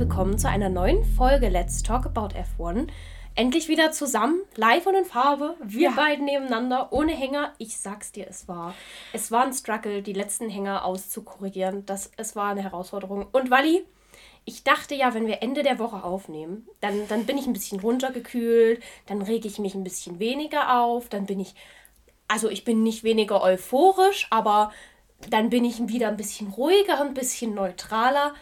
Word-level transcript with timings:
Willkommen 0.00 0.38
zu 0.38 0.48
einer 0.48 0.70
neuen 0.70 1.04
Folge 1.04 1.50
Let's 1.50 1.82
Talk 1.82 2.06
About 2.06 2.34
F1. 2.34 2.88
Endlich 3.34 3.68
wieder 3.68 3.92
zusammen, 3.92 4.40
live 4.56 4.86
und 4.86 4.94
in 4.94 5.04
Farbe, 5.04 5.56
wir 5.62 5.90
ja. 5.90 5.94
beiden 5.94 6.24
nebeneinander, 6.24 6.90
ohne 6.90 7.12
Hänger. 7.12 7.52
Ich 7.58 7.76
sag's 7.76 8.10
dir, 8.10 8.26
es 8.26 8.48
war. 8.48 8.74
Es 9.12 9.30
war 9.30 9.44
ein 9.44 9.52
Struggle, 9.52 10.00
die 10.00 10.14
letzten 10.14 10.48
Hänger 10.48 10.86
auszukorrigieren. 10.86 11.84
Das, 11.84 12.12
es 12.16 12.34
war 12.34 12.52
eine 12.52 12.62
Herausforderung. 12.62 13.26
Und 13.30 13.50
Wally, 13.50 13.84
ich 14.46 14.64
dachte 14.64 14.94
ja, 14.94 15.12
wenn 15.12 15.26
wir 15.26 15.42
Ende 15.42 15.62
der 15.62 15.78
Woche 15.78 16.02
aufnehmen, 16.02 16.66
dann, 16.80 17.06
dann 17.08 17.26
bin 17.26 17.36
ich 17.36 17.46
ein 17.46 17.52
bisschen 17.52 17.80
runtergekühlt, 17.80 18.82
dann 19.04 19.20
rege 19.20 19.48
ich 19.48 19.58
mich 19.58 19.74
ein 19.74 19.84
bisschen 19.84 20.18
weniger 20.18 20.80
auf, 20.80 21.10
dann 21.10 21.26
bin 21.26 21.40
ich, 21.40 21.54
also 22.26 22.48
ich 22.48 22.64
bin 22.64 22.82
nicht 22.82 23.04
weniger 23.04 23.42
euphorisch, 23.42 24.28
aber 24.30 24.72
dann 25.28 25.50
bin 25.50 25.66
ich 25.66 25.86
wieder 25.88 26.08
ein 26.08 26.16
bisschen 26.16 26.48
ruhiger, 26.48 27.02
ein 27.02 27.12
bisschen 27.12 27.54
neutraler. 27.54 28.32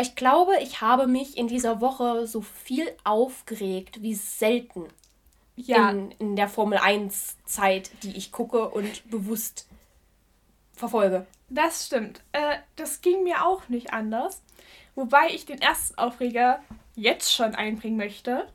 Ich 0.00 0.14
glaube, 0.14 0.52
ich 0.62 0.80
habe 0.80 1.08
mich 1.08 1.36
in 1.36 1.48
dieser 1.48 1.80
Woche 1.80 2.26
so 2.26 2.40
viel 2.40 2.88
aufgeregt 3.02 4.00
wie 4.00 4.14
selten 4.14 4.86
ja. 5.56 5.90
in, 5.90 6.12
in 6.12 6.36
der 6.36 6.48
Formel 6.48 6.78
1 6.78 7.36
Zeit, 7.44 7.90
die 8.04 8.16
ich 8.16 8.30
gucke 8.30 8.68
und 8.68 9.10
bewusst 9.10 9.66
verfolge. 10.72 11.26
Das 11.48 11.86
stimmt. 11.86 12.20
Äh, 12.30 12.58
das 12.76 13.00
ging 13.00 13.24
mir 13.24 13.44
auch 13.44 13.68
nicht 13.68 13.92
anders. 13.92 14.40
Wobei 14.94 15.30
ich 15.30 15.46
den 15.46 15.60
ersten 15.60 15.98
Aufreger 15.98 16.60
jetzt 16.94 17.32
schon 17.32 17.56
einbringen 17.56 17.96
möchte. 17.96 18.46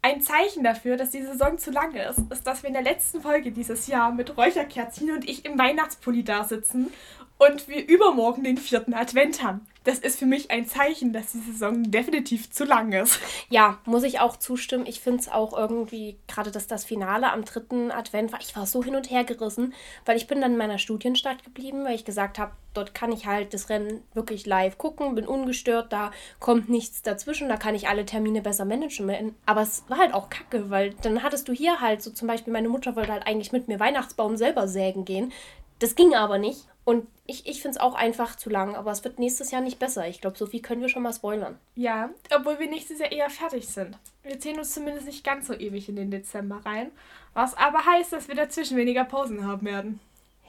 Ein 0.00 0.22
Zeichen 0.22 0.62
dafür, 0.62 0.96
dass 0.96 1.10
die 1.10 1.22
Saison 1.22 1.58
zu 1.58 1.72
lang 1.72 1.94
ist, 1.94 2.20
ist, 2.30 2.46
dass 2.46 2.62
wir 2.62 2.68
in 2.68 2.74
der 2.74 2.82
letzten 2.82 3.20
Folge 3.20 3.50
dieses 3.50 3.86
Jahr 3.86 4.12
mit 4.12 4.36
Räucherkerzchen 4.36 5.10
und 5.10 5.28
ich 5.28 5.44
im 5.44 5.58
Weihnachtspulli 5.58 6.22
da 6.22 6.44
sitzen 6.44 6.92
und 7.38 7.68
wir 7.68 7.86
übermorgen 7.86 8.44
den 8.44 8.58
vierten 8.58 8.94
Advent 8.94 9.42
haben 9.42 9.66
das 9.86 10.00
ist 10.00 10.18
für 10.18 10.26
mich 10.26 10.50
ein 10.50 10.66
Zeichen, 10.66 11.12
dass 11.12 11.32
die 11.32 11.38
Saison 11.38 11.90
definitiv 11.90 12.50
zu 12.50 12.64
lang 12.64 12.92
ist. 12.92 13.20
Ja, 13.48 13.78
muss 13.84 14.02
ich 14.02 14.18
auch 14.18 14.36
zustimmen. 14.36 14.84
Ich 14.86 15.00
finde 15.00 15.20
es 15.20 15.28
auch 15.28 15.56
irgendwie, 15.56 16.16
gerade 16.26 16.50
dass 16.50 16.66
das 16.66 16.84
Finale 16.84 17.32
am 17.32 17.44
dritten 17.44 17.92
Advent 17.92 18.32
war, 18.32 18.40
ich 18.40 18.56
war 18.56 18.66
so 18.66 18.82
hin 18.82 18.96
und 18.96 19.10
her 19.10 19.22
gerissen, 19.22 19.72
weil 20.04 20.16
ich 20.16 20.26
bin 20.26 20.40
dann 20.40 20.52
in 20.52 20.58
meiner 20.58 20.78
Studienstadt 20.78 21.44
geblieben, 21.44 21.84
weil 21.84 21.94
ich 21.94 22.04
gesagt 22.04 22.40
habe, 22.40 22.50
dort 22.74 22.94
kann 22.94 23.12
ich 23.12 23.26
halt 23.26 23.54
das 23.54 23.68
Rennen 23.68 24.02
wirklich 24.12 24.44
live 24.46 24.76
gucken, 24.76 25.14
bin 25.14 25.28
ungestört, 25.28 25.92
da 25.92 26.10
kommt 26.40 26.68
nichts 26.68 27.02
dazwischen, 27.02 27.48
da 27.48 27.56
kann 27.56 27.76
ich 27.76 27.88
alle 27.88 28.04
Termine 28.04 28.42
besser 28.42 28.64
managen. 28.64 29.36
Aber 29.46 29.62
es 29.62 29.84
war 29.86 29.98
halt 29.98 30.12
auch 30.12 30.28
kacke, 30.28 30.68
weil 30.68 30.94
dann 31.02 31.22
hattest 31.22 31.46
du 31.46 31.52
hier 31.52 31.80
halt 31.80 32.02
so 32.02 32.10
zum 32.10 32.26
Beispiel, 32.26 32.52
meine 32.52 32.68
Mutter 32.68 32.96
wollte 32.96 33.12
halt 33.12 33.26
eigentlich 33.26 33.52
mit 33.52 33.68
mir 33.68 33.78
Weihnachtsbaum 33.78 34.36
selber 34.36 34.66
sägen 34.66 35.04
gehen. 35.04 35.32
Das 35.78 35.94
ging 35.94 36.14
aber 36.14 36.38
nicht. 36.38 36.66
Und 36.86 37.08
ich, 37.26 37.48
ich 37.48 37.62
finde 37.62 37.78
es 37.78 37.80
auch 37.82 37.96
einfach 37.96 38.36
zu 38.36 38.48
lang, 38.48 38.76
aber 38.76 38.92
es 38.92 39.02
wird 39.02 39.18
nächstes 39.18 39.50
Jahr 39.50 39.60
nicht 39.60 39.80
besser. 39.80 40.06
Ich 40.06 40.20
glaube, 40.20 40.38
so 40.38 40.46
viel 40.46 40.62
können 40.62 40.82
wir 40.82 40.88
schon 40.88 41.02
mal 41.02 41.12
spoilern. 41.12 41.58
Ja, 41.74 42.10
obwohl 42.32 42.60
wir 42.60 42.70
nächstes 42.70 43.00
Jahr 43.00 43.10
eher 43.10 43.28
fertig 43.28 43.66
sind. 43.66 43.98
Wir 44.22 44.38
ziehen 44.38 44.56
uns 44.56 44.72
zumindest 44.72 45.06
nicht 45.06 45.24
ganz 45.24 45.48
so 45.48 45.54
ewig 45.54 45.88
in 45.88 45.96
den 45.96 46.12
Dezember 46.12 46.60
rein. 46.64 46.92
Was 47.34 47.56
aber 47.56 47.84
heißt, 47.84 48.12
dass 48.12 48.28
wir 48.28 48.36
dazwischen 48.36 48.76
weniger 48.76 49.02
Pausen 49.04 49.44
haben 49.44 49.66
werden. 49.66 49.98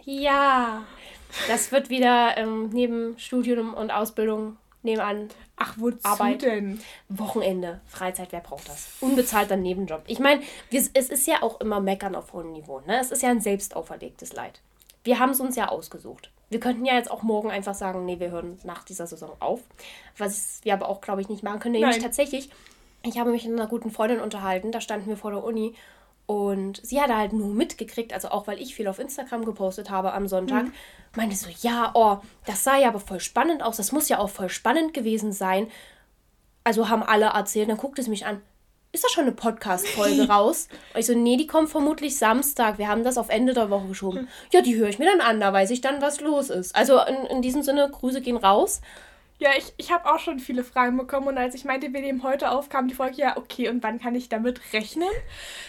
Ja, 0.06 0.84
das 1.48 1.72
wird 1.72 1.90
wieder 1.90 2.38
ähm, 2.38 2.70
neben 2.70 3.18
Studium 3.18 3.74
und 3.74 3.90
Ausbildung 3.90 4.58
nebenan. 4.84 5.30
Ach, 5.56 5.74
wozu 5.78 5.98
Arbeit. 6.04 6.44
denn? 6.44 6.80
Wochenende, 7.10 7.82
Freizeit, 7.88 8.32
wer 8.32 8.42
braucht 8.42 8.70
das? 8.70 8.90
Unbezahlter 9.02 9.58
Nebenjob. 9.58 10.04
Ich 10.06 10.20
meine, 10.20 10.44
es 10.72 10.88
ist 10.88 11.26
ja 11.26 11.42
auch 11.42 11.60
immer 11.62 11.80
Meckern 11.80 12.14
auf 12.14 12.32
hohem 12.34 12.52
Niveau. 12.52 12.80
Ne? 12.82 13.00
Es 13.00 13.10
ist 13.10 13.24
ja 13.24 13.30
ein 13.30 13.42
selbst 13.42 13.76
auferlegtes 13.76 14.34
Leid 14.34 14.62
wir 15.08 15.20
haben 15.20 15.32
es 15.32 15.40
uns 15.40 15.56
ja 15.56 15.70
ausgesucht. 15.70 16.32
Wir 16.50 16.60
könnten 16.60 16.86
ja 16.86 16.94
jetzt 16.94 17.10
auch 17.10 17.24
morgen 17.24 17.50
einfach 17.50 17.74
sagen, 17.74 18.06
nee, 18.06 18.20
wir 18.20 18.30
hören 18.30 18.60
nach 18.64 18.84
dieser 18.84 19.08
Saison 19.08 19.32
auf. 19.40 19.62
Was 20.18 20.60
wir 20.64 20.74
aber 20.74 20.88
auch, 20.88 21.02
glaube 21.02 21.22
ich, 21.22 21.30
nicht 21.30 21.44
machen 21.44 21.60
können. 21.60 21.74
Nämlich 21.74 22.00
tatsächlich, 22.00 22.50
ich 23.04 23.18
habe 23.18 23.32
mich 23.32 23.46
mit 23.46 23.58
einer 23.60 23.70
guten 23.70 23.90
Freundin 23.90 24.20
unterhalten, 24.20 24.72
da 24.72 24.82
standen 24.82 25.08
wir 25.08 25.18
vor 25.18 25.32
der 25.32 25.44
Uni 25.44 25.74
und 26.26 26.86
sie 26.86 27.02
hatte 27.02 27.16
halt 27.16 27.32
nur 27.32 27.48
mitgekriegt, 27.48 28.12
also 28.12 28.30
auch 28.30 28.48
weil 28.48 28.62
ich 28.62 28.76
viel 28.76 28.90
auf 28.90 29.00
Instagram 29.00 29.46
gepostet 29.46 29.90
habe 29.90 30.12
am 30.12 30.28
Sonntag, 30.28 30.66
mhm. 30.66 30.74
meinte 31.16 31.38
so, 31.38 31.48
ja, 31.62 31.92
oh, 31.94 32.18
das 32.46 32.66
sah 32.66 32.78
ja 32.78 32.90
aber 32.90 33.00
voll 33.00 33.22
spannend 33.22 33.64
aus, 33.64 33.78
das 33.78 33.94
muss 33.94 34.10
ja 34.10 34.20
auch 34.20 34.30
voll 34.30 34.50
spannend 34.50 34.94
gewesen 34.94 35.32
sein. 35.32 35.70
Also 36.66 36.90
haben 36.90 37.02
alle 37.04 37.28
erzählt, 37.28 37.70
dann 37.70 37.78
guckte 37.78 38.02
es 38.02 38.10
mich 38.10 38.26
an, 38.26 38.42
ist 38.92 39.04
da 39.04 39.10
schon 39.10 39.24
eine 39.24 39.34
Podcast-Folge 39.34 40.28
raus? 40.30 40.68
Und 40.94 41.00
ich 41.00 41.06
so, 41.06 41.14
nee, 41.14 41.38
die 41.38 41.48
kommt 41.48 41.70
vermutlich 41.70 42.18
Samstag. 42.18 42.78
Wir 42.78 42.88
haben 42.88 43.04
das 43.04 43.18
auf 43.18 43.30
Ende 43.30 43.54
der 43.54 43.70
Woche 43.70 43.88
geschoben. 43.88 44.20
Hm. 44.20 44.28
Ja, 44.52 44.62
die 44.62 44.76
höre 44.76 44.90
ich 44.90 45.00
mir 45.00 45.06
dann 45.06 45.22
an, 45.22 45.40
da 45.40 45.54
weiß 45.54 45.70
ich 45.72 45.82
dann, 45.82 46.02
was 46.02 46.22
los 46.22 46.50
ist. 46.50 46.76
Also 46.76 47.00
in, 47.02 47.16
in 47.28 47.42
diesem 47.42 47.64
Sinne, 47.64 47.90
Grüße 47.90 48.22
gehen 48.22 48.38
raus. 48.38 48.82
Ja, 49.40 49.52
ich, 49.56 49.72
ich 49.78 49.92
habe 49.92 50.12
auch 50.12 50.18
schon 50.18 50.40
viele 50.40 50.64
Fragen 50.64 50.98
bekommen 50.98 51.28
und 51.28 51.38
als 51.38 51.54
ich 51.54 51.64
meinte, 51.64 51.94
wir 51.94 52.02
nehmen 52.02 52.24
heute 52.24 52.50
auf, 52.50 52.70
kam 52.70 52.88
die 52.88 52.96
Folge, 52.96 53.18
ja, 53.18 53.38
okay, 53.38 53.70
und 53.70 53.84
wann 53.84 54.00
kann 54.00 54.16
ich 54.16 54.30
damit 54.30 54.60
rechnen? 54.74 55.10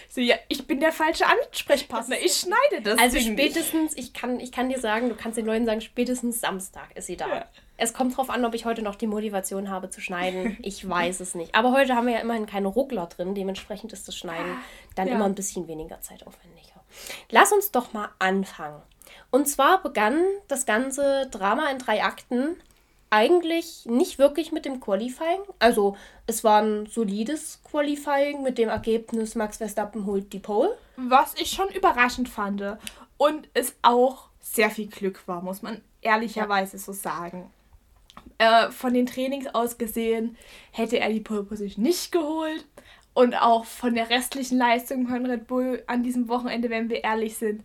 So, 0.08 0.22
ja, 0.22 0.36
ich 0.48 0.66
bin 0.66 0.80
der 0.80 0.90
falsche 0.90 1.26
Ansprechpartner, 1.26 2.16
ich 2.18 2.32
schneide 2.32 2.82
das. 2.82 2.98
Also 2.98 3.20
spätestens, 3.20 3.94
ich 3.94 4.14
kann, 4.14 4.40
ich 4.40 4.52
kann 4.52 4.70
dir 4.70 4.80
sagen, 4.80 5.10
du 5.10 5.14
kannst 5.14 5.36
den 5.36 5.44
Leuten 5.44 5.66
sagen, 5.66 5.82
spätestens 5.82 6.40
Samstag 6.40 6.88
ist 6.94 7.08
sie 7.08 7.18
da. 7.18 7.28
Ja. 7.28 7.44
Es 7.80 7.94
kommt 7.94 8.16
drauf 8.16 8.28
an, 8.28 8.44
ob 8.44 8.54
ich 8.54 8.64
heute 8.64 8.82
noch 8.82 8.96
die 8.96 9.06
Motivation 9.06 9.70
habe 9.70 9.88
zu 9.88 10.00
schneiden. 10.00 10.58
Ich 10.62 10.86
weiß 10.86 11.20
es 11.20 11.34
nicht. 11.34 11.54
Aber 11.54 11.72
heute 11.72 11.94
haben 11.94 12.06
wir 12.06 12.14
ja 12.14 12.20
immerhin 12.20 12.46
keine 12.46 12.68
Ruckler 12.68 13.06
drin, 13.06 13.34
dementsprechend 13.34 13.92
ist 13.92 14.06
das 14.08 14.16
Schneiden 14.16 14.56
dann 14.96 15.08
ja. 15.08 15.14
immer 15.14 15.24
ein 15.24 15.34
bisschen 15.34 15.68
weniger 15.68 16.00
zeitaufwendiger. 16.00 16.82
Lass 17.30 17.52
uns 17.52 17.70
doch 17.70 17.92
mal 17.92 18.10
anfangen. 18.18 18.82
Und 19.30 19.46
zwar 19.48 19.82
begann 19.82 20.22
das 20.48 20.66
ganze 20.66 21.28
Drama 21.30 21.70
in 21.70 21.78
drei 21.78 22.02
Akten 22.02 22.56
eigentlich 23.10 23.86
nicht 23.86 24.18
wirklich 24.18 24.52
mit 24.52 24.64
dem 24.64 24.80
Qualifying. 24.80 25.40
Also 25.58 25.96
es 26.26 26.44
war 26.44 26.60
ein 26.60 26.86
solides 26.86 27.62
Qualifying 27.64 28.42
mit 28.42 28.58
dem 28.58 28.68
Ergebnis, 28.68 29.34
Max 29.34 29.58
Verstappen 29.58 30.04
holt 30.04 30.32
die 30.32 30.40
Pole. 30.40 30.76
Was 30.96 31.34
ich 31.34 31.50
schon 31.50 31.68
überraschend 31.70 32.28
fand 32.28 32.62
und 33.16 33.48
es 33.54 33.74
auch 33.82 34.28
sehr 34.40 34.70
viel 34.70 34.88
Glück 34.88 35.26
war, 35.26 35.42
muss 35.42 35.62
man 35.62 35.80
ehrlicherweise 36.02 36.76
ja. 36.76 36.82
so 36.82 36.92
sagen. 36.92 37.50
Äh, 38.38 38.70
von 38.70 38.94
den 38.94 39.06
Trainings 39.06 39.48
aus 39.48 39.78
gesehen 39.78 40.36
hätte 40.70 41.00
er 41.00 41.10
die 41.10 41.20
Pole 41.20 41.42
Position 41.42 41.82
nicht 41.82 42.12
geholt. 42.12 42.64
Und 43.14 43.34
auch 43.34 43.64
von 43.64 43.94
der 43.96 44.10
restlichen 44.10 44.58
Leistung 44.58 45.08
von 45.08 45.26
Red 45.26 45.48
Bull 45.48 45.82
an 45.88 46.04
diesem 46.04 46.28
Wochenende, 46.28 46.70
wenn 46.70 46.88
wir 46.88 47.02
ehrlich 47.02 47.36
sind, 47.36 47.64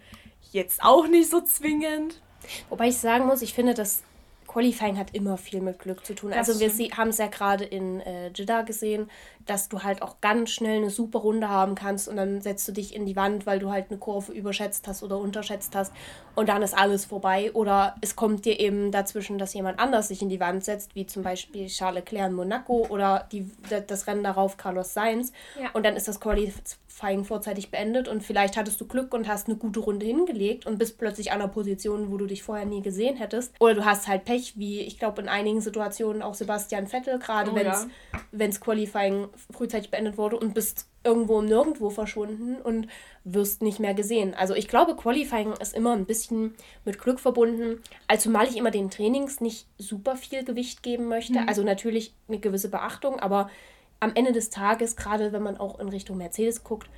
jetzt 0.52 0.82
auch 0.84 1.08
nicht 1.08 1.30
so 1.30 1.42
zwingend. 1.42 2.22
Wobei 2.70 2.88
ich 2.88 2.98
sagen 2.98 3.28
muss, 3.28 3.44
ich 3.44 3.54
finde, 3.54 3.76
dass 3.76 4.02
Qualifying 4.48 4.98
hat 4.98 5.16
immer 5.16 5.38
viel 5.38 5.62
mit 5.62 5.80
Glück 5.80 6.06
zu 6.06 6.16
tun. 6.16 6.32
Das 6.32 6.50
also 6.50 6.60
wir 6.60 6.70
haben 6.98 7.10
es 7.10 7.18
ja 7.18 7.28
gerade 7.28 7.64
in 7.64 8.00
äh, 8.02 8.30
Jeddah 8.34 8.62
gesehen, 8.62 9.10
dass 9.46 9.70
du 9.70 9.84
halt 9.84 10.02
auch 10.02 10.22
ganz 10.22 10.52
schnell 10.52 10.78
eine 10.78 10.90
super 10.90 11.20
Runde 11.20 11.50
haben 11.50 11.76
kannst 11.76 12.08
und 12.08 12.18
dann 12.18 12.42
setzt 12.42 12.68
du 12.68 12.72
dich 12.72 12.96
in 12.96 13.06
die 13.06 13.16
Wand, 13.16 13.46
weil 13.46 13.60
du 13.60 13.72
halt 13.72 13.90
eine 13.90 14.00
Kurve 14.00 14.32
überschätzt 14.32 14.88
hast 14.88 15.04
oder 15.04 15.18
unterschätzt 15.18 15.76
hast 15.76 15.94
und 16.36 16.50
dann 16.50 16.62
ist 16.62 16.74
alles 16.74 17.06
vorbei. 17.06 17.52
Oder 17.54 17.96
es 18.02 18.16
kommt 18.16 18.46
dir 18.46 18.60
eben 18.60 18.92
dazwischen, 18.92 19.38
dass 19.38 19.54
jemand 19.54 19.80
anders 19.80 20.08
sich 20.08 20.22
in 20.22 20.30
die 20.30 20.40
Wand 20.40 20.64
setzt, 20.64 20.96
wie 20.96 21.06
zum 21.06 21.24
Beispiel 21.24 21.68
Charles 21.68 22.04
Leclerc 22.04 22.30
in 22.30 22.36
Monaco 22.36 22.88
oder 22.90 23.28
die, 23.32 23.50
das 23.88 24.08
Rennen 24.08 24.24
darauf 24.24 24.58
Carlos 24.58 24.94
Sainz. 24.94 25.32
Ja. 25.60 25.70
Und 25.74 25.86
dann 25.86 25.96
ist 25.96 26.08
das 26.08 26.20
Qualifying 26.20 27.24
vorzeitig 27.24 27.70
beendet 27.70 28.08
und 28.08 28.24
vielleicht 28.24 28.58
hattest 28.58 28.82
du 28.82 28.88
Glück 28.88 29.14
und 29.14 29.28
hast 29.28 29.48
eine 29.48 29.58
gute 29.58 29.80
Runde 29.80 30.06
hingelegt 30.06 30.66
und 30.66 30.80
bist 30.80 30.98
plötzlich 30.98 31.32
an 31.32 31.42
einer 31.42 31.52
Position, 31.52 32.12
wo 32.12 32.18
du 32.18 32.26
dich 32.26 32.44
vorher 32.44 32.66
nie 32.66 32.82
gesehen 32.82 33.16
hättest. 33.16 33.54
Oder 33.60 33.76
du 33.76 33.86
hast 33.86 34.08
halt 34.08 34.26
Pech, 34.26 34.54
wie 34.58 34.82
ich 34.82 34.98
glaube 34.98 35.22
in 35.22 35.30
einigen 35.30 35.62
Situationen 35.62 36.22
auch 36.22 36.34
Sebastian 36.34 36.88
Vettel, 36.88 37.20
gerade 37.20 37.52
oh, 37.52 37.56
wenn 37.56 37.68
es 38.50 38.58
ja. 38.58 38.64
Qualifying 38.64 39.28
frühzeitig 39.52 39.92
beendet 39.92 40.18
wurde 40.18 40.38
und 40.38 40.54
bist 40.54 40.88
irgendwo 41.04 41.40
im 41.40 41.46
Nirgendwo 41.46 41.90
verschwunden 41.90 42.56
und 42.62 42.88
wirst 43.24 43.62
nicht 43.62 43.80
mehr 43.80 43.94
gesehen. 43.94 44.34
Also 44.34 44.54
ich 44.54 44.68
glaube, 44.68 44.96
Qualifying 44.96 45.54
ist 45.54 45.76
immer 45.76 45.94
ein 45.94 46.06
bisschen 46.06 46.56
mit 46.86 47.00
Glück 47.00 47.20
verbunden, 47.20 47.82
also 48.08 48.24
zumal 48.24 48.48
ich 48.48 48.58
immer 48.58 48.72
den 48.72 48.90
Trainings 48.90 49.42
nicht 49.42 49.68
super 49.78 50.16
viel 50.16 50.44
Gewicht 50.44 50.84
geben 50.84 51.08
möchte. 51.08 51.40
Mhm. 51.40 51.50
Also 51.50 51.64
natürlich 51.64 52.14
eine 52.28 52.40
gewisse 52.40 52.70
Beachtung, 52.70 53.20
aber 53.20 53.50
am 54.00 54.12
Ende 54.16 54.32
des 54.32 54.50
Tages, 54.50 54.96
gerade 54.96 55.32
wenn 55.32 55.44
man 55.44 55.58
auch 55.58 55.80
in 55.80 55.90
Richtung 55.90 56.18
Mercedes 56.18 56.64
guckt, 56.64 56.90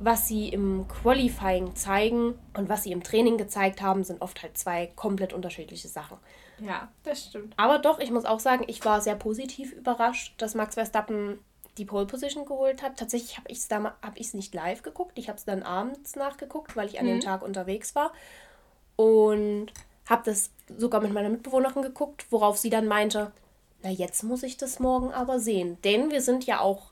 was 0.00 0.28
sie 0.28 0.48
im 0.48 0.86
Qualifying 0.88 1.76
zeigen 1.76 2.34
und 2.56 2.68
was 2.68 2.82
sie 2.82 2.92
im 2.92 3.02
Training 3.02 3.38
gezeigt 3.38 3.80
haben, 3.80 4.04
sind 4.04 4.22
oft 4.22 4.42
halt 4.42 4.58
zwei 4.58 4.86
komplett 4.96 5.32
unterschiedliche 5.32 5.88
Sachen. 5.88 6.18
Ja, 6.58 6.88
das 7.02 7.26
stimmt. 7.26 7.54
Aber 7.56 7.78
doch, 7.78 7.98
ich 7.98 8.10
muss 8.10 8.24
auch 8.24 8.40
sagen, 8.40 8.64
ich 8.66 8.84
war 8.84 9.00
sehr 9.00 9.16
positiv 9.16 9.72
überrascht, 9.72 10.34
dass 10.38 10.54
Max 10.54 10.74
Verstappen 10.74 11.38
die 11.78 11.84
Pole 11.84 12.06
Position 12.06 12.44
geholt 12.44 12.82
hat. 12.82 12.98
Tatsächlich 12.98 13.36
habe 13.36 13.48
ich 13.48 13.58
es 13.58 13.68
hab 13.70 14.18
nicht 14.34 14.54
live 14.54 14.82
geguckt. 14.82 15.18
Ich 15.18 15.28
habe 15.28 15.38
es 15.38 15.44
dann 15.44 15.62
abends 15.62 16.16
nachgeguckt, 16.16 16.76
weil 16.76 16.88
ich 16.88 16.98
an 16.98 17.06
mhm. 17.06 17.10
dem 17.10 17.20
Tag 17.20 17.42
unterwegs 17.42 17.94
war. 17.94 18.12
Und 18.96 19.72
habe 20.06 20.22
das 20.24 20.50
sogar 20.76 21.00
mit 21.00 21.12
meiner 21.12 21.30
Mitbewohnerin 21.30 21.82
geguckt, 21.82 22.26
worauf 22.30 22.58
sie 22.58 22.70
dann 22.70 22.86
meinte, 22.86 23.32
na 23.82 23.90
jetzt 23.90 24.22
muss 24.22 24.42
ich 24.42 24.56
das 24.56 24.78
morgen 24.78 25.12
aber 25.12 25.40
sehen. 25.40 25.78
Denn 25.84 26.10
wir 26.10 26.22
sind 26.22 26.44
ja 26.46 26.60
auch 26.60 26.90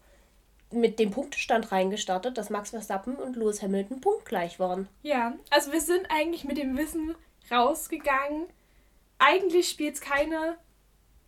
mit 0.70 0.98
dem 0.98 1.10
Punktestand 1.10 1.70
reingestartet, 1.70 2.38
dass 2.38 2.50
Max 2.50 2.70
Verstappen 2.70 3.16
und 3.16 3.36
Lewis 3.36 3.62
Hamilton 3.62 4.00
punktgleich 4.00 4.58
waren. 4.58 4.88
Ja, 5.02 5.34
also 5.50 5.72
wir 5.72 5.80
sind 5.80 6.06
eigentlich 6.10 6.44
mit 6.44 6.58
dem 6.58 6.76
Wissen 6.76 7.14
rausgegangen. 7.50 8.46
Eigentlich 9.18 9.68
spielt 9.68 9.94
es 9.94 10.00
keine, 10.00 10.56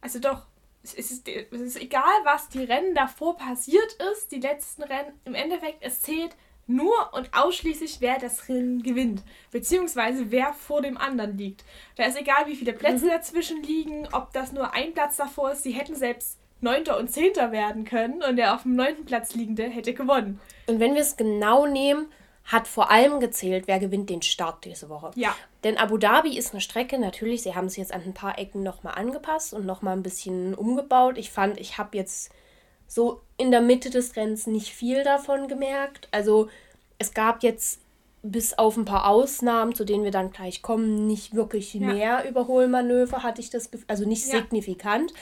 also 0.01 0.19
doch, 0.19 0.47
es 0.85 1.11
ist, 1.11 1.29
es 1.29 1.61
ist 1.61 1.81
egal, 1.81 2.03
was 2.25 2.49
die 2.49 2.65
Rennen 2.65 2.95
davor 2.95 3.37
passiert 3.37 3.97
ist, 4.13 4.31
die 4.31 4.41
letzten 4.41 4.83
Rennen, 4.83 5.19
im 5.25 5.35
Endeffekt, 5.35 5.79
es 5.81 6.03
zählt 6.03 6.37
nur 6.67 7.13
und 7.13 7.31
ausschließlich, 7.33 7.99
wer 8.01 8.19
das 8.19 8.49
Rennen 8.49 8.83
gewinnt, 8.83 9.23
beziehungsweise 9.51 10.31
wer 10.31 10.53
vor 10.53 10.83
dem 10.83 10.97
anderen 10.97 11.37
liegt. 11.37 11.65
Da 11.97 12.05
ist 12.05 12.19
egal, 12.19 12.47
wie 12.47 12.57
viele 12.57 12.73
Plätze 12.73 13.07
mhm. 13.07 13.11
dazwischen 13.11 13.63
liegen, 13.63 14.09
ob 14.13 14.33
das 14.33 14.53
nur 14.53 14.73
ein 14.75 14.95
Platz 14.95 15.17
davor 15.17 15.53
ist, 15.53 15.63
sie 15.63 15.73
hätten 15.73 15.95
selbst 15.95 16.39
Neunter 16.61 16.99
und 16.99 17.11
Zehnter 17.11 17.53
werden 17.53 17.85
können 17.85 18.23
und 18.23 18.37
der 18.37 18.55
auf 18.55 18.63
dem 18.63 18.77
neunten 18.77 19.05
Platz 19.05 19.35
liegende 19.35 19.65
hätte 19.65 19.93
gewonnen. 19.93 20.41
Und 20.67 20.81
wenn 20.81 20.95
wir 20.95 21.03
es 21.03 21.17
genau 21.17 21.67
nehmen, 21.67 22.07
hat 22.45 22.69
vor 22.69 22.91
allem 22.91 23.21
gezählt, 23.21 23.67
wer 23.67 23.79
gewinnt 23.79 24.11
den 24.11 24.23
Start 24.23 24.65
diese 24.65 24.89
Woche. 24.91 25.11
Ja. 25.15 25.35
Denn 25.65 25.79
Abu 25.79 25.97
Dhabi 25.97 26.37
ist 26.37 26.53
eine 26.53 26.61
Strecke, 26.61 26.99
natürlich, 26.99 27.43
sie 27.43 27.55
haben 27.55 27.67
es 27.67 27.77
jetzt 27.77 27.93
an 27.93 28.03
ein 28.03 28.13
paar 28.13 28.39
Ecken 28.39 28.63
nochmal 28.63 28.95
angepasst 28.97 29.55
und 29.55 29.65
nochmal 29.65 29.97
ein 29.97 30.03
bisschen 30.03 30.55
umgebaut. 30.55 31.17
Ich 31.17 31.31
fand, 31.31 31.59
ich 31.59 31.79
habe 31.79 31.97
jetzt 31.97 32.31
so 32.87 33.23
in 33.39 33.51
der 33.51 33.63
Mitte 33.63 33.89
des 33.89 34.15
Rennens 34.15 34.47
nicht 34.47 34.75
viel 34.75 35.05
davon 35.05 35.49
gemerkt. 35.49 36.09
Also 36.11 36.49
es 36.99 37.15
gab 37.15 37.43
jetzt 37.43 37.81
bis 38.23 38.55
auf 38.55 38.77
ein 38.77 38.85
paar 38.85 39.07
Ausnahmen, 39.07 39.75
zu 39.75 39.85
denen 39.85 40.05
wir 40.05 40.11
dann 40.11 40.31
gleich 40.31 40.63
kommen, 40.63 41.07
nicht 41.07 41.35
wirklich 41.35 41.75
ja. 41.75 41.81
mehr 41.81 42.29
Überholmanöver, 42.29 43.23
hatte 43.23 43.41
ich 43.41 43.51
das 43.51 43.71
Gefühl, 43.71 43.87
also 43.89 44.07
nicht 44.07 44.27
ja. 44.27 44.39
signifikant. 44.39 45.13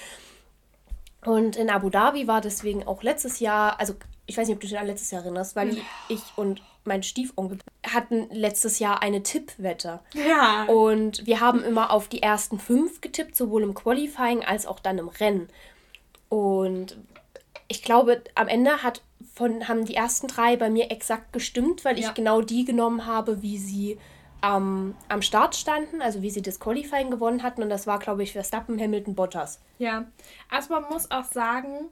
Und 1.24 1.56
in 1.56 1.70
Abu 1.70 1.88
Dhabi 1.88 2.26
war 2.26 2.40
deswegen 2.40 2.84
auch 2.84 3.02
letztes 3.02 3.38
Jahr, 3.38 3.78
also 3.78 3.94
ich 4.26 4.36
weiß 4.36 4.48
nicht, 4.48 4.56
ob 4.56 4.60
du 4.60 4.66
dich 4.66 4.78
an 4.78 4.86
letztes 4.86 5.10
Jahr 5.12 5.22
erinnerst, 5.22 5.54
weil 5.54 5.76
ich 6.08 6.20
und 6.36 6.62
mein 6.84 7.02
Stiefonkel 7.02 7.58
hatten 7.86 8.28
letztes 8.30 8.78
Jahr 8.78 9.02
eine 9.02 9.22
Tippwette. 9.22 10.00
Ja. 10.14 10.64
Und 10.64 11.26
wir 11.26 11.40
haben 11.40 11.62
immer 11.62 11.90
auf 11.90 12.08
die 12.08 12.22
ersten 12.22 12.58
fünf 12.58 13.00
getippt, 13.00 13.36
sowohl 13.36 13.62
im 13.62 13.74
Qualifying 13.74 14.44
als 14.44 14.66
auch 14.66 14.80
dann 14.80 14.98
im 14.98 15.08
Rennen. 15.08 15.48
Und 16.28 16.96
ich 17.68 17.82
glaube, 17.82 18.22
am 18.34 18.48
Ende 18.48 18.82
hat 18.82 19.02
von, 19.34 19.68
haben 19.68 19.84
die 19.84 19.94
ersten 19.94 20.28
drei 20.28 20.56
bei 20.56 20.70
mir 20.70 20.90
exakt 20.90 21.32
gestimmt, 21.32 21.84
weil 21.84 21.98
ja. 21.98 22.08
ich 22.08 22.14
genau 22.14 22.42
die 22.42 22.64
genommen 22.64 23.06
habe, 23.06 23.42
wie 23.42 23.58
sie 23.58 23.98
ähm, 24.42 24.94
am 25.08 25.22
Start 25.22 25.54
standen, 25.54 26.02
also 26.02 26.22
wie 26.22 26.30
sie 26.30 26.42
das 26.42 26.60
Qualifying 26.60 27.10
gewonnen 27.10 27.42
hatten. 27.42 27.62
Und 27.62 27.70
das 27.70 27.86
war, 27.86 27.98
glaube 27.98 28.22
ich, 28.22 28.32
Verstappen, 28.32 28.80
Hamilton, 28.80 29.14
Bottas. 29.14 29.60
Ja, 29.78 30.06
also 30.50 30.74
man 30.74 30.84
muss 30.90 31.10
auch 31.10 31.24
sagen, 31.24 31.88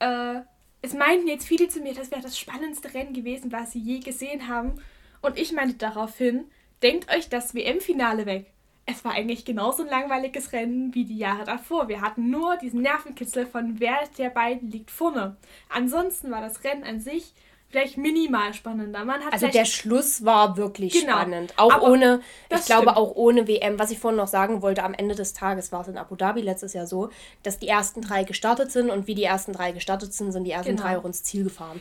äh, 0.00 0.40
es 0.84 0.92
meinten 0.92 1.28
jetzt 1.28 1.46
viele 1.46 1.68
zu 1.68 1.80
mir, 1.80 1.94
das 1.94 2.10
wäre 2.10 2.20
das 2.20 2.38
spannendste 2.38 2.92
Rennen 2.92 3.14
gewesen, 3.14 3.50
was 3.52 3.72
sie 3.72 3.78
je 3.78 4.00
gesehen 4.00 4.48
haben. 4.48 4.82
Und 5.22 5.38
ich 5.38 5.52
meinte 5.52 5.76
daraufhin, 5.76 6.44
denkt 6.82 7.10
euch 7.10 7.30
das 7.30 7.54
WM-Finale 7.54 8.26
weg. 8.26 8.52
Es 8.84 9.02
war 9.02 9.12
eigentlich 9.12 9.46
genauso 9.46 9.82
ein 9.82 9.88
langweiliges 9.88 10.52
Rennen 10.52 10.94
wie 10.94 11.06
die 11.06 11.16
Jahre 11.16 11.44
davor. 11.44 11.88
Wir 11.88 12.02
hatten 12.02 12.28
nur 12.28 12.58
diesen 12.58 12.82
Nervenkitzel 12.82 13.46
von 13.46 13.80
wer 13.80 13.96
der 14.18 14.28
beiden 14.28 14.70
liegt 14.70 14.90
vorne. 14.90 15.38
Ansonsten 15.70 16.30
war 16.30 16.42
das 16.42 16.64
Rennen 16.64 16.84
an 16.84 17.00
sich 17.00 17.32
vielleicht 17.74 17.98
minimal 17.98 18.54
spannender. 18.54 19.04
Man 19.04 19.24
hat 19.24 19.32
also 19.32 19.48
der 19.48 19.64
Schluss 19.64 20.24
war 20.24 20.56
wirklich 20.56 20.92
genau. 20.92 21.14
spannend. 21.14 21.52
Auch 21.56 21.72
Aber 21.72 21.90
ohne, 21.90 22.20
ich 22.48 22.64
glaube 22.66 22.82
stimmt. 22.82 22.96
auch 22.96 23.16
ohne 23.16 23.48
WM. 23.48 23.80
Was 23.80 23.90
ich 23.90 23.98
vorhin 23.98 24.16
noch 24.16 24.28
sagen 24.28 24.62
wollte, 24.62 24.84
am 24.84 24.94
Ende 24.94 25.16
des 25.16 25.32
Tages 25.32 25.72
war 25.72 25.80
es 25.80 25.88
in 25.88 25.98
Abu 25.98 26.14
Dhabi 26.14 26.40
letztes 26.40 26.72
Jahr 26.72 26.86
so, 26.86 27.10
dass 27.42 27.58
die 27.58 27.66
ersten 27.66 28.00
drei 28.00 28.22
gestartet 28.22 28.70
sind 28.70 28.90
und 28.90 29.08
wie 29.08 29.16
die 29.16 29.24
ersten 29.24 29.52
drei 29.52 29.72
gestartet 29.72 30.14
sind, 30.14 30.30
sind 30.30 30.44
die 30.44 30.52
ersten 30.52 30.76
genau. 30.76 30.82
drei 30.82 30.98
auch 30.98 31.04
ins 31.04 31.24
Ziel 31.24 31.42
gefahren. 31.42 31.80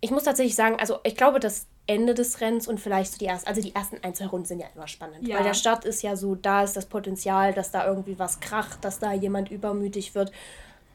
Ich 0.00 0.10
muss 0.10 0.24
tatsächlich 0.24 0.54
sagen, 0.54 0.76
also 0.80 1.00
ich 1.04 1.16
glaube, 1.16 1.38
das 1.38 1.66
Ende 1.86 2.14
des 2.14 2.40
Rennens 2.40 2.66
und 2.66 2.80
vielleicht 2.80 3.12
so 3.12 3.18
die 3.18 3.26
ersten, 3.26 3.46
also 3.46 3.60
die 3.60 3.74
ersten 3.74 3.98
ein, 4.02 4.14
zwei 4.14 4.26
Runden 4.26 4.46
sind 4.46 4.60
ja 4.60 4.68
immer 4.74 4.88
spannend. 4.88 5.28
Ja. 5.28 5.36
Weil 5.36 5.44
der 5.44 5.54
Start 5.54 5.84
ist 5.84 6.00
ja 6.02 6.16
so, 6.16 6.34
da 6.34 6.64
ist 6.64 6.76
das 6.76 6.86
Potenzial, 6.86 7.52
dass 7.52 7.72
da 7.72 7.86
irgendwie 7.86 8.18
was 8.18 8.40
kracht, 8.40 8.82
dass 8.86 8.98
da 8.98 9.12
jemand 9.12 9.50
übermütig 9.50 10.14
wird. 10.14 10.32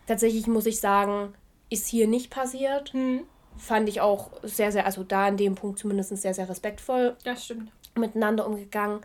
Tatsächlich 0.08 0.48
muss 0.48 0.66
ich 0.66 0.80
sagen, 0.80 1.36
ist 1.70 1.86
hier 1.88 2.08
nicht 2.08 2.32
passiert. 2.32 2.92
Hm 2.94 3.26
fand 3.58 3.90
ich 3.90 4.02
auch 4.02 4.32
sehr, 4.44 4.72
sehr, 4.72 4.86
also 4.86 5.04
da 5.04 5.28
an 5.28 5.38
dem 5.38 5.56
Punkt 5.56 5.80
zumindest 5.80 6.16
sehr, 6.18 6.34
sehr 6.34 6.50
respektvoll. 6.50 7.16
Das 7.24 7.46
stimmt. 7.46 7.72
Miteinander 7.96 8.46
umgegangen. 8.46 9.02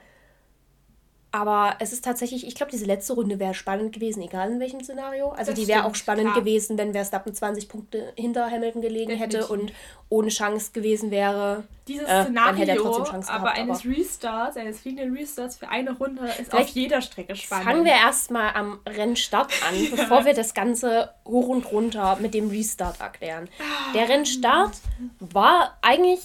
Aber 1.33 1.77
es 1.79 1.93
ist 1.93 2.05
tatsächlich, 2.05 2.45
ich 2.45 2.57
glaube, 2.57 2.73
diese 2.73 2.87
letzte 2.87 3.13
Runde 3.13 3.39
wäre 3.39 3.55
spannend 3.55 3.93
gewesen, 3.93 4.21
egal 4.21 4.51
in 4.51 4.59
welchem 4.59 4.83
Szenario. 4.83 5.31
Also 5.31 5.53
das 5.53 5.61
die 5.61 5.69
wäre 5.69 5.85
auch 5.85 5.95
spannend 5.95 6.33
klar. 6.33 6.41
gewesen, 6.41 6.77
wenn 6.77 6.93
Verstappen 6.93 7.33
20 7.33 7.69
Punkte 7.69 8.13
hinter 8.17 8.51
Hamilton 8.51 8.83
gelegen 8.83 9.11
Definitiv. 9.11 9.43
hätte 9.43 9.53
und 9.53 9.73
ohne 10.09 10.31
Chance 10.31 10.73
gewesen 10.73 11.13
wäre. 11.13 11.63
Dieses 11.87 12.09
äh, 12.09 12.25
Szenario, 12.25 13.05
Chance 13.05 13.31
aber 13.31 13.45
gehabt, 13.45 13.59
eines 13.59 13.85
aber 13.85 13.97
Restarts, 13.97 14.57
eines 14.57 14.81
fliegenden 14.81 15.17
Restarts 15.17 15.57
für 15.57 15.69
eine 15.69 15.93
Runde 15.93 16.29
ist 16.41 16.53
auf 16.53 16.67
jeder 16.69 17.01
Strecke 17.01 17.37
spannend. 17.37 17.65
Fangen 17.65 17.85
wir 17.85 17.93
erstmal 17.93 18.53
am 18.55 18.81
Rennstart 18.85 19.53
an, 19.69 19.91
bevor 19.93 20.25
wir 20.25 20.35
das 20.35 20.53
Ganze 20.53 21.15
hoch 21.25 21.47
und 21.47 21.71
runter 21.71 22.19
mit 22.21 22.35
dem 22.35 22.49
Restart 22.51 23.01
erklären. 23.01 23.49
Der 23.95 24.09
Rennstart 24.09 24.73
war 25.21 25.79
eigentlich 25.81 26.21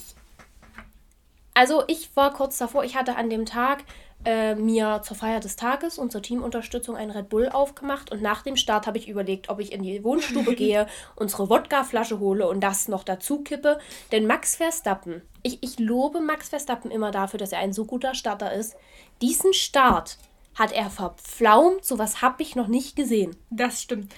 also 1.57 1.83
ich 1.87 2.13
war 2.15 2.33
kurz 2.33 2.57
davor, 2.57 2.83
ich 2.83 2.95
hatte 2.95 3.15
an 3.15 3.29
dem 3.29 3.45
Tag 3.45 3.85
äh, 4.25 4.55
mir 4.55 5.01
zur 5.03 5.15
Feier 5.15 5.39
des 5.39 5.55
Tages 5.55 5.97
und 5.97 6.11
zur 6.11 6.21
Teamunterstützung 6.21 6.95
ein 6.95 7.11
Red 7.11 7.29
Bull 7.29 7.47
aufgemacht 7.49 8.11
und 8.11 8.21
nach 8.21 8.41
dem 8.41 8.57
Start 8.57 8.87
habe 8.87 8.97
ich 8.97 9.07
überlegt, 9.07 9.49
ob 9.49 9.59
ich 9.59 9.71
in 9.71 9.83
die 9.83 10.03
Wohnstube 10.03 10.55
gehe, 10.55 10.87
unsere 11.15 11.49
Wodkaflasche 11.49 12.19
hole 12.19 12.47
und 12.47 12.61
das 12.61 12.87
noch 12.87 13.03
dazu 13.03 13.41
kippe. 13.41 13.79
Denn 14.11 14.27
Max 14.27 14.55
Verstappen, 14.55 15.21
ich, 15.43 15.59
ich 15.61 15.79
lobe 15.79 16.21
Max 16.21 16.49
Verstappen 16.49 16.91
immer 16.91 17.11
dafür, 17.11 17.37
dass 17.37 17.51
er 17.51 17.59
ein 17.59 17.73
so 17.73 17.85
guter 17.85 18.15
Starter 18.15 18.51
ist. 18.51 18.75
Diesen 19.21 19.53
Start 19.53 20.17
hat 20.55 20.71
er 20.71 20.89
verpflaumt, 20.89 21.85
sowas 21.85 22.21
habe 22.21 22.41
ich 22.41 22.55
noch 22.55 22.67
nicht 22.67 22.95
gesehen. 22.95 23.35
Das 23.49 23.81
stimmt. 23.81 24.13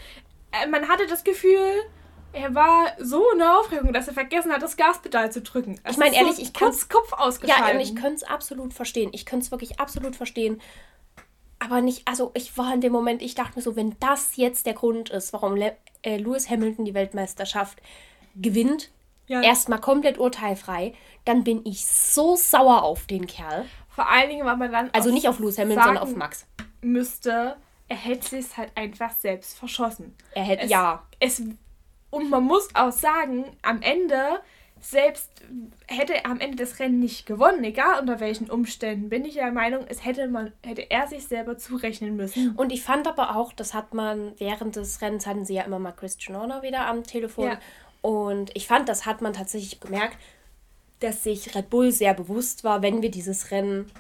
Äh, 0.52 0.68
man 0.68 0.88
hatte 0.88 1.08
das 1.08 1.24
Gefühl, 1.24 1.84
er 2.34 2.54
war 2.54 2.92
so 3.00 3.32
in 3.32 3.40
der 3.40 3.58
Aufregung, 3.58 3.94
dass 3.94 4.08
er 4.08 4.14
vergessen 4.14 4.52
hat, 4.52 4.62
das 4.62 4.78
Gaspedal 4.78 5.32
zu 5.32 5.42
drücken. 5.42 5.80
Es 5.84 5.94
ich 5.94 5.98
meine, 5.98 6.16
ehrlich, 6.16 6.36
so 6.36 6.42
ich 6.42 6.54
kann 6.54 6.72
Kopf 6.90 7.14
ausgeschaltet. 7.14 7.68
Ja, 7.68 7.74
und 7.74 7.80
ich 7.80 7.96
könnte 7.96 8.16
es 8.16 8.24
absolut 8.24 8.74
verstehen. 8.74 9.10
Ich 9.14 9.26
könnte 9.26 9.46
es 9.46 9.52
wirklich 9.52 9.80
absolut 9.80 10.16
verstehen. 10.16 10.62
Aber 11.60 11.82
nicht, 11.82 12.08
also 12.08 12.32
ich 12.36 12.58
war 12.58 12.74
in 12.74 12.82
dem 12.82 12.92
Moment, 12.92 13.22
ich 13.22 13.34
dachte 13.34 13.56
mir 13.56 13.64
so, 13.64 13.76
wenn 13.76 13.96
das 14.00 14.36
jetzt 14.36 14.66
der 14.66 14.74
Grund 14.74 15.10
ist, 15.10 15.34
warum 15.34 15.56
Le 15.56 15.76
äh, 16.04 16.18
Lewis 16.18 16.50
Hamilton 16.50 16.86
die 16.86 16.94
Weltmeisterschaft 16.94 17.82
gewinnt, 18.36 18.92
ja. 19.26 19.42
erstmal 19.42 19.80
komplett 19.80 20.20
urteilfrei, 20.20 20.94
dann 21.26 21.44
bin 21.44 21.66
ich 21.66 21.86
so 21.86 22.36
sauer 22.36 22.84
auf 22.84 23.08
den 23.08 23.26
Kerl. 23.26 23.66
Vor 23.90 24.08
allen 24.08 24.30
Dingen, 24.30 24.46
weil 24.46 24.58
man 24.58 24.72
dann. 24.72 24.90
Also 24.94 25.12
nicht 25.12 25.28
auf 25.28 25.40
Lewis 25.40 25.58
Hamilton, 25.58 25.84
sondern 25.84 26.04
auf 26.04 26.16
Max. 26.16 26.46
Müsste, 26.82 27.58
er 27.88 27.98
hätte 27.98 28.28
sich 28.28 28.56
halt 28.56 28.72
einfach 28.76 29.12
selbst 29.12 29.58
verschossen. 29.58 30.16
Er 30.36 30.44
hätte, 30.44 30.68
ja. 30.68 31.04
Es 31.20 31.42
und 32.10 32.30
man 32.30 32.44
muss 32.44 32.70
auch 32.74 32.92
sagen, 32.92 33.46
am 33.62 33.82
Ende, 33.82 34.40
selbst 34.80 35.30
hätte 35.88 36.16
er 36.16 36.26
am 36.26 36.40
Ende 36.40 36.58
das 36.58 36.80
Rennen 36.80 37.00
nicht 37.00 37.26
gewonnen, 37.26 37.64
egal 37.64 38.00
unter 38.00 38.20
welchen 38.20 38.50
Umständen, 38.50 39.10
bin 39.10 39.26
ich 39.26 39.36
der 39.36 39.52
Meinung, 39.52 39.86
es 39.88 40.06
hätte 40.06 40.28
man, 40.28 40.54
hätte 40.64 40.90
er 40.90 41.08
sich 41.08 41.28
selber 41.28 41.58
zurechnen 41.58 42.16
müssen. 42.16 42.56
Und 42.56 42.72
ich 42.72 42.84
fand 42.84 43.08
aber 43.08 43.36
auch, 43.36 43.54
das 43.54 43.74
hat 43.74 43.94
man 43.94 44.34
während 44.38 44.76
des 44.76 45.02
Rennens 45.02 45.26
hatten 45.26 45.46
sie 45.46 45.56
ja 45.56 45.64
immer 45.64 45.80
mal 45.80 45.92
Christian 45.92 46.38
Horner 46.38 46.62
wieder 46.62 46.88
am 46.88 47.04
Telefon. 47.04 47.46
Ja. 47.46 47.60
Und 48.02 48.52
ich 48.56 48.68
fand, 48.68 48.88
das 48.88 49.06
hat 49.06 49.22
man 49.22 49.34
tatsächlich 49.34 49.80
gemerkt, 49.80 50.18
dass 51.00 51.24
sich 51.24 51.56
Red 51.56 51.70
Bull 51.70 51.92
sehr 51.92 52.14
bewusst 52.14 52.64
war, 52.64 52.82
wenn 52.82 53.02
wir 53.02 53.12
dieses 53.12 53.52
Rennen 53.52 53.92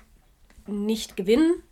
nicht 0.65 1.15
gewinnen, 1.15 1.63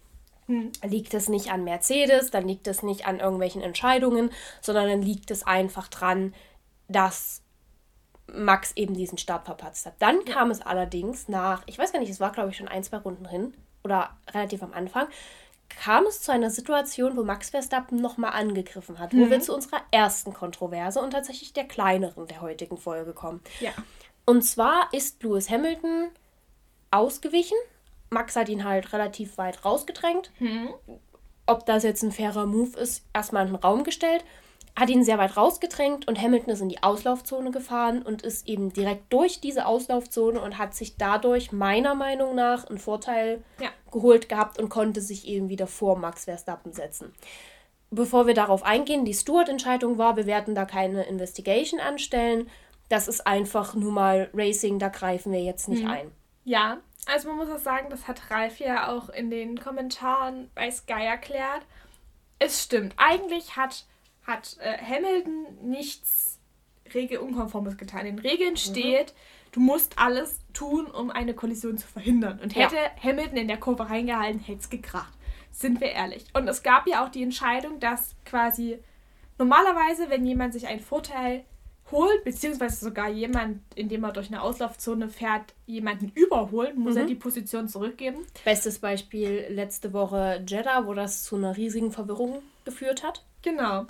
hm. 0.47 0.71
liegt 0.83 1.13
es 1.13 1.29
nicht 1.29 1.51
an 1.51 1.63
Mercedes, 1.63 2.31
dann 2.31 2.47
liegt 2.47 2.67
es 2.67 2.83
nicht 2.83 3.07
an 3.07 3.19
irgendwelchen 3.19 3.61
Entscheidungen, 3.61 4.31
sondern 4.61 4.87
dann 4.87 5.01
liegt 5.01 5.31
es 5.31 5.45
einfach 5.45 5.87
dran, 5.87 6.33
dass 6.87 7.41
Max 8.27 8.71
eben 8.75 8.93
diesen 8.93 9.17
Start 9.17 9.45
verpatzt 9.45 9.85
hat. 9.85 9.95
Dann 9.99 10.23
kam 10.25 10.51
es 10.51 10.61
allerdings 10.61 11.27
nach, 11.27 11.63
ich 11.65 11.77
weiß 11.77 11.91
gar 11.91 11.99
nicht, 11.99 12.09
es 12.09 12.19
war 12.19 12.31
glaube 12.31 12.49
ich 12.49 12.57
schon 12.57 12.67
ein, 12.67 12.83
zwei 12.83 12.97
Runden 12.97 13.23
drin 13.23 13.53
oder 13.83 14.17
relativ 14.33 14.63
am 14.63 14.73
Anfang, 14.73 15.07
kam 15.69 16.05
es 16.05 16.21
zu 16.21 16.31
einer 16.31 16.49
Situation, 16.49 17.17
wo 17.17 17.23
Max 17.23 17.49
Verstappen 17.49 17.99
nochmal 17.99 18.33
angegriffen 18.33 18.99
hat, 18.99 19.13
mhm. 19.13 19.21
wo 19.21 19.29
wir 19.29 19.39
zu 19.41 19.53
unserer 19.53 19.81
ersten 19.91 20.33
Kontroverse 20.33 20.99
und 21.01 21.11
tatsächlich 21.11 21.53
der 21.53 21.65
kleineren 21.65 22.27
der 22.27 22.41
heutigen 22.41 22.77
Folge 22.77 23.13
kommen. 23.13 23.41
Ja. 23.59 23.71
Und 24.25 24.43
zwar 24.43 24.89
ist 24.91 25.21
Lewis 25.23 25.49
Hamilton 25.49 26.09
ausgewichen 26.91 27.57
Max 28.15 28.37
hat 28.37 28.47
ihn 28.47 28.63
halt 28.63 28.93
relativ 28.93 29.37
weit 29.37 29.65
rausgedrängt. 29.65 30.31
Hm. 30.37 30.69
Ob 31.45 31.65
das 31.65 31.83
jetzt 31.83 32.01
ein 32.01 32.13
fairer 32.13 32.45
Move 32.45 32.79
ist, 32.79 33.05
erstmal 33.13 33.45
in 33.45 33.53
den 33.53 33.61
Raum 33.61 33.83
gestellt. 33.83 34.23
Hat 34.73 34.89
ihn 34.89 35.03
sehr 35.03 35.17
weit 35.17 35.35
rausgedrängt 35.35 36.07
und 36.07 36.21
Hamilton 36.21 36.53
ist 36.53 36.61
in 36.61 36.69
die 36.69 36.81
Auslaufzone 36.81 37.51
gefahren 37.51 38.01
und 38.01 38.21
ist 38.23 38.47
eben 38.47 38.71
direkt 38.71 39.11
durch 39.11 39.41
diese 39.41 39.65
Auslaufzone 39.65 40.39
und 40.39 40.57
hat 40.57 40.73
sich 40.75 40.97
dadurch 40.97 41.51
meiner 41.51 41.93
Meinung 41.93 42.35
nach 42.35 42.65
einen 42.65 42.79
Vorteil 42.79 43.43
ja. 43.61 43.69
geholt 43.91 44.29
gehabt 44.29 44.59
und 44.59 44.69
konnte 44.69 45.01
sich 45.01 45.27
eben 45.27 45.49
wieder 45.49 45.67
vor 45.67 45.97
Max 45.97 46.23
Verstappen 46.23 46.71
setzen. 46.71 47.13
Bevor 47.91 48.27
wir 48.27 48.33
darauf 48.33 48.63
eingehen, 48.63 49.05
die 49.05 49.13
Stewart-Entscheidung 49.13 49.97
war, 49.97 50.15
wir 50.15 50.25
werden 50.25 50.55
da 50.55 50.65
keine 50.65 51.03
Investigation 51.03 51.79
anstellen. 51.81 52.49
Das 52.89 53.07
ist 53.07 53.27
einfach 53.27 53.75
nur 53.75 53.91
mal 53.91 54.29
Racing, 54.33 54.79
da 54.79 54.87
greifen 54.87 55.31
wir 55.31 55.41
jetzt 55.41 55.67
nicht 55.67 55.83
hm. 55.83 55.91
ein. 55.91 56.11
Ja, 56.45 56.77
also 57.05 57.27
man 57.27 57.37
muss 57.37 57.49
auch 57.49 57.59
sagen, 57.59 57.89
das 57.89 58.07
hat 58.07 58.31
Ralf 58.31 58.59
ja 58.59 58.87
auch 58.87 59.09
in 59.09 59.29
den 59.29 59.59
Kommentaren 59.59 60.49
bei 60.55 60.71
Sky 60.71 61.03
erklärt. 61.03 61.65
Es 62.39 62.63
stimmt. 62.63 62.93
Eigentlich 62.97 63.57
hat 63.57 63.85
hat 64.25 64.57
äh, 64.59 64.77
Hamilton 64.77 65.45
nichts 65.61 66.39
regelunkonformes 66.93 67.77
getan. 67.77 68.05
In 68.05 68.17
den 68.17 68.25
Regeln 68.25 68.53
mhm. 68.53 68.57
steht, 68.57 69.13
du 69.51 69.59
musst 69.59 69.97
alles 69.97 70.39
tun, 70.53 70.87
um 70.87 71.09
eine 71.11 71.33
Kollision 71.33 71.77
zu 71.77 71.87
verhindern. 71.87 72.39
Und 72.39 72.55
hätte 72.55 72.75
ja. 72.75 72.91
Hamilton 73.03 73.37
in 73.37 73.47
der 73.47 73.57
Kurve 73.57 73.89
reingehalten, 73.89 74.39
hätte 74.39 74.59
es 74.59 74.69
gekracht. 74.69 75.13
Sind 75.51 75.79
wir 75.79 75.91
ehrlich. 75.91 76.25
Und 76.33 76.47
es 76.47 76.63
gab 76.63 76.87
ja 76.87 77.05
auch 77.05 77.09
die 77.09 77.23
Entscheidung, 77.23 77.79
dass 77.79 78.15
quasi 78.25 78.79
normalerweise, 79.37 80.09
wenn 80.09 80.25
jemand 80.25 80.53
sich 80.53 80.67
einen 80.67 80.81
Vorteil 80.81 81.45
holt, 81.91 82.23
beziehungsweise 82.23 82.83
sogar 82.83 83.09
jemand, 83.09 83.61
indem 83.75 84.03
er 84.03 84.11
durch 84.11 84.27
eine 84.27 84.41
Auslaufzone 84.41 85.09
fährt, 85.09 85.53
jemanden 85.67 86.11
überholt, 86.15 86.75
muss 86.75 86.95
mhm. 86.95 87.01
er 87.01 87.05
die 87.05 87.15
Position 87.15 87.67
zurückgeben. 87.67 88.25
Bestes 88.43 88.79
Beispiel 88.79 89.45
letzte 89.49 89.93
Woche 89.93 90.43
Jeddah, 90.47 90.87
wo 90.87 90.93
das 90.93 91.23
zu 91.23 91.35
einer 91.35 91.55
riesigen 91.55 91.91
Verwirrung 91.91 92.41
geführt 92.63 93.03
hat. 93.03 93.23
Genau. 93.43 93.85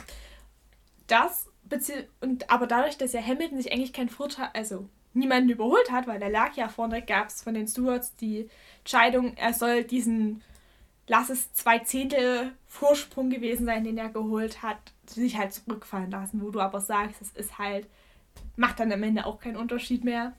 Das, 1.07 1.49
und 2.19 2.49
aber 2.49 2.67
dadurch, 2.67 2.97
dass 2.97 3.13
ja 3.13 3.21
Hamilton 3.21 3.61
sich 3.61 3.71
eigentlich 3.71 3.93
kein 3.93 4.09
Vorteil, 4.09 4.49
also 4.53 4.89
niemanden 5.13 5.49
überholt 5.49 5.91
hat, 5.91 6.07
weil 6.07 6.21
er 6.21 6.29
lag 6.29 6.55
ja 6.55 6.67
vorne, 6.67 7.01
gab 7.01 7.29
es 7.29 7.41
von 7.41 7.53
den 7.53 7.67
Stewards 7.67 8.15
die 8.17 8.49
Entscheidung, 8.79 9.37
er 9.37 9.53
soll 9.53 9.85
diesen, 9.85 10.43
lass 11.07 11.29
es 11.29 11.53
zwei 11.53 11.79
Zehntel 11.79 12.51
Vorsprung 12.67 13.29
gewesen 13.29 13.65
sein, 13.65 13.85
den 13.85 13.97
er 13.97 14.09
geholt 14.09 14.61
hat, 14.61 14.91
sich 15.09 15.37
halt 15.37 15.53
zurückfallen 15.53 16.11
lassen, 16.11 16.41
wo 16.41 16.49
du 16.49 16.59
aber 16.59 16.81
sagst, 16.81 17.21
es 17.21 17.31
ist 17.31 17.57
halt, 17.57 17.87
macht 18.55 18.79
dann 18.79 18.91
am 18.91 19.03
Ende 19.03 19.25
auch 19.25 19.39
keinen 19.39 19.57
Unterschied 19.57 20.03
mehr. 20.03 20.33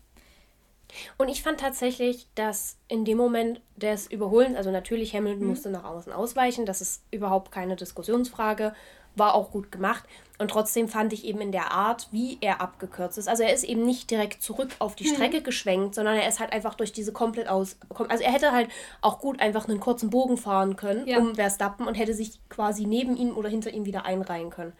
Und 1.19 1.29
ich 1.29 1.43
fand 1.43 1.61
tatsächlich, 1.61 2.29
dass 2.35 2.77
in 2.89 3.05
dem 3.05 3.19
Moment 3.19 3.61
des 3.77 4.07
Überholens, 4.07 4.57
also 4.57 4.71
natürlich 4.71 5.15
Hamilton 5.15 5.43
mhm. 5.43 5.49
musste 5.49 5.71
nach 5.71 5.85
außen 5.85 6.13
ausweichen, 6.13 6.67
das 6.67 6.81
ist 6.81 7.03
überhaupt 7.11 7.51
keine 7.51 7.77
Diskussionsfrage, 7.77 8.75
war 9.17 9.35
auch 9.35 9.51
gut 9.51 9.73
gemacht. 9.73 10.05
Und 10.39 10.51
trotzdem 10.51 10.89
fand 10.89 11.13
ich 11.13 11.25
eben 11.25 11.41
in 11.41 11.51
der 11.51 11.73
Art, 11.73 12.09
wie 12.11 12.37
er 12.43 12.61
abgekürzt 12.61 13.17
ist. 13.17 13.29
Also 13.29 13.43
er 13.43 13.55
ist 13.55 13.65
eben 13.65 13.85
nicht 13.85 14.11
direkt 14.11 14.43
zurück 14.43 14.69
auf 14.79 14.95
die 14.95 15.09
mhm. 15.09 15.15
Strecke 15.15 15.41
mhm. 15.41 15.45
geschwenkt, 15.45 15.95
sondern 15.95 16.17
er 16.17 16.29
ist 16.29 16.41
halt 16.41 16.53
einfach 16.53 16.75
durch 16.75 16.93
diese 16.93 17.13
komplett 17.13 17.49
aus. 17.49 17.79
Also 18.09 18.23
er 18.23 18.33
hätte 18.33 18.53
halt 18.53 18.69
auch 19.01 19.19
gut 19.19 19.41
einfach 19.41 19.67
einen 19.69 19.81
kurzen 19.81 20.11
Bogen 20.11 20.37
fahren 20.37 20.77
können 20.77 21.07
ja. 21.07 21.19
um 21.19 21.35
Verstappen 21.37 21.87
und 21.87 21.95
hätte 21.95 22.13
sich 22.13 22.39
quasi 22.51 22.85
neben 22.85 23.17
ihm 23.17 23.35
oder 23.35 23.49
hinter 23.49 23.73
ihm 23.73 23.87
wieder 23.87 24.05
einreihen 24.05 24.51
können. 24.51 24.75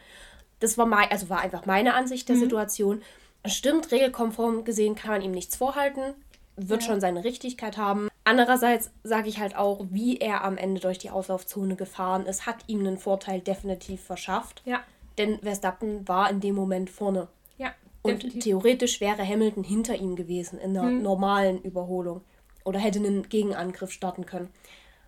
Das 0.59 0.77
war 0.77 0.85
mein, 0.85 1.09
also 1.09 1.29
war 1.29 1.39
einfach 1.39 1.65
meine 1.65 1.95
Ansicht 1.95 2.29
der 2.29 2.35
mhm. 2.35 2.41
Situation. 2.41 3.01
Stimmt, 3.45 3.91
regelkonform 3.91 4.63
gesehen 4.63 4.95
kann 4.95 5.11
man 5.11 5.21
ihm 5.21 5.31
nichts 5.31 5.55
vorhalten, 5.55 6.13
wird 6.55 6.81
ja. 6.81 6.87
schon 6.87 6.99
seine 6.99 7.23
Richtigkeit 7.23 7.77
haben. 7.77 8.09
Andererseits 8.27 8.91
sage 9.03 9.29
ich 9.29 9.39
halt 9.39 9.55
auch, 9.55 9.85
wie 9.89 10.17
er 10.17 10.43
am 10.43 10.57
Ende 10.57 10.81
durch 10.81 10.97
die 10.97 11.11
Auslaufzone 11.11 11.77
gefahren 11.77 12.25
ist, 12.25 12.45
hat 12.45 12.57
ihm 12.67 12.81
einen 12.81 12.97
Vorteil 12.97 13.39
definitiv 13.39 14.03
verschafft. 14.03 14.61
Ja. 14.65 14.81
Denn 15.17 15.39
Verstappen 15.39 16.05
war 16.09 16.29
in 16.29 16.41
dem 16.41 16.53
Moment 16.53 16.89
vorne. 16.89 17.29
Ja. 17.57 17.73
Und 18.01 18.23
definitiv. 18.23 18.43
theoretisch 18.43 18.99
wäre 18.99 19.25
Hamilton 19.25 19.63
hinter 19.63 19.95
ihm 19.95 20.17
gewesen 20.17 20.59
in 20.59 20.77
einer 20.77 20.89
hm. 20.89 21.03
normalen 21.03 21.61
Überholung 21.61 22.19
oder 22.65 22.79
hätte 22.79 22.99
einen 22.99 23.29
Gegenangriff 23.29 23.93
starten 23.93 24.25
können. 24.25 24.49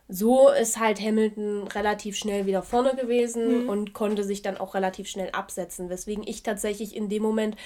So 0.08 0.50
ist 0.50 0.80
halt 0.80 1.02
Hamilton 1.02 1.68
relativ 1.68 2.16
schnell 2.16 2.46
wieder 2.46 2.64
vorne 2.64 2.96
gewesen 2.96 3.64
hm. 3.64 3.70
und 3.70 3.94
konnte 3.94 4.24
sich 4.24 4.44
dann 4.44 4.56
auch 4.56 4.76
relativ 4.76 5.10
schnell 5.10 5.32
absetzen, 5.32 5.90
weswegen 5.90 6.26
ich 6.26 6.42
tatsächlich 6.42 6.96
in 6.96 7.10
dem 7.10 7.24
Moment 7.24 7.58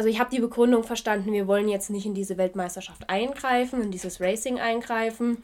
also 0.00 0.08
ich 0.08 0.18
habe 0.18 0.30
die 0.30 0.40
Begründung 0.40 0.82
verstanden, 0.82 1.30
wir 1.30 1.46
wollen 1.46 1.68
jetzt 1.68 1.90
nicht 1.90 2.06
in 2.06 2.14
diese 2.14 2.38
Weltmeisterschaft 2.38 3.10
eingreifen, 3.10 3.82
in 3.82 3.90
dieses 3.90 4.18
Racing 4.18 4.58
eingreifen. 4.58 5.42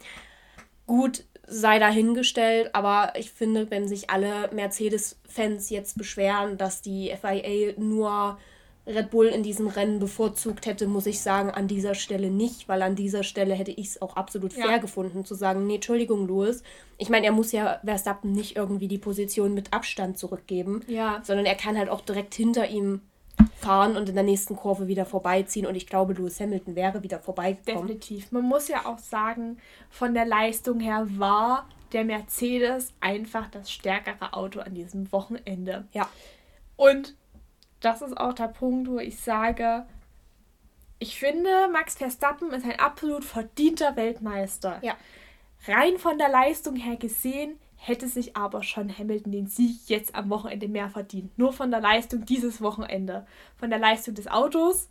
Gut, 0.87 1.25
sei 1.45 1.77
dahingestellt, 1.77 2.73
aber 2.73 3.13
ich 3.17 3.29
finde, 3.29 3.69
wenn 3.69 3.87
sich 3.87 4.09
alle 4.09 4.49
Mercedes-Fans 4.51 5.69
jetzt 5.69 5.95
beschweren, 5.95 6.57
dass 6.57 6.81
die 6.81 7.13
FIA 7.21 7.73
nur 7.77 8.39
Red 8.87 9.11
Bull 9.11 9.27
in 9.27 9.43
diesem 9.43 9.67
Rennen 9.67 9.99
bevorzugt 9.99 10.65
hätte, 10.65 10.87
muss 10.87 11.05
ich 11.05 11.21
sagen, 11.21 11.51
an 11.51 11.67
dieser 11.67 11.93
Stelle 11.93 12.31
nicht, 12.31 12.67
weil 12.67 12.81
an 12.81 12.95
dieser 12.95 13.21
Stelle 13.21 13.53
hätte 13.53 13.69
ich 13.69 13.89
es 13.89 14.01
auch 14.01 14.15
absolut 14.15 14.53
fair 14.53 14.71
ja. 14.71 14.77
gefunden, 14.79 15.23
zu 15.23 15.35
sagen, 15.35 15.67
nee, 15.67 15.75
Entschuldigung, 15.75 16.25
Louis. 16.25 16.63
Ich 16.97 17.09
meine, 17.09 17.27
er 17.27 17.31
muss 17.31 17.51
ja 17.51 17.79
Verstappen 17.85 18.31
nicht 18.31 18.55
irgendwie 18.55 18.87
die 18.87 18.97
Position 18.97 19.53
mit 19.53 19.71
Abstand 19.71 20.17
zurückgeben, 20.17 20.81
ja. 20.87 21.21
sondern 21.23 21.45
er 21.45 21.53
kann 21.53 21.77
halt 21.77 21.89
auch 21.89 22.01
direkt 22.01 22.33
hinter 22.33 22.67
ihm 22.67 23.01
fahren 23.55 23.97
und 23.97 24.07
in 24.09 24.15
der 24.15 24.23
nächsten 24.23 24.55
Kurve 24.55 24.87
wieder 24.87 25.05
vorbeiziehen. 25.05 25.65
Und 25.65 25.75
ich 25.75 25.87
glaube, 25.87 26.13
Lewis 26.13 26.39
Hamilton 26.39 26.75
wäre 26.75 27.03
wieder 27.03 27.19
vorbeigekommen. 27.19 27.87
Definitiv. 27.87 28.31
Man 28.31 28.43
muss 28.43 28.67
ja 28.67 28.85
auch 28.85 28.99
sagen, 28.99 29.57
von 29.89 30.13
der 30.13 30.25
Leistung 30.25 30.79
her 30.79 31.05
war 31.17 31.67
der 31.91 32.05
Mercedes 32.05 32.93
einfach 33.01 33.49
das 33.49 33.71
stärkere 33.71 34.33
Auto 34.33 34.59
an 34.59 34.73
diesem 34.73 35.11
Wochenende. 35.11 35.85
Ja. 35.93 36.09
Und 36.75 37.15
das 37.79 38.01
ist 38.01 38.17
auch 38.17 38.33
der 38.33 38.47
Punkt, 38.47 38.89
wo 38.89 38.99
ich 38.99 39.19
sage, 39.19 39.85
ich 40.99 41.19
finde, 41.19 41.67
Max 41.71 41.95
Verstappen 41.95 42.51
ist 42.51 42.65
ein 42.65 42.79
absolut 42.79 43.23
verdienter 43.23 43.95
Weltmeister. 43.95 44.79
Ja. 44.81 44.95
Rein 45.67 45.97
von 45.97 46.17
der 46.17 46.29
Leistung 46.29 46.75
her 46.75 46.95
gesehen 46.95 47.59
hätte 47.87 48.07
sich 48.07 48.35
aber 48.35 48.63
schon 48.63 48.95
Hamilton 48.95 49.31
den 49.31 49.47
Sieg 49.47 49.87
jetzt 49.87 50.15
am 50.15 50.29
Wochenende 50.29 50.67
mehr 50.67 50.89
verdient. 50.89 51.37
Nur 51.37 51.53
von 51.53 51.71
der 51.71 51.79
Leistung 51.79 52.25
dieses 52.25 52.61
Wochenende. 52.61 53.25
Von 53.55 53.69
der 53.69 53.79
Leistung 53.79 54.13
des 54.13 54.27
Autos 54.27 54.89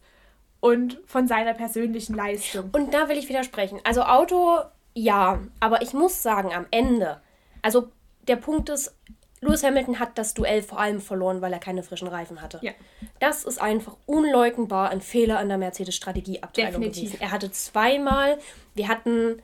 und 0.60 1.00
von 1.06 1.28
seiner 1.28 1.54
persönlichen 1.54 2.14
Leistung. 2.14 2.70
Und 2.72 2.94
da 2.94 3.08
will 3.08 3.18
ich 3.18 3.28
widersprechen. 3.28 3.80
Also 3.84 4.02
Auto, 4.02 4.60
ja, 4.94 5.40
aber 5.60 5.82
ich 5.82 5.92
muss 5.92 6.22
sagen, 6.22 6.54
am 6.54 6.66
Ende, 6.70 7.20
also 7.62 7.88
der 8.28 8.36
Punkt 8.36 8.70
ist, 8.70 8.96
Lewis 9.42 9.62
Hamilton 9.62 10.00
hat 10.00 10.16
das 10.16 10.32
Duell 10.32 10.62
vor 10.62 10.80
allem 10.80 11.00
verloren, 11.00 11.42
weil 11.42 11.52
er 11.52 11.58
keine 11.58 11.82
frischen 11.82 12.08
Reifen 12.08 12.40
hatte. 12.40 12.58
Ja. 12.62 12.72
Das 13.20 13.44
ist 13.44 13.60
einfach 13.60 13.96
unleugnbar 14.06 14.88
ein 14.88 15.02
Fehler 15.02 15.38
an 15.38 15.48
der 15.48 15.58
Mercedes-Strategieabteilung 15.58 16.80
gewesen. 16.80 17.18
Er 17.20 17.30
hatte 17.30 17.50
zweimal, 17.50 18.38
wir 18.74 18.88
hatten 18.88 19.42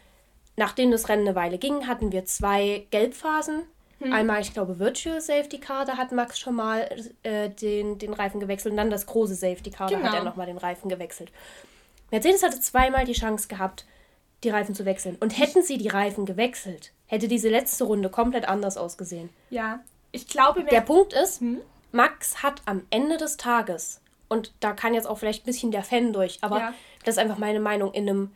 nachdem 0.57 0.91
das 0.91 1.09
Rennen 1.09 1.27
eine 1.27 1.37
Weile 1.37 1.59
ging, 1.59 1.87
hatten 1.87 2.13
wir 2.13 2.25
zwei 2.25 2.87
Gelbphasen. 2.91 3.63
Hm. 4.01 4.13
Einmal, 4.13 4.41
ich 4.41 4.53
glaube, 4.53 4.79
Virtual 4.79 5.21
Safety 5.21 5.59
Car, 5.59 5.85
da 5.85 5.97
hat 5.97 6.13
Max 6.13 6.39
schon 6.39 6.57
mal 6.57 6.89
äh, 7.23 7.49
den, 7.51 7.99
den 7.99 8.13
Reifen 8.13 8.41
gewechselt 8.41 8.73
und 8.73 8.77
dann 8.77 8.91
das 8.91 9.07
große 9.07 9.35
Safety 9.35 9.71
Car, 9.71 9.89
genau. 9.89 10.03
da 10.03 10.09
hat 10.09 10.15
er 10.17 10.25
nochmal 10.25 10.47
den 10.47 10.59
Reifen 10.59 10.89
gewechselt. 10.89 11.31
Mercedes 12.11 12.43
hatte 12.43 12.61
zweimal 12.61 13.05
die 13.05 13.13
Chance 13.13 13.49
gehabt, 13.49 13.87
die 14.45 14.51
Reifen 14.51 14.75
zu 14.75 14.85
wechseln. 14.85 15.17
Und 15.21 15.39
hätten 15.39 15.63
sie 15.63 15.79
die 15.79 15.89
Reifen 15.89 16.27
gewechselt, 16.27 16.93
hätte 17.07 17.29
diese 17.29 17.49
letzte 17.49 17.85
Runde 17.85 18.09
komplett 18.11 18.49
anders 18.49 18.77
ausgesehen. 18.77 19.31
Ja, 19.51 19.81
ich 20.11 20.27
glaube... 20.27 20.65
Der 20.65 20.81
Punkt 20.81 21.13
ist, 21.13 21.41
hm? 21.41 21.61
Max 21.93 22.43
hat 22.43 22.63
am 22.65 22.83
Ende 22.91 23.19
des 23.19 23.37
Tages, 23.37 24.01
und 24.29 24.53
da 24.61 24.73
kann 24.73 24.95
jetzt 24.95 25.07
auch 25.07 25.19
vielleicht 25.19 25.45
ein 25.45 25.47
bisschen 25.47 25.71
der 25.71 25.85
Fan 25.85 26.13
durch, 26.13 26.39
aber 26.41 26.59
ja. 26.59 26.75
das 27.05 27.17
ist 27.17 27.19
einfach 27.19 27.39
meine 27.39 27.61
Meinung, 27.61 27.93
in 27.93 28.09
einem 28.09 28.33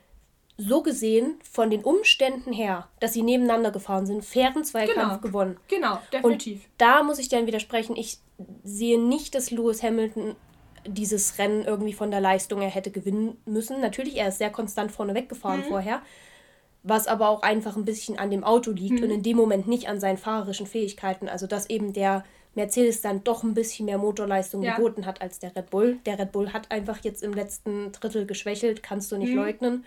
so 0.58 0.82
gesehen 0.82 1.34
von 1.50 1.70
den 1.70 1.84
Umständen 1.84 2.52
her, 2.52 2.88
dass 3.00 3.12
sie 3.12 3.22
nebeneinander 3.22 3.70
gefahren 3.70 4.06
sind, 4.06 4.24
fairen 4.24 4.64
Zweikampf 4.64 4.96
genau. 4.96 5.18
gewonnen. 5.18 5.56
Genau, 5.68 5.98
definitiv. 6.12 6.64
Und 6.64 6.70
da 6.78 7.02
muss 7.02 7.18
ich 7.18 7.28
dann 7.28 7.46
widersprechen, 7.46 7.96
ich 7.96 8.18
sehe 8.64 8.98
nicht, 8.98 9.34
dass 9.34 9.50
Lewis 9.50 9.82
Hamilton 9.82 10.34
dieses 10.86 11.38
Rennen 11.38 11.64
irgendwie 11.64 11.92
von 11.92 12.10
der 12.10 12.20
Leistung 12.20 12.60
her 12.60 12.70
hätte 12.70 12.90
gewinnen 12.90 13.36
müssen. 13.44 13.80
Natürlich, 13.80 14.16
er 14.16 14.28
ist 14.28 14.38
sehr 14.38 14.50
konstant 14.50 14.92
vorne 14.92 15.14
weggefahren 15.14 15.60
mhm. 15.60 15.68
vorher, 15.68 16.02
was 16.82 17.06
aber 17.06 17.28
auch 17.28 17.42
einfach 17.42 17.76
ein 17.76 17.84
bisschen 17.84 18.18
an 18.18 18.30
dem 18.30 18.44
Auto 18.44 18.70
liegt 18.70 19.00
mhm. 19.00 19.04
und 19.04 19.10
in 19.10 19.22
dem 19.22 19.36
Moment 19.36 19.66
nicht 19.66 19.88
an 19.88 20.00
seinen 20.00 20.18
fahrerischen 20.18 20.66
Fähigkeiten. 20.66 21.28
Also, 21.28 21.46
dass 21.46 21.68
eben 21.68 21.92
der 21.92 22.24
Mercedes 22.54 23.02
dann 23.02 23.22
doch 23.24 23.42
ein 23.42 23.54
bisschen 23.54 23.86
mehr 23.86 23.98
Motorleistung 23.98 24.62
ja. 24.62 24.76
geboten 24.76 25.04
hat 25.04 25.20
als 25.20 25.38
der 25.38 25.54
Red 25.54 25.70
Bull. 25.70 25.98
Der 26.06 26.18
Red 26.18 26.32
Bull 26.32 26.52
hat 26.52 26.70
einfach 26.70 26.98
jetzt 27.02 27.22
im 27.22 27.34
letzten 27.34 27.92
Drittel 27.92 28.24
geschwächelt, 28.26 28.82
kannst 28.82 29.12
du 29.12 29.18
nicht 29.18 29.32
mhm. 29.32 29.36
leugnen. 29.36 29.84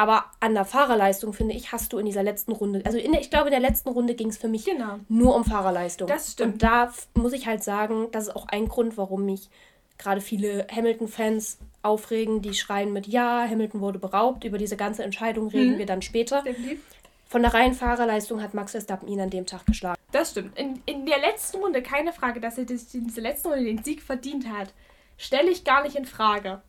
Aber 0.00 0.24
an 0.40 0.54
der 0.54 0.64
Fahrerleistung, 0.64 1.34
finde 1.34 1.54
ich, 1.54 1.72
hast 1.72 1.92
du 1.92 1.98
in 1.98 2.06
dieser 2.06 2.22
letzten 2.22 2.52
Runde, 2.52 2.80
also 2.86 2.96
in 2.96 3.12
der, 3.12 3.20
ich 3.20 3.28
glaube, 3.28 3.48
in 3.48 3.50
der 3.50 3.60
letzten 3.60 3.90
Runde 3.90 4.14
ging 4.14 4.28
es 4.28 4.38
für 4.38 4.48
mich 4.48 4.64
genau. 4.64 4.98
nur 5.10 5.36
um 5.36 5.44
Fahrerleistung. 5.44 6.08
Das 6.08 6.32
stimmt. 6.32 6.54
Und 6.54 6.62
da 6.62 6.90
muss 7.12 7.34
ich 7.34 7.46
halt 7.46 7.62
sagen, 7.62 8.08
das 8.10 8.28
ist 8.28 8.34
auch 8.34 8.48
ein 8.48 8.66
Grund, 8.66 8.96
warum 8.96 9.26
mich 9.26 9.50
gerade 9.98 10.22
viele 10.22 10.66
Hamilton-Fans 10.74 11.58
aufregen, 11.82 12.40
die 12.40 12.54
schreien 12.54 12.94
mit 12.94 13.08
Ja, 13.08 13.46
Hamilton 13.46 13.82
wurde 13.82 13.98
beraubt. 13.98 14.44
Über 14.44 14.56
diese 14.56 14.78
ganze 14.78 15.02
Entscheidung 15.02 15.48
reden 15.48 15.74
mhm. 15.74 15.78
wir 15.80 15.84
dann 15.84 16.00
später. 16.00 16.40
Definitiv. 16.44 16.80
Von 17.28 17.42
der 17.42 17.52
reinen 17.52 17.74
Fahrerleistung 17.74 18.40
hat 18.42 18.54
Max 18.54 18.72
Verstappen 18.72 19.06
ihn 19.06 19.20
an 19.20 19.28
dem 19.28 19.44
Tag 19.44 19.66
geschlagen. 19.66 20.00
Das 20.12 20.30
stimmt. 20.30 20.58
In, 20.58 20.80
in 20.86 21.04
der 21.04 21.18
letzten 21.18 21.58
Runde, 21.58 21.82
keine 21.82 22.14
Frage, 22.14 22.40
dass 22.40 22.56
er 22.56 22.64
diese 22.64 23.20
letzte 23.20 23.50
Runde 23.50 23.64
den 23.64 23.84
Sieg 23.84 24.00
verdient 24.00 24.48
hat, 24.48 24.72
stelle 25.18 25.50
ich 25.50 25.62
gar 25.64 25.82
nicht 25.82 25.96
in 25.96 26.06
Frage. 26.06 26.62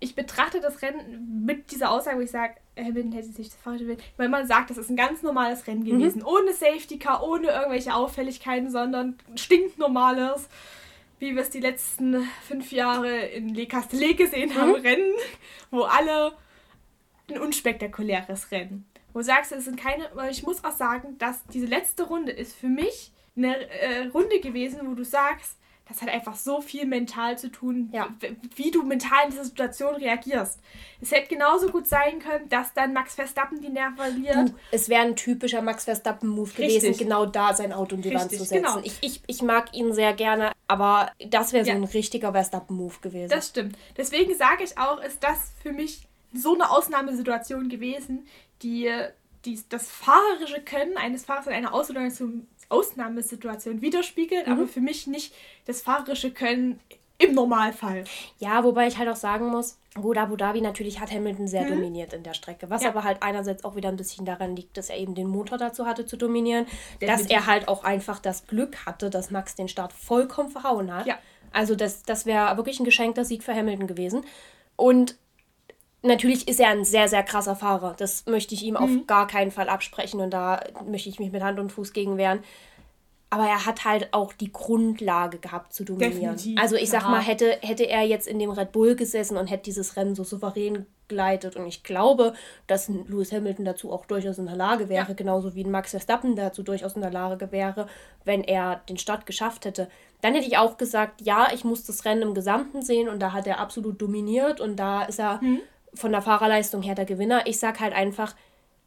Ich 0.00 0.14
betrachte 0.14 0.60
das 0.60 0.80
Rennen 0.80 1.44
mit 1.44 1.70
dieser 1.70 1.90
Aussage, 1.90 2.16
wo 2.16 2.22
ich 2.22 2.30
sage, 2.30 2.54
Hamilton 2.76 3.12
hätte 3.12 3.28
sich 3.28 3.50
das 3.50 3.56
falsche 3.56 3.84
Bild. 3.84 4.02
Weil 4.16 4.28
man 4.28 4.46
sagt, 4.46 4.70
das 4.70 4.78
ist 4.78 4.90
ein 4.90 4.96
ganz 4.96 5.22
normales 5.22 5.66
Rennen 5.66 5.80
mhm. 5.80 5.98
gewesen. 5.98 6.20
Mhm. 6.20 6.26
Ohne 6.26 6.52
Safety 6.54 6.98
Car, 6.98 7.22
ohne 7.22 7.48
irgendwelche 7.48 7.94
Auffälligkeiten, 7.94 8.70
sondern 8.70 9.18
stinknormales, 9.36 10.48
wie 11.18 11.34
wir 11.34 11.42
es 11.42 11.50
die 11.50 11.60
letzten 11.60 12.26
fünf 12.46 12.72
Jahre 12.72 13.26
in 13.26 13.54
Le 13.54 13.66
Castellet 13.66 14.16
gesehen 14.16 14.54
haben, 14.56 14.70
mhm. 14.70 14.76
Rennen, 14.76 15.14
wo 15.70 15.82
alle 15.82 16.32
ein 17.28 17.38
unspektakuläres 17.38 18.50
Rennen. 18.50 18.86
Wo 19.12 19.18
du 19.18 19.24
sagst, 19.24 19.52
es 19.52 19.64
sind 19.64 19.78
keine, 19.78 20.08
weil 20.14 20.30
ich 20.30 20.42
muss 20.42 20.64
auch 20.64 20.72
sagen, 20.72 21.18
dass 21.18 21.44
diese 21.46 21.66
letzte 21.66 22.04
Runde 22.04 22.32
ist 22.32 22.56
für 22.56 22.68
mich 22.68 23.12
eine 23.36 23.68
äh, 23.68 24.06
Runde 24.06 24.40
gewesen, 24.40 24.80
wo 24.84 24.94
du 24.94 25.04
sagst, 25.04 25.58
das 25.90 26.00
hat 26.02 26.08
einfach 26.08 26.36
so 26.36 26.60
viel 26.60 26.86
mental 26.86 27.36
zu 27.36 27.50
tun, 27.50 27.90
ja. 27.92 28.08
wie 28.54 28.70
du 28.70 28.84
mental 28.84 29.24
in 29.24 29.30
dieser 29.32 29.44
Situation 29.44 29.96
reagierst. 29.96 30.60
Es 31.00 31.10
hätte 31.10 31.28
genauso 31.28 31.68
gut 31.68 31.88
sein 31.88 32.20
können, 32.20 32.48
dass 32.48 32.72
dann 32.74 32.92
Max 32.92 33.16
Verstappen 33.16 33.60
die 33.60 33.70
Nerven 33.70 33.96
verliert. 33.96 34.36
Du, 34.50 34.54
es 34.70 34.88
wäre 34.88 35.02
ein 35.02 35.16
typischer 35.16 35.62
Max 35.62 35.84
Verstappen-Move 35.84 36.52
gewesen, 36.52 36.96
genau 36.96 37.26
da 37.26 37.54
sein 37.54 37.72
Auto 37.72 37.96
in 37.96 38.02
die 38.02 38.14
Wand 38.14 38.30
zu 38.30 38.38
setzen. 38.38 38.62
Genau. 38.62 38.78
Ich, 38.84 38.98
ich, 39.00 39.20
ich 39.26 39.42
mag 39.42 39.74
ihn 39.74 39.92
sehr 39.92 40.12
gerne, 40.12 40.52
aber 40.68 41.10
das 41.18 41.52
wäre 41.52 41.64
so 41.64 41.70
ja. 41.70 41.76
ein 41.76 41.84
richtiger 41.84 42.30
Verstappen-Move 42.30 43.00
gewesen. 43.00 43.30
Das 43.30 43.48
stimmt. 43.48 43.76
Deswegen 43.96 44.36
sage 44.36 44.62
ich 44.62 44.78
auch, 44.78 45.02
ist 45.02 45.24
das 45.24 45.52
für 45.60 45.72
mich 45.72 46.06
so 46.32 46.54
eine 46.54 46.70
Ausnahmesituation 46.70 47.68
gewesen, 47.68 48.28
die, 48.62 48.88
die 49.44 49.60
das 49.68 49.90
fahrerische 49.90 50.60
Können 50.60 50.96
eines 50.96 51.24
Fahrers 51.24 51.48
in 51.48 51.52
einer 51.52 51.74
Ausnahmesituation 51.74 52.46
Ausnahmesituation 52.70 53.82
widerspiegelt, 53.82 54.46
mhm. 54.46 54.52
aber 54.52 54.66
für 54.66 54.80
mich 54.80 55.06
nicht 55.06 55.34
das 55.66 55.82
fahrerische 55.82 56.30
Können 56.30 56.80
im 57.20 57.34
Normalfall. 57.34 58.04
Ja, 58.38 58.64
wobei 58.64 58.86
ich 58.86 58.96
halt 58.96 59.08
auch 59.08 59.16
sagen 59.16 59.48
muss, 59.48 59.78
gut, 59.94 60.16
Abu 60.16 60.36
Dhabi 60.36 60.62
natürlich 60.62 61.00
hat 61.00 61.10
Hamilton 61.10 61.48
sehr 61.48 61.64
mhm. 61.64 61.74
dominiert 61.74 62.12
in 62.12 62.22
der 62.22 62.34
Strecke. 62.34 62.70
Was 62.70 62.82
ja. 62.82 62.88
aber 62.88 63.04
halt 63.04 63.22
einerseits 63.22 63.64
auch 63.64 63.76
wieder 63.76 63.90
ein 63.90 63.96
bisschen 63.96 64.24
daran 64.24 64.56
liegt, 64.56 64.76
dass 64.76 64.88
er 64.88 64.96
eben 64.96 65.14
den 65.14 65.28
Motor 65.28 65.58
dazu 65.58 65.86
hatte 65.86 66.06
zu 66.06 66.16
dominieren, 66.16 66.66
Definitiv. 67.00 67.08
dass 67.08 67.30
er 67.30 67.46
halt 67.46 67.68
auch 67.68 67.84
einfach 67.84 68.18
das 68.20 68.46
Glück 68.46 68.86
hatte, 68.86 69.10
dass 69.10 69.30
Max 69.30 69.54
den 69.54 69.68
Start 69.68 69.92
vollkommen 69.92 70.48
verhauen 70.48 70.92
hat. 70.92 71.06
Ja. 71.06 71.18
Also 71.52 71.74
das, 71.74 72.04
das 72.04 72.26
wäre 72.26 72.56
wirklich 72.56 72.80
ein 72.80 72.84
geschenkter 72.84 73.24
Sieg 73.24 73.42
für 73.42 73.54
Hamilton 73.54 73.86
gewesen. 73.86 74.24
Und 74.76 75.16
natürlich 76.02 76.48
ist 76.48 76.60
er 76.60 76.68
ein 76.68 76.84
sehr, 76.84 77.08
sehr 77.08 77.22
krasser 77.22 77.56
Fahrer. 77.56 77.94
Das 77.96 78.26
möchte 78.26 78.54
ich 78.54 78.62
ihm 78.62 78.74
mhm. 78.74 78.76
auf 78.76 78.90
gar 79.06 79.26
keinen 79.26 79.50
Fall 79.50 79.68
absprechen 79.68 80.20
und 80.20 80.30
da 80.30 80.62
möchte 80.86 81.08
ich 81.08 81.18
mich 81.18 81.32
mit 81.32 81.42
Hand 81.42 81.58
und 81.58 81.70
Fuß 81.70 81.92
gegen 81.92 82.16
wehren. 82.16 82.40
Aber 83.32 83.44
er 83.44 83.64
hat 83.64 83.84
halt 83.84 84.08
auch 84.12 84.32
die 84.32 84.52
Grundlage 84.52 85.38
gehabt 85.38 85.72
zu 85.72 85.84
dominieren. 85.84 86.36
Definitiv, 86.36 86.60
also 86.60 86.74
ich 86.74 86.90
sag 86.90 87.04
mal, 87.04 87.20
hätte, 87.20 87.58
hätte 87.62 87.88
er 87.88 88.02
jetzt 88.02 88.26
in 88.26 88.40
dem 88.40 88.50
Red 88.50 88.72
Bull 88.72 88.96
gesessen 88.96 89.36
und 89.36 89.46
hätte 89.46 89.64
dieses 89.64 89.96
Rennen 89.96 90.16
so 90.16 90.24
souverän 90.24 90.86
geleitet 91.06 91.56
und 91.56 91.66
ich 91.66 91.82
glaube, 91.82 92.34
dass 92.66 92.88
Lewis 92.88 93.32
Hamilton 93.32 93.64
dazu 93.64 93.92
auch 93.92 94.06
durchaus 94.06 94.38
in 94.38 94.46
der 94.46 94.56
Lage 94.56 94.88
wäre, 94.88 95.08
ja. 95.08 95.14
genauso 95.14 95.54
wie 95.54 95.64
Max 95.64 95.90
Verstappen 95.90 96.36
dazu 96.36 96.62
durchaus 96.62 96.94
in 96.94 97.02
der 97.02 97.10
Lage 97.10 97.52
wäre, 97.52 97.88
wenn 98.24 98.42
er 98.42 98.80
den 98.88 98.96
Start 98.96 99.26
geschafft 99.26 99.64
hätte. 99.64 99.88
Dann 100.22 100.34
hätte 100.34 100.46
ich 100.46 100.56
auch 100.56 100.78
gesagt, 100.78 101.20
ja, 101.20 101.48
ich 101.52 101.64
muss 101.64 101.84
das 101.84 102.04
Rennen 102.04 102.22
im 102.22 102.34
Gesamten 102.34 102.82
sehen 102.82 103.08
und 103.08 103.20
da 103.20 103.32
hat 103.32 103.46
er 103.46 103.58
absolut 103.58 104.00
dominiert 104.00 104.60
und 104.60 104.76
da 104.76 105.02
ist 105.02 105.18
er 105.18 105.42
mhm 105.42 105.60
von 105.94 106.12
der 106.12 106.22
Fahrerleistung 106.22 106.82
her 106.82 106.94
der 106.94 107.04
Gewinner. 107.04 107.46
Ich 107.46 107.58
sag 107.58 107.80
halt 107.80 107.92
einfach, 107.92 108.34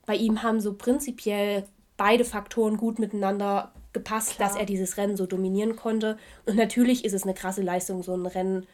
bei 0.05 0.15
ihm 0.15 0.43
haben 0.43 0.59
so 0.59 0.73
prinzipiell 0.73 1.65
beide 1.97 2.25
Faktoren 2.25 2.77
gut 2.77 2.99
miteinander 2.99 3.71
gepasst, 3.93 4.35
Klar. 4.35 4.49
dass 4.49 4.57
er 4.57 4.65
dieses 4.65 4.97
Rennen 4.97 5.17
so 5.17 5.25
dominieren 5.25 5.75
konnte. 5.75 6.17
Und 6.45 6.55
natürlich 6.55 7.05
ist 7.05 7.13
es 7.13 7.23
eine 7.23 7.33
krasse 7.33 7.61
Leistung, 7.61 8.03
so 8.03 8.13
ein 8.15 8.25
Rennen 8.25 8.65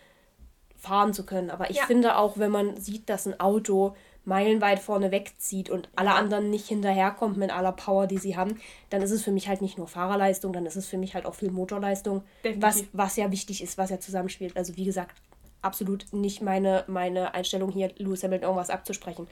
fahren 0.77 1.13
zu 1.13 1.25
können. 1.25 1.50
Aber 1.50 1.69
ich 1.69 1.77
ja. 1.77 1.86
finde 1.86 2.17
auch, 2.17 2.38
wenn 2.38 2.51
man 2.51 2.77
sieht, 2.77 3.09
dass 3.09 3.27
ein 3.27 3.39
Auto 3.39 3.95
meilenweit 4.25 4.79
vorne 4.79 5.12
wegzieht 5.12 5.69
und 5.69 5.89
alle 5.95 6.12
anderen 6.12 6.50
nicht 6.50 6.67
hinterherkommt 6.67 7.38
mit 7.38 7.51
aller 7.51 7.71
Power, 7.71 8.07
die 8.07 8.17
sie 8.17 8.38
haben, 8.38 8.59
dann 8.89 9.01
ist 9.01 9.12
es 9.12 9.24
für 9.24 9.31
mich 9.31 9.48
halt 9.48 9.62
nicht 9.62 9.77
nur 9.77 9.88
Fahrerleistung, 9.88 10.53
dann 10.53 10.65
ist 10.65 10.75
es 10.75 10.88
für 10.88 10.98
mich 10.98 11.15
halt 11.15 11.25
auch 11.25 11.36
viel 11.36 11.51
Motorleistung, 11.51 12.24
was, 12.57 12.83
was 12.93 13.15
ja 13.15 13.31
wichtig 13.31 13.63
ist, 13.63 13.77
was 13.77 13.89
ja 13.89 13.99
zusammenspielt. 13.99 14.56
Also 14.56 14.77
wie 14.77 14.86
gesagt, 14.86 15.15
absolut 15.62 16.06
nicht 16.12 16.41
meine, 16.41 16.84
meine 16.88 17.34
Einstellung 17.34 17.72
hier, 17.72 17.91
Lewis 17.98 18.24
Hamilton 18.24 18.50
irgendwas 18.50 18.69
abzusprechen. 18.69 19.28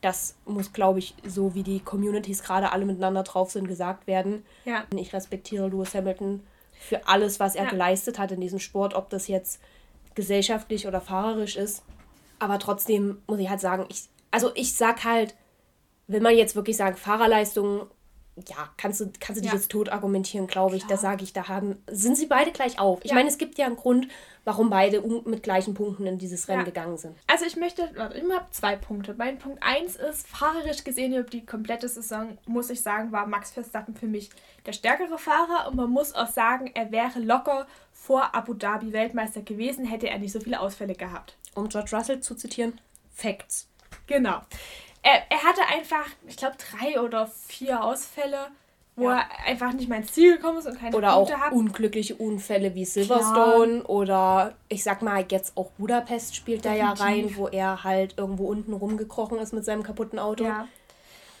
Das 0.00 0.36
muss, 0.44 0.72
glaube 0.72 0.98
ich, 0.98 1.14
so 1.24 1.54
wie 1.54 1.62
die 1.62 1.80
Communities 1.80 2.42
gerade 2.42 2.72
alle 2.72 2.84
miteinander 2.84 3.22
drauf 3.22 3.50
sind, 3.52 3.68
gesagt 3.68 4.06
werden. 4.06 4.44
Ja. 4.64 4.84
Ich 4.96 5.12
respektiere 5.12 5.68
Lewis 5.68 5.94
Hamilton 5.94 6.42
für 6.72 7.06
alles, 7.06 7.38
was 7.38 7.54
er 7.54 7.64
ja. 7.64 7.70
geleistet 7.70 8.18
hat 8.18 8.32
in 8.32 8.40
diesem 8.40 8.58
Sport, 8.58 8.94
ob 8.94 9.10
das 9.10 9.28
jetzt 9.28 9.60
gesellschaftlich 10.14 10.86
oder 10.86 11.00
fahrerisch 11.00 11.56
ist. 11.56 11.84
Aber 12.38 12.58
trotzdem 12.58 13.18
muss 13.28 13.38
ich 13.38 13.48
halt 13.48 13.60
sagen, 13.60 13.86
ich, 13.88 14.08
also 14.32 14.50
ich 14.54 14.74
sag 14.74 15.04
halt, 15.04 15.36
wenn 16.08 16.22
man 16.22 16.36
jetzt 16.36 16.56
wirklich 16.56 16.76
sagen, 16.76 16.96
Fahrerleistung 16.96 17.86
ja, 18.48 18.70
kannst 18.78 19.00
du, 19.00 19.12
kannst 19.20 19.38
du 19.38 19.42
dich 19.42 19.52
ja. 19.52 19.56
jetzt 19.56 19.70
tot 19.70 19.90
argumentieren, 19.90 20.46
glaube 20.46 20.76
ich. 20.76 20.86
Klar. 20.86 20.96
Da 20.96 21.02
sage 21.02 21.22
ich, 21.22 21.34
da 21.34 21.48
haben, 21.48 21.82
sind 21.90 22.16
sie 22.16 22.26
beide 22.26 22.50
gleich 22.50 22.78
auf. 22.78 23.00
Ich 23.02 23.10
ja. 23.10 23.14
meine, 23.14 23.28
es 23.28 23.36
gibt 23.36 23.58
ja 23.58 23.66
einen 23.66 23.76
Grund, 23.76 24.08
warum 24.44 24.70
beide 24.70 25.02
mit 25.26 25.42
gleichen 25.42 25.74
Punkten 25.74 26.06
in 26.06 26.16
dieses 26.16 26.48
Rennen 26.48 26.60
ja. 26.60 26.64
gegangen 26.64 26.96
sind. 26.96 27.14
Also 27.26 27.44
ich 27.44 27.56
möchte, 27.56 27.90
warte, 27.94 28.16
ich 28.16 28.24
habe 28.24 28.46
zwei 28.50 28.76
Punkte. 28.76 29.14
Mein 29.18 29.38
Punkt 29.38 29.62
1 29.62 29.96
ist, 29.96 30.26
fahrerisch 30.26 30.82
gesehen 30.82 31.12
über 31.12 31.28
die 31.28 31.44
komplette 31.44 31.88
Saison, 31.88 32.38
muss 32.46 32.70
ich 32.70 32.80
sagen, 32.80 33.12
war 33.12 33.26
Max 33.26 33.50
Verstappen 33.50 33.94
für 33.94 34.06
mich 34.06 34.30
der 34.64 34.72
stärkere 34.72 35.18
Fahrer. 35.18 35.68
Und 35.68 35.76
man 35.76 35.90
muss 35.90 36.14
auch 36.14 36.28
sagen, 36.28 36.70
er 36.74 36.90
wäre 36.90 37.20
locker 37.20 37.66
vor 37.92 38.34
Abu 38.34 38.54
Dhabi 38.54 38.94
Weltmeister 38.94 39.42
gewesen, 39.42 39.84
hätte 39.84 40.08
er 40.08 40.18
nicht 40.18 40.32
so 40.32 40.40
viele 40.40 40.60
Ausfälle 40.60 40.94
gehabt. 40.94 41.36
Um 41.54 41.68
George 41.68 41.94
Russell 41.94 42.20
zu 42.20 42.34
zitieren, 42.34 42.80
Facts. 43.14 43.68
Genau 44.06 44.40
er, 45.02 45.22
er 45.30 45.42
hatte 45.42 45.62
einfach, 45.72 46.06
ich 46.26 46.36
glaube, 46.36 46.56
drei 46.56 47.00
oder 47.00 47.26
vier 47.26 47.82
Ausfälle, 47.82 48.48
wo 48.94 49.10
ja. 49.10 49.20
er 49.20 49.46
einfach 49.46 49.72
nicht 49.72 49.88
mehr 49.88 49.98
ins 49.98 50.12
Ziel 50.12 50.36
gekommen 50.36 50.58
ist 50.58 50.66
und 50.66 50.78
keine 50.78 50.96
oder 50.96 51.14
Punkte 51.14 51.34
auch 51.34 51.40
hat. 51.40 51.52
unglückliche 51.52 52.14
Unfälle 52.14 52.74
wie 52.74 52.84
Silverstone 52.84 53.80
Klar. 53.80 53.90
oder 53.90 54.54
ich 54.68 54.84
sag 54.84 55.02
mal 55.02 55.24
jetzt 55.30 55.56
auch 55.56 55.70
Budapest 55.72 56.36
spielt 56.36 56.64
Definitiv. 56.64 56.98
da 56.98 57.04
ja 57.04 57.06
rein, 57.06 57.36
wo 57.36 57.48
er 57.48 57.84
halt 57.84 58.14
irgendwo 58.18 58.48
unten 58.48 58.72
rumgekrochen 58.72 59.38
ist 59.38 59.52
mit 59.52 59.64
seinem 59.64 59.82
kaputten 59.82 60.18
Auto. 60.18 60.44
Ja. 60.44 60.68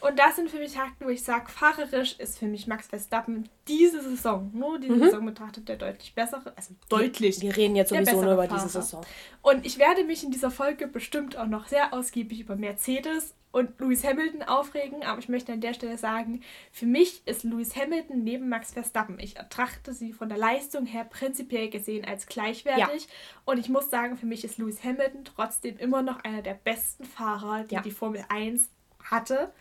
Und 0.02 0.18
das 0.18 0.34
sind 0.34 0.50
für 0.50 0.58
mich 0.58 0.76
Hakten, 0.76 1.06
wo 1.06 1.10
ich 1.10 1.22
sage, 1.22 1.48
fahrerisch 1.48 2.18
ist 2.18 2.36
für 2.36 2.46
mich 2.46 2.66
Max 2.66 2.88
Verstappen 2.88 3.48
diese 3.68 4.02
Saison, 4.02 4.50
nur 4.52 4.80
diese 4.80 4.94
mhm. 4.94 5.04
Saison 5.04 5.26
betrachtet, 5.26 5.68
der 5.68 5.76
deutlich 5.76 6.12
bessere, 6.12 6.52
also 6.56 6.74
deutlich. 6.88 7.40
Wir 7.40 7.56
reden 7.56 7.76
jetzt 7.76 7.90
sowieso 7.90 8.20
nur 8.20 8.32
über 8.32 8.48
Fahrer. 8.48 8.64
diese 8.64 8.80
Saison. 8.80 9.06
Und 9.42 9.64
ich 9.64 9.78
werde 9.78 10.02
mich 10.02 10.24
in 10.24 10.32
dieser 10.32 10.50
Folge 10.50 10.88
bestimmt 10.88 11.36
auch 11.36 11.46
noch 11.46 11.68
sehr 11.68 11.94
ausgiebig 11.94 12.40
über 12.40 12.56
Mercedes 12.56 13.34
und 13.52 13.78
Lewis 13.78 14.02
Hamilton 14.02 14.42
aufregen, 14.42 15.04
aber 15.04 15.20
ich 15.20 15.28
möchte 15.28 15.52
an 15.52 15.60
der 15.60 15.72
Stelle 15.72 15.96
sagen, 15.96 16.40
für 16.72 16.86
mich 16.86 17.22
ist 17.26 17.44
Lewis 17.44 17.76
Hamilton 17.76 18.24
neben 18.24 18.48
Max 18.48 18.72
Verstappen. 18.72 19.20
Ich 19.20 19.34
betrachte 19.34 19.92
sie 19.92 20.12
von 20.12 20.28
der 20.28 20.38
Leistung 20.38 20.84
her 20.84 21.04
prinzipiell 21.04 21.70
gesehen 21.70 22.04
als 22.04 22.26
gleichwertig. 22.26 23.04
Ja. 23.04 23.08
Und 23.44 23.58
ich 23.58 23.68
muss 23.68 23.88
sagen, 23.88 24.16
für 24.16 24.26
mich 24.26 24.42
ist 24.42 24.58
Lewis 24.58 24.82
Hamilton 24.82 25.24
trotzdem 25.24 25.76
immer 25.76 26.02
noch 26.02 26.24
einer 26.24 26.42
der 26.42 26.54
besten 26.54 27.04
Fahrer, 27.04 27.62
die 27.62 27.76
ja. 27.76 27.82
die 27.82 27.92
Formel 27.92 28.24
1 28.28 28.68
hatte 29.04 29.52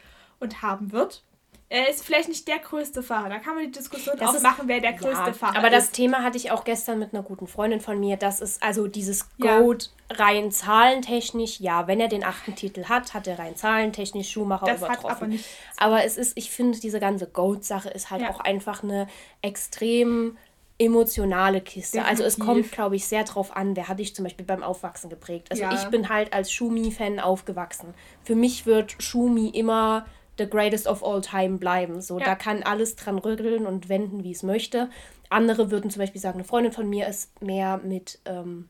und 0.42 0.62
haben 0.62 0.92
wird. 0.92 1.24
Er 1.70 1.88
ist 1.90 2.04
vielleicht 2.04 2.28
nicht 2.28 2.50
der 2.50 2.60
größte 2.60 3.02
Fahrer. 3.02 3.30
Da 3.30 3.40
kann 3.40 3.56
man 3.56 3.64
die 3.64 3.72
Diskussion 3.72 4.18
das 4.18 4.36
auch 4.36 4.42
machen, 4.42 4.68
wer 4.68 4.82
der 4.82 4.92
größte 4.92 5.28
ja, 5.28 5.32
Fahrer 5.32 5.56
aber 5.56 5.60
ist. 5.60 5.66
Aber 5.66 5.70
das 5.70 5.92
Thema 5.92 6.22
hatte 6.22 6.36
ich 6.36 6.52
auch 6.52 6.66
gestern 6.66 7.00
mit 7.00 7.14
einer 7.14 7.24
guten 7.24 7.48
Freundin 7.48 7.80
von 7.80 7.98
mir. 7.98 8.18
Das 8.18 8.42
ist 8.42 8.62
also 8.62 8.88
dieses 8.88 9.30
Goat 9.38 9.90
ja. 10.10 10.18
rein 10.18 10.52
zahlentechnisch. 10.52 11.62
Ja, 11.62 11.88
wenn 11.88 12.02
er 12.02 12.10
den 12.10 12.26
achten 12.26 12.56
Titel 12.56 12.84
hat, 12.90 13.14
hat 13.14 13.26
er 13.26 13.40
rein 13.40 13.56
zahlentechnisch 13.56 14.30
Schumacher 14.30 14.66
das 14.66 14.80
übertroffen. 14.80 15.10
Hat 15.10 15.18
aber, 15.18 15.28
nicht 15.28 15.46
aber 15.78 16.04
es 16.04 16.18
ist, 16.18 16.38
ich 16.38 16.52
finde, 16.52 16.78
diese 16.78 17.00
ganze 17.00 17.26
Goat-Sache 17.26 17.88
ist 17.88 18.12
halt 18.12 18.24
ja. 18.24 18.32
auch 18.32 18.42
einfach 18.42 18.84
eine 18.84 19.08
extrem 19.42 20.38
emotionale 20.78 21.62
Kiste. 21.62 22.00
Definitiv. 22.00 22.10
Also 22.10 22.24
es 22.24 22.46
kommt, 22.46 22.72
glaube 22.74 22.98
ich, 22.98 23.06
sehr 23.06 23.24
drauf 23.24 23.56
an, 23.56 23.78
wer 23.78 23.88
hat 23.88 24.00
dich 24.00 24.14
zum 24.14 24.24
Beispiel 24.24 24.46
beim 24.46 24.62
Aufwachsen 24.62 25.10
geprägt. 25.10 25.52
Also 25.52 25.64
ja. 25.64 25.74
ich 25.74 25.86
bin 25.86 26.10
halt 26.10 26.34
als 26.34 26.52
Schumi-Fan 26.52 27.22
aufgewachsen. 27.22 27.94
Für 28.24 28.36
mich 28.36 28.66
wird 28.66 29.02
Schumi 29.02 29.48
immer 29.48 30.06
the 30.38 30.48
greatest 30.50 30.88
of 30.88 31.04
all 31.04 31.22
time 31.22 31.58
bleiben. 31.58 32.02
So, 32.02 32.20
ja. 32.20 32.26
da 32.26 32.36
kann 32.36 32.64
alles 32.64 32.96
dran 32.96 33.18
rütteln 33.18 33.66
und 33.66 33.90
wenden, 33.90 34.24
wie 34.24 34.32
es 34.32 34.44
möchte. 34.44 34.90
Andere 35.30 35.72
würden 35.72 35.90
zum 35.90 36.00
Beispiel 36.00 36.22
sagen, 36.22 36.40
eine 36.40 36.44
Freundin 36.44 36.72
von 36.72 36.90
mir 36.90 37.08
ist 37.08 37.42
mehr 37.42 37.80
mit 37.84 38.20
ähm, 38.26 38.70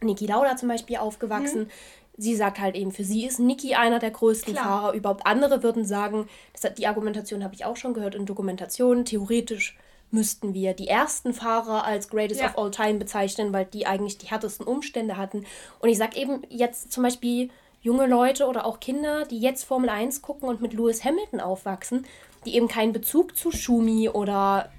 Niki 0.00 0.26
Lauda 0.26 0.56
zum 0.56 0.68
Beispiel 0.68 0.96
aufgewachsen. 0.96 1.64
Mhm. 1.64 1.70
Sie 2.18 2.34
sagt 2.34 2.60
halt 2.60 2.76
eben, 2.76 2.92
für 2.92 3.04
sie 3.04 3.26
ist 3.26 3.38
Niki 3.38 3.74
einer 3.74 3.98
der 3.98 4.10
größten 4.10 4.54
Klar. 4.54 4.64
Fahrer 4.64 4.92
überhaupt. 4.94 5.26
Andere 5.26 5.62
würden 5.62 5.84
sagen, 5.84 6.28
das 6.52 6.64
hat, 6.64 6.78
die 6.78 6.86
Argumentation 6.86 7.44
habe 7.44 7.54
ich 7.54 7.64
auch 7.64 7.76
schon 7.76 7.94
gehört 7.94 8.14
in 8.14 8.26
Dokumentationen, 8.26 9.04
theoretisch 9.04 9.76
müssten 10.10 10.54
wir 10.54 10.72
die 10.72 10.88
ersten 10.88 11.34
Fahrer 11.34 11.84
als 11.84 12.08
Greatest 12.08 12.40
ja. 12.40 12.48
of 12.48 12.58
All 12.58 12.70
Time 12.70 12.98
bezeichnen, 12.98 13.52
weil 13.52 13.66
die 13.66 13.86
eigentlich 13.86 14.18
die 14.18 14.26
härtesten 14.26 14.66
Umstände 14.66 15.16
hatten. 15.16 15.44
Und 15.80 15.88
ich 15.88 15.98
sage 15.98 16.16
eben 16.16 16.42
jetzt 16.48 16.92
zum 16.92 17.02
Beispiel 17.02 17.50
junge 17.86 18.06
Leute 18.08 18.46
oder 18.46 18.66
auch 18.66 18.80
Kinder, 18.80 19.24
die 19.26 19.38
jetzt 19.38 19.62
Formel 19.62 19.88
1 19.88 20.20
gucken 20.20 20.48
und 20.48 20.60
mit 20.60 20.74
Lewis 20.74 21.04
Hamilton 21.04 21.40
aufwachsen, 21.40 22.04
die 22.44 22.56
eben 22.56 22.66
keinen 22.66 22.92
Bezug 22.92 23.36
zu 23.36 23.52
Schumi 23.52 24.08
oder 24.08 24.70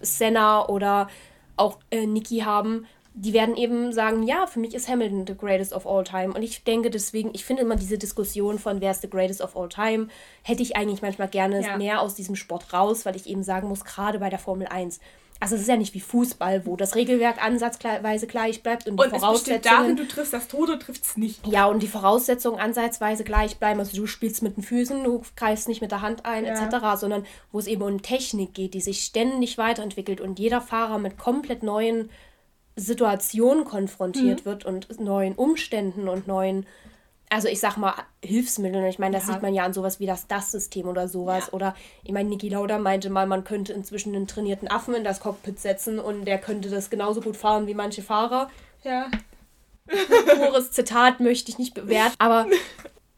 Senna 0.00 0.68
oder 0.68 1.08
auch 1.56 1.78
äh, 1.92 2.04
Niki 2.04 2.40
haben, 2.40 2.86
die 3.14 3.32
werden 3.32 3.56
eben 3.56 3.92
sagen, 3.92 4.24
ja, 4.24 4.46
für 4.46 4.58
mich 4.58 4.74
ist 4.74 4.88
Hamilton 4.88 5.24
the 5.26 5.36
greatest 5.36 5.72
of 5.72 5.86
all 5.86 6.02
time. 6.02 6.34
Und 6.34 6.42
ich 6.42 6.64
denke 6.64 6.90
deswegen, 6.90 7.30
ich 7.32 7.44
finde 7.44 7.62
immer 7.62 7.76
diese 7.76 7.96
Diskussion 7.96 8.58
von 8.58 8.80
wer 8.80 8.90
ist 8.90 9.02
the 9.02 9.08
greatest 9.08 9.40
of 9.40 9.56
all 9.56 9.68
time, 9.68 10.08
hätte 10.42 10.62
ich 10.62 10.76
eigentlich 10.76 11.02
manchmal 11.02 11.28
gerne 11.28 11.62
ja. 11.62 11.78
mehr 11.78 12.02
aus 12.02 12.16
diesem 12.16 12.34
Sport 12.34 12.72
raus, 12.72 13.06
weil 13.06 13.14
ich 13.14 13.26
eben 13.26 13.44
sagen 13.44 13.68
muss, 13.68 13.84
gerade 13.84 14.18
bei 14.18 14.30
der 14.30 14.40
Formel 14.40 14.66
1, 14.66 14.98
also 15.38 15.54
es 15.54 15.62
ist 15.62 15.68
ja 15.68 15.76
nicht 15.76 15.94
wie 15.94 16.00
Fußball, 16.00 16.64
wo 16.64 16.76
das 16.76 16.94
Regelwerk 16.94 17.44
ansatzweise 17.44 18.26
gleich 18.26 18.62
bleibt 18.62 18.88
und 18.88 18.98
die 18.98 19.04
und 19.04 19.10
Voraussetzungen. 19.10 19.62
darin, 19.62 19.96
du 19.96 20.08
triffst 20.08 20.32
das 20.32 20.48
Tor, 20.48 20.66
du 20.66 20.78
triffst 20.78 21.04
es 21.04 21.16
nicht. 21.16 21.46
Ja, 21.46 21.66
und 21.66 21.82
die 21.82 21.88
Voraussetzungen 21.88 22.58
ansatzweise 22.58 23.22
gleich 23.22 23.58
bleiben. 23.58 23.78
Also 23.78 23.96
du 23.96 24.06
spielst 24.06 24.42
mit 24.42 24.56
den 24.56 24.62
Füßen, 24.62 25.04
du 25.04 25.22
greifst 25.36 25.68
nicht 25.68 25.82
mit 25.82 25.90
der 25.90 26.00
Hand 26.00 26.24
ein, 26.24 26.46
ja. 26.46 26.52
etc., 26.52 26.98
sondern 26.98 27.26
wo 27.52 27.58
es 27.58 27.66
eben 27.66 27.82
um 27.82 28.00
Technik 28.00 28.54
geht, 28.54 28.74
die 28.74 28.80
sich 28.80 29.00
ständig 29.00 29.58
weiterentwickelt 29.58 30.20
und 30.20 30.38
jeder 30.38 30.60
Fahrer 30.60 30.98
mit 30.98 31.18
komplett 31.18 31.62
neuen 31.62 32.10
Situationen 32.76 33.64
konfrontiert 33.64 34.40
mhm. 34.40 34.44
wird 34.44 34.64
und 34.64 35.00
neuen 35.00 35.34
Umständen 35.34 36.08
und 36.08 36.26
neuen 36.26 36.66
also 37.30 37.48
ich 37.48 37.60
sag 37.60 37.76
mal, 37.76 37.94
Hilfsmittel. 38.24 38.84
Ich 38.86 38.98
meine, 38.98 39.16
das 39.16 39.26
ja. 39.26 39.34
sieht 39.34 39.42
man 39.42 39.54
ja 39.54 39.64
an 39.64 39.72
sowas 39.72 39.98
wie 40.00 40.06
das 40.06 40.26
DAS-System 40.26 40.86
oder 40.86 41.08
sowas. 41.08 41.46
Ja. 41.48 41.52
Oder 41.52 41.74
ich 42.04 42.12
meine, 42.12 42.28
Niki 42.28 42.48
Lauda 42.48 42.78
meinte 42.78 43.10
mal, 43.10 43.26
man 43.26 43.44
könnte 43.44 43.72
inzwischen 43.72 44.14
einen 44.14 44.26
trainierten 44.26 44.68
Affen 44.68 44.94
in 44.94 45.04
das 45.04 45.20
Cockpit 45.20 45.58
setzen 45.58 45.98
und 45.98 46.24
der 46.24 46.38
könnte 46.38 46.70
das 46.70 46.90
genauso 46.90 47.20
gut 47.20 47.36
fahren 47.36 47.66
wie 47.66 47.74
manche 47.74 48.02
Fahrer. 48.02 48.50
Ja. 48.84 49.10
Pures 50.36 50.70
Zitat 50.70 51.20
möchte 51.20 51.50
ich 51.50 51.58
nicht 51.58 51.74
bewerten. 51.74 52.14
Aber 52.18 52.46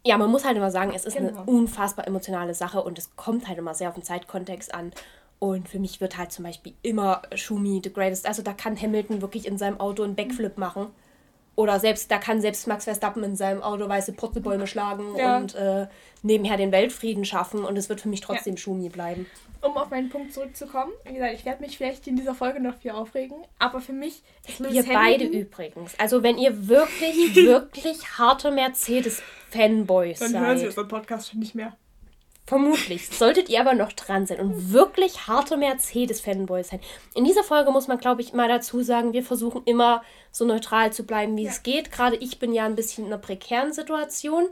ja, 0.05 0.17
man 0.17 0.31
muss 0.31 0.45
halt 0.45 0.57
immer 0.57 0.71
sagen, 0.71 0.93
es 0.95 1.05
ist 1.05 1.17
genau. 1.17 1.41
eine 1.41 1.51
unfassbar 1.51 2.07
emotionale 2.07 2.55
Sache 2.55 2.83
und 2.83 2.99
es 2.99 3.15
kommt 3.17 3.49
halt 3.49 3.59
immer 3.59 3.75
sehr 3.75 3.89
auf 3.89 3.95
den 3.95 4.05
Zeitkontext 4.05 4.73
an. 4.75 4.93
Und 5.39 5.69
für 5.69 5.79
mich 5.79 6.01
wird 6.01 6.19
halt 6.19 6.33
zum 6.33 6.45
Beispiel 6.45 6.75
immer 6.83 7.23
Schumi 7.35 7.81
the 7.83 7.93
greatest. 7.93 8.27
Also 8.27 8.43
da 8.43 8.53
kann 8.53 8.81
Hamilton 8.81 9.23
wirklich 9.23 9.47
in 9.47 9.59
seinem 9.59 9.79
Auto 9.79 10.03
einen 10.03 10.17
Backflip 10.17 10.59
machen. 10.59 10.89
Oder 11.59 11.81
selbst, 11.81 12.09
da 12.13 12.19
kann 12.19 12.41
selbst 12.41 12.69
Max 12.69 12.85
Verstappen 12.85 13.25
in 13.25 13.35
seinem 13.35 13.65
Auto 13.65 13.89
weiße 13.89 14.13
Purzelbäume 14.13 14.69
schlagen 14.69 15.17
ja. 15.17 15.39
und 15.39 15.57
äh, 15.57 15.89
nebenher 16.23 16.57
den 16.57 16.71
Weltfrieden 16.71 17.25
schaffen 17.25 17.65
und 17.65 17.77
es 17.77 17.89
wird 17.89 18.01
für 18.01 18.09
mich 18.09 18.21
trotzdem 18.21 18.55
ja. 18.55 18.61
Schumi 18.61 18.89
bleiben. 18.91 19.27
Um 19.61 19.77
auf 19.77 19.91
meinen 19.91 20.09
Punkt 20.09 20.33
zurückzukommen, 20.33 20.93
wie 21.05 21.15
gesagt, 21.15 21.35
ich 21.35 21.45
werde 21.45 21.61
mich 21.61 21.77
vielleicht 21.77 22.07
in 22.07 22.15
dieser 22.15 22.37
Folge 22.37 22.61
noch 22.61 22.77
viel 22.77 22.93
aufregen, 22.93 23.39
aber 23.59 23.81
für 23.81 23.93
mich 23.93 24.23
ist 24.47 24.73
Wir 24.73 24.85
beide 24.85 25.25
übrigens. 25.25 25.99
Also 25.99 26.23
wenn 26.23 26.39
ihr 26.39 26.69
wirklich, 26.69 27.35
wirklich 27.35 28.07
harte 28.17 28.53
Mercedes-Fanboys 28.53 30.21
seid. 30.21 30.35
Dann 30.35 30.47
hören 30.47 30.59
Sie 30.59 30.67
unseren 30.67 30.87
Podcast 30.87 31.29
schon 31.29 31.41
nicht 31.41 31.57
mehr. 31.57 31.77
Vermutlich. 32.49 33.11
Solltet 33.11 33.51
ihr 33.51 33.61
aber 33.61 33.75
noch 33.75 33.93
dran 33.93 34.25
sein 34.25 34.41
und 34.41 34.73
wirklich 34.73 35.27
harte 35.27 35.59
Mercedes-Fanboys 35.59 36.69
sein. 36.69 36.81
In 37.15 37.27
dieser 37.27 37.45
Folge 37.45 37.71
muss 37.71 37.89
man, 37.89 37.99
glaube 37.99 38.23
ich, 38.23 38.33
mal 38.33 38.49
dazu 38.49 38.83
sagen, 38.83 39.13
wir 39.13 39.23
versuchen 39.23 39.65
immer 39.67 40.03
so 40.33 40.47
neutral 40.47 40.91
zu 40.91 41.05
bleiben, 41.05 41.37
wie 41.37 41.45
ja. 41.45 41.51
es 41.51 41.63
geht. 41.63 41.93
Gerade 41.93 42.17
ich 42.17 42.39
bin 42.39 42.55
ja 42.55 42.65
ein 42.65 42.75
bisschen 42.75 43.05
in 43.05 43.13
einer 43.13 43.21
prekären 43.21 43.75
Situation. 43.75 44.49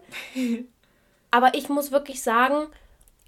aber 1.30 1.54
ich 1.54 1.70
muss 1.70 1.90
wirklich 1.90 2.22
sagen, 2.22 2.66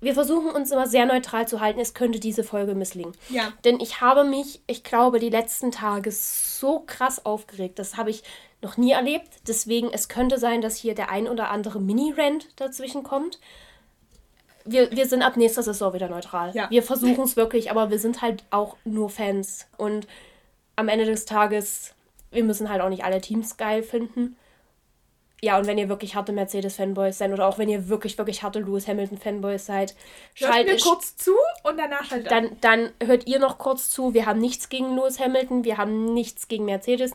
wir 0.02 0.12
versuchen 0.12 0.50
uns 0.50 0.70
immer 0.70 0.86
sehr 0.86 1.06
neutral 1.06 1.48
zu 1.48 1.62
halten. 1.62 1.80
Es 1.80 1.94
könnte 1.94 2.20
diese 2.20 2.44
Folge 2.44 2.74
misslingen. 2.74 3.14
Ja. 3.30 3.54
Denn 3.64 3.80
ich 3.80 4.02
habe 4.02 4.22
mich, 4.24 4.60
ich 4.66 4.84
glaube, 4.84 5.18
die 5.18 5.30
letzten 5.30 5.72
Tage 5.72 6.12
so 6.12 6.80
krass 6.80 7.24
aufgeregt. 7.24 7.78
Das 7.78 7.96
habe 7.96 8.10
ich 8.10 8.22
noch 8.60 8.76
nie 8.76 8.90
erlebt. 8.90 9.30
Deswegen, 9.46 9.88
es 9.90 10.10
könnte 10.10 10.36
sein, 10.36 10.60
dass 10.60 10.76
hier 10.76 10.94
der 10.94 11.08
ein 11.10 11.26
oder 11.26 11.48
andere 11.48 11.80
Mini-Rant 11.80 12.48
dazwischen 12.56 13.02
kommt 13.02 13.38
wir, 14.70 14.90
wir 14.90 15.06
sind 15.06 15.22
ab 15.22 15.36
nächster 15.36 15.62
Saison 15.62 15.92
wieder 15.92 16.08
neutral. 16.08 16.52
Ja. 16.54 16.70
Wir 16.70 16.82
versuchen 16.82 17.24
es 17.24 17.36
wirklich, 17.36 17.70
aber 17.70 17.90
wir 17.90 17.98
sind 17.98 18.22
halt 18.22 18.44
auch 18.50 18.76
nur 18.84 19.10
Fans. 19.10 19.66
Und 19.76 20.06
am 20.76 20.88
Ende 20.88 21.04
des 21.04 21.24
Tages, 21.24 21.94
wir 22.30 22.44
müssen 22.44 22.68
halt 22.68 22.80
auch 22.80 22.88
nicht 22.88 23.04
alle 23.04 23.20
Teams 23.20 23.56
geil 23.56 23.82
finden. 23.82 24.36
Ja, 25.40 25.56
und 25.56 25.66
wenn 25.66 25.78
ihr 25.78 25.88
wirklich 25.88 26.16
harte 26.16 26.32
Mercedes-Fanboys 26.32 27.18
seid 27.18 27.32
oder 27.32 27.46
auch 27.46 27.58
wenn 27.58 27.68
ihr 27.68 27.88
wirklich, 27.88 28.18
wirklich 28.18 28.42
harte 28.42 28.58
Lewis 28.58 28.88
Hamilton-Fanboys 28.88 29.66
seid, 29.66 29.94
schaltet 30.34 30.82
kurz 30.82 31.16
zu 31.16 31.32
und 31.62 31.78
danach 31.78 32.04
schaltet 32.06 32.30
dann, 32.30 32.56
dann 32.60 32.90
hört 33.00 33.28
ihr 33.28 33.38
noch 33.38 33.58
kurz 33.58 33.88
zu. 33.88 34.14
Wir 34.14 34.26
haben 34.26 34.40
nichts 34.40 34.68
gegen 34.68 34.96
Lewis 34.96 35.20
Hamilton, 35.20 35.62
wir 35.62 35.78
haben 35.78 36.12
nichts 36.12 36.48
gegen 36.48 36.64
Mercedes. 36.64 37.12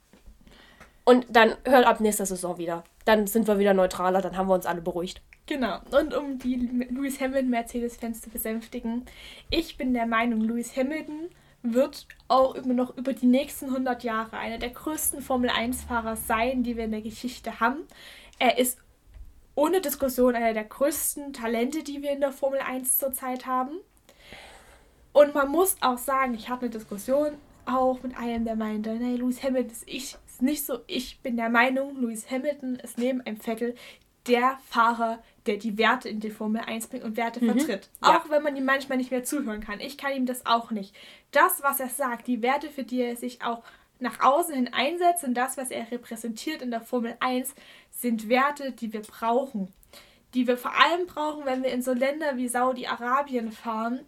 Und 1.03 1.25
dann 1.29 1.55
hört 1.65 1.85
ab 1.85 1.99
nächster 1.99 2.25
Saison 2.25 2.57
wieder. 2.57 2.85
Dann 3.03 3.27
sind 3.27 3.47
wir 3.47 3.59
wieder 3.59 3.73
neutraler, 3.73 4.21
dann 4.21 4.37
haben 4.37 4.47
wir 4.47 4.53
uns 4.53 4.65
alle 4.65 4.81
beruhigt. 4.81 5.21
Genau. 5.45 5.79
Und 5.91 6.13
um 6.13 6.39
die 6.39 6.55
Lewis 6.55 7.19
Hamilton 7.19 7.49
Mercedes-Fans 7.49 8.21
zu 8.21 8.29
besänftigen, 8.29 9.05
ich 9.49 9.77
bin 9.77 9.93
der 9.93 10.05
Meinung, 10.05 10.41
Lewis 10.41 10.75
Hamilton 10.75 11.29
wird 11.63 12.07
auch 12.27 12.55
immer 12.55 12.73
noch 12.73 12.97
über 12.97 13.13
die 13.13 13.25
nächsten 13.25 13.65
100 13.65 14.03
Jahre 14.03 14.37
einer 14.37 14.57
der 14.57 14.69
größten 14.69 15.21
Formel-1-Fahrer 15.21 16.15
sein, 16.15 16.63
die 16.63 16.77
wir 16.77 16.85
in 16.85 16.91
der 16.91 17.01
Geschichte 17.01 17.59
haben. 17.59 17.79
Er 18.39 18.57
ist 18.57 18.77
ohne 19.55 19.81
Diskussion 19.81 20.35
einer 20.35 20.53
der 20.53 20.65
größten 20.65 21.33
Talente, 21.33 21.83
die 21.83 22.01
wir 22.01 22.11
in 22.11 22.21
der 22.21 22.31
Formel 22.31 22.59
1 22.59 22.97
zurzeit 22.97 23.45
haben. 23.45 23.77
Und 25.13 25.35
man 25.35 25.49
muss 25.49 25.77
auch 25.81 25.97
sagen, 25.97 26.33
ich 26.33 26.49
hatte 26.49 26.63
eine 26.63 26.71
Diskussion 26.71 27.33
auch 27.65 28.01
mit 28.01 28.17
einem, 28.17 28.45
der 28.45 28.55
meinte, 28.55 28.93
nee, 28.95 29.15
Lewis 29.15 29.43
Hamilton 29.43 29.71
ist 29.71 29.87
ich, 29.87 30.17
ist 30.27 30.41
nicht 30.41 30.65
so. 30.65 30.79
Ich 30.87 31.19
bin 31.21 31.37
der 31.37 31.49
Meinung, 31.49 32.01
Lewis 32.01 32.29
Hamilton 32.29 32.75
ist 32.75 32.97
neben 32.97 33.21
einem 33.21 33.37
Vettel 33.37 33.75
der 34.27 34.57
Fahrer, 34.69 35.19
der 35.45 35.57
die 35.57 35.77
Werte 35.77 36.09
in 36.09 36.19
die 36.19 36.29
Formel 36.29 36.61
1 36.61 36.87
bringt 36.87 37.03
und 37.03 37.17
Werte 37.17 37.43
mhm. 37.43 37.57
vertritt. 37.57 37.89
Ja. 38.01 38.17
Auch 38.17 38.29
wenn 38.29 38.43
man 38.43 38.55
ihm 38.55 38.65
manchmal 38.65 38.97
nicht 38.97 39.11
mehr 39.11 39.23
zuhören 39.23 39.61
kann. 39.61 39.79
Ich 39.79 39.97
kann 39.97 40.13
ihm 40.13 40.25
das 40.25 40.45
auch 40.45 40.71
nicht. 40.71 40.95
Das, 41.31 41.63
was 41.63 41.79
er 41.79 41.89
sagt, 41.89 42.27
die 42.27 42.41
Werte, 42.41 42.69
für 42.69 42.83
die 42.83 43.01
er 43.01 43.15
sich 43.15 43.43
auch 43.43 43.63
nach 43.99 44.21
außen 44.21 44.53
hin 44.53 44.73
einsetzt 44.73 45.23
und 45.23 45.33
das, 45.33 45.57
was 45.57 45.71
er 45.71 45.91
repräsentiert 45.91 46.61
in 46.61 46.71
der 46.71 46.81
Formel 46.81 47.15
1, 47.19 47.53
sind 47.91 48.29
Werte, 48.29 48.71
die 48.71 48.93
wir 48.93 49.01
brauchen. 49.01 49.71
Die 50.33 50.47
wir 50.47 50.57
vor 50.57 50.73
allem 50.73 51.05
brauchen, 51.05 51.45
wenn 51.45 51.63
wir 51.63 51.71
in 51.71 51.81
so 51.81 51.93
Länder 51.93 52.37
wie 52.37 52.47
Saudi-Arabien 52.47 53.51
fahren, 53.51 53.99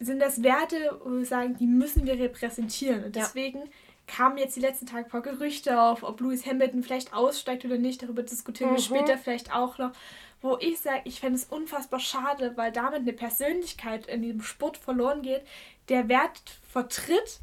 sind 0.00 0.20
das 0.20 0.42
Werte, 0.42 1.00
wo 1.04 1.18
wir 1.18 1.26
sagen, 1.26 1.56
die 1.56 1.66
müssen 1.66 2.06
wir 2.06 2.18
repräsentieren. 2.18 3.04
Und 3.04 3.14
deswegen 3.14 3.58
ja 3.58 3.70
kamen 4.06 4.38
jetzt 4.38 4.56
die 4.56 4.60
letzten 4.60 4.86
Tage 4.86 5.04
ein 5.04 5.10
paar 5.10 5.22
Gerüchte 5.22 5.80
auf, 5.80 6.02
ob 6.02 6.20
Lewis 6.20 6.46
Hamilton 6.46 6.82
vielleicht 6.82 7.14
aussteigt 7.14 7.64
oder 7.64 7.78
nicht. 7.78 8.02
Darüber 8.02 8.22
diskutieren 8.22 8.70
mhm. 8.70 8.76
wir 8.76 8.82
später 8.82 9.18
vielleicht 9.18 9.54
auch 9.54 9.78
noch. 9.78 9.92
Wo 10.40 10.56
ich 10.58 10.80
sage, 10.80 11.02
ich 11.04 11.20
fände 11.20 11.36
es 11.36 11.44
unfassbar 11.44 12.00
schade, 12.00 12.56
weil 12.56 12.72
damit 12.72 13.00
eine 13.00 13.12
Persönlichkeit 13.12 14.06
in 14.06 14.22
diesem 14.22 14.42
Sport 14.42 14.76
verloren 14.76 15.22
geht, 15.22 15.42
der 15.88 16.08
Wert 16.08 16.42
vertritt, 16.68 17.40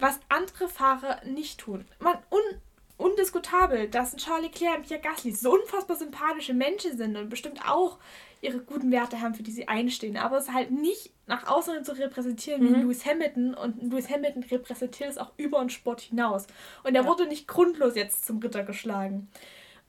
was 0.00 0.18
andere 0.28 0.68
Fahrer 0.68 1.24
nicht 1.24 1.60
tun. 1.60 1.84
Man, 2.00 2.18
un, 2.30 2.60
undiskutabel, 2.96 3.88
dass 3.88 4.12
ein 4.12 4.18
Charlie 4.18 4.48
Claire 4.48 4.76
und 4.76 4.86
Pierre 4.86 5.00
Gasly 5.00 5.30
so 5.30 5.54
unfassbar 5.54 5.96
sympathische 5.96 6.54
Menschen 6.54 6.96
sind 6.96 7.16
und 7.16 7.28
bestimmt 7.28 7.60
auch 7.68 7.98
ihre 8.44 8.58
guten 8.58 8.90
Werte 8.90 9.20
haben, 9.20 9.34
für 9.34 9.42
die 9.42 9.50
sie 9.50 9.68
einstehen. 9.68 10.16
Aber 10.16 10.36
es 10.36 10.52
halt 10.52 10.70
nicht 10.70 11.12
nach 11.26 11.46
außen 11.46 11.84
zu 11.84 11.98
repräsentieren 11.98 12.62
wie 12.62 12.68
mhm. 12.68 12.82
Lewis 12.82 13.06
Hamilton 13.06 13.54
und 13.54 13.82
Lewis 13.82 14.10
Hamilton 14.10 14.44
repräsentiert 14.44 15.10
es 15.10 15.18
auch 15.18 15.32
über 15.36 15.60
den 15.60 15.70
Sport 15.70 16.02
hinaus. 16.02 16.46
Und 16.82 16.94
er 16.94 17.02
ja. 17.02 17.08
wurde 17.08 17.26
nicht 17.26 17.48
grundlos 17.48 17.94
jetzt 17.96 18.26
zum 18.26 18.38
Ritter 18.38 18.62
geschlagen. 18.62 19.28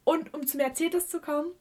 Und 0.04 0.34
um 0.34 0.46
zu 0.48 0.58
Mercedes 0.58 1.10
zu 1.10 1.20
kommen, 1.20 1.52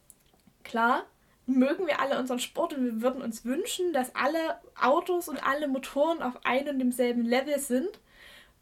klar, 0.63 1.05
mögen 1.47 1.87
wir 1.87 2.01
alle 2.01 2.19
unseren 2.19 2.39
Sport 2.39 2.75
und 2.75 2.85
wir 2.85 3.03
würden 3.03 3.23
uns 3.23 3.45
wünschen, 3.45 3.93
dass 3.93 4.15
alle 4.15 4.59
Autos 4.81 5.29
und 5.29 5.45
alle 5.45 5.69
Motoren 5.69 6.23
auf 6.23 6.45
einem 6.45 6.75
und 6.75 6.79
demselben 6.79 7.25
Level 7.25 7.59
sind 7.59 8.01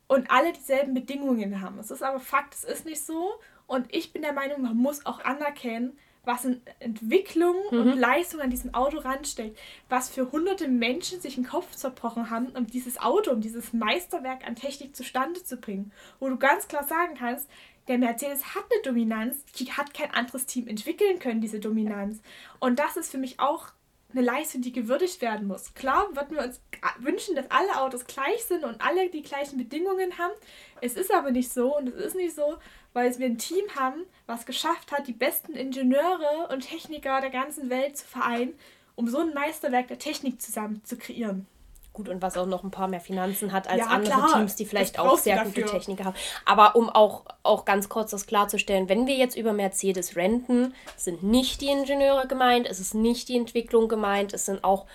und 0.08 0.30
alle 0.30 0.52
dieselben 0.52 0.94
Bedingungen 0.94 1.60
haben. 1.60 1.78
Es 1.78 1.90
ist 1.90 2.02
aber 2.02 2.20
Fakt, 2.20 2.54
es 2.54 2.64
ist 2.64 2.84
nicht 2.84 3.04
so. 3.04 3.30
Und 3.66 3.94
ich 3.94 4.12
bin 4.12 4.22
der 4.22 4.32
Meinung, 4.32 4.62
man 4.62 4.76
muss 4.76 5.06
auch 5.06 5.24
anerkennen, 5.24 5.98
was 6.24 6.44
in 6.44 6.60
Entwicklung 6.78 7.56
mhm. 7.70 7.80
und 7.80 7.98
Leistung 7.98 8.40
an 8.40 8.50
diesem 8.50 8.74
Auto 8.74 8.98
ransteckt, 8.98 9.58
was 9.88 10.08
für 10.08 10.30
hunderte 10.30 10.68
Menschen 10.68 11.20
sich 11.20 11.34
den 11.34 11.46
Kopf 11.46 11.74
zerbrochen 11.74 12.30
haben, 12.30 12.48
um 12.54 12.66
dieses 12.66 13.00
Auto, 13.00 13.32
um 13.32 13.40
dieses 13.40 13.72
Meisterwerk 13.72 14.46
an 14.46 14.54
Technik 14.54 14.94
zustande 14.94 15.42
zu 15.42 15.56
bringen. 15.56 15.92
Wo 16.20 16.28
du 16.28 16.36
ganz 16.36 16.68
klar 16.68 16.84
sagen 16.84 17.14
kannst, 17.18 17.48
der 17.88 17.98
Mercedes 17.98 18.54
hat 18.54 18.64
eine 18.70 18.82
Dominanz, 18.82 19.44
die 19.58 19.72
hat 19.72 19.92
kein 19.92 20.12
anderes 20.12 20.46
Team 20.46 20.68
entwickeln 20.68 21.18
können, 21.18 21.40
diese 21.40 21.58
Dominanz. 21.58 22.20
Und 22.60 22.78
das 22.78 22.96
ist 22.96 23.10
für 23.10 23.18
mich 23.18 23.40
auch 23.40 23.72
eine 24.14 24.24
Leistung, 24.24 24.62
die 24.62 24.72
gewürdigt 24.72 25.20
werden 25.22 25.46
muss. 25.48 25.74
Klar 25.74 26.14
würden 26.14 26.36
wir 26.36 26.44
uns 26.44 26.60
wünschen, 26.98 27.34
dass 27.34 27.50
alle 27.50 27.80
Autos 27.80 28.06
gleich 28.06 28.44
sind 28.44 28.64
und 28.64 28.80
alle 28.80 29.08
die 29.08 29.22
gleichen 29.22 29.58
Bedingungen 29.58 30.18
haben. 30.18 30.32
Es 30.80 30.94
ist 30.94 31.12
aber 31.12 31.30
nicht 31.30 31.52
so 31.52 31.76
und 31.76 31.88
es 31.88 32.06
ist 32.06 32.16
nicht 32.16 32.34
so, 32.34 32.58
weil 32.92 33.18
wir 33.18 33.26
ein 33.26 33.38
Team 33.38 33.64
haben, 33.76 34.02
was 34.26 34.46
geschafft 34.46 34.92
hat, 34.92 35.06
die 35.06 35.12
besten 35.12 35.54
Ingenieure 35.54 36.48
und 36.50 36.68
Techniker 36.68 37.20
der 37.20 37.30
ganzen 37.30 37.70
Welt 37.70 37.96
zu 37.96 38.06
vereinen, 38.06 38.54
um 38.94 39.08
so 39.08 39.18
ein 39.18 39.34
Meisterwerk 39.34 39.88
der 39.88 39.98
Technik 39.98 40.40
zusammen 40.40 40.82
zu 40.84 40.96
kreieren. 40.96 41.46
Gut, 41.92 42.08
und 42.08 42.22
was 42.22 42.38
auch 42.38 42.46
noch 42.46 42.64
ein 42.64 42.70
paar 42.70 42.88
mehr 42.88 43.00
Finanzen 43.00 43.52
hat 43.52 43.68
als 43.68 43.80
ja, 43.80 43.86
andere 43.86 44.14
klar. 44.14 44.32
Teams, 44.32 44.56
die 44.56 44.64
vielleicht 44.64 44.98
auch 44.98 45.18
sehr 45.18 45.44
gute 45.44 45.66
Techniker 45.66 46.04
haben. 46.04 46.16
Aber 46.46 46.74
um 46.74 46.88
auch, 46.88 47.24
auch 47.42 47.66
ganz 47.66 47.90
kurz 47.90 48.12
das 48.12 48.26
klarzustellen, 48.26 48.88
wenn 48.88 49.06
wir 49.06 49.14
jetzt 49.14 49.36
über 49.36 49.52
Mercedes 49.52 50.16
renten, 50.16 50.72
sind 50.96 51.22
nicht 51.22 51.60
die 51.60 51.68
Ingenieure 51.68 52.26
gemeint, 52.26 52.66
es 52.66 52.80
ist 52.80 52.94
nicht 52.94 53.28
die 53.28 53.36
Entwicklung 53.36 53.88
gemeint, 53.88 54.32
es 54.32 54.46
sind 54.46 54.64
auch, 54.64 54.86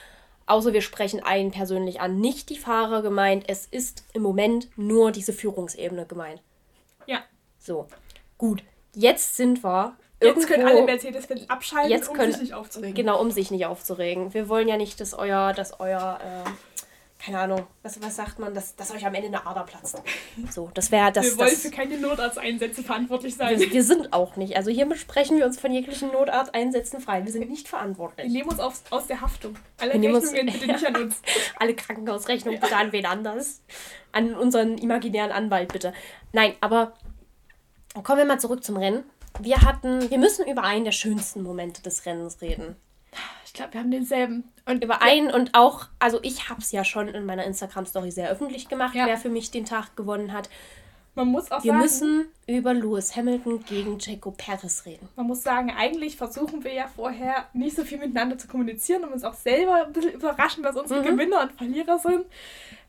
außer 0.47 0.73
wir 0.73 0.81
sprechen 0.81 1.21
einen 1.21 1.51
persönlich 1.51 2.01
an, 2.01 2.19
nicht 2.19 2.49
die 2.49 2.57
Fahrer 2.57 3.03
gemeint, 3.03 3.43
es 3.47 3.67
ist 3.67 4.03
im 4.13 4.23
Moment 4.23 4.67
nur 4.75 5.12
diese 5.12 5.33
Führungsebene 5.33 6.07
gemeint. 6.07 6.41
Ja. 7.67 7.73
So, 7.73 7.88
gut. 8.38 8.63
Jetzt 8.93 9.36
sind 9.36 9.63
wir 9.63 9.97
Jetzt 10.21 10.47
können 10.47 10.67
alle 10.67 10.84
Mercedes-Fans 10.84 11.47
abschalten, 11.47 11.91
jetzt 11.91 12.12
können, 12.12 12.30
um 12.30 12.32
sich 12.32 12.41
nicht 12.41 12.53
aufzuregen. 12.56 12.95
Genau, 12.95 13.21
um 13.21 13.30
sich 13.30 13.51
nicht 13.51 13.65
aufzuregen. 13.67 14.34
Wir 14.34 14.49
wollen 14.49 14.67
ja 14.67 14.75
nicht, 14.75 14.99
dass 14.99 15.13
euer, 15.13 15.53
dass 15.53 15.80
euer 15.80 16.19
äh, 16.23 16.49
keine 17.19 17.39
Ahnung, 17.39 17.67
was, 17.84 18.01
was 18.01 18.15
sagt 18.15 18.39
man, 18.39 18.53
dass, 18.53 18.75
dass 18.75 18.91
euch 18.91 19.06
am 19.06 19.13
Ende 19.13 19.27
eine 19.27 19.45
Ader 19.45 19.63
platzt. 19.63 20.01
So, 20.51 20.69
das 20.73 20.91
wäre 20.91 21.12
das. 21.12 21.25
Wir 21.25 21.38
wollen 21.38 21.49
das, 21.49 21.62
für 21.62 21.71
keine 21.71 21.97
Notarzteinsätze 21.97 22.84
verantwortlich 22.84 23.36
sein. 23.36 23.60
Wir, 23.60 23.71
wir, 23.71 23.84
sind 23.84 24.13
auch 24.13 24.36
nicht. 24.36 24.56
Also 24.56 24.69
hier 24.69 24.86
besprechen 24.86 25.38
wir 25.38 25.45
uns 25.45 25.60
von 25.60 25.71
jeglichen 25.71 26.12
Notarzteinsätzen 26.12 27.01
frei. 27.01 27.25
Wir 27.25 27.32
sind 27.32 27.49
nicht 27.49 27.67
verantwortlich. 27.67 28.27
Wir 28.27 28.34
nehmen 28.34 28.49
uns 28.49 28.60
aus, 28.60 28.84
aus 28.91 29.08
der 29.08 29.21
Haftung. 29.21 29.56
Alle 29.77 29.93
wir 29.93 30.15
Rechnungen 30.15 30.15
uns, 30.21 30.32
bitte 30.32 30.67
nicht 30.67 30.86
an 30.86 30.95
uns. 30.95 31.21
Alle 31.60 31.75
Krankenhausrechnungen 31.75 32.60
bitte 32.60 32.75
an 32.75 32.91
wen 32.91 33.06
anders. 33.06 33.62
An 34.12 34.36
unseren 34.36 34.77
imaginären 34.77 35.32
Anwalt 35.32 35.73
bitte. 35.73 35.93
Nein, 36.34 36.53
aber 36.62 36.93
kommen 38.01 38.19
wir 38.19 38.25
mal 38.25 38.39
zurück 38.39 38.63
zum 38.63 38.77
Rennen. 38.77 39.03
Wir 39.39 39.62
hatten, 39.62 40.10
wir 40.10 40.17
müssen 40.17 40.47
über 40.47 40.63
einen 40.63 40.86
der 40.86 40.91
schönsten 40.91 41.43
Momente 41.43 41.81
des 41.81 42.05
Rennens 42.05 42.41
reden. 42.41 42.75
Ich 43.45 43.53
glaube, 43.53 43.73
wir 43.73 43.81
haben 43.81 43.91
denselben. 43.91 44.51
Und 44.65 44.83
über 44.83 45.01
einen 45.01 45.31
und 45.31 45.53
auch, 45.53 45.88
also 45.99 46.19
ich 46.21 46.49
habe 46.49 46.62
es 46.62 46.71
ja 46.71 46.83
schon 46.83 47.07
in 47.07 47.25
meiner 47.25 47.45
Instagram-Story 47.45 48.12
sehr 48.12 48.29
öffentlich 48.29 48.67
gemacht, 48.67 48.95
ja. 48.95 49.05
wer 49.05 49.17
für 49.17 49.29
mich 49.29 49.51
den 49.51 49.65
Tag 49.65 49.95
gewonnen 49.95 50.33
hat. 50.33 50.49
Man 51.15 51.29
muss 51.29 51.51
auch 51.51 51.63
wir 51.63 51.71
sagen, 51.71 51.81
müssen 51.81 52.25
über 52.45 52.75
Lewis 52.75 53.15
Hamilton 53.15 53.63
gegen 53.65 53.97
Jaco 53.97 54.29
Perez 54.29 54.86
reden. 54.86 55.10
Man 55.15 55.25
muss 55.25 55.41
sagen, 55.41 55.71
eigentlich 55.75 56.15
versuchen 56.15 56.63
wir 56.63 56.73
ja 56.73 56.88
vorher 56.95 57.47
nicht 57.53 57.75
so 57.75 57.83
viel 57.83 57.97
miteinander 57.97 58.38
zu 58.38 58.47
kommunizieren 58.47 59.03
und 59.03 59.13
uns 59.13 59.23
auch 59.23 59.33
selber 59.33 59.86
ein 59.88 59.93
bisschen 59.93 60.13
überraschen, 60.13 60.63
was 60.63 60.75
unsere 60.75 61.01
mhm. 61.01 61.05
Gewinner 61.05 61.41
und 61.41 61.53
Verlierer 61.53 61.97
sind 61.97 62.25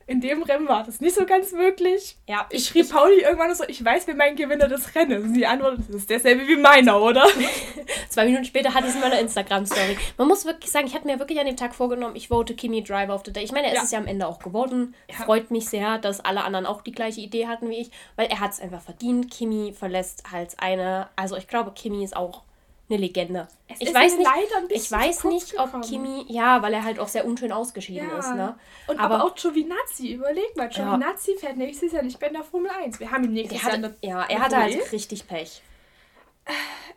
in 0.09 0.21
dem 0.21 0.41
Rennen 0.41 0.67
war 0.67 0.83
das 0.83 0.99
nicht 1.01 1.15
so 1.15 1.23
ganz 1.23 1.51
möglich. 1.51 2.17
Ja, 2.27 2.47
ich, 2.49 2.61
ich 2.61 2.67
schrieb 2.67 2.85
ich, 2.85 2.91
Pauli 2.91 3.21
irgendwann 3.21 3.53
so, 3.53 3.63
ich 3.67 3.85
weiß, 3.85 4.07
wer 4.07 4.15
mein 4.15 4.35
Gewinner 4.35 4.67
des 4.67 4.95
Rennens. 4.95 5.23
Und 5.23 5.35
sie 5.35 5.45
antwortet, 5.45 5.81
das 5.87 5.97
ist 5.97 6.09
derselbe 6.09 6.47
wie 6.47 6.55
meiner, 6.55 6.99
oder? 6.99 7.27
Zwei 8.09 8.25
Minuten 8.25 8.43
später 8.43 8.73
hatte 8.73 8.85
ich 8.85 8.89
es 8.89 8.95
in 8.95 9.01
meiner 9.01 9.19
Instagram-Story. 9.19 9.97
Man 10.17 10.27
muss 10.27 10.45
wirklich 10.45 10.71
sagen, 10.71 10.87
ich 10.87 10.95
hatte 10.95 11.05
mir 11.05 11.19
wirklich 11.19 11.39
an 11.39 11.45
dem 11.45 11.57
Tag 11.57 11.75
vorgenommen, 11.75 12.15
ich 12.15 12.29
vote 12.29 12.55
Kimi 12.55 12.83
Driver 12.83 13.13
of 13.13 13.21
the 13.23 13.31
Day. 13.31 13.43
Ich 13.43 13.51
meine, 13.51 13.67
er 13.67 13.75
ja. 13.75 13.83
ist 13.83 13.91
ja 13.91 13.99
am 13.99 14.07
Ende 14.07 14.27
auch 14.27 14.39
geworden. 14.39 14.95
Ja. 15.09 15.25
Freut 15.25 15.51
mich 15.51 15.69
sehr, 15.69 15.99
dass 15.99 16.19
alle 16.19 16.43
anderen 16.43 16.65
auch 16.65 16.81
die 16.81 16.91
gleiche 16.91 17.21
Idee 17.21 17.45
hatten 17.45 17.69
wie 17.69 17.77
ich, 17.77 17.91
weil 18.15 18.27
er 18.27 18.39
hat 18.39 18.53
es 18.53 18.59
einfach 18.59 18.81
verdient. 18.81 19.29
Kimi 19.29 19.73
verlässt 19.73 20.23
als 20.33 20.57
eine, 20.57 21.09
also 21.15 21.37
ich 21.37 21.47
glaube, 21.47 21.71
Kimi 21.75 22.03
ist 22.03 22.15
auch 22.15 22.41
eine 22.89 22.99
Legende. 22.99 23.47
Es 23.67 23.81
ich 23.81 23.93
weiß 23.93 24.17
nicht, 24.17 24.29
ich 24.69 24.91
weiß 24.91 25.23
nicht, 25.25 25.59
ob 25.59 25.81
Kimi, 25.81 26.25
ja, 26.27 26.61
weil 26.61 26.73
er 26.73 26.83
halt 26.83 26.99
auch 26.99 27.07
sehr 27.07 27.25
unschön 27.25 27.51
ausgeschieden 27.51 28.09
ja. 28.09 28.17
ist, 28.17 28.33
ne? 28.33 28.57
Und 28.87 28.99
aber, 28.99 29.15
aber 29.15 29.23
auch 29.25 29.35
Giovinazzi, 29.35 30.13
überleg 30.13 30.55
mal, 30.55 30.69
Giovinazzi 30.69 31.33
ja. 31.33 31.39
fährt 31.39 31.57
nächstes 31.57 31.91
Jahr 31.91 32.03
nicht 32.03 32.21
in 32.21 32.33
der 32.33 32.43
Formel 32.43 32.71
1. 32.71 32.99
Wir 32.99 33.11
haben 33.11 33.25
ihn 33.25 33.33
nächstes 33.33 33.61
Jahr 33.61 33.73
hatte, 33.73 33.95
Ja, 34.01 34.23
er 34.23 34.39
hatte 34.39 34.57
halt 34.57 34.91
richtig 34.91 35.27
Pech. 35.27 35.61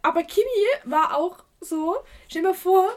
Aber 0.00 0.22
Kimi 0.22 0.46
war 0.84 1.16
auch 1.16 1.38
so, 1.60 1.96
stell 2.28 2.42
dir 2.42 2.48
mal 2.48 2.54
vor, 2.54 2.88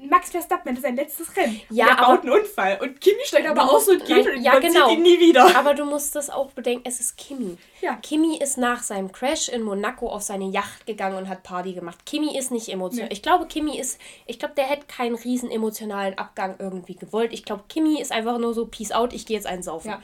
Max 0.00 0.30
Verstappen 0.30 0.70
hatte 0.70 0.80
sein 0.80 0.96
letztes 0.96 1.34
Rennen. 1.36 1.60
Ja, 1.70 1.86
und 1.86 1.90
er 1.90 1.98
aber, 1.98 2.16
baut 2.16 2.24
einen 2.24 2.32
Unfall. 2.40 2.78
Und 2.80 3.00
Kimi 3.00 3.20
steigt 3.24 3.48
aber 3.48 3.70
aus 3.70 3.88
und 3.88 4.04
geht 4.04 4.26
und 4.26 4.42
ja, 4.42 4.58
genau. 4.58 4.90
ihn 4.90 5.02
nie 5.02 5.18
wieder. 5.18 5.56
Aber 5.56 5.74
du 5.74 5.84
musst 5.84 6.14
das 6.14 6.30
auch 6.30 6.52
bedenken, 6.52 6.84
es 6.86 7.00
ist 7.00 7.16
Kimi. 7.16 7.56
Ja. 7.80 7.96
Kimi 7.96 8.36
ist 8.38 8.58
nach 8.58 8.82
seinem 8.82 9.12
Crash 9.12 9.48
in 9.48 9.62
Monaco 9.62 10.08
auf 10.08 10.22
seine 10.22 10.48
Yacht 10.48 10.86
gegangen 10.86 11.16
und 11.16 11.28
hat 11.28 11.42
Party 11.42 11.72
gemacht. 11.72 12.06
Kimi 12.06 12.36
ist 12.38 12.50
nicht 12.50 12.68
emotional. 12.68 13.08
Nee. 13.08 13.14
Ich 13.14 13.22
glaube, 13.22 13.46
Kimi 13.46 13.78
ist, 13.78 14.00
ich 14.26 14.38
glaube, 14.38 14.54
der 14.54 14.64
hätte 14.64 14.86
keinen 14.86 15.16
riesen 15.16 15.50
emotionalen 15.50 16.16
Abgang 16.16 16.56
irgendwie 16.58 16.96
gewollt. 16.96 17.32
Ich 17.32 17.44
glaube, 17.44 17.64
Kimi 17.68 18.00
ist 18.00 18.12
einfach 18.12 18.38
nur 18.38 18.54
so, 18.54 18.66
peace 18.66 18.92
out, 18.92 19.12
ich 19.12 19.26
gehe 19.26 19.36
jetzt 19.36 19.46
einsaufen. 19.46 19.90
Ja. 19.90 20.02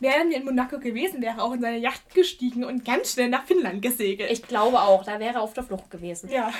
Wären 0.00 0.30
wir 0.30 0.36
in 0.36 0.44
Monaco 0.44 0.78
gewesen, 0.78 1.20
wäre 1.22 1.38
er 1.38 1.44
auch 1.44 1.52
in 1.52 1.60
seine 1.60 1.78
Yacht 1.78 2.14
gestiegen 2.14 2.64
und 2.64 2.84
ganz 2.84 3.12
schnell 3.12 3.28
nach 3.28 3.44
Finnland 3.44 3.82
gesegelt. 3.82 4.30
Ich 4.30 4.42
glaube 4.42 4.80
auch, 4.80 5.04
da 5.04 5.18
wäre 5.18 5.34
er 5.34 5.42
auf 5.42 5.54
der 5.54 5.64
Flucht 5.64 5.90
gewesen. 5.90 6.30
Ja. 6.30 6.52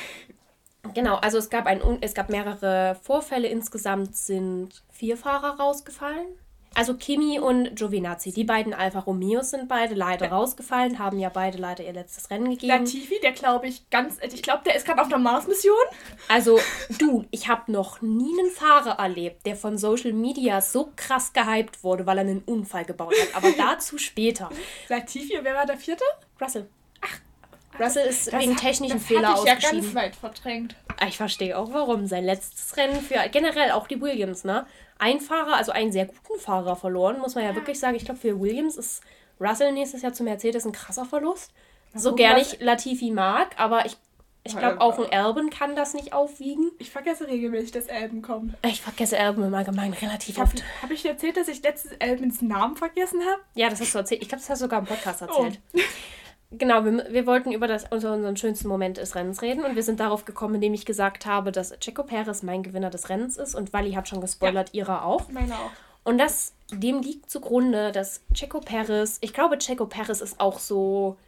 Genau, 0.95 1.17
also 1.17 1.39
es 1.39 1.51
gab, 1.51 1.67
ein, 1.67 1.81
es 2.01 2.15
gab 2.15 2.31
mehrere 2.31 2.97
Vorfälle. 3.03 3.49
Insgesamt 3.49 4.17
sind 4.17 4.83
vier 4.91 5.17
Fahrer 5.17 5.59
rausgefallen. 5.59 6.27
Also 6.75 6.95
Kimi 6.95 7.41
und 7.41 7.75
Giovinazzi, 7.75 8.31
die 8.31 8.45
beiden 8.45 8.73
Alfa 8.73 9.01
Romeos 9.01 9.51
sind 9.51 9.69
beide 9.69 9.95
leider 9.95 10.27
ja. 10.27 10.37
rausgefallen, 10.37 10.99
haben 10.99 11.19
ja 11.19 11.29
beide 11.29 11.59
leider 11.59 11.83
ihr 11.83 11.93
letztes 11.93 12.31
Rennen 12.31 12.51
gegeben. 12.51 12.69
Latifi, 12.69 13.19
der 13.21 13.33
glaube 13.33 13.67
ich 13.67 13.91
ganz, 13.91 14.19
ich 14.23 14.43
glaube, 14.43 14.63
der 14.65 14.77
ist 14.77 14.87
gerade 14.87 15.01
auf 15.01 15.09
einer 15.09 15.19
Mars-Mission. 15.19 15.75
Also 16.29 16.61
du, 16.99 17.25
ich 17.31 17.49
habe 17.49 17.73
noch 17.73 18.01
nie 18.01 18.39
einen 18.39 18.51
Fahrer 18.51 18.99
erlebt, 18.99 19.45
der 19.45 19.57
von 19.57 19.77
Social 19.77 20.13
Media 20.13 20.61
so 20.61 20.93
krass 20.95 21.33
gehypt 21.33 21.83
wurde, 21.83 22.07
weil 22.07 22.19
er 22.19 22.25
einen 22.25 22.43
Unfall 22.43 22.85
gebaut 22.85 23.15
hat. 23.21 23.35
Aber 23.35 23.51
dazu 23.59 23.99
später. 23.99 24.49
Latifi, 24.89 25.37
wer 25.43 25.55
war 25.55 25.67
der 25.67 25.79
vierte? 25.79 26.05
Russell. 26.41 26.69
Russell 27.79 28.07
ist 28.07 28.33
das 28.33 28.41
wegen 28.41 28.55
hat, 28.55 28.61
technischen 28.61 29.01
Fehler 29.01 29.35
ausgeschieden. 29.35 29.63
Ja 29.63 29.81
ganz 29.81 29.95
weit 29.95 30.17
verdrängt. 30.17 30.77
Ah, 30.99 31.07
ich 31.07 31.17
verstehe 31.17 31.57
auch 31.57 31.73
warum. 31.73 32.07
Sein 32.07 32.25
letztes 32.25 32.77
Rennen 32.77 33.01
für 33.01 33.17
generell 33.31 33.73
auch 33.73 33.87
die 33.87 34.01
Williams, 34.01 34.45
ne? 34.45 34.67
Ein 34.99 35.21
Fahrer, 35.21 35.57
also 35.57 35.71
einen 35.71 35.93
sehr 35.93 36.07
guten 36.07 36.41
Fahrer 36.41 36.75
verloren, 36.75 37.21
muss 37.21 37.35
man 37.35 37.45
ja, 37.45 37.51
ja. 37.51 37.57
wirklich 37.57 37.79
sagen. 37.79 37.95
Ich 37.97 38.05
glaube, 38.05 38.21
für 38.21 38.41
Williams 38.41 38.77
ist 38.77 39.03
Russell 39.41 39.73
nächstes 39.73 40.03
Jahr 40.03 40.13
zu 40.13 40.25
Mercedes 40.25 40.67
ein 40.67 40.73
krasser 40.73 41.05
Verlust. 41.05 41.53
So 41.95 42.15
gerne 42.15 42.41
ich 42.41 42.61
Latifi 42.61 43.11
mag, 43.11 43.55
aber 43.57 43.87
ich, 43.87 43.97
ich 44.45 44.57
glaube, 44.57 44.81
auch 44.81 44.99
ein 44.99 45.11
Alben 45.13 45.51
kann 45.51 45.75
das 45.75 45.95
nicht 45.95 46.13
aufwiegen. 46.13 46.71
Ich 46.79 46.91
vergesse 46.91 47.27
regelmäßig, 47.29 47.71
dass 47.73 47.89
Alben 47.89 48.23
kommt. 48.23 48.55
Ich 48.67 48.83
vergesse 48.83 49.19
Alben 49.19 49.43
im 49.43 49.55
Allgemeinen 49.55 49.95
relativ 49.95 50.35
ich 50.35 50.41
hab, 50.41 50.49
oft. 50.49 50.63
Habe 50.83 50.95
ich 50.95 51.05
erzählt, 51.07 51.37
dass 51.37 51.49
ich 51.49 51.63
letztes 51.63 51.99
Albens 52.01 52.43
Namen 52.43 52.77
vergessen 52.77 53.21
habe? 53.21 53.41
Ja, 53.55 53.71
das 53.71 53.81
hast 53.81 53.95
du 53.95 53.99
erzählt. 53.99 54.23
Ich 54.23 54.29
glaube, 54.29 54.43
das 54.43 54.51
hast 54.51 54.61
du 54.61 54.65
sogar 54.67 54.81
im 54.81 54.87
Podcast 54.87 55.23
erzählt. 55.23 55.61
Oh. 55.75 55.79
Genau, 56.51 56.85
wir, 56.85 57.07
wir 57.11 57.27
wollten 57.27 57.53
über 57.53 57.67
das, 57.67 57.93
also 57.93 58.11
unseren 58.11 58.37
schönsten 58.37 58.69
Moment 58.69 58.97
des 58.97 59.15
Rennens 59.15 59.43
reden 59.43 59.65
und 59.65 59.77
wir 59.77 59.83
sind 59.83 60.01
darauf 60.01 60.25
gekommen, 60.25 60.57
indem 60.57 60.73
ich 60.73 60.87
gesagt 60.87 61.27
habe, 61.27 61.53
dass 61.53 61.79
Checo 61.79 62.05
Perez 62.05 62.43
mein 62.43 62.63
Gewinner 62.63 62.89
des 62.89 63.11
Rennens 63.11 63.37
ist 63.37 63.55
und 63.55 63.73
Wally 63.75 63.93
hat 63.93 64.09
schon 64.09 64.23
gespoilert, 64.23 64.71
ja. 64.73 64.81
ihrer 64.83 65.05
auch. 65.05 65.29
Meine 65.29 65.55
auch. 65.55 65.71
Und 66.05 66.17
das, 66.17 66.55
dem 66.71 67.03
liegt 67.03 67.29
zugrunde, 67.29 67.93
dass 67.93 68.23
Checo 68.33 68.61
Perez, 68.61 69.19
ich 69.21 69.35
glaube, 69.35 69.59
Checo 69.59 69.85
Perez 69.85 70.23
ist 70.23 70.41
auch 70.41 70.59
so 70.59 71.19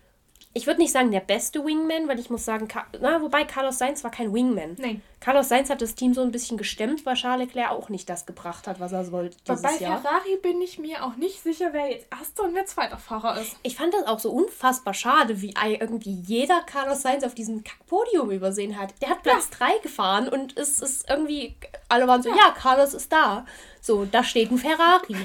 ich 0.53 0.67
würde 0.67 0.81
nicht 0.81 0.93
sagen 0.93 1.13
der 1.13 1.21
beste 1.21 1.65
Wingman, 1.65 2.09
weil 2.09 2.19
ich 2.19 2.29
muss 2.29 2.45
sagen, 2.45 2.67
na, 3.01 3.23
wobei 3.23 3.45
Carlos 3.45 3.79
Sainz 3.79 4.03
war 4.03 4.11
kein 4.11 4.33
Wingman. 4.35 4.77
Nein. 4.79 5.01
Carlos 5.21 5.49
Sainz 5.49 5.71
hat 5.71 5.81
das 5.81 5.95
Team 5.95 6.13
so 6.13 6.23
ein 6.23 6.33
bisschen 6.33 6.57
gestemmt, 6.57 7.07
weil 7.07 7.15
Charles 7.15 7.47
Leclerc 7.47 7.71
auch 7.71 7.89
nicht 7.89 8.09
das 8.09 8.27
gebracht 8.27 8.67
hat, 8.67 8.81
was 8.81 8.91
er 8.91 9.13
wollte 9.13 9.37
dieses 9.47 9.63
Bei 9.63 9.77
Jahr. 9.77 10.01
Ferrari 10.01 10.37
bin 10.43 10.61
ich 10.61 10.79
mir 10.79 11.05
auch 11.05 11.15
nicht 11.17 11.43
sicher, 11.43 11.69
wer 11.73 11.91
jetzt 11.91 12.07
erster 12.11 12.45
und 12.45 12.55
wer 12.55 12.65
zweiter 12.65 12.97
Fahrer 12.97 13.41
ist. 13.41 13.57
Ich 13.63 13.77
fand 13.77 13.95
das 13.95 14.07
auch 14.07 14.19
so 14.19 14.33
unfassbar 14.33 14.95
schade, 14.95 15.41
wie 15.41 15.55
irgendwie 15.63 16.15
jeder 16.27 16.63
Carlos 16.63 17.03
Sainz 17.03 17.23
auf 17.23 17.35
diesem 17.35 17.63
Podium 17.87 18.31
übersehen 18.31 18.79
hat. 18.79 18.95
Der 19.03 19.11
hat 19.11 19.23
Platz 19.23 19.51
3 19.51 19.67
ja. 19.67 19.83
gefahren 19.83 20.29
und 20.29 20.57
es 20.59 20.81
ist 20.81 21.09
irgendwie, 21.09 21.55
alle 21.89 22.09
waren 22.09 22.23
so, 22.23 22.31
ja. 22.31 22.37
ja, 22.37 22.51
Carlos 22.57 22.95
ist 22.95 23.13
da. 23.13 23.45
So, 23.83 24.05
da 24.05 24.25
steht 24.25 24.51
ein 24.51 24.59
Ferrari. 24.59 25.17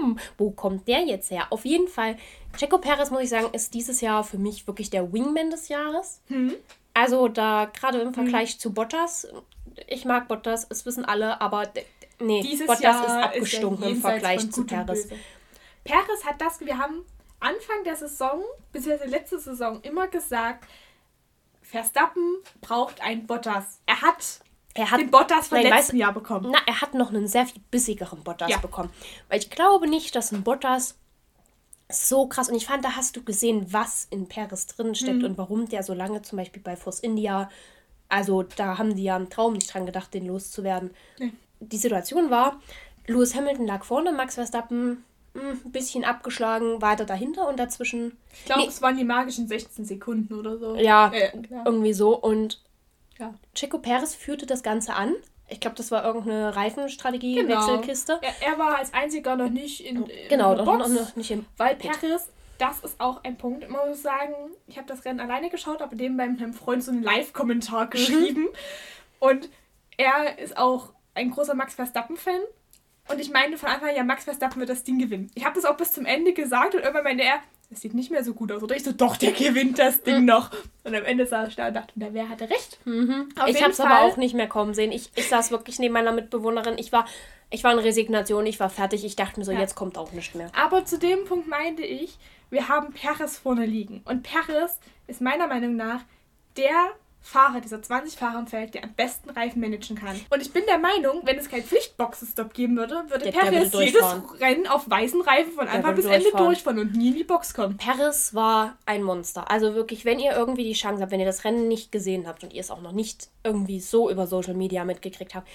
Hm, 0.00 0.18
wo 0.38 0.50
kommt 0.50 0.88
der 0.88 1.00
jetzt 1.00 1.30
her? 1.30 1.48
Auf 1.50 1.64
jeden 1.64 1.88
Fall 1.88 2.16
Checo 2.56 2.78
Perez, 2.78 3.10
muss 3.10 3.22
ich 3.22 3.28
sagen, 3.30 3.48
ist 3.52 3.74
dieses 3.74 4.00
Jahr 4.00 4.24
für 4.24 4.38
mich 4.38 4.66
wirklich 4.66 4.90
der 4.90 5.12
Wingman 5.12 5.50
des 5.50 5.68
Jahres. 5.68 6.20
Hm. 6.28 6.54
Also 6.94 7.28
da 7.28 7.66
gerade 7.66 8.00
im 8.00 8.12
Vergleich 8.12 8.52
hm. 8.52 8.58
zu 8.58 8.72
Bottas, 8.72 9.28
ich 9.86 10.04
mag 10.04 10.28
Bottas, 10.28 10.66
es 10.68 10.84
wissen 10.84 11.04
alle, 11.04 11.40
aber 11.40 11.68
nee, 12.18 12.42
Dieses 12.42 12.66
Bottas 12.66 12.82
Jahr 12.82 13.04
ist 13.04 13.24
abgestunken 13.24 13.84
ist 13.84 13.90
im 13.90 14.00
Vergleich 14.00 14.50
zu 14.50 14.66
Perez. 14.66 15.08
Perez 15.84 16.24
hat 16.26 16.40
das, 16.40 16.60
wir 16.60 16.76
haben 16.78 17.04
Anfang 17.40 17.84
der 17.84 17.96
Saison, 17.96 18.42
beziehungsweise 18.72 19.10
letzte 19.10 19.38
Saison, 19.38 19.80
immer 19.82 20.08
gesagt, 20.08 20.66
Verstappen 21.62 22.36
braucht 22.60 23.00
einen 23.00 23.26
Bottas. 23.26 23.80
Er 23.86 24.02
hat 24.02 24.40
er 24.74 24.90
hat 24.90 25.00
den 25.00 25.10
Bottas 25.10 25.48
von 25.48 25.60
nein, 25.60 25.72
letzten 25.72 25.96
Jahr 25.96 26.12
bekommen. 26.12 26.50
Na, 26.52 26.58
er 26.66 26.80
hat 26.80 26.94
noch 26.94 27.08
einen 27.08 27.26
sehr 27.26 27.46
viel 27.46 27.60
bissigeren 27.70 28.22
Bottas 28.22 28.50
ja. 28.50 28.58
bekommen. 28.58 28.90
Weil 29.28 29.40
ich 29.40 29.50
glaube 29.50 29.88
nicht, 29.88 30.14
dass 30.14 30.30
ein 30.30 30.44
Bottas 30.44 30.96
so 31.92 32.26
krass. 32.26 32.48
Und 32.48 32.54
ich 32.54 32.66
fand, 32.66 32.84
da 32.84 32.96
hast 32.96 33.16
du 33.16 33.22
gesehen, 33.22 33.66
was 33.72 34.06
in 34.10 34.28
Paris 34.28 34.66
drin 34.66 34.94
steckt 34.94 35.18
mhm. 35.18 35.24
und 35.24 35.38
warum 35.38 35.68
der 35.68 35.82
so 35.82 35.94
lange 35.94 36.22
zum 36.22 36.38
Beispiel 36.38 36.62
bei 36.62 36.76
Force 36.76 37.00
India, 37.00 37.50
also 38.08 38.42
da 38.42 38.78
haben 38.78 38.96
die 38.96 39.04
ja 39.04 39.16
im 39.16 39.30
Traum 39.30 39.54
nicht 39.54 39.72
dran 39.72 39.86
gedacht, 39.86 40.12
den 40.14 40.26
loszuwerden. 40.26 40.90
Nee. 41.18 41.32
Die 41.60 41.78
Situation 41.78 42.30
war, 42.30 42.60
Lewis 43.06 43.34
Hamilton 43.34 43.66
lag 43.66 43.84
vorne, 43.84 44.12
Max 44.12 44.34
Verstappen 44.34 45.04
hm, 45.34 45.60
ein 45.64 45.72
bisschen 45.72 46.04
abgeschlagen, 46.04 46.82
weiter 46.82 47.04
dahinter 47.04 47.48
und 47.48 47.58
dazwischen. 47.58 48.16
Ich 48.32 48.46
glaube, 48.46 48.62
nee. 48.62 48.68
es 48.68 48.82
waren 48.82 48.96
die 48.96 49.04
magischen 49.04 49.46
16 49.46 49.84
Sekunden 49.84 50.34
oder 50.34 50.58
so. 50.58 50.76
Ja, 50.76 51.12
äh, 51.12 51.30
irgendwie 51.64 51.92
so. 51.92 52.18
Und 52.18 52.60
ja. 53.18 53.34
Checo 53.54 53.78
Perez 53.78 54.14
führte 54.14 54.46
das 54.46 54.62
Ganze 54.62 54.94
an 54.94 55.14
ich 55.50 55.60
glaube, 55.60 55.76
das 55.76 55.90
war 55.90 56.04
irgendeine 56.04 56.54
Reifenstrategie, 56.54 57.34
genau. 57.36 57.66
Wechselkiste. 57.66 58.20
Er, 58.22 58.52
er, 58.52 58.58
war 58.58 58.78
als 58.78 58.94
einziger 58.94 59.36
noch 59.36 59.50
nicht 59.50 59.84
in, 59.84 60.06
in 60.06 60.28
genau, 60.28 60.54
der 60.54 60.62
Box, 60.62 60.88
noch 60.88 61.16
nicht 61.16 61.30
im 61.30 61.44
Weil 61.56 61.76
Paris, 61.76 62.28
das 62.58 62.80
ist 62.80 63.00
auch 63.00 63.24
ein 63.24 63.36
Punkt. 63.36 63.68
Man 63.68 63.88
muss 63.88 64.02
sagen, 64.02 64.34
ich 64.66 64.76
habe 64.76 64.86
das 64.86 65.04
Rennen 65.04 65.20
alleine 65.20 65.50
geschaut, 65.50 65.82
aber 65.82 65.96
dem 65.96 66.16
beim 66.16 66.36
meinem 66.36 66.54
Freund 66.54 66.84
so 66.84 66.92
einen 66.92 67.02
Live-Kommentar 67.02 67.86
mhm. 67.86 67.90
geschrieben. 67.90 68.48
Und 69.18 69.48
er 69.96 70.38
ist 70.38 70.56
auch 70.56 70.92
ein 71.14 71.30
großer 71.30 71.54
Max 71.54 71.74
Verstappen-Fan. 71.74 72.40
Und 73.08 73.18
ich 73.18 73.30
meine 73.30 73.58
von 73.58 73.68
Anfang 73.68 73.90
an, 73.90 73.96
ja, 73.96 74.04
Max 74.04 74.24
Verstappen 74.24 74.60
wird 74.60 74.70
das 74.70 74.84
Ding 74.84 74.98
gewinnen. 74.98 75.30
Ich 75.34 75.44
habe 75.44 75.54
das 75.54 75.64
auch 75.64 75.76
bis 75.76 75.92
zum 75.92 76.06
Ende 76.06 76.32
gesagt 76.32 76.74
und 76.74 76.80
irgendwann 76.80 77.04
meinte 77.04 77.24
er, 77.24 77.40
das 77.70 77.80
sieht 77.80 77.94
nicht 77.94 78.10
mehr 78.10 78.24
so 78.24 78.34
gut 78.34 78.50
aus. 78.50 78.62
Oder 78.62 78.74
ich 78.74 78.82
so, 78.82 78.92
doch, 78.92 79.16
der 79.16 79.30
gewinnt 79.32 79.78
das 79.78 80.02
Ding 80.02 80.20
mhm. 80.20 80.24
noch. 80.26 80.50
Und 80.82 80.94
am 80.94 81.04
Ende 81.04 81.24
saß 81.24 81.48
ich 81.48 81.56
da 81.56 81.68
und 81.68 81.74
dachte, 81.74 81.92
na, 81.94 82.08
wer 82.10 82.28
hatte 82.28 82.50
recht? 82.50 82.78
Mhm. 82.84 83.28
ich 83.46 83.62
habe 83.62 83.70
es 83.70 83.80
aber 83.80 84.00
auch 84.00 84.16
nicht 84.16 84.34
mehr 84.34 84.48
kommen 84.48 84.74
sehen. 84.74 84.90
Ich, 84.90 85.10
ich 85.14 85.28
saß 85.28 85.52
wirklich 85.52 85.78
neben 85.78 85.94
meiner 85.94 86.12
Mitbewohnerin. 86.12 86.78
Ich 86.78 86.90
war, 86.90 87.06
Ich 87.50 87.62
war 87.62 87.72
in 87.72 87.78
Resignation, 87.78 88.44
ich 88.46 88.58
war 88.58 88.70
fertig. 88.70 89.04
Ich 89.04 89.14
dachte 89.14 89.38
mir 89.38 89.46
so, 89.46 89.52
ja. 89.52 89.60
jetzt 89.60 89.76
kommt 89.76 89.98
auch 89.98 90.10
nichts 90.12 90.34
mehr. 90.34 90.50
Aber 90.54 90.84
zu 90.84 90.98
dem 90.98 91.24
Punkt 91.26 91.46
meinte 91.46 91.82
ich, 91.82 92.18
wir 92.50 92.68
haben 92.68 92.92
Perez 92.92 93.38
vorne 93.38 93.66
liegen. 93.66 94.02
Und 94.04 94.24
Perez 94.24 94.80
ist 95.06 95.20
meiner 95.20 95.46
Meinung 95.46 95.76
nach 95.76 96.00
der 96.56 96.90
Fahrer, 97.22 97.60
dieser 97.60 97.82
20 97.82 98.18
Fahrer 98.18 98.38
im 98.38 98.46
Feld, 98.46 98.74
der 98.74 98.84
am 98.84 98.94
besten 98.94 99.30
Reifen 99.30 99.60
managen 99.60 99.94
kann. 99.96 100.18
Und 100.30 100.40
ich 100.40 100.52
bin 100.52 100.64
der 100.66 100.78
Meinung, 100.78 101.20
wenn 101.24 101.38
es 101.38 101.50
keinen 101.50 101.64
Pflichtboxenstopp 101.64 102.54
geben 102.54 102.76
würde, 102.76 103.04
würde 103.08 103.24
der, 103.24 103.32
Perez 103.32 103.70
der 103.70 103.82
jedes 103.82 104.02
Rennen 104.40 104.66
auf 104.66 104.88
weißen 104.88 105.20
Reifen 105.20 105.52
von 105.52 105.68
Anfang 105.68 105.94
bis 105.94 106.06
Ende 106.06 106.30
durchfahren 106.30 106.78
und 106.78 106.96
nie 106.96 107.10
in 107.10 107.16
die 107.16 107.24
Box 107.24 107.52
kommen. 107.52 107.76
Perez 107.76 108.34
war 108.34 108.76
ein 108.86 109.02
Monster. 109.02 109.50
Also 109.50 109.74
wirklich, 109.74 110.04
wenn 110.04 110.18
ihr 110.18 110.32
irgendwie 110.32 110.64
die 110.64 110.72
Chance 110.72 111.02
habt, 111.02 111.12
wenn 111.12 111.20
ihr 111.20 111.26
das 111.26 111.44
Rennen 111.44 111.68
nicht 111.68 111.92
gesehen 111.92 112.26
habt 112.26 112.42
und 112.42 112.52
ihr 112.54 112.60
es 112.60 112.70
auch 112.70 112.80
noch 112.80 112.92
nicht 112.92 113.28
irgendwie 113.44 113.80
so 113.80 114.10
über 114.10 114.26
Social 114.26 114.54
Media 114.54 114.84
mitgekriegt 114.84 115.34
habt, 115.34 115.46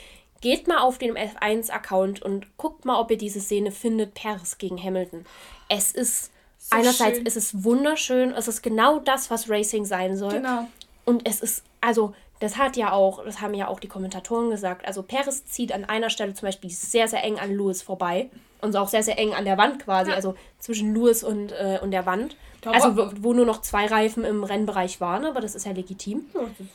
geht 0.41 0.67
mal 0.67 0.80
auf 0.80 0.99
den 0.99 1.17
F1-Account 1.17 2.21
und 2.21 2.58
guckt 2.58 2.86
mal, 2.86 2.99
ob 2.99 3.10
ihr 3.10 3.17
diese 3.17 3.41
Szene 3.41 3.71
findet, 3.71 4.13
Perez 4.13 4.60
gegen 4.60 4.82
Hamilton. 4.82 5.25
Es 5.69 5.91
ist 5.91 6.32
so 6.58 6.75
einerseits 6.75 7.17
schön. 7.17 7.25
ist 7.25 7.38
es 7.38 7.63
wunderschön, 7.63 8.32
es 8.34 8.47
ist 8.47 8.62
genau 8.62 8.99
das, 8.99 9.32
was 9.32 9.49
Racing 9.49 9.86
sein 9.86 10.15
soll. 10.15 10.34
Genau. 10.34 10.67
Und 11.06 11.28
es 11.28 11.41
ist, 11.41 11.63
also, 11.82 12.13
das 12.39 12.58
hat 12.58 12.76
ja 12.76 12.91
auch, 12.91 13.24
das 13.24 13.39
haben 13.41 13.54
ja 13.54 13.68
auch 13.68 13.80
die 13.80 13.88
Kommentatoren 13.88 14.50
gesagt. 14.50 14.86
Also, 14.88 15.04
Perez 15.04 15.46
zieht 15.46 15.72
an 15.72 15.86
einer 15.86 16.10
Stelle 16.10 16.34
zum 16.34 16.48
Beispiel 16.48 16.70
sehr, 16.70 17.08
sehr 17.08 17.24
eng 17.24 17.39
an 17.39 17.56
Lewis 17.56 17.82
vorbei. 17.82 18.30
Und 18.62 18.76
auch 18.76 18.88
sehr, 18.88 19.04
sehr 19.04 19.20
eng 19.20 19.34
an 19.34 19.46
der 19.46 19.58
Wand 19.58 19.84
quasi. 19.84 20.10
Ja. 20.10 20.15
Also 20.15 20.36
zwischen 20.60 20.96
Lewis 20.96 21.24
und, 21.24 21.52
äh, 21.52 21.80
und 21.84 21.91
der 21.91 22.06
Wand. 22.08 22.36
Da 22.62 22.72
also, 22.72 22.98
wo, 22.98 23.12
wo, 23.20 23.34
nur 23.34 23.46
noch 23.46 23.62
zwei 23.62 23.86
Reifen 23.86 24.24
im 24.24 24.44
Rennbereich 24.44 25.00
waren, 25.00 25.26
aber 25.26 25.39
das 25.39 25.54
ist 25.54 25.68
ja 25.68 25.72
legitim. 25.72 26.26
Ja, 26.34 26.41
das 26.41 26.60
ist 26.60 26.70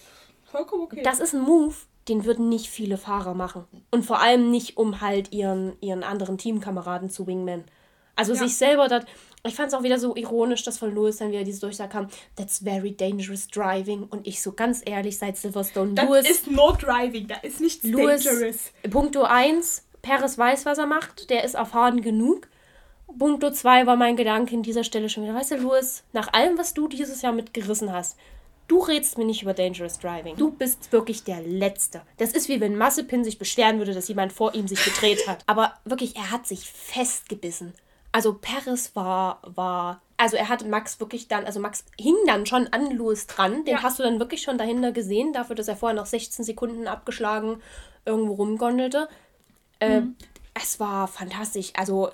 vollkommen 0.44 0.82
okay. 0.84 1.02
Das 1.02 1.18
ist 1.18 1.34
ein 1.34 1.40
Move, 1.40 1.74
den 2.08 2.24
würden 2.24 2.48
nicht 2.48 2.68
viele 2.68 2.96
Fahrer 2.96 3.34
machen. 3.34 3.64
Und 3.90 4.04
vor 4.04 4.20
allem 4.20 4.50
nicht, 4.50 4.76
um 4.76 5.00
halt 5.00 5.32
ihren, 5.32 5.72
ihren 5.80 6.04
anderen 6.04 6.38
Teamkameraden 6.38 7.10
zu 7.10 7.26
Wingman. 7.26 7.64
Also 8.14 8.34
ja. 8.34 8.38
sich 8.38 8.56
selber 8.56 8.86
dort 8.88 9.06
ich 9.44 9.54
fand 9.54 9.68
es 9.68 9.74
auch 9.74 9.82
wieder 9.82 9.98
so 9.98 10.14
ironisch, 10.16 10.62
dass 10.64 10.78
von 10.78 10.94
Lewis 10.94 11.16
dann 11.16 11.30
wieder 11.30 11.44
diese 11.44 11.60
Durchsage 11.60 11.90
kam, 11.90 12.08
that's 12.36 12.58
very 12.58 12.92
dangerous 12.92 13.48
driving. 13.48 14.04
Und 14.04 14.26
ich 14.26 14.42
so 14.42 14.52
ganz 14.52 14.82
ehrlich, 14.84 15.18
seit 15.18 15.36
Silverstone, 15.36 15.94
das 15.94 16.04
Lewis... 16.04 16.30
ist 16.30 16.50
nur 16.50 16.76
Driving, 16.76 17.26
da 17.26 17.36
ist 17.36 17.60
nichts 17.60 17.84
Lewis, 17.84 18.24
dangerous. 18.24 18.72
Punkto 18.90 19.22
1, 19.22 19.84
Perez 20.02 20.36
weiß, 20.36 20.66
was 20.66 20.78
er 20.78 20.86
macht, 20.86 21.30
der 21.30 21.44
ist 21.44 21.54
erfahren 21.54 22.02
genug. 22.02 22.48
Punkto 23.18 23.50
2 23.50 23.86
war 23.86 23.96
mein 23.96 24.16
Gedanke 24.16 24.54
in 24.54 24.62
dieser 24.62 24.84
Stelle 24.84 25.08
schon 25.08 25.24
wieder, 25.24 25.34
weißt 25.34 25.52
du, 25.52 25.56
Lewis, 25.56 26.04
nach 26.12 26.32
allem, 26.32 26.58
was 26.58 26.74
du 26.74 26.86
dieses 26.86 27.22
Jahr 27.22 27.32
mitgerissen 27.32 27.92
hast, 27.92 28.16
du 28.68 28.78
redest 28.78 29.18
mir 29.18 29.24
nicht 29.24 29.42
über 29.42 29.52
Dangerous 29.52 29.98
Driving. 29.98 30.36
Du 30.36 30.52
bist 30.52 30.92
wirklich 30.92 31.24
der 31.24 31.40
Letzte. 31.40 32.02
Das 32.18 32.32
ist 32.32 32.48
wie 32.48 32.60
wenn 32.60 32.76
Massepin 32.76 33.24
sich 33.24 33.38
beschweren 33.38 33.78
würde, 33.78 33.94
dass 33.94 34.08
jemand 34.08 34.32
vor 34.32 34.54
ihm 34.54 34.68
sich 34.68 34.84
gedreht 34.84 35.26
hat. 35.26 35.42
Aber 35.46 35.74
wirklich, 35.84 36.14
er 36.14 36.30
hat 36.30 36.46
sich 36.46 36.70
festgebissen. 36.70 37.74
Also 38.12 38.34
Paris 38.34 38.96
war, 38.96 39.40
war, 39.44 40.02
also 40.16 40.36
er 40.36 40.48
hat 40.48 40.66
Max 40.66 40.98
wirklich 41.00 41.28
dann, 41.28 41.44
also 41.44 41.60
Max 41.60 41.84
hing 41.98 42.16
dann 42.26 42.44
schon 42.46 42.66
an 42.68 42.90
Louis 42.96 43.26
dran. 43.26 43.64
Den 43.64 43.76
ja. 43.76 43.82
hast 43.82 43.98
du 43.98 44.02
dann 44.02 44.18
wirklich 44.18 44.42
schon 44.42 44.58
dahinter 44.58 44.92
gesehen, 44.92 45.32
dafür, 45.32 45.54
dass 45.56 45.68
er 45.68 45.76
vorher 45.76 45.96
noch 45.96 46.06
16 46.06 46.44
Sekunden 46.44 46.88
abgeschlagen 46.88 47.62
irgendwo 48.04 48.34
rumgondelte. 48.34 49.08
Äh, 49.78 50.00
mhm. 50.00 50.16
Es 50.54 50.80
war 50.80 51.06
fantastisch. 51.06 51.72
Also 51.76 52.10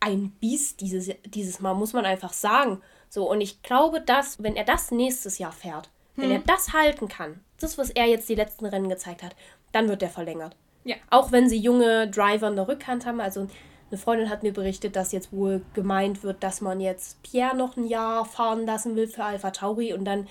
ein 0.00 0.30
Biest 0.40 0.80
dieses, 0.80 1.10
dieses 1.24 1.60
Mal, 1.60 1.74
muss 1.74 1.92
man 1.92 2.04
einfach 2.04 2.32
sagen. 2.32 2.80
So, 3.08 3.30
und 3.30 3.40
ich 3.40 3.62
glaube, 3.62 4.00
dass, 4.00 4.42
wenn 4.42 4.56
er 4.56 4.64
das 4.64 4.90
nächstes 4.90 5.38
Jahr 5.38 5.52
fährt, 5.52 5.88
mhm. 6.16 6.22
wenn 6.22 6.30
er 6.32 6.38
das 6.40 6.72
halten 6.72 7.08
kann, 7.08 7.40
das, 7.60 7.78
was 7.78 7.90
er 7.90 8.06
jetzt 8.06 8.28
die 8.28 8.34
letzten 8.34 8.66
Rennen 8.66 8.88
gezeigt 8.88 9.22
hat, 9.22 9.36
dann 9.72 9.88
wird 9.88 10.02
der 10.02 10.10
verlängert. 10.10 10.56
Ja. 10.84 10.96
Auch 11.10 11.32
wenn 11.32 11.48
sie 11.48 11.58
junge 11.58 12.08
Driver 12.08 12.48
in 12.48 12.56
der 12.56 12.68
Rückhand 12.68 13.06
haben, 13.06 13.20
also 13.20 13.48
eine 13.90 13.98
Freundin 13.98 14.30
hat 14.30 14.42
mir 14.42 14.52
berichtet, 14.52 14.96
dass 14.96 15.12
jetzt 15.12 15.32
wohl 15.32 15.62
gemeint 15.74 16.22
wird, 16.22 16.42
dass 16.42 16.60
man 16.60 16.80
jetzt 16.80 17.22
Pierre 17.22 17.56
noch 17.56 17.76
ein 17.76 17.86
Jahr 17.86 18.24
fahren 18.24 18.66
lassen 18.66 18.96
will 18.96 19.06
für 19.06 19.24
Alpha 19.24 19.50
Tauri 19.50 19.92
und 19.92 20.04
dann 20.04 20.26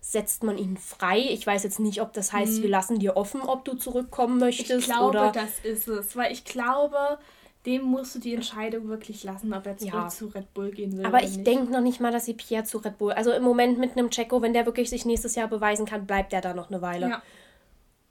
setzt 0.00 0.42
man 0.42 0.58
ihn 0.58 0.76
frei. 0.76 1.18
Ich 1.18 1.46
weiß 1.46 1.62
jetzt 1.64 1.80
nicht, 1.80 2.00
ob 2.00 2.12
das 2.12 2.32
heißt, 2.32 2.56
hm. 2.56 2.62
wir 2.62 2.70
lassen 2.70 2.98
dir 2.98 3.16
offen, 3.16 3.40
ob 3.40 3.64
du 3.64 3.74
zurückkommen 3.74 4.38
möchtest. 4.38 4.88
Ich 4.88 4.94
glaube, 4.94 5.08
oder 5.08 5.32
das 5.32 5.60
ist 5.62 5.88
es, 5.88 6.14
weil 6.14 6.32
ich 6.32 6.44
glaube, 6.44 7.18
dem 7.66 7.82
musst 7.82 8.14
du 8.14 8.18
die 8.18 8.34
Entscheidung 8.34 8.88
wirklich 8.88 9.24
lassen, 9.24 9.52
ob 9.54 9.66
er 9.66 9.78
zurück 9.78 9.94
ja. 9.94 10.08
zu 10.08 10.26
Red 10.26 10.52
Bull 10.52 10.70
gehen 10.70 10.96
will. 10.98 11.06
Aber 11.06 11.22
ich 11.22 11.42
denke 11.42 11.72
noch 11.72 11.80
nicht 11.80 12.00
mal, 12.00 12.12
dass 12.12 12.26
sie 12.26 12.34
Pierre 12.34 12.64
zu 12.64 12.78
Red 12.78 12.98
Bull. 12.98 13.12
Also 13.12 13.32
im 13.32 13.42
Moment 13.42 13.78
mit 13.78 13.92
einem 13.92 14.10
Checo, 14.10 14.42
wenn 14.42 14.52
der 14.52 14.66
wirklich 14.66 14.90
sich 14.90 15.06
nächstes 15.06 15.34
Jahr 15.34 15.48
beweisen 15.48 15.86
kann, 15.86 16.06
bleibt 16.06 16.34
er 16.34 16.42
da 16.42 16.52
noch 16.52 16.70
eine 16.70 16.82
Weile. 16.82 17.08
Ja. 17.08 17.22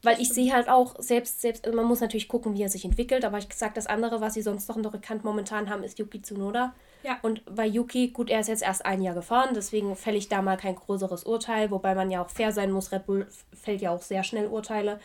Weil 0.04 0.20
ich 0.22 0.30
sehe 0.30 0.54
halt 0.54 0.68
auch, 0.68 0.96
selbst, 1.00 1.42
selbst, 1.42 1.66
also 1.66 1.76
man 1.76 1.86
muss 1.86 2.02
natürlich 2.02 2.28
gucken, 2.28 2.54
wie 2.54 2.62
er 2.62 2.70
sich 2.70 2.84
entwickelt, 2.84 3.24
aber 3.24 3.38
ich 3.38 3.48
sage, 3.54 3.74
das 3.74 3.88
andere, 3.88 4.20
was 4.20 4.34
sie 4.34 4.42
sonst 4.42 4.68
noch 4.68 4.76
in 4.76 4.84
der 4.84 4.94
Rückhand 4.94 5.24
momentan 5.24 5.70
haben, 5.70 5.82
ist 5.84 5.98
Yuki 5.98 6.22
Tsunoda. 6.22 6.76
Ja. 7.04 7.20
Und 7.22 7.44
bei 7.56 7.66
Yuki, 7.66 8.10
gut, 8.10 8.30
er 8.30 8.42
ist 8.42 8.50
jetzt 8.50 8.64
erst 8.64 8.86
ein 8.86 9.02
Jahr 9.02 9.16
gefahren, 9.16 9.54
deswegen 9.56 9.96
fälle 9.96 10.18
ich 10.18 10.28
da 10.28 10.42
mal 10.42 10.58
kein 10.58 10.76
größeres 10.76 11.24
Urteil, 11.24 11.72
wobei 11.72 11.96
man 11.96 12.12
ja 12.12 12.22
auch 12.22 12.30
fair 12.30 12.52
sein 12.52 12.72
muss, 12.72 12.92
Red 12.92 13.06
Bull 13.06 13.28
fällt 13.54 13.82
ja 13.82 13.92
auch 13.92 14.02
sehr 14.02 14.24
schnell 14.24 14.48
Urteile. 14.48 15.00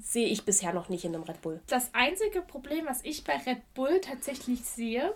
Sehe 0.00 0.28
ich 0.28 0.44
bisher 0.44 0.74
noch 0.74 0.88
nicht 0.90 1.04
in 1.04 1.14
einem 1.14 1.24
Red 1.24 1.40
Bull. 1.40 1.60
Das 1.66 1.90
einzige 1.94 2.42
Problem, 2.42 2.86
was 2.86 3.00
ich 3.04 3.24
bei 3.24 3.36
Red 3.46 3.62
Bull 3.74 4.00
tatsächlich 4.00 4.62
sehe, 4.62 5.14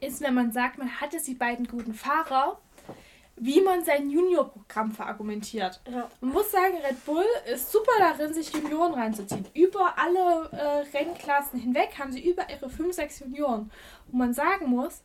ist, 0.00 0.20
wenn 0.20 0.34
man 0.34 0.52
sagt, 0.52 0.78
man 0.78 1.00
hatte 1.00 1.16
die 1.22 1.34
beiden 1.34 1.66
guten 1.66 1.94
Fahrer, 1.94 2.58
wie 3.40 3.60
man 3.60 3.84
sein 3.84 4.10
Junior-Programm 4.10 4.92
verargumentiert. 4.92 5.80
Ja. 5.90 6.10
Man 6.20 6.32
muss 6.32 6.50
sagen, 6.50 6.76
Red 6.86 7.04
Bull 7.04 7.24
ist 7.52 7.70
super 7.72 7.92
darin, 7.98 8.32
sich 8.34 8.52
Junioren 8.52 8.94
reinzuziehen. 8.94 9.46
Über 9.54 9.94
alle 9.98 10.50
äh, 10.52 10.96
Rennklassen 10.96 11.58
hinweg 11.58 11.98
haben 11.98 12.12
sie 12.12 12.28
über 12.28 12.48
ihre 12.50 12.68
5, 12.68 12.94
6 12.94 13.20
Junioren. 13.20 13.70
Und 14.10 14.18
man 14.18 14.34
sagen 14.34 14.66
muss, 14.66 15.02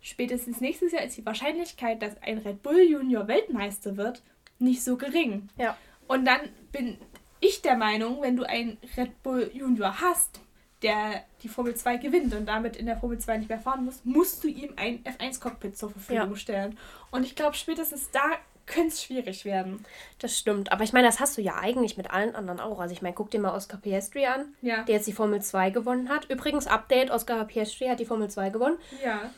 spätestens 0.00 0.60
nächstes 0.60 0.92
Jahr 0.92 1.04
ist 1.04 1.16
die 1.16 1.26
Wahrscheinlichkeit, 1.26 2.02
dass 2.02 2.20
ein 2.22 2.38
Red 2.38 2.62
Bull 2.62 2.80
Junior 2.80 3.28
Weltmeister 3.28 3.96
wird, 3.96 4.22
nicht 4.58 4.82
so 4.82 4.96
gering. 4.96 5.48
Ja. 5.56 5.76
Und 6.06 6.24
dann 6.24 6.40
bin 6.72 6.98
ich 7.40 7.62
der 7.62 7.76
Meinung, 7.76 8.20
wenn 8.20 8.36
du 8.36 8.44
einen 8.44 8.78
Red 8.96 9.22
Bull 9.22 9.50
Junior 9.54 10.00
hast, 10.00 10.40
der 10.82 11.24
die 11.42 11.48
Formel 11.48 11.74
2 11.74 11.98
gewinnt 11.98 12.34
und 12.34 12.46
damit 12.46 12.76
in 12.76 12.86
der 12.86 12.96
Formel 12.96 13.18
2 13.18 13.38
nicht 13.38 13.48
mehr 13.48 13.58
fahren 13.58 13.84
muss, 13.84 14.00
musst 14.04 14.42
du 14.44 14.48
ihm 14.48 14.72
ein 14.76 15.04
F1-Cockpit 15.04 15.76
zur 15.76 15.90
Verfügung 15.90 16.30
ja. 16.30 16.36
stellen. 16.36 16.78
Und 17.10 17.24
ich 17.24 17.36
glaube, 17.36 17.56
spätestens 17.56 18.10
da 18.10 18.22
könnte 18.66 18.88
es 18.88 19.02
schwierig 19.02 19.44
werden. 19.44 19.84
Das 20.18 20.38
stimmt. 20.38 20.72
Aber 20.72 20.84
ich 20.84 20.92
meine, 20.92 21.06
das 21.06 21.20
hast 21.20 21.36
du 21.36 21.42
ja 21.42 21.56
eigentlich 21.56 21.96
mit 21.96 22.10
allen 22.10 22.34
anderen 22.34 22.60
auch. 22.60 22.78
Also 22.80 22.92
ich 22.92 23.02
meine, 23.02 23.14
guck 23.14 23.30
dir 23.30 23.40
mal 23.40 23.54
Oscar 23.54 23.78
Piastri 23.78 24.26
an, 24.26 24.54
ja. 24.62 24.84
der 24.84 24.96
jetzt 24.96 25.08
die 25.08 25.12
Formel 25.12 25.42
2 25.42 25.70
gewonnen 25.70 26.08
hat. 26.08 26.30
Übrigens, 26.30 26.66
Update, 26.66 27.10
Oscar 27.10 27.44
Piastri 27.44 27.88
hat 27.88 28.00
die 28.00 28.06
Formel 28.06 28.30
2 28.30 28.50
gewonnen. 28.50 28.78
Ja. 29.04 29.30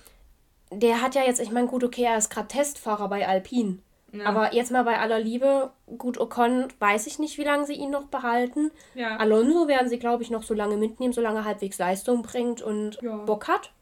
Der 0.71 1.03
hat 1.03 1.15
ja 1.15 1.23
jetzt, 1.23 1.41
ich 1.41 1.51
meine, 1.51 1.67
gut, 1.67 1.85
okay, 1.85 2.05
er 2.05 2.19
ist 2.19 2.31
gerade 2.31 2.49
Testfahrer 2.49 3.09
bei 3.09 3.27
Alpine. 3.27 3.79
Ja. 4.13 4.27
Aber 4.27 4.55
jetzt 4.55 4.71
mal 4.71 4.85
bei 4.85 4.99
aller 4.99 5.19
Liebe, 5.19 5.71
gut, 5.97 6.19
Ocon 6.19 6.69
weiß 6.79 7.07
ich 7.07 7.19
nicht, 7.19 7.39
wie 7.39 7.45
lange 7.45 7.65
sie 7.65 7.75
ihn 7.75 7.91
noch 7.91 8.05
behalten. 8.05 8.71
Ja. 8.95 9.17
Alonso 9.17 9.69
werden 9.69 9.89
sie, 9.89 9.99
glaube 9.99 10.23
ich, 10.23 10.31
noch 10.31 10.43
so 10.43 10.53
lange 10.53 10.77
mitnehmen, 10.77 11.15
solange 11.15 11.41
er 11.41 11.45
halbwegs 11.47 11.79
Leistung 11.79 12.23
bringt 12.23 12.61
und 12.61 12.99
ja. 13.01 13.17
Bock 13.17 13.49
hat. 13.49 13.73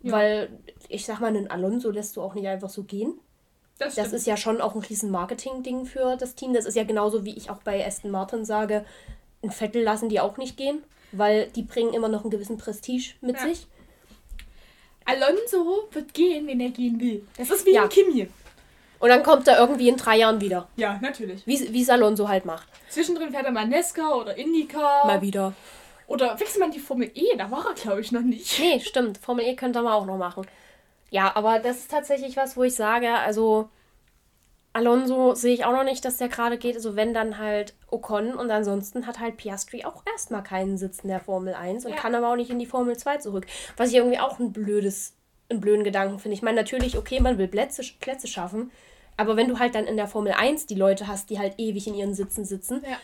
Weil, 0.00 0.48
ich 0.88 1.04
sag 1.04 1.20
mal, 1.20 1.26
einen 1.26 1.50
Alonso 1.50 1.90
lässt 1.90 2.16
du 2.16 2.22
auch 2.22 2.34
nicht 2.34 2.46
einfach 2.46 2.70
so 2.70 2.84
gehen. 2.84 3.18
Das, 3.78 3.94
das 3.94 4.12
ist 4.12 4.26
ja 4.26 4.36
schon 4.36 4.60
auch 4.60 4.74
ein 4.74 4.82
riesen 4.82 5.10
Marketing-Ding 5.10 5.86
für 5.86 6.16
das 6.16 6.34
Team. 6.34 6.52
Das 6.52 6.66
ist 6.66 6.74
ja 6.74 6.84
genauso, 6.84 7.24
wie 7.24 7.36
ich 7.36 7.50
auch 7.50 7.62
bei 7.62 7.84
Aston 7.84 8.10
Martin 8.10 8.44
sage, 8.44 8.84
ein 9.42 9.50
Vettel 9.50 9.82
lassen 9.82 10.08
die 10.08 10.20
auch 10.20 10.36
nicht 10.36 10.56
gehen, 10.56 10.82
weil 11.12 11.48
die 11.48 11.62
bringen 11.62 11.94
immer 11.94 12.08
noch 12.08 12.22
einen 12.22 12.30
gewissen 12.30 12.58
Prestige 12.58 13.14
mit 13.20 13.38
sich. 13.38 13.66
Alonso 15.04 15.88
wird 15.92 16.12
gehen, 16.12 16.46
wenn 16.46 16.60
er 16.60 16.70
gehen 16.70 17.00
will. 17.00 17.26
Das 17.36 17.50
ist 17.50 17.64
wie 17.64 17.72
ja. 17.72 17.84
ein 17.84 17.88
Kimi. 17.88 18.28
Und 18.98 19.08
dann 19.10 19.22
kommt 19.22 19.46
er 19.46 19.58
irgendwie 19.58 19.88
in 19.88 19.96
drei 19.96 20.16
Jahren 20.16 20.40
wieder. 20.40 20.68
Ja, 20.76 20.98
natürlich. 21.00 21.46
Wie 21.46 21.82
es 21.82 21.90
Alonso 21.90 22.28
halt 22.28 22.44
macht. 22.44 22.66
Zwischendrin 22.88 23.30
fährt 23.30 23.44
er 23.44 23.52
mal 23.52 23.66
Nesca 23.66 24.14
oder 24.14 24.36
Indica. 24.36 25.04
Mal 25.06 25.22
wieder. 25.22 25.52
Oder 26.06 26.40
wechselt 26.40 26.60
man 26.60 26.70
die 26.70 26.80
Formel 26.80 27.10
E? 27.14 27.36
Da 27.36 27.50
war 27.50 27.66
er, 27.66 27.74
glaube 27.74 28.00
ich, 28.00 28.12
noch 28.12 28.22
nicht. 28.22 28.58
Nee, 28.58 28.80
stimmt. 28.80 29.18
Formel 29.18 29.44
E 29.44 29.54
könnte 29.54 29.82
man 29.82 29.92
auch 29.92 30.06
noch 30.06 30.16
machen. 30.16 30.46
Ja, 31.10 31.36
aber 31.36 31.58
das 31.58 31.78
ist 31.78 31.90
tatsächlich 31.90 32.36
was, 32.36 32.56
wo 32.56 32.64
ich 32.64 32.74
sage, 32.74 33.10
also 33.10 33.68
Alonso 34.72 35.34
sehe 35.34 35.54
ich 35.54 35.64
auch 35.64 35.72
noch 35.72 35.84
nicht, 35.84 36.04
dass 36.04 36.18
der 36.18 36.28
gerade 36.28 36.58
geht. 36.58 36.76
Also 36.76 36.96
wenn 36.96 37.12
dann 37.12 37.38
halt 37.38 37.74
Ocon 37.90 38.34
und 38.34 38.50
ansonsten 38.50 39.06
hat 39.06 39.18
halt 39.18 39.36
Piastri 39.36 39.84
auch 39.84 40.02
erstmal 40.10 40.42
keinen 40.42 40.78
Sitz 40.78 41.00
in 41.00 41.08
der 41.08 41.20
Formel 41.20 41.54
1 41.54 41.84
und 41.84 41.92
ja. 41.92 41.96
kann 41.96 42.14
aber 42.14 42.30
auch 42.30 42.36
nicht 42.36 42.50
in 42.50 42.58
die 42.58 42.66
Formel 42.66 42.96
2 42.96 43.18
zurück. 43.18 43.46
Was 43.76 43.90
ich 43.90 43.96
irgendwie 43.96 44.18
auch 44.18 44.38
ein 44.38 44.52
blödes, 44.52 45.14
einen 45.50 45.60
blöden 45.60 45.84
Gedanken 45.84 46.18
finde. 46.18 46.34
Ich 46.34 46.42
meine, 46.42 46.60
natürlich, 46.60 46.96
okay, 46.96 47.20
man 47.20 47.38
will 47.38 47.48
Plätze, 47.48 47.82
Plätze 48.00 48.28
schaffen, 48.28 48.70
aber 49.18 49.36
wenn 49.36 49.48
du 49.48 49.58
halt 49.58 49.74
dann 49.74 49.84
in 49.84 49.98
der 49.98 50.06
Formel 50.06 50.32
1 50.32 50.64
die 50.64 50.74
Leute 50.74 51.06
hast, 51.06 51.28
die 51.28 51.38
halt 51.38 51.54
ewig 51.58 51.86
in 51.86 51.94
ihren 51.94 52.14
Sitzen 52.14 52.46
sitzen, 52.46 52.82
ja. 52.88 52.96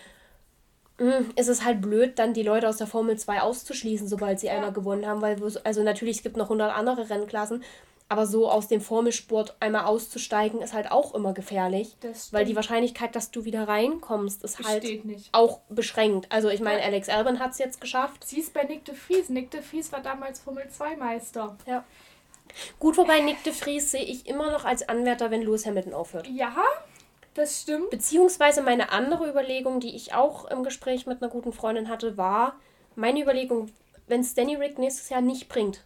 Mm, 1.05 1.33
ist 1.35 1.49
es 1.49 1.65
halt 1.65 1.81
blöd, 1.83 2.21
dann 2.21 2.35
die 2.35 2.45
Leute 2.45 2.69
aus 2.69 2.77
der 2.77 2.87
Formel 2.87 3.19
2 3.19 3.43
auszuschließen, 3.43 4.07
sobald 4.07 4.39
sie 4.39 4.47
ja. 4.47 4.55
einmal 4.55 4.73
gewonnen 4.73 5.07
haben, 5.07 5.21
weil 5.23 5.37
also 5.65 5.83
natürlich 5.83 6.19
es 6.19 6.23
gibt 6.23 6.37
noch 6.37 6.47
100 6.47 6.73
andere 6.73 7.11
Rennklassen, 7.11 7.65
Aber 8.09 8.27
so 8.27 8.51
aus 8.51 8.69
dem 8.69 8.81
Formelsport 8.81 9.57
einmal 9.61 9.87
auszusteigen, 9.87 10.61
ist 10.61 10.75
halt 10.75 10.93
auch 10.93 11.15
immer 11.15 11.33
gefährlich. 11.33 11.97
Weil 12.31 12.45
die 12.45 12.55
Wahrscheinlichkeit, 12.55 13.17
dass 13.17 13.31
du 13.31 13.45
wieder 13.45 13.67
reinkommst, 13.67 14.45
ist 14.45 14.63
halt 14.63 15.05
nicht. 15.05 15.31
auch 15.33 15.61
beschränkt. 15.69 16.31
Also 16.31 16.49
ich 16.49 16.61
meine, 16.61 16.83
Alex 16.83 17.09
Albin 17.09 17.41
hat 17.41 17.53
es 17.53 17.59
jetzt 17.59 17.81
geschafft. 17.81 18.25
Sie 18.25 18.39
ist 18.41 18.53
bei 18.53 18.63
Nick 18.65 18.85
de 18.85 18.95
Vries. 18.95 19.31
Nick 19.31 19.51
de 19.51 19.63
Vries 19.63 19.91
war 19.91 20.01
damals 20.01 20.39
Formel 20.39 20.69
2 20.69 20.97
Meister. 20.97 21.57
Ja. 21.67 21.83
Gut, 22.85 22.99
wobei 22.99 23.21
Nick 23.21 23.43
de 23.45 23.55
Vries 23.55 23.93
sehe 23.93 24.05
ich 24.05 24.27
immer 24.27 24.53
noch 24.53 24.67
als 24.67 24.87
Anwärter, 24.87 25.31
wenn 25.31 25.41
Lewis 25.41 25.65
Hamilton 25.65 25.95
aufhört. 25.95 26.29
Ja, 26.29 26.55
das 27.33 27.63
stimmt. 27.63 27.89
Beziehungsweise 27.89 28.61
meine 28.61 28.93
andere 28.93 29.27
Überlegung, 29.27 29.81
die 29.81 29.97
ich 29.97 30.13
auch 30.13 30.45
im 30.51 30.65
Gespräch 30.65 31.07
mit 31.07 31.23
einer 31.23 31.31
guten 31.31 31.55
Freundin 31.55 31.89
hatte, 31.89 32.19
war 32.19 32.57
meine 32.95 33.23
Überlegung, 33.23 33.71
wenn 34.07 34.21
es 34.21 34.35
Danny 34.35 34.57
Rick 34.57 34.79
nächstes 34.79 35.09
Jahr 35.09 35.23
nicht 35.23 35.49
bringt, 35.49 35.83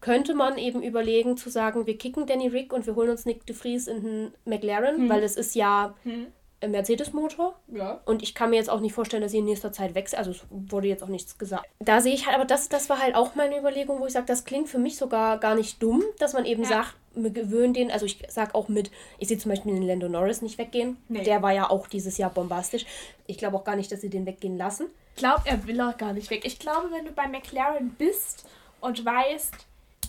könnte 0.00 0.34
man 0.34 0.58
eben 0.58 0.82
überlegen 0.82 1.36
zu 1.36 1.50
sagen, 1.50 1.86
wir 1.86 1.96
kicken 1.96 2.26
Danny 2.26 2.48
Rick 2.48 2.72
und 2.72 2.84
wir 2.84 2.96
holen 2.96 3.10
uns 3.10 3.24
Nick 3.24 3.46
de 3.46 3.54
Vries 3.54 3.86
in 3.86 4.02
den 4.02 4.34
McLaren, 4.44 5.02
hm. 5.02 5.08
weil 5.08 5.22
es 5.22 5.36
ist 5.36 5.54
ja 5.54 5.94
hm. 6.02 6.26
Ein 6.62 6.70
Mercedes-Motor. 6.70 7.54
Ja. 7.72 8.00
Und 8.04 8.22
ich 8.22 8.34
kann 8.34 8.50
mir 8.50 8.56
jetzt 8.56 8.70
auch 8.70 8.80
nicht 8.80 8.92
vorstellen, 8.92 9.22
dass 9.22 9.32
sie 9.32 9.38
in 9.38 9.44
nächster 9.44 9.72
Zeit 9.72 9.94
wechselt. 9.94 10.18
Also 10.18 10.30
es 10.32 10.40
wurde 10.50 10.88
jetzt 10.88 11.02
auch 11.02 11.08
nichts 11.08 11.38
gesagt. 11.38 11.66
Da 11.80 12.00
sehe 12.00 12.14
ich 12.14 12.26
halt, 12.26 12.36
aber 12.36 12.44
das, 12.44 12.68
das 12.68 12.88
war 12.88 13.00
halt 13.00 13.14
auch 13.14 13.34
meine 13.34 13.58
Überlegung, 13.58 14.00
wo 14.00 14.06
ich 14.06 14.12
sage, 14.12 14.26
das 14.26 14.44
klingt 14.44 14.68
für 14.68 14.78
mich 14.78 14.96
sogar 14.96 15.38
gar 15.38 15.54
nicht 15.54 15.82
dumm, 15.82 16.02
dass 16.18 16.32
man 16.32 16.44
eben 16.44 16.62
ja. 16.62 16.68
sagt, 16.68 16.94
wir 17.14 17.30
gewöhnen 17.30 17.74
den, 17.74 17.90
also 17.90 18.06
ich 18.06 18.22
sage 18.28 18.54
auch 18.54 18.68
mit, 18.68 18.90
ich 19.18 19.28
sehe 19.28 19.38
zum 19.38 19.50
Beispiel 19.50 19.74
den 19.74 19.82
Lando 19.82 20.08
Norris 20.08 20.42
nicht 20.42 20.58
weggehen. 20.58 20.96
Nee. 21.08 21.24
Der 21.24 21.42
war 21.42 21.52
ja 21.52 21.68
auch 21.68 21.86
dieses 21.86 22.18
Jahr 22.18 22.30
bombastisch. 22.30 22.86
Ich 23.26 23.38
glaube 23.38 23.56
auch 23.56 23.64
gar 23.64 23.76
nicht, 23.76 23.92
dass 23.92 24.00
sie 24.00 24.10
den 24.10 24.26
weggehen 24.26 24.56
lassen. 24.56 24.86
Ich 25.14 25.20
glaube, 25.20 25.42
er 25.44 25.66
will 25.66 25.80
auch 25.80 25.96
gar 25.96 26.12
nicht 26.12 26.30
weg. 26.30 26.44
Ich 26.44 26.58
glaube, 26.58 26.90
wenn 26.90 27.04
du 27.04 27.12
bei 27.12 27.28
McLaren 27.28 27.90
bist 27.98 28.46
und 28.80 29.04
weißt, 29.04 29.54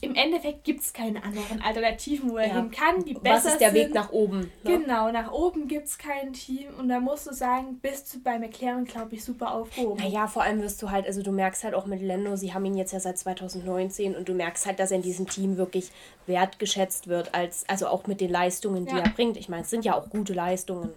im 0.04 0.16
Endeffekt 0.16 0.64
gibt 0.64 0.82
es 0.82 0.94
keine 0.94 1.24
anderen 1.24 1.62
Alternativen, 1.62 2.30
wo 2.30 2.38
er 2.38 2.48
ja. 2.48 2.56
hin 2.56 2.72
kann, 2.72 3.04
die 3.04 3.14
besser 3.14 3.36
Was 3.36 3.46
ist 3.46 3.62
der 3.62 3.72
sind. 3.72 3.80
Weg 3.80 3.94
nach 3.94 4.12
oben? 4.12 4.52
Ne? 4.64 4.78
Genau, 4.78 5.12
nach 5.12 5.32
oben 5.32 5.68
gibt 5.68 5.88
es 5.88 5.98
kein 5.98 6.34
Team 6.34 6.68
und 6.78 6.90
da 6.90 7.00
musst 7.00 7.28
du 7.28 7.34
sagen, 7.34 7.80
bist 7.82 8.14
du 8.14 8.22
bei 8.22 8.38
McLaren, 8.38 8.86
glaube 8.86 9.16
ich, 9.16 9.24
super 9.24 9.54
aufgehoben. 9.54 10.04
Naja, 10.04 10.28
vor 10.28 10.44
allem 10.44 10.62
wirst 10.62 10.82
du 10.82 10.92
halt, 10.92 11.06
also 11.06 11.22
du 11.22 11.32
merkst 11.32 11.64
halt 11.64 11.74
auch 11.74 11.86
mit 11.86 12.02
Lando, 12.02 12.36
sie 12.36 12.54
haben 12.54 12.66
ihn 12.66 12.78
jetzt 12.78 12.92
ja 12.92 13.00
seit 13.00 13.18
2019 13.18 14.16
und 14.16 14.28
du 14.28 14.34
merkst 14.34 14.66
halt, 14.66 14.80
dass 14.80 14.92
er 14.92 14.98
in 14.98 15.04
diesem 15.04 15.28
Team 15.28 15.58
wirklich 15.58 15.92
wertgeschätzt 16.28 17.08
wird, 17.08 17.34
als, 17.34 17.68
also 17.68 17.88
auch 17.88 18.08
mit 18.08 18.22
den 18.22 18.30
Leistungen, 18.30 18.86
die 18.86 18.96
ja. 18.96 19.00
er 19.00 19.10
bringt. 19.10 19.38
Ich 19.38 19.50
meine, 19.50 19.64
es 19.64 19.70
sind 19.70 19.86
ja 19.86 19.96
auch 19.96 20.10
gute 20.10 20.34
Leistungen. 20.34 20.94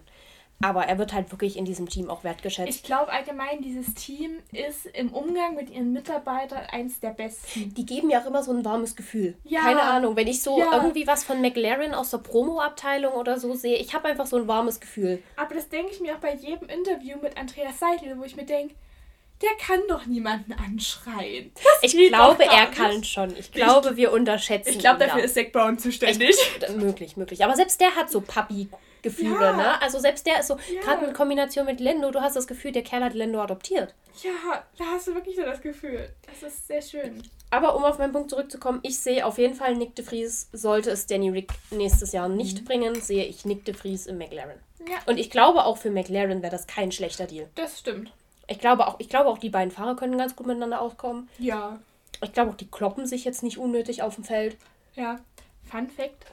Aber 0.63 0.87
er 0.87 0.99
wird 0.99 1.13
halt 1.13 1.31
wirklich 1.31 1.57
in 1.57 1.65
diesem 1.65 1.89
Team 1.89 2.09
auch 2.09 2.25
wertgeschätzt. 2.25 2.69
Ich 2.69 2.83
glaube 2.83 3.13
allgemein, 3.13 3.61
dieses 3.61 3.93
Team 3.95 4.39
ist 4.53 4.87
im 4.87 5.13
Umgang 5.13 5.55
mit 5.55 5.71
ihren 5.71 5.93
Mitarbeitern 5.93 6.63
eins 6.71 6.99
der 7.01 7.11
besten. 7.11 7.75
Die 7.75 7.85
geben 7.85 8.09
ja 8.09 8.23
auch 8.23 8.27
immer 8.27 8.43
so 8.43 8.53
ein 8.53 8.65
warmes 8.65 8.97
Gefühl. 8.97 9.37
Ja. 9.45 9.61
Keine 9.61 9.83
Ahnung, 9.83 10.17
wenn 10.17 10.29
ich 10.29 10.43
so 10.43 10.59
ja. 10.59 10.73
irgendwie 10.75 11.07
was 11.07 11.25
von 11.25 11.43
McLaren 11.43 11.95
aus 11.95 12.11
der 12.11 12.19
Promo-Abteilung 12.19 13.13
oder 13.13 13.39
so 13.39 13.55
sehe, 13.55 13.77
ich 13.77 13.95
habe 13.95 14.09
einfach 14.09 14.27
so 14.27 14.37
ein 14.37 14.49
warmes 14.49 14.81
Gefühl. 14.81 15.23
Aber 15.37 15.55
das 15.55 15.69
denke 15.69 15.93
ich 15.93 16.01
mir 16.01 16.15
auch 16.15 16.21
bei 16.21 16.35
jedem 16.35 16.69
Interview 16.69 17.19
mit 17.21 17.37
Andreas 17.37 17.79
Seidel, 17.79 18.19
wo 18.19 18.25
ich 18.25 18.37
mir 18.37 18.47
denke, 18.47 18.75
der 19.43 19.51
kann 19.59 19.80
doch 19.89 20.07
niemanden 20.07 20.53
anschreien. 20.53 21.51
Das 21.55 21.93
ich 21.93 22.09
glaube, 22.09 22.45
er 22.45 22.66
kann 22.66 23.05
schon. 23.05 23.37
Ich 23.37 23.53
glaube, 23.53 23.91
ich, 23.91 23.97
wir 23.97 24.12
unterschätzen 24.12 24.70
Ich 24.70 24.78
glaube, 24.78 24.99
dafür 25.05 25.24
ist 25.24 25.34
Zach 25.34 25.53
Brown 25.53 25.78
zuständig. 25.78 26.30
Ich, 26.30 26.68
möglich, 26.76 27.16
möglich. 27.16 27.45
Aber 27.45 27.55
selbst 27.55 27.80
der 27.80 27.95
hat 27.95 28.11
so 28.11 28.20
Papi 28.20 28.68
Gefühle, 29.03 29.45
ja. 29.45 29.53
ne? 29.53 29.82
Also 29.82 30.01
selbst 30.01 30.26
der 30.26 30.41
ist 30.41 30.49
so, 30.49 30.57
ja. 30.74 30.80
gerade 30.80 31.07
in 31.07 31.12
Kombination 31.12 31.66
mit 31.66 31.78
Lendo, 31.78 32.11
du 32.11 32.20
hast 32.20 32.34
das 32.34 32.47
Gefühl, 32.47 32.72
der 32.72 32.82
Kerl 32.82 33.05
hat 33.05 33.14
Lendo 33.14 33.41
adoptiert. 33.41 33.95
Ja, 34.22 34.64
da 34.76 34.84
hast 34.87 35.07
du 35.07 35.14
wirklich 35.14 35.37
so 35.37 35.43
das 35.43 35.61
Gefühl. 35.61 36.09
Das 36.26 36.43
ist 36.43 36.66
sehr 36.66 36.82
schön. 36.82 37.22
Aber 37.51 37.76
um 37.76 37.84
auf 37.84 37.99
meinen 37.99 38.12
Punkt 38.12 38.30
zurückzukommen, 38.30 38.80
ich 38.82 38.99
sehe 38.99 39.24
auf 39.24 39.39
jeden 39.39 39.55
Fall 39.55 39.76
Nick 39.76 39.95
de 39.95 40.05
Vries, 40.05 40.49
sollte 40.53 40.91
es 40.91 41.07
Danny 41.07 41.30
Rick 41.30 41.53
nächstes 41.70 42.12
Jahr 42.12 42.28
nicht 42.28 42.62
mhm. 42.62 42.64
bringen, 42.64 43.01
sehe 43.01 43.24
ich 43.24 43.45
Nick 43.45 43.64
de 43.64 43.74
Vries 43.74 44.07
im 44.07 44.18
McLaren. 44.18 44.59
Ja. 44.89 44.97
Und 45.07 45.18
ich 45.18 45.30
glaube 45.30 45.64
auch 45.64 45.78
für 45.78 45.91
McLaren 45.91 46.43
wäre 46.43 46.51
das 46.51 46.66
kein 46.66 46.91
schlechter 46.91 47.26
Deal. 47.26 47.49
Das 47.55 47.78
stimmt. 47.78 48.12
Ich 48.49 48.59
glaube 48.59 48.87
auch, 48.87 49.01
ich 49.01 49.09
glaube 49.09 49.29
auch 49.29 49.39
die 49.39 49.51
beiden 49.51 49.71
Fahrer 49.71 49.97
können 49.97 50.19
ganz 50.19 50.37
gut 50.37 50.47
miteinander 50.47 50.81
auskommen. 50.81 51.29
Ja. 51.39 51.79
Ich 52.23 52.33
glaube 52.33 52.53
auch, 52.53 52.57
die 52.57 52.71
kloppen 52.71 53.07
sich 53.07 53.25
jetzt 53.25 53.43
nicht 53.43 53.59
unnötig 53.59 54.03
auf 54.03 54.15
dem 54.15 54.25
Feld. 54.25 54.57
Ja. 54.95 55.19
Fun 55.65 55.89
Fact: 55.89 56.27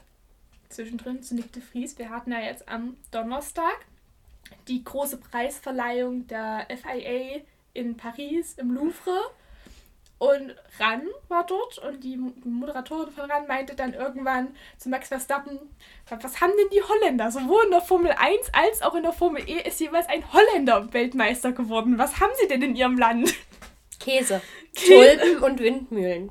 zwischendrin 0.68 1.22
zu 1.22 1.34
Nick 1.34 1.52
de 1.52 1.62
Vries. 1.62 1.98
Wir 1.98 2.10
hatten 2.10 2.32
ja 2.32 2.40
jetzt 2.40 2.68
am 2.68 2.96
Donnerstag 3.10 3.86
die 4.68 4.84
große 4.84 5.18
Preisverleihung 5.18 6.26
der 6.26 6.66
FIA 6.68 7.40
in 7.72 7.96
Paris 7.96 8.54
im 8.54 8.72
Louvre. 8.72 9.18
Und 10.18 10.54
Ran 10.78 11.02
war 11.28 11.44
dort 11.44 11.78
und 11.78 12.02
die 12.02 12.16
Moderatorin 12.16 13.12
von 13.12 13.30
Ran 13.30 13.46
meinte 13.46 13.74
dann 13.74 13.94
irgendwann 13.94 14.54
zu 14.78 14.88
Max 14.88 15.08
Verstappen, 15.08 15.58
was 16.08 16.40
haben 16.40 16.52
denn 16.56 16.70
die 16.72 16.82
Holländer? 16.82 17.30
Sowohl 17.30 17.64
in 17.64 17.72
der 17.72 17.80
Formel 17.80 18.12
1 18.12 18.50
als 18.52 18.82
auch 18.82 18.94
in 18.94 19.02
der 19.02 19.12
Formel 19.12 19.42
E 19.48 19.60
ist 19.60 19.80
jeweils 19.80 20.08
ein 20.08 20.24
Holländer 20.32 20.92
Weltmeister 20.92 21.52
geworden. 21.52 21.98
Was 21.98 22.20
haben 22.20 22.32
sie 22.40 22.48
denn 22.48 22.62
in 22.62 22.76
ihrem 22.76 22.96
Land? 22.96 23.34
Käse. 23.98 24.40
Käse. 24.74 25.18
Tulpen 25.18 25.42
und 25.42 25.60
Windmühlen. 25.60 26.30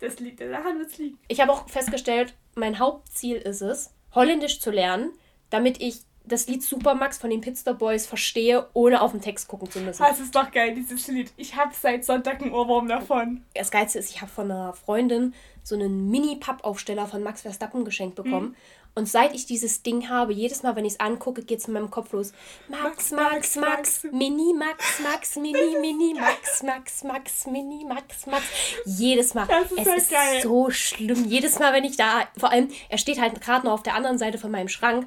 Das 0.00 0.20
liegt, 0.20 0.40
daran 0.40 0.78
wird 0.78 0.90
es 0.90 0.98
liegen. 0.98 1.18
Ich 1.28 1.40
habe 1.40 1.52
auch 1.52 1.68
festgestellt, 1.68 2.34
mein 2.54 2.78
Hauptziel 2.78 3.36
ist 3.36 3.62
es, 3.62 3.92
Holländisch 4.14 4.60
zu 4.60 4.70
lernen, 4.70 5.10
damit 5.50 5.80
ich 5.82 6.02
das 6.26 6.48
Lied 6.48 6.62
Supermax 6.62 7.18
von 7.18 7.30
den 7.30 7.40
Pitstop 7.40 7.78
Boys 7.78 8.06
verstehe, 8.06 8.68
ohne 8.72 9.00
auf 9.00 9.12
den 9.12 9.20
Text 9.20 9.48
gucken 9.48 9.70
zu 9.70 9.80
müssen. 9.80 10.02
Das 10.02 10.20
ist 10.20 10.34
doch 10.34 10.50
geil, 10.50 10.74
dieses 10.74 11.06
Lied. 11.08 11.32
Ich 11.36 11.56
habe 11.56 11.72
seit 11.74 12.04
Sonntag 12.04 12.42
einen 12.42 12.52
Ohrwurm 12.52 12.88
davon. 12.88 13.44
Das 13.54 13.70
Geilste 13.70 13.98
ist, 13.98 14.10
ich 14.10 14.20
habe 14.20 14.30
von 14.30 14.50
einer 14.50 14.72
Freundin 14.72 15.34
so 15.62 15.74
einen 15.74 16.10
Mini-Pappaufsteller 16.10 17.06
von 17.06 17.22
Max 17.22 17.42
Verstappen 17.42 17.84
geschenkt 17.84 18.16
bekommen. 18.16 18.48
Mhm. 18.48 18.56
Und 18.98 19.06
seit 19.06 19.34
ich 19.34 19.44
dieses 19.44 19.82
Ding 19.82 20.08
habe, 20.08 20.32
jedes 20.32 20.62
Mal, 20.62 20.74
wenn 20.74 20.86
ich 20.86 20.94
es 20.94 21.00
angucke, 21.00 21.42
geht 21.42 21.58
es 21.58 21.68
in 21.68 21.74
meinem 21.74 21.90
Kopf 21.90 22.12
los. 22.14 22.32
Max, 22.66 23.10
Max, 23.10 23.56
Max, 23.56 23.56
Max, 23.56 24.04
Mini, 24.10 24.54
Max, 24.54 25.00
Max, 25.00 25.36
Mini, 25.36 25.76
Mini, 25.78 26.14
Max, 26.14 26.62
Max, 26.62 27.04
Max, 27.04 27.46
Mini, 27.46 27.84
Max, 27.86 28.26
Max. 28.26 28.44
Jedes 28.86 29.34
Mal. 29.34 29.46
Das 29.46 29.70
ist 29.70 29.86
es 29.86 30.02
ist 30.04 30.10
geil. 30.10 30.40
so 30.42 30.70
schlimm. 30.70 31.26
Jedes 31.26 31.58
Mal, 31.58 31.74
wenn 31.74 31.84
ich 31.84 31.98
da, 31.98 32.26
vor 32.38 32.50
allem, 32.50 32.70
er 32.88 32.96
steht 32.96 33.20
halt 33.20 33.38
gerade 33.42 33.66
noch 33.66 33.74
auf 33.74 33.82
der 33.82 33.96
anderen 33.96 34.16
Seite 34.16 34.38
von 34.38 34.50
meinem 34.50 34.68
Schrank. 34.68 35.06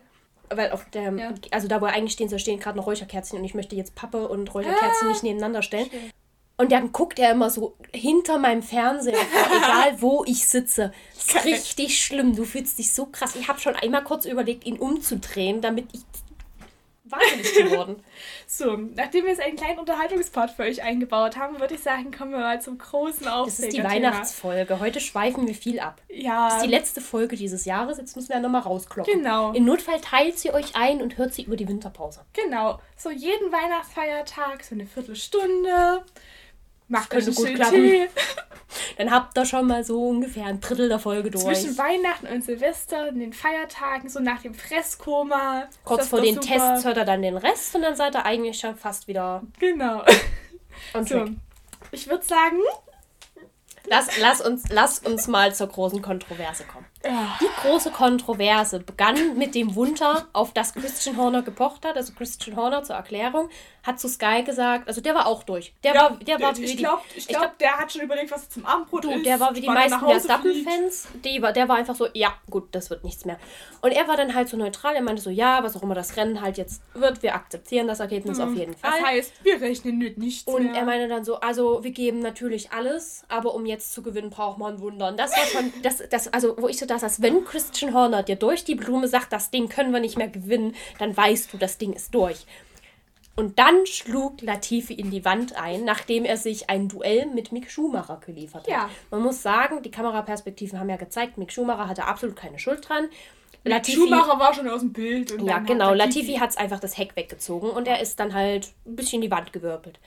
Weil 0.49 0.71
auf 0.71 0.85
der, 0.89 1.13
ja. 1.13 1.33
also 1.51 1.67
da, 1.67 1.81
wo 1.81 1.85
er 1.85 1.93
eigentlich 1.93 2.13
stehen 2.13 2.29
soll, 2.29 2.39
stehen 2.39 2.59
gerade 2.59 2.77
noch 2.77 2.87
Räucherkerzchen 2.87 3.37
und 3.39 3.45
ich 3.45 3.53
möchte 3.53 3.75
jetzt 3.75 3.95
Pappe 3.95 4.27
und 4.27 4.53
Räucherkerzchen 4.53 5.07
ah, 5.07 5.11
nicht 5.11 5.23
nebeneinander 5.23 5.61
stellen. 5.61 5.89
Schön. 5.89 6.11
Und 6.57 6.73
dann 6.73 6.91
guckt 6.91 7.19
er 7.19 7.31
immer 7.31 7.49
so 7.49 7.77
hinter 7.93 8.37
meinem 8.37 8.61
Fernseher 8.61 9.13
egal 9.57 10.01
wo 10.01 10.25
ich 10.25 10.45
sitze. 10.45 10.91
Das 11.15 11.27
ist 11.27 11.45
richtig 11.45 12.03
schlimm. 12.03 12.35
Du 12.35 12.43
fühlst 12.43 12.79
dich 12.79 12.93
so 12.93 13.05
krass. 13.05 13.35
Ich 13.35 13.47
habe 13.47 13.61
schon 13.61 13.75
einmal 13.75 14.03
kurz 14.03 14.25
überlegt, 14.25 14.65
ihn 14.65 14.77
umzudrehen, 14.77 15.61
damit 15.61 15.87
ich 15.93 16.01
wahnsinnig 17.11 17.53
geworden. 17.53 18.03
so, 18.47 18.75
nachdem 18.75 19.23
wir 19.23 19.31
jetzt 19.31 19.41
einen 19.41 19.57
kleinen 19.57 19.79
Unterhaltungspart 19.79 20.51
für 20.51 20.63
euch 20.63 20.81
eingebaut 20.83 21.37
haben, 21.37 21.59
würde 21.59 21.75
ich 21.75 21.81
sagen, 21.81 22.11
kommen 22.11 22.31
wir 22.31 22.39
mal 22.39 22.61
zum 22.61 22.77
großen 22.77 23.27
Aufreger. 23.27 23.45
Das 23.45 23.59
ist 23.59 23.77
die 23.77 23.83
Weihnachtsfolge. 23.83 24.79
Heute 24.79 24.99
schweifen 24.99 25.47
wir 25.47 25.55
viel 25.55 25.79
ab. 25.79 26.01
Ja. 26.09 26.47
Das 26.47 26.57
ist 26.57 26.65
die 26.65 26.69
letzte 26.69 27.01
Folge 27.01 27.35
dieses 27.35 27.65
Jahres. 27.65 27.97
Jetzt 27.97 28.15
müssen 28.15 28.29
wir 28.29 28.39
nochmal 28.39 28.61
rauskloppen. 28.61 29.13
Genau. 29.13 29.51
In 29.53 29.65
Notfall 29.65 30.01
teilt 30.01 30.39
sie 30.39 30.51
euch 30.51 30.75
ein 30.75 31.01
und 31.01 31.17
hört 31.17 31.33
sie 31.33 31.43
über 31.43 31.55
die 31.55 31.67
Winterpause. 31.67 32.21
Genau. 32.33 32.79
So 32.95 33.11
jeden 33.11 33.51
Weihnachtsfeiertag, 33.51 34.63
so 34.63 34.75
eine 34.75 34.85
Viertelstunde 34.85 36.03
Macht 36.89 37.09
könnte 37.09 37.31
gut 37.31 37.55
klappen. 37.55 38.07
Dann 38.97 39.11
habt 39.11 39.37
ihr 39.37 39.45
schon 39.45 39.65
mal 39.67 39.83
so 39.83 40.09
ungefähr 40.09 40.45
ein 40.45 40.59
Drittel 40.59 40.89
der 40.89 40.99
Folge 40.99 41.31
durch. 41.31 41.43
Zwischen 41.43 41.77
Weihnachten 41.77 42.27
und 42.27 42.43
Silvester, 42.43 43.07
in 43.07 43.19
den 43.19 43.33
Feiertagen, 43.33 44.09
so 44.09 44.19
nach 44.19 44.41
dem 44.41 44.53
Fresskoma. 44.53 45.67
Kurz 45.85 46.07
vor 46.07 46.21
den 46.21 46.35
super. 46.35 46.47
Tests 46.47 46.85
hört 46.85 46.97
er 46.97 47.05
dann 47.05 47.21
den 47.21 47.37
Rest 47.37 47.75
und 47.75 47.83
dann 47.83 47.95
seid 47.95 48.15
ihr 48.15 48.25
eigentlich 48.25 48.59
schon 48.59 48.75
fast 48.75 49.07
wieder. 49.07 49.41
Genau. 49.59 50.03
Und 50.93 51.09
so. 51.09 51.25
Ich 51.91 52.07
würde 52.07 52.25
sagen, 52.25 52.59
Lass, 53.89 54.19
lass, 54.19 54.41
uns, 54.41 54.69
lass 54.69 54.99
uns 54.99 55.27
mal 55.27 55.53
zur 55.53 55.67
großen 55.67 56.01
Kontroverse 56.01 56.63
kommen. 56.63 56.85
Die 57.01 57.61
große 57.61 57.91
Kontroverse 57.91 58.81
begann 58.81 59.37
mit 59.37 59.55
dem 59.55 59.75
Wunder, 59.75 60.27
auf 60.33 60.53
das 60.53 60.73
Christian 60.73 61.15
Horner 61.15 61.43
gepocht 61.43 61.85
hat. 61.85 61.95
Also 61.95 62.13
Christian 62.13 62.57
Horner 62.57 62.83
zur 62.83 62.97
Erklärung 62.97 63.49
hat 63.83 63.99
zu 63.99 64.09
Sky 64.09 64.43
gesagt, 64.43 64.87
also 64.87 64.99
der 64.99 65.15
war 65.15 65.25
auch 65.25 65.43
durch. 65.43 65.73
Der 65.83 65.93
ja, 65.93 66.01
war, 66.01 66.17
der 66.17 66.41
war 66.41 66.57
ich 66.57 66.77
glaube, 66.77 67.01
ich 67.15 67.27
glaub, 67.27 67.41
glaub, 67.41 67.57
der 67.59 67.77
hat 67.77 67.91
schon 67.91 68.01
überlegt, 68.01 68.31
was 68.31 68.49
zum 68.49 68.65
Abendbrot 68.65 69.05
du, 69.05 69.11
ist. 69.11 69.25
Der 69.25 69.39
war 69.39 69.55
wie 69.55 69.61
die 69.61 69.67
meisten 69.67 69.99
Verstappen-Fans. 69.99 71.07
Der 71.23 71.69
war 71.69 71.77
einfach 71.77 71.95
so, 71.95 72.07
ja, 72.13 72.33
gut, 72.49 72.67
das 72.73 72.89
wird 72.89 73.05
nichts 73.05 73.23
mehr. 73.23 73.39
Und 73.81 73.91
er 73.91 74.07
war 74.09 74.17
dann 74.17 74.35
halt 74.35 74.49
so 74.49 74.57
neutral. 74.57 74.95
Er 74.95 75.01
meinte 75.01 75.21
so, 75.21 75.29
ja, 75.29 75.63
was 75.63 75.77
auch 75.77 75.83
immer 75.83 75.95
das 75.95 76.17
Rennen 76.17 76.41
halt 76.41 76.57
jetzt 76.57 76.81
wird, 76.93 77.23
wir 77.23 77.33
akzeptieren 77.33 77.87
das 77.87 78.01
Ergebnis 78.01 78.37
mhm. 78.37 78.43
auf 78.43 78.55
jeden 78.55 78.75
Fall. 78.75 78.91
Das 78.99 79.09
heißt, 79.09 79.33
wir 79.43 79.61
rechnen 79.61 79.97
mit 79.97 80.17
nichts 80.17 80.51
Und 80.51 80.71
mehr. 80.71 80.81
er 80.81 80.85
meinte 80.85 81.07
dann 81.07 81.23
so, 81.23 81.39
also 81.39 81.81
wir 81.83 81.91
geben 81.91 82.19
natürlich 82.19 82.71
alles, 82.73 83.23
aber 83.29 83.55
um 83.55 83.65
jetzt 83.65 83.93
zu 83.93 84.03
gewinnen, 84.03 84.29
braucht 84.29 84.57
man 84.57 84.75
ein 84.75 84.81
Wunder. 84.81 85.07
Und 85.07 85.17
das 85.17 85.31
war 85.31 85.45
schon, 85.45 85.73
das, 85.81 86.03
das, 86.09 86.27
also 86.33 86.55
wo 86.57 86.67
ich 86.67 86.77
so 86.77 86.85
das, 86.89 87.03
als 87.03 87.21
wenn 87.21 87.45
Christian 87.45 87.93
Horner 87.93 88.23
dir 88.23 88.35
durch 88.35 88.63
die 88.63 88.75
Blume 88.75 89.07
sagt, 89.07 89.31
das 89.31 89.51
Ding 89.51 89.69
können 89.69 89.93
wir 89.93 89.99
nicht 89.99 90.17
mehr 90.17 90.29
gewinnen, 90.29 90.75
dann 90.97 91.15
weißt 91.15 91.53
du, 91.53 91.57
das 91.57 91.77
Ding 91.77 91.93
ist 91.93 92.13
durch. 92.13 92.45
Und 93.35 93.57
dann 93.57 93.85
schlug 93.85 94.41
Latifi 94.41 94.93
in 94.93 95.11
die 95.11 95.23
Wand 95.23 95.55
ein, 95.55 95.85
nachdem 95.85 96.25
er 96.25 96.35
sich 96.35 96.69
ein 96.69 96.89
Duell 96.89 97.25
mit 97.27 97.53
Mick 97.53 97.71
Schumacher 97.71 98.19
geliefert 98.25 98.63
hat. 98.63 98.67
Ja. 98.67 98.89
Man 99.11 99.21
muss 99.21 99.41
sagen, 99.41 99.81
die 99.81 99.91
Kameraperspektiven 99.91 100.77
haben 100.77 100.89
ja 100.89 100.97
gezeigt, 100.97 101.37
Mick 101.37 101.53
Schumacher 101.53 101.87
hatte 101.87 102.03
absolut 102.03 102.35
keine 102.35 102.59
Schuld 102.59 102.89
dran. 102.89 103.07
Latifi, 103.63 103.97
Schumacher 103.97 104.39
war 104.39 104.53
schon 104.53 104.67
aus 104.67 104.81
dem 104.81 104.91
Bild. 104.91 105.41
ja, 105.41 105.59
genau. 105.59 105.91
Hat 105.91 105.97
Latifi 105.97 106.33
hat 106.35 106.49
es 106.49 106.57
einfach 106.57 106.81
das 106.81 106.97
Heck 106.97 107.15
weggezogen 107.15 107.69
und 107.69 107.87
er 107.87 108.01
ist 108.01 108.19
dann 108.19 108.33
halt 108.33 108.73
ein 108.85 108.97
bisschen 108.97 109.21
in 109.21 109.29
die 109.29 109.31
Wand 109.31 109.53
gewirbelt. 109.53 109.99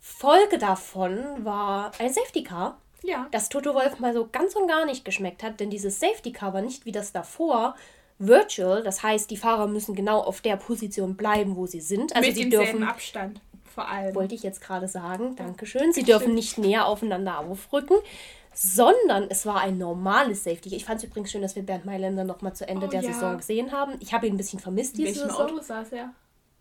Folge 0.00 0.58
davon 0.58 1.44
war 1.44 1.92
ein 2.00 2.12
Safety 2.12 2.42
Car. 2.42 2.81
Ja. 3.02 3.26
Das 3.30 3.48
Toto 3.48 3.74
Wolf 3.74 3.98
mal 3.98 4.14
so 4.14 4.28
ganz 4.30 4.54
und 4.54 4.68
gar 4.68 4.84
nicht 4.86 5.04
geschmeckt 5.04 5.42
hat, 5.42 5.60
denn 5.60 5.70
dieses 5.70 6.00
Safety 6.00 6.34
war 6.40 6.60
nicht 6.60 6.86
wie 6.86 6.92
das 6.92 7.12
davor 7.12 7.74
virtual, 8.18 8.82
das 8.82 9.02
heißt, 9.02 9.30
die 9.30 9.36
Fahrer 9.36 9.66
müssen 9.66 9.94
genau 9.94 10.20
auf 10.20 10.40
der 10.40 10.56
Position 10.56 11.16
bleiben, 11.16 11.56
wo 11.56 11.66
sie 11.66 11.80
sind. 11.80 12.14
Also 12.14 12.28
Mit 12.28 12.36
sie 12.36 12.48
dürfen 12.48 12.84
Abstand 12.84 13.40
vor 13.72 13.88
allem. 13.88 14.14
Wollte 14.14 14.34
ich 14.34 14.42
jetzt 14.42 14.60
gerade 14.60 14.86
sagen. 14.86 15.34
Dankeschön. 15.36 15.92
Sie 15.92 16.02
dürfen 16.02 16.34
nicht 16.34 16.58
näher 16.58 16.86
aufeinander 16.86 17.38
aufrücken, 17.38 17.96
sondern 18.54 19.28
es 19.30 19.46
war 19.46 19.60
ein 19.60 19.78
normales 19.78 20.44
Safety. 20.44 20.74
Ich 20.76 20.84
fand 20.84 20.98
es 20.98 21.04
übrigens 21.04 21.30
schön, 21.30 21.42
dass 21.42 21.56
wir 21.56 21.62
Bernd 21.62 21.84
Mailänder 21.84 22.24
noch 22.24 22.42
mal 22.42 22.52
zu 22.52 22.68
Ende 22.68 22.86
oh, 22.86 22.90
der 22.90 23.02
ja. 23.02 23.12
Saison 23.12 23.38
gesehen 23.38 23.72
haben. 23.72 23.94
Ich 24.00 24.12
habe 24.12 24.26
ihn 24.26 24.34
ein 24.34 24.36
bisschen 24.36 24.60
vermisst 24.60 24.98
diese 24.98 25.14
Saison. 25.14 25.46
Auto 25.46 25.60
saß 25.60 25.92
er? 25.92 26.10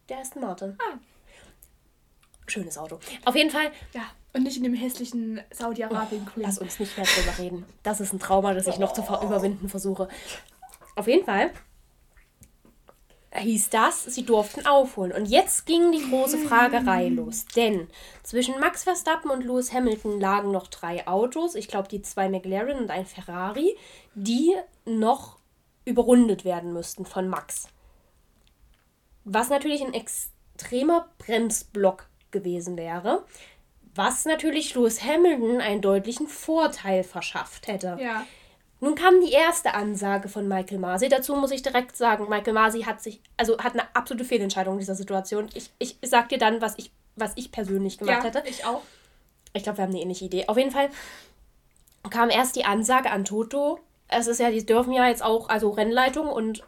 Der 0.10 0.20
Aston 0.20 0.42
Martin. 0.42 0.78
Ah. 0.80 0.98
Schönes 2.48 2.78
Auto. 2.78 3.00
Auf 3.26 3.36
jeden 3.36 3.50
Fall. 3.50 3.72
Ja. 3.94 4.04
Und 4.34 4.44
nicht 4.44 4.58
in 4.58 4.64
dem 4.64 4.74
hässlichen 4.74 5.42
Saudi-Arabien. 5.52 6.26
Oh, 6.28 6.40
lass 6.40 6.58
uns 6.58 6.80
nicht 6.80 6.96
mehr 6.98 7.06
drüber 7.06 7.38
reden. 7.38 7.66
Das 7.84 8.00
ist 8.00 8.14
ein 8.14 8.20
Trauma, 8.20 8.54
das 8.54 8.68
ich 8.68 8.80
noch 8.80 8.94
zu 8.94 9.02
überwinden 9.02 9.68
versuche. 9.68 10.08
Auf 10.96 11.08
jeden 11.08 11.26
Fall 11.26 11.52
hieß 13.34 13.70
das, 13.70 14.04
sie 14.04 14.26
durften 14.26 14.66
aufholen. 14.66 15.12
Und 15.12 15.26
jetzt 15.26 15.66
ging 15.66 15.92
die 15.92 16.10
große 16.10 16.38
Fragerei 16.38 17.08
los. 17.08 17.46
Denn 17.56 17.88
zwischen 18.24 18.60
Max 18.60 18.84
Verstappen 18.84 19.32
und 19.32 19.44
Lewis 19.44 19.74
Hamilton 19.74 20.20
lagen 20.20 20.52
noch 20.52 20.68
drei 20.68 21.08
Autos. 21.08 21.56
Ich 21.56 21.68
glaube, 21.68 21.88
die 21.88 22.02
zwei 22.02 22.30
McLaren 22.30 22.78
und 22.78 22.92
ein 22.92 23.06
Ferrari, 23.06 23.76
die 24.16 24.54
noch 24.86 25.38
überrundet 25.86 26.46
werden 26.46 26.74
müssten 26.74 27.06
von 27.06 27.28
Max. 27.28 27.68
Was 29.24 29.50
natürlich 29.50 29.82
ein 29.82 29.94
extremer 29.94 31.08
Bremsblock 31.18 32.08
gewesen 32.32 32.78
wäre. 32.78 33.26
Was 33.96 34.26
natürlich 34.26 34.74
Lewis 34.74 35.04
Hamilton 35.04 35.60
einen 35.60 35.82
deutlichen 35.82 36.28
Vorteil 36.28 37.04
verschafft 37.04 37.68
hätte. 37.68 37.98
Ja. 38.00 38.26
Nun 38.80 38.96
kam 38.96 39.22
die 39.22 39.32
erste 39.32 39.74
Ansage 39.76 40.28
von 40.28 40.48
Michael 40.48 40.80
Masi. 40.80 41.08
Dazu 41.08 41.36
muss 41.36 41.52
ich 41.52 41.62
direkt 41.62 41.96
sagen, 41.96 42.28
Michael 42.30 42.54
Masi 42.54 42.82
hat 42.82 43.02
sich, 43.02 43.22
also 43.38 43.60
hat 43.60 43.74
eine 43.74 43.96
absolute 43.96 44.26
Fehlentscheidung 44.26 44.74
in 44.74 44.80
dieser 44.80 44.96
Situation. 44.96 45.50
Ich, 45.54 45.70
ich 45.78 45.98
sag 46.02 46.30
dir 46.30 46.40
dann, 46.40 46.62
was 46.62 46.78
ich, 46.78 46.92
was 47.16 47.34
ich 47.36 47.52
persönlich 47.52 48.00
gemacht 48.00 48.24
ja, 48.24 48.24
hätte. 48.24 48.44
Ich 48.50 48.66
auch. 48.66 48.82
Ich 49.54 49.64
glaube, 49.64 49.78
wir 49.78 49.84
haben 49.84 49.92
eine 49.92 50.02
ähnliche 50.02 50.26
Idee. 50.26 50.48
Auf 50.48 50.58
jeden 50.58 50.72
Fall 50.72 50.90
kam 52.10 52.30
erst 52.32 52.56
die 52.56 52.66
Ansage 52.66 53.12
an 53.12 53.24
Toto. 53.24 53.80
Es 54.08 54.26
ist 54.28 54.40
ja, 54.40 54.50
die 54.50 54.66
dürfen 54.66 54.94
ja 54.94 55.08
jetzt 55.08 55.24
auch, 55.24 55.50
also 55.50 55.70
Rennleitung 55.70 56.28
und 56.28 56.64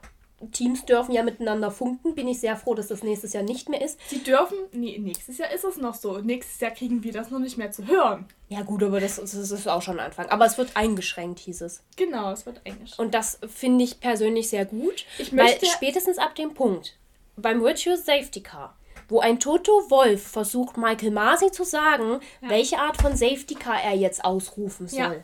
Teams 0.51 0.85
dürfen 0.85 1.13
ja 1.13 1.23
miteinander 1.23 1.71
funken. 1.71 2.15
Bin 2.15 2.27
ich 2.27 2.39
sehr 2.39 2.55
froh, 2.55 2.73
dass 2.73 2.87
das 2.87 3.03
nächstes 3.03 3.33
Jahr 3.33 3.43
nicht 3.43 3.69
mehr 3.69 3.81
ist. 3.81 3.99
Sie 4.07 4.23
dürfen, 4.23 4.57
nee, 4.71 4.97
nächstes 4.97 5.37
Jahr 5.37 5.51
ist 5.51 5.63
es 5.63 5.77
noch 5.77 5.93
so. 5.93 6.19
Nächstes 6.19 6.59
Jahr 6.59 6.71
kriegen 6.71 7.03
wir 7.03 7.13
das 7.13 7.31
noch 7.31 7.39
nicht 7.39 7.57
mehr 7.57 7.71
zu 7.71 7.87
hören. 7.87 8.25
Ja, 8.49 8.61
gut, 8.61 8.83
aber 8.83 8.99
das, 8.99 9.15
das 9.15 9.33
ist 9.33 9.67
auch 9.67 9.81
schon 9.81 9.99
ein 9.99 10.05
Anfang. 10.07 10.27
Aber 10.29 10.45
es 10.45 10.57
wird 10.57 10.75
eingeschränkt, 10.75 11.39
hieß 11.39 11.61
es. 11.61 11.83
Genau, 11.95 12.31
es 12.31 12.45
wird 12.45 12.61
eingeschränkt. 12.65 12.99
Und 12.99 13.13
das 13.13 13.39
finde 13.47 13.83
ich 13.83 13.99
persönlich 13.99 14.49
sehr 14.49 14.65
gut. 14.65 15.05
Ich 15.17 15.31
möchte 15.31 15.65
weil 15.65 15.71
spätestens 15.71 16.17
ab 16.17 16.35
dem 16.35 16.53
Punkt, 16.53 16.97
beim 17.35 17.61
Virtuous 17.61 18.05
Safety 18.05 18.41
Car, 18.41 18.75
wo 19.09 19.19
ein 19.19 19.39
Toto 19.39 19.71
Wolf 19.89 20.25
versucht, 20.25 20.77
Michael 20.77 21.11
Masi 21.11 21.51
zu 21.51 21.63
sagen, 21.63 22.19
ja. 22.41 22.49
welche 22.49 22.79
Art 22.79 23.01
von 23.01 23.15
Safety 23.15 23.55
Car 23.55 23.81
er 23.81 23.95
jetzt 23.95 24.23
ausrufen 24.23 24.87
soll. 24.87 24.99
Ja 24.99 25.23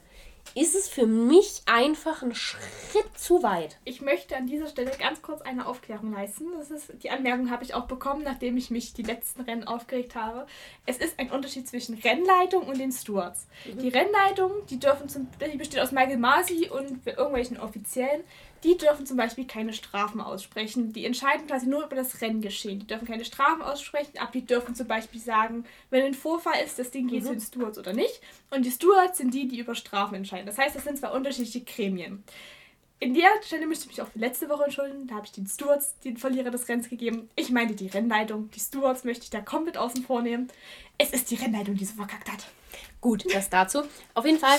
ist 0.56 0.76
es 0.76 0.88
für 0.88 1.06
mich 1.06 1.62
einfach 1.66 2.24
ein 2.24 2.36
Schritt 2.36 3.18
zu 3.18 3.43
weit. 3.43 3.78
Ich 3.86 4.02
möchte 4.02 4.36
an 4.36 4.47
dieser 4.47 4.68
Stelle 4.68 4.91
ganz 5.00 5.22
kurz 5.22 5.41
eine 5.41 5.68
Aufklärung 5.68 6.14
leisten. 6.14 6.45
Das 6.58 6.72
ist, 6.72 6.91
die 7.04 7.10
Anmerkung 7.10 7.50
habe 7.50 7.64
ich 7.64 7.74
auch 7.74 7.86
bekommen, 7.86 8.24
nachdem 8.24 8.58
ich 8.58 8.70
mich 8.70 8.93
die 8.93 9.04
letzten 9.04 9.41
Rennen 9.41 9.64
aufgeregt 9.64 10.16
habe. 10.16 10.47
Es 10.86 10.97
ist 10.97 11.20
ein 11.20 11.32
Unterschied 11.32 11.68
zwischen 11.68 11.95
Rennleitung 11.95 12.68
und 12.68 12.80
den 12.80 12.91
Stewards. 12.91 13.47
Mhm. 13.66 13.80
Die 13.80 13.89
Rennleitung, 13.89 14.52
die 14.70 14.80
dürfen 14.80 15.10
zum, 15.10 15.28
die 15.39 15.58
besteht 15.58 15.80
aus 15.80 15.91
Michael 15.91 16.18
Masi 16.18 16.70
und 16.70 17.06
irgendwelchen 17.06 17.60
Offiziellen. 17.60 18.24
Die 18.64 18.78
dürfen 18.78 19.05
zum 19.05 19.18
Beispiel 19.18 19.45
keine 19.45 19.74
Strafen 19.74 20.20
aussprechen. 20.20 20.91
Die 20.91 21.05
entscheiden 21.05 21.47
quasi 21.47 21.68
nur 21.68 21.86
über 21.86 21.95
das 21.95 22.22
Renngeschehen. 22.22 22.80
Die 22.80 22.88
dürfen 22.88 23.07
keine 23.07 23.26
Strafen 23.26 23.62
aussprechen, 23.62 24.18
aber 24.20 24.32
die 24.32 24.45
dürfen 24.45 24.76
zum 24.76 24.88
Beispiel 24.88 25.22
sagen, 25.22 25.66
wenn 25.89 26.05
ein 26.05 26.14
Vorfall 26.14 26.62
ist, 26.66 26.78
das 26.78 26.91
Ding 26.91 27.07
geht 27.07 27.24
mhm. 27.24 27.28
zu 27.28 27.32
den 27.32 27.41
Stewards 27.41 27.78
oder 27.78 27.93
nicht. 27.93 28.22
Und 28.49 28.66
die 28.66 28.72
Stewards 28.72 29.18
sind 29.18 29.34
die, 29.34 29.47
die 29.47 29.60
über 29.60 29.76
Strafen 29.76 30.16
entscheiden. 30.16 30.45
Das 30.45 30.57
heißt, 30.57 30.76
das 30.76 30.84
sind 30.84 30.97
zwei 30.97 31.10
unterschiedliche 31.12 31.62
Gremien. 31.62 32.24
In 33.01 33.14
der 33.14 33.30
Stelle 33.45 33.66
möchte 33.66 33.86
ich 33.86 33.91
mich 33.91 34.01
auch 34.01 34.12
für 34.12 34.20
letzte 34.20 34.49
Woche 34.49 34.66
entschuldigen. 34.66 35.07
Da 35.07 35.16
habe 35.16 35.26
ich 35.26 35.32
den 35.32 35.47
Stewards 35.47 35.95
den 36.03 36.18
Verlierer 36.18 36.51
des 36.51 36.68
Rennens 36.68 36.89
gegeben. 36.89 37.30
Ich 37.38 37.49
meine 37.49 37.74
die 37.74 37.88
Rennleitung. 37.88 38.51
Die 38.51 38.60
Stewards 38.60 39.05
möchte 39.05 39.24
ich 39.24 39.30
da 39.30 39.39
komplett 39.39 39.78
außen 39.78 40.03
vor 40.03 40.22
nehmen. 40.22 40.49
Es 40.97 41.12
ist 41.12 41.32
die 41.32 41.36
Rennleitung, 41.36 41.76
die 41.76 41.86
so 41.86 41.93
verkackt 41.93 42.30
hat. 42.30 42.47
Gut, 42.99 43.24
das 43.34 43.49
dazu. 43.49 43.84
Auf 44.14 44.26
jeden 44.26 44.38
Fall 44.38 44.57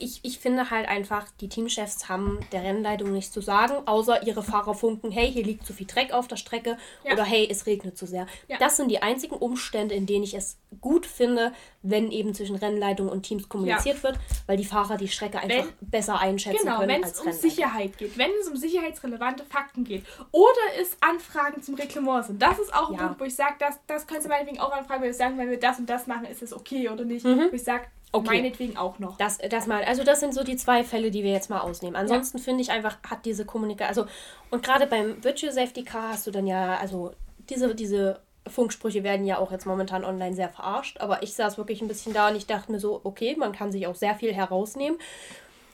ich, 0.00 0.20
ich 0.22 0.38
finde 0.38 0.70
halt 0.70 0.88
einfach, 0.88 1.26
die 1.40 1.48
Teamchefs 1.48 2.08
haben 2.08 2.40
der 2.52 2.62
Rennleitung 2.62 3.12
nichts 3.12 3.32
zu 3.32 3.40
sagen, 3.40 3.74
außer 3.86 4.26
ihre 4.26 4.42
Fahrer 4.42 4.74
funken, 4.74 5.10
hey, 5.10 5.30
hier 5.30 5.44
liegt 5.44 5.66
zu 5.66 5.72
viel 5.72 5.86
Dreck 5.86 6.12
auf 6.12 6.28
der 6.28 6.36
Strecke 6.36 6.78
ja. 7.04 7.12
oder 7.12 7.24
hey, 7.24 7.46
es 7.50 7.66
regnet 7.66 7.96
zu 7.96 8.06
sehr. 8.06 8.26
Ja. 8.48 8.56
Das 8.58 8.76
sind 8.76 8.90
die 8.90 9.02
einzigen 9.02 9.36
Umstände, 9.36 9.94
in 9.94 10.06
denen 10.06 10.24
ich 10.24 10.34
es 10.34 10.58
gut 10.80 11.06
finde, 11.06 11.52
wenn 11.82 12.10
eben 12.10 12.34
zwischen 12.34 12.56
Rennleitung 12.56 13.08
und 13.08 13.22
Teams 13.22 13.48
kommuniziert 13.48 13.96
ja. 13.98 14.02
wird, 14.02 14.18
weil 14.46 14.56
die 14.56 14.64
Fahrer 14.64 14.96
die 14.96 15.08
Strecke 15.08 15.38
einfach 15.38 15.68
wenn, 15.80 15.90
besser 15.90 16.18
einschätzen 16.18 16.64
genau, 16.64 16.78
können. 16.78 16.88
Genau, 16.88 17.04
wenn 17.04 17.10
es 17.10 17.20
um 17.20 17.32
Sicherheit 17.32 17.96
geht, 17.98 18.18
wenn 18.18 18.30
es 18.40 18.48
um 18.48 18.56
sicherheitsrelevante 18.56 19.44
Fakten 19.44 19.84
geht 19.84 20.04
oder 20.32 20.80
es 20.80 20.96
Anfragen 21.00 21.62
zum 21.62 21.74
Reglement 21.74 22.26
sind. 22.26 22.42
Das 22.42 22.58
ist 22.58 22.74
auch 22.74 22.90
ein 22.90 22.96
Punkt, 22.96 23.20
wo 23.20 23.24
ich 23.24 23.34
sage, 23.34 23.54
das, 23.58 23.78
das 23.86 24.06
könnt 24.06 24.22
ihr 24.24 24.28
meinetwegen 24.28 24.60
auch 24.60 24.72
anfragen, 24.72 25.02
wenn 25.02 25.08
wir 25.08 25.14
sagen, 25.14 25.38
wenn 25.38 25.50
wir 25.50 25.60
das 25.60 25.78
und 25.78 25.88
das 25.88 26.06
machen, 26.06 26.26
ist 26.26 26.42
es 26.42 26.52
okay 26.52 26.88
oder 26.88 27.04
nicht. 27.04 27.24
Mhm. 27.24 27.48
Wo 27.50 27.54
ich 27.54 27.64
sage, 27.64 27.86
Okay. 28.10 28.36
Meinetwegen 28.36 28.76
auch 28.76 28.98
noch. 28.98 29.18
Das, 29.18 29.38
das 29.38 29.66
mal, 29.66 29.84
also 29.84 30.02
das 30.02 30.20
sind 30.20 30.32
so 30.32 30.42
die 30.42 30.56
zwei 30.56 30.82
Fälle, 30.82 31.10
die 31.10 31.22
wir 31.24 31.32
jetzt 31.32 31.50
mal 31.50 31.60
ausnehmen. 31.60 31.94
Ansonsten 31.94 32.38
ja. 32.38 32.44
finde 32.44 32.62
ich 32.62 32.70
einfach, 32.70 32.96
hat 33.08 33.24
diese 33.26 33.44
Kommunikation, 33.44 34.04
also 34.04 34.12
und 34.50 34.62
gerade 34.62 34.86
beim 34.86 35.22
Virtual 35.22 35.52
Safety 35.52 35.84
Car 35.84 36.12
hast 36.12 36.26
du 36.26 36.30
dann 36.30 36.46
ja, 36.46 36.76
also 36.78 37.12
diese, 37.50 37.74
diese 37.74 38.20
Funksprüche 38.46 39.04
werden 39.04 39.26
ja 39.26 39.38
auch 39.38 39.52
jetzt 39.52 39.66
momentan 39.66 40.04
online 40.04 40.34
sehr 40.34 40.48
verarscht, 40.48 41.00
aber 41.00 41.22
ich 41.22 41.34
saß 41.34 41.58
wirklich 41.58 41.82
ein 41.82 41.88
bisschen 41.88 42.14
da 42.14 42.28
und 42.28 42.36
ich 42.36 42.46
dachte 42.46 42.72
mir 42.72 42.80
so, 42.80 43.00
okay, 43.04 43.36
man 43.38 43.52
kann 43.52 43.72
sich 43.72 43.86
auch 43.86 43.94
sehr 43.94 44.14
viel 44.14 44.32
herausnehmen. 44.32 44.98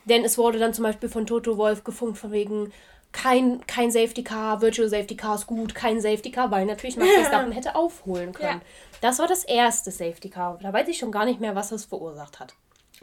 Denn 0.07 0.25
es 0.25 0.37
wurde 0.37 0.59
dann 0.59 0.75
zum 0.75 0.83
Beispiel 0.83 1.09
von 1.09 1.27
Toto 1.27 1.57
Wolf 1.57 1.85
gefunkt 1.85 2.19
von 2.19 2.33
wegen, 2.33 2.73
kein, 3.15 3.65
kein 3.67 3.91
Safety 3.91 4.23
Car, 4.23 4.61
Virtual 4.61 4.89
Safety 4.89 5.17
Car 5.17 5.37
ist 5.37 5.47
gut, 5.47 5.75
kein 5.75 6.01
Safety 6.01 6.31
Car, 6.31 6.51
weil 6.51 6.67
natürlich 6.67 6.97
Max 6.97 7.11
Verstappen 7.15 7.53
hätte 7.53 7.77
aufholen 7.77 8.33
können. 8.33 8.61
Ja. 8.61 8.67
Das 9.01 9.19
war 9.19 9.29
das 9.29 9.45
erste 9.45 9.91
Safety 9.91 10.29
Car. 10.29 10.59
Da 10.61 10.73
weiß 10.73 10.89
ich 10.89 10.99
schon 10.99 11.13
gar 11.13 11.25
nicht 11.25 11.41
mehr, 11.41 11.55
was 11.55 11.73
es 11.73 11.85
verursacht 11.85 12.41
hat. 12.41 12.55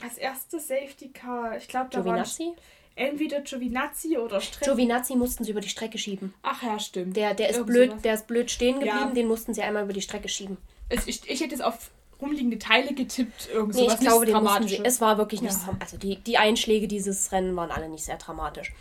Das 0.01 0.17
erste 0.17 0.59
Safety 0.59 1.09
Car, 1.09 1.57
ich 1.57 1.67
glaube, 1.67 1.89
da 1.91 2.01
Giovinazzi? 2.01 2.47
war 2.47 2.53
entweder 2.95 3.41
Giovinazzi 3.41 4.17
oder 4.17 4.41
Strecke. 4.41 4.65
Giovinazzi 4.65 5.15
mussten 5.15 5.43
sie 5.43 5.51
über 5.51 5.61
die 5.61 5.69
Strecke 5.69 5.97
schieben. 5.97 6.33
Ach 6.43 6.61
ja, 6.61 6.77
stimmt. 6.79 7.15
Der, 7.15 7.33
der, 7.33 7.49
ist, 7.49 7.65
blöd, 7.65 7.93
der 8.03 8.15
ist 8.15 8.27
blöd 8.27 8.51
stehen 8.51 8.79
geblieben, 8.79 9.09
ja. 9.09 9.13
den 9.13 9.27
mussten 9.27 9.53
sie 9.53 9.61
einmal 9.61 9.83
über 9.83 9.93
die 9.93 10.01
Strecke 10.01 10.27
schieben. 10.27 10.57
Es, 10.89 11.07
ich, 11.07 11.29
ich 11.29 11.39
hätte 11.39 11.55
es 11.55 11.61
auf 11.61 11.91
rumliegende 12.21 12.59
Teile 12.59 12.93
getippt, 12.93 13.49
irgend 13.51 13.75
nee, 13.75 13.87
ich 13.87 13.99
glaube, 13.99 14.25
den 14.25 14.43
mussten 14.43 14.67
sie. 14.67 14.81
Es 14.83 14.99
war 14.99 15.17
wirklich 15.17 15.41
nicht 15.41 15.53
ja. 15.53 15.75
Also 15.79 15.97
die, 15.97 16.17
die 16.17 16.37
Einschläge 16.37 16.87
dieses 16.87 17.31
Rennen 17.31 17.55
waren 17.55 17.71
alle 17.71 17.89
nicht 17.89 18.03
sehr 18.03 18.17
dramatisch. 18.17 18.73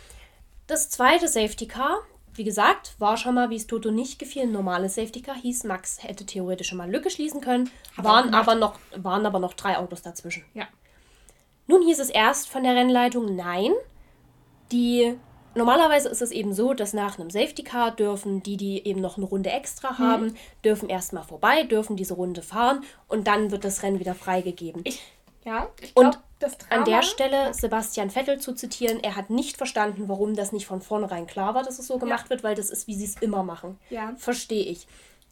Das 0.71 0.89
zweite 0.89 1.27
Safety 1.27 1.67
Car, 1.67 1.99
wie 2.33 2.45
gesagt, 2.45 2.95
war 2.97 3.17
schon 3.17 3.35
mal, 3.35 3.49
wie 3.49 3.57
es 3.57 3.67
Toto 3.67 3.91
nicht 3.91 4.19
gefiel, 4.19 4.43
ein 4.43 4.53
normales 4.53 4.95
Safety 4.95 5.21
Car 5.21 5.35
hieß. 5.35 5.65
Max 5.65 6.01
hätte 6.01 6.25
theoretisch 6.25 6.69
schon 6.69 6.77
mal 6.77 6.89
Lücke 6.89 7.09
schließen 7.09 7.41
können, 7.41 7.69
waren 7.97 8.33
aber, 8.33 8.55
noch, 8.55 8.79
waren 8.95 9.25
aber 9.25 9.39
noch 9.39 9.53
drei 9.53 9.77
Autos 9.77 10.01
dazwischen. 10.01 10.45
Ja. 10.53 10.63
Nun 11.67 11.81
hieß 11.81 11.99
es 11.99 12.09
erst 12.09 12.47
von 12.47 12.63
der 12.63 12.73
Rennleitung, 12.73 13.35
nein, 13.35 13.73
die 14.71 15.17
Normalerweise 15.55 16.07
ist 16.07 16.21
es 16.21 16.31
eben 16.31 16.53
so, 16.53 16.73
dass 16.73 16.93
nach 16.93 17.19
einem 17.19 17.29
Safety 17.29 17.63
Car 17.63 17.91
dürfen 17.91 18.41
die, 18.41 18.55
die 18.55 18.87
eben 18.87 19.01
noch 19.01 19.17
eine 19.17 19.25
Runde 19.25 19.49
extra 19.49 19.97
haben, 19.97 20.27
mhm. 20.27 20.35
dürfen 20.63 20.87
erstmal 20.87 21.23
vorbei, 21.23 21.63
dürfen 21.63 21.97
diese 21.97 22.13
Runde 22.13 22.41
fahren 22.41 22.85
und 23.09 23.27
dann 23.27 23.51
wird 23.51 23.65
das 23.65 23.83
Rennen 23.83 23.99
wieder 23.99 24.15
freigegeben. 24.15 24.83
Ich, 24.85 25.01
ja, 25.43 25.67
ich 25.81 25.93
glaub, 25.93 26.05
und 26.05 26.19
an 26.69 26.85
der 26.85 27.01
Stelle 27.01 27.53
Sebastian 27.53 28.09
Vettel 28.09 28.39
zu 28.39 28.53
zitieren, 28.53 28.99
er 29.01 29.15
hat 29.15 29.29
nicht 29.29 29.57
verstanden, 29.57 30.07
warum 30.07 30.35
das 30.35 30.51
nicht 30.51 30.65
von 30.65 30.81
vornherein 30.81 31.27
klar 31.27 31.53
war, 31.53 31.63
dass 31.63 31.79
es 31.79 31.87
so 31.87 31.97
gemacht 31.97 32.25
ja. 32.25 32.29
wird, 32.31 32.43
weil 32.43 32.55
das 32.55 32.69
ist, 32.69 32.87
wie 32.87 32.95
sie 32.95 33.05
es 33.05 33.15
immer 33.17 33.43
machen. 33.43 33.79
Ja. 33.89 34.13
Verstehe 34.17 34.63
ich. 34.63 34.87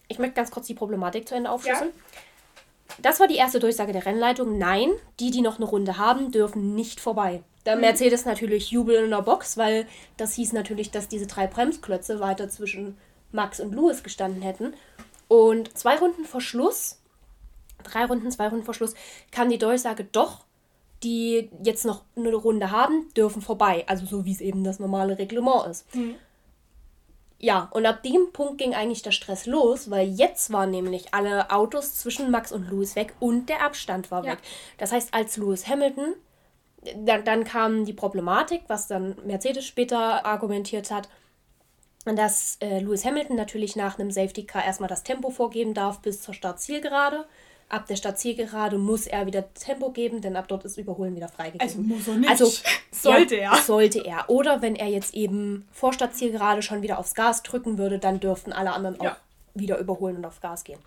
Ich 0.07 0.19
möchte 0.19 0.35
ganz 0.35 0.51
kurz 0.51 0.67
die 0.67 0.73
Problematik 0.73 1.27
zu 1.27 1.35
Ende 1.35 1.51
aufschlüsseln. 1.51 1.91
Ja. 1.91 2.21
Das 3.01 3.19
war 3.19 3.27
die 3.27 3.35
erste 3.35 3.59
Durchsage 3.59 3.93
der 3.93 4.05
Rennleitung. 4.05 4.57
Nein, 4.57 4.89
die, 5.19 5.31
die 5.31 5.41
noch 5.41 5.57
eine 5.57 5.65
Runde 5.65 5.97
haben, 5.97 6.31
dürfen 6.31 6.75
nicht 6.75 6.99
vorbei. 6.99 7.43
Da 7.63 7.75
mhm. 7.75 7.81
Mercedes 7.81 8.25
natürlich 8.25 8.71
Jubel 8.71 9.03
in 9.03 9.11
der 9.11 9.21
Box, 9.21 9.57
weil 9.57 9.87
das 10.17 10.33
hieß 10.33 10.53
natürlich, 10.53 10.91
dass 10.91 11.07
diese 11.07 11.27
drei 11.27 11.47
Bremsklötze 11.47 12.19
weiter 12.19 12.49
zwischen 12.49 12.97
Max 13.31 13.59
und 13.59 13.73
Lewis 13.73 14.03
gestanden 14.03 14.41
hätten. 14.41 14.73
Und 15.27 15.77
zwei 15.77 15.97
Runden 15.97 16.25
vor 16.25 16.41
Schluss, 16.41 16.99
drei 17.83 18.05
Runden, 18.05 18.31
zwei 18.31 18.47
Runden 18.47 18.65
vor 18.65 18.73
Schluss, 18.73 18.95
kam 19.31 19.49
die 19.49 19.59
Durchsage 19.59 20.03
doch, 20.03 20.45
die 21.03 21.49
jetzt 21.63 21.85
noch 21.85 22.03
eine 22.15 22.33
Runde 22.33 22.71
haben, 22.71 23.07
dürfen 23.15 23.41
vorbei. 23.41 23.83
Also 23.87 24.05
so 24.05 24.25
wie 24.25 24.31
es 24.31 24.41
eben 24.41 24.63
das 24.63 24.79
normale 24.79 25.17
Reglement 25.17 25.67
ist. 25.67 25.93
Mhm. 25.95 26.15
Ja, 27.41 27.69
und 27.71 27.85
ab 27.85 28.03
dem 28.03 28.33
Punkt 28.33 28.57
ging 28.57 28.75
eigentlich 28.75 29.01
der 29.01 29.11
Stress 29.11 29.45
los, 29.45 29.89
weil 29.89 30.09
jetzt 30.09 30.51
waren 30.51 30.71
nämlich 30.71 31.13
alle 31.13 31.51
Autos 31.51 31.95
zwischen 31.95 32.31
Max 32.31 32.51
und 32.51 32.69
Lewis 32.69 32.97
weg 32.97 33.13
und 33.21 33.47
der 33.47 33.63
Abstand 33.63 34.11
war 34.11 34.25
ja. 34.25 34.33
weg. 34.33 34.39
Das 34.77 34.91
heißt, 34.91 35.13
als 35.13 35.37
Lewis 35.37 35.65
Hamilton, 35.65 36.15
dann, 36.97 37.23
dann 37.23 37.43
kam 37.45 37.85
die 37.85 37.93
Problematik, 37.93 38.63
was 38.67 38.87
dann 38.87 39.15
Mercedes 39.25 39.65
später 39.65 40.25
argumentiert 40.25 40.91
hat, 40.91 41.07
dass 42.05 42.57
äh, 42.61 42.79
Lewis 42.79 43.05
Hamilton 43.05 43.37
natürlich 43.37 43.77
nach 43.77 43.97
einem 43.97 44.11
Safety 44.11 44.45
Car 44.45 44.65
erstmal 44.65 44.89
das 44.89 45.03
Tempo 45.03 45.29
vorgeben 45.29 45.73
darf 45.73 46.01
bis 46.01 46.21
zur 46.21 46.33
Startzielgerade. 46.33 47.25
Ab 47.69 47.85
der 47.85 47.95
Startzielgerade 47.95 48.79
muss 48.79 49.05
er 49.05 49.27
wieder 49.27 49.53
Tempo 49.53 49.91
geben, 49.91 50.21
denn 50.21 50.35
ab 50.35 50.47
dort 50.47 50.65
ist 50.65 50.77
Überholen 50.77 51.15
wieder 51.15 51.27
freigegeben. 51.27 51.61
Also 51.61 51.81
muss 51.81 52.07
er 52.07 52.15
nicht. 52.15 52.29
Also 52.29 52.51
sollte 52.91 53.35
ja, 53.37 53.55
er. 53.55 53.61
Sollte 53.61 54.03
er. 54.03 54.27
Oder 54.27 54.63
wenn 54.63 54.75
er 54.75 54.87
jetzt 54.87 55.13
eben 55.13 55.67
vor 55.71 55.93
Startzielgerade 55.93 56.63
schon 56.63 56.81
wieder 56.81 56.97
aufs 56.97 57.13
Gas 57.13 57.43
drücken 57.43 57.77
würde, 57.77 57.99
dann 57.99 58.19
dürften 58.19 58.53
alle 58.53 58.73
anderen 58.73 58.97
ja. 59.01 59.11
auch 59.11 59.15
wieder 59.53 59.77
überholen 59.77 60.17
und 60.17 60.25
aufs 60.25 60.41
Gas 60.41 60.63
gehen. 60.63 60.79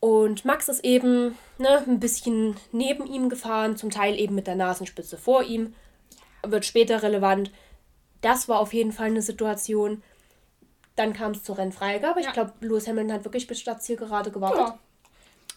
Und 0.00 0.44
Max 0.44 0.68
ist 0.68 0.84
eben 0.84 1.38
ne, 1.58 1.84
ein 1.86 2.00
bisschen 2.00 2.56
neben 2.72 3.06
ihm 3.06 3.28
gefahren, 3.28 3.76
zum 3.76 3.90
Teil 3.90 4.18
eben 4.18 4.34
mit 4.34 4.48
der 4.48 4.56
Nasenspitze 4.56 5.16
vor 5.16 5.44
ihm. 5.44 5.74
Wird 6.44 6.64
später 6.64 7.04
relevant. 7.04 7.52
Das 8.20 8.48
war 8.48 8.58
auf 8.58 8.72
jeden 8.72 8.90
Fall 8.90 9.06
eine 9.06 9.22
Situation. 9.22 10.02
Dann 10.96 11.12
kam 11.12 11.30
es 11.30 11.44
zur 11.44 11.56
Rennfreigabe. 11.56 12.20
Ja. 12.20 12.26
Ich 12.26 12.32
glaube, 12.32 12.52
Lewis 12.60 12.88
Hamilton 12.88 13.12
hat 13.12 13.24
wirklich 13.24 13.46
bis 13.46 13.60
Startzielgerade 13.60 14.32
gewartet. 14.32 14.58
Ja. 14.58 14.78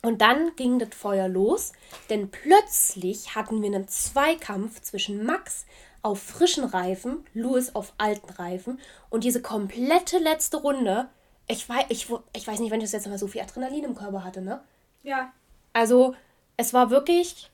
Und 0.06 0.22
dann 0.22 0.56
ging 0.56 0.78
das 0.78 0.90
Feuer 0.94 1.28
los, 1.28 1.72
denn 2.12 2.30
plötzlich 2.30 3.34
hatten 3.34 3.64
wir 3.64 3.74
einen 3.74 3.88
Zweikampf 3.88 4.80
zwischen 4.82 5.26
Max 5.26 5.66
auf 6.04 6.22
frischen 6.22 6.64
Reifen, 6.64 7.26
Louis 7.34 7.74
auf 7.74 7.92
alten 7.98 8.32
Reifen 8.34 8.80
und 9.10 9.24
diese 9.24 9.42
komplette 9.42 10.20
letzte 10.20 10.58
Runde. 10.58 11.10
Ich 11.48 11.68
weiß, 11.68 11.86
ich, 11.90 12.08
ich 12.36 12.48
weiß 12.48 12.60
nicht, 12.60 12.70
wenn 12.70 12.82
ich 12.82 12.86
das 12.86 12.92
jetzt 12.92 13.08
mal 13.08 13.18
so 13.18 13.26
viel 13.26 13.42
Adrenalin 13.42 13.84
im 13.84 13.96
Körper 13.96 14.24
hatte, 14.24 14.44
ne? 14.44 14.62
Ja. 15.02 15.34
Also, 15.74 16.14
es 16.56 16.72
war 16.72 16.92
wirklich. 16.92 17.50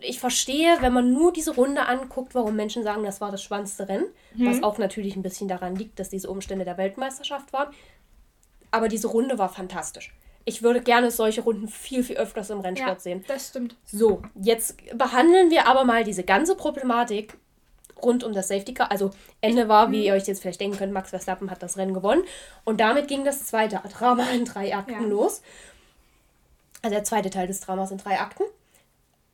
Ich 0.00 0.18
verstehe, 0.18 0.78
wenn 0.80 0.92
man 0.92 1.12
nur 1.12 1.32
diese 1.32 1.54
Runde 1.54 1.86
anguckt, 1.86 2.34
warum 2.34 2.56
Menschen 2.56 2.82
sagen, 2.82 3.04
das 3.04 3.20
war 3.20 3.30
das 3.30 3.44
spannendste 3.44 3.88
Rennen. 3.88 4.08
Mhm. 4.34 4.46
Was 4.46 4.62
auch 4.64 4.78
natürlich 4.78 5.14
ein 5.14 5.22
bisschen 5.22 5.46
daran 5.46 5.76
liegt, 5.76 6.00
dass 6.00 6.10
diese 6.10 6.28
Umstände 6.28 6.64
der 6.64 6.78
Weltmeisterschaft 6.78 7.52
waren. 7.52 7.72
Aber 8.72 8.88
diese 8.88 9.06
Runde 9.06 9.38
war 9.38 9.48
fantastisch 9.48 10.12
ich 10.46 10.62
würde 10.62 10.80
gerne 10.80 11.10
solche 11.10 11.42
Runden 11.42 11.66
viel, 11.68 12.04
viel 12.04 12.16
öfters 12.16 12.50
im 12.50 12.60
Rennsport 12.60 12.98
ja, 12.98 13.00
sehen. 13.00 13.24
Das 13.26 13.48
stimmt. 13.48 13.74
So, 13.84 14.22
jetzt 14.36 14.76
behandeln 14.96 15.50
wir 15.50 15.66
aber 15.66 15.84
mal 15.84 16.04
diese 16.04 16.22
ganze 16.22 16.54
Problematik 16.54 17.36
rund 18.00 18.22
um 18.22 18.32
das 18.32 18.46
Safety 18.46 18.72
Car. 18.72 18.92
Also 18.92 19.10
Ende 19.40 19.68
war, 19.68 19.90
wie 19.90 19.98
mhm. 19.98 20.02
ihr 20.04 20.14
euch 20.14 20.26
jetzt 20.28 20.40
vielleicht 20.40 20.60
denken 20.60 20.78
könnt, 20.78 20.92
Max 20.92 21.10
Verstappen 21.10 21.50
hat 21.50 21.64
das 21.64 21.76
Rennen 21.76 21.94
gewonnen. 21.94 22.22
Und 22.64 22.80
damit 22.80 23.08
ging 23.08 23.24
das 23.24 23.44
zweite 23.44 23.82
Drama 23.98 24.30
in 24.30 24.44
drei 24.44 24.74
Akten 24.74 24.92
ja. 24.92 25.00
los. 25.00 25.42
Also 26.80 26.94
der 26.94 27.04
zweite 27.04 27.30
Teil 27.30 27.48
des 27.48 27.60
Dramas 27.60 27.90
in 27.90 27.98
drei 27.98 28.20
Akten. 28.20 28.44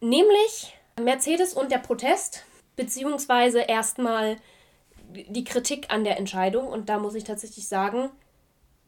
Nämlich 0.01 0.75
Mercedes 0.99 1.53
und 1.53 1.71
der 1.71 1.79
Protest, 1.79 2.45
beziehungsweise 2.77 3.61
erstmal 3.61 4.39
die 5.11 5.45
Kritik 5.45 5.93
an 5.93 6.05
der 6.05 6.17
Entscheidung. 6.17 6.69
Und 6.69 6.89
da 6.89 6.99
muss 6.99 7.15
ich 7.15 7.25
tatsächlich 7.25 7.69
sagen, 7.69 8.09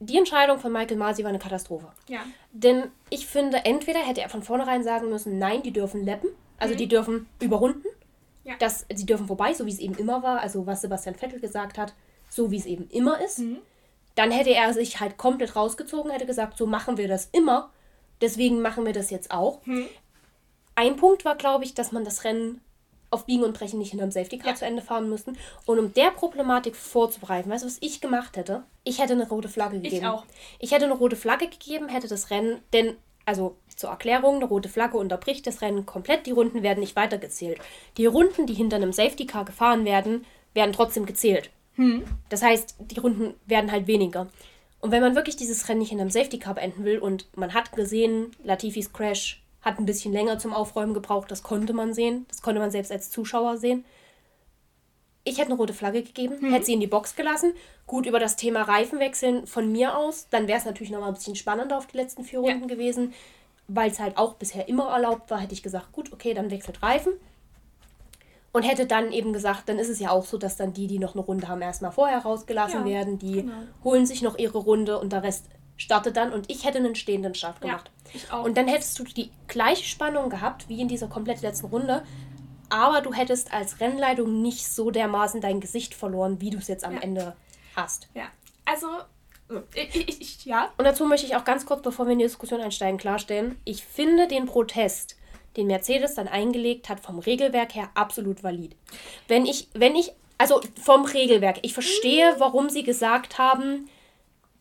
die 0.06 0.18
Entscheidung 0.18 0.58
von 0.58 0.72
Michael 0.72 0.96
Masi 0.96 1.22
war 1.22 1.30
eine 1.30 1.38
Katastrophe. 1.38 1.88
Ja. 2.08 2.20
Denn 2.52 2.84
ich 3.10 3.26
finde, 3.26 3.64
entweder 3.64 4.00
hätte 4.00 4.20
er 4.20 4.28
von 4.28 4.42
vornherein 4.42 4.82
sagen 4.82 5.08
müssen, 5.10 5.38
nein, 5.38 5.62
die 5.62 5.72
dürfen 5.72 6.04
leppen, 6.04 6.30
also 6.58 6.74
mhm. 6.74 6.78
die 6.78 6.88
dürfen 6.88 7.26
überrunden, 7.40 7.86
ja. 8.44 8.54
das, 8.58 8.86
sie 8.92 9.06
dürfen 9.06 9.26
vorbei, 9.26 9.54
so 9.54 9.66
wie 9.66 9.72
es 9.72 9.78
eben 9.78 9.94
immer 9.94 10.22
war, 10.22 10.40
also 10.40 10.66
was 10.66 10.82
Sebastian 10.82 11.14
Vettel 11.14 11.40
gesagt 11.40 11.78
hat, 11.78 11.94
so 12.28 12.50
wie 12.50 12.58
es 12.58 12.66
eben 12.66 12.88
immer 12.90 13.20
ist. 13.20 13.40
Mhm. 13.40 13.58
Dann 14.14 14.30
hätte 14.30 14.54
er 14.54 14.72
sich 14.72 15.00
halt 15.00 15.16
komplett 15.16 15.56
rausgezogen, 15.56 16.10
hätte 16.10 16.26
gesagt, 16.26 16.56
so 16.56 16.66
machen 16.66 16.96
wir 16.96 17.08
das 17.08 17.28
immer, 17.32 17.70
deswegen 18.20 18.62
machen 18.62 18.86
wir 18.86 18.92
das 18.92 19.10
jetzt 19.10 19.30
auch. 19.30 19.64
Mhm. 19.66 19.86
Ein 20.76 20.96
Punkt 20.96 21.24
war, 21.24 21.36
glaube 21.36 21.64
ich, 21.64 21.74
dass 21.74 21.92
man 21.92 22.04
das 22.04 22.24
Rennen 22.24 22.60
auf 23.14 23.26
Biegen 23.26 23.44
und 23.44 23.56
Brechen 23.56 23.78
nicht 23.78 23.90
hinterm 23.90 24.10
Safety 24.10 24.38
Car 24.38 24.50
ja. 24.50 24.56
zu 24.56 24.66
Ende 24.66 24.82
fahren 24.82 25.08
müssen. 25.08 25.38
Und 25.64 25.78
um 25.78 25.94
der 25.94 26.10
Problematik 26.10 26.76
vorzubereiten, 26.76 27.50
weißt 27.50 27.64
du, 27.64 27.68
was 27.68 27.78
ich 27.80 28.00
gemacht 28.00 28.36
hätte? 28.36 28.64
Ich 28.82 29.00
hätte 29.00 29.14
eine 29.14 29.28
rote 29.28 29.48
Flagge 29.48 29.80
gegeben. 29.80 29.96
Ich 29.96 30.06
auch. 30.06 30.24
Ich 30.58 30.72
hätte 30.72 30.84
eine 30.84 30.94
rote 30.94 31.16
Flagge 31.16 31.48
gegeben, 31.48 31.88
hätte 31.88 32.08
das 32.08 32.30
Rennen, 32.30 32.60
denn, 32.72 32.96
also 33.24 33.56
zur 33.74 33.90
Erklärung, 33.90 34.36
eine 34.36 34.44
rote 34.44 34.68
Flagge 34.68 34.98
unterbricht 34.98 35.46
das 35.46 35.62
Rennen 35.62 35.86
komplett, 35.86 36.26
die 36.26 36.32
Runden 36.32 36.62
werden 36.62 36.80
nicht 36.80 36.96
weitergezählt. 36.96 37.58
Die 37.96 38.06
Runden, 38.06 38.46
die 38.46 38.54
hinter 38.54 38.76
einem 38.76 38.92
Safety 38.92 39.26
Car 39.26 39.44
gefahren 39.44 39.84
werden, 39.84 40.26
werden 40.52 40.72
trotzdem 40.72 41.06
gezählt. 41.06 41.50
Hm. 41.76 42.04
Das 42.28 42.42
heißt, 42.42 42.76
die 42.78 43.00
Runden 43.00 43.34
werden 43.46 43.72
halt 43.72 43.86
weniger. 43.86 44.28
Und 44.80 44.90
wenn 44.90 45.02
man 45.02 45.14
wirklich 45.14 45.36
dieses 45.36 45.68
Rennen 45.68 45.80
nicht 45.80 45.92
in 45.92 46.00
einem 46.00 46.10
Safety 46.10 46.38
Car 46.38 46.54
beenden 46.54 46.84
will 46.84 46.98
und 46.98 47.26
man 47.36 47.54
hat 47.54 47.72
gesehen, 47.72 48.32
Latifis 48.44 48.92
Crash 48.92 49.42
hat 49.64 49.78
ein 49.78 49.86
bisschen 49.86 50.12
länger 50.12 50.38
zum 50.38 50.52
Aufräumen 50.52 50.94
gebraucht, 50.94 51.30
das 51.30 51.42
konnte 51.42 51.72
man 51.72 51.94
sehen. 51.94 52.26
Das 52.28 52.42
konnte 52.42 52.60
man 52.60 52.70
selbst 52.70 52.92
als 52.92 53.10
Zuschauer 53.10 53.56
sehen. 53.56 53.84
Ich 55.24 55.38
hätte 55.38 55.48
eine 55.48 55.56
rote 55.56 55.72
Flagge 55.72 56.02
gegeben, 56.02 56.36
mhm. 56.40 56.52
hätte 56.52 56.66
sie 56.66 56.74
in 56.74 56.80
die 56.80 56.86
Box 56.86 57.16
gelassen. 57.16 57.54
Gut, 57.86 58.04
über 58.04 58.20
das 58.20 58.36
Thema 58.36 58.62
Reifenwechseln 58.62 59.46
von 59.46 59.72
mir 59.72 59.96
aus, 59.96 60.28
dann 60.28 60.46
wäre 60.46 60.58
es 60.58 60.66
natürlich 60.66 60.90
noch 60.90 61.00
mal 61.00 61.08
ein 61.08 61.14
bisschen 61.14 61.34
spannender 61.34 61.78
auf 61.78 61.86
die 61.86 61.96
letzten 61.96 62.24
vier 62.24 62.40
Runden 62.40 62.68
ja. 62.68 62.74
gewesen. 62.74 63.14
Weil 63.66 63.90
es 63.90 63.98
halt 63.98 64.18
auch 64.18 64.34
bisher 64.34 64.68
immer 64.68 64.90
erlaubt 64.90 65.30
war, 65.30 65.40
hätte 65.40 65.54
ich 65.54 65.62
gesagt, 65.62 65.92
gut, 65.92 66.12
okay, 66.12 66.34
dann 66.34 66.50
wechselt 66.50 66.82
Reifen. 66.82 67.14
Und 68.52 68.62
hätte 68.62 68.86
dann 68.86 69.10
eben 69.10 69.32
gesagt, 69.32 69.68
dann 69.68 69.78
ist 69.78 69.88
es 69.88 69.98
ja 69.98 70.10
auch 70.10 70.26
so, 70.26 70.36
dass 70.36 70.56
dann 70.56 70.74
die, 70.74 70.86
die 70.86 70.98
noch 70.98 71.14
eine 71.14 71.24
Runde 71.24 71.48
haben, 71.48 71.62
erstmal 71.62 71.90
vorher 71.90 72.18
rausgelassen 72.18 72.86
ja, 72.86 72.92
werden. 72.92 73.18
Die 73.18 73.42
genau. 73.42 73.52
holen 73.82 74.04
sich 74.04 74.20
noch 74.20 74.38
ihre 74.38 74.58
Runde 74.58 74.98
und 75.00 75.12
der 75.12 75.22
Rest 75.22 75.46
startet 75.76 76.16
dann 76.16 76.32
und 76.32 76.50
ich 76.50 76.64
hätte 76.64 76.78
einen 76.78 76.94
stehenden 76.94 77.34
Start 77.34 77.60
gemacht. 77.60 77.90
Ja, 78.06 78.10
ich 78.14 78.32
auch. 78.32 78.44
Und 78.44 78.56
dann 78.56 78.68
hättest 78.68 78.98
du 78.98 79.04
die 79.04 79.30
gleiche 79.48 79.84
Spannung 79.84 80.30
gehabt 80.30 80.68
wie 80.68 80.80
in 80.80 80.88
dieser 80.88 81.08
komplett 81.08 81.42
letzten 81.42 81.66
Runde, 81.66 82.04
aber 82.68 83.00
du 83.00 83.12
hättest 83.12 83.52
als 83.52 83.80
Rennleitung 83.80 84.42
nicht 84.42 84.68
so 84.68 84.90
dermaßen 84.90 85.40
dein 85.40 85.60
Gesicht 85.60 85.94
verloren, 85.94 86.40
wie 86.40 86.50
du 86.50 86.58
es 86.58 86.68
jetzt 86.68 86.84
am 86.84 86.94
ja. 86.94 87.00
Ende 87.00 87.36
hast. 87.76 88.08
Ja, 88.14 88.24
also 88.64 88.88
ich, 89.74 90.08
ich, 90.08 90.20
ich, 90.20 90.44
ja. 90.44 90.70
Und 90.76 90.84
dazu 90.84 91.04
möchte 91.06 91.26
ich 91.26 91.36
auch 91.36 91.44
ganz 91.44 91.66
kurz, 91.66 91.82
bevor 91.82 92.06
wir 92.06 92.12
in 92.12 92.18
die 92.18 92.24
Diskussion 92.24 92.60
einsteigen, 92.60 92.98
klarstellen, 92.98 93.58
ich 93.64 93.84
finde 93.84 94.28
den 94.28 94.46
Protest, 94.46 95.16
den 95.56 95.66
Mercedes 95.66 96.14
dann 96.14 96.28
eingelegt 96.28 96.88
hat, 96.88 97.00
vom 97.00 97.18
Regelwerk 97.18 97.74
her 97.74 97.90
absolut 97.94 98.42
valid. 98.42 98.74
Wenn 99.28 99.46
ich, 99.46 99.68
wenn 99.74 99.94
ich, 99.94 100.12
also 100.38 100.60
vom 100.82 101.04
Regelwerk, 101.04 101.58
ich 101.62 101.74
verstehe, 101.74 102.34
warum 102.38 102.70
sie 102.70 102.82
gesagt 102.82 103.38
haben, 103.38 103.88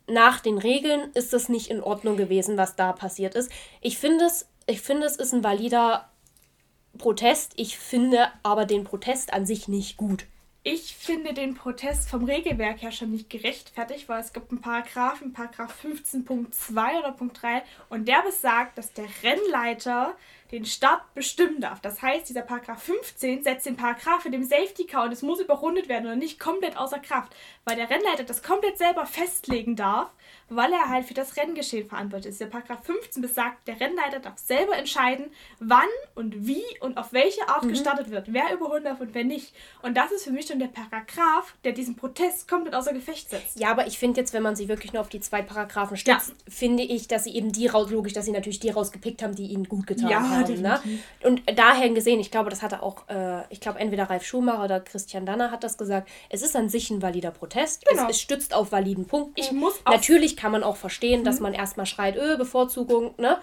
nach 0.07 0.39
den 0.39 0.57
Regeln 0.57 1.11
ist 1.13 1.33
es 1.33 1.49
nicht 1.49 1.69
in 1.69 1.81
Ordnung 1.81 2.17
gewesen, 2.17 2.57
was 2.57 2.75
da 2.75 2.91
passiert 2.91 3.35
ist. 3.35 3.51
Ich 3.81 3.97
finde 3.97 4.25
es, 4.25 4.47
ich 4.67 4.81
finde 4.81 5.05
es 5.05 5.15
ist 5.15 5.33
ein 5.33 5.43
valider 5.43 6.09
Protest. 6.97 7.53
Ich 7.55 7.77
finde 7.77 8.27
aber 8.43 8.65
den 8.65 8.83
Protest 8.83 9.33
an 9.33 9.45
sich 9.45 9.67
nicht 9.67 9.97
gut. 9.97 10.25
Ich 10.65 10.95
finde 10.95 11.33
den 11.33 11.55
Protest 11.55 12.09
vom 12.09 12.23
Regelwerk 12.23 12.81
her 12.81 12.93
schon 12.93 13.11
nicht 13.11 13.29
gerechtfertigt, 13.29 14.07
weil 14.07 14.21
es 14.21 14.31
gibt 14.31 14.49
einen 14.49 14.61
Paragraphen, 14.61 15.33
Paragraph 15.33 15.83
15.2 15.83 16.99
oder 16.99 17.11
Punkt 17.11 17.41
3, 17.41 17.63
und 17.89 18.07
der 18.07 18.21
besagt, 18.21 18.77
dass 18.77 18.93
der 18.93 19.07
Rennleiter 19.23 20.15
den 20.51 20.65
Start 20.65 21.01
bestimmen 21.13 21.61
darf. 21.61 21.79
Das 21.81 22.01
heißt, 22.01 22.29
dieser 22.29 22.41
Paragraph 22.41 22.83
15 22.83 23.43
setzt 23.43 23.65
den 23.65 23.75
Paragraph 23.75 24.25
in 24.25 24.31
dem 24.31 24.43
Safety 24.43 24.85
Car 24.85 25.05
und 25.05 25.11
es 25.11 25.21
muss 25.21 25.39
überrundet 25.39 25.89
werden 25.89 26.05
oder 26.05 26.15
nicht 26.15 26.39
komplett 26.39 26.77
außer 26.77 26.99
Kraft, 26.99 27.35
weil 27.65 27.75
der 27.75 27.89
Rennleiter 27.89 28.23
das 28.23 28.43
komplett 28.43 28.77
selber 28.77 29.05
festlegen 29.05 29.75
darf 29.75 30.11
weil 30.55 30.71
er 30.71 30.89
halt 30.89 31.05
für 31.05 31.13
das 31.13 31.37
Renngeschehen 31.37 31.87
verantwortlich 31.87 32.31
ist. 32.31 32.41
Der 32.41 32.47
Paragraph 32.47 32.83
15 32.83 33.21
besagt, 33.21 33.67
der 33.67 33.79
Rennleiter 33.79 34.19
darf 34.19 34.37
selber 34.37 34.75
entscheiden, 34.75 35.31
wann 35.59 35.79
und 36.15 36.47
wie 36.47 36.63
und 36.81 36.97
auf 36.97 37.13
welche 37.13 37.47
Art 37.49 37.63
mhm. 37.63 37.69
gestartet 37.69 38.09
wird, 38.09 38.33
wer 38.33 38.53
überholen 38.53 38.83
darf 38.83 38.99
und 38.99 39.13
wer 39.13 39.23
nicht. 39.23 39.53
Und 39.81 39.95
das 39.95 40.11
ist 40.11 40.23
für 40.23 40.31
mich 40.31 40.47
schon 40.47 40.59
der 40.59 40.67
Paragraph, 40.67 41.55
der 41.63 41.71
diesen 41.71 41.95
Protest 41.95 42.47
komplett 42.47 42.75
außer 42.75 42.93
Gefecht 42.93 43.29
setzt. 43.29 43.59
Ja, 43.59 43.71
aber 43.71 43.87
ich 43.87 43.97
finde 43.97 44.21
jetzt, 44.21 44.33
wenn 44.33 44.43
man 44.43 44.55
sie 44.55 44.67
wirklich 44.67 44.93
nur 44.93 45.01
auf 45.01 45.09
die 45.09 45.19
zwei 45.19 45.41
Paragraphen 45.41 45.97
stützt, 45.97 46.29
ja. 46.29 46.35
finde 46.47 46.83
ich, 46.83 47.07
dass 47.07 47.23
sie 47.23 47.35
eben 47.35 47.51
die 47.51 47.67
raus, 47.67 47.89
logisch, 47.89 48.13
dass 48.13 48.25
sie 48.25 48.31
natürlich 48.31 48.59
die 48.59 48.69
rausgepickt 48.69 49.23
haben, 49.23 49.35
die 49.35 49.47
ihnen 49.47 49.67
gut 49.67 49.87
getan 49.87 50.09
ja, 50.09 50.21
haben. 50.21 50.42
Ne? 50.49 50.79
Und 51.23 51.41
daher 51.55 51.89
gesehen, 51.89 52.19
ich 52.19 52.31
glaube, 52.31 52.49
das 52.49 52.61
hatte 52.61 52.83
auch, 52.83 53.07
äh, 53.09 53.43
ich 53.49 53.59
glaube, 53.59 53.79
entweder 53.79 54.09
Ralf 54.09 54.25
Schumacher 54.25 54.63
oder 54.63 54.79
Christian 54.79 55.25
Danner 55.25 55.51
hat 55.51 55.63
das 55.63 55.77
gesagt, 55.77 56.09
es 56.29 56.41
ist 56.41 56.55
an 56.55 56.69
sich 56.69 56.89
ein 56.89 57.01
valider 57.01 57.31
Protest. 57.31 57.85
Genau. 57.85 58.03
Es, 58.03 58.17
es 58.17 58.21
stützt 58.21 58.53
auf 58.53 58.71
validen 58.71 59.05
Punkten. 59.05 59.39
Ich 59.39 59.51
muss 59.51 59.75
Natürlich 59.85 60.37
kann 60.37 60.51
man 60.51 60.63
auch 60.63 60.75
verstehen, 60.75 61.21
mhm. 61.21 61.25
dass 61.25 61.39
man 61.39 61.53
erstmal 61.53 61.85
schreit, 61.85 62.15
öh, 62.15 62.37
Bevorzugung, 62.37 63.13
ne? 63.17 63.37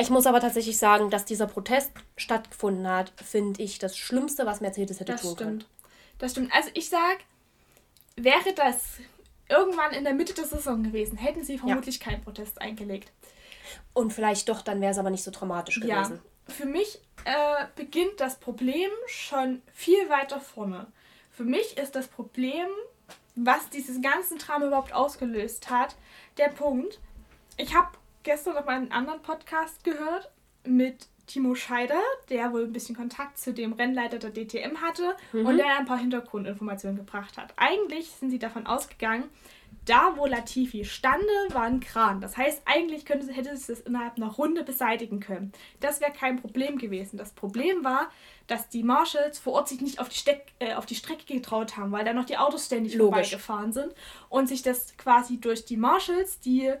Ich 0.00 0.08
muss 0.08 0.26
aber 0.26 0.40
tatsächlich 0.40 0.78
sagen, 0.78 1.10
dass 1.10 1.26
dieser 1.26 1.46
Protest 1.46 1.92
stattgefunden 2.16 2.88
hat, 2.88 3.12
finde 3.22 3.62
ich 3.62 3.78
das 3.78 3.98
Schlimmste, 3.98 4.46
was 4.46 4.62
Mercedes 4.62 4.98
hätte 4.98 5.12
das 5.12 5.20
tun 5.20 5.32
stimmt. 5.32 5.48
können. 5.48 5.64
Das 6.18 6.32
stimmt. 6.32 6.52
Also 6.54 6.70
ich 6.72 6.88
sag, 6.88 7.18
wäre 8.16 8.54
das 8.56 8.98
irgendwann 9.50 9.92
in 9.92 10.04
der 10.04 10.14
Mitte 10.14 10.32
der 10.32 10.46
Saison 10.46 10.82
gewesen, 10.82 11.18
hätten 11.18 11.44
sie 11.44 11.58
vermutlich 11.58 11.98
ja. 11.98 12.04
keinen 12.04 12.22
Protest 12.22 12.60
eingelegt. 12.62 13.12
Und 13.92 14.12
vielleicht 14.12 14.48
doch, 14.48 14.62
dann 14.62 14.80
wäre 14.80 14.92
es 14.92 14.98
aber 14.98 15.10
nicht 15.10 15.24
so 15.24 15.30
dramatisch 15.30 15.80
gewesen. 15.80 16.20
Ja. 16.48 16.54
Für 16.54 16.66
mich 16.66 17.00
äh, 17.24 17.66
beginnt 17.76 18.18
das 18.18 18.38
Problem 18.38 18.90
schon 19.06 19.62
viel 19.72 20.08
weiter 20.08 20.40
vorne. 20.40 20.86
Für 21.30 21.44
mich 21.44 21.76
ist 21.78 21.94
das 21.94 22.08
Problem, 22.08 22.66
was 23.34 23.70
dieses 23.70 24.02
ganzen 24.02 24.38
Drama 24.38 24.66
überhaupt 24.66 24.92
ausgelöst 24.92 25.70
hat, 25.70 25.96
der 26.38 26.48
Punkt. 26.48 26.98
Ich 27.56 27.74
habe 27.74 27.88
gestern 28.22 28.54
noch 28.54 28.66
mal 28.66 28.76
einen 28.76 28.92
anderen 28.92 29.22
Podcast 29.22 29.84
gehört 29.84 30.30
mit 30.64 31.08
Timo 31.26 31.54
Scheider, 31.54 32.00
der 32.28 32.52
wohl 32.52 32.64
ein 32.64 32.72
bisschen 32.72 32.96
Kontakt 32.96 33.38
zu 33.38 33.54
dem 33.54 33.72
Rennleiter 33.72 34.18
der 34.18 34.32
DTM 34.32 34.80
hatte 34.80 35.16
mhm. 35.32 35.46
und 35.46 35.58
der 35.58 35.78
ein 35.78 35.86
paar 35.86 35.98
Hintergrundinformationen 35.98 36.96
gebracht 36.96 37.38
hat. 37.38 37.52
Eigentlich 37.56 38.10
sind 38.10 38.30
sie 38.30 38.38
davon 38.38 38.66
ausgegangen, 38.66 39.24
da 39.84 40.16
wo 40.16 40.26
Latifi 40.26 40.84
stande, 40.84 41.26
war 41.50 41.62
ein 41.62 41.80
Kran. 41.80 42.20
Das 42.20 42.36
heißt, 42.36 42.62
eigentlich 42.64 43.04
könnte, 43.04 43.32
hätte 43.32 43.50
es 43.50 43.66
das 43.66 43.80
innerhalb 43.80 44.16
einer 44.16 44.28
Runde 44.28 44.62
beseitigen 44.62 45.20
können. 45.20 45.52
Das 45.80 46.00
wäre 46.00 46.12
kein 46.12 46.40
Problem 46.40 46.78
gewesen. 46.78 47.16
Das 47.16 47.32
Problem 47.32 47.82
war, 47.82 48.10
dass 48.46 48.68
die 48.68 48.82
Marshals 48.82 49.38
vor 49.38 49.54
Ort 49.54 49.68
sich 49.68 49.80
nicht 49.80 49.98
auf 49.98 50.08
die, 50.08 50.18
Steck, 50.18 50.52
äh, 50.58 50.74
auf 50.74 50.86
die 50.86 50.94
Strecke 50.94 51.32
getraut 51.32 51.76
haben, 51.76 51.92
weil 51.92 52.04
da 52.04 52.12
noch 52.12 52.24
die 52.24 52.36
Autos 52.36 52.66
ständig 52.66 52.94
Logisch. 52.94 53.30
vorbeigefahren 53.30 53.72
sind 53.72 53.94
und 54.28 54.48
sich 54.48 54.62
das 54.62 54.96
quasi 54.96 55.40
durch 55.40 55.64
die 55.64 55.76
Marshals, 55.76 56.40
die 56.40 56.72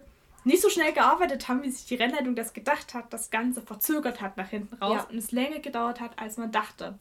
nicht 0.44 0.62
so 0.62 0.70
schnell 0.70 0.92
gearbeitet 0.92 1.48
haben, 1.48 1.62
wie 1.62 1.70
sich 1.70 1.86
die 1.86 1.96
Rennleitung 1.96 2.34
das 2.34 2.52
gedacht 2.52 2.94
hat, 2.94 3.12
das 3.12 3.30
Ganze 3.30 3.60
verzögert 3.60 4.20
hat 4.20 4.36
nach 4.36 4.48
hinten 4.48 4.76
raus 4.76 5.02
ja. 5.02 5.06
und 5.10 5.18
es 5.18 5.32
länger 5.32 5.60
gedauert 5.60 6.00
hat, 6.00 6.18
als 6.18 6.38
man 6.38 6.50
dachte. 6.50 6.98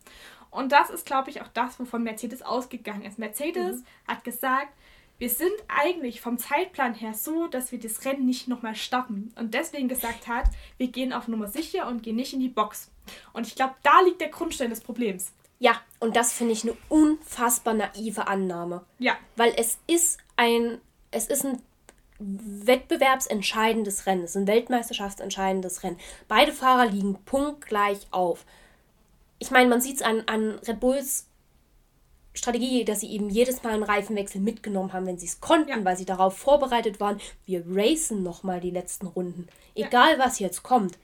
Und 0.51 0.71
das 0.71 0.89
ist, 0.89 1.05
glaube 1.05 1.29
ich, 1.29 1.41
auch 1.41 1.47
das, 1.49 1.79
wovon 1.79 2.03
Mercedes 2.03 2.41
ausgegangen 2.41 3.03
ist. 3.03 3.19
Mercedes 3.19 3.77
mhm. 3.77 3.85
hat 4.07 4.23
gesagt, 4.23 4.73
wir 5.19 5.29
sind 5.29 5.51
eigentlich 5.67 6.21
vom 6.21 6.37
Zeitplan 6.37 6.95
her 6.95 7.13
so, 7.13 7.47
dass 7.47 7.71
wir 7.71 7.79
das 7.79 8.05
Rennen 8.05 8.25
nicht 8.25 8.47
nochmal 8.47 8.75
starten. 8.75 9.33
Und 9.37 9.53
deswegen 9.53 9.89
gesagt 9.89 10.27
hat, 10.27 10.45
wir 10.77 10.87
gehen 10.87 11.13
auf 11.13 11.27
Nummer 11.27 11.47
sicher 11.47 11.87
und 11.87 12.01
gehen 12.01 12.15
nicht 12.15 12.33
in 12.33 12.39
die 12.39 12.49
Box. 12.49 12.89
Und 13.33 13.45
ich 13.45 13.55
glaube, 13.55 13.75
da 13.83 14.01
liegt 14.01 14.21
der 14.21 14.29
Grundstein 14.29 14.69
des 14.69 14.79
Problems. 14.79 15.33
Ja, 15.59 15.81
und 15.99 16.15
das 16.15 16.31
finde 16.31 16.53
ich 16.53 16.63
eine 16.63 16.77
unfassbar 16.87 17.73
naive 17.73 18.27
Annahme. 18.27 18.85
Ja. 18.97 19.17
Weil 19.35 19.53
es 19.57 19.77
ist 19.87 20.19
ein, 20.37 20.79
es 21.11 21.27
ist 21.27 21.45
ein 21.45 21.61
wettbewerbsentscheidendes 22.19 24.05
Rennen. 24.05 24.23
Es 24.23 24.31
ist 24.31 24.37
ein 24.37 24.47
weltmeisterschaftsentscheidendes 24.47 25.83
Rennen. 25.83 25.99
Beide 26.29 26.53
Fahrer 26.53 26.85
liegen 26.85 27.15
punktgleich 27.25 28.07
auf. 28.11 28.45
Ich 29.37 29.51
meine, 29.51 29.69
man 29.69 29.81
sieht 29.81 29.97
es 29.97 30.01
an, 30.01 30.23
an 30.27 30.59
Red 30.65 30.79
Bulls 30.79 31.28
Strategie, 32.39 32.83
dass 32.83 33.01
sie 33.01 33.11
eben 33.11 33.29
jedes 33.29 33.61
Mal 33.63 33.73
einen 33.73 33.83
Reifenwechsel 33.83 34.41
mitgenommen 34.41 34.93
haben, 34.93 35.05
wenn 35.05 35.19
sie 35.19 35.27
es 35.27 35.39
konnten, 35.39 35.69
ja. 35.69 35.85
weil 35.85 35.97
sie 35.97 36.05
darauf 36.05 36.37
vorbereitet 36.37 36.99
waren. 36.99 37.21
Wir 37.45 37.63
racen 37.67 38.23
nochmal 38.23 38.59
die 38.59 38.71
letzten 38.71 39.07
Runden. 39.07 39.47
Egal, 39.75 40.17
ja. 40.17 40.25
was 40.25 40.39
jetzt 40.39 40.63
kommt. 40.63 40.97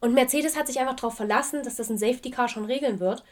Und 0.00 0.14
Mercedes 0.14 0.56
hat 0.56 0.66
sich 0.66 0.80
einfach 0.80 0.96
darauf 0.96 1.14
verlassen, 1.14 1.62
dass 1.62 1.76
das 1.76 1.88
ein 1.88 1.98
Safety 1.98 2.30
Car 2.30 2.48
schon 2.48 2.64
regeln 2.64 3.00
wird 3.00 3.22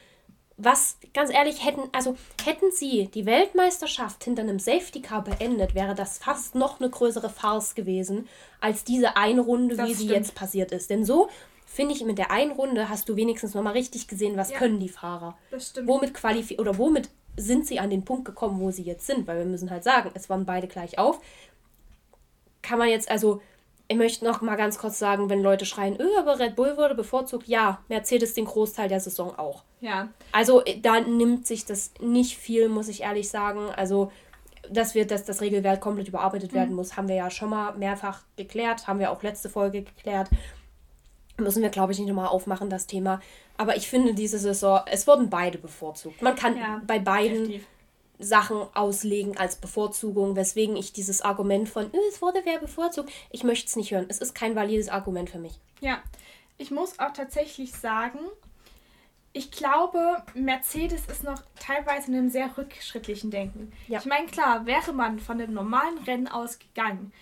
was 0.57 0.99
ganz 1.15 1.33
ehrlich 1.33 1.65
hätten, 1.65 1.83
also 1.93 2.17
hätten 2.45 2.71
sie 2.71 3.09
die 3.13 3.27
Weltmeisterschaft 3.27 4.25
hinter 4.25 4.43
einem 4.43 4.59
Safety 4.59 5.01
Car 5.01 5.25
beendet, 5.25 5.75
wäre 5.75 5.95
das 5.95 6.19
fast 6.19 6.55
noch 6.55 6.81
eine 6.81 6.91
größere 6.91 7.31
Farce 7.31 7.75
gewesen 7.75 8.29
als 8.61 8.85
diese 8.85 9.17
eine 9.17 9.41
Runde, 9.41 9.77
das 9.77 9.89
wie 9.89 9.95
stimmt. 9.95 10.09
sie 10.09 10.15
jetzt 10.15 10.35
passiert 10.35 10.73
ist. 10.73 10.91
Denn 10.91 11.05
so 11.05 11.29
finde 11.67 11.95
ich 11.95 12.05
mit 12.05 12.19
der 12.19 12.31
einen 12.31 12.53
Runde 12.53 12.89
hast 12.89 13.09
du 13.09 13.17
wenigstens 13.17 13.55
noch 13.55 13.63
mal 13.63 13.73
richtig 13.73 14.09
gesehen, 14.09 14.37
was 14.37 14.51
ja, 14.51 14.59
können 14.59 14.79
die 14.79 14.89
Fahrer. 14.89 15.37
Das 15.51 15.71
stimmt. 15.71 15.89
Womit 15.89 16.15
qualifiziert 16.15 16.61
oder 16.61 16.79
womit 16.79 17.09
sind 17.37 17.67
sie 17.67 17.81
an 17.81 17.91
den 17.91 18.05
Punkt 18.05 18.25
gekommen, 18.25 18.61
wo 18.61 18.71
sie 18.71 18.83
jetzt 18.83 19.07
sind, 19.07 19.27
weil 19.27 19.39
wir 19.39 19.47
müssen 19.47 19.71
halt 19.71 19.85
sagen, 19.85 20.11
es 20.15 20.29
waren 20.29 20.45
beide 20.45 20.69
gleich 20.69 20.99
auf. 20.99 21.21
Kann 22.63 22.79
man 22.79 22.89
jetzt 22.89 23.11
also 23.11 23.41
ich 23.93 23.99
möchte 23.99 24.25
noch 24.25 24.41
mal 24.41 24.57
ganz 24.57 24.79
kurz 24.79 24.99
sagen, 24.99 25.29
wenn 25.29 25.43
Leute 25.43 25.67
schreien, 25.67 26.01
öh, 26.01 26.19
aber 26.19 26.39
Red 26.39 26.57
Bull 26.57 26.77
wurde 26.79 26.95
bevorzugt, 26.95 27.47
ja, 27.47 27.83
Mercedes 27.89 28.33
den 28.33 28.47
Großteil 28.47 28.89
der 28.89 29.01
Saison 29.01 29.39
auch. 29.39 29.65
Ja. 29.81 30.09
Also 30.33 30.65
äh, 30.65 30.81
da 30.81 31.01
nimmt 31.01 31.47
sich 31.47 31.67
das 31.67 31.93
nicht 32.01 32.39
viel, 32.39 32.69
muss 32.71 32.89
ich 32.89 33.03
ehrlich 33.03 33.29
sagen. 33.29 33.69
Also, 33.77 34.11
dass 34.71 34.95
wir, 34.95 35.07
dass 35.07 35.25
das 35.25 35.43
Regelwerk 35.43 35.81
komplett 35.81 36.09
überarbeitet 36.09 36.53
mhm. 36.53 36.57
werden 36.57 36.75
muss, 36.75 36.97
haben 36.97 37.09
wir 37.09 37.17
ja 37.17 37.31
schon 37.31 37.51
mal 37.51 37.75
mehrfach 37.75 38.23
geklärt, 38.37 38.87
haben 38.87 38.99
wir 38.99 39.11
auch 39.11 39.23
letzte 39.23 39.51
Folge 39.51 39.83
geklärt. 39.83 40.31
Müssen 41.37 41.63
wir, 41.63 41.71
glaube 41.71 41.93
ich, 41.93 41.99
nicht 41.99 42.09
nochmal 42.09 42.29
aufmachen, 42.29 42.71
das 42.71 42.87
Thema. 42.87 43.21
Aber 43.57 43.77
ich 43.77 43.89
finde, 43.89 44.15
diese 44.15 44.39
Saison, 44.39 44.81
es 44.87 45.07
wurden 45.07 45.31
beide 45.31 45.59
bevorzugt. 45.59 46.23
Man 46.23 46.35
kann 46.35 46.57
ja, 46.57 46.81
bei 46.87 46.99
beiden 46.99 47.39
definitiv. 47.39 47.67
Sachen 48.19 48.67
auslegen 48.75 49.37
als 49.37 49.57
Bevorzugung, 49.57 50.37
weswegen 50.37 50.77
ich 50.77 50.93
dieses 50.93 51.23
Argument 51.23 51.69
von, 51.69 51.93
äh, 51.93 51.99
es 52.09 52.23
wurde 52.23 52.41
wer 52.45 52.59
bevorzugt, 52.59 53.13
ich 53.31 53.45
möchte 53.45 53.67
es 53.67 53.77
nicht 53.77 53.91
hören. 53.91 54.07
Es 54.09 54.19
ist 54.19 54.35
kein 54.35 54.55
valides 54.55 54.89
Argument 54.89 55.31
für 55.31 55.39
mich. 55.39 55.59
Ja, 55.81 56.03
ich 56.59 56.71
muss 56.71 56.99
auch 56.99 57.13
tatsächlich 57.13 57.73
sagen, 57.73 58.19
ich 59.33 59.51
glaube, 59.51 60.23
Mercedes 60.35 61.07
ist 61.07 61.25
noch 61.25 61.43
teilweise 61.59 62.11
in 62.11 62.19
einem 62.19 62.31
sehr 62.31 62.57
rückschrittlichen 62.57 63.31
Denken. 63.31 63.73
Ja. 63.89 63.99
Ich 63.99 64.05
meine, 64.05 64.27
klar, 64.27 64.67
wäre 64.67 64.93
man 64.93 65.19
von 65.19 65.39
dem 65.39 65.55
normalen 65.55 65.99
Rennen 65.99 66.29
ausgegangen, 66.29 67.13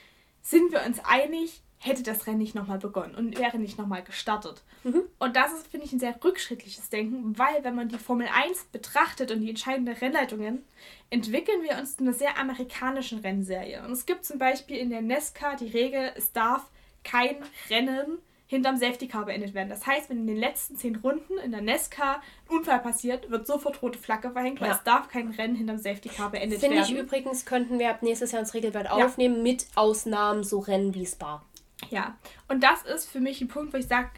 sind 0.43 0.73
wir 0.73 0.85
uns 0.85 0.99
einig, 1.05 1.63
hätte 1.83 2.03
das 2.03 2.27
Rennen 2.27 2.39
nicht 2.39 2.55
nochmal 2.55 2.79
begonnen 2.79 3.15
und 3.15 3.39
wäre 3.39 3.59
nicht 3.59 3.79
nochmal 3.79 4.03
gestartet. 4.05 4.63
Mhm. 4.85 5.03
Und 5.19 5.35
das 5.35 5.53
ist, 5.53 5.67
finde 5.67 5.87
ich, 5.87 5.93
ein 5.93 5.99
sehr 5.99 6.15
rückschrittliches 6.23 6.91
Denken, 6.91 7.39
weil 7.39 7.65
wenn 7.65 7.75
man 7.75 7.89
die 7.89 7.99
Formel 7.99 8.29
1 8.29 8.65
betrachtet 8.65 9.31
und 9.31 9.41
die 9.41 9.49
entscheidenden 9.49 9.95
Rennleitungen, 9.95 10.63
entwickeln 11.09 11.63
wir 11.63 11.79
uns 11.79 11.95
in 11.95 12.07
einer 12.07 12.17
sehr 12.17 12.39
amerikanischen 12.39 13.21
Rennserie. 13.21 13.83
Und 13.83 13.93
es 13.93 14.05
gibt 14.05 14.27
zum 14.27 14.39
Beispiel 14.39 14.77
in 14.77 14.91
der 14.91 15.01
NESCA 15.01 15.57
die 15.57 15.69
Regel, 15.69 16.13
es 16.17 16.33
darf 16.33 16.67
kein 17.03 17.37
Rennen 17.71 18.19
hinterm 18.51 18.77
Safety 18.77 19.07
Car 19.07 19.27
beendet 19.27 19.55
werden. 19.55 19.69
Das 19.69 19.87
heißt, 19.87 20.11
wenn 20.11 20.19
in 20.19 20.27
den 20.27 20.37
letzten 20.37 20.77
zehn 20.77 20.97
Runden 20.97 21.39
in 21.39 21.53
der 21.53 21.61
NESCA 21.61 22.21
ein 22.51 22.57
Unfall 22.59 22.81
passiert, 22.81 23.31
wird 23.31 23.47
sofort 23.47 23.81
rote 23.81 23.99
Flagge 23.99 24.33
verhängt, 24.33 24.61
weil 24.61 24.73
es 24.73 24.83
darf 24.83 25.09
kein 25.09 25.31
Rennen 25.31 25.55
hinterm 25.55 25.79
Safety 25.79 26.09
Car 26.09 26.31
beendet 26.31 26.59
Find 26.59 26.75
werden. 26.75 26.85
Finde 26.85 27.01
ich 27.01 27.07
übrigens, 27.07 27.47
könnten 27.47 27.79
wir 27.79 27.91
ab 27.91 28.03
nächstes 28.03 28.33
Jahr 28.33 28.41
ins 28.41 28.53
Regelwerk 28.53 28.87
ja. 28.87 29.07
aufnehmen, 29.07 29.45
mit 29.45 29.67
Ausnahmen 29.77 30.43
so 30.43 30.59
Rennen 30.59 30.95
wie 30.95 31.07
Spa. 31.07 31.43
Ja, 31.89 32.19
und 32.49 32.63
das 32.63 32.83
ist 32.83 33.09
für 33.11 33.21
mich 33.21 33.41
ein 33.41 33.49
Punkt, 33.49 33.73
wo 33.73 33.79
ich 33.79 33.89
sage, 33.89 34.11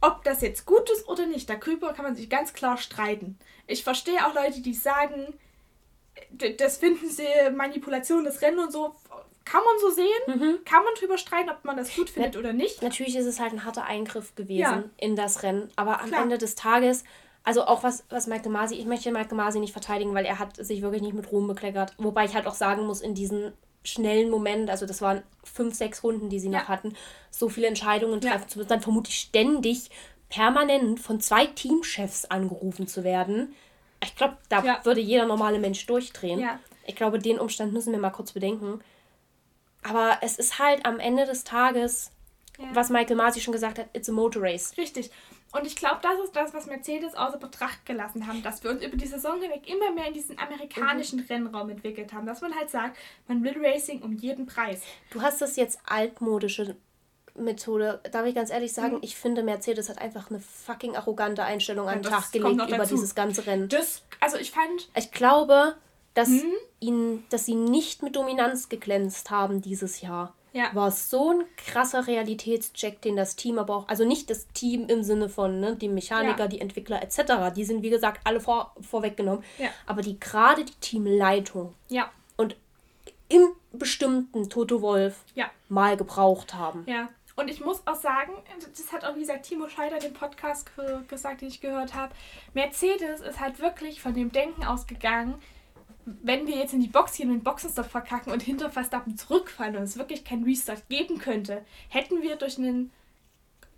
ob 0.00 0.22
das 0.24 0.40
jetzt 0.42 0.66
gut 0.66 0.88
ist 0.90 1.08
oder 1.08 1.26
nicht, 1.26 1.48
darüber 1.48 1.92
kann 1.92 2.04
man 2.04 2.16
sich 2.16 2.28
ganz 2.28 2.52
klar 2.52 2.76
streiten. 2.76 3.38
Ich 3.66 3.84
verstehe 3.84 4.26
auch 4.26 4.34
Leute, 4.34 4.60
die 4.60 4.74
sagen, 4.74 5.34
das 6.58 6.78
finden 6.78 7.08
sie 7.08 7.26
Manipulation 7.54 8.24
des 8.24 8.42
Rennen 8.42 8.58
und 8.58 8.72
so. 8.72 8.94
Kann 9.44 9.62
man 9.62 9.78
so 9.78 9.90
sehen, 9.90 10.06
mhm. 10.26 10.64
kann 10.64 10.84
man 10.84 10.94
drüber 10.98 11.18
streiten, 11.18 11.50
ob 11.50 11.64
man 11.64 11.76
das 11.76 11.94
gut 11.94 12.08
findet 12.08 12.34
Na, 12.34 12.40
oder 12.40 12.52
nicht. 12.54 12.82
Natürlich 12.82 13.16
ist 13.16 13.26
es 13.26 13.40
halt 13.40 13.52
ein 13.52 13.64
harter 13.64 13.84
Eingriff 13.84 14.34
gewesen 14.34 14.60
ja. 14.60 14.84
in 14.96 15.16
das 15.16 15.42
Rennen, 15.42 15.70
aber 15.76 16.00
am 16.00 16.08
Klar. 16.08 16.22
Ende 16.22 16.38
des 16.38 16.54
Tages, 16.54 17.04
also 17.42 17.66
auch 17.66 17.82
was, 17.82 18.04
was 18.08 18.26
Michael 18.26 18.52
Masi, 18.52 18.74
ich 18.74 18.86
möchte 18.86 19.12
Michael 19.12 19.36
Masi 19.36 19.60
nicht 19.60 19.72
verteidigen, 19.72 20.14
weil 20.14 20.24
er 20.24 20.38
hat 20.38 20.56
sich 20.56 20.80
wirklich 20.80 21.02
nicht 21.02 21.14
mit 21.14 21.30
Ruhm 21.30 21.46
bekleckert. 21.46 21.94
Wobei 21.98 22.24
ich 22.24 22.34
halt 22.34 22.46
auch 22.46 22.54
sagen 22.54 22.86
muss, 22.86 23.02
in 23.02 23.14
diesen 23.14 23.52
schnellen 23.84 24.30
Moment, 24.30 24.70
also 24.70 24.86
das 24.86 25.02
waren 25.02 25.22
fünf, 25.44 25.74
sechs 25.74 26.02
Runden, 26.02 26.30
die 26.30 26.40
sie 26.40 26.50
ja. 26.50 26.60
noch 26.60 26.68
hatten, 26.68 26.94
so 27.30 27.48
viele 27.48 27.66
Entscheidungen 27.66 28.20
treffen 28.20 28.42
ja. 28.42 28.48
zu 28.48 28.58
müssen, 28.58 28.68
dann 28.68 28.80
vermutlich 28.80 29.16
ständig 29.16 29.90
permanent 30.28 30.98
von 30.98 31.20
zwei 31.20 31.46
Teamchefs 31.46 32.24
angerufen 32.24 32.88
zu 32.88 33.04
werden. 33.04 33.54
Ich 34.02 34.16
glaube, 34.16 34.36
da 34.48 34.62
ja. 34.64 34.84
würde 34.84 35.00
jeder 35.00 35.26
normale 35.26 35.58
Mensch 35.58 35.86
durchdrehen. 35.86 36.48
Ich 36.86 36.96
glaube, 36.96 37.18
den 37.18 37.38
Umstand 37.38 37.72
müssen 37.72 37.92
wir 37.92 37.98
mal 37.98 38.10
kurz 38.10 38.32
bedenken. 38.32 38.80
Aber 39.82 40.18
es 40.22 40.38
ist 40.38 40.58
halt 40.58 40.84
am 40.86 40.98
Ende 40.98 41.26
des 41.26 41.44
Tages, 41.44 42.10
was 42.72 42.90
Michael 42.90 43.16
Masi 43.16 43.40
schon 43.40 43.52
gesagt 43.52 43.78
hat, 43.78 43.86
it's 43.92 44.08
a 44.08 44.12
motor 44.12 44.42
race. 44.42 44.76
Richtig. 44.76 45.10
Und 45.54 45.68
ich 45.68 45.76
glaube, 45.76 46.00
das 46.02 46.18
ist 46.18 46.34
das, 46.34 46.52
was 46.52 46.66
Mercedes 46.66 47.14
außer 47.14 47.38
Betracht 47.38 47.86
gelassen 47.86 48.26
haben, 48.26 48.42
dass 48.42 48.64
wir 48.64 48.72
uns 48.72 48.82
über 48.82 48.96
die 48.96 49.06
Saison 49.06 49.40
hinweg 49.40 49.68
immer 49.68 49.92
mehr 49.92 50.08
in 50.08 50.14
diesen 50.14 50.36
amerikanischen 50.36 51.20
mhm. 51.20 51.26
Rennraum 51.26 51.70
entwickelt 51.70 52.12
haben. 52.12 52.26
Dass 52.26 52.40
man 52.40 52.52
halt 52.56 52.70
sagt, 52.70 52.98
man 53.28 53.44
will 53.44 53.54
Racing 53.64 54.02
um 54.02 54.14
jeden 54.14 54.46
Preis. 54.46 54.82
Du 55.10 55.22
hast 55.22 55.40
das 55.40 55.54
jetzt 55.54 55.78
altmodische 55.86 56.74
Methode. 57.36 58.00
Darf 58.10 58.26
ich 58.26 58.34
ganz 58.34 58.50
ehrlich 58.50 58.72
sagen, 58.72 58.96
mhm. 58.96 59.02
ich 59.02 59.14
finde, 59.14 59.44
Mercedes 59.44 59.88
hat 59.88 59.98
einfach 59.98 60.28
eine 60.28 60.40
fucking 60.40 60.96
arrogante 60.96 61.44
Einstellung 61.44 61.88
an 61.88 62.02
den 62.02 62.10
Tag 62.10 62.32
gelegt 62.32 62.68
über 62.68 62.84
dieses 62.84 63.14
ganze 63.14 63.46
Rennen. 63.46 63.68
Das, 63.68 64.02
also 64.18 64.36
ich 64.38 64.50
fand. 64.50 64.90
Ich 64.96 65.12
glaube, 65.12 65.76
dass, 66.14 66.30
mhm. 66.30 66.52
ihnen, 66.80 67.24
dass 67.30 67.46
sie 67.46 67.54
nicht 67.54 68.02
mit 68.02 68.16
Dominanz 68.16 68.68
geglänzt 68.68 69.30
haben 69.30 69.62
dieses 69.62 70.00
Jahr 70.00 70.34
ja. 70.54 70.70
war 70.72 70.90
so 70.90 71.32
ein 71.32 71.44
krasser 71.56 72.06
Realitätscheck, 72.06 73.02
den 73.02 73.16
das 73.16 73.36
Team 73.36 73.58
aber 73.58 73.76
auch, 73.76 73.88
also 73.88 74.06
nicht 74.06 74.30
das 74.30 74.46
Team 74.48 74.86
im 74.86 75.02
Sinne 75.02 75.28
von 75.28 75.60
ne, 75.60 75.76
die 75.76 75.88
Mechaniker, 75.88 76.44
ja. 76.44 76.48
die 76.48 76.60
Entwickler 76.60 77.02
etc., 77.02 77.52
die 77.54 77.64
sind 77.64 77.82
wie 77.82 77.90
gesagt 77.90 78.20
alle 78.24 78.40
vor, 78.40 78.74
vorweggenommen, 78.80 79.44
ja. 79.58 79.68
aber 79.86 80.00
die 80.00 80.18
gerade 80.18 80.64
die 80.64 80.74
Teamleitung 80.80 81.74
ja. 81.88 82.10
und 82.36 82.56
im 83.28 83.48
bestimmten 83.72 84.48
Toto 84.48 84.80
Wolf 84.80 85.24
ja. 85.34 85.50
mal 85.68 85.96
gebraucht 85.96 86.54
haben. 86.54 86.84
Ja. 86.86 87.08
Und 87.36 87.50
ich 87.50 87.60
muss 87.60 87.84
auch 87.84 87.96
sagen, 87.96 88.32
das 88.76 88.92
hat 88.92 89.04
auch, 89.04 89.16
wie 89.16 89.20
gesagt, 89.20 89.46
Timo 89.46 89.68
Scheider 89.68 89.98
den 89.98 90.12
Podcast 90.12 90.70
gesagt, 91.08 91.40
den 91.40 91.48
ich 91.48 91.60
gehört 91.60 91.92
habe. 91.92 92.14
Mercedes 92.52 93.20
ist 93.20 93.40
halt 93.40 93.58
wirklich 93.58 94.00
von 94.00 94.14
dem 94.14 94.30
Denken 94.30 94.62
ausgegangen, 94.62 95.34
wenn 96.06 96.46
wir 96.46 96.56
jetzt 96.56 96.74
in 96.74 96.80
die 96.80 96.88
Box 96.88 97.16
gehen 97.16 97.30
und 97.30 97.38
den 97.38 97.44
Boxenstopp 97.44 97.86
verkacken 97.86 98.32
und 98.32 98.42
hinter 98.42 98.70
Verstappen 98.70 99.16
zurückfallen 99.16 99.76
und 99.76 99.82
es 99.82 99.96
wirklich 99.96 100.24
keinen 100.24 100.44
Restart 100.44 100.88
geben 100.88 101.18
könnte, 101.18 101.64
hätten 101.88 102.22
wir 102.22 102.36
durch 102.36 102.58
einen 102.58 102.92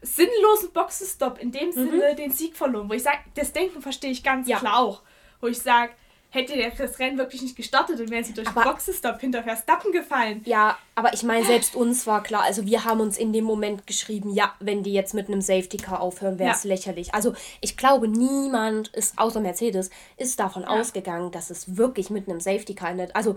sinnlosen 0.02 0.72
Boxenstopp 0.72 1.38
in 1.38 1.52
dem 1.52 1.68
mhm. 1.68 1.72
Sinne 1.72 2.14
den 2.16 2.30
Sieg 2.30 2.56
verloren. 2.56 2.88
Wo 2.88 2.94
ich 2.94 3.02
sage, 3.02 3.18
das 3.34 3.52
Denken 3.52 3.80
verstehe 3.80 4.10
ich 4.10 4.22
ganz 4.22 4.48
ja. 4.48 4.58
klar 4.58 4.78
auch. 4.78 5.02
Wo 5.40 5.46
ich 5.46 5.58
sage, 5.58 5.92
hätte 6.36 6.54
das 6.78 6.98
Rennen 6.98 7.18
wirklich 7.18 7.42
nicht 7.42 7.56
gestartet, 7.56 7.98
dann 7.98 8.10
wären 8.10 8.22
sie 8.22 8.34
durch 8.34 8.46
aber, 8.46 8.62
Boxenstopp 8.62 9.20
hinter 9.20 9.42
Verstappen 9.42 9.90
gefallen. 9.90 10.42
Ja, 10.44 10.78
aber 10.94 11.12
ich 11.12 11.22
meine, 11.24 11.44
selbst 11.44 11.74
uns 11.74 12.06
war 12.06 12.22
klar, 12.22 12.42
also 12.44 12.64
wir 12.64 12.84
haben 12.84 13.00
uns 13.00 13.18
in 13.18 13.32
dem 13.32 13.44
Moment 13.44 13.86
geschrieben, 13.86 14.32
ja, 14.32 14.54
wenn 14.60 14.82
die 14.82 14.92
jetzt 14.92 15.14
mit 15.14 15.28
einem 15.28 15.40
Safety 15.40 15.78
Car 15.78 16.00
aufhören, 16.00 16.38
wäre 16.38 16.54
es 16.54 16.62
ja. 16.62 16.68
lächerlich. 16.68 17.14
Also 17.14 17.34
ich 17.60 17.76
glaube, 17.76 18.06
niemand 18.06 18.88
ist, 18.88 19.18
außer 19.18 19.40
Mercedes, 19.40 19.90
ist 20.16 20.38
davon 20.38 20.62
ja. 20.62 20.68
ausgegangen, 20.68 21.32
dass 21.32 21.50
es 21.50 21.76
wirklich 21.76 22.10
mit 22.10 22.28
einem 22.28 22.40
Safety 22.40 22.74
Car 22.74 22.90
endet. 22.90 23.16
Also 23.16 23.36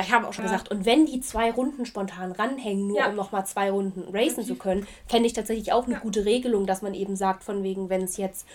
ich 0.00 0.12
habe 0.12 0.26
auch 0.26 0.32
schon 0.32 0.44
ja. 0.44 0.52
gesagt, 0.52 0.70
und 0.70 0.86
wenn 0.86 1.06
die 1.06 1.20
zwei 1.20 1.50
Runden 1.50 1.86
spontan 1.86 2.32
ranhängen, 2.32 2.88
nur 2.88 2.98
ja. 2.98 3.08
um 3.08 3.16
nochmal 3.16 3.46
zwei 3.46 3.70
Runden 3.70 4.04
racen 4.14 4.44
zu 4.44 4.54
können, 4.54 4.86
fände 5.06 5.26
ich 5.26 5.32
tatsächlich 5.32 5.72
auch 5.72 5.84
eine 5.84 5.94
ja. 5.94 6.00
gute 6.00 6.24
Regelung, 6.24 6.66
dass 6.66 6.82
man 6.82 6.94
eben 6.94 7.16
sagt, 7.16 7.44
von 7.44 7.62
wegen, 7.62 7.90
wenn 7.90 8.02
es 8.02 8.16
jetzt 8.16 8.46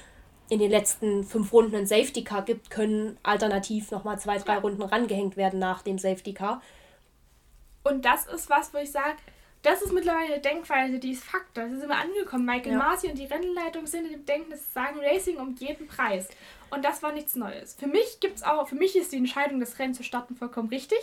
in 0.49 0.59
den 0.59 0.69
letzten 0.69 1.23
fünf 1.23 1.51
Runden 1.51 1.75
ein 1.75 1.87
Safety 1.87 2.23
Car 2.23 2.43
gibt, 2.43 2.69
können 2.69 3.17
alternativ 3.23 3.91
nochmal 3.91 4.19
zwei, 4.19 4.37
drei 4.37 4.57
Runden 4.57 4.81
rangehängt 4.81 5.37
werden 5.37 5.59
nach 5.59 5.81
dem 5.81 5.97
Safety 5.97 6.33
Car. 6.33 6.61
Und 7.83 8.05
das 8.05 8.25
ist 8.27 8.49
was, 8.49 8.73
wo 8.73 8.77
ich 8.77 8.91
sage, 8.91 9.17
das 9.65 9.81
ist 9.81 9.93
mittlerweile 9.93 10.33
eine 10.33 10.41
Denkweise, 10.41 10.99
die 10.99 11.11
ist 11.11 11.23
Fakt. 11.23 11.57
Da 11.57 11.67
sind 11.67 11.87
wir 11.87 11.97
angekommen. 11.97 12.45
Michael 12.45 12.73
ja. 12.73 12.77
Masi 12.77 13.07
und 13.07 13.17
die 13.17 13.25
Rennleitung 13.25 13.87
sind 13.87 14.05
in 14.05 14.11
dem 14.11 14.25
Denken, 14.25 14.51
das 14.51 14.73
sagen 14.73 14.99
Racing 14.99 15.37
um 15.37 15.55
jeden 15.55 15.87
Preis. 15.87 16.27
Und 16.69 16.85
das 16.85 17.01
war 17.01 17.11
nichts 17.11 17.35
Neues. 17.35 17.73
Für 17.73 17.87
mich 17.87 18.19
gibt's 18.19 18.43
auch, 18.43 18.67
für 18.67 18.75
mich 18.75 18.95
ist 18.95 19.11
die 19.11 19.17
Entscheidung, 19.17 19.59
das 19.59 19.79
Rennen 19.79 19.95
zu 19.95 20.03
starten, 20.03 20.35
vollkommen 20.35 20.69
richtig. 20.69 20.99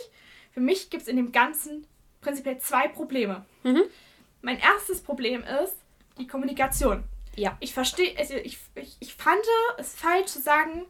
Für 0.53 0.61
mich 0.61 0.89
gibt 0.89 1.03
es 1.03 1.09
in 1.09 1.17
dem 1.17 1.33
Ganzen 1.33 1.85
prinzipiell 2.21 2.57
zwei 2.59 2.87
Probleme. 2.87 3.45
Mhm. 3.63 3.83
Mein 4.41 4.59
erstes 4.59 5.01
Problem 5.01 5.43
ist 5.63 5.75
die 6.17 6.27
Kommunikation. 6.27 7.03
Ja. 7.35 7.57
Ich 7.59 7.73
verstehe, 7.73 8.17
also 8.17 8.35
ich, 8.35 8.59
ich, 8.75 8.97
ich 8.99 9.13
fand 9.15 9.41
es 9.77 9.95
falsch 9.95 10.31
zu 10.31 10.41
sagen, 10.41 10.85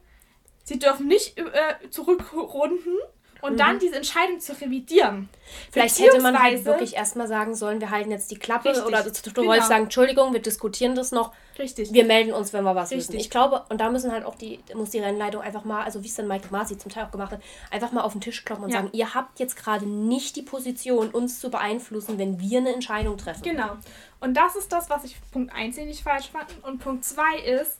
sie 0.64 0.78
dürfen 0.78 1.06
nicht 1.06 1.38
äh, 1.38 1.90
zurückrunden 1.90 2.98
und 3.44 3.52
mhm. 3.52 3.58
dann 3.58 3.78
diese 3.78 3.96
Entscheidung 3.96 4.40
zu 4.40 4.58
revidieren. 4.58 5.28
Vielleicht 5.70 5.98
hätte 5.98 6.18
man 6.22 6.42
halt 6.42 6.64
wirklich 6.64 6.94
erstmal 6.94 7.28
sagen 7.28 7.54
sollen, 7.54 7.78
wir 7.78 7.90
halten 7.90 8.10
jetzt 8.10 8.30
die 8.30 8.38
Klappe 8.38 8.70
richtig, 8.70 8.86
oder 8.86 9.02
du 9.02 9.10
genau. 9.34 9.48
wolltest 9.48 9.68
sagen, 9.68 9.84
Entschuldigung, 9.84 10.32
wir 10.32 10.40
diskutieren 10.40 10.94
das 10.94 11.12
noch. 11.12 11.30
Richtig. 11.58 11.92
Wir 11.92 12.06
melden 12.06 12.32
uns, 12.32 12.54
wenn 12.54 12.64
wir 12.64 12.74
was 12.74 12.90
richtig. 12.90 13.08
wissen. 13.08 13.20
Ich 13.20 13.28
glaube, 13.28 13.62
und 13.68 13.82
da 13.82 13.90
müssen 13.90 14.10
halt 14.12 14.24
auch 14.24 14.34
die, 14.34 14.60
muss 14.74 14.90
die 14.90 14.98
Rennleitung 14.98 15.42
einfach 15.42 15.64
mal, 15.64 15.84
also 15.84 16.02
wie 16.02 16.08
es 16.08 16.14
dann 16.14 16.26
Mike 16.26 16.48
Masi 16.50 16.78
zum 16.78 16.90
Teil 16.90 17.04
auch 17.04 17.10
gemacht 17.10 17.32
hat, 17.32 17.42
einfach 17.70 17.92
mal 17.92 18.00
auf 18.00 18.12
den 18.12 18.22
Tisch 18.22 18.46
klopfen 18.46 18.64
und 18.64 18.70
ja. 18.70 18.78
sagen, 18.78 18.88
ihr 18.92 19.12
habt 19.12 19.38
jetzt 19.38 19.56
gerade 19.56 19.86
nicht 19.86 20.36
die 20.36 20.42
Position, 20.42 21.10
uns 21.10 21.38
zu 21.38 21.50
beeinflussen, 21.50 22.18
wenn 22.18 22.40
wir 22.40 22.60
eine 22.60 22.72
Entscheidung 22.72 23.18
treffen. 23.18 23.42
Genau. 23.42 23.76
Und 24.20 24.34
das 24.38 24.56
ist 24.56 24.72
das, 24.72 24.88
was 24.88 25.04
ich 25.04 25.16
Punkt 25.32 25.54
1 25.54 25.76
nicht 25.76 26.02
falsch 26.02 26.30
fand. 26.30 26.46
Und 26.62 26.78
Punkt 26.78 27.04
2 27.04 27.40
ist, 27.40 27.78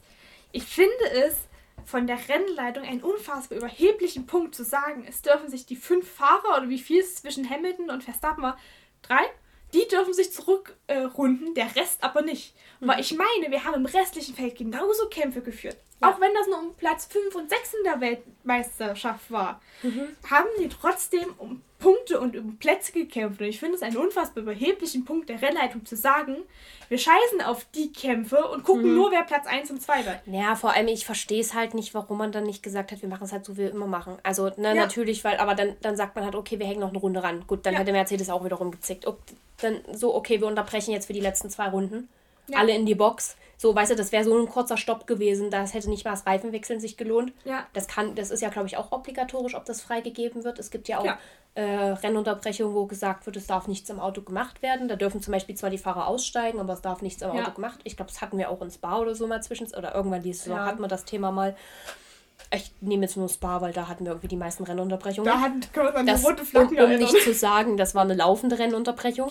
ich 0.53 0.65
finde 0.65 0.93
es 1.27 1.37
von 1.85 2.07
der 2.07 2.19
Rennleitung 2.29 2.85
einen 2.85 3.03
unfassbar 3.03 3.59
überheblichen 3.59 4.27
Punkt 4.27 4.55
zu 4.55 4.65
sagen, 4.65 5.05
es 5.09 5.23
dürfen 5.23 5.49
sich 5.49 5.67
die 5.67 5.77
fünf 5.77 6.11
Fahrer 6.11 6.59
oder 6.59 6.69
wie 6.69 6.79
viel 6.79 7.01
es 7.01 7.17
zwischen 7.17 7.49
Hamilton 7.49 7.91
und 7.91 8.05
Verstappen 8.05 8.43
war, 8.43 8.59
drei, 9.03 9.23
die 9.75 9.87
dürfen 9.89 10.15
sich 10.15 10.33
zurückrunden, 10.33 11.49
äh, 11.49 11.55
der 11.55 11.77
Rest 11.77 12.03
aber 12.03 12.23
nicht. 12.23 12.55
Mhm. 12.81 12.89
Weil 12.89 13.01
ich 13.01 13.13
meine, 13.13 13.51
wir 13.51 13.65
haben 13.65 13.75
im 13.75 13.87
restlichen 13.87 14.35
Feld 14.35 14.57
genauso 14.57 15.09
Kämpfe 15.09 15.41
geführt. 15.43 15.77
Ja. 16.01 16.11
Auch 16.11 16.21
wenn 16.21 16.33
das 16.35 16.47
nur 16.47 16.59
um 16.59 16.75
Platz 16.75 17.07
5 17.07 17.35
und 17.35 17.51
6 17.51 17.75
in 17.75 17.85
der 17.85 18.01
Weltmeisterschaft 18.01 19.31
war, 19.31 19.61
mhm. 19.83 20.09
haben 20.31 20.49
die 20.61 20.69
trotzdem 20.69 21.35
um 21.39 21.63
Punkte 21.85 22.19
und 22.19 22.35
um 22.35 22.57
Plätze 22.57 22.93
gekämpft. 22.93 23.43
Und 23.43 23.47
ich 23.47 23.61
finde 23.61 23.77
es 23.77 23.83
einen 23.83 23.99
unfassbar 23.99 24.43
überheblichen 24.43 25.05
Punkt 25.05 25.29
der 25.29 25.43
Rennleitung 25.43 25.85
zu 25.85 25.97
sagen, 25.97 26.37
wir 26.89 26.97
scheißen 26.97 27.43
auf 27.43 27.67
die 27.75 27.93
Kämpfe 27.93 28.43
und 28.49 28.65
gucken 28.65 28.89
mhm. 28.89 28.95
nur, 28.95 29.11
wer 29.11 29.23
Platz 29.23 29.47
1 29.47 29.71
und 29.71 29.83
2 29.83 30.07
wird. 30.07 30.21
Ja, 30.25 30.55
vor 30.55 30.73
allem, 30.73 30.89
ich 30.89 31.05
verstehe 31.05 31.43
es 31.43 31.53
halt 31.53 31.75
nicht, 31.75 31.93
warum 31.93 32.17
man 32.17 32.33
dann 32.33 32.45
nicht 32.45 32.63
gesagt 32.63 32.91
hat, 32.91 33.03
wir 33.03 33.09
machen 33.11 33.25
es 33.25 33.33
halt 33.33 33.45
so, 33.45 33.59
wie 33.59 33.65
wir 33.65 33.71
immer 33.71 33.87
machen. 33.87 34.17
Also, 34.23 34.47
ne, 34.57 34.69
ja. 34.69 34.75
natürlich, 34.75 35.25
weil, 35.25 35.37
aber 35.37 35.55
dann, 35.55 35.77
dann 35.83 35.95
sagt 35.95 36.17
man 36.17 36.25
halt, 36.25 36.35
okay, 36.35 36.59
wir 36.59 36.67
hängen 36.67 36.81
noch 36.81 36.89
eine 36.89 36.99
Runde 36.99 37.23
ran. 37.23 37.45
Gut, 37.47 37.67
dann 37.67 37.75
ja. 37.75 37.81
hätte 37.81 37.93
Mercedes 37.93 38.31
auch 38.31 38.47
wiederum 38.47 38.71
gezickt. 38.71 39.05
Und 39.05 39.19
dann 39.61 39.81
so, 39.93 40.15
okay, 40.15 40.41
wir 40.41 40.47
unterbrechen 40.47 40.93
jetzt 40.93 41.07
für 41.07 41.13
die 41.13 41.21
letzten 41.21 41.51
zwei 41.51 41.69
Runden. 41.69 42.09
Ja. 42.49 42.61
Alle 42.61 42.75
in 42.75 42.87
die 42.87 42.95
Box. 42.95 43.37
So, 43.59 43.75
weißt 43.75 43.93
du, 43.93 43.97
das 43.97 44.11
wäre 44.11 44.25
so 44.25 44.39
ein 44.39 44.49
kurzer 44.49 44.77
Stopp 44.77 45.07
gewesen. 45.07 45.51
Das 45.51 45.75
hätte 45.75 45.91
nicht 45.91 46.05
mal 46.05 46.13
das 46.13 46.27
Reifenwechseln 46.27 46.81
sich 46.81 46.97
gelohnt. 46.97 47.33
Ja. 47.45 47.67
Das 47.73 47.89
kann, 47.89 48.15
das 48.15 48.31
ist 48.31 48.41
ja, 48.41 48.49
glaube 48.49 48.69
ich, 48.69 48.77
auch 48.77 48.91
obligatorisch, 48.93 49.55
ob 49.55 49.65
das 49.65 49.81
freigegeben 49.81 50.45
wird. 50.45 50.59
Es 50.59 50.71
gibt 50.71 50.89
ja 50.89 50.99
auch 50.99 51.05
ja. 51.05 51.19
Äh, 51.57 51.63
Rennunterbrechungen, 51.63 52.75
wo 52.75 52.87
gesagt 52.87 53.27
wird, 53.27 53.37
es 53.37 53.47
darf 53.47 53.69
nichts 53.69 53.89
im 53.89 54.01
Auto 54.01 54.23
gemacht 54.23 54.61
werden. 54.61 54.89
Da 54.89 54.97
dürfen 54.97 55.23
zum 55.23 55.31
Beispiel 55.31 55.55
zwar 55.55 55.71
die 55.71 55.79
Fahrer 55.79 56.09
aussteigen, 56.09 56.59
aber 56.59 56.73
es 56.73 56.83
darf 56.83 57.01
nichts 57.01 57.23
im 57.23 57.33
ja. 57.33 57.43
Auto 57.43 57.53
gemacht. 57.53 57.79
Ich 57.85 57.97
glaube, 57.97 58.11
das 58.11 58.21
hatten 58.21 58.39
wir 58.39 58.51
auch 58.51 58.61
in 58.61 58.73
Spa 58.73 58.99
oder 58.99 59.15
so 59.15 59.29
mal 59.29 59.41
zwischen, 59.41 59.69
oder 59.69 59.95
irgendwann 59.95 60.23
die 60.23 60.33
Saison 60.33 60.57
ja. 60.57 60.67
hatten 60.67 60.81
wir 60.81 60.89
das 60.89 61.05
Thema 61.05 61.31
mal. 61.31 61.55
Ich 62.53 62.73
nehme 62.81 63.05
jetzt 63.05 63.17
nur 63.17 63.29
Spa, 63.29 63.61
weil 63.61 63.73
da 63.73 63.87
hatten 63.87 64.05
wir 64.05 64.11
irgendwie 64.11 64.27
die 64.27 64.37
meisten 64.37 64.65
Rennunterbrechungen. 64.65 65.33
Da 65.33 65.41
hatten 65.41 65.61
wir 65.73 65.95
eine 65.95 66.21
rote 66.21 66.45
Flagge. 66.45 66.85
Um, 66.85 66.91
um 66.91 66.99
nicht 66.99 67.23
zu 67.23 67.33
sagen, 67.33 67.77
das 67.77 67.95
war 67.95 68.03
eine 68.03 68.15
laufende 68.15 68.59
Rennunterbrechung. 68.59 69.31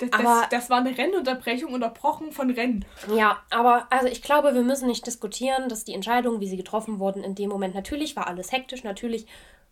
Das, 0.00 0.12
aber, 0.12 0.40
das, 0.40 0.48
das, 0.50 0.70
war 0.70 0.78
eine 0.78 0.96
Rennunterbrechung 0.96 1.72
unterbrochen 1.72 2.32
von 2.32 2.50
Rennen. 2.50 2.84
Ja, 3.14 3.38
aber 3.50 3.86
also 3.90 4.08
ich 4.08 4.22
glaube, 4.22 4.54
wir 4.54 4.62
müssen 4.62 4.88
nicht 4.88 5.06
diskutieren, 5.06 5.68
dass 5.68 5.84
die 5.84 5.94
Entscheidungen, 5.94 6.40
wie 6.40 6.48
sie 6.48 6.56
getroffen 6.56 6.98
wurden, 6.98 7.22
in 7.22 7.34
dem 7.34 7.50
Moment 7.50 7.74
natürlich 7.74 8.16
war 8.16 8.26
alles 8.26 8.50
hektisch, 8.50 8.82
natürlich 8.82 9.26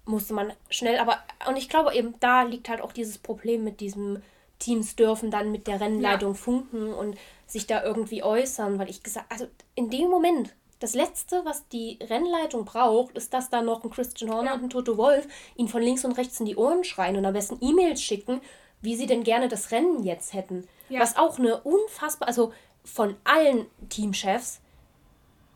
musste 0.09 0.35
man 0.35 0.53
schnell, 0.71 0.99
aber 0.99 1.19
und 1.47 1.57
ich 1.57 1.69
glaube 1.69 1.95
eben, 1.95 2.15
da 2.21 2.43
liegt 2.43 2.69
halt 2.69 2.81
auch 2.81 2.93
dieses 2.93 3.19
Problem 3.19 3.65
mit 3.65 3.81
diesem 3.81 4.23
Teams 4.59 4.97
dürfen 4.97 5.31
dann 5.31 5.53
mit 5.53 5.67
der 5.67 5.81
Rennleitung 5.81 6.33
ja. 6.33 6.39
funken 6.39 6.93
und 6.93 7.17
sich 7.47 7.67
da 7.67 7.85
irgendwie 7.85 8.23
äußern, 8.23 8.79
weil 8.79 8.91
ich 8.91 9.03
gesagt, 9.03 9.31
also 9.31 9.47
in 9.75 9.91
dem 9.91 10.11
Moment, 10.11 10.55
das 10.81 10.95
Letzte, 10.95 11.45
was 11.45 11.67
die 11.69 11.99
Rennleitung 12.03 12.65
braucht, 12.65 13.17
ist, 13.17 13.33
dass 13.35 13.51
da 13.51 13.63
noch 13.63 13.85
ein 13.85 13.91
Christian 13.91 14.33
Horner 14.33 14.51
ja. 14.51 14.55
und 14.55 14.65
ein 14.65 14.71
Toto 14.71 14.97
Wolf 14.97 15.27
ihn 15.57 15.69
von 15.69 15.83
links 15.83 16.05
und 16.05 16.13
rechts 16.13 16.39
in 16.41 16.47
die 16.47 16.57
Ohren 16.57 16.85
schreien 16.85 17.17
und 17.17 17.25
am 17.25 17.33
besten 17.33 17.59
E-Mails 17.61 18.03
schicken, 18.03 18.41
wie 18.81 18.97
sie 18.97 19.07
denn 19.07 19.25
gerne 19.25 19.49
das 19.49 19.71
Rennen 19.71 20.05
jetzt 20.05 20.35
hätten. 20.35 20.69
Ja. 20.89 21.01
Was 21.01 21.17
auch 21.17 21.39
eine 21.39 21.61
unfassbar, 21.61 22.29
also 22.29 22.53
von 22.85 23.17
allen 23.25 23.67
Teamchefs, 23.89 24.61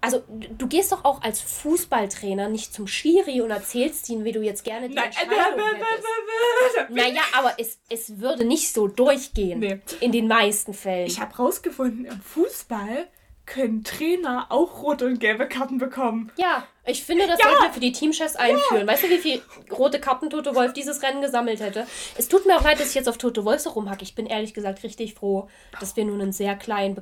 also 0.02 0.22
du 0.28 0.66
gehst 0.66 0.92
doch 0.92 1.04
auch 1.04 1.22
als 1.22 1.40
Fußballtrainer 1.40 2.48
nicht 2.48 2.74
zum 2.74 2.86
Schiri 2.86 3.40
und 3.40 3.50
erzählst 3.50 4.08
ihm, 4.10 4.24
wie 4.24 4.32
du 4.32 4.42
jetzt 4.42 4.64
gerne 4.64 4.88
die 4.88 4.96
Nein. 4.96 5.06
Entscheidung 5.06 5.34
hättest. 5.38 6.90
Naja, 6.90 7.22
aber 7.34 7.54
es, 7.56 7.78
es 7.88 8.18
würde 8.18 8.44
nicht 8.44 8.72
so 8.72 8.88
durchgehen. 8.88 9.60
Nee. 9.60 9.80
In 10.00 10.10
den 10.10 10.26
meisten 10.26 10.74
Fällen. 10.74 11.06
Ich 11.06 11.20
habe 11.20 11.34
rausgefunden, 11.36 12.04
im 12.04 12.20
Fußball 12.20 13.06
können 13.46 13.84
Trainer 13.84 14.46
auch 14.50 14.82
rote 14.82 15.06
und 15.06 15.20
gelbe 15.20 15.48
Karten 15.48 15.78
bekommen. 15.78 16.32
Ja, 16.36 16.66
ich 16.84 17.04
finde, 17.04 17.26
das 17.26 17.38
ja. 17.38 17.46
sollten 17.46 17.62
wir 17.62 17.72
für 17.72 17.80
die 17.80 17.92
Teamchefs 17.92 18.34
einführen. 18.34 18.82
Ja. 18.82 18.86
Weißt 18.86 19.04
du, 19.04 19.10
wie 19.10 19.18
viele 19.18 19.42
rote 19.70 20.00
Karten 20.00 20.30
Toto 20.30 20.54
Wolf 20.54 20.72
dieses 20.72 21.02
Rennen 21.02 21.22
gesammelt 21.22 21.60
hätte? 21.60 21.86
Es 22.16 22.28
tut 22.28 22.46
mir 22.46 22.56
auch 22.56 22.64
leid, 22.64 22.80
dass 22.80 22.88
ich 22.88 22.94
jetzt 22.94 23.08
auf 23.08 23.18
Toto 23.18 23.44
Wolf 23.44 23.60
so 23.60 23.70
rumhacke. 23.70 24.02
Ich 24.02 24.14
bin 24.14 24.26
ehrlich 24.26 24.54
gesagt 24.54 24.82
richtig 24.82 25.14
froh, 25.14 25.48
dass 25.80 25.96
wir 25.96 26.04
nun 26.04 26.20
einen 26.20 26.32
sehr 26.32 26.56
kleinen 26.56 26.94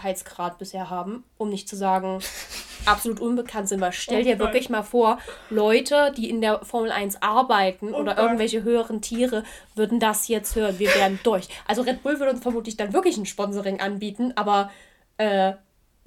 Bekanntheitsgrad 0.00 0.58
bisher 0.58 0.90
haben, 0.90 1.24
um 1.36 1.50
nicht 1.50 1.68
zu 1.68 1.76
sagen, 1.76 2.20
absolut 2.86 3.20
unbekannt 3.20 3.68
sind. 3.68 3.80
Weil 3.80 3.92
stell 3.92 4.24
dir 4.24 4.36
oh 4.36 4.38
wirklich 4.40 4.70
mal 4.70 4.82
vor, 4.82 5.18
Leute, 5.50 6.12
die 6.16 6.30
in 6.30 6.40
der 6.40 6.64
Formel 6.64 6.90
1 6.90 7.22
arbeiten 7.22 7.92
oh 7.94 7.98
oder 7.98 8.16
irgendwelche 8.16 8.62
höheren 8.62 9.02
Tiere, 9.02 9.44
würden 9.74 10.00
das 10.00 10.28
jetzt 10.28 10.56
hören. 10.56 10.78
Wir 10.78 10.94
wären 10.94 11.20
durch. 11.22 11.48
Also 11.66 11.82
Red 11.82 12.02
Bull 12.02 12.18
würde 12.18 12.32
uns 12.32 12.42
vermutlich 12.42 12.76
dann 12.76 12.92
wirklich 12.92 13.16
ein 13.16 13.26
Sponsoring 13.26 13.80
anbieten, 13.80 14.32
aber 14.36 14.70
äh, 15.18 15.52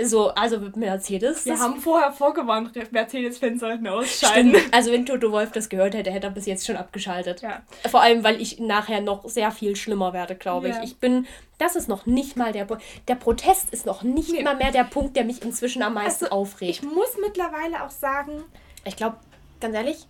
so, 0.02 0.30
also 0.30 0.60
Mercedes. 0.76 1.46
Wir 1.46 1.60
haben 1.60 1.80
vorher 1.80 2.12
vorgewarnt, 2.12 2.72
Mercedes-Fans 2.92 3.60
sollten 3.60 3.88
ausschalten. 3.88 4.50
Stimmt. 4.50 4.74
Also 4.74 4.92
wenn 4.92 5.06
Toto 5.06 5.32
Wolf 5.32 5.52
das 5.52 5.70
gehört 5.70 5.94
hätte, 5.94 6.10
hätte 6.10 6.28
er 6.28 6.32
bis 6.32 6.48
jetzt 6.48 6.66
schon 6.66 6.78
abgeschaltet. 6.78 7.42
Ja. 7.42 7.62
Vor 7.90 8.02
allem, 8.02 8.24
weil 8.24 8.42
ich 8.42 8.60
nachher 8.60 9.02
noch 9.02 9.30
sehr 9.30 9.52
viel 9.52 9.76
schlimmer 9.76 10.12
werde, 10.14 10.36
glaube 10.36 10.70
ich. 10.70 10.76
Ja. 10.76 10.84
Ich 10.84 10.98
bin, 10.98 11.28
das 11.60 11.76
ist 11.76 11.88
noch 11.88 12.08
nicht 12.08 12.38
mal 12.38 12.52
der, 12.52 12.68
der 13.08 13.16
Protest 13.16 13.70
ist 13.70 13.86
noch 13.86 14.02
nicht 14.02 14.32
nee. 14.32 14.42
mal 14.42 14.56
mehr 14.56 14.72
der 14.72 14.84
Punkt, 14.84 15.16
der 15.16 15.26
mich 15.26 15.44
inzwischen 15.44 15.84
am 15.84 15.94
meisten 15.94 16.26
also, 16.26 16.38
aufregt. 16.38 16.80
Ich 16.80 16.82
muss 16.82 17.16
mittlerweile 17.22 17.84
auch 17.84 17.92
sagen, 17.92 18.44
ich 18.86 18.96
glaube, 18.96 19.18
ganz 19.60 19.76
ehrlich, 19.76 20.08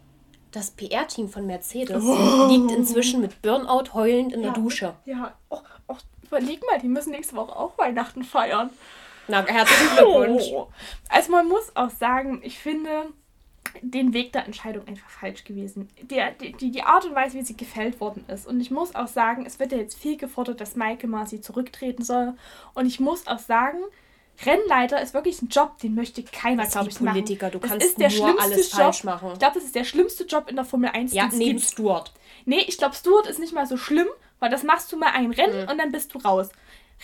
das 0.53 0.71
PR-Team 0.71 1.27
von 1.27 1.45
Mercedes 1.45 2.01
oh. 2.03 2.47
liegt 2.47 2.71
inzwischen 2.71 3.19
mit 3.19 3.41
Burnout 3.41 3.93
heulend 3.93 4.31
in 4.31 4.43
ja. 4.43 4.51
der 4.51 4.61
Dusche. 4.61 4.93
Ja, 5.03 5.33
oh, 5.49 5.59
oh, 5.87 5.97
überleg 6.23 6.61
mal, 6.65 6.79
die 6.79 6.87
müssen 6.87 7.11
nächste 7.11 7.35
Woche 7.35 7.53
auch 7.53 7.77
Weihnachten 7.77 8.23
feiern. 8.23 8.69
Na, 9.27 9.45
herzlichen 9.45 9.95
Glückwunsch. 9.95 10.43
Oh. 10.51 10.67
Also 11.09 11.31
man 11.31 11.47
muss 11.47 11.75
auch 11.75 11.91
sagen, 11.91 12.41
ich 12.43 12.57
finde 12.57 12.89
den 13.81 14.13
Weg 14.13 14.33
der 14.33 14.45
Entscheidung 14.45 14.87
einfach 14.87 15.09
falsch 15.09 15.43
gewesen. 15.43 15.89
Der, 16.01 16.31
die, 16.31 16.71
die 16.71 16.81
Art 16.83 17.05
und 17.05 17.15
Weise, 17.15 17.37
wie 17.37 17.43
sie 17.43 17.57
gefällt 17.57 17.99
worden 17.99 18.25
ist. 18.27 18.47
Und 18.47 18.59
ich 18.59 18.71
muss 18.71 18.95
auch 18.95 19.07
sagen, 19.07 19.45
es 19.45 19.59
wird 19.59 19.71
ja 19.71 19.77
jetzt 19.77 19.97
viel 19.97 20.17
gefordert, 20.17 20.61
dass 20.61 20.75
Michael 20.75 21.09
Masi 21.09 21.41
zurücktreten 21.41 22.03
soll. 22.03 22.33
Und 22.73 22.85
ich 22.85 22.99
muss 22.99 23.27
auch 23.27 23.39
sagen, 23.39 23.77
Rennleiter 24.45 25.01
ist 25.01 25.13
wirklich 25.13 25.41
ein 25.41 25.49
Job, 25.49 25.77
den 25.79 25.95
möchte 25.95 26.23
keiner, 26.23 26.65
glaube 26.65 26.89
ich, 26.89 26.97
Politiker. 26.97 27.47
machen. 27.47 27.53
Du 27.53 27.59
das 27.59 27.69
kannst 27.69 27.85
ist 27.85 27.99
der 27.99 28.11
nur 28.11 28.41
alles 28.41 28.71
Job. 28.71 28.81
falsch 28.81 29.03
machen. 29.03 29.29
Ich 29.33 29.39
glaube, 29.39 29.55
das 29.55 29.63
ist 29.63 29.75
der 29.75 29.83
schlimmste 29.83 30.25
Job 30.25 30.49
in 30.49 30.55
der 30.55 30.65
Formel 30.65 30.89
1. 30.89 31.13
Ja, 31.13 31.29
neben 31.31 31.57
gibt. 31.57 31.61
Stuart. 31.61 32.11
Nee, 32.45 32.63
ich 32.67 32.77
glaube, 32.77 32.95
Stuart 32.95 33.27
ist 33.27 33.39
nicht 33.39 33.53
mal 33.53 33.67
so 33.67 33.77
schlimm, 33.77 34.07
weil 34.39 34.49
das 34.49 34.63
machst 34.63 34.91
du 34.91 34.97
mal 34.97 35.11
ein 35.13 35.31
Rennen 35.31 35.63
mhm. 35.63 35.69
und 35.69 35.77
dann 35.77 35.91
bist 35.91 36.13
du 36.13 36.19
raus. 36.19 36.49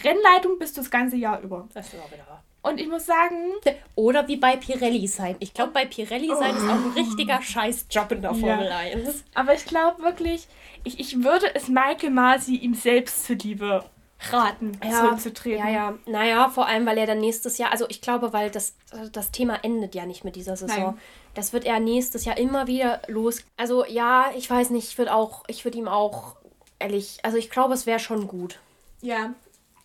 Rennleitung 0.04 0.60
bist 0.60 0.78
du 0.78 0.82
das 0.82 0.92
ganze 0.92 1.18
Jahr 1.18 1.42
über. 1.42 1.68
Das 1.74 1.88
ist 1.88 2.00
auch 2.00 2.12
wieder 2.12 2.28
wahr. 2.28 2.44
Und 2.62 2.80
ich 2.80 2.88
muss 2.88 3.06
sagen. 3.06 3.54
Oder 3.96 4.28
wie 4.28 4.38
bei 4.38 4.58
Pirelli 4.58 5.08
sein. 5.08 5.36
Ich 5.40 5.54
glaube, 5.54 5.72
bei 5.72 5.86
Pirelli 5.86 6.28
sein 6.28 6.54
oh. 6.54 6.58
ist 6.58 6.64
auch 6.64 6.86
ein 6.86 6.92
richtiger 6.96 7.42
Scheißjob 7.42 8.12
in 8.12 8.22
der 8.22 8.34
Formel 8.34 8.66
ja. 8.66 8.78
1. 8.78 9.24
Aber 9.34 9.54
ich 9.54 9.66
glaube 9.66 10.02
wirklich, 10.04 10.48
ich, 10.84 11.00
ich 11.00 11.24
würde 11.24 11.54
es 11.56 11.68
Michael 11.68 12.10
Masi 12.10 12.56
ihm 12.56 12.74
selbst 12.74 13.26
zuliebe 13.26 13.86
raten, 14.32 14.78
ja, 14.84 14.92
zurückzutreten. 14.92 15.66
Ja, 15.66 15.72
ja. 15.72 15.94
Naja, 16.06 16.50
vor 16.50 16.68
allem, 16.68 16.86
weil 16.86 16.98
er 16.98 17.08
dann 17.08 17.22
nächstes 17.22 17.58
Jahr, 17.58 17.72
also 17.72 17.86
ich 17.88 18.02
glaube, 18.02 18.34
weil 18.34 18.50
das, 18.52 18.76
das 19.14 19.32
Thema 19.32 19.64
endet 19.64 19.96
ja 19.96 20.06
nicht 20.06 20.26
mit 20.26 20.36
dieser 20.36 20.58
Saison. 20.58 20.84
Nein. 20.84 20.98
Das 21.34 21.54
wird 21.54 21.64
er 21.64 21.80
nächstes 21.80 22.26
Jahr 22.26 22.38
immer 22.38 22.68
wieder 22.68 23.02
los. 23.08 23.44
Also 23.56 23.86
ja, 23.86 24.26
ich 24.36 24.50
weiß 24.50 24.72
nicht, 24.72 24.90
ich 24.90 24.98
würde 24.98 25.14
auch, 25.14 25.44
ich 25.48 25.64
würde 25.64 25.78
ihm 25.78 25.88
auch, 25.88 26.36
ehrlich, 26.80 27.20
also 27.24 27.38
ich 27.38 27.50
glaube, 27.50 27.74
es 27.74 27.86
wäre 27.86 28.00
schon 28.00 28.28
gut. 28.28 28.60
Ja, 29.02 29.34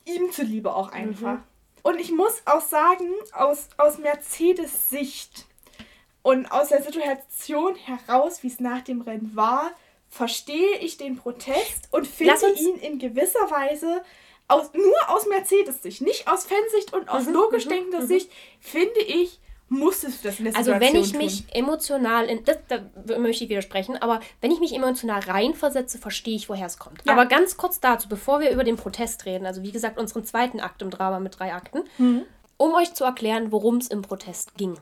ihm 0.05 0.31
zuliebe 0.33 0.75
auch 0.75 0.91
einfach. 0.91 1.39
Mhm. 1.39 1.45
Und 1.83 2.01
ich 2.01 2.13
muss 2.13 2.43
auch 2.47 2.63
sagen, 2.63 3.11
aus, 3.33 3.69
aus 3.77 3.99
Mercedes 3.99 4.91
Sicht 4.91 5.47
und 6.23 6.51
aus 6.51 6.69
der 6.69 6.83
Situation 6.83 7.75
heraus, 7.77 8.43
wie 8.43 8.49
es 8.49 8.59
nach 8.59 8.81
dem 8.81 9.03
Rennen 9.03 9.33
war, 9.35 9.71
verstehe 10.09 10.79
ich 10.79 10.97
den 10.97 11.17
Protest 11.17 11.89
und 11.91 12.07
finde 12.07 12.53
ihn 12.57 12.77
in 12.77 12.99
gewisser 12.99 13.51
Weise 13.51 14.03
aus, 14.49 14.73
nur 14.73 15.09
aus 15.09 15.27
Mercedes-Sicht, 15.27 16.03
nicht 16.03 16.29
aus 16.29 16.47
Fansicht 16.47 16.93
und 16.93 17.09
aus 17.09 17.27
mhm, 17.27 17.35
logisch 17.35 17.67
mhm, 17.67 17.71
denkender 17.71 18.01
mhm. 18.01 18.07
Sicht, 18.07 18.31
finde 18.61 19.01
ich, 19.01 19.41
muss 19.69 20.05
es 20.05 20.23
das 20.23 20.39
in 20.39 20.45
der 20.45 20.57
Also 20.57 20.73
wenn 20.73 20.95
ich 20.95 21.13
tun. 21.13 21.19
mich 21.19 21.45
emotional, 21.53 22.27
in, 22.27 22.45
das, 22.45 22.59
da 22.69 23.19
möchte 23.19 23.45
ich 23.45 23.51
widersprechen, 23.51 23.97
aber 24.01 24.21
wenn 24.41 24.51
ich 24.51 24.61
mich 24.61 24.75
emotional 24.75 25.21
reinversetze, 25.21 25.99
verstehe 25.99 26.37
ich, 26.37 26.49
woher 26.49 26.67
es 26.67 26.79
kommt. 26.79 27.03
Ja. 27.05 27.13
Aber 27.13 27.27
ganz 27.27 27.57
kurz 27.57 27.81
dazu, 27.81 28.09
bevor 28.09 28.41
wir 28.41 28.51
über 28.51 28.65
den 28.65 28.77
Protest 28.77 29.25
reden, 29.27 29.47
also 29.47 29.63
wie 29.63 29.73
gesagt, 29.73 29.99
unseren 29.99 30.25
zweiten 30.25 30.61
Akt 30.61 30.83
im 30.83 30.91
Drama 30.91 31.19
mit 31.19 31.39
drei 31.39 31.55
Akten, 31.55 31.85
mhm. 31.99 32.23
um 32.57 32.75
euch 32.75 32.95
zu 32.95 33.05
erklären, 33.05 33.53
worum 33.53 33.79
es 33.79 33.89
im 33.89 34.03
Protest 34.03 34.55
ging. 34.57 34.79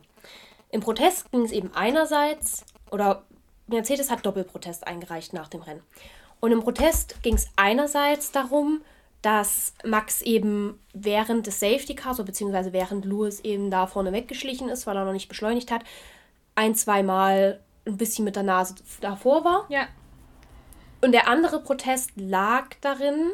Im 0.70 0.80
Protest 0.80 1.30
ging 1.30 1.44
es 1.44 1.52
eben 1.52 1.70
einerseits, 1.74 2.64
oder 2.90 3.24
Mercedes 3.66 4.10
hat 4.10 4.26
Doppelprotest 4.26 4.86
eingereicht 4.86 5.32
nach 5.32 5.48
dem 5.48 5.62
Rennen. 5.62 5.82
Und 6.40 6.50
im 6.50 6.60
Protest 6.60 7.22
ging 7.22 7.34
es 7.34 7.48
einerseits 7.56 8.32
darum, 8.32 8.82
dass 9.22 9.74
Max 9.84 10.20
eben 10.22 10.78
während 10.92 11.46
des 11.46 11.60
Safety 11.60 11.94
Cars, 11.94 12.16
so 12.16 12.24
beziehungsweise 12.24 12.72
während 12.72 13.04
Lewis 13.04 13.40
eben 13.40 13.70
da 13.70 13.86
vorne 13.86 14.12
weggeschlichen 14.12 14.68
ist, 14.68 14.86
weil 14.86 14.96
er 14.96 15.04
noch 15.04 15.12
nicht 15.12 15.28
beschleunigt 15.28 15.70
hat, 15.70 15.84
ein, 16.56 16.74
zweimal 16.74 17.60
ein 17.86 17.96
bisschen 17.96 18.24
mit 18.24 18.36
der 18.36 18.42
Nase 18.42 18.74
davor 19.00 19.44
war. 19.44 19.66
Ja. 19.68 19.86
Und 21.00 21.12
der 21.12 21.28
andere 21.28 21.60
Protest 21.60 22.10
lag 22.16 22.66
darin, 22.80 23.32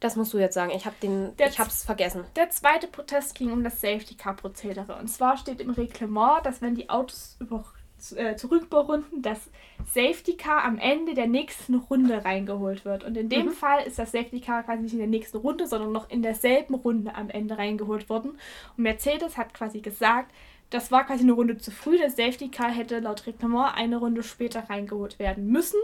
das 0.00 0.16
musst 0.16 0.32
du 0.32 0.38
jetzt 0.38 0.54
sagen, 0.54 0.72
ich 0.72 0.84
habe 0.84 0.96
den, 1.02 1.36
der, 1.36 1.48
ich 1.48 1.58
hab's 1.58 1.84
vergessen. 1.84 2.24
Der 2.36 2.50
zweite 2.50 2.86
Protest 2.86 3.34
ging 3.34 3.50
um 3.52 3.64
das 3.64 3.80
Safety 3.80 4.14
Car 4.14 4.34
Prozedere. 4.34 4.96
Und 4.96 5.08
zwar 5.08 5.36
steht 5.36 5.60
im 5.60 5.70
Reglement, 5.70 6.44
dass 6.44 6.60
wenn 6.60 6.74
die 6.74 6.90
Autos 6.90 7.36
über 7.40 7.64
äh, 8.14 8.36
zurückberunden, 8.36 9.22
dass 9.22 9.50
Safety 9.86 10.36
Car 10.36 10.64
am 10.64 10.78
Ende 10.78 11.14
der 11.14 11.26
nächsten 11.26 11.74
Runde 11.74 12.24
reingeholt 12.24 12.84
wird. 12.84 13.04
Und 13.04 13.16
in 13.16 13.28
dem 13.28 13.46
mhm. 13.46 13.50
Fall 13.52 13.84
ist 13.86 13.98
das 13.98 14.12
Safety 14.12 14.40
Car 14.40 14.62
quasi 14.62 14.82
nicht 14.82 14.92
in 14.92 14.98
der 14.98 15.08
nächsten 15.08 15.38
Runde, 15.38 15.66
sondern 15.66 15.92
noch 15.92 16.10
in 16.10 16.22
derselben 16.22 16.74
Runde 16.74 17.14
am 17.14 17.30
Ende 17.30 17.58
reingeholt 17.58 18.08
worden. 18.08 18.32
Und 18.76 18.82
Mercedes 18.82 19.36
hat 19.36 19.54
quasi 19.54 19.80
gesagt, 19.80 20.32
das 20.70 20.90
war 20.90 21.04
quasi 21.04 21.22
eine 21.22 21.32
Runde 21.32 21.56
zu 21.58 21.70
früh. 21.70 21.98
Das 21.98 22.16
Safety 22.16 22.48
Car 22.48 22.70
hätte 22.70 22.98
laut 22.98 23.26
Reglement 23.26 23.74
eine 23.74 23.98
Runde 23.98 24.22
später 24.22 24.68
reingeholt 24.68 25.18
werden 25.18 25.46
müssen. 25.46 25.80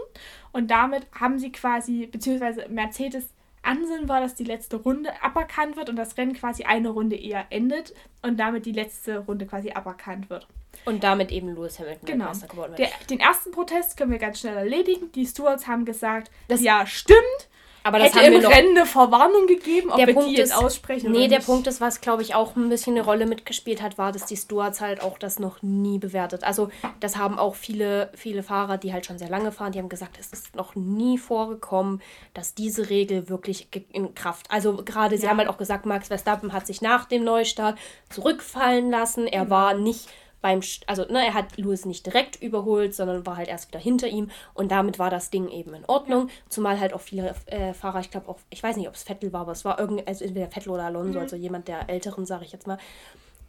Und 0.51 0.71
damit 0.71 1.07
haben 1.13 1.39
sie 1.39 1.51
quasi, 1.51 2.07
beziehungsweise 2.07 2.67
Mercedes 2.69 3.29
Ansinn 3.63 4.07
war, 4.07 4.21
dass 4.21 4.35
die 4.35 4.43
letzte 4.43 4.77
Runde 4.77 5.09
aberkannt 5.21 5.75
wird 5.75 5.89
und 5.89 5.95
das 5.95 6.17
Rennen 6.17 6.33
quasi 6.33 6.63
eine 6.63 6.89
Runde 6.89 7.15
eher 7.15 7.45
endet 7.49 7.93
und 8.21 8.39
damit 8.39 8.65
die 8.65 8.71
letzte 8.71 9.19
Runde 9.19 9.45
quasi 9.45 9.71
aberkannt 9.71 10.29
wird. 10.29 10.47
Und 10.85 11.03
damit 11.03 11.31
eben 11.31 11.55
Lewis 11.55 11.79
Hamilton 11.79 12.05
genau. 12.05 12.25
Meister 12.25 12.47
geworden 12.47 12.77
wird. 12.77 12.79
Der, 12.79 12.89
den 13.09 13.19
ersten 13.19 13.51
Protest 13.51 13.95
können 13.97 14.11
wir 14.11 14.19
ganz 14.19 14.39
schnell 14.39 14.57
erledigen. 14.57 15.11
Die 15.13 15.25
Stewards 15.25 15.67
haben 15.67 15.85
gesagt, 15.85 16.29
das 16.47 16.61
ja, 16.61 16.85
stimmt. 16.85 17.49
Aber 17.83 17.99
das 17.99 18.15
Hätte 18.15 18.25
haben 18.25 18.31
wir 18.31 18.37
im 18.37 18.43
noch, 18.43 18.51
Rennen 18.51 18.77
eine 18.77 18.85
Verwarnung 18.85 19.45
gegeben, 19.47 19.91
ob 19.91 19.97
der 19.97 20.07
wir 20.07 20.13
Punkt 20.13 20.29
die 20.29 20.35
jetzt 20.37 20.51
ist, 20.51 20.57
aussprechen 20.57 21.11
Nee, 21.11 21.27
der. 21.27 21.39
Punkt 21.39 21.67
ist, 21.67 21.81
was 21.81 21.99
glaube 21.99 22.21
ich 22.21 22.33
auch 22.33 22.55
ein 22.55 22.69
bisschen 22.69 22.95
eine 22.95 23.03
Rolle 23.03 23.25
mitgespielt 23.25 23.81
hat, 23.81 23.97
war, 23.97 24.13
dass 24.13 24.25
die 24.25 24.37
Stewards 24.37 24.79
halt 24.79 25.01
auch 25.01 25.17
das 25.17 25.37
noch 25.37 25.61
nie 25.61 25.99
bewertet. 25.99 26.45
Also 26.45 26.69
das 27.01 27.17
haben 27.17 27.37
auch 27.37 27.55
viele, 27.55 28.09
viele 28.15 28.41
Fahrer, 28.41 28.77
die 28.77 28.93
halt 28.93 29.05
schon 29.05 29.17
sehr 29.17 29.29
lange 29.29 29.51
fahren, 29.51 29.73
die 29.73 29.79
haben 29.79 29.89
gesagt, 29.89 30.17
es 30.17 30.31
ist 30.31 30.55
noch 30.55 30.75
nie 30.75 31.17
vorgekommen, 31.17 32.01
dass 32.33 32.55
diese 32.55 32.89
Regel 32.89 33.27
wirklich 33.27 33.67
in 33.91 34.15
Kraft. 34.15 34.49
Also 34.49 34.77
gerade, 34.77 35.17
sie 35.17 35.25
ja. 35.25 35.31
haben 35.31 35.39
halt 35.39 35.49
auch 35.49 35.57
gesagt, 35.57 35.85
Max 35.85 36.07
Verstappen 36.07 36.53
hat 36.53 36.65
sich 36.65 36.81
nach 36.81 37.05
dem 37.05 37.25
Neustart 37.25 37.77
zurückfallen 38.09 38.89
lassen. 38.89 39.27
Er 39.27 39.45
mhm. 39.45 39.49
war 39.49 39.73
nicht 39.73 40.09
beim, 40.43 40.59
also 40.87 41.05
ne, 41.05 41.25
er 41.25 41.33
hat 41.33 41.57
Lewis 41.57 41.85
nicht 41.85 42.05
direkt 42.05 42.41
überholt, 42.41 42.93
sondern 42.93 43.25
war 43.25 43.37
halt 43.37 43.47
erst 43.47 43.69
wieder 43.69 43.79
hinter 43.79 44.09
ihm 44.09 44.29
und 44.53 44.71
damit 44.71 44.99
war 44.99 45.09
das 45.09 45.29
Ding 45.29 45.47
eben 45.47 45.73
in 45.73 45.85
Ordnung. 45.85 46.27
Ja. 46.27 46.33
Zumal 46.49 46.79
halt 46.81 46.93
auch 46.93 46.99
viele 46.99 47.33
äh, 47.45 47.73
Fahrer, 47.73 48.01
ich 48.01 48.11
glaube 48.11 48.27
auch, 48.27 48.37
ich 48.49 48.61
weiß 48.61 48.75
nicht, 48.75 48.89
ob 48.89 48.93
es 48.93 49.03
Vettel 49.03 49.31
war, 49.31 49.41
aber 49.41 49.53
es 49.53 49.63
war 49.63 49.79
irgend, 49.79 50.05
also 50.05 50.25
entweder 50.25 50.51
Vettel 50.51 50.71
oder 50.71 50.83
Alonso, 50.83 51.17
mhm. 51.17 51.23
also 51.23 51.37
jemand 51.37 51.69
der 51.69 51.89
Älteren, 51.89 52.25
sage 52.25 52.43
ich 52.43 52.51
jetzt 52.51 52.67
mal, 52.67 52.77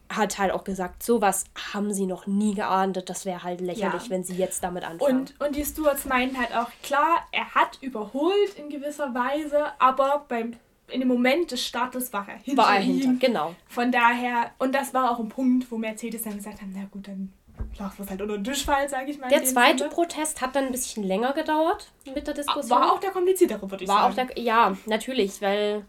hat 0.08 0.38
halt 0.38 0.52
auch 0.52 0.62
gesagt, 0.62 1.02
sowas 1.02 1.46
haben 1.72 1.92
sie 1.92 2.06
noch 2.06 2.28
nie 2.28 2.54
geahndet, 2.54 3.10
das 3.10 3.24
wäre 3.24 3.42
halt 3.42 3.60
lächerlich, 3.60 4.04
ja. 4.04 4.10
wenn 4.10 4.22
sie 4.22 4.36
jetzt 4.36 4.62
damit 4.62 4.84
anfangen. 4.84 5.20
Und, 5.20 5.40
und 5.40 5.56
die 5.56 5.64
Stewards 5.64 6.04
meinen 6.04 6.38
halt 6.38 6.54
auch, 6.54 6.70
klar, 6.84 7.26
er 7.32 7.56
hat 7.56 7.78
überholt 7.80 8.54
in 8.56 8.68
gewisser 8.68 9.12
Weise, 9.14 9.64
aber 9.80 10.26
beim 10.28 10.52
in 10.88 11.00
dem 11.00 11.08
Moment 11.08 11.50
des 11.50 11.64
Startes 11.64 12.12
war 12.12 12.28
er 12.28 12.38
hinter 12.38 12.62
war 12.62 12.76
er 12.76 12.82
ihm. 12.82 13.00
Hinter, 13.00 13.26
genau. 13.26 13.54
Von 13.66 13.90
daher, 13.90 14.50
und 14.58 14.74
das 14.74 14.94
war 14.94 15.10
auch 15.10 15.18
ein 15.18 15.28
Punkt, 15.28 15.70
wo 15.70 15.78
Mercedes 15.78 16.22
dann 16.22 16.36
gesagt 16.36 16.60
hat, 16.60 16.68
na 16.72 16.84
gut, 16.90 17.08
dann 17.08 17.32
wir 17.78 17.90
es 17.98 18.10
halt 18.10 18.22
unter 18.22 18.36
den 18.36 18.44
Tisch 18.44 18.64
fallen, 18.64 18.88
sage 18.88 19.10
ich 19.10 19.18
mal. 19.18 19.28
Der 19.28 19.44
zweite 19.44 19.78
Sinne. 19.78 19.90
Protest 19.90 20.40
hat 20.40 20.54
dann 20.56 20.66
ein 20.66 20.72
bisschen 20.72 21.02
länger 21.02 21.32
gedauert 21.32 21.92
mit 22.14 22.26
der 22.26 22.34
Diskussion. 22.34 22.70
War 22.70 22.92
auch 22.92 23.00
der 23.00 23.10
kompliziertere, 23.10 23.68
würde 23.70 23.84
ich 23.84 23.88
war 23.88 24.12
sagen. 24.12 24.30
Auch 24.30 24.34
der, 24.34 24.42
ja, 24.42 24.76
natürlich, 24.86 25.40
weil, 25.42 25.84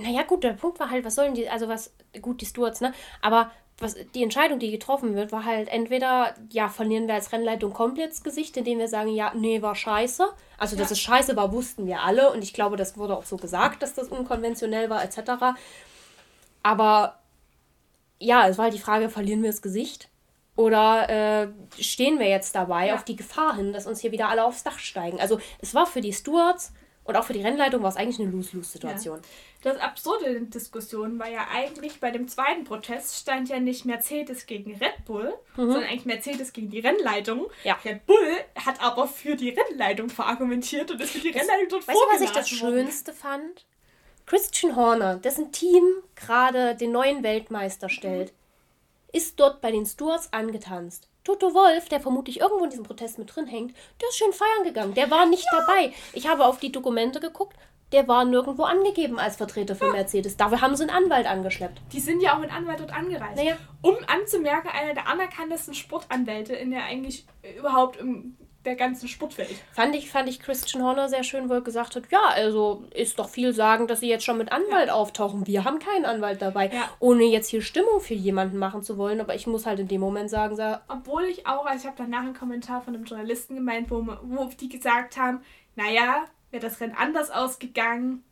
naja 0.00 0.22
gut, 0.22 0.44
der 0.44 0.52
Punkt 0.54 0.80
war 0.80 0.90
halt, 0.90 1.04
was 1.04 1.14
sollen 1.14 1.34
die, 1.34 1.48
also 1.48 1.68
was, 1.68 1.94
gut, 2.20 2.40
die 2.40 2.46
Stewards, 2.46 2.80
ne, 2.80 2.92
aber 3.20 3.50
was, 3.78 3.94
die 4.14 4.22
Entscheidung, 4.22 4.58
die 4.58 4.70
getroffen 4.70 5.14
wird, 5.14 5.32
war 5.32 5.44
halt 5.44 5.68
entweder, 5.68 6.34
ja, 6.50 6.68
verlieren 6.68 7.06
wir 7.08 7.14
als 7.14 7.32
Rennleitung 7.32 7.74
komplett 7.74 8.10
das 8.10 8.22
Gesicht, 8.22 8.56
indem 8.56 8.78
wir 8.78 8.88
sagen, 8.88 9.10
ja, 9.10 9.32
nee, 9.34 9.60
war 9.60 9.74
scheiße. 9.74 10.26
Also, 10.56 10.76
ja. 10.76 10.82
dass 10.82 10.90
es 10.90 11.00
scheiße 11.00 11.36
war, 11.36 11.52
wussten 11.52 11.86
wir 11.86 12.00
alle 12.00 12.32
und 12.32 12.42
ich 12.42 12.54
glaube, 12.54 12.76
das 12.76 12.96
wurde 12.96 13.16
auch 13.16 13.26
so 13.26 13.36
gesagt, 13.36 13.82
dass 13.82 13.92
das 13.92 14.08
unkonventionell 14.08 14.88
war, 14.88 15.04
etc. 15.04 15.58
Aber 16.62 17.18
ja, 18.18 18.48
es 18.48 18.56
war 18.56 18.64
halt 18.64 18.74
die 18.74 18.78
Frage, 18.78 19.10
verlieren 19.10 19.42
wir 19.42 19.50
das 19.50 19.60
Gesicht? 19.60 20.08
Oder 20.56 21.10
äh, 21.10 21.48
stehen 21.78 22.18
wir 22.18 22.30
jetzt 22.30 22.54
dabei 22.54 22.86
ja. 22.86 22.94
auf 22.94 23.04
die 23.04 23.16
Gefahr 23.16 23.56
hin, 23.56 23.74
dass 23.74 23.86
uns 23.86 24.00
hier 24.00 24.10
wieder 24.10 24.30
alle 24.30 24.44
aufs 24.44 24.64
Dach 24.64 24.78
steigen? 24.78 25.20
Also, 25.20 25.38
es 25.60 25.74
war 25.74 25.86
für 25.86 26.00
die 26.00 26.14
Stewards 26.14 26.72
und 27.06 27.16
auch 27.16 27.24
für 27.24 27.32
die 27.32 27.42
Rennleitung 27.42 27.82
war 27.82 27.90
es 27.90 27.96
eigentlich 27.96 28.20
eine 28.20 28.30
Lose-Lose-Situation. 28.30 29.18
Ja. 29.18 29.72
Das 29.72 29.80
Absurde 29.80 30.26
in 30.26 30.50
der 30.50 30.60
Diskussion 30.60 31.18
war 31.18 31.28
ja 31.28 31.46
eigentlich, 31.52 32.00
bei 32.00 32.10
dem 32.10 32.26
zweiten 32.28 32.64
Protest 32.64 33.16
stand 33.16 33.48
ja 33.48 33.60
nicht 33.60 33.84
Mercedes 33.84 34.46
gegen 34.46 34.74
Red 34.76 35.04
Bull, 35.04 35.32
mhm. 35.56 35.72
sondern 35.72 35.84
eigentlich 35.84 36.04
Mercedes 36.04 36.52
gegen 36.52 36.70
die 36.70 36.80
Rennleitung. 36.80 37.46
Ja. 37.64 37.78
Red 37.84 38.06
Bull 38.06 38.36
hat 38.64 38.82
aber 38.82 39.06
für 39.06 39.36
die 39.36 39.50
Rennleitung 39.50 40.08
verargumentiert 40.08 40.90
und 40.90 41.00
ist 41.00 41.12
für 41.12 41.20
die 41.20 41.30
Rennleitung 41.30 41.68
dort 41.70 41.88
Weißt 41.88 41.98
du, 41.98 42.14
was 42.14 42.20
ich 42.20 42.30
das 42.30 42.48
Schönste 42.48 43.12
fand? 43.12 43.64
Christian 44.26 44.74
Horner, 44.74 45.16
dessen 45.16 45.52
Team 45.52 45.84
gerade 46.16 46.74
den 46.74 46.90
neuen 46.90 47.22
Weltmeister 47.22 47.88
stellt, 47.88 48.32
mhm. 48.32 49.18
ist 49.18 49.38
dort 49.38 49.60
bei 49.60 49.70
den 49.70 49.86
Stewards 49.86 50.32
angetanzt. 50.32 51.08
Toto 51.26 51.54
Wolf, 51.54 51.88
der 51.88 51.98
vermutlich 51.98 52.38
irgendwo 52.40 52.62
in 52.62 52.70
diesem 52.70 52.84
Protest 52.84 53.18
mit 53.18 53.34
drin 53.34 53.48
hängt, 53.48 53.76
der 54.00 54.08
ist 54.08 54.16
schön 54.16 54.32
feiern 54.32 54.62
gegangen. 54.62 54.94
Der 54.94 55.10
war 55.10 55.26
nicht 55.26 55.44
ja. 55.50 55.58
dabei. 55.58 55.92
Ich 56.12 56.28
habe 56.28 56.46
auf 56.46 56.60
die 56.60 56.70
Dokumente 56.70 57.18
geguckt. 57.18 57.56
Der 57.90 58.06
war 58.06 58.24
nirgendwo 58.24 58.62
angegeben 58.62 59.18
als 59.18 59.36
Vertreter 59.36 59.74
für 59.74 59.86
ja. 59.86 59.92
Mercedes. 59.92 60.36
Dafür 60.36 60.60
haben 60.60 60.76
sie 60.76 60.84
einen 60.84 61.04
Anwalt 61.04 61.26
angeschleppt. 61.26 61.80
Die 61.92 62.00
sind 62.00 62.20
ja 62.20 62.34
auch 62.34 62.38
mit 62.38 62.52
Anwalt 62.52 62.78
dort 62.78 62.92
angereist. 62.92 63.36
Naja. 63.36 63.56
Um 63.82 63.96
anzumerken, 64.06 64.68
einer 64.68 64.94
der 64.94 65.08
anerkanntesten 65.08 65.74
Sportanwälte 65.74 66.54
in 66.54 66.70
der 66.70 66.84
eigentlich 66.84 67.26
überhaupt 67.58 67.96
im 67.96 68.36
der 68.66 68.76
ganzen 68.76 69.08
Sportwelt. 69.08 69.54
Fand 69.72 69.94
ich, 69.94 70.10
fand 70.10 70.28
ich 70.28 70.40
Christian 70.40 70.82
Horner 70.82 71.08
sehr 71.08 71.24
schön, 71.24 71.48
wo 71.48 71.54
er 71.54 71.60
gesagt 71.60 71.96
hat, 71.96 72.04
ja, 72.10 72.20
also 72.34 72.84
ist 72.94 73.18
doch 73.18 73.28
viel 73.28 73.54
sagen, 73.54 73.86
dass 73.86 74.00
sie 74.00 74.08
jetzt 74.08 74.24
schon 74.24 74.38
mit 74.38 74.52
Anwalt 74.52 74.88
ja. 74.88 74.94
auftauchen. 74.94 75.46
Wir 75.46 75.64
haben 75.64 75.78
keinen 75.78 76.04
Anwalt 76.04 76.42
dabei, 76.42 76.68
ja. 76.68 76.90
ohne 76.98 77.24
jetzt 77.24 77.48
hier 77.48 77.62
Stimmung 77.62 78.00
für 78.00 78.14
jemanden 78.14 78.58
machen 78.58 78.82
zu 78.82 78.98
wollen. 78.98 79.20
Aber 79.20 79.34
ich 79.34 79.46
muss 79.46 79.64
halt 79.64 79.78
in 79.78 79.88
dem 79.88 80.00
Moment 80.00 80.28
sagen, 80.28 80.56
so, 80.56 80.76
obwohl 80.88 81.24
ich 81.24 81.46
auch, 81.46 81.64
also 81.64 81.80
ich 81.80 81.86
habe 81.86 81.96
danach 81.96 82.20
einen 82.20 82.34
Kommentar 82.34 82.82
von 82.82 82.94
einem 82.94 83.04
Journalisten 83.04 83.54
gemeint, 83.54 83.90
wo, 83.90 84.06
wo 84.22 84.50
die 84.60 84.68
gesagt 84.68 85.16
haben, 85.16 85.40
naja, 85.76 86.24
wäre 86.50 86.62
das 86.62 86.80
Rennen 86.80 86.96
anders 86.96 87.30
ausgegangen, 87.30 88.24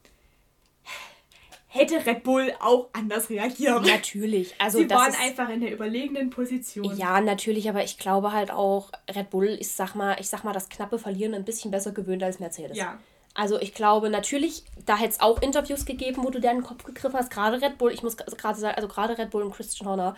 hätte 1.74 2.06
Red 2.06 2.22
Bull 2.22 2.54
auch 2.60 2.88
anders 2.92 3.28
reagiert. 3.30 3.84
Natürlich. 3.84 4.54
Also 4.58 4.78
Sie 4.78 4.88
waren 4.88 5.12
einfach 5.20 5.48
in 5.48 5.60
der 5.60 5.72
überlegenen 5.72 6.30
Position. 6.30 6.96
Ja, 6.96 7.20
natürlich, 7.20 7.68
aber 7.68 7.82
ich 7.82 7.98
glaube 7.98 8.32
halt 8.32 8.50
auch, 8.50 8.92
Red 9.14 9.30
Bull 9.30 9.46
ist, 9.46 9.76
sag 9.76 9.94
mal, 9.94 10.16
ich 10.20 10.28
sag 10.28 10.44
mal, 10.44 10.52
das 10.52 10.68
knappe 10.68 10.98
Verlieren 10.98 11.34
ein 11.34 11.44
bisschen 11.44 11.70
besser 11.70 11.90
gewöhnt 11.90 12.22
als 12.22 12.38
Mercedes. 12.38 12.76
Ja. 12.76 12.98
Also 13.34 13.60
ich 13.60 13.74
glaube 13.74 14.10
natürlich, 14.10 14.62
da 14.86 14.96
hätte 14.96 15.10
es 15.10 15.20
auch 15.20 15.42
Interviews 15.42 15.84
gegeben, 15.84 16.22
wo 16.22 16.30
du 16.30 16.40
dir 16.40 16.50
den 16.50 16.62
Kopf 16.62 16.84
gegriffen 16.84 17.18
hast. 17.18 17.30
Gerade 17.30 17.60
Red 17.60 17.78
Bull, 17.78 17.92
ich 17.92 18.04
muss 18.04 18.16
gerade 18.16 18.58
sagen, 18.60 18.76
also 18.76 18.86
gerade 18.86 19.18
Red 19.18 19.30
Bull 19.30 19.42
und 19.42 19.52
Christian 19.52 19.88
Horner 19.88 20.16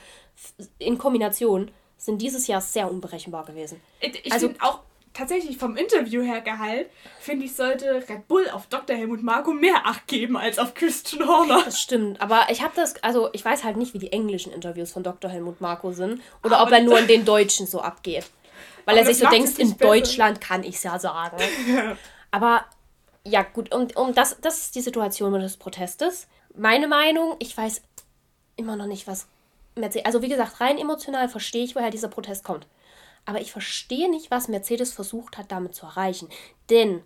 in 0.78 0.98
Kombination 0.98 1.70
sind 1.96 2.20
dieses 2.20 2.46
Jahr 2.46 2.61
sehr 2.61 2.90
unberechenbar 2.90 3.46
gewesen. 3.46 3.80
Ich 4.00 4.30
also 4.30 4.50
auch 4.61 4.80
tatsächlich 5.17 5.57
vom 5.57 5.77
Interview 5.77 6.23
her 6.23 6.41
Gehalt, 6.41 6.91
finde 7.19 7.47
ich, 7.47 7.55
sollte 7.55 8.05
Red 8.09 8.29
Bull 8.29 8.49
auf 8.51 8.67
Dr. 8.67 8.97
Helmut 8.97 9.23
Marko 9.23 9.53
mehr 9.53 9.87
Acht 9.87 10.07
geben 10.07 10.37
als 10.37 10.59
auf 10.59 10.75
Christian 10.75 11.27
Horner. 11.27 11.62
Das 11.64 11.81
stimmt, 11.81 12.21
aber 12.21 12.47
ich 12.51 12.62
habe 12.62 12.73
das, 12.77 13.03
also 13.03 13.31
ich 13.33 13.45
weiß 13.45 13.64
halt 13.64 13.77
nicht, 13.77 13.95
wie 13.95 13.99
die 13.99 14.12
englischen 14.12 14.53
Interviews 14.53 14.93
von 14.93 15.03
Dr. 15.03 15.31
Helmut 15.31 15.61
Marko 15.61 15.93
sind 15.93 16.21
oder 16.45 16.59
aber 16.59 16.67
ob 16.67 16.73
er 16.73 16.83
nur 16.83 16.99
in 16.99 17.07
den 17.09 17.25
deutschen 17.25 17.67
so 17.67 17.81
abgeht. 17.81 18.27
Weil 18.85 18.99
er 18.99 19.07
sich 19.07 19.19
so 19.19 19.29
denkt, 19.29 19.59
in 19.59 19.77
besser. 19.77 19.91
Deutschland 19.91 20.41
kann 20.41 20.62
ich 20.62 20.77
es 20.77 20.83
ja 20.85 20.99
sagen. 20.99 21.39
aber 22.31 22.64
ja, 23.25 23.43
gut, 23.43 23.75
und 23.75 23.97
um 23.97 24.14
das, 24.14 24.41
das 24.41 24.59
ist 24.59 24.75
die 24.77 24.81
Situation 24.81 25.33
mit 25.33 25.43
des 25.43 25.57
Protestes. 25.57 26.29
Meine 26.55 26.87
Meinung, 26.87 27.35
ich 27.41 27.57
weiß 27.57 27.83
immer 28.55 28.77
noch 28.77 28.87
nicht, 28.87 29.09
was 29.09 29.27
Mercedes. 29.75 30.07
Also, 30.07 30.23
wie 30.23 30.29
gesagt, 30.29 30.61
rein 30.61 30.79
emotional 30.79 31.29
verstehe 31.29 31.64
ich, 31.64 31.75
woher 31.75 31.91
dieser 31.91 32.09
Protest 32.09 32.45
kommt. 32.45 32.67
Aber 33.27 33.41
ich 33.41 33.53
verstehe 33.53 34.09
nicht, 34.11 34.31
was 34.31 34.49
Mercedes 34.49 34.93
versucht 34.93 35.37
hat, 35.37 35.53
damit 35.53 35.74
zu 35.74 35.85
erreichen. 35.85 36.29
Denn 36.70 37.03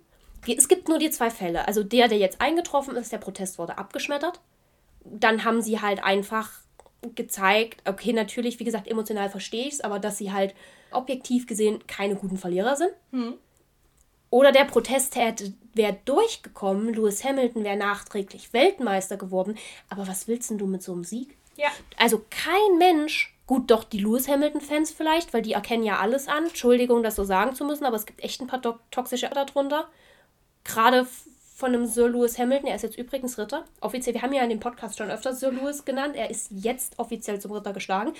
es 0.47 0.67
gibt 0.67 0.87
nur 0.87 0.99
die 0.99 1.09
zwei 1.09 1.29
Fälle. 1.29 1.67
Also 1.67 1.83
der, 1.83 2.07
der 2.07 2.17
jetzt 2.17 2.41
eingetroffen 2.41 2.95
ist, 2.95 3.11
der 3.11 3.17
Protest 3.17 3.57
wurde 3.57 3.77
abgeschmettert. 3.77 4.39
Dann 5.03 5.43
haben 5.43 5.61
sie 5.61 5.81
halt 5.81 6.03
einfach 6.03 6.51
gezeigt, 7.15 7.87
okay, 7.87 8.13
natürlich, 8.13 8.59
wie 8.59 8.63
gesagt, 8.63 8.87
emotional 8.87 9.29
verstehe 9.29 9.67
ich 9.67 9.73
es, 9.73 9.81
aber 9.81 9.99
dass 9.99 10.19
sie 10.19 10.31
halt 10.31 10.53
objektiv 10.91 11.47
gesehen 11.47 11.85
keine 11.87 12.15
guten 12.15 12.37
Verlierer 12.37 12.75
sind. 12.75 12.91
Hm. 13.11 13.33
Oder 14.29 14.51
der 14.51 14.65
Protest 14.65 15.15
wäre 15.15 15.97
durchgekommen, 16.05 16.93
Lewis 16.93 17.23
Hamilton 17.23 17.63
wäre 17.63 17.75
nachträglich 17.75 18.53
Weltmeister 18.53 19.17
geworden. 19.17 19.57
Aber 19.89 20.07
was 20.07 20.27
willst 20.27 20.49
denn 20.49 20.57
du 20.57 20.67
mit 20.67 20.83
so 20.83 20.93
einem 20.93 21.03
Sieg? 21.03 21.35
Ja. 21.57 21.67
Also 21.97 22.25
kein 22.29 22.77
Mensch 22.77 23.35
Gut, 23.51 23.69
doch 23.69 23.83
die 23.83 23.97
Lewis 23.97 24.29
Hamilton-Fans 24.29 24.91
vielleicht, 24.91 25.33
weil 25.33 25.41
die 25.41 25.51
erkennen 25.51 25.83
ja 25.83 25.99
alles 25.99 26.29
an. 26.29 26.45
Entschuldigung, 26.45 27.03
das 27.03 27.17
so 27.17 27.25
sagen 27.25 27.53
zu 27.53 27.65
müssen, 27.65 27.83
aber 27.83 27.97
es 27.97 28.05
gibt 28.05 28.23
echt 28.23 28.39
ein 28.39 28.47
paar 28.47 28.61
toxische 28.91 29.29
darunter. 29.29 29.89
Gerade 30.63 31.05
von 31.57 31.75
einem 31.75 31.85
Sir 31.85 32.07
Lewis 32.07 32.39
Hamilton. 32.39 32.69
Er 32.69 32.77
ist 32.77 32.83
jetzt 32.83 32.97
übrigens 32.97 33.37
Ritter. 33.37 33.65
Offiziell, 33.81 34.13
wir 34.13 34.21
haben 34.21 34.31
ja 34.31 34.41
in 34.41 34.51
dem 34.51 34.61
Podcast 34.61 34.97
schon 34.97 35.11
öfter 35.11 35.33
Sir 35.33 35.51
Lewis 35.51 35.83
genannt. 35.83 36.15
Er 36.15 36.29
ist 36.29 36.49
jetzt 36.51 36.97
offiziell 36.97 37.41
zum 37.41 37.51
Ritter 37.51 37.73
geschlagen. 37.73 38.13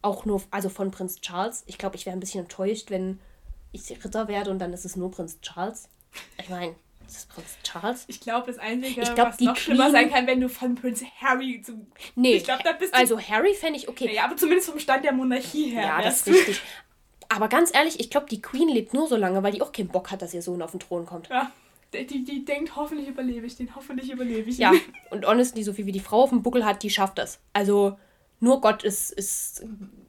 Auch 0.00 0.24
nur, 0.24 0.42
also 0.50 0.70
von 0.70 0.90
Prinz 0.90 1.20
Charles. 1.20 1.62
Ich 1.66 1.76
glaube, 1.76 1.96
ich 1.96 2.06
wäre 2.06 2.16
ein 2.16 2.20
bisschen 2.20 2.44
enttäuscht, 2.44 2.90
wenn 2.90 3.20
ich 3.72 3.90
Ritter 4.02 4.28
werde 4.28 4.50
und 4.50 4.60
dann 4.60 4.72
ist 4.72 4.86
es 4.86 4.96
nur 4.96 5.10
Prinz 5.10 5.42
Charles. 5.42 5.90
Ich 6.38 6.48
meine, 6.48 6.74
ist 7.10 7.16
das 7.16 7.26
Prinz 7.26 7.56
Charles? 7.62 8.04
Ich 8.08 8.20
glaube, 8.20 8.46
das 8.46 8.58
Einzige, 8.58 9.02
ich 9.02 9.14
glaub, 9.14 9.28
was 9.28 9.40
noch 9.40 9.54
Queen... 9.54 9.62
schlimmer 9.62 9.90
sein 9.90 10.10
kann, 10.10 10.26
wenn 10.26 10.40
du 10.40 10.48
von 10.48 10.74
Prinz 10.74 11.02
Harry 11.20 11.60
zum. 11.64 11.86
Nee, 12.14 12.34
ich 12.34 12.44
glaube, 12.44 12.62
da 12.62 12.72
bist 12.72 12.94
du. 12.94 12.98
Also, 12.98 13.20
Harry 13.20 13.54
fände 13.54 13.78
ich 13.78 13.88
okay. 13.88 14.14
Ja, 14.14 14.24
aber 14.24 14.36
zumindest 14.36 14.70
vom 14.70 14.78
Stand 14.78 15.04
der 15.04 15.12
Monarchie 15.12 15.70
her. 15.70 15.82
Ja, 15.82 16.02
das 16.02 16.26
ist 16.26 16.28
richtig. 16.28 16.60
Aber 17.28 17.48
ganz 17.48 17.72
ehrlich, 17.74 18.00
ich 18.00 18.10
glaube, 18.10 18.26
die 18.28 18.42
Queen 18.42 18.68
lebt 18.68 18.92
nur 18.92 19.06
so 19.06 19.16
lange, 19.16 19.42
weil 19.42 19.52
die 19.52 19.62
auch 19.62 19.72
keinen 19.72 19.88
Bock 19.88 20.10
hat, 20.10 20.20
dass 20.20 20.34
ihr 20.34 20.42
Sohn 20.42 20.62
auf 20.62 20.72
den 20.72 20.80
Thron 20.80 21.06
kommt. 21.06 21.28
Ja. 21.28 21.52
Die, 21.92 22.06
die, 22.06 22.24
die 22.24 22.44
denkt, 22.44 22.76
hoffentlich 22.76 23.08
überlebe 23.08 23.46
ich 23.46 23.56
den, 23.56 23.74
hoffentlich 23.74 24.10
überlebe 24.10 24.48
ich 24.48 24.58
ihn. 24.58 24.62
Ja, 24.62 24.72
und 25.10 25.26
honestly, 25.26 25.62
so 25.62 25.72
viel 25.72 25.86
wie 25.86 25.92
die 25.92 26.00
Frau 26.00 26.22
auf 26.22 26.30
dem 26.30 26.42
Buckel 26.42 26.64
hat, 26.64 26.82
die 26.82 26.90
schafft 26.90 27.18
das. 27.18 27.40
Also, 27.52 27.98
nur 28.40 28.60
Gott 28.60 28.84
ist, 28.84 29.12
ist 29.12 29.64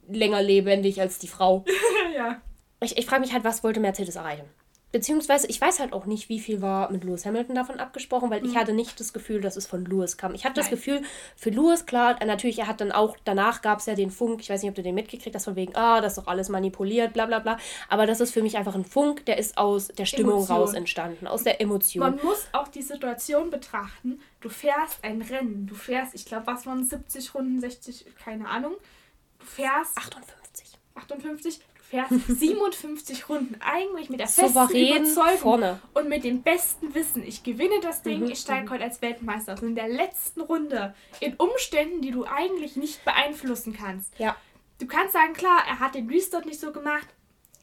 länger 0.08 0.42
lebendig 0.42 1.00
als 1.00 1.18
die 1.18 1.28
Frau. 1.28 1.64
ja. 2.16 2.40
Ich, 2.80 2.96
ich 2.98 3.06
frage 3.06 3.20
mich 3.20 3.32
halt, 3.32 3.44
was 3.44 3.62
wollte 3.62 3.80
Mercedes 3.80 4.16
erreichen? 4.16 4.48
Beziehungsweise, 4.92 5.46
ich 5.46 5.58
weiß 5.58 5.80
halt 5.80 5.94
auch 5.94 6.04
nicht, 6.04 6.28
wie 6.28 6.38
viel 6.38 6.60
war 6.60 6.92
mit 6.92 7.02
Lewis 7.02 7.24
Hamilton 7.24 7.54
davon 7.54 7.80
abgesprochen, 7.80 8.30
weil 8.30 8.42
mhm. 8.42 8.50
ich 8.50 8.56
hatte 8.56 8.74
nicht 8.74 9.00
das 9.00 9.14
Gefühl, 9.14 9.40
dass 9.40 9.56
es 9.56 9.66
von 9.66 9.86
Lewis 9.86 10.18
kam. 10.18 10.34
Ich 10.34 10.44
hatte 10.44 10.60
Nein. 10.60 10.70
das 10.70 10.70
Gefühl, 10.70 11.02
für 11.34 11.48
Lewis, 11.48 11.86
klar, 11.86 12.22
natürlich, 12.24 12.58
er 12.58 12.66
hat 12.68 12.82
dann 12.82 12.92
auch, 12.92 13.16
danach 13.24 13.62
gab 13.62 13.78
es 13.78 13.86
ja 13.86 13.94
den 13.94 14.10
Funk, 14.10 14.40
ich 14.40 14.50
weiß 14.50 14.62
nicht, 14.62 14.68
ob 14.68 14.74
du 14.74 14.82
den 14.82 14.94
mitgekriegt 14.94 15.34
hast, 15.34 15.46
von 15.46 15.56
wegen, 15.56 15.74
ah, 15.74 16.02
das 16.02 16.12
ist 16.12 16.22
doch 16.22 16.28
alles 16.28 16.50
manipuliert, 16.50 17.14
bla 17.14 17.24
bla 17.24 17.38
bla. 17.38 17.58
Aber 17.88 18.06
das 18.06 18.20
ist 18.20 18.32
für 18.32 18.42
mich 18.42 18.58
einfach 18.58 18.74
ein 18.74 18.84
Funk, 18.84 19.24
der 19.24 19.38
ist 19.38 19.56
aus 19.56 19.88
der 19.88 20.04
Stimmung 20.04 20.34
Emotion. 20.34 20.56
raus 20.58 20.74
entstanden, 20.74 21.26
aus 21.26 21.42
der 21.42 21.60
Emotion. 21.62 22.04
Man 22.04 22.22
muss 22.22 22.46
auch 22.52 22.68
die 22.68 22.82
Situation 22.82 23.48
betrachten, 23.48 24.20
du 24.42 24.50
fährst 24.50 25.02
ein 25.02 25.22
Rennen, 25.22 25.66
du 25.66 25.74
fährst, 25.74 26.14
ich 26.14 26.26
glaube, 26.26 26.46
was 26.46 26.66
waren 26.66 26.84
70 26.84 27.34
Runden, 27.34 27.60
60, 27.60 28.04
keine 28.22 28.46
Ahnung. 28.46 28.74
Du 29.38 29.46
fährst. 29.46 29.96
58. 29.96 30.78
58, 30.94 31.60
fährst 31.92 32.26
57 32.40 33.28
Runden 33.28 33.56
eigentlich 33.60 34.08
mit 34.08 34.18
der 34.18 34.26
festen 34.26 34.48
Souverän 34.48 35.04
Überzeugung 35.04 35.38
vorne. 35.38 35.80
und 35.92 36.08
mit 36.08 36.24
dem 36.24 36.42
besten 36.42 36.94
Wissen, 36.94 37.22
ich 37.22 37.42
gewinne 37.42 37.80
das 37.82 38.02
Ding, 38.02 38.20
mhm. 38.20 38.30
ich 38.30 38.38
steige 38.38 38.70
heute 38.70 38.84
als 38.84 39.02
Weltmeister 39.02 39.52
aus. 39.52 39.62
In 39.62 39.74
der 39.74 39.88
letzten 39.88 40.40
Runde, 40.40 40.94
in 41.20 41.34
Umständen, 41.34 42.00
die 42.00 42.10
du 42.10 42.24
eigentlich 42.24 42.76
nicht 42.76 43.04
beeinflussen 43.04 43.74
kannst. 43.74 44.18
Ja. 44.18 44.36
Du 44.78 44.86
kannst 44.86 45.12
sagen, 45.12 45.34
klar, 45.34 45.62
er 45.68 45.78
hat 45.80 45.94
den 45.94 46.08
Restart 46.08 46.46
nicht 46.46 46.58
so 46.58 46.72
gemacht. 46.72 47.06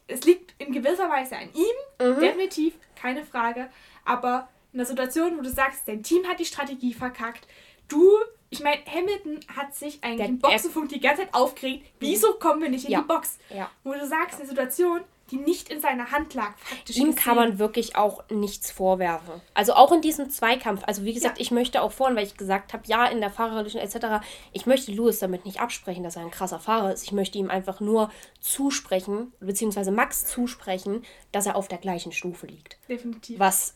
Es 0.06 0.22
liegt 0.24 0.54
in 0.58 0.72
gewisser 0.72 1.10
Weise 1.10 1.36
an 1.36 1.50
ihm, 1.52 2.06
mhm. 2.06 2.20
definitiv, 2.20 2.74
keine 2.94 3.24
Frage. 3.24 3.68
Aber 4.04 4.48
in 4.72 4.78
der 4.78 4.86
Situation, 4.86 5.36
wo 5.38 5.42
du 5.42 5.50
sagst, 5.50 5.86
dein 5.86 6.02
Team 6.02 6.26
hat 6.26 6.38
die 6.38 6.44
Strategie 6.44 6.94
verkackt, 6.94 7.46
du 7.88 8.08
ich 8.50 8.60
meine, 8.60 8.80
Hamilton 8.84 9.40
hat 9.56 9.74
sich 9.74 10.02
eigentlich 10.02 10.16
der, 10.18 10.26
im 10.26 10.38
Boxenfunk 10.40 10.88
die 10.88 11.00
ganze 11.00 11.22
Zeit 11.22 11.34
aufgeregt. 11.34 11.86
Wieso 12.00 12.34
kommen 12.34 12.60
wir 12.60 12.68
nicht 12.68 12.84
in 12.84 12.90
ja. 12.90 13.00
die 13.00 13.06
Box? 13.06 13.38
Ja. 13.54 13.70
Wo 13.84 13.92
du 13.92 14.04
sagst, 14.06 14.40
eine 14.40 14.48
Situation, 14.48 15.00
die 15.30 15.36
nicht 15.36 15.68
in 15.68 15.80
seiner 15.80 16.10
Hand 16.10 16.34
lag, 16.34 16.58
faktisch. 16.58 16.96
Ihm 16.96 17.10
gesehen. 17.10 17.14
kann 17.14 17.36
man 17.36 17.60
wirklich 17.60 17.94
auch 17.94 18.28
nichts 18.28 18.72
vorwerfen. 18.72 19.40
Also 19.54 19.74
auch 19.74 19.92
in 19.92 20.00
diesem 20.00 20.30
Zweikampf. 20.30 20.82
Also 20.84 21.04
wie 21.04 21.14
gesagt, 21.14 21.38
ja. 21.38 21.42
ich 21.42 21.52
möchte 21.52 21.80
auch 21.80 21.92
vorhin, 21.92 22.16
weil 22.16 22.26
ich 22.26 22.36
gesagt 22.36 22.72
habe, 22.72 22.82
ja, 22.86 23.06
in 23.06 23.20
der 23.20 23.30
fahrerischen 23.30 23.78
etc., 23.78 24.24
ich 24.52 24.66
möchte 24.66 24.90
Lewis 24.90 25.20
damit 25.20 25.44
nicht 25.44 25.60
absprechen, 25.60 26.02
dass 26.02 26.16
er 26.16 26.22
ein 26.22 26.32
krasser 26.32 26.58
Fahrer 26.58 26.92
ist. 26.92 27.04
Ich 27.04 27.12
möchte 27.12 27.38
ihm 27.38 27.50
einfach 27.50 27.78
nur 27.78 28.10
zusprechen, 28.40 29.32
beziehungsweise 29.38 29.92
Max 29.92 30.26
zusprechen, 30.26 31.04
dass 31.30 31.46
er 31.46 31.54
auf 31.54 31.68
der 31.68 31.78
gleichen 31.78 32.10
Stufe 32.10 32.48
liegt. 32.48 32.78
Definitiv. 32.88 33.38
Was 33.38 33.74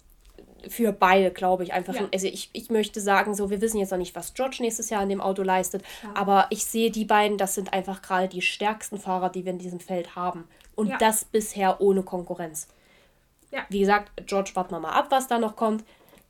für 0.69 0.93
beide, 0.93 1.31
glaube 1.31 1.65
ich, 1.65 1.73
einfach. 1.73 1.95
Ja. 1.95 2.09
Also 2.13 2.27
ich, 2.27 2.51
ich 2.53 2.71
möchte 2.71 3.01
sagen, 3.01 3.35
so, 3.35 3.51
wir 3.51 3.61
wissen 3.61 3.79
jetzt 3.79 3.91
noch 3.91 3.99
nicht, 3.99 4.15
was 4.15 4.35
George 4.35 4.59
nächstes 4.61 4.91
Jahr 4.91 5.03
in 5.03 5.09
dem 5.09 5.21
Auto 5.21 5.43
leistet, 5.43 5.83
ja. 6.03 6.11
aber 6.15 6.47
ich 6.51 6.65
sehe 6.65 6.91
die 6.91 7.05
beiden, 7.05 7.39
das 7.39 7.55
sind 7.55 7.73
einfach 7.73 8.03
gerade 8.03 8.29
die 8.29 8.43
stärksten 8.43 8.99
Fahrer, 8.99 9.31
die 9.31 9.45
wir 9.45 9.53
in 9.53 9.59
diesem 9.59 9.81
Feld 9.81 10.17
haben. 10.17 10.49
Und 10.75 10.89
ja. 10.89 10.99
das 10.99 11.25
bisher 11.25 11.81
ohne 11.81 12.03
Konkurrenz. 12.03 12.69
Ja. 13.53 13.61
Wie 13.69 13.81
gesagt, 13.81 14.11
George, 14.27 14.51
warten 14.55 14.73
wir 14.73 14.81
mal 14.81 14.93
ab, 14.93 15.07
was 15.11 15.29
da 15.29 15.39
noch 15.39 15.55
kommt. 15.55 15.85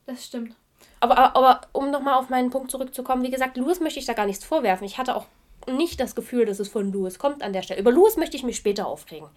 Das 0.07 0.25
stimmt. 0.27 0.55
Aber, 1.01 1.17
aber, 1.17 1.37
aber 1.37 1.61
um 1.73 1.91
nochmal 1.91 2.15
auf 2.15 2.29
meinen 2.29 2.51
Punkt 2.51 2.71
zurückzukommen, 2.71 3.23
wie 3.23 3.31
gesagt, 3.31 3.57
Lewis 3.57 3.81
möchte 3.81 3.99
ich 3.99 4.07
da 4.07 4.13
gar 4.13 4.27
nichts 4.27 4.45
vorwerfen. 4.45 4.87
Ich 4.87 4.99
hatte 4.99 5.17
auch 5.17 5.27
nicht 5.67 5.99
das 5.99 6.15
Gefühl, 6.15 6.45
dass 6.45 6.61
es 6.61 6.69
von 6.69 6.93
Lewis 6.93 7.19
kommt 7.19 7.43
an 7.43 7.55
der 7.55 7.63
Stelle. 7.63 7.81
Über 7.81 7.91
Lewis 7.91 8.19
möchte 8.19 8.37
ich 8.37 8.43
mich 8.43 8.57
später 8.57 8.87
aufregen 8.87 9.29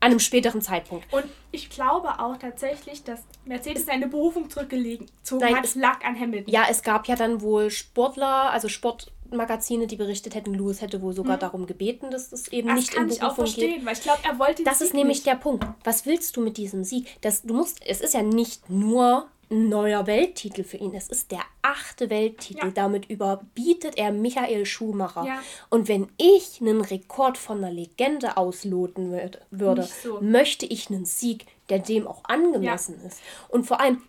an 0.00 0.10
einem 0.10 0.20
späteren 0.20 0.60
Zeitpunkt. 0.62 1.12
Und 1.12 1.24
ich 1.50 1.70
glaube 1.70 2.20
auch 2.20 2.36
tatsächlich, 2.36 3.02
dass 3.02 3.20
Mercedes 3.44 3.86
seine 3.86 4.06
Berufung 4.06 4.48
zurückgelegt 4.48 5.10
hat. 5.30 5.64
Es 5.64 5.74
lag 5.74 6.04
an 6.04 6.18
Hamilton. 6.18 6.52
Ja, 6.52 6.66
es 6.70 6.82
gab 6.82 7.08
ja 7.08 7.16
dann 7.16 7.40
wohl 7.40 7.70
Sportler, 7.70 8.50
also 8.50 8.68
Sportmagazine, 8.68 9.88
die 9.88 9.96
berichtet 9.96 10.36
hätten, 10.36 10.54
Lewis 10.54 10.80
hätte 10.82 11.02
wohl 11.02 11.14
sogar 11.14 11.34
hm. 11.34 11.40
darum 11.40 11.66
gebeten, 11.66 12.10
dass 12.10 12.30
es 12.32 12.48
eben 12.48 12.68
das 12.68 12.76
nicht 12.76 12.94
in 12.94 13.08
Berufung 13.08 13.16
geht. 13.16 13.18
Das 13.18 13.20
kann 13.20 13.28
ich 13.28 13.32
auch 13.32 13.34
verstehen, 13.34 13.74
geht. 13.76 13.86
weil 13.86 13.92
ich 13.94 14.02
glaube, 14.02 14.20
er 14.22 14.38
wollte 14.38 14.62
Das 14.62 14.80
ist 14.80 14.94
nämlich 14.94 15.18
nicht. 15.18 15.26
der 15.26 15.34
Punkt. 15.34 15.66
Was 15.82 16.06
willst 16.06 16.36
du 16.36 16.42
mit 16.42 16.56
diesem 16.58 16.84
Sieg? 16.84 17.20
Das, 17.22 17.42
du 17.42 17.54
musst, 17.54 17.84
es 17.84 18.00
ist 18.00 18.14
ja 18.14 18.22
nicht 18.22 18.70
nur 18.70 19.26
neuer 19.50 20.06
Welttitel 20.06 20.64
für 20.64 20.76
ihn. 20.76 20.94
Es 20.94 21.08
ist 21.08 21.30
der 21.30 21.42
achte 21.62 22.10
Welttitel. 22.10 22.66
Ja. 22.66 22.72
Damit 22.72 23.06
überbietet 23.10 23.96
er 23.96 24.12
Michael 24.12 24.66
Schumacher. 24.66 25.24
Ja. 25.24 25.42
Und 25.70 25.88
wenn 25.88 26.08
ich 26.16 26.60
einen 26.60 26.80
Rekord 26.80 27.38
von 27.38 27.58
einer 27.58 27.72
Legende 27.72 28.36
ausloten 28.36 29.10
würde, 29.50 29.88
so. 30.02 30.20
möchte 30.20 30.66
ich 30.66 30.90
einen 30.90 31.04
Sieg, 31.04 31.46
der 31.68 31.78
dem 31.78 32.06
auch 32.06 32.24
angemessen 32.24 32.98
ja. 33.00 33.08
ist. 33.08 33.20
Und 33.48 33.64
vor 33.64 33.80
allem, 33.80 34.02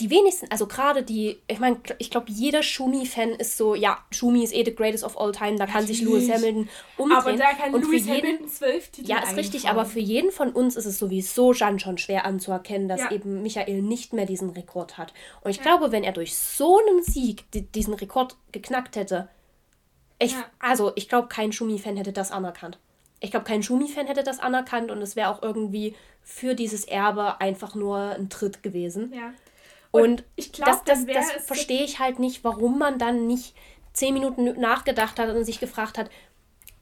die 0.00 0.10
wenigsten, 0.10 0.46
also 0.50 0.66
gerade 0.66 1.02
die, 1.02 1.38
ich 1.48 1.58
meine, 1.58 1.78
ich 1.98 2.10
glaube, 2.10 2.26
jeder 2.30 2.62
Schumi-Fan 2.62 3.30
ist 3.30 3.56
so, 3.56 3.74
ja, 3.74 3.98
Schumi 4.12 4.44
ist 4.44 4.54
eh 4.54 4.64
the 4.64 4.74
greatest 4.74 5.02
of 5.02 5.18
all 5.18 5.32
time, 5.32 5.56
da 5.56 5.66
kann 5.66 5.86
sich 5.86 6.02
Lewis 6.02 6.30
Hamilton 6.30 6.68
umdrehen. 6.96 7.18
Aber 7.18 7.32
da 7.32 7.52
kann 7.52 7.74
und 7.74 7.82
Lewis 7.82 8.06
jeden, 8.06 8.16
Hamilton 8.16 8.48
zwölf 8.48 8.90
Titel 8.90 9.10
Ja, 9.10 9.18
ist 9.18 9.36
richtig, 9.36 9.68
aber 9.68 9.84
für 9.84 9.98
jeden 9.98 10.30
von 10.30 10.52
uns 10.52 10.76
ist 10.76 10.86
es 10.86 10.98
sowieso 10.98 11.52
schon, 11.52 11.80
schon 11.80 11.98
schwer 11.98 12.24
anzuerkennen, 12.24 12.88
dass 12.88 13.00
ja. 13.00 13.10
eben 13.10 13.42
Michael 13.42 13.82
nicht 13.82 14.12
mehr 14.12 14.26
diesen 14.26 14.50
Rekord 14.50 14.98
hat. 14.98 15.12
Und 15.40 15.50
ich 15.50 15.56
ja. 15.56 15.64
glaube, 15.64 15.90
wenn 15.90 16.04
er 16.04 16.12
durch 16.12 16.36
so 16.36 16.78
einen 16.78 17.02
Sieg 17.02 17.50
die, 17.52 17.62
diesen 17.62 17.94
Rekord 17.94 18.36
geknackt 18.52 18.94
hätte, 18.94 19.28
ich, 20.20 20.32
ja. 20.32 20.44
also 20.60 20.92
ich 20.94 21.08
glaube, 21.08 21.28
kein 21.28 21.52
Schumi-Fan 21.52 21.96
hätte 21.96 22.12
das 22.12 22.30
anerkannt. 22.30 22.78
Ich 23.20 23.32
glaube, 23.32 23.46
kein 23.46 23.64
Schumi-Fan 23.64 24.06
hätte 24.06 24.22
das 24.22 24.38
anerkannt 24.38 24.92
und 24.92 25.02
es 25.02 25.16
wäre 25.16 25.30
auch 25.30 25.42
irgendwie 25.42 25.96
für 26.22 26.54
dieses 26.54 26.84
Erbe 26.84 27.40
einfach 27.40 27.74
nur 27.74 27.98
ein 27.98 28.28
Tritt 28.28 28.62
gewesen. 28.62 29.12
Ja. 29.12 29.32
Und, 29.90 30.02
und 30.02 30.24
ich 30.36 30.52
glaube, 30.52 30.80
das, 30.84 31.06
das, 31.06 31.14
das 31.14 31.46
verstehe 31.46 31.84
ich 31.84 31.98
halt 31.98 32.18
nicht, 32.18 32.44
warum 32.44 32.78
man 32.78 32.98
dann 32.98 33.26
nicht 33.26 33.54
zehn 33.92 34.14
Minuten 34.14 34.60
nachgedacht 34.60 35.18
hat 35.18 35.34
und 35.34 35.44
sich 35.44 35.60
gefragt 35.60 35.98
hat, 35.98 36.10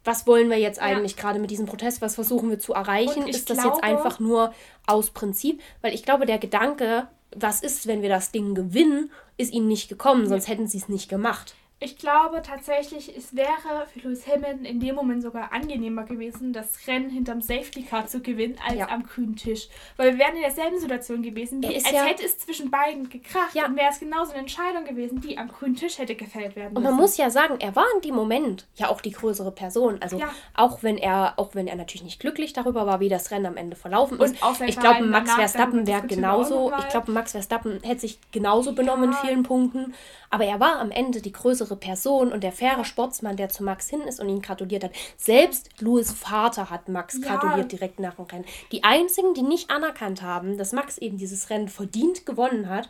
was 0.04 0.26
wollen 0.26 0.48
wir 0.50 0.58
jetzt 0.58 0.78
eigentlich 0.78 1.16
ja. 1.16 1.22
gerade 1.22 1.38
mit 1.38 1.50
diesem 1.50 1.66
Protest, 1.66 2.00
was 2.00 2.14
versuchen 2.14 2.48
wir 2.48 2.58
zu 2.58 2.72
erreichen? 2.74 3.26
Ist 3.26 3.50
das 3.50 3.58
glaube, 3.58 3.76
jetzt 3.76 3.84
einfach 3.84 4.20
nur 4.20 4.54
aus 4.86 5.10
Prinzip? 5.10 5.60
Weil 5.80 5.94
ich 5.94 6.04
glaube, 6.04 6.26
der 6.26 6.38
Gedanke, 6.38 7.08
was 7.34 7.62
ist, 7.62 7.86
wenn 7.86 8.02
wir 8.02 8.08
das 8.08 8.30
Ding 8.30 8.54
gewinnen, 8.54 9.10
ist 9.36 9.52
ihnen 9.52 9.66
nicht 9.66 9.88
gekommen, 9.88 10.28
sonst 10.28 10.48
hätten 10.48 10.68
sie 10.68 10.78
es 10.78 10.88
nicht 10.88 11.08
gemacht. 11.08 11.54
Ich 11.78 11.98
glaube 11.98 12.40
tatsächlich, 12.40 13.14
es 13.14 13.36
wäre 13.36 13.86
für 13.92 14.00
Lewis 14.00 14.26
Hamilton 14.26 14.64
in 14.64 14.80
dem 14.80 14.94
Moment 14.94 15.22
sogar 15.22 15.52
angenehmer 15.52 16.04
gewesen, 16.04 16.54
das 16.54 16.86
Rennen 16.86 17.10
hinterm 17.10 17.42
Safety 17.42 17.82
Car 17.82 18.06
zu 18.06 18.20
gewinnen, 18.20 18.56
als 18.66 18.78
ja. 18.78 18.88
am 18.88 19.02
grünen 19.02 19.36
Tisch. 19.36 19.68
Weil 19.98 20.12
wir 20.12 20.20
wären 20.20 20.36
in 20.36 20.40
derselben 20.40 20.80
Situation 20.80 21.22
gewesen, 21.22 21.62
wie, 21.62 21.74
als 21.74 21.90
ja 21.90 22.04
hätte 22.04 22.24
es 22.24 22.38
zwischen 22.38 22.70
beiden 22.70 23.10
gekracht 23.10 23.54
ja. 23.54 23.66
und 23.66 23.76
wäre 23.76 23.90
es 23.90 24.00
genauso 24.00 24.30
eine 24.30 24.40
Entscheidung 24.40 24.86
gewesen, 24.86 25.20
die 25.20 25.36
am 25.36 25.48
grünen 25.48 25.76
Tisch 25.76 25.98
hätte 25.98 26.14
gefällt 26.14 26.56
werden 26.56 26.72
müssen. 26.72 26.76
Und 26.78 26.82
man 26.82 26.94
muss 26.94 27.18
ja 27.18 27.28
sagen, 27.28 27.56
er 27.60 27.76
war 27.76 27.84
in 27.96 28.00
dem 28.00 28.14
Moment 28.14 28.66
ja 28.76 28.88
auch 28.88 29.02
die 29.02 29.12
größere 29.12 29.50
Person. 29.50 29.98
Also 30.00 30.18
auch 30.54 30.82
wenn 30.82 30.96
er, 30.96 31.34
auch 31.36 31.54
wenn 31.54 31.66
er 31.66 31.76
natürlich 31.76 32.04
nicht 32.04 32.20
glücklich 32.20 32.54
darüber 32.54 32.86
war, 32.86 33.00
wie 33.00 33.10
das 33.10 33.30
Rennen 33.30 33.44
am 33.44 33.58
Ende 33.58 33.76
verlaufen 33.76 34.18
ist. 34.18 34.36
ich 34.64 34.80
glaube, 34.80 35.04
Max 35.04 35.34
Verstappen 35.34 35.86
wäre 35.86 36.06
genauso, 36.06 36.72
ich 36.78 36.88
glaube, 36.88 37.12
Max 37.12 37.32
Verstappen 37.32 37.80
hätte 37.82 38.00
sich 38.00 38.18
genauso 38.32 38.72
benommen 38.72 39.10
in 39.10 39.12
vielen 39.12 39.42
Punkten. 39.42 39.92
Aber 40.30 40.44
er 40.44 40.58
war 40.58 40.80
am 40.80 40.90
Ende 40.90 41.20
die 41.20 41.32
größere 41.32 41.65
Person 41.74 42.30
und 42.30 42.44
der 42.44 42.52
faire 42.52 42.84
Sportsmann, 42.84 43.36
der 43.36 43.48
zu 43.48 43.64
Max 43.64 43.88
hin 43.88 44.02
ist 44.02 44.20
und 44.20 44.28
ihn 44.28 44.42
gratuliert 44.42 44.84
hat. 44.84 44.92
Selbst 45.16 45.70
Louis 45.80 46.12
Vater 46.12 46.70
hat 46.70 46.88
Max 46.88 47.18
ja. 47.20 47.34
gratuliert 47.34 47.72
direkt 47.72 47.98
nach 47.98 48.14
dem 48.14 48.26
Rennen. 48.26 48.44
Die 48.70 48.84
einzigen, 48.84 49.34
die 49.34 49.42
nicht 49.42 49.70
anerkannt 49.70 50.22
haben, 50.22 50.58
dass 50.58 50.72
Max 50.72 50.98
eben 50.98 51.18
dieses 51.18 51.50
Rennen 51.50 51.68
verdient 51.68 52.26
gewonnen 52.26 52.68
hat, 52.68 52.88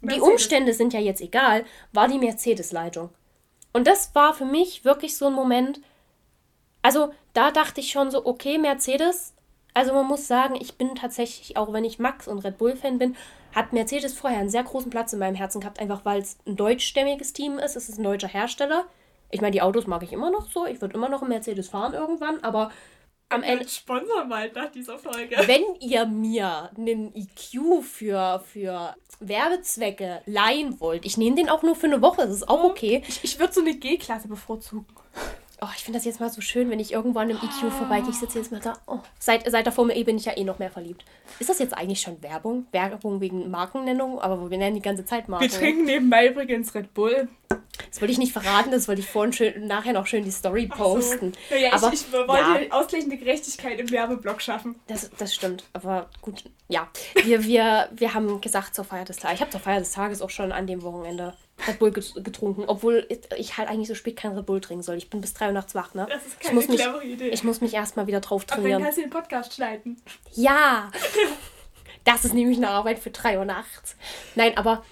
Mercedes. 0.00 0.24
die 0.24 0.30
Umstände 0.30 0.74
sind 0.74 0.92
ja 0.92 1.00
jetzt 1.00 1.22
egal, 1.22 1.64
war 1.92 2.08
die 2.08 2.18
Mercedes-Leitung. 2.18 3.08
Und 3.72 3.86
das 3.86 4.14
war 4.14 4.34
für 4.34 4.44
mich 4.44 4.84
wirklich 4.84 5.16
so 5.16 5.28
ein 5.28 5.32
Moment. 5.32 5.80
Also 6.82 7.12
da 7.32 7.50
dachte 7.50 7.80
ich 7.80 7.90
schon 7.90 8.10
so, 8.10 8.26
okay, 8.26 8.58
Mercedes. 8.58 9.34
Also 9.74 9.92
man 9.92 10.06
muss 10.06 10.26
sagen, 10.26 10.56
ich 10.60 10.76
bin 10.76 10.94
tatsächlich, 10.94 11.56
auch 11.56 11.72
wenn 11.72 11.84
ich 11.84 11.98
Max 11.98 12.28
und 12.28 12.40
Red 12.40 12.58
Bull-Fan 12.58 12.98
bin, 12.98 13.16
hat 13.54 13.72
Mercedes 13.72 14.14
vorher 14.14 14.40
einen 14.40 14.50
sehr 14.50 14.62
großen 14.62 14.90
Platz 14.90 15.12
in 15.12 15.18
meinem 15.18 15.34
Herzen 15.34 15.60
gehabt, 15.60 15.80
einfach 15.80 16.04
weil 16.04 16.20
es 16.20 16.38
ein 16.46 16.56
deutschstämmiges 16.56 17.32
Team 17.32 17.58
ist. 17.58 17.76
Es 17.76 17.88
ist 17.88 17.98
ein 17.98 18.04
deutscher 18.04 18.28
Hersteller. 18.28 18.84
Ich 19.30 19.40
meine, 19.40 19.52
die 19.52 19.62
Autos 19.62 19.86
mag 19.86 20.02
ich 20.02 20.12
immer 20.12 20.30
noch 20.30 20.50
so. 20.50 20.66
Ich 20.66 20.80
würde 20.80 20.94
immer 20.94 21.08
noch 21.08 21.22
einen 21.22 21.30
Mercedes 21.30 21.68
fahren 21.68 21.94
irgendwann, 21.94 22.42
aber 22.42 22.70
am 23.28 23.44
Ende. 23.44 23.68
Sponsor 23.68 24.24
mal 24.24 24.50
nach 24.52 24.70
dieser 24.72 24.98
Folge. 24.98 25.36
Wenn 25.46 25.62
ihr 25.80 26.04
mir 26.04 26.70
einen 26.76 27.14
EQ 27.14 27.82
für, 27.82 28.42
für 28.44 28.94
Werbezwecke 29.20 30.22
leihen 30.26 30.80
wollt, 30.80 31.04
ich 31.06 31.16
nehme 31.16 31.36
den 31.36 31.48
auch 31.48 31.62
nur 31.62 31.76
für 31.76 31.86
eine 31.86 32.02
Woche, 32.02 32.22
das 32.22 32.34
ist 32.34 32.48
auch 32.48 32.64
okay. 32.64 33.02
Ich, 33.06 33.22
ich 33.22 33.38
würde 33.38 33.52
so 33.52 33.60
eine 33.60 33.74
G-Klasse 33.74 34.26
bevorzugen. 34.26 34.86
Oh, 35.62 35.68
ich 35.76 35.84
finde 35.84 35.98
das 35.98 36.06
jetzt 36.06 36.20
mal 36.20 36.30
so 36.30 36.40
schön, 36.40 36.70
wenn 36.70 36.80
ich 36.80 36.92
irgendwann 36.92 37.28
im 37.28 37.36
EQ 37.36 37.70
vorbeigehe. 37.70 38.10
Ich 38.10 38.16
sitze 38.16 38.38
jetzt 38.38 38.50
mal 38.50 38.60
da. 38.60 38.74
Oh, 38.86 39.00
seit, 39.18 39.50
seit 39.50 39.66
der 39.66 39.72
Formel 39.72 39.96
E 39.96 40.04
bin 40.04 40.16
ich 40.16 40.24
ja 40.24 40.36
eh 40.36 40.44
noch 40.44 40.58
mehr 40.58 40.70
verliebt. 40.70 41.04
Ist 41.38 41.50
das 41.50 41.58
jetzt 41.58 41.76
eigentlich 41.76 42.00
schon 42.00 42.22
Werbung? 42.22 42.66
Werbung 42.72 43.20
wegen 43.20 43.50
Markennennung? 43.50 44.20
Aber 44.20 44.50
wir 44.50 44.58
nennen 44.58 44.76
die 44.76 44.82
ganze 44.82 45.04
Zeit 45.04 45.28
Marken. 45.28 45.44
Wir 45.44 45.50
trinken 45.50 45.84
nebenbei 45.84 46.28
übrigens 46.28 46.74
Red 46.74 46.94
Bull. 46.94 47.28
Das 47.90 48.00
wollte 48.00 48.12
ich 48.12 48.18
nicht 48.18 48.32
verraten, 48.32 48.70
das 48.70 48.88
wollte 48.88 49.00
ich 49.00 49.08
vorhin 49.08 49.32
schön, 49.32 49.66
nachher 49.66 49.92
noch 49.92 50.06
schön 50.06 50.24
die 50.24 50.30
Story 50.30 50.66
posten. 50.66 51.32
So. 51.48 51.54
Ja, 51.54 51.60
ja, 51.60 51.72
aber, 51.72 51.92
ich, 51.92 52.06
ich 52.06 52.12
wollte 52.12 52.66
ja. 52.66 52.70
ausgleichende 52.70 53.16
Gerechtigkeit 53.16 53.80
im 53.80 53.90
Werbeblock 53.90 54.40
schaffen. 54.40 54.76
Das, 54.86 55.10
das 55.18 55.34
stimmt, 55.34 55.64
aber 55.72 56.08
gut, 56.20 56.44
ja. 56.68 56.88
Wir, 57.24 57.42
wir, 57.44 57.88
wir 57.92 58.14
haben 58.14 58.40
gesagt 58.40 58.74
zur 58.74 58.84
Feier 58.84 59.04
des 59.04 59.16
Tages, 59.16 59.36
ich 59.36 59.40
habe 59.40 59.50
zur 59.50 59.60
Feier 59.60 59.80
des 59.80 59.92
Tages 59.92 60.22
auch 60.22 60.30
schon 60.30 60.52
an 60.52 60.66
dem 60.66 60.82
Wochenende 60.82 61.34
Red 61.66 61.78
Bull 61.78 61.90
getrunken, 61.90 62.64
obwohl 62.66 63.06
ich 63.36 63.56
halt 63.58 63.68
eigentlich 63.68 63.88
so 63.88 63.94
spät 63.94 64.16
kein 64.16 64.32
Red 64.36 64.46
Bull 64.46 64.60
trinken 64.60 64.82
soll. 64.82 64.96
Ich 64.96 65.10
bin 65.10 65.20
bis 65.20 65.34
3 65.34 65.48
Uhr 65.48 65.52
nachts 65.52 65.74
wach, 65.74 65.94
ne? 65.94 66.06
Das 66.08 66.26
ist 66.26 66.40
keine 66.40 66.60
ich 66.60 66.66
clevere 66.66 66.98
mich, 66.98 67.12
Idee. 67.12 67.28
Ich 67.28 67.44
muss 67.44 67.60
mich 67.60 67.74
erstmal 67.74 68.06
wieder 68.06 68.20
drauf 68.20 68.44
trainieren. 68.44 68.74
Aber 68.74 68.78
dann 68.78 68.82
kannst 68.84 68.98
du 68.98 69.02
den 69.02 69.10
Podcast 69.10 69.54
schneiden. 69.54 70.00
Ja! 70.32 70.90
das 72.04 72.24
ist 72.24 72.34
nämlich 72.34 72.58
eine 72.58 72.68
Arbeit 72.68 72.98
für 72.98 73.10
3 73.10 73.38
Uhr 73.38 73.44
nachts. 73.44 73.96
Nein, 74.34 74.56
aber 74.56 74.82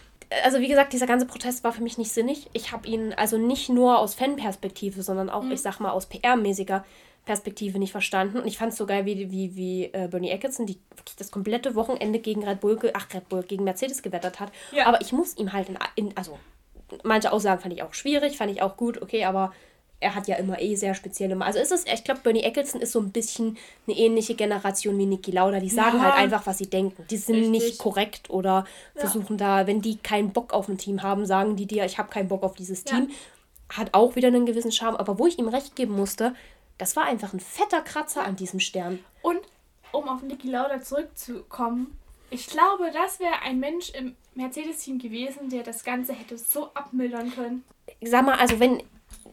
also 0.45 0.61
wie 0.61 0.69
gesagt, 0.69 0.93
dieser 0.93 1.07
ganze 1.07 1.27
Protest 1.27 1.65
war 1.65 1.73
für 1.73 1.83
mich 1.83 1.99
nicht 1.99 2.13
sinnig. 2.13 2.49
Ich 2.53 2.73
habe 2.73 2.87
ihn 2.87 3.13
also 3.15 3.39
nicht 3.39 3.69
nur 3.69 3.99
aus 3.99 4.15
Fanperspektive, 4.15 5.03
sondern 5.03 5.31
auch, 5.31 5.43
mhm. 5.43 5.53
ich 5.53 5.63
sag 5.63 5.81
mal, 5.81 5.91
aus 5.91 6.11
PR-mäßiger 6.11 6.85
Perspektive 7.25 7.79
nicht 7.79 7.93
verstanden. 7.93 8.39
Und 8.39 8.47
ich 8.47 8.59
fand 8.59 8.73
es 8.73 8.79
so 8.79 8.87
geil, 8.87 9.05
wie, 9.05 9.31
wie, 9.31 9.55
wie 9.57 9.85
äh, 9.93 10.09
Bernie 10.09 10.31
Eccleston, 10.31 10.67
die 10.67 10.79
wirklich 10.97 11.17
das 11.17 11.31
komplette 11.31 11.75
Wochenende 11.75 12.19
gegen 12.19 12.43
Red 12.43 12.61
Bull, 12.61 12.79
ach 12.95 13.13
Red 13.13 13.29
Bull, 13.29 13.43
gegen 13.43 13.65
Mercedes 13.65 14.03
gewettert 14.03 14.41
hat. 14.41 14.51
Ja. 14.73 14.87
Aber 14.87 15.01
ich 15.01 15.13
muss 15.13 15.37
ihm 15.37 15.53
halt 15.53 15.69
in, 15.69 15.79
in, 15.95 16.17
also 16.17 16.39
manche 17.03 17.33
Aussagen 17.33 17.61
fand 17.61 17.75
ich 17.75 17.83
auch 17.83 17.95
schwierig, 17.95 18.37
fand 18.37 18.51
ich 18.51 18.63
auch 18.63 18.77
gut, 18.77 19.03
okay, 19.03 19.25
aber 19.25 19.53
er 20.01 20.15
hat 20.15 20.29
ja 20.29 20.37
immer 20.37 20.61
eh 20.61 20.77
sehr 20.77 20.95
spezielle. 20.95 21.41
Also 21.41 21.59
ist 21.59 21.73
es, 21.73 21.85
ich 21.87 22.05
glaube, 22.05 22.21
Bernie 22.23 22.43
Eccleston 22.43 22.81
ist 22.81 22.93
so 22.93 23.01
ein 23.01 23.11
bisschen 23.11 23.59
eine 23.87 23.97
ähnliche 23.97 24.35
Generation 24.37 24.97
wie 24.97 25.07
Niki 25.07 25.33
Lauda. 25.33 25.59
Die 25.59 25.69
sagen 25.69 25.99
ja. 25.99 26.05
halt 26.05 26.15
einfach, 26.15 26.47
was 26.47 26.59
sie 26.59 26.71
denken. 26.71 27.05
Die 27.11 27.17
sind 27.17 27.37
Richtig. 27.37 27.51
nicht 27.51 27.79
korrekt 27.79 28.31
oder 28.31 28.65
ja. 28.95 29.01
versuchen 29.01 29.39
da, 29.39 29.67
wenn 29.67 29.83
die 29.83 29.97
keinen 29.97 30.33
Bock 30.33 30.53
auf 30.53 30.69
ein 30.69 30.79
Team 30.79 31.03
haben, 31.03 31.27
sagen 31.27 31.57
die 31.57 31.67
dir, 31.67 31.85
ich 31.85 31.99
habe 31.99 32.11
keinen 32.11 32.29
Bock 32.29 32.45
auf 32.45 32.55
dieses 32.55 32.85
Team. 32.85 33.11
Ja. 33.11 33.77
Hat 33.77 33.93
auch 33.93 34.15
wieder 34.15 34.29
einen 34.29 34.47
gewissen 34.47 34.71
Charme. 34.71 34.97
Aber 34.97 35.19
wo 35.19 35.27
ich 35.27 35.39
ihm 35.39 35.49
recht 35.49 35.75
geben 35.75 35.95
musste, 35.95 36.33
das 36.79 36.95
war 36.95 37.05
einfach 37.07 37.33
ein 37.33 37.41
fetter 37.41 37.81
Kratzer 37.81 38.25
an 38.25 38.37
diesem 38.37 38.61
Stern. 38.61 39.01
Und 39.23 39.41
um 39.91 40.09
auf 40.09 40.23
Niki 40.23 40.49
Lauda 40.49 40.81
zurückzukommen, 40.81 41.99
ich 42.31 42.47
glaube, 42.47 42.91
das 42.93 43.19
wäre 43.19 43.43
ein 43.43 43.59
Mensch 43.59 43.91
im 43.91 44.15
Mercedes-Team 44.39 44.99
gewesen, 44.99 45.51
der 45.51 45.63
das 45.63 45.85
Ganze 45.85 46.15
hätte 46.15 46.39
so 46.39 46.71
abmildern 46.75 47.33
können. 47.35 47.65
Sag 48.03 48.25
mal, 48.25 48.39
also 48.39 48.59
wenn 48.61 48.83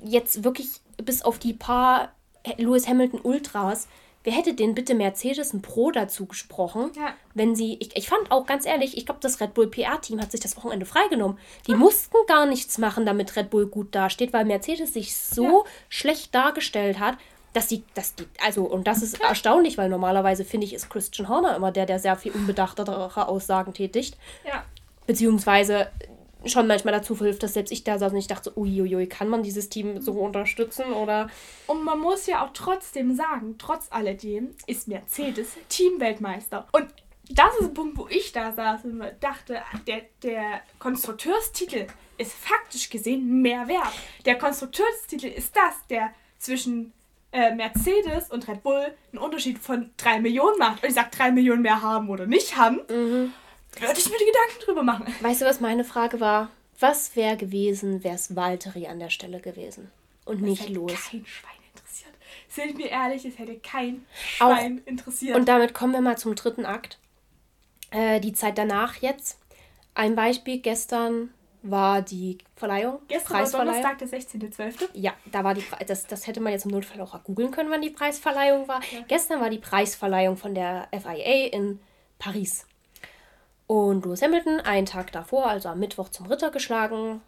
jetzt 0.03 0.44
wirklich 0.44 0.82
bis 1.03 1.22
auf 1.22 1.40
die 1.40 1.53
paar 1.53 2.11
Lewis 2.57 2.88
Hamilton 2.88 3.22
Ultras, 3.22 3.88
wer 4.23 4.34
hätte 4.34 4.53
denn 4.53 4.76
bitte 4.76 4.95
Mercedes 4.95 5.53
ein 5.53 5.61
Pro 5.61 5.91
dazu 5.91 6.26
gesprochen, 6.26 6.91
ja. 6.95 7.14
wenn 7.34 7.56
sie, 7.56 7.77
ich, 7.80 7.95
ich 7.95 8.10
fand 8.10 8.32
auch 8.32 8.45
ganz 8.45 8.65
ehrlich, 8.65 8.98
ich 8.98 9.06
glaube, 9.06 9.22
das 9.22 9.40
Red 9.40 9.53
Bull 9.53 9.68
PR-Team 9.68 10.19
hat 10.19 10.32
sich 10.32 10.41
das 10.41 10.57
Wochenende 10.57 10.86
freigenommen. 10.86 11.38
Die 11.68 11.72
ja. 11.72 11.77
mussten 11.77 12.18
gar 12.27 12.45
nichts 12.45 12.77
machen, 12.77 13.06
damit 13.06 13.36
Red 13.36 13.49
Bull 13.49 13.68
gut 13.68 13.94
dasteht, 13.94 14.34
weil 14.34 14.45
Mercedes 14.45 14.94
sich 14.94 15.15
so 15.15 15.65
ja. 15.65 15.72
schlecht 15.90 16.34
dargestellt 16.34 16.99
hat, 16.99 17.18
dass 17.53 17.68
die, 17.68 17.84
dass 17.94 18.15
die, 18.15 18.26
also, 18.44 18.65
und 18.65 18.86
das 18.86 19.02
ist 19.02 19.22
erstaunlich, 19.22 19.77
weil 19.77 19.90
normalerweise 19.90 20.44
finde 20.44 20.65
ich, 20.65 20.73
ist 20.73 20.90
Christian 20.90 21.30
Horner 21.30 21.56
immer 21.56 21.72
der, 21.72 21.86
der 21.86 21.99
sehr 21.99 22.18
viel 22.18 22.34
unbedachtere 22.34 23.27
Aussagen 23.27 23.73
tätigt. 23.73 24.18
Ja. 24.45 24.65
Beziehungsweise 25.07 25.88
schon 26.49 26.68
manchmal 26.68 26.94
dazu 26.94 27.18
hilft, 27.18 27.44
dass 27.44 27.53
selbst 27.53 27.72
ich 27.72 27.84
da 27.84 27.98
saß 27.98 28.11
und 28.11 28.19
ich 28.19 28.27
dachte, 28.27 28.57
uiuiui, 28.57 29.07
kann 29.07 29.30
man 29.30 29.44
dieses 29.44 29.69
Team 29.69 30.02
so 30.02 30.14
unterstützen 30.14 30.86
oder... 30.94 31.30
Und 31.68 31.84
man 31.84 31.99
muss 31.99 32.27
ja 32.27 32.45
auch 32.45 32.52
trotzdem 32.53 33.15
sagen, 33.15 33.56
trotz 33.57 33.88
alledem 33.90 34.49
ist 34.68 34.88
Mercedes 34.88 35.57
Teamweltmeister. 35.69 36.68
Und 36.72 36.88
das 37.30 37.56
ist 37.60 37.69
ein 37.69 37.73
Punkt, 37.73 37.98
wo 37.98 38.07
ich 38.07 38.32
da 38.32 38.52
saß 38.52 38.86
und 38.86 39.02
dachte, 39.19 39.61
der, 39.88 40.03
der 40.22 40.61
Konstrukteurstitel 40.77 41.88
ist 42.18 42.34
faktisch 42.34 42.90
gesehen 42.90 43.41
mehr 43.41 43.68
wert. 43.68 43.94
Der 44.26 44.38
Konstrukteurstitel 44.38 45.27
ist 45.27 45.56
das, 45.56 45.73
der 45.90 46.11
zwischen 46.38 46.94
äh, 47.32 47.53
Mercedes 47.56 48.30
und 48.30 48.48
Red 48.48 48.61
Bull 48.61 48.94
einen 49.11 49.22
Unterschied 49.22 49.57
von 49.57 49.90
3 49.98 50.22
Millionen 50.22 50.60
macht. 50.60 50.84
Und 50.84 50.90
ich 50.90 50.95
sage, 50.95 51.10
3 51.11 51.32
Millionen 51.32 51.64
mehr 51.64 51.82
haben 51.82 52.10
oder 52.10 52.27
nicht 52.27 52.56
haben. 52.56 52.82
Mhm 52.88 53.34
würde 53.80 54.00
ich 54.00 54.10
mir 54.10 54.18
die 54.18 54.26
Gedanken 54.26 54.66
drüber 54.66 54.84
machen. 54.84 55.14
Weißt 55.22 55.42
du, 55.42 55.46
was 55.46 55.60
meine 55.60 55.84
Frage 55.84 56.20
war? 56.20 56.50
Was 56.80 57.16
wäre 57.16 57.38
gewesen, 57.38 58.04
wäre 58.04 58.16
es 58.16 58.36
Valtteri 58.36 58.88
an 58.88 59.00
der 59.00 59.10
Stelle 59.10 59.40
gewesen 59.40 59.92
und 60.26 60.42
das 60.42 60.50
nicht 60.50 60.70
los? 60.70 60.92
Kein 60.92 61.26
Schwein 61.26 61.52
interessiert. 61.74 62.14
Sind 62.50 62.78
wir 62.78 62.90
ehrlich, 62.90 63.26
es 63.26 63.40
hätte 63.40 63.56
kein 63.60 64.06
Schwein 64.14 64.82
Auch, 64.82 64.88
interessiert. 64.88 65.36
Und 65.36 65.48
damit 65.48 65.74
kommen 65.74 65.94
wir 65.94 66.02
mal 66.02 66.18
zum 66.18 66.36
dritten 66.36 66.66
Akt. 66.66 67.00
Äh, 67.92 68.20
die 68.20 68.34
Zeit 68.34 68.58
danach 68.58 68.98
jetzt. 68.98 69.40
Ein 69.94 70.16
Beispiel 70.16 70.60
gestern 70.60 71.34
war 71.62 72.02
die 72.02 72.38
Verleihung. 72.56 73.00
Gestern 73.08 73.42
war 73.42 73.50
Donnerstag, 73.50 73.98
der 73.98 74.08
16.12. 74.08 74.90
Ja, 74.94 75.14
da 75.32 75.44
war 75.44 75.54
die 75.54 75.64
das, 75.88 76.06
das 76.06 76.28
hätte 76.28 76.42
man 76.42 76.52
jetzt 76.52 76.66
im 76.66 76.72
Notfall 76.72 77.02
auch 77.02 77.24
googeln 77.24 77.52
können, 77.52 77.72
wann 77.72 77.82
die 77.82 77.90
Preisverleihung 77.90 78.68
war. 78.68 78.82
Ja. 78.92 79.00
Gestern 79.08 79.40
war 79.42 79.50
die 79.50 79.58
Preisverleihung 79.58 80.38
von 80.38 80.54
der 80.54 80.88
FIA 80.92 81.48
in 81.48 81.80
Paris. 82.20 82.66
Und 83.68 84.06
Lewis 84.06 84.22
Hamilton, 84.22 84.60
einen 84.60 84.86
Tag 84.86 85.12
davor, 85.12 85.48
also 85.48 85.70
am 85.70 85.80
Mittwoch 85.80 86.10
zum 86.10 86.28
Ritter 86.28 86.52
geschlagen, 86.52 87.22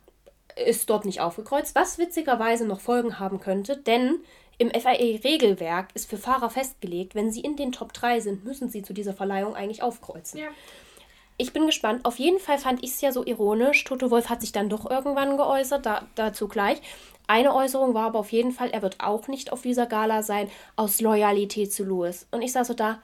ist 0.56 0.90
dort 0.90 1.06
nicht 1.06 1.22
aufgekreuzt, 1.22 1.76
was 1.76 1.98
witzigerweise 1.98 2.66
noch 2.66 2.80
Folgen 2.80 3.20
haben 3.20 3.40
könnte, 3.40 3.78
denn 3.78 4.20
im 4.60 4.72
FIA-Regelwerk 4.72 5.90
ist 5.94 6.10
für 6.10 6.18
Fahrer 6.18 6.50
festgelegt, 6.50 7.14
wenn 7.14 7.32
sie 7.32 7.42
in 7.42 7.56
den 7.56 7.72
Top 7.72 7.94
3 7.94 8.20
sind, 8.22 8.44
müssen 8.44 8.70
sie 8.70 8.82
zu 8.82 8.94
dieser 8.94 9.14
Verleihung 9.14 9.56
eigentlich 9.56 9.84
aufkreuzen. 9.84 10.40
Ja. 10.40 10.48
Ich 11.40 11.54
bin 11.54 11.68
gespannt. 11.68 12.04
Auf 12.06 12.18
jeden 12.18 12.40
Fall 12.40 12.58
fand 12.58 12.84
ich 12.84 12.92
es 12.92 13.02
ja 13.02 13.12
so 13.12 13.24
ironisch. 13.24 13.84
Toto 13.84 14.10
Wolf 14.10 14.30
hat 14.30 14.42
sich 14.42 14.52
dann 14.52 14.70
doch 14.70 14.90
irgendwann 14.90 15.38
geäußert, 15.38 15.86
da, 15.86 16.08
dazu 16.16 16.48
gleich. 16.48 16.82
Eine 17.28 17.54
Äußerung 17.54 17.94
war 17.94 18.08
aber 18.08 18.20
auf 18.20 18.32
jeden 18.32 18.52
Fall, 18.52 18.72
er 18.72 18.82
wird 18.82 19.00
auch 19.00 19.28
nicht 19.28 19.52
auf 19.52 19.62
dieser 19.62 19.86
Gala 19.86 20.24
sein, 20.24 20.50
aus 20.76 21.02
Loyalität 21.02 21.72
zu 21.72 21.84
Lewis. 21.84 22.26
Und 22.32 22.42
ich 22.42 22.54
saß 22.54 22.68
so 22.68 22.74
da, 22.74 23.00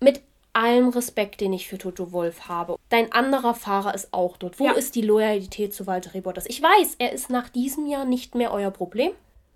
mit 0.00 0.20
allem 0.52 0.88
Respekt, 0.88 1.40
den 1.40 1.52
ich 1.52 1.68
für 1.68 1.78
Toto 1.78 2.12
Wolf 2.12 2.48
habe, 2.48 2.76
dein 2.88 3.12
anderer 3.12 3.54
Fahrer 3.54 3.94
ist 3.94 4.12
auch 4.12 4.36
dort. 4.36 4.60
Wo 4.60 4.66
ja. 4.66 4.72
ist 4.72 4.94
die 4.94 5.02
Loyalität 5.02 5.74
zu 5.74 5.86
Walter 5.86 6.20
Bottas? 6.20 6.46
Ich 6.46 6.62
weiß, 6.62 6.96
er 6.98 7.12
ist 7.12 7.30
nach 7.30 7.48
diesem 7.48 7.86
Jahr 7.86 8.04
nicht 8.04 8.34
mehr 8.34 8.52
euer 8.52 8.70
Problem. 8.70 9.12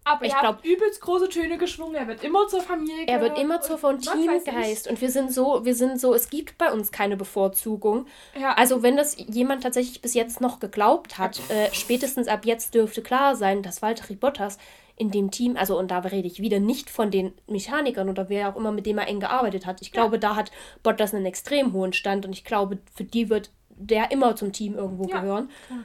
Aber 0.06 0.24
ich 0.24 0.39
glaube, 0.39 0.60
übelst 0.62 1.01
große 1.01 1.28
Töne 1.28 1.59
geschwungen. 1.59 1.97
Er 1.97 2.06
wird 2.06 2.23
immer 2.23 2.47
zur 2.47 2.62
Familie. 2.62 3.09
Er 3.09 3.20
wird 3.20 3.36
immer 3.40 3.60
zur 3.60 3.77
von 3.77 4.01
Teamgeist. 4.01 4.86
Und 4.86 5.01
wir 5.01 5.10
sind 5.10 5.32
so, 5.32 5.64
wir 5.64 5.74
sind 5.74 6.01
so, 6.01 6.14
es 6.14 6.31
gibt 6.31 6.59
bei 6.59 6.73
uns 6.73 6.93
keine 6.93 7.16
Bevorzugung. 7.16 8.06
Ja. 8.40 8.52
Also 8.52 8.85
wenn 8.85 8.97
das 8.97 9.16
jemand 9.18 9.64
tatsächlich 9.64 10.01
bis 10.02 10.14
jetzt 10.14 10.40
noch 10.40 10.60
geglaubt 10.60 11.18
hat, 11.18 11.40
äh, 11.51 11.74
spätestens 11.74 12.28
ab 12.28 12.44
jetzt 12.44 12.74
dürfte 12.77 13.02
klar 13.02 13.35
sein, 13.35 13.64
dass 13.64 13.82
Walter 13.82 14.14
Bottas 14.14 14.59
in 14.97 15.10
dem 15.10 15.31
Team, 15.31 15.56
also 15.56 15.78
und 15.78 15.90
da 15.90 15.98
rede 15.98 16.27
ich 16.27 16.40
wieder 16.40 16.59
nicht 16.59 16.89
von 16.89 17.10
den 17.10 17.32
Mechanikern 17.47 18.09
oder 18.09 18.28
wer 18.28 18.48
auch 18.48 18.56
immer, 18.56 18.73
mit 18.73 18.86
dem 18.86 18.98
er 18.98 19.09
eng 19.09 19.20
gearbeitet 19.20 19.66
hat. 19.66 19.82
Ich 19.82 19.93
glaube, 19.93 20.16
ja. 20.16 20.20
da 20.20 20.36
hat 20.36 20.51
Bottas 20.82 21.14
einen 21.14 21.27
extrem 21.27 21.73
hohen 21.73 21.93
Stand 21.93 22.24
und 22.24 22.32
ich 22.32 22.44
glaube, 22.44 22.78
für 22.94 23.05
die 23.05 23.28
wird 23.28 23.51
der 23.78 24.10
immer 24.10 24.36
zum 24.36 24.52
Team 24.52 24.74
irgendwo 24.74 25.06
ja. 25.06 25.20
gehören. 25.20 25.51
Ja 25.68 25.77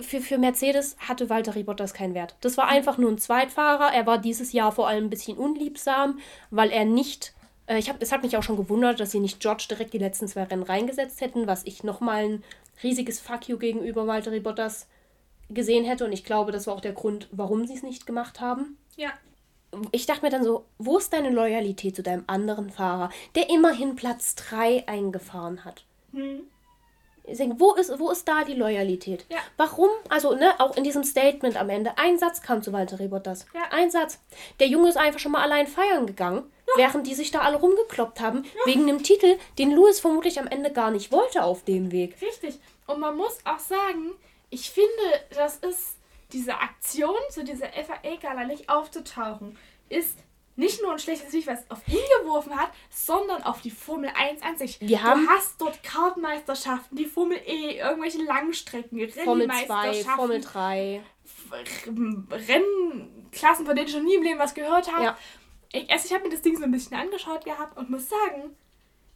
für, 0.00 0.20
für 0.20 0.38
Mercedes 0.38 0.96
hatte 0.98 1.30
Valtteri 1.30 1.62
Bottas 1.62 1.94
keinen 1.94 2.14
Wert. 2.14 2.36
Das 2.40 2.56
war 2.56 2.68
einfach 2.68 2.98
nur 2.98 3.10
ein 3.10 3.18
Zweitfahrer. 3.18 3.92
Er 3.92 4.06
war 4.06 4.18
dieses 4.18 4.52
Jahr 4.52 4.72
vor 4.72 4.88
allem 4.88 5.04
ein 5.04 5.10
bisschen 5.10 5.36
unliebsam, 5.36 6.18
weil 6.50 6.70
er 6.70 6.84
nicht. 6.84 7.34
Äh, 7.66 7.78
ich 7.78 7.88
hab, 7.88 8.00
es 8.02 8.12
hat 8.12 8.22
mich 8.22 8.36
auch 8.36 8.42
schon 8.42 8.56
gewundert, 8.56 9.00
dass 9.00 9.10
sie 9.10 9.20
nicht 9.20 9.40
George 9.40 9.66
direkt 9.70 9.92
die 9.92 9.98
letzten 9.98 10.28
zwei 10.28 10.44
Rennen 10.44 10.62
reingesetzt 10.62 11.20
hätten, 11.20 11.46
was 11.46 11.64
ich 11.64 11.84
nochmal 11.84 12.24
ein 12.24 12.44
riesiges 12.82 13.20
Fuck 13.20 13.48
you 13.48 13.58
gegenüber 13.58 14.06
Valtteri 14.06 14.40
Bottas 14.40 14.86
gesehen 15.50 15.84
hätte. 15.84 16.04
Und 16.04 16.12
ich 16.12 16.24
glaube, 16.24 16.52
das 16.52 16.66
war 16.66 16.74
auch 16.74 16.80
der 16.80 16.92
Grund, 16.92 17.28
warum 17.32 17.66
sie 17.66 17.74
es 17.74 17.82
nicht 17.82 18.06
gemacht 18.06 18.40
haben. 18.40 18.78
Ja. 18.96 19.10
Ich 19.92 20.06
dachte 20.06 20.22
mir 20.22 20.30
dann 20.30 20.44
so, 20.44 20.64
wo 20.78 20.98
ist 20.98 21.12
deine 21.12 21.30
Loyalität 21.30 21.96
zu 21.96 22.02
deinem 22.02 22.24
anderen 22.26 22.70
Fahrer, 22.70 23.10
der 23.34 23.50
immerhin 23.50 23.96
Platz 23.96 24.34
3 24.36 24.88
eingefahren 24.88 25.64
hat? 25.64 25.84
Hm. 26.12 26.42
Denke, 27.28 27.58
wo 27.58 27.74
ist, 27.74 27.98
wo 27.98 28.10
ist 28.10 28.28
da 28.28 28.44
die 28.44 28.54
Loyalität? 28.54 29.26
Ja. 29.28 29.38
Warum? 29.56 29.90
Also, 30.08 30.34
ne, 30.34 30.54
auch 30.58 30.76
in 30.76 30.84
diesem 30.84 31.02
Statement 31.02 31.56
am 31.56 31.70
Ende, 31.70 31.98
ein 31.98 32.18
Satz 32.18 32.40
kam 32.40 32.62
zu 32.62 32.72
Walter 32.72 32.96
Bottas. 33.08 33.46
Ja. 33.52 33.62
Ein 33.70 33.90
Satz. 33.90 34.20
Der 34.60 34.68
Junge 34.68 34.88
ist 34.88 34.96
einfach 34.96 35.18
schon 35.18 35.32
mal 35.32 35.42
allein 35.42 35.66
feiern 35.66 36.06
gegangen, 36.06 36.44
ja. 36.68 36.72
während 36.76 37.06
die 37.06 37.14
sich 37.14 37.32
da 37.32 37.40
alle 37.40 37.56
rumgekloppt 37.56 38.20
haben, 38.20 38.44
ja. 38.44 38.72
wegen 38.72 38.82
einem 38.82 39.02
Titel, 39.02 39.38
den 39.58 39.72
Lewis 39.72 39.98
vermutlich 39.98 40.38
am 40.38 40.46
Ende 40.46 40.72
gar 40.72 40.92
nicht 40.92 41.10
wollte 41.10 41.42
auf 41.42 41.64
dem 41.64 41.90
Weg. 41.90 42.16
Richtig. 42.22 42.60
Und 42.86 43.00
man 43.00 43.16
muss 43.16 43.38
auch 43.44 43.58
sagen, 43.58 44.12
ich 44.50 44.70
finde, 44.70 44.90
das 45.30 45.56
ist 45.56 45.96
diese 46.32 46.58
Aktion 46.58 47.16
zu 47.30 47.44
dieser 47.44 47.68
FAA-Gala 47.68 48.44
nicht 48.44 48.68
aufzutauchen, 48.68 49.56
ist 49.88 50.18
nicht 50.56 50.82
nur 50.82 50.92
ein 50.92 50.98
schlechtes 50.98 51.32
Licht, 51.32 51.46
was 51.46 51.70
auf 51.70 51.86
ihn 51.86 51.98
geworfen 52.22 52.56
hat, 52.56 52.70
sondern 52.90 53.42
auf 53.42 53.60
die 53.60 53.70
Formel 53.70 54.10
1 54.14 54.42
an 54.42 54.56
sich. 54.56 54.80
Wir 54.80 55.02
haben 55.02 55.26
du 55.26 55.30
hast 55.30 55.60
dort 55.60 55.82
Kartmeisterschaften, 55.82 56.96
die 56.96 57.04
Formel 57.04 57.38
E, 57.46 57.78
irgendwelche 57.78 58.22
Langstrecken, 58.22 58.98
Rennmeisterschaften. 58.98 60.16
Formel 60.16 60.40
2, 60.40 61.02
Formel 61.50 61.62
3. 61.62 62.32
Rennklassen, 62.32 63.66
von 63.66 63.76
denen 63.76 63.88
ich 63.88 63.94
noch 63.94 64.02
nie 64.02 64.14
im 64.14 64.22
Leben 64.22 64.38
was 64.38 64.54
gehört 64.54 64.90
habe. 64.90 65.04
Ja. 65.04 65.18
Ich, 65.72 65.90
also 65.90 66.06
ich 66.06 66.14
habe 66.14 66.24
mir 66.24 66.30
das 66.30 66.42
Ding 66.42 66.56
so 66.56 66.64
ein 66.64 66.70
bisschen 66.70 66.96
angeschaut 66.96 67.44
gehabt 67.44 67.76
und 67.76 67.90
muss 67.90 68.08
sagen, 68.08 68.56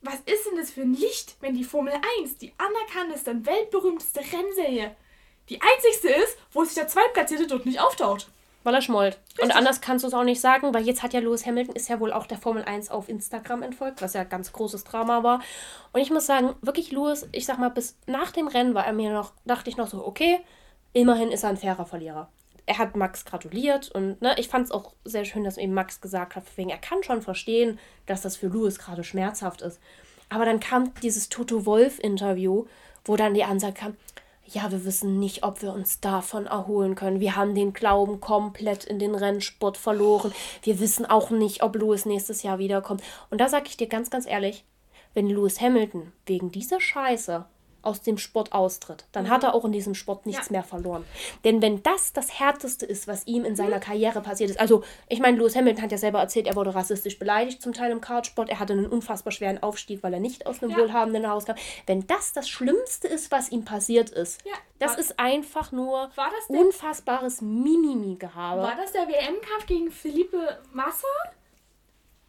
was 0.02 0.16
ist 0.20 0.46
denn 0.46 0.56
das 0.56 0.70
für 0.70 0.82
ein 0.82 0.94
Licht, 0.94 1.36
wenn 1.40 1.54
die 1.54 1.64
Formel 1.64 1.94
1, 2.18 2.36
die 2.36 2.52
anerkannteste 2.58 3.30
und 3.30 3.46
weltberühmteste 3.46 4.20
Rennserie, 4.20 4.94
die 5.50 5.60
einzigste 5.60 6.08
ist, 6.08 6.38
wo 6.52 6.64
sich 6.64 6.74
der 6.74 6.88
Zweitplatzierte 6.88 7.46
dort 7.46 7.66
nicht 7.66 7.80
auftaucht? 7.80 8.28
Weil 8.62 8.74
er 8.74 8.82
schmollt. 8.82 9.18
Richtig. 9.30 9.44
Und 9.44 9.50
anders 9.52 9.80
kannst 9.80 10.04
du 10.04 10.08
es 10.08 10.14
auch 10.14 10.24
nicht 10.24 10.40
sagen, 10.40 10.72
weil 10.74 10.84
jetzt 10.84 11.02
hat 11.02 11.12
ja 11.14 11.20
Lewis 11.20 11.46
Hamilton, 11.46 11.74
ist 11.74 11.88
ja 11.88 11.98
wohl 11.98 12.12
auch 12.12 12.26
der 12.26 12.38
Formel 12.38 12.62
1 12.62 12.90
auf 12.90 13.08
Instagram 13.08 13.62
entfolgt, 13.62 14.02
was 14.02 14.12
ja 14.12 14.24
ganz 14.24 14.52
großes 14.52 14.84
Drama 14.84 15.22
war. 15.22 15.40
Und 15.92 16.00
ich 16.00 16.10
muss 16.10 16.26
sagen, 16.26 16.54
wirklich 16.60 16.92
Lewis, 16.92 17.26
ich 17.32 17.46
sag 17.46 17.58
mal, 17.58 17.70
bis 17.70 17.96
nach 18.06 18.32
dem 18.32 18.48
Rennen 18.48 18.74
war 18.74 18.86
er 18.86 18.92
mir 18.92 19.12
noch, 19.12 19.32
dachte 19.46 19.70
ich 19.70 19.76
noch 19.76 19.88
so, 19.88 20.06
okay, 20.06 20.40
immerhin 20.92 21.32
ist 21.32 21.42
er 21.42 21.50
ein 21.50 21.56
fairer 21.56 21.86
Verlierer. 21.86 22.28
Er 22.66 22.78
hat 22.78 22.96
Max 22.96 23.24
gratuliert 23.24 23.90
und 23.90 24.20
ne, 24.20 24.34
ich 24.38 24.48
fand 24.48 24.66
es 24.66 24.70
auch 24.70 24.92
sehr 25.04 25.24
schön, 25.24 25.42
dass 25.42 25.56
eben 25.56 25.74
Max 25.74 26.00
gesagt 26.00 26.36
hat, 26.36 26.44
wegen 26.56 26.70
er 26.70 26.78
kann 26.78 27.02
schon 27.02 27.22
verstehen, 27.22 27.78
dass 28.06 28.20
das 28.20 28.36
für 28.36 28.48
Lewis 28.48 28.78
gerade 28.78 29.02
schmerzhaft 29.02 29.62
ist. 29.62 29.80
Aber 30.28 30.44
dann 30.44 30.60
kam 30.60 30.92
dieses 31.02 31.30
Toto 31.30 31.64
Wolf-Interview, 31.66 32.66
wo 33.04 33.16
dann 33.16 33.34
die 33.34 33.42
Ansage 33.42 33.72
kam, 33.72 33.96
ja, 34.52 34.70
wir 34.70 34.84
wissen 34.84 35.18
nicht, 35.18 35.42
ob 35.44 35.62
wir 35.62 35.72
uns 35.72 36.00
davon 36.00 36.46
erholen 36.46 36.94
können. 36.94 37.20
Wir 37.20 37.36
haben 37.36 37.54
den 37.54 37.72
Glauben 37.72 38.20
komplett 38.20 38.84
in 38.84 38.98
den 38.98 39.14
Rennsport 39.14 39.76
verloren. 39.76 40.32
Wir 40.62 40.80
wissen 40.80 41.06
auch 41.06 41.30
nicht, 41.30 41.62
ob 41.62 41.76
Lewis 41.76 42.06
nächstes 42.06 42.42
Jahr 42.42 42.58
wiederkommt. 42.58 43.02
Und 43.30 43.40
da 43.40 43.48
sage 43.48 43.66
ich 43.68 43.76
dir 43.76 43.88
ganz, 43.88 44.10
ganz 44.10 44.26
ehrlich, 44.26 44.64
wenn 45.14 45.28
Lewis 45.28 45.60
Hamilton 45.60 46.12
wegen 46.26 46.50
dieser 46.50 46.80
Scheiße 46.80 47.44
aus 47.82 48.02
dem 48.02 48.18
Sport 48.18 48.52
austritt, 48.52 49.04
dann 49.12 49.24
mhm. 49.24 49.30
hat 49.30 49.44
er 49.44 49.54
auch 49.54 49.64
in 49.64 49.72
diesem 49.72 49.94
Sport 49.94 50.26
nichts 50.26 50.46
ja. 50.46 50.52
mehr 50.52 50.62
verloren. 50.62 51.04
Denn 51.44 51.62
wenn 51.62 51.82
das 51.82 52.12
das 52.12 52.38
Härteste 52.38 52.86
ist, 52.86 53.08
was 53.08 53.26
ihm 53.26 53.44
in 53.44 53.56
seiner 53.56 53.76
mhm. 53.76 53.80
Karriere 53.80 54.20
passiert 54.20 54.50
ist, 54.50 54.60
also 54.60 54.82
ich 55.08 55.20
meine, 55.20 55.38
Lewis 55.38 55.56
Hamilton 55.56 55.82
hat 55.82 55.92
ja 55.92 55.98
selber 55.98 56.20
erzählt, 56.20 56.46
er 56.46 56.56
wurde 56.56 56.74
rassistisch 56.74 57.18
beleidigt 57.18 57.62
zum 57.62 57.72
Teil 57.72 57.90
im 57.90 58.00
Kartsport, 58.00 58.48
er 58.48 58.58
hatte 58.58 58.72
einen 58.72 58.86
unfassbar 58.86 59.32
schweren 59.32 59.62
Aufstieg, 59.62 60.02
weil 60.02 60.14
er 60.14 60.20
nicht 60.20 60.46
aus 60.46 60.62
einem 60.62 60.72
ja. 60.72 60.78
wohlhabenden 60.78 61.28
Haus 61.28 61.44
kam. 61.44 61.56
Wenn 61.86 62.06
das 62.06 62.32
das 62.32 62.48
Schlimmste 62.48 63.08
ist, 63.08 63.30
was 63.30 63.50
ihm 63.50 63.64
passiert 63.64 64.10
ist, 64.10 64.44
ja. 64.44 64.54
das 64.78 64.92
war, 64.92 64.98
ist 64.98 65.18
einfach 65.18 65.72
nur 65.72 66.10
unfassbares 66.48 67.40
Mimimi-Gehabe. 67.40 68.62
War 68.62 68.76
das 68.76 68.92
der 68.92 69.08
WM-Kampf 69.08 69.66
gegen 69.66 69.90
Felipe 69.90 70.58
Massa, 70.72 71.06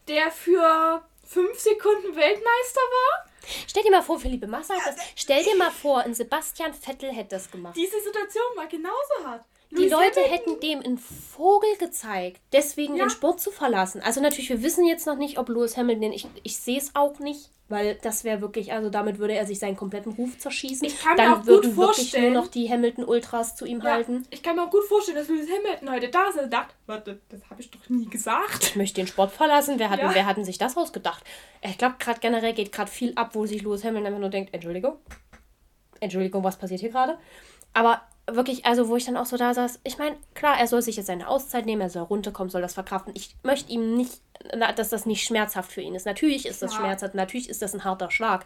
der 0.08 0.32
für 0.32 1.02
fünf 1.32 1.60
Sekunden 1.60 2.16
Weltmeister 2.16 2.82
war? 2.82 3.26
Stell 3.68 3.84
dir 3.84 3.92
mal 3.92 4.02
vor, 4.02 4.20
Philippe 4.20 4.48
Massa 4.48 4.76
hat 4.76 4.86
das. 4.86 4.96
Stell 5.16 5.44
dir 5.44 5.56
mal 5.56 5.72
vor, 5.72 6.02
ein 6.02 6.14
Sebastian 6.14 6.74
Vettel 6.74 7.12
hätte 7.12 7.36
das 7.36 7.50
gemacht. 7.50 7.76
Diese 7.76 8.00
Situation 8.02 8.44
war 8.56 8.68
genauso 8.68 9.26
hart. 9.26 9.46
Die 9.72 9.88
Leute 9.88 10.20
hätten 10.20 10.60
dem 10.60 10.80
einen 10.80 10.98
Vogel 10.98 11.76
gezeigt, 11.80 12.42
deswegen 12.52 12.96
ja. 12.96 13.06
den 13.06 13.10
Sport 13.10 13.40
zu 13.40 13.52
verlassen. 13.52 14.02
Also 14.02 14.20
natürlich, 14.20 14.50
wir 14.50 14.64
wissen 14.64 14.86
jetzt 14.86 15.08
noch 15.08 15.18
nicht, 15.18 15.38
ob 15.38 15.48
Lewis 15.48 15.78
Hamilton, 15.78 16.12
ich, 16.12 16.28
ich 16.44 16.58
sehe 16.58 16.78
es 16.78 16.94
auch 16.94 17.20
nicht, 17.20 17.50
weil 17.70 17.96
das 18.02 18.26
wäre 18.26 18.42
wirklich, 18.42 18.74
also 18.74 18.90
damit 18.90 19.18
würde 19.18 19.34
er 19.34 19.46
sich 19.46 19.60
seinen 19.60 19.78
kompletten 19.78 20.12
Ruf 20.12 20.38
zerschießen. 20.38 20.86
Ich 20.86 21.00
kann 21.00 21.16
Dann 21.16 21.30
mir 21.30 21.38
auch 21.38 21.46
würden 21.46 21.74
gut 21.74 21.98
wirklich 21.98 22.18
nur 22.18 22.32
noch 22.32 22.48
die 22.48 22.70
Hamilton 22.70 23.06
Ultras 23.06 23.56
zu 23.56 23.66
ihm 23.66 23.80
ja, 23.80 23.92
halten. 23.92 24.28
Ich 24.30 24.44
kann 24.44 24.58
mir 24.58 24.64
auch 24.64 24.70
gut 24.70 24.84
vorstellen, 24.84 25.18
dass 25.18 25.30
Lewis 25.30 25.48
Hamilton 25.50 25.90
heute 25.90 26.10
da 26.10 26.28
ist 26.28 26.38
und 26.38 26.52
dachte, 26.52 26.74
warte, 26.86 27.22
das 27.30 27.50
habe 27.50 27.62
ich 27.62 27.72
doch 27.72 27.88
nie 27.88 28.08
gesagt. 28.08 28.64
Ich 28.64 28.76
möchte 28.76 29.00
den 29.00 29.08
Sport 29.08 29.32
verlassen. 29.32 29.80
Wer 29.80 29.90
hat, 29.90 30.00
ja. 30.00 30.14
wer 30.14 30.26
hat 30.26 30.36
denn 30.36 30.44
sich 30.44 30.58
das 30.58 30.76
ausgedacht? 30.76 31.24
Ich 31.62 31.78
glaube, 31.78 31.96
gerade 31.98 32.20
generell 32.20 32.54
geht 32.54 32.74
gerade 32.74 32.92
viel 32.92 33.14
ab, 33.16 33.30
wo 33.34 33.46
sich 33.46 33.64
Lewis 33.64 33.86
Hamilton 33.86 34.08
einfach 34.08 34.20
nur 34.20 34.30
denkt, 34.30 34.54
Entschuldigung, 34.54 34.98
Entschuldigung, 36.02 36.44
was 36.44 36.58
passiert 36.58 36.82
hier 36.82 36.90
gerade? 36.90 37.18
Aber 37.74 38.02
wirklich, 38.30 38.66
also 38.66 38.88
wo 38.88 38.96
ich 38.96 39.06
dann 39.06 39.18
auch 39.18 39.26
so 39.26 39.38
da 39.38 39.54
saß, 39.54 39.80
ich 39.84 39.98
meine, 39.98 40.16
klar, 40.34 40.60
er 40.60 40.68
soll 40.68 40.82
sich 40.82 40.98
jetzt 40.98 41.08
seine 41.08 41.28
Auszeit 41.28 41.66
nehmen, 41.66 41.82
er 41.82 41.90
soll 41.90 42.04
runterkommen, 42.04 42.50
soll 42.50 42.62
das 42.62 42.74
verkraften. 42.74 43.14
Ich 43.16 43.36
möchte 43.44 43.72
ihm 43.72 43.96
nicht, 43.96 44.22
dass 44.78 44.90
das 44.90 45.06
nicht 45.06 45.24
schmerzhaft 45.24 45.72
für 45.72 45.82
ihn 45.82 45.96
ist. 45.96 46.06
Natürlich 46.06 46.46
ist 46.46 46.62
das 46.62 46.74
ja. 46.74 46.80
schmerzhaft, 46.80 47.16
natürlich 47.16 47.50
ist 47.50 47.62
das 47.62 47.74
ein 47.74 47.84
harter 47.84 48.12
Schlag. 48.12 48.46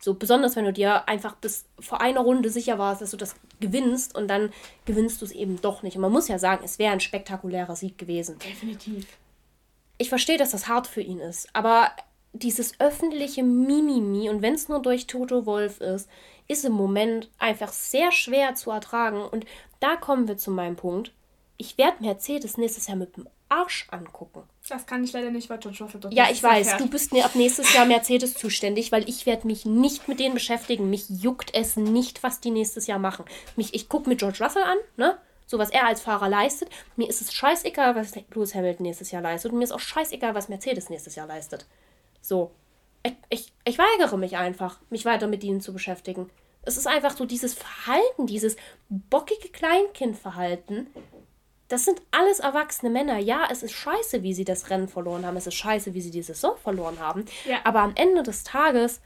So 0.00 0.14
besonders, 0.14 0.54
wenn 0.54 0.64
du 0.64 0.72
dir 0.72 1.08
einfach 1.08 1.34
bis 1.34 1.64
vor 1.80 2.00
einer 2.00 2.20
Runde 2.20 2.50
sicher 2.50 2.78
warst, 2.78 3.02
dass 3.02 3.10
du 3.10 3.16
das 3.16 3.34
gewinnst 3.58 4.14
und 4.14 4.28
dann 4.28 4.52
gewinnst 4.84 5.20
du 5.20 5.24
es 5.24 5.32
eben 5.32 5.60
doch 5.60 5.82
nicht. 5.82 5.96
Und 5.96 6.02
man 6.02 6.12
muss 6.12 6.28
ja 6.28 6.38
sagen, 6.38 6.62
es 6.64 6.78
wäre 6.78 6.92
ein 6.92 7.00
spektakulärer 7.00 7.74
Sieg 7.74 7.98
gewesen. 7.98 8.38
Definitiv. 8.38 9.06
Ich 9.98 10.08
verstehe, 10.08 10.38
dass 10.38 10.52
das 10.52 10.68
hart 10.68 10.86
für 10.86 11.00
ihn 11.00 11.18
ist, 11.18 11.48
aber 11.52 11.90
dieses 12.32 12.78
öffentliche 12.80 13.42
Mimimi 13.42 14.28
und 14.28 14.42
wenn 14.42 14.54
es 14.54 14.68
nur 14.68 14.80
durch 14.80 15.06
Toto 15.06 15.46
Wolf 15.46 15.80
ist, 15.80 16.08
ist 16.46 16.64
im 16.64 16.72
Moment 16.72 17.30
einfach 17.38 17.72
sehr 17.72 18.10
schwer 18.12 18.54
zu 18.54 18.70
ertragen. 18.70 19.22
Und 19.22 19.44
da 19.80 19.96
kommen 19.96 20.28
wir 20.28 20.36
zu 20.36 20.50
meinem 20.50 20.76
Punkt. 20.76 21.12
Ich 21.56 21.76
werde 21.76 22.02
Mercedes 22.02 22.56
nächstes 22.56 22.86
Jahr 22.86 22.96
mit 22.96 23.16
dem 23.16 23.28
Arsch 23.48 23.86
angucken. 23.90 24.42
Das 24.68 24.86
kann 24.86 25.02
ich 25.02 25.12
leider 25.12 25.30
nicht, 25.30 25.48
weil 25.48 25.58
George 25.58 25.78
Russell 25.82 26.00
dort 26.00 26.14
Ja, 26.14 26.28
ich 26.30 26.42
weiß, 26.42 26.76
du 26.76 26.88
bist 26.88 27.12
mir 27.12 27.24
ab 27.24 27.34
nächstes 27.34 27.72
Jahr 27.72 27.86
Mercedes 27.86 28.34
zuständig, 28.34 28.92
weil 28.92 29.08
ich 29.08 29.26
werde 29.26 29.46
mich 29.46 29.64
nicht 29.64 30.08
mit 30.08 30.20
denen 30.20 30.34
beschäftigen. 30.34 30.90
Mich 30.90 31.08
juckt 31.08 31.54
es 31.54 31.76
nicht, 31.76 32.22
was 32.22 32.40
die 32.40 32.50
nächstes 32.50 32.86
Jahr 32.86 32.98
machen. 32.98 33.24
Mich, 33.56 33.74
ich 33.74 33.88
gucke 33.88 34.08
mir 34.08 34.16
George 34.16 34.38
Russell 34.42 34.62
an, 34.62 34.76
ne? 34.96 35.18
So 35.46 35.58
was 35.58 35.70
er 35.70 35.86
als 35.86 36.02
Fahrer 36.02 36.28
leistet. 36.28 36.68
Mir 36.96 37.08
ist 37.08 37.22
es 37.22 37.32
scheißegal, 37.32 37.96
was 37.96 38.14
Lewis 38.34 38.54
Hamilton 38.54 38.84
nächstes 38.84 39.10
Jahr 39.10 39.22
leistet. 39.22 39.52
Und 39.52 39.58
mir 39.58 39.64
ist 39.64 39.72
auch 39.72 39.80
scheißegal, 39.80 40.34
was 40.34 40.50
Mercedes 40.50 40.90
nächstes 40.90 41.14
Jahr 41.14 41.26
leistet. 41.26 41.66
So 42.28 42.52
ich, 43.02 43.14
ich, 43.28 43.52
ich 43.64 43.78
weigere 43.78 44.16
mich 44.16 44.36
einfach, 44.36 44.80
mich 44.90 45.04
weiter 45.04 45.26
mit 45.26 45.44
ihnen 45.44 45.60
zu 45.60 45.72
beschäftigen. 45.72 46.30
Es 46.62 46.76
ist 46.76 46.86
einfach 46.86 47.16
so 47.16 47.24
dieses 47.24 47.54
Verhalten, 47.54 48.26
dieses 48.26 48.56
bockige 48.88 49.48
Kleinkindverhalten. 49.48 50.88
Das 51.68 51.84
sind 51.84 52.00
alles 52.10 52.40
erwachsene 52.40 52.90
Männer. 52.90 53.18
Ja, 53.18 53.46
es 53.50 53.62
ist 53.62 53.72
scheiße, 53.72 54.22
wie 54.22 54.34
sie 54.34 54.44
das 54.44 54.70
Rennen 54.70 54.88
verloren 54.88 55.24
haben. 55.24 55.36
Es 55.36 55.46
ist 55.46 55.54
scheiße, 55.54 55.94
wie 55.94 56.00
sie 56.00 56.10
die 56.10 56.22
Saison 56.22 56.56
verloren 56.56 56.98
haben. 56.98 57.24
Ja. 57.46 57.58
Aber 57.64 57.80
am 57.80 57.92
Ende 57.94 58.22
des 58.22 58.42
Tages, 58.42 59.00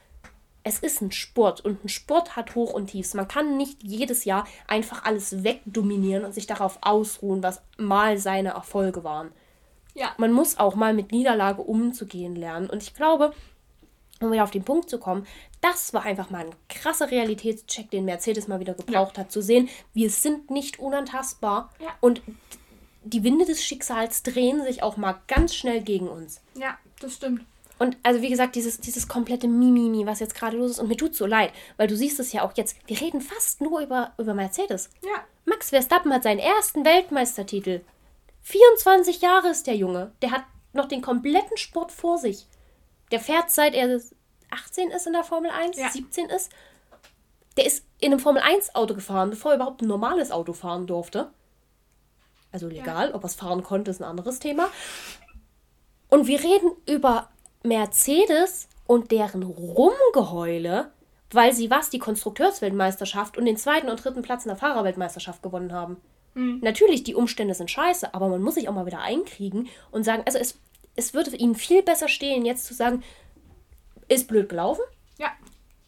es 0.63 0.79
ist 0.79 1.01
ein 1.01 1.11
Sport 1.11 1.63
und 1.63 1.83
ein 1.83 1.89
Sport 1.89 2.35
hat 2.35 2.55
Hoch 2.55 2.73
und 2.73 2.87
Tiefs. 2.87 3.13
Man 3.13 3.27
kann 3.27 3.57
nicht 3.57 3.83
jedes 3.83 4.23
Jahr 4.25 4.47
einfach 4.67 5.03
alles 5.03 5.43
wegdominieren 5.43 6.23
und 6.23 6.33
sich 6.33 6.47
darauf 6.47 6.79
ausruhen, 6.81 7.43
was 7.43 7.61
mal 7.77 8.17
seine 8.17 8.49
Erfolge 8.51 9.03
waren. 9.03 9.31
Ja. 9.93 10.13
Man 10.17 10.31
muss 10.31 10.57
auch 10.57 10.75
mal 10.75 10.93
mit 10.93 11.11
Niederlage 11.11 11.61
umzugehen 11.61 12.35
lernen. 12.35 12.69
Und 12.69 12.83
ich 12.83 12.93
glaube, 12.93 13.33
um 14.19 14.31
wieder 14.31 14.43
auf 14.43 14.51
den 14.51 14.63
Punkt 14.63 14.89
zu 14.89 14.99
kommen, 14.99 15.27
das 15.61 15.93
war 15.93 16.03
einfach 16.03 16.29
mal 16.29 16.45
ein 16.45 16.55
krasser 16.69 17.11
Realitätscheck, 17.11 17.89
den 17.91 18.05
Mercedes 18.05 18.47
mal 18.47 18.59
wieder 18.59 18.73
gebraucht 18.73 19.17
ja. 19.17 19.23
hat, 19.23 19.31
zu 19.31 19.41
sehen, 19.41 19.69
wir 19.93 20.09
sind 20.09 20.49
nicht 20.49 20.79
unantastbar 20.79 21.71
ja. 21.79 21.89
und 21.99 22.21
die 23.03 23.23
Winde 23.23 23.45
des 23.45 23.63
Schicksals 23.63 24.23
drehen 24.23 24.63
sich 24.63 24.81
auch 24.81 24.97
mal 24.97 25.21
ganz 25.27 25.53
schnell 25.55 25.81
gegen 25.81 26.07
uns. 26.07 26.41
Ja, 26.55 26.77
das 26.99 27.15
stimmt. 27.15 27.43
Und 27.79 27.97
also 28.03 28.21
wie 28.21 28.29
gesagt, 28.29 28.55
dieses, 28.55 28.79
dieses 28.79 29.07
komplette 29.07 29.47
Mimimi, 29.47 30.05
was 30.05 30.19
jetzt 30.19 30.35
gerade 30.35 30.57
los 30.57 30.71
ist, 30.71 30.79
und 30.79 30.87
mir 30.87 30.95
tut 30.95 31.15
so 31.15 31.25
leid, 31.25 31.51
weil 31.75 31.87
du 31.87 31.97
siehst 31.97 32.19
es 32.19 32.31
ja 32.31 32.43
auch 32.43 32.53
jetzt, 32.55 32.77
wir 32.87 32.99
reden 33.01 33.19
fast 33.19 33.61
nur 33.61 33.81
über, 33.81 34.13
über 34.17 34.33
Mercedes. 34.33 34.89
Ja. 35.03 35.23
Max 35.45 35.71
Verstappen 35.71 36.13
hat 36.13 36.23
seinen 36.23 36.39
ersten 36.39 36.85
Weltmeistertitel. 36.85 37.81
24 38.43 39.21
Jahre 39.21 39.49
ist 39.49 39.67
der 39.67 39.75
Junge. 39.75 40.11
Der 40.21 40.31
hat 40.31 40.43
noch 40.73 40.87
den 40.87 41.01
kompletten 41.01 41.57
Sport 41.57 41.91
vor 41.91 42.17
sich. 42.17 42.47
Der 43.11 43.19
fährt 43.19 43.49
seit 43.49 43.73
er 43.73 43.99
18 44.49 44.91
ist 44.91 45.07
in 45.07 45.13
der 45.13 45.23
Formel 45.23 45.49
1, 45.49 45.77
ja. 45.77 45.89
17 45.89 46.29
ist. 46.29 46.51
Der 47.57 47.65
ist 47.65 47.85
in 47.99 48.11
einem 48.11 48.19
Formel 48.19 48.41
1 48.41 48.75
Auto 48.75 48.93
gefahren, 48.93 49.29
bevor 49.29 49.51
er 49.51 49.55
überhaupt 49.55 49.81
ein 49.81 49.87
normales 49.87 50.31
Auto 50.31 50.53
fahren 50.53 50.87
durfte. 50.87 51.31
Also 52.51 52.67
legal, 52.67 53.09
ja. 53.09 53.15
ob 53.15 53.23
er 53.23 53.27
es 53.27 53.35
fahren 53.35 53.63
konnte, 53.63 53.91
ist 53.91 54.01
ein 54.01 54.07
anderes 54.07 54.39
Thema. 54.39 54.69
Und 56.09 56.27
wir 56.27 56.39
reden 56.39 56.71
über 56.87 57.29
Mercedes 57.63 58.67
und 58.85 59.11
deren 59.11 59.43
Rumgeheule, 59.43 60.91
weil 61.31 61.53
sie 61.53 61.71
was, 61.71 61.89
die 61.89 61.99
Konstrukteursweltmeisterschaft 61.99 63.37
und 63.37 63.45
den 63.45 63.57
zweiten 63.57 63.89
und 63.89 64.03
dritten 64.03 64.21
Platz 64.21 64.45
in 64.45 64.49
der 64.49 64.57
Fahrerweltmeisterschaft 64.57 65.41
gewonnen 65.41 65.73
haben. 65.73 65.97
Mhm. 66.33 66.59
Natürlich, 66.61 67.03
die 67.03 67.15
Umstände 67.15 67.53
sind 67.53 67.71
scheiße, 67.71 68.13
aber 68.13 68.27
man 68.27 68.41
muss 68.41 68.55
sich 68.55 68.67
auch 68.69 68.73
mal 68.73 68.85
wieder 68.85 69.01
einkriegen 69.01 69.69
und 69.91 70.03
sagen, 70.03 70.23
also 70.25 70.37
es, 70.37 70.57
es 70.95 71.13
würde 71.13 71.35
ihnen 71.35 71.55
viel 71.55 71.83
besser 71.83 72.07
stehen, 72.07 72.45
jetzt 72.45 72.65
zu 72.65 72.73
sagen, 72.73 73.03
ist 74.07 74.27
blöd 74.27 74.49
gelaufen. 74.49 74.83
Ja. 75.17 75.31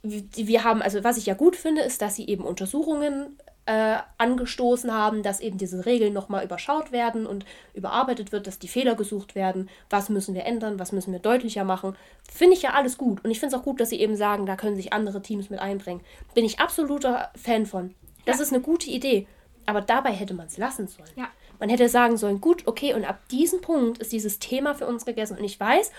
Wir, 0.02 0.64
haben, 0.64 0.82
also 0.82 1.04
was 1.04 1.18
ich 1.18 1.26
ja 1.26 1.34
gut 1.34 1.56
finde, 1.56 1.82
ist, 1.82 2.02
dass 2.02 2.16
sie 2.16 2.28
eben 2.28 2.44
Untersuchungen 2.44 3.38
äh, 3.66 3.98
angestoßen 4.20 4.94
haben, 4.94 5.24
dass 5.24 5.40
eben 5.40 5.58
diese 5.58 5.86
Regeln 5.88 6.14
nochmal 6.14 6.46
überschaut 6.46 6.92
werden 6.92 7.26
und 7.26 7.46
überarbeitet 7.74 8.32
wird, 8.32 8.46
dass 8.46 8.60
die 8.60 8.68
Fehler 8.68 8.94
gesucht 8.94 9.34
werden, 9.34 9.70
was 9.90 10.10
müssen 10.10 10.36
wir 10.36 10.46
ändern, 10.46 10.78
was 10.78 10.92
müssen 10.92 11.12
wir 11.12 11.20
deutlicher 11.20 11.64
machen. 11.64 11.96
Finde 12.32 12.54
ich 12.54 12.62
ja 12.62 12.74
alles 12.74 12.98
gut. 12.98 13.26
Und 13.26 13.32
ich 13.32 13.40
finde 13.40 13.56
es 13.56 13.60
auch 13.60 13.66
gut, 13.66 13.80
dass 13.80 13.90
sie 13.90 14.00
eben 14.00 14.16
sagen, 14.16 14.46
da 14.46 14.56
können 14.56 14.76
sich 14.76 14.94
andere 14.94 15.22
Teams 15.24 15.50
mit 15.50 15.60
einbringen. 15.60 16.02
Bin 16.36 16.46
ich 16.46 16.60
absoluter 16.60 17.32
Fan 17.36 17.66
von. 17.66 17.96
Das 18.26 18.38
ja. 18.38 18.44
ist 18.44 18.54
eine 18.54 18.62
gute 18.62 18.92
Idee. 18.92 19.28
Aber 19.66 19.82
dabei 19.82 20.12
hätte 20.12 20.34
man 20.34 20.48
es 20.48 20.58
lassen 20.58 20.88
sollen. 20.88 21.10
Ja. 21.16 21.30
Man 21.60 21.70
hätte 21.70 21.90
sagen 21.90 22.18
sollen, 22.18 22.42
gut, 22.42 22.68
okay, 22.68 22.94
und 22.94 23.06
ab 23.06 23.28
diesem 23.30 23.62
Punkt 23.62 24.00
ist 24.00 24.12
dieses 24.12 24.40
Thema 24.40 24.76
für 24.76 24.88
uns 24.88 25.06
gegessen. 25.06 25.38
Und 25.38 25.44
ich 25.44 25.60
weiß, 25.60 25.92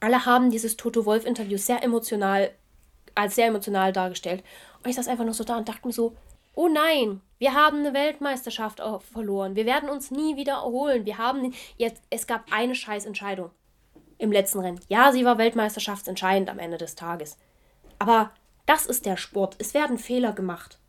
alle 0.00 0.26
haben 0.26 0.50
dieses 0.50 0.76
Toto 0.76 1.06
Wolf-Interview 1.06 1.58
sehr 1.58 1.82
emotional, 1.82 2.50
als 3.14 3.34
sehr 3.34 3.46
emotional 3.46 3.92
dargestellt. 3.92 4.42
Und 4.82 4.90
ich 4.90 4.96
saß 4.96 5.08
einfach 5.08 5.24
nur 5.24 5.34
so 5.34 5.44
da 5.44 5.56
und 5.56 5.68
dachte 5.68 5.86
mir 5.86 5.92
so, 5.92 6.14
oh 6.54 6.68
nein, 6.68 7.20
wir 7.38 7.54
haben 7.54 7.78
eine 7.78 7.94
Weltmeisterschaft 7.94 8.82
verloren. 9.12 9.56
Wir 9.56 9.66
werden 9.66 9.88
uns 9.88 10.10
nie 10.10 10.36
wieder 10.36 10.54
erholen. 10.54 11.06
Wir 11.06 11.18
haben 11.18 11.54
jetzt, 11.76 12.02
es 12.10 12.26
gab 12.26 12.44
eine 12.50 12.74
Scheißentscheidung 12.74 13.50
im 14.18 14.32
letzten 14.32 14.60
Rennen. 14.60 14.80
Ja, 14.88 15.12
sie 15.12 15.24
war 15.24 15.38
Weltmeisterschaftsentscheidend 15.38 16.50
am 16.50 16.58
Ende 16.58 16.76
des 16.76 16.96
Tages. 16.96 17.38
Aber 17.98 18.32
das 18.66 18.86
ist 18.86 19.06
der 19.06 19.16
Sport. 19.16 19.56
Es 19.58 19.74
werden 19.74 19.98
Fehler 19.98 20.32
gemacht. 20.32 20.79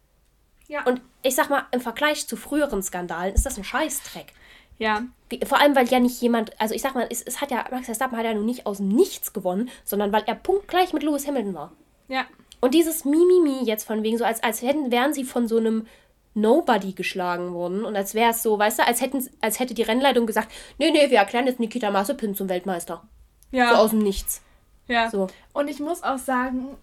Ja. 0.72 0.85
Und 0.85 1.02
ich 1.22 1.35
sag 1.35 1.49
mal, 1.49 1.65
im 1.72 1.81
Vergleich 1.81 2.27
zu 2.27 2.38
früheren 2.38 2.81
Skandalen 2.81 3.35
ist 3.35 3.45
das 3.45 3.57
ein 3.57 3.65
Scheißdreck. 3.65 4.31
Ja. 4.80 5.03
Vor 5.43 5.60
allem, 5.60 5.76
weil 5.76 5.88
ja 5.89 5.99
nicht 5.99 6.22
jemand, 6.22 6.60
also 6.61 6.73
ich 6.73 6.81
sag 6.81 6.95
mal, 6.95 7.07
es, 7.10 7.22
es 7.22 7.41
hat 7.41 7.52
ja, 7.52 7.65
Max 7.72 7.88
Verstappen 7.88 8.18
hat 8.18 8.23
ja 8.23 8.34
nun 8.34 8.45
nicht 8.45 8.65
aus 8.65 8.77
dem 8.77 8.88
Nichts 8.88 9.34
gewonnen, 9.34 9.69
sondern 9.84 10.14
weil 10.14 10.23
er 10.27 10.35
punktgleich 10.35 10.93
mit 10.93 11.03
Lewis 11.03 11.27
Hamilton 11.27 11.53
war. 11.53 11.72
Ja. 12.07 12.26
Und 12.61 12.73
dieses 12.73 13.03
Mimimi 13.03 13.65
jetzt 13.65 13.84
von 13.84 14.02
wegen 14.02 14.18
so, 14.18 14.23
als, 14.23 14.41
als 14.43 14.61
hätten, 14.61 14.93
wären 14.93 15.14
sie 15.14 15.26
von 15.26 15.45
so 15.49 15.57
einem 15.57 15.88
Nobody 16.35 16.93
geschlagen 16.93 17.53
worden. 17.53 17.84
Und 17.84 17.98
als 17.98 18.14
wäre 18.14 18.31
es 18.31 18.41
so, 18.41 18.57
weißt 18.57 18.80
du, 18.80 18.88
als, 18.88 19.02
hätten, 19.02 19.30
als 19.41 19.60
hätte 19.60 19.73
die 19.73 19.84
Rennleitung 19.84 20.26
gesagt, 20.26 20.49
nee, 20.77 20.89
nee, 20.89 21.10
wir 21.10 21.18
erklären 21.18 21.48
jetzt 21.48 21.60
Nikita 21.60 21.91
Mazepin 21.91 22.34
zum 22.34 22.48
Weltmeister. 22.48 23.03
Ja. 23.52 23.72
So 23.72 23.76
aus 23.76 23.89
dem 23.89 23.99
Nichts. 23.99 24.41
Ja. 24.88 25.10
So. 25.10 25.27
Und 25.52 25.69
ich 25.69 25.81
muss 25.81 26.02
auch 26.02 26.18
sagen, 26.18 26.77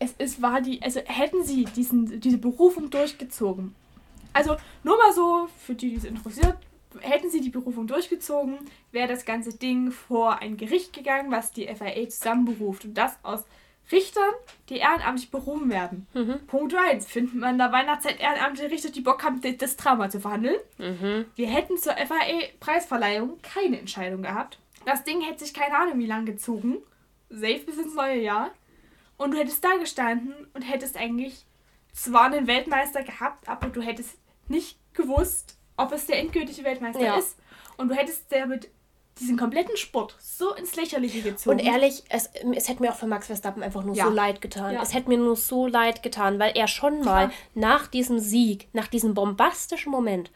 es, 0.00 0.14
es 0.18 0.42
war 0.42 0.60
die, 0.60 0.82
also 0.82 1.00
hätten 1.04 1.44
sie 1.44 1.64
diesen, 1.64 2.20
diese 2.20 2.38
Berufung 2.38 2.90
durchgezogen. 2.90 3.76
Also 4.32 4.56
nur 4.82 4.96
mal 4.96 5.12
so, 5.12 5.48
für 5.64 5.74
die, 5.74 5.90
die 5.90 5.96
es 5.96 6.04
interessiert, 6.04 6.56
hätten 7.00 7.30
sie 7.30 7.40
die 7.40 7.50
Berufung 7.50 7.86
durchgezogen, 7.86 8.58
wäre 8.90 9.08
das 9.08 9.24
ganze 9.24 9.56
Ding 9.56 9.92
vor 9.92 10.40
ein 10.40 10.56
Gericht 10.56 10.92
gegangen, 10.92 11.30
was 11.30 11.52
die 11.52 11.66
FIA 11.66 12.08
zusammenberuft. 12.08 12.84
Und 12.84 12.94
das 12.94 13.16
aus 13.22 13.44
Richtern, 13.92 14.30
die 14.68 14.76
ehrenamtlich 14.76 15.30
berufen 15.30 15.68
werden. 15.68 16.06
Mhm. 16.14 16.46
Punkt 16.46 16.74
1. 16.74 17.06
Findet 17.06 17.34
man 17.34 17.52
in 17.52 17.58
der 17.58 17.72
Weihnachtszeit 17.72 18.20
ehrenamtliche 18.20 18.70
Richter, 18.70 18.90
die 18.90 19.00
Bock 19.00 19.22
haben, 19.22 19.40
das 19.58 19.76
Drama 19.76 20.08
zu 20.08 20.20
verhandeln? 20.20 20.56
Mhm. 20.78 21.26
Wir 21.34 21.48
hätten 21.48 21.76
zur 21.76 21.94
FAE-Preisverleihung 21.94 23.38
keine 23.42 23.78
Entscheidung 23.78 24.22
gehabt. 24.22 24.58
Das 24.86 25.04
Ding 25.04 25.20
hätte 25.20 25.44
sich 25.44 25.52
keine 25.52 25.76
Ahnung 25.76 25.98
wie 25.98 26.06
lange 26.06 26.26
gezogen. 26.26 26.78
Safe 27.28 27.60
bis 27.60 27.78
ins 27.78 27.94
neue 27.94 28.20
Jahr. 28.20 28.50
Und 29.20 29.32
du 29.32 29.36
hättest 29.36 29.62
da 29.62 29.76
gestanden 29.76 30.32
und 30.54 30.62
hättest 30.62 30.96
eigentlich 30.96 31.44
zwar 31.92 32.24
einen 32.24 32.46
Weltmeister 32.46 33.02
gehabt, 33.02 33.50
aber 33.50 33.66
du 33.68 33.82
hättest 33.82 34.16
nicht 34.48 34.78
gewusst, 34.94 35.58
ob 35.76 35.92
es 35.92 36.06
der 36.06 36.20
endgültige 36.20 36.64
Weltmeister 36.64 37.02
ja. 37.02 37.18
ist. 37.18 37.36
Und 37.76 37.90
du 37.90 37.94
hättest 37.94 38.32
damit 38.32 38.70
diesen 39.18 39.36
kompletten 39.36 39.76
Sport 39.76 40.16
so 40.18 40.54
ins 40.54 40.74
Lächerliche 40.74 41.20
gezogen. 41.20 41.58
Und 41.58 41.66
ehrlich, 41.66 42.02
es, 42.08 42.30
es 42.54 42.70
hätte 42.70 42.80
mir 42.80 42.92
auch 42.92 42.96
für 42.96 43.06
Max 43.06 43.26
Verstappen 43.26 43.62
einfach 43.62 43.84
nur 43.84 43.94
ja. 43.94 44.06
so 44.06 44.10
leid 44.10 44.40
getan. 44.40 44.72
Ja. 44.72 44.80
Es 44.80 44.94
hätte 44.94 45.10
mir 45.10 45.18
nur 45.18 45.36
so 45.36 45.66
leid 45.66 46.02
getan, 46.02 46.38
weil 46.38 46.56
er 46.56 46.66
schon 46.66 47.02
mal 47.02 47.24
ja. 47.24 47.30
nach 47.52 47.88
diesem 47.88 48.20
Sieg, 48.20 48.68
nach 48.72 48.88
diesem 48.88 49.12
bombastischen 49.12 49.92
Moment 49.92 50.30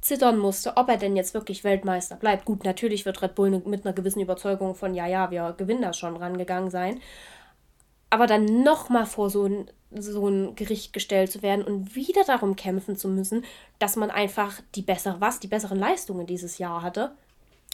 zittern 0.00 0.38
musste, 0.38 0.76
ob 0.76 0.88
er 0.88 0.96
denn 0.96 1.14
jetzt 1.14 1.34
wirklich 1.34 1.62
Weltmeister 1.62 2.16
bleibt. 2.16 2.46
Gut, 2.46 2.64
natürlich 2.64 3.06
wird 3.06 3.22
Red 3.22 3.36
Bull 3.36 3.50
mit 3.50 3.86
einer 3.86 3.94
gewissen 3.94 4.20
Überzeugung 4.20 4.74
von, 4.74 4.94
ja, 4.94 5.06
ja, 5.06 5.30
wir 5.30 5.54
gewinnen 5.56 5.82
das 5.82 5.96
schon 5.96 6.16
rangegangen 6.16 6.70
sein. 6.70 7.00
Aber 8.10 8.26
dann 8.26 8.62
nochmal 8.62 9.06
vor 9.06 9.30
so 9.30 9.44
ein, 9.44 9.70
so 9.90 10.28
ein 10.28 10.54
Gericht 10.54 10.92
gestellt 10.92 11.30
zu 11.30 11.42
werden 11.42 11.64
und 11.64 11.94
wieder 11.94 12.24
darum 12.24 12.56
kämpfen 12.56 12.96
zu 12.96 13.08
müssen, 13.08 13.44
dass 13.78 13.96
man 13.96 14.10
einfach 14.10 14.60
die 14.74 14.82
bessere, 14.82 15.20
was, 15.20 15.40
die 15.40 15.48
besseren 15.48 15.78
Leistungen 15.78 16.26
dieses 16.26 16.58
Jahr 16.58 16.82
hatte 16.82 17.12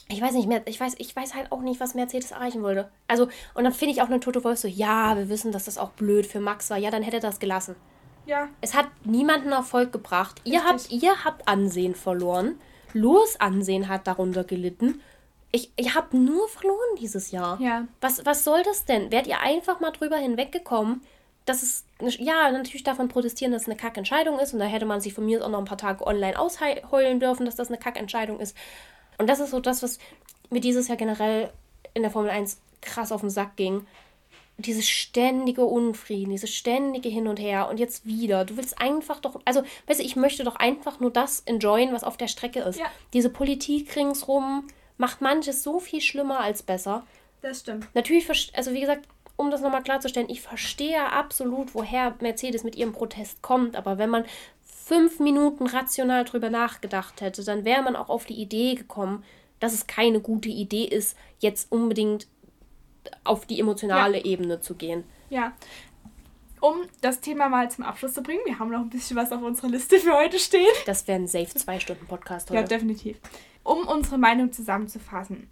ich 0.08 0.20
weiß 0.20 0.34
nicht 0.34 0.48
mehr, 0.48 0.62
ich 0.66 0.78
weiß, 0.78 0.94
ich 0.98 1.14
weiß 1.16 1.34
halt 1.34 1.50
auch 1.50 1.62
nicht, 1.62 1.80
was 1.80 1.94
Mercedes 1.94 2.32
erreichen 2.32 2.62
wollte. 2.62 2.90
Also, 3.08 3.28
und 3.54 3.64
dann 3.64 3.72
finde 3.72 3.94
ich 3.94 4.02
auch 4.02 4.08
eine 4.08 4.20
Toto 4.20 4.44
Wolf 4.44 4.58
so, 4.58 4.68
ja, 4.68 5.16
wir 5.16 5.28
wissen, 5.28 5.50
dass 5.50 5.64
das 5.64 5.78
auch 5.78 5.90
blöd 5.90 6.26
für 6.26 6.40
Max 6.40 6.68
war. 6.70 6.76
Ja, 6.76 6.90
dann 6.90 7.02
hätte 7.02 7.16
er 7.18 7.22
das 7.22 7.40
gelassen. 7.40 7.74
Ja. 8.26 8.48
Es 8.60 8.74
hat 8.74 8.86
niemanden 9.04 9.52
Erfolg 9.52 9.92
gebracht. 9.92 10.40
Ihr 10.44 10.64
habt, 10.64 10.90
ihr 10.90 11.24
habt 11.24 11.48
Ansehen 11.48 11.94
verloren. 11.94 12.56
Los 12.92 13.40
Ansehen 13.40 13.88
hat 13.88 14.06
darunter 14.06 14.44
gelitten. 14.44 15.00
Ich, 15.54 15.70
ihr 15.76 15.94
habt 15.94 16.14
nur 16.14 16.48
verloren 16.48 16.96
dieses 16.98 17.30
Jahr. 17.30 17.60
Ja. 17.60 17.86
Was, 18.00 18.26
was 18.26 18.42
soll 18.42 18.64
das 18.64 18.86
denn? 18.86 19.12
Wärt 19.12 19.28
ihr 19.28 19.38
einfach 19.38 19.78
mal 19.78 19.92
drüber 19.92 20.16
hinweggekommen, 20.16 21.00
dass 21.44 21.62
es, 21.62 21.84
ja, 22.18 22.50
natürlich 22.50 22.82
davon 22.82 23.06
protestieren, 23.06 23.52
dass 23.52 23.62
es 23.62 23.68
eine 23.68 23.76
Kackentscheidung 23.76 24.40
ist 24.40 24.52
und 24.52 24.58
da 24.58 24.64
hätte 24.64 24.84
man 24.84 25.00
sich 25.00 25.14
von 25.14 25.24
mir 25.24 25.44
auch 25.44 25.48
noch 25.48 25.60
ein 25.60 25.64
paar 25.64 25.78
Tage 25.78 26.04
online 26.04 26.36
ausheulen 26.36 27.20
dürfen, 27.20 27.46
dass 27.46 27.54
das 27.54 27.68
eine 27.68 27.78
Kackentscheidung 27.78 28.40
ist. 28.40 28.56
Und 29.16 29.30
das 29.30 29.38
ist 29.38 29.52
so 29.52 29.60
das, 29.60 29.84
was 29.84 30.00
mir 30.50 30.58
dieses 30.58 30.88
Jahr 30.88 30.96
generell 30.96 31.52
in 31.94 32.02
der 32.02 32.10
Formel 32.10 32.32
1 32.32 32.60
krass 32.80 33.12
auf 33.12 33.20
den 33.20 33.30
Sack 33.30 33.54
ging. 33.54 33.86
Dieses 34.56 34.88
ständige 34.88 35.66
Unfrieden, 35.66 36.32
dieses 36.32 36.52
ständige 36.52 37.10
Hin 37.10 37.28
und 37.28 37.38
Her 37.38 37.68
und 37.68 37.78
jetzt 37.78 38.06
wieder. 38.06 38.44
Du 38.44 38.56
willst 38.56 38.80
einfach 38.80 39.20
doch, 39.20 39.40
also, 39.44 39.62
weißt 39.86 40.00
du, 40.00 40.04
ich 40.04 40.16
möchte 40.16 40.42
doch 40.42 40.56
einfach 40.56 40.98
nur 40.98 41.12
das 41.12 41.42
enjoyen, 41.46 41.92
was 41.92 42.02
auf 42.02 42.16
der 42.16 42.26
Strecke 42.26 42.58
ist. 42.58 42.80
Ja. 42.80 42.86
Diese 43.12 43.30
Politik 43.30 43.94
ringsrum 43.94 44.66
macht 44.96 45.20
manches 45.20 45.62
so 45.62 45.80
viel 45.80 46.00
schlimmer 46.00 46.40
als 46.40 46.62
besser. 46.62 47.06
Das 47.42 47.60
stimmt. 47.60 47.88
Natürlich, 47.94 48.28
also 48.54 48.72
wie 48.72 48.80
gesagt, 48.80 49.08
um 49.36 49.50
das 49.50 49.60
nochmal 49.60 49.82
klarzustellen, 49.82 50.30
ich 50.30 50.40
verstehe 50.40 51.12
absolut, 51.12 51.74
woher 51.74 52.14
Mercedes 52.20 52.64
mit 52.64 52.76
ihrem 52.76 52.92
Protest 52.92 53.42
kommt, 53.42 53.76
aber 53.76 53.98
wenn 53.98 54.10
man 54.10 54.24
fünf 54.62 55.18
Minuten 55.18 55.66
rational 55.66 56.24
drüber 56.24 56.50
nachgedacht 56.50 57.20
hätte, 57.20 57.42
dann 57.42 57.64
wäre 57.64 57.82
man 57.82 57.96
auch 57.96 58.08
auf 58.08 58.26
die 58.26 58.40
Idee 58.40 58.74
gekommen, 58.74 59.24
dass 59.58 59.72
es 59.72 59.86
keine 59.86 60.20
gute 60.20 60.48
Idee 60.48 60.84
ist, 60.84 61.16
jetzt 61.38 61.72
unbedingt 61.72 62.26
auf 63.24 63.46
die 63.46 63.60
emotionale 63.60 64.18
ja. 64.18 64.24
Ebene 64.24 64.60
zu 64.60 64.74
gehen. 64.74 65.04
Ja. 65.30 65.52
Um 66.64 66.76
das 67.02 67.20
Thema 67.20 67.50
mal 67.50 67.70
zum 67.70 67.84
Abschluss 67.84 68.14
zu 68.14 68.22
bringen, 68.22 68.40
wir 68.46 68.58
haben 68.58 68.70
noch 68.70 68.80
ein 68.80 68.88
bisschen 68.88 69.18
was 69.18 69.30
auf 69.32 69.42
unserer 69.42 69.68
Liste 69.68 69.98
für 69.98 70.14
heute 70.14 70.38
stehen. 70.38 70.72
Das 70.86 71.06
wäre 71.06 71.20
ein 71.20 71.26
safe 71.26 71.54
zwei 71.54 71.78
Stunden 71.78 72.06
Podcast 72.06 72.48
heute. 72.48 72.58
Ja, 72.58 72.66
definitiv. 72.66 73.18
Um 73.62 73.86
unsere 73.86 74.16
Meinung 74.16 74.50
zusammenzufassen. 74.50 75.50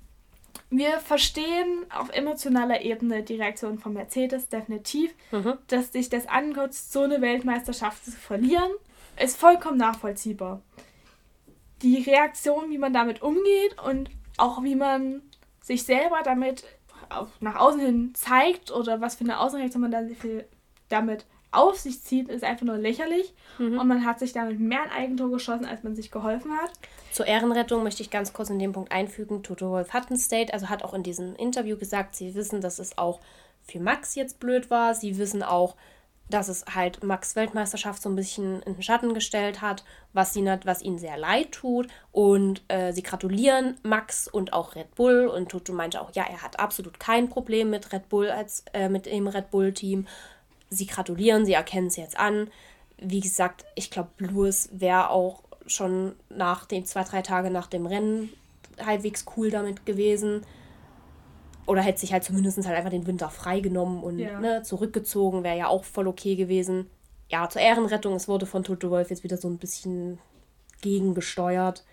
Wir 0.70 1.00
verstehen 1.00 1.84
auf 1.94 2.08
emotionaler 2.08 2.80
Ebene 2.80 3.22
die 3.22 3.34
Reaktion 3.34 3.78
von 3.78 3.92
Mercedes 3.92 4.48
definitiv, 4.48 5.12
mhm. 5.32 5.58
dass 5.66 5.92
sich 5.92 6.08
das 6.08 6.26
ankotzt, 6.28 6.94
so 6.94 7.02
eine 7.02 7.20
Weltmeisterschaft 7.20 8.06
zu 8.06 8.12
verlieren 8.12 8.70
ist 9.22 9.36
vollkommen 9.36 9.76
nachvollziehbar. 9.76 10.62
Die 11.82 11.98
Reaktion, 11.98 12.70
wie 12.70 12.78
man 12.78 12.94
damit 12.94 13.20
umgeht 13.20 13.76
und 13.84 14.08
auch 14.38 14.62
wie 14.62 14.76
man 14.76 15.20
sich 15.60 15.82
selber 15.82 16.20
damit 16.24 16.64
nach 17.40 17.56
außen 17.56 17.80
hin 17.80 18.14
zeigt 18.14 18.70
oder 18.70 19.02
was 19.02 19.16
für 19.16 19.24
eine 19.24 19.40
Außenreaktion 19.40 19.82
man 19.82 19.90
da 19.90 20.00
damit 20.92 21.24
auf 21.52 21.78
sich 21.78 22.02
zieht, 22.02 22.28
ist 22.28 22.44
einfach 22.44 22.66
nur 22.66 22.78
lächerlich. 22.78 23.34
Mhm. 23.58 23.78
Und 23.78 23.86
man 23.86 24.04
hat 24.04 24.18
sich 24.18 24.32
damit 24.32 24.58
mehr 24.58 24.82
ein 24.82 24.90
Eigentor 24.90 25.30
geschossen, 25.30 25.66
als 25.66 25.82
man 25.82 25.94
sich 25.94 26.10
geholfen 26.10 26.52
hat. 26.56 26.72
Zur 27.12 27.26
Ehrenrettung 27.26 27.82
möchte 27.82 28.02
ich 28.02 28.10
ganz 28.10 28.32
kurz 28.32 28.50
in 28.50 28.58
dem 28.58 28.72
Punkt 28.72 28.90
einfügen. 28.90 29.42
Toto 29.42 29.70
Wolf 29.70 29.92
hat 29.92 30.10
ein 30.10 30.16
State, 30.16 30.52
also 30.52 30.70
hat 30.70 30.82
auch 30.82 30.94
in 30.94 31.02
diesem 31.02 31.36
Interview 31.36 31.76
gesagt, 31.76 32.16
sie 32.16 32.34
wissen, 32.34 32.62
dass 32.62 32.78
es 32.78 32.96
auch 32.96 33.20
für 33.62 33.80
Max 33.80 34.14
jetzt 34.14 34.40
blöd 34.40 34.70
war. 34.70 34.94
Sie 34.94 35.18
wissen 35.18 35.42
auch, 35.42 35.76
dass 36.30 36.48
es 36.48 36.64
halt 36.74 37.04
Max 37.04 37.36
Weltmeisterschaft 37.36 38.00
so 38.00 38.08
ein 38.08 38.16
bisschen 38.16 38.62
in 38.62 38.74
den 38.74 38.82
Schatten 38.82 39.12
gestellt 39.12 39.60
hat, 39.60 39.84
was, 40.14 40.32
sie, 40.32 40.44
was 40.64 40.80
ihnen 40.80 40.98
sehr 40.98 41.18
leid 41.18 41.52
tut. 41.52 41.88
Und 42.12 42.62
äh, 42.68 42.92
sie 42.92 43.02
gratulieren 43.02 43.76
Max 43.82 44.26
und 44.26 44.54
auch 44.54 44.74
Red 44.74 44.94
Bull. 44.94 45.26
Und 45.26 45.50
Toto 45.50 45.74
meinte 45.74 46.00
auch, 46.00 46.12
ja, 46.14 46.24
er 46.24 46.42
hat 46.42 46.58
absolut 46.58 46.98
kein 46.98 47.28
Problem 47.28 47.68
mit 47.68 47.92
Red 47.92 48.08
Bull 48.08 48.30
als 48.30 48.64
äh, 48.72 48.88
mit 48.88 49.04
dem 49.04 49.26
Red 49.26 49.50
Bull-Team 49.50 50.06
sie 50.72 50.86
gratulieren, 50.86 51.44
sie 51.44 51.52
erkennen 51.52 51.88
es 51.88 51.96
jetzt 51.96 52.18
an. 52.18 52.48
Wie 52.98 53.20
gesagt, 53.20 53.64
ich 53.74 53.90
glaube, 53.90 54.10
Lewis 54.18 54.68
wäre 54.72 55.10
auch 55.10 55.42
schon 55.66 56.14
nach 56.28 56.66
den 56.66 56.84
zwei, 56.84 57.04
drei 57.04 57.22
Tage 57.22 57.50
nach 57.50 57.66
dem 57.66 57.86
Rennen 57.86 58.30
halbwegs 58.84 59.24
cool 59.36 59.50
damit 59.50 59.86
gewesen. 59.86 60.44
Oder 61.66 61.82
hätte 61.82 62.00
sich 62.00 62.12
halt 62.12 62.24
zumindest 62.24 62.58
halt 62.66 62.76
einfach 62.76 62.90
den 62.90 63.06
Winter 63.06 63.30
freigenommen 63.30 64.02
und 64.02 64.18
ja. 64.18 64.40
ne, 64.40 64.62
zurückgezogen, 64.62 65.44
wäre 65.44 65.56
ja 65.56 65.68
auch 65.68 65.84
voll 65.84 66.08
okay 66.08 66.34
gewesen. 66.34 66.90
Ja, 67.28 67.48
zur 67.48 67.62
Ehrenrettung, 67.62 68.14
es 68.14 68.28
wurde 68.28 68.46
von 68.46 68.64
Toto 68.64 68.90
Wolf 68.90 69.10
jetzt 69.10 69.22
wieder 69.22 69.36
so 69.36 69.48
ein 69.48 69.58
bisschen 69.58 70.18
gegengesteuert. 70.80 71.84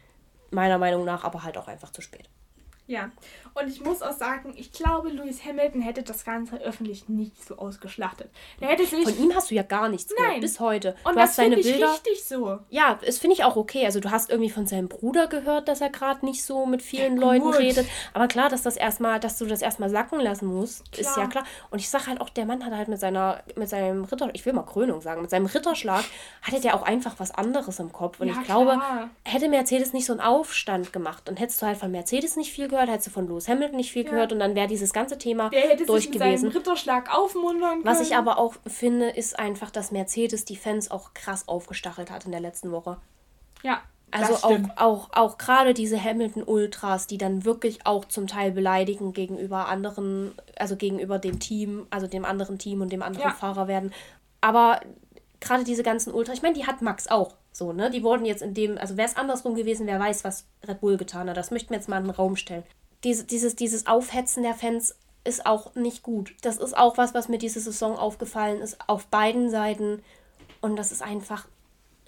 Meiner 0.52 0.80
Meinung 0.80 1.06
nach 1.06 1.24
aber 1.24 1.44
halt 1.44 1.58
auch 1.58 1.68
einfach 1.68 1.92
zu 1.92 2.02
spät. 2.02 2.30
Ja, 2.90 3.12
und 3.54 3.68
ich 3.70 3.82
muss 3.82 4.02
auch 4.02 4.14
sagen, 4.14 4.52
ich 4.56 4.72
glaube, 4.72 5.10
Lewis 5.10 5.46
Hamilton 5.46 5.82
hätte 5.82 6.02
das 6.02 6.26
Ganze 6.26 6.58
öffentlich 6.58 7.08
nicht 7.08 7.46
so 7.46 7.56
ausgeschlachtet. 7.56 8.32
Der 8.60 8.70
hätte 8.70 8.84
sich 8.84 9.04
Von 9.04 9.16
ihm 9.20 9.36
hast 9.36 9.52
du 9.52 9.56
ja 9.56 9.62
gar 9.62 9.90
nichts 9.90 10.12
Nein. 10.18 10.26
gehört, 10.26 10.42
bis 10.42 10.60
heute. 10.60 10.96
Und 11.04 11.14
du 11.14 11.20
das 11.20 11.36
finde 11.36 11.60
ich 11.60 11.72
Bilder. 11.72 11.92
richtig 11.94 12.24
so. 12.24 12.58
Ja, 12.70 12.98
das 13.06 13.20
finde 13.20 13.36
ich 13.36 13.44
auch 13.44 13.58
okay. 13.58 13.86
Also 13.86 14.00
du 14.00 14.10
hast 14.10 14.32
irgendwie 14.32 14.50
von 14.50 14.66
seinem 14.66 14.88
Bruder 14.88 15.28
gehört, 15.28 15.68
dass 15.68 15.82
er 15.82 15.90
gerade 15.90 16.26
nicht 16.26 16.44
so 16.44 16.66
mit 16.66 16.82
vielen 16.82 17.18
ja, 17.18 17.22
Leuten 17.22 17.50
redet. 17.50 17.88
Aber 18.14 18.28
klar, 18.28 18.50
dass 18.50 18.64
das 18.64 18.76
erstmal, 18.76 19.20
dass 19.20 19.38
du 19.38 19.46
das 19.46 19.62
erstmal 19.62 19.92
sacken 19.92 20.20
lassen 20.20 20.48
musst, 20.48 20.92
klar. 20.92 21.08
ist 21.08 21.18
ja 21.18 21.28
klar. 21.28 21.44
Und 21.70 21.78
ich 21.78 21.90
sage 21.90 22.08
halt 22.08 22.22
auch, 22.22 22.30
der 22.30 22.46
Mann 22.46 22.66
hat 22.66 22.74
halt 22.74 22.88
mit 22.88 23.00
seiner, 23.00 23.44
mit 23.56 23.70
seinem 23.70 24.06
Ritter, 24.06 24.30
ich 24.34 24.44
will 24.48 24.54
mal 24.54 24.64
Krönung 24.64 25.02
sagen, 25.02 25.22
mit 25.22 25.30
seinem 25.30 25.46
Ritterschlag 25.46 26.06
hatte 26.42 26.60
der 26.60 26.74
auch 26.74 26.82
einfach 26.82 27.16
was 27.20 27.30
anderes 27.32 27.78
im 27.78 27.92
Kopf. 27.92 28.20
Und 28.20 28.30
ja, 28.30 28.34
ich 28.34 28.44
glaube, 28.46 28.72
klar. 28.72 29.10
hätte 29.26 29.48
Mercedes 29.48 29.94
nicht 29.94 30.06
so 30.06 30.14
einen 30.14 30.22
Aufstand 30.22 30.92
gemacht 30.92 31.30
und 31.30 31.40
hättest 31.40 31.62
du 31.62 31.68
halt 31.68 31.78
von 31.78 31.92
Mercedes 31.92 32.36
nicht 32.36 32.52
viel 32.52 32.68
gehört, 32.68 32.79
gehört, 32.80 32.94
hättest 32.94 33.08
du 33.08 33.12
von 33.12 33.28
Lewis 33.28 33.48
Hamilton 33.48 33.78
nicht 33.78 33.92
viel 33.92 34.06
ja. 34.06 34.12
gehört 34.12 34.32
und 34.32 34.40
dann 34.40 34.56
wäre 34.56 34.68
dieses 34.68 34.94
ganze 34.94 35.18
Thema 35.18 35.50
Der 35.50 35.62
hätte 35.62 35.86
durch 35.86 36.04
sich 36.04 36.12
mit 36.12 36.20
gewesen. 36.20 36.50
Ritterschlag 36.50 37.14
aufmuntern 37.16 37.84
können. 37.84 37.86
Was 37.86 38.02
ich 38.02 38.16
aber 38.16 38.38
auch 38.38 38.56
finde, 38.66 39.10
ist 39.10 39.38
einfach, 39.38 39.72
dass 39.72 39.92
Mercedes 39.92 40.46
die 40.46 40.56
Fans 40.56 40.90
auch 40.92 41.14
krass 41.14 41.48
aufgestachelt 41.48 42.12
hat 42.12 42.26
in 42.26 42.32
der 42.32 42.42
letzten 42.42 42.72
Woche. 42.72 42.98
Ja. 43.64 43.82
Also 44.12 44.36
auch, 44.36 44.58
auch, 44.76 45.10
auch 45.12 45.38
gerade 45.38 45.76
diese 45.76 46.04
Hamilton-Ultras, 46.04 47.06
die 47.06 47.20
dann 47.20 47.46
wirklich 47.46 47.86
auch 47.86 48.06
zum 48.06 48.26
Teil 48.26 48.52
beleidigen 48.52 49.14
gegenüber 49.14 49.68
anderen, 49.68 50.32
also 50.58 50.76
gegenüber 50.76 51.20
dem 51.20 51.40
Team, 51.40 51.86
also 51.92 52.08
dem 52.08 52.26
anderen 52.26 52.58
Team 52.58 52.82
und 52.82 52.92
dem 52.92 53.04
anderen 53.04 53.30
ja. 53.30 53.36
Fahrer 53.36 53.68
werden. 53.68 53.94
Aber 54.42 54.80
gerade 55.40 55.64
diese 55.64 55.84
ganzen 55.84 56.12
Ultras, 56.12 56.38
ich 56.38 56.42
meine, 56.42 56.56
die 56.56 56.66
hat 56.66 56.82
Max 56.82 57.08
auch. 57.08 57.36
So, 57.52 57.74
ne? 57.74 57.90
Die 57.90 58.04
wurden 58.04 58.26
jetzt 58.26 58.42
in 58.42 58.54
dem, 58.54 58.78
also 58.78 58.98
wäre 58.98 59.08
es 59.08 59.18
andersrum 59.18 59.56
gewesen, 59.56 59.88
wer 59.88 60.00
weiß, 60.00 60.24
was 60.24 60.46
Red 60.68 60.82
Bull 60.82 60.98
getan 60.98 61.30
hat. 61.30 61.38
Das 61.38 61.52
möchten 61.52 61.72
wir 61.72 61.78
jetzt 61.78 61.90
mal 61.90 61.98
in 61.98 62.06
den 62.06 62.12
Raum 62.12 62.36
stellen. 62.36 62.64
Diese, 63.04 63.24
dieses, 63.24 63.56
dieses 63.56 63.88
Aufhetzen 63.88 64.44
der 64.44 64.54
Fans 64.54 64.96
ist 65.24 65.46
auch 65.46 65.76
nicht 65.76 66.04
gut. 66.04 66.36
Das 66.42 66.58
ist 66.58 66.78
auch 66.78 66.98
was, 66.98 67.14
was 67.14 67.30
mir 67.30 67.38
diese 67.38 67.60
Saison 67.60 67.98
aufgefallen 67.98 68.62
ist, 68.62 68.78
auf 68.88 69.08
beiden 69.08 69.50
Seiten. 69.50 70.02
Und 70.62 70.76
das 70.76 70.92
ist 70.92 71.02
einfach 71.02 71.48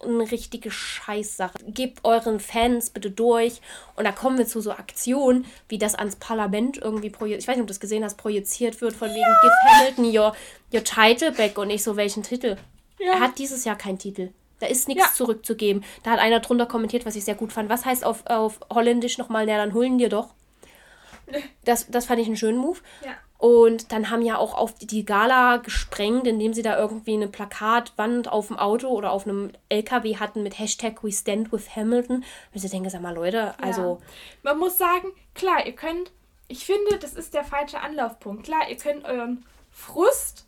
eine 0.03 0.31
richtige 0.31 0.71
Scheißsache. 0.71 1.57
Gebt 1.67 2.03
euren 2.03 2.39
Fans 2.39 2.89
bitte 2.89 3.11
durch. 3.11 3.61
Und 3.95 4.05
da 4.05 4.11
kommen 4.11 4.37
wir 4.37 4.47
zu 4.47 4.61
so 4.61 4.71
Aktionen, 4.71 5.45
wie 5.69 5.77
das 5.77 5.95
ans 5.95 6.15
Parlament 6.15 6.77
irgendwie 6.77 7.09
projiziert. 7.09 7.41
Ich 7.41 7.47
weiß 7.47 7.55
nicht, 7.55 7.61
ob 7.61 7.67
du 7.67 7.73
das 7.73 7.79
gesehen 7.79 8.03
hast, 8.03 8.17
projiziert 8.17 8.81
wird, 8.81 8.95
von 8.95 9.09
ja. 9.09 9.15
wegen 9.15 9.35
Give 9.41 9.53
Hamilton 9.69 10.05
your, 10.05 10.35
your 10.73 10.83
title 10.83 11.31
back 11.31 11.57
und 11.57 11.67
nicht 11.67 11.83
so 11.83 11.95
welchen 11.95 12.23
Titel. 12.23 12.57
Ja. 12.99 13.13
Er 13.13 13.19
hat 13.19 13.37
dieses 13.37 13.63
Jahr 13.65 13.77
keinen 13.77 13.99
Titel. 13.99 14.31
Da 14.61 14.67
ist 14.67 14.87
nichts 14.87 15.03
ja. 15.03 15.13
zurückzugeben. 15.13 15.83
Da 16.03 16.11
hat 16.11 16.19
einer 16.19 16.39
drunter 16.39 16.67
kommentiert, 16.67 17.05
was 17.05 17.15
ich 17.15 17.25
sehr 17.25 17.35
gut 17.35 17.51
fand. 17.51 17.67
Was 17.69 17.83
heißt 17.83 18.05
auf, 18.05 18.25
auf 18.27 18.59
Holländisch 18.71 19.17
nochmal, 19.17 19.45
na, 19.45 19.57
dann 19.57 19.73
holen 19.73 19.97
dir 19.97 20.09
doch. 20.09 20.29
Das, 21.63 21.89
das 21.89 22.07
fand 22.07 22.19
ich 22.19 22.27
einen 22.27 22.35
schönen 22.35 22.57
Move. 22.57 22.79
Ja. 23.05 23.11
Und 23.37 23.91
dann 23.91 24.11
haben 24.11 24.21
ja 24.21 24.37
auch 24.37 24.53
auf 24.53 24.73
die 24.75 25.05
Gala 25.05 25.57
gesprengt, 25.57 26.27
indem 26.27 26.53
sie 26.53 26.61
da 26.61 26.77
irgendwie 26.77 27.13
eine 27.13 27.27
Plakatwand 27.27 28.31
auf 28.31 28.47
dem 28.47 28.59
Auto 28.59 28.89
oder 28.89 29.11
auf 29.11 29.25
einem 29.25 29.51
LKW 29.69 30.17
hatten 30.17 30.43
mit 30.43 30.59
Hashtag 30.59 31.03
We 31.03 31.11
Stand 31.11 31.51
with 31.51 31.75
Hamilton. 31.75 32.17
Und 32.17 32.63
ich 32.63 32.69
denke, 32.69 32.89
sag 32.89 33.01
mal, 33.01 33.15
Leute, 33.15 33.55
also. 33.59 33.99
Ja. 34.01 34.07
Man 34.43 34.59
muss 34.59 34.77
sagen, 34.77 35.07
klar, 35.33 35.65
ihr 35.65 35.73
könnt, 35.73 36.11
ich 36.49 36.65
finde, 36.65 36.99
das 36.99 37.13
ist 37.13 37.33
der 37.33 37.43
falsche 37.43 37.79
Anlaufpunkt. 37.79 38.43
Klar, 38.43 38.69
ihr 38.69 38.77
könnt 38.77 39.05
euren 39.05 39.43
Frust 39.71 40.45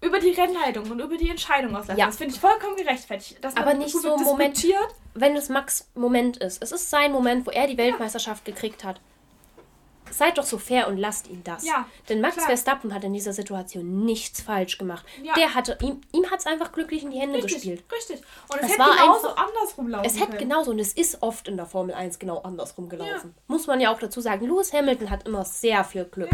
über 0.00 0.20
die 0.20 0.30
Rennleitung 0.30 0.90
und 0.90 1.00
über 1.00 1.16
die 1.16 1.28
Entscheidung 1.28 1.74
auslassen. 1.74 1.98
Ja. 1.98 2.06
Das 2.06 2.16
finde 2.16 2.34
ich 2.34 2.40
vollkommen 2.40 2.76
gerechtfertigt. 2.76 3.38
Aber 3.56 3.74
nicht 3.74 3.90
so 3.90 4.14
ein 4.14 4.22
Moment, 4.22 4.64
wenn 5.14 5.36
es 5.36 5.48
Max 5.48 5.88
Moment 5.94 6.36
ist. 6.36 6.62
Es 6.62 6.72
ist 6.72 6.88
sein 6.90 7.12
Moment, 7.12 7.46
wo 7.46 7.50
er 7.50 7.66
die 7.66 7.76
Weltmeisterschaft 7.76 8.46
ja. 8.46 8.54
gekriegt 8.54 8.84
hat. 8.84 9.00
Seid 10.10 10.38
doch 10.38 10.44
so 10.44 10.58
fair 10.58 10.88
und 10.88 10.96
lasst 10.96 11.28
ihn 11.28 11.42
das. 11.44 11.66
Ja, 11.66 11.86
Denn 12.08 12.20
Max 12.20 12.36
klar. 12.36 12.46
Verstappen 12.46 12.94
hat 12.94 13.04
in 13.04 13.12
dieser 13.12 13.32
Situation 13.32 14.04
nichts 14.04 14.40
falsch 14.40 14.78
gemacht. 14.78 15.04
Ja. 15.22 15.34
Der 15.34 15.54
hatte, 15.54 15.76
ihm, 15.82 16.00
ihm 16.12 16.30
hat 16.30 16.40
es 16.40 16.46
einfach 16.46 16.72
glücklich 16.72 17.02
in 17.02 17.10
die 17.10 17.18
Hände 17.18 17.36
richtig, 17.36 17.56
gespielt. 17.56 17.84
Richtig. 17.92 18.22
Und 18.48 18.60
es, 18.60 18.66
es 18.66 18.78
hätte 18.78 18.90
genauso 18.90 19.28
einfach, 19.28 19.46
andersrum 19.46 19.88
laufen 19.88 20.06
Es 20.06 20.18
hätte 20.18 20.36
genauso, 20.36 20.70
und 20.70 20.78
es 20.78 20.92
ist 20.94 21.22
oft 21.22 21.48
in 21.48 21.56
der 21.56 21.66
Formel 21.66 21.94
1 21.94 22.18
genau 22.18 22.38
andersrum 22.38 22.88
gelaufen. 22.88 23.34
Muss 23.48 23.66
man 23.66 23.80
ja 23.80 23.92
auch 23.92 23.98
dazu 23.98 24.20
sagen. 24.20 24.46
Lewis 24.46 24.72
Hamilton 24.72 25.10
hat 25.10 25.26
immer 25.26 25.44
sehr 25.44 25.84
viel 25.84 26.04
Glück. 26.04 26.30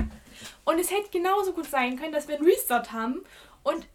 Und 0.65 0.79
es 0.79 0.91
hätte 0.91 1.11
genauso 1.11 1.53
gut 1.53 1.67
sein 1.67 1.99
können, 1.99 2.13
dass 2.13 2.29
wir 2.29 2.37
einen 2.37 2.47
Restart 2.47 2.93
haben 2.93 3.25
und 3.65 3.87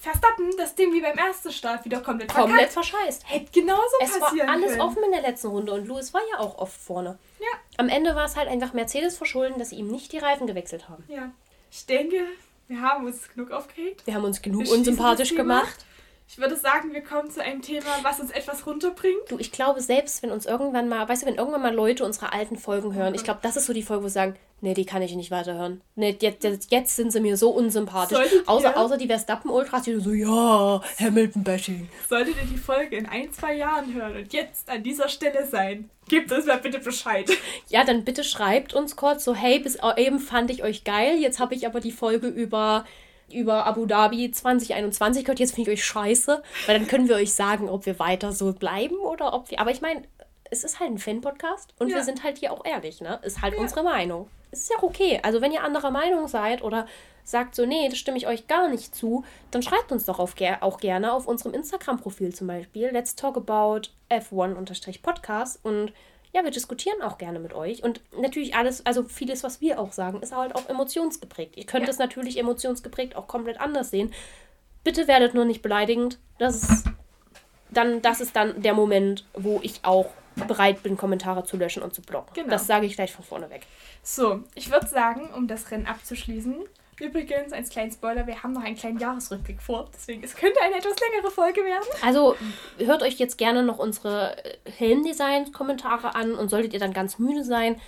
Verstappen 0.00 0.50
das 0.56 0.74
Ding 0.74 0.92
wie 0.92 1.00
beim 1.00 1.18
ersten 1.18 1.50
Start 1.50 1.84
wieder 1.84 2.00
komplett 2.00 2.32
Komplett 2.32 2.70
verscheißt. 2.70 3.24
Hätte 3.28 3.50
genauso 3.52 3.82
es 4.00 4.18
passieren 4.18 4.48
war 4.48 4.54
alles 4.54 4.70
können. 4.70 4.80
offen 4.80 5.02
in 5.02 5.10
der 5.10 5.22
letzten 5.22 5.48
Runde 5.48 5.72
und 5.72 5.88
Lewis 5.88 6.14
war 6.14 6.20
ja 6.32 6.38
auch 6.38 6.58
oft 6.58 6.80
vorne. 6.80 7.18
Ja. 7.40 7.46
Am 7.78 7.88
Ende 7.88 8.14
war 8.14 8.24
es 8.24 8.36
halt 8.36 8.48
einfach 8.48 8.72
Mercedes 8.72 9.16
verschulden, 9.16 9.58
dass 9.58 9.70
sie 9.70 9.76
ihm 9.76 9.88
nicht 9.88 10.12
die 10.12 10.18
Reifen 10.18 10.46
gewechselt 10.46 10.88
haben. 10.88 11.04
Ja. 11.08 11.30
Ich 11.70 11.84
denke, 11.86 12.24
wir 12.68 12.80
haben 12.80 13.06
uns 13.06 13.28
genug 13.28 13.50
aufgeregt. 13.50 14.06
Wir 14.06 14.14
haben 14.14 14.24
uns 14.24 14.40
genug 14.40 14.68
unsympathisch 14.70 15.34
gemacht. 15.34 15.84
Ich 16.30 16.36
würde 16.36 16.56
sagen, 16.56 16.92
wir 16.92 17.00
kommen 17.00 17.30
zu 17.30 17.42
einem 17.42 17.62
Thema, 17.62 17.86
was 18.02 18.20
uns 18.20 18.30
etwas 18.30 18.66
runterbringt. 18.66 19.30
Du, 19.30 19.38
ich 19.38 19.50
glaube, 19.50 19.80
selbst 19.80 20.22
wenn 20.22 20.30
uns 20.30 20.44
irgendwann 20.44 20.86
mal, 20.86 21.08
weißt 21.08 21.22
du, 21.22 21.26
wenn 21.26 21.36
irgendwann 21.36 21.62
mal 21.62 21.74
Leute 21.74 22.04
unsere 22.04 22.34
alten 22.34 22.58
Folgen 22.58 22.94
hören, 22.94 23.14
ich 23.14 23.24
glaube, 23.24 23.40
das 23.42 23.56
ist 23.56 23.64
so 23.64 23.72
die 23.72 23.82
Folge, 23.82 24.04
wo 24.04 24.08
sie 24.08 24.14
sagen, 24.14 24.36
nee, 24.60 24.74
die 24.74 24.84
kann 24.84 25.00
ich 25.00 25.16
nicht 25.16 25.30
weiterhören. 25.30 25.80
Nee, 25.94 26.18
jetzt, 26.20 26.70
jetzt 26.70 26.96
sind 26.96 27.12
sie 27.12 27.20
mir 27.20 27.38
so 27.38 27.48
unsympathisch. 27.48 28.18
außer, 28.44 28.76
außer 28.76 28.98
die 28.98 29.06
Verstappen-Ultras, 29.06 29.84
die 29.84 29.98
so, 30.00 30.12
ja, 30.12 30.82
Hamilton-Bashing. 31.00 31.88
Solltet 32.10 32.36
ihr 32.36 32.46
die 32.46 32.58
Folge 32.58 32.96
in 32.96 33.06
ein, 33.06 33.32
zwei 33.32 33.54
Jahren 33.54 33.94
hören 33.94 34.16
und 34.16 34.30
jetzt 34.30 34.68
an 34.68 34.82
dieser 34.82 35.08
Stelle 35.08 35.46
sein, 35.46 35.88
gebt 36.10 36.30
uns 36.30 36.44
mal 36.44 36.58
bitte 36.58 36.78
Bescheid. 36.78 37.30
Ja, 37.68 37.84
dann 37.84 38.04
bitte 38.04 38.24
schreibt 38.24 38.74
uns 38.74 38.96
kurz 38.96 39.24
so, 39.24 39.34
hey, 39.34 39.58
bis 39.60 39.78
eben 39.96 40.18
fand 40.18 40.50
ich 40.50 40.62
euch 40.62 40.84
geil, 40.84 41.16
jetzt 41.18 41.38
habe 41.38 41.54
ich 41.54 41.66
aber 41.66 41.80
die 41.80 41.92
Folge 41.92 42.28
über 42.28 42.84
über 43.32 43.66
Abu 43.66 43.86
Dhabi 43.86 44.30
2021 44.30 45.24
gehört, 45.24 45.40
jetzt 45.40 45.54
finde 45.54 45.70
ich 45.70 45.78
euch 45.78 45.84
scheiße, 45.84 46.42
weil 46.66 46.78
dann 46.78 46.88
können 46.88 47.08
wir 47.08 47.16
euch 47.16 47.32
sagen, 47.32 47.68
ob 47.68 47.86
wir 47.86 47.98
weiter 47.98 48.32
so 48.32 48.52
bleiben 48.52 48.96
oder 48.96 49.34
ob 49.34 49.50
wir. 49.50 49.60
Aber 49.60 49.70
ich 49.70 49.80
meine, 49.80 50.02
es 50.50 50.64
ist 50.64 50.80
halt 50.80 50.90
ein 50.90 50.98
Fan-Podcast 50.98 51.74
und 51.78 51.88
ja. 51.88 51.96
wir 51.96 52.04
sind 52.04 52.22
halt 52.22 52.38
hier 52.38 52.52
auch 52.52 52.64
ehrlich, 52.64 53.00
ne? 53.00 53.20
Ist 53.22 53.42
halt 53.42 53.54
ja. 53.54 53.60
unsere 53.60 53.82
Meinung. 53.82 54.28
Ist 54.50 54.70
ja 54.70 54.76
okay. 54.82 55.20
Also, 55.22 55.40
wenn 55.40 55.52
ihr 55.52 55.62
anderer 55.62 55.90
Meinung 55.90 56.26
seid 56.26 56.62
oder 56.62 56.86
sagt 57.22 57.54
so, 57.54 57.66
nee, 57.66 57.88
das 57.90 57.98
stimme 57.98 58.16
ich 58.16 58.26
euch 58.26 58.46
gar 58.46 58.68
nicht 58.68 58.94
zu, 58.94 59.24
dann 59.50 59.62
schreibt 59.62 59.92
uns 59.92 60.06
doch 60.06 60.18
auf, 60.18 60.34
auch 60.60 60.80
gerne 60.80 61.12
auf 61.12 61.26
unserem 61.26 61.52
Instagram-Profil 61.52 62.34
zum 62.34 62.46
Beispiel. 62.46 62.88
Let's 62.90 63.14
talk 63.14 63.36
about 63.36 63.90
F1-Podcast 64.10 65.60
und 65.62 65.92
ja, 66.32 66.44
wir 66.44 66.50
diskutieren 66.50 67.02
auch 67.02 67.18
gerne 67.18 67.38
mit 67.38 67.52
euch. 67.52 67.82
Und 67.82 68.00
natürlich 68.18 68.54
alles, 68.54 68.84
also 68.84 69.02
vieles, 69.04 69.42
was 69.42 69.60
wir 69.60 69.80
auch 69.80 69.92
sagen, 69.92 70.20
ist 70.20 70.34
halt 70.34 70.54
auch 70.54 70.68
emotionsgeprägt. 70.68 71.56
Ihr 71.56 71.66
könnt 71.66 71.84
ja. 71.84 71.90
es 71.90 71.98
natürlich 71.98 72.38
emotionsgeprägt 72.38 73.16
auch 73.16 73.26
komplett 73.26 73.60
anders 73.60 73.90
sehen. 73.90 74.12
Bitte 74.84 75.08
werdet 75.08 75.34
nur 75.34 75.44
nicht 75.44 75.62
beleidigend. 75.62 76.18
Das 76.38 76.62
ist 76.62 76.86
dann, 77.70 78.02
das 78.02 78.20
ist 78.20 78.36
dann 78.36 78.62
der 78.62 78.74
Moment, 78.74 79.26
wo 79.34 79.60
ich 79.62 79.80
auch 79.82 80.10
bereit 80.46 80.82
bin, 80.82 80.96
Kommentare 80.96 81.44
zu 81.44 81.56
löschen 81.56 81.82
und 81.82 81.94
zu 81.94 82.02
blocken. 82.02 82.32
Genau. 82.34 82.48
Das 82.48 82.66
sage 82.66 82.86
ich 82.86 82.94
gleich 82.94 83.12
von 83.12 83.24
vorne 83.24 83.50
weg. 83.50 83.66
So, 84.02 84.44
ich 84.54 84.70
würde 84.70 84.86
sagen, 84.86 85.30
um 85.34 85.48
das 85.48 85.70
Rennen 85.70 85.86
abzuschließen, 85.86 86.56
Übrigens, 87.00 87.52
als 87.52 87.70
kleinen 87.70 87.92
Spoiler, 87.92 88.26
wir 88.26 88.42
haben 88.42 88.52
noch 88.52 88.62
einen 88.62 88.76
kleinen 88.76 88.98
Jahresrückblick 88.98 89.62
vor. 89.62 89.88
Deswegen, 89.94 90.22
es 90.24 90.34
könnte 90.34 90.60
eine 90.60 90.76
etwas 90.76 90.96
längere 90.98 91.30
Folge 91.30 91.64
werden. 91.64 91.86
Also, 92.04 92.36
hört 92.78 93.02
euch 93.02 93.18
jetzt 93.18 93.38
gerne 93.38 93.62
noch 93.62 93.78
unsere 93.78 94.36
Helmdesign-Kommentare 94.78 96.14
an 96.14 96.34
und 96.34 96.48
solltet 96.48 96.72
ihr 96.72 96.80
dann 96.80 96.92
ganz 96.92 97.18
müde 97.18 97.44
sein, 97.44 97.80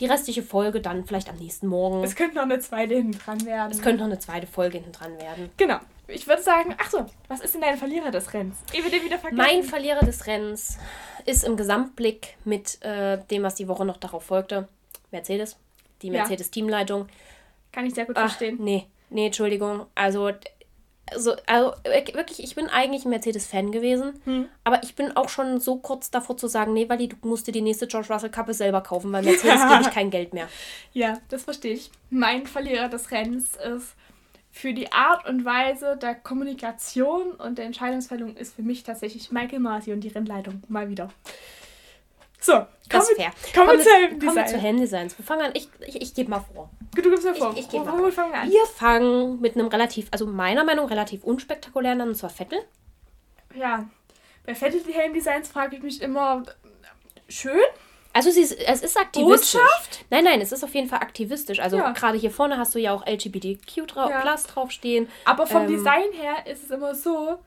die 0.00 0.06
restliche 0.06 0.42
Folge 0.42 0.80
dann 0.80 1.06
vielleicht 1.06 1.28
am 1.28 1.36
nächsten 1.36 1.66
Morgen. 1.66 2.04
Es 2.04 2.14
könnte 2.14 2.36
noch 2.36 2.44
eine 2.44 2.60
zweite 2.60 2.94
hinten 2.94 3.18
dran 3.18 3.44
werden. 3.44 3.72
Es 3.72 3.82
könnte 3.82 3.98
noch 3.98 4.06
eine 4.06 4.18
zweite 4.18 4.46
Folge 4.46 4.78
hinten 4.78 4.92
dran 4.92 5.18
werden. 5.18 5.50
Genau. 5.56 5.78
Ich 6.06 6.26
würde 6.26 6.42
sagen, 6.42 6.74
ach 6.78 6.90
so, 6.90 7.04
was 7.26 7.40
ist 7.40 7.54
denn 7.54 7.60
dein 7.60 7.76
Verlierer 7.76 8.10
des 8.10 8.32
Rennens? 8.32 8.56
Ich 8.72 8.82
würde 8.82 9.02
wieder 9.04 9.18
vergessen. 9.18 9.36
Mein 9.36 9.62
Verlierer 9.62 10.00
des 10.00 10.26
Rennens 10.26 10.78
ist 11.26 11.44
im 11.44 11.56
Gesamtblick 11.56 12.36
mit 12.44 12.82
äh, 12.82 13.18
dem, 13.30 13.42
was 13.42 13.56
die 13.56 13.68
Woche 13.68 13.84
noch 13.84 13.98
darauf 13.98 14.24
folgte, 14.24 14.68
Mercedes, 15.10 15.56
die 16.00 16.10
Mercedes-Teamleitung. 16.10 17.08
Kann 17.78 17.86
ich 17.86 17.94
sehr 17.94 18.06
gut 18.06 18.16
Ach, 18.16 18.22
verstehen. 18.22 18.56
Nee, 18.58 18.86
nee, 19.08 19.26
Entschuldigung. 19.26 19.86
Also 19.94 20.32
also, 21.12 21.36
also 21.46 21.72
wirklich, 21.84 22.42
ich 22.42 22.56
bin 22.56 22.66
eigentlich 22.66 23.04
ein 23.04 23.10
Mercedes-Fan 23.10 23.70
gewesen, 23.70 24.20
hm. 24.24 24.48
aber 24.64 24.82
ich 24.82 24.96
bin 24.96 25.16
auch 25.16 25.28
schon 25.28 25.60
so 25.60 25.76
kurz 25.76 26.10
davor 26.10 26.36
zu 26.36 26.48
sagen, 26.48 26.72
nee, 26.72 26.88
Wally, 26.88 27.08
du 27.08 27.16
musst 27.22 27.46
dir 27.46 27.52
die 27.52 27.62
nächste 27.62 27.86
George 27.86 28.12
Russell-Kappe 28.12 28.52
selber 28.52 28.80
kaufen, 28.80 29.12
weil 29.12 29.22
Mercedes 29.22 29.62
gebe 29.68 29.82
ich 29.82 29.90
kein 29.92 30.10
Geld 30.10 30.34
mehr. 30.34 30.48
Ja, 30.92 31.18
das 31.28 31.44
verstehe 31.44 31.74
ich. 31.74 31.92
Mein 32.10 32.48
Verlierer 32.48 32.88
des 32.88 33.12
Rennens 33.12 33.54
ist 33.54 33.94
für 34.50 34.74
die 34.74 34.90
Art 34.90 35.28
und 35.28 35.44
Weise 35.44 35.96
der 35.96 36.16
Kommunikation 36.16 37.30
und 37.30 37.58
der 37.58 37.66
Entscheidungsfällung 37.66 38.36
ist 38.36 38.56
für 38.56 38.62
mich 38.62 38.82
tatsächlich 38.82 39.30
Michael 39.30 39.60
Masi 39.60 39.92
und 39.92 40.00
die 40.00 40.08
Rennleitung 40.08 40.64
mal 40.66 40.88
wieder. 40.88 41.10
So, 42.40 42.66
das 42.88 43.10
ist 43.10 43.16
fair. 43.16 43.32
Kommen 43.54 43.78
wir 43.78 43.80
zu 43.80 43.90
Heldendesign. 43.90 44.20
Kommen 44.20 44.36
wir 44.36 44.46
zu 44.46 44.58
Heldendesigns. 44.58 45.18
Wir 45.18 45.24
fangen 45.24 45.42
an, 45.42 45.50
ich, 45.54 45.68
ich, 45.86 46.00
ich 46.00 46.14
gebe 46.14 46.30
mal 46.30 46.44
vor. 46.54 46.70
Du 46.94 47.02
gibst 47.02 47.24
mir 47.24 47.34
vor. 47.34 47.52
Ich, 47.52 47.60
ich 47.60 47.68
gebe 47.68 47.84
mal 47.84 47.98
vor. 47.98 48.12
Fangen 48.12 48.32
wir, 48.32 48.40
an? 48.40 48.50
wir 48.50 48.66
fangen 48.66 49.40
mit 49.40 49.56
einem 49.56 49.68
relativ, 49.68 50.08
also 50.10 50.26
meiner 50.26 50.64
Meinung 50.64 50.84
nach 50.84 50.92
relativ 50.92 51.24
unspektakulären 51.24 52.00
an, 52.00 52.08
und 52.08 52.14
zwar 52.14 52.30
Vettel. 52.30 52.60
Ja, 53.54 53.88
bei 54.46 54.54
Vettel 54.54 54.82
die 54.82 54.92
Heldendesigns 54.92 55.48
frage 55.48 55.76
ich 55.76 55.82
mich 55.82 56.00
immer, 56.00 56.42
schön? 57.28 57.60
Also 58.12 58.30
sie 58.30 58.40
ist, 58.40 58.58
es 58.58 58.82
ist 58.82 58.96
aktivistisch. 58.96 59.60
Botschaft? 59.60 60.04
Nein, 60.10 60.24
nein, 60.24 60.40
es 60.40 60.52
ist 60.52 60.64
auf 60.64 60.74
jeden 60.74 60.88
Fall 60.88 61.00
aktivistisch. 61.00 61.60
Also 61.60 61.76
ja. 61.76 61.92
gerade 61.92 62.18
hier 62.18 62.30
vorne 62.30 62.56
hast 62.56 62.74
du 62.74 62.78
ja 62.78 62.92
auch 62.92 63.06
LGBTQ 63.06 63.86
dra 63.86 64.10
ja. 64.10 64.20
Plus 64.20 64.44
draufstehen. 64.44 65.08
Aber 65.24 65.46
vom 65.46 65.62
ähm, 65.62 65.68
Design 65.68 66.12
her 66.12 66.46
ist 66.50 66.64
es 66.64 66.70
immer 66.70 66.94
so, 66.94 67.38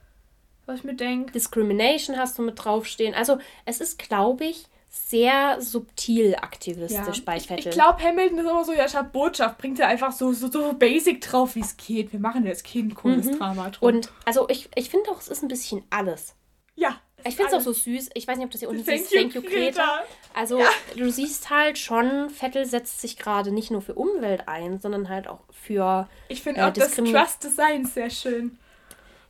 was 0.65 0.80
ich 0.80 0.84
mir 0.84 0.93
denke. 0.93 1.31
Discrimination 1.31 2.18
hast 2.18 2.38
du 2.38 2.43
mit 2.43 2.63
draufstehen. 2.63 3.15
Also 3.15 3.39
es 3.65 3.81
ist, 3.81 3.99
glaube 3.99 4.45
ich, 4.45 4.68
sehr 4.93 5.61
subtil 5.61 6.35
aktivistisch 6.35 7.18
ja. 7.18 7.23
bei 7.26 7.39
Vettel. 7.39 7.69
Ich 7.69 7.69
glaube, 7.69 8.03
Hamilton 8.03 8.39
ist 8.39 8.49
immer 8.49 8.65
so, 8.65 8.73
ja, 8.73 8.85
ich 8.85 8.93
habe 8.93 9.07
Botschaft, 9.07 9.57
bringt 9.57 9.80
er 9.80 9.88
einfach 9.88 10.11
so, 10.11 10.34
so, 10.34 10.51
so 10.51 10.73
basic 10.73 11.22
drauf, 11.22 11.55
wie 11.55 11.61
es 11.61 11.77
geht. 11.77 12.11
Wir 12.11 12.19
machen 12.19 12.45
jetzt 12.45 12.65
kein 12.65 12.93
cooles 12.93 13.27
mhm. 13.27 13.39
Drama 13.39 13.69
drum. 13.69 13.88
Und 13.88 14.11
also 14.26 14.49
ich, 14.49 14.69
ich 14.76 14.89
finde 14.89 15.09
auch, 15.09 15.19
es 15.19 15.30
ist 15.30 15.43
ein 15.43 15.47
bisschen 15.47 15.84
alles. 15.89 16.35
Ja. 16.76 16.99
Ich 17.23 17.35
finde 17.35 17.51
es 17.51 17.53
auch 17.53 17.61
so 17.61 17.72
süß. 17.72 18.09
Ich 18.15 18.27
weiß 18.27 18.35
nicht, 18.35 18.45
ob 18.45 18.51
das 18.51 18.59
hier 18.59 18.69
unten 18.69 18.84
Thank 18.84 18.99
siehst. 18.99 19.13
Thank 19.13 19.35
you, 19.35 19.41
Greta. 19.41 20.01
Also, 20.34 20.59
ja. 20.59 20.65
du 20.97 21.09
siehst 21.09 21.49
halt 21.49 21.77
schon, 21.77 22.30
Vettel 22.30 22.65
setzt 22.65 22.99
sich 22.99 23.15
gerade 23.15 23.51
nicht 23.51 23.72
nur 23.72 23.81
für 23.81 23.93
Umwelt 23.93 24.47
ein, 24.47 24.80
sondern 24.80 25.07
halt 25.07 25.27
auch 25.27 25.41
für. 25.51 26.09
Ich 26.27 26.41
finde 26.41 26.61
äh, 26.61 26.63
auch 26.65 26.73
das 26.73 26.95
Trust 26.95 27.43
Design 27.43 27.85
sehr 27.85 28.09
schön. 28.09 28.57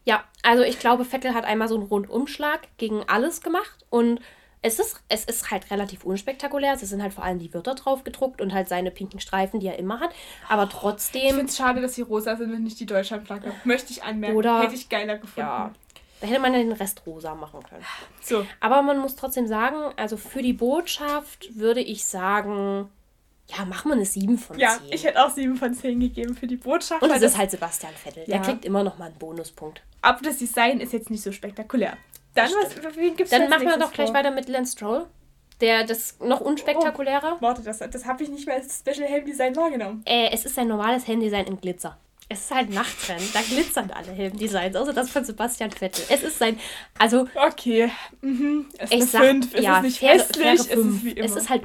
Ja, 0.06 0.24
also 0.42 0.64
ich 0.64 0.80
glaube, 0.80 1.06
Vettel 1.06 1.34
hat 1.34 1.44
einmal 1.44 1.68
so 1.68 1.76
einen 1.76 1.84
Rundumschlag 1.84 2.62
gegen 2.78 3.04
alles 3.08 3.42
gemacht 3.42 3.86
und 3.90 4.22
es 4.64 4.80
ist, 4.80 5.02
es 5.10 5.26
ist 5.26 5.50
halt 5.50 5.72
relativ 5.72 6.04
unspektakulär. 6.04 6.74
Es 6.74 6.82
sind 6.82 7.02
halt 7.02 7.14
vor 7.14 7.24
allem 7.24 7.40
die 7.40 7.54
Wörter 7.54 7.74
drauf 7.76 8.04
gedruckt 8.04 8.42
und 8.42 8.54
halt 8.54 8.70
seine 8.70 8.92
pinken 8.92 9.20
Streifen, 9.20 9.60
die 9.60 9.68
er 9.68 9.80
immer 9.80 10.00
hat. 10.00 10.12
Aber 10.50 10.70
trotzdem. 10.70 11.22
Ich 11.22 11.30
finde 11.30 11.46
es 11.46 11.58
schade, 11.58 11.82
dass 11.82 11.96
sie 11.96 12.04
rosa 12.04 12.36
sind 12.36 12.54
und 12.54 12.64
nicht 12.64 12.80
die 12.80 12.86
Deutschlandflagge. 12.86 13.54
Möchte 13.64 13.92
ich 13.92 14.04
anmerken. 14.04 14.38
Oder, 14.38 14.62
Hätte 14.62 14.76
ich 14.76 14.90
geiler 14.90 15.18
gefunden. 15.18 15.50
Ja. 15.50 15.72
Da 16.20 16.28
hätte 16.28 16.40
man 16.40 16.54
ja 16.54 16.60
den 16.60 16.74
Rest 16.74 17.02
rosa 17.08 17.34
machen 17.34 17.64
können. 17.64 17.84
So. 18.22 18.46
Aber 18.60 18.84
man 18.84 19.00
muss 19.00 19.16
trotzdem 19.16 19.48
sagen, 19.48 19.78
also 19.98 20.18
für 20.18 20.44
die 20.44 20.54
Botschaft 20.54 21.56
würde 21.56 21.82
ich 21.82 22.06
sagen, 22.06 22.88
ja, 23.48 23.66
mach 23.66 23.86
mal 23.86 23.96
eine 23.96 24.06
7 24.06 24.38
von 24.38 24.56
10. 24.56 24.62
Ja, 24.62 24.78
ich 24.92 25.04
hätte 25.04 25.26
auch 25.26 25.32
7 25.32 25.56
von 25.56 25.74
10 25.74 26.00
gegeben 26.00 26.36
für 26.36 26.46
die 26.46 26.58
Botschaft. 26.58 27.02
Und 27.02 27.10
es 27.10 27.24
ist 27.24 27.38
halt 27.40 27.50
Sebastian 27.50 27.94
Vettel. 27.94 28.24
Ja. 28.28 28.38
Der 28.38 28.42
kriegt 28.42 28.66
immer 28.66 28.84
noch 28.84 29.00
mal 29.00 29.06
einen 29.06 29.18
Bonuspunkt. 29.18 29.82
Aber 30.04 30.22
das 30.22 30.38
Design 30.38 30.80
ist 30.80 30.94
jetzt 30.94 31.10
nicht 31.10 31.24
so 31.24 31.32
spektakulär. 31.32 31.98
Dann, 32.34 32.50
was, 32.50 32.96
wen 32.96 33.16
gibt's 33.16 33.32
Dann 33.32 33.50
machen 33.50 33.68
wir 33.68 33.78
doch 33.78 33.92
gleich 33.92 34.08
vor? 34.08 34.16
weiter 34.16 34.32
mit 34.32 34.48
Lance 34.48 34.74
Stroll. 34.74 35.08
Der, 35.60 35.84
das 35.84 36.18
noch 36.20 36.42
unspektakulärer. 36.42 37.38
Oh, 37.38 37.42
warte, 37.42 37.62
das, 37.62 37.80
das 37.80 38.06
habe 38.06 38.24
ich 38.24 38.30
nicht 38.30 38.48
mehr 38.48 38.56
als 38.56 38.80
Special 38.80 39.08
Helm-Design 39.08 39.56
wahrgenommen. 39.56 40.02
Äh, 40.06 40.30
es 40.32 40.46
ist 40.46 40.58
ein 40.58 40.68
normales 40.68 41.08
Helm-Design 41.08 41.46
in 41.46 41.62
Glitzer. 41.62 41.98
Es 42.30 42.46
ist 42.46 42.52
halt 42.52 42.70
Nachtrennen. 42.70 43.28
Da 43.34 43.42
glitzern 43.42 43.92
alle 43.92 44.12
Helm-Designs, 44.12 44.76
außer 44.76 44.94
das 44.94 45.10
von 45.10 45.26
Sebastian 45.26 45.70
Vettel. 45.70 46.06
Es 46.10 46.24
ist 46.24 46.40
sein. 46.40 46.58
Also. 46.98 47.28
Okay. 47.36 47.92
Mhm. 48.22 48.68
Es 48.78 48.90
ist 48.90 49.04
ich 49.04 49.12
sag, 49.12 49.22
ja, 49.60 49.80
es 49.80 49.80
ist 49.80 49.84
nicht 49.84 50.00
faire, 50.00 50.14
hässlich. 50.14 50.38
Faire 50.38 50.54
es 50.54 50.68
ist 50.68 51.04
wie 51.04 51.12
immer. 51.12 51.26
Es 51.26 51.36
ist 51.36 51.50
halt. 51.50 51.64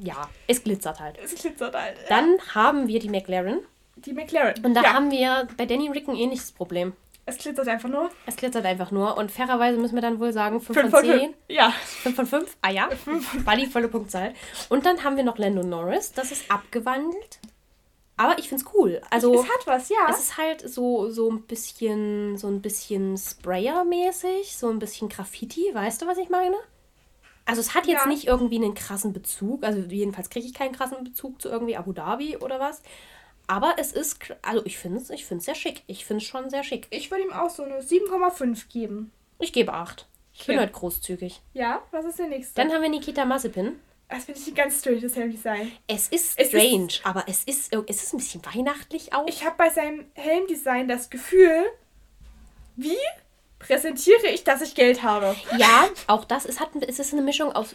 Ja, 0.00 0.28
es 0.46 0.62
glitzert 0.62 1.00
halt. 1.00 1.18
Es 1.22 1.34
glitzert 1.34 1.74
halt. 1.74 1.96
Ja. 2.02 2.08
Dann 2.08 2.36
haben 2.54 2.86
wir 2.86 3.00
die 3.00 3.08
McLaren. 3.08 3.58
Die 3.96 4.12
McLaren. 4.12 4.64
Und 4.64 4.74
da 4.74 4.82
ja. 4.82 4.92
haben 4.94 5.10
wir 5.10 5.48
bei 5.56 5.66
Danny 5.66 5.90
Rick 5.90 6.08
ein 6.08 6.16
ähnliches 6.16 6.52
Problem. 6.52 6.92
Es 7.26 7.38
glitzert 7.38 7.68
einfach 7.68 7.88
nur. 7.88 8.10
Es 8.26 8.36
glitzert 8.36 8.66
einfach 8.66 8.90
nur. 8.90 9.16
Und 9.16 9.30
fairerweise 9.30 9.78
müssen 9.78 9.94
wir 9.94 10.02
dann 10.02 10.20
wohl 10.20 10.32
sagen 10.32 10.60
5 10.60 10.90
von 10.90 11.04
10. 11.04 11.20
5. 11.20 11.34
Ja. 11.48 11.70
5 11.70 12.16
von 12.16 12.26
5? 12.26 12.56
Ah 12.60 12.70
ja. 12.70 12.88
Buddy, 13.44 13.66
volle 13.66 13.88
Punktzahl. 13.88 14.34
Und 14.68 14.84
dann 14.84 15.02
haben 15.04 15.16
wir 15.16 15.24
noch 15.24 15.38
Lando 15.38 15.62
Norris. 15.62 16.12
Das 16.12 16.32
ist 16.32 16.50
abgewandelt. 16.50 17.40
Aber 18.16 18.38
ich 18.38 18.48
finde 18.48 18.64
es 18.64 18.74
cool. 18.74 19.00
Also, 19.10 19.34
es 19.34 19.42
hat 19.42 19.66
was, 19.66 19.88
ja. 19.88 20.06
Es 20.08 20.20
ist 20.20 20.38
halt 20.38 20.68
so, 20.68 21.10
so 21.10 21.30
ein 21.30 21.42
bisschen, 21.42 22.36
so 22.36 22.46
ein 22.46 22.62
bisschen 22.62 23.16
Sprayer-mäßig, 23.16 24.56
so 24.56 24.68
ein 24.68 24.78
bisschen 24.78 25.08
Graffiti, 25.08 25.70
weißt 25.72 26.02
du, 26.02 26.06
was 26.06 26.18
ich 26.18 26.28
meine? 26.28 26.56
Also 27.46 27.60
es 27.60 27.74
hat 27.74 27.86
jetzt 27.86 28.04
ja. 28.04 28.06
nicht 28.06 28.26
irgendwie 28.26 28.56
einen 28.56 28.74
krassen 28.74 29.12
Bezug, 29.12 29.64
also 29.64 29.80
jedenfalls 29.80 30.30
kriege 30.30 30.46
ich 30.46 30.54
keinen 30.54 30.72
krassen 30.72 31.04
Bezug 31.04 31.42
zu 31.42 31.50
irgendwie 31.50 31.76
Abu 31.76 31.92
Dhabi 31.92 32.38
oder 32.38 32.58
was. 32.58 32.82
Aber 33.46 33.74
es 33.78 33.92
ist, 33.92 34.18
also 34.42 34.64
ich 34.64 34.78
finde 34.78 35.00
es 35.00 35.10
ich 35.10 35.26
sehr 35.26 35.54
schick. 35.54 35.82
Ich 35.86 36.04
finde 36.04 36.22
es 36.22 36.28
schon 36.28 36.48
sehr 36.50 36.64
schick. 36.64 36.86
Ich 36.90 37.10
würde 37.10 37.24
ihm 37.24 37.32
auch 37.32 37.50
so 37.50 37.62
eine 37.62 37.80
7,5 37.80 38.68
geben. 38.68 39.12
Ich 39.38 39.52
gebe 39.52 39.72
8. 39.72 40.06
Ich 40.32 40.40
okay. 40.42 40.52
bin 40.52 40.60
halt 40.60 40.72
großzügig. 40.72 41.40
Ja, 41.52 41.82
was 41.90 42.04
ist 42.06 42.18
der 42.18 42.28
nächste? 42.28 42.54
Dann 42.54 42.72
haben 42.72 42.82
wir 42.82 42.88
Nikita 42.88 43.24
Mazepin. 43.24 43.78
Das 44.08 44.24
finde 44.24 44.40
ich 44.40 44.48
ein 44.48 44.54
ganz 44.54 44.80
stranges 44.80 45.16
Helmdesign. 45.16 45.72
Es 45.86 46.08
ist 46.08 46.32
strange, 46.32 46.86
es 46.86 46.94
ist, 46.96 47.06
aber 47.06 47.24
es 47.26 47.44
ist, 47.44 47.72
es 47.72 48.02
ist 48.02 48.12
ein 48.12 48.18
bisschen 48.18 48.44
weihnachtlich 48.44 49.12
auch. 49.12 49.26
Ich 49.26 49.44
habe 49.44 49.56
bei 49.56 49.70
seinem 49.70 50.06
Helmdesign 50.14 50.88
das 50.88 51.10
Gefühl, 51.10 51.64
wie 52.76 52.96
präsentiere 53.58 54.26
ich, 54.28 54.44
dass 54.44 54.60
ich 54.60 54.74
Geld 54.74 55.02
habe? 55.02 55.34
Ja, 55.56 55.88
auch 56.06 56.24
das. 56.24 56.44
Es, 56.44 56.60
hat, 56.60 56.70
es 56.86 56.98
ist 56.98 57.12
eine 57.12 57.22
Mischung 57.22 57.52
aus, 57.52 57.74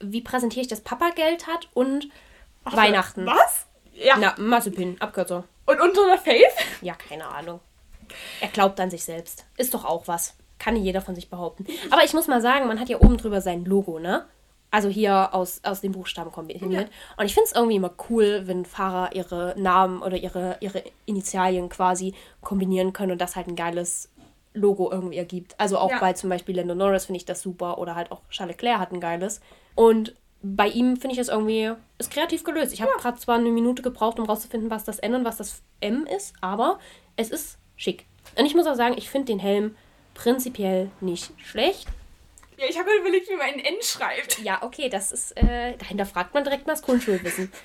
wie 0.00 0.22
präsentiere 0.22 0.62
ich, 0.62 0.68
dass 0.68 0.80
Papa 0.80 1.10
Geld 1.10 1.46
hat 1.46 1.68
und 1.72 2.08
Ach, 2.64 2.76
Weihnachten. 2.76 3.26
Was? 3.26 3.66
Ja. 3.94 4.16
Na, 4.18 4.34
Mazepin, 4.38 5.00
Abkürzung. 5.00 5.44
Und 5.66 5.80
unter 5.80 6.06
der 6.06 6.18
Faith? 6.18 6.54
Ja, 6.80 6.94
keine 6.94 7.26
Ahnung. 7.26 7.60
Er 8.40 8.48
glaubt 8.48 8.80
an 8.80 8.90
sich 8.90 9.04
selbst. 9.04 9.44
Ist 9.56 9.74
doch 9.74 9.84
auch 9.84 10.08
was. 10.08 10.36
Kann 10.58 10.76
jeder 10.76 11.00
von 11.00 11.14
sich 11.14 11.30
behaupten. 11.30 11.66
Aber 11.90 12.04
ich 12.04 12.12
muss 12.12 12.28
mal 12.28 12.40
sagen, 12.40 12.66
man 12.66 12.80
hat 12.80 12.88
ja 12.88 13.00
oben 13.00 13.16
drüber 13.16 13.40
sein 13.40 13.64
Logo, 13.64 13.98
ne? 13.98 14.26
Also 14.72 14.88
hier 14.88 15.34
aus, 15.34 15.60
aus 15.64 15.80
den 15.80 15.92
Buchstaben 15.92 16.30
kombiniert. 16.30 16.88
Ja. 16.88 17.14
Und 17.16 17.26
ich 17.26 17.34
finde 17.34 17.46
es 17.46 17.56
irgendwie 17.56 17.76
immer 17.76 17.92
cool, 18.08 18.42
wenn 18.46 18.64
Fahrer 18.64 19.14
ihre 19.14 19.54
Namen 19.56 20.00
oder 20.00 20.16
ihre, 20.16 20.58
ihre 20.60 20.84
Initialien 21.06 21.68
quasi 21.68 22.14
kombinieren 22.40 22.92
können 22.92 23.12
und 23.12 23.20
das 23.20 23.34
halt 23.34 23.48
ein 23.48 23.56
geiles 23.56 24.10
Logo 24.54 24.90
irgendwie 24.90 25.16
ergibt. 25.16 25.54
Also 25.58 25.78
auch 25.78 25.90
ja. 25.90 25.98
bei 25.98 26.12
zum 26.12 26.30
Beispiel 26.30 26.56
Lando 26.56 26.74
Norris 26.74 27.06
finde 27.06 27.16
ich 27.16 27.24
das 27.24 27.42
super 27.42 27.78
oder 27.78 27.96
halt 27.96 28.12
auch 28.12 28.20
Charles 28.30 28.56
Leclerc 28.56 28.78
hat 28.78 28.92
ein 28.92 29.00
geiles. 29.00 29.40
Und 29.74 30.14
bei 30.42 30.68
ihm 30.68 30.96
finde 30.96 31.12
ich 31.12 31.18
das 31.18 31.28
irgendwie 31.28 31.72
ist 31.98 32.10
kreativ 32.10 32.44
gelöst. 32.44 32.72
Ich 32.72 32.80
habe 32.80 32.92
ja. 32.92 32.98
gerade 32.98 33.18
zwar 33.18 33.36
eine 33.36 33.50
Minute 33.50 33.82
gebraucht, 33.82 34.18
um 34.18 34.26
rauszufinden, 34.26 34.70
was 34.70 34.84
das 34.84 34.98
N 34.98 35.14
und 35.14 35.24
was 35.24 35.36
das 35.36 35.62
M 35.80 36.06
ist, 36.06 36.34
aber 36.40 36.78
es 37.16 37.30
ist 37.30 37.58
schick. 37.76 38.06
Und 38.36 38.46
ich 38.46 38.54
muss 38.54 38.66
auch 38.66 38.74
sagen, 38.74 38.94
ich 38.96 39.10
finde 39.10 39.26
den 39.26 39.38
Helm 39.38 39.76
prinzipiell 40.14 40.90
nicht 41.00 41.32
schlecht. 41.38 41.88
Ja, 42.56 42.66
ich 42.68 42.78
habe 42.78 42.90
überlegt, 43.00 43.28
wie 43.28 43.36
man 43.36 43.46
ein 43.46 43.58
N 43.58 43.74
schreibt. 43.82 44.38
Ja, 44.40 44.62
okay, 44.62 44.88
das 44.88 45.12
ist, 45.12 45.36
äh, 45.36 45.76
dahinter 45.78 46.06
fragt 46.06 46.34
man 46.34 46.44
direkt 46.44 46.66
mal 46.66 46.74
das 46.74 46.82
Grundschulwissen. 46.82 47.50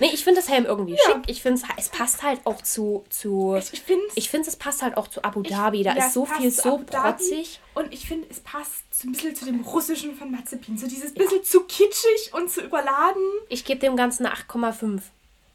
Nee, 0.00 0.10
ich 0.12 0.24
finde 0.24 0.40
das 0.40 0.48
Helm 0.48 0.64
irgendwie 0.64 0.94
ja. 0.94 0.98
schick. 1.04 1.22
Ich 1.26 1.42
finde 1.42 1.62
es 1.76 1.88
passt 1.88 2.22
halt 2.22 2.40
auch 2.44 2.62
zu. 2.62 3.04
zu 3.10 3.56
ich 3.56 3.82
finde 3.82 4.04
ich 4.14 4.30
finde 4.30 4.48
es 4.48 4.56
passt 4.56 4.82
halt 4.82 4.96
auch 4.96 5.08
zu 5.08 5.22
Abu 5.24 5.42
Dhabi. 5.42 5.82
Da 5.82 5.94
ja, 5.94 6.06
ist 6.06 6.12
so 6.12 6.26
viel 6.26 6.50
so 6.50 6.78
protzig. 6.78 7.60
Und 7.74 7.92
ich 7.92 8.06
finde, 8.06 8.26
es 8.30 8.40
passt 8.40 8.82
so 8.92 9.08
ein 9.08 9.12
bisschen 9.12 9.34
zu 9.34 9.44
dem 9.44 9.60
Russischen 9.60 10.14
von 10.14 10.30
Mazepin. 10.30 10.78
So 10.78 10.86
dieses 10.86 11.14
bisschen 11.14 11.38
ja. 11.38 11.42
zu 11.42 11.64
kitschig 11.64 12.32
und 12.32 12.50
zu 12.50 12.62
überladen. 12.62 13.22
Ich 13.48 13.64
gebe 13.64 13.80
dem 13.80 13.96
Ganzen 13.96 14.26
eine 14.26 14.34
8,5. 14.34 15.02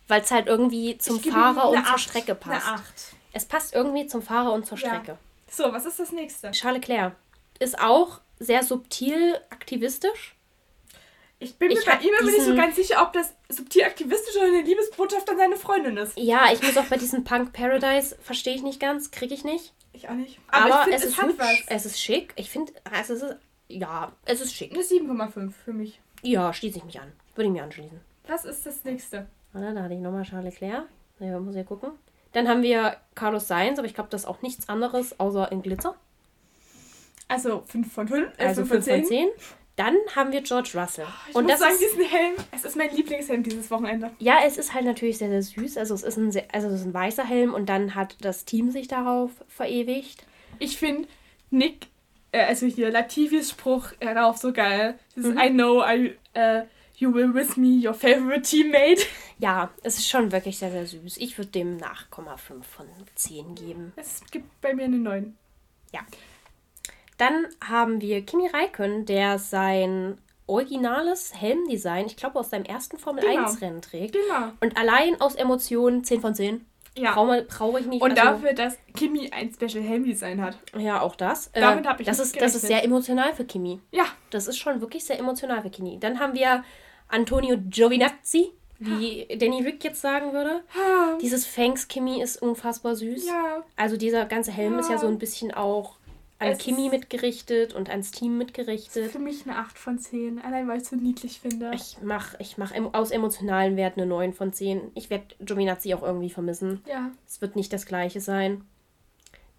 Weil 0.07 0.22
es 0.22 0.32
halt 0.32 0.48
irgendwie 0.48 0.98
zum 0.98 1.20
Fahrer 1.20 1.70
und 1.70 1.78
8, 1.78 1.88
zur 1.88 1.98
Strecke 1.99 2.36
passt. 2.36 2.68
Eine 2.68 2.78
8. 2.78 2.84
Es 3.34 3.45
passt 3.45 3.74
irgendwie 3.76 4.07
zum 4.07 4.22
Fahrer 4.22 4.53
und 4.53 4.66
zur 4.66 4.78
Strecke. 4.78 5.18
So, 5.49 5.72
was 5.72 5.86
ist 5.86 5.99
das 5.99 6.11
nächste? 6.11 6.52
Charles 6.52 6.82
Leclerc. 6.82 7.16
Ist 7.60 7.80
auch 7.80 8.20
sehr 8.40 8.64
subtil 8.64 9.40
aktivistisch 9.49 10.36
ich 11.40 11.56
bin 11.56 11.70
mir 11.70 11.82
bei 11.86 11.99
ihm 11.99 12.11
immer 12.20 12.32
nicht 12.32 12.44
so 12.44 12.56
ganz 12.56 12.76
sicher, 12.76 13.02
ob 13.02 13.14
das 13.14 13.34
subtil 13.48 13.84
aktivistisch 13.84 14.36
oder 14.36 14.48
eine 14.48 14.61
Liebesbotschaft 14.61 15.30
an 15.30 15.38
seine 15.38 15.56
Freundin 15.56 15.95
ist. 15.98 16.18
Ja, 16.18 16.52
ich 16.52 16.61
muss 16.61 16.78
auch 16.78 16.86
bei 16.86 16.98
diesem 16.98 17.24
Punk 17.24 17.53
Paradise, 17.53 18.18
verstehe 18.22 18.56
ich 18.56 18.61
nicht 18.61 18.80
ganz, 18.80 19.11
kriege 19.11 19.34
ich 19.34 19.45
nicht. 19.45 19.74
Ich 19.94 20.10
auch 20.10 20.14
nicht. 20.14 20.40
Aber, 20.49 20.76
Aber 20.76 20.84
find, 20.84 20.95
es, 20.95 21.03
es, 21.03 21.10
ist 21.11 21.22
hübsch, 21.22 21.66
es 21.68 21.86
ist 21.86 21.99
schick. 22.02 22.34
Ich 22.36 22.49
finde, 22.49 22.74
es 22.91 23.10
ist, 23.10 23.24
ja, 23.70 24.11
es 24.26 24.41
ist 24.41 24.53
schick. 24.53 24.74
Eine 24.74 24.84
7,5 24.84 25.52
für 25.52 25.74
mich. 25.74 26.02
Ja, 26.22 26.53
schließe 26.53 26.80
ich 26.80 26.84
mich 26.84 26.99
an. 26.99 27.11
Würde 27.36 27.48
ich 27.48 27.53
mir 27.53 27.64
anschließen. 27.64 27.99
Was 28.28 28.44
ist 28.44 28.66
das 28.66 28.84
nächste? 28.84 29.28
Warte, 29.53 29.74
da 29.74 29.84
hatte 29.84 29.94
ich 29.94 29.99
nochmal 29.99 30.24
Charles 30.24 30.60
Leclerc. 30.60 30.86
Ja, 31.20 31.40
muss 31.40 31.56
ich 31.56 31.66
gucken. 31.66 31.91
Dann 32.34 32.48
haben 32.48 32.61
wir 32.61 32.98
Carlos 33.16 33.48
Sainz, 33.48 33.80
aber 33.80 33.88
ich 33.88 33.94
glaube, 33.94 34.10
das 34.10 34.22
ist 34.22 34.28
auch 34.28 34.41
nichts 34.41 34.70
anderes 34.70 35.20
außer 35.20 35.52
in 35.52 35.61
Glitzer. 35.61 35.95
Also 37.28 37.64
5 37.66 37.91
von 37.91 38.07
5. 38.07 38.38
Äh, 38.38 38.45
also 38.45 38.66
5 38.66 38.86
von 38.86 39.03
10. 39.03 39.30
Dann 39.80 39.96
haben 40.14 40.34
wir 40.34 40.42
George 40.42 40.72
Russell. 40.76 41.06
Ich 41.30 41.36
und 41.36 41.44
muss 41.44 41.54
das 41.54 41.62
sagen, 41.62 41.74
ist, 41.76 41.82
diesen 41.82 42.04
Helm, 42.04 42.34
es 42.52 42.66
ist 42.66 42.76
mein 42.76 42.94
Lieblingshelm 42.94 43.44
dieses 43.44 43.72
Wochenende. 43.72 44.12
Ja, 44.20 44.40
es 44.46 44.58
ist 44.58 44.74
halt 44.74 44.84
natürlich 44.84 45.20
sehr, 45.20 45.30
sehr 45.30 45.42
süß. 45.42 45.78
Also 45.78 45.94
es 45.94 46.04
ist 46.04 46.18
ein, 46.18 46.34
sehr, 46.34 46.44
also 46.52 46.68
es 46.68 46.82
ist 46.82 46.88
ein 46.88 46.94
weißer 46.94 47.24
Helm 47.24 47.54
und 47.54 47.70
dann 47.70 47.96
hat 47.96 48.18
das 48.20 48.44
Team 48.44 48.72
sich 48.72 48.90
darauf 48.90 49.32
verewigt. 49.48 50.26
Ich 50.60 50.78
finde 50.78 51.08
Nick, 51.50 51.88
äh, 52.34 52.44
also 52.44 52.66
hier 52.66 52.92
Latifis 52.92 53.52
Spruch 53.52 53.94
darauf 54.02 54.36
so 54.36 54.52
geil. 54.52 55.00
Dieses 55.16 55.34
mhm. 55.34 55.40
I 55.40 55.50
know 55.50 55.82
I, 55.82 56.14
uh, 56.36 56.66
you 56.98 57.14
will 57.14 57.34
with 57.34 57.56
me, 57.56 57.80
your 57.82 57.94
favorite 57.94 58.42
teammate. 58.42 59.06
Ja, 59.42 59.72
es 59.84 59.98
ist 59.98 60.10
schon 60.10 60.34
wirklich 60.34 60.58
sehr, 60.58 60.72
sehr 60.72 60.86
süß. 60.86 61.16
Ich 61.16 61.38
würde 61.38 61.52
dem 61.52 61.78
nach 61.78 62.10
0,5 62.10 62.62
von 62.62 62.86
10 63.16 63.56
geben. 63.56 63.94
Es 63.96 64.22
gibt 64.30 64.60
bei 64.60 64.74
mir 64.74 64.84
eine 64.84 64.98
9. 64.98 65.38
Ja. 65.94 66.02
Dann 67.20 67.48
haben 67.62 68.00
wir 68.00 68.26
Kimi 68.26 68.48
Räikkönen, 68.48 69.06
der 69.06 69.40
sein 69.40 70.18
originales 70.48 71.34
Helmdesign, 71.36 72.08
ich 72.08 72.16
glaube 72.16 72.40
aus 72.40 72.50
seinem 72.50 72.64
ersten 72.64 72.98
Formel 72.98 73.24
genau. 73.24 73.44
1 73.44 73.62
Rennen 73.62 73.82
trägt. 73.82 74.14
Genau. 74.14 74.54
Und 74.62 74.78
allein 74.78 75.20
aus 75.22 75.36
Emotionen 75.36 76.04
10 76.04 76.22
von 76.22 76.34
10. 76.34 76.66
Ja. 76.96 77.14
Brauche 77.14 77.44
brauch 77.44 77.78
ich 77.78 77.86
nicht. 77.86 78.02
Und 78.02 78.18
also, 78.18 78.24
dafür, 78.24 78.54
dass 78.54 78.78
Kimi 78.96 79.30
ein 79.32 79.54
Special 79.54 79.84
Helmdesign 79.84 80.41
hat. 80.41 80.58
Ja, 80.78 81.02
auch 81.02 81.16
das. 81.16 81.48
Äh, 81.48 81.60
Damit 81.60 81.86
habe 81.86 82.02
ich 82.02 82.08
das 82.08 82.20
ist, 82.20 82.40
Das 82.40 82.56
ist 82.56 82.66
sehr 82.68 82.84
emotional 82.84 83.34
für 83.34 83.44
Kimi. 83.44 83.80
Ja. 83.91 84.06
Das 84.30 84.48
ist 84.48 84.58
schon 84.58 84.82
wirklich 84.82 85.04
sehr 85.06 85.20
emotional 85.20 85.62
für 85.62 85.70
Kimi. 85.70 86.00
Dann 86.00 86.20
haben 86.20 86.34
wir 86.34 86.64
Antonio 87.10 87.58
Giovinazzi, 87.58 88.52
wie 88.80 89.28
Danny 89.38 89.62
Rick 89.62 89.84
jetzt 89.84 90.02
sagen 90.02 90.34
würde. 90.34 90.64
Dieses 91.22 91.46
Fangs 91.46 91.88
Kimi 91.90 92.22
ist 92.22 92.41
unfassbar 92.41 92.96
süß. 92.96 93.28
Ja. 93.28 93.64
Also 93.76 93.98
dieser 93.98 94.26
ganze 94.26 94.52
Helm 94.52 94.74
ja. 94.74 94.80
ist 94.80 94.90
ja 94.90 94.98
so 94.98 95.08
ein 95.08 95.20
bisschen 95.20 95.54
auch 95.54 95.99
an 96.40 96.48
es 96.48 96.60
Kimi 96.60 96.90
mitgerichtet 96.90 97.74
und 97.74 97.90
ans 97.90 98.11
Team 98.11 98.38
mitgerichtet. 98.38 99.06
Ist 99.06 99.11
für 99.11 99.20
mich 99.20 99.45
eine 99.45 99.57
8 99.57 99.78
von 99.78 99.99
10, 99.99 100.40
allein 100.40 100.68
weil 100.68 100.78
ich 100.78 100.84
es 100.84 100.90
so 100.90 100.95
niedlich 100.95 101.41
finde. 101.41 101.72
Ich 101.74 101.98
mache 102.02 102.38
ich 102.40 102.57
mach 102.57 102.72
aus 102.94 103.11
emotionalen 103.11 103.76
Wert 103.76 103.98
eine 103.98 104.06
9 104.06 104.34
von 104.34 104.53
10. 104.53 104.91
Ich 104.95 105.10
werde 105.10 105.36
Giovinazzi 105.41 105.94
auch 105.94 106.02
irgendwie 106.02 106.30
vermissen. 106.30 106.82
Ja. 106.88 107.11
Es 107.28 107.41
wird 107.41 107.57
nicht 107.57 107.74
das 107.74 107.86
gleiche 107.86 108.22
sein. 108.22 108.64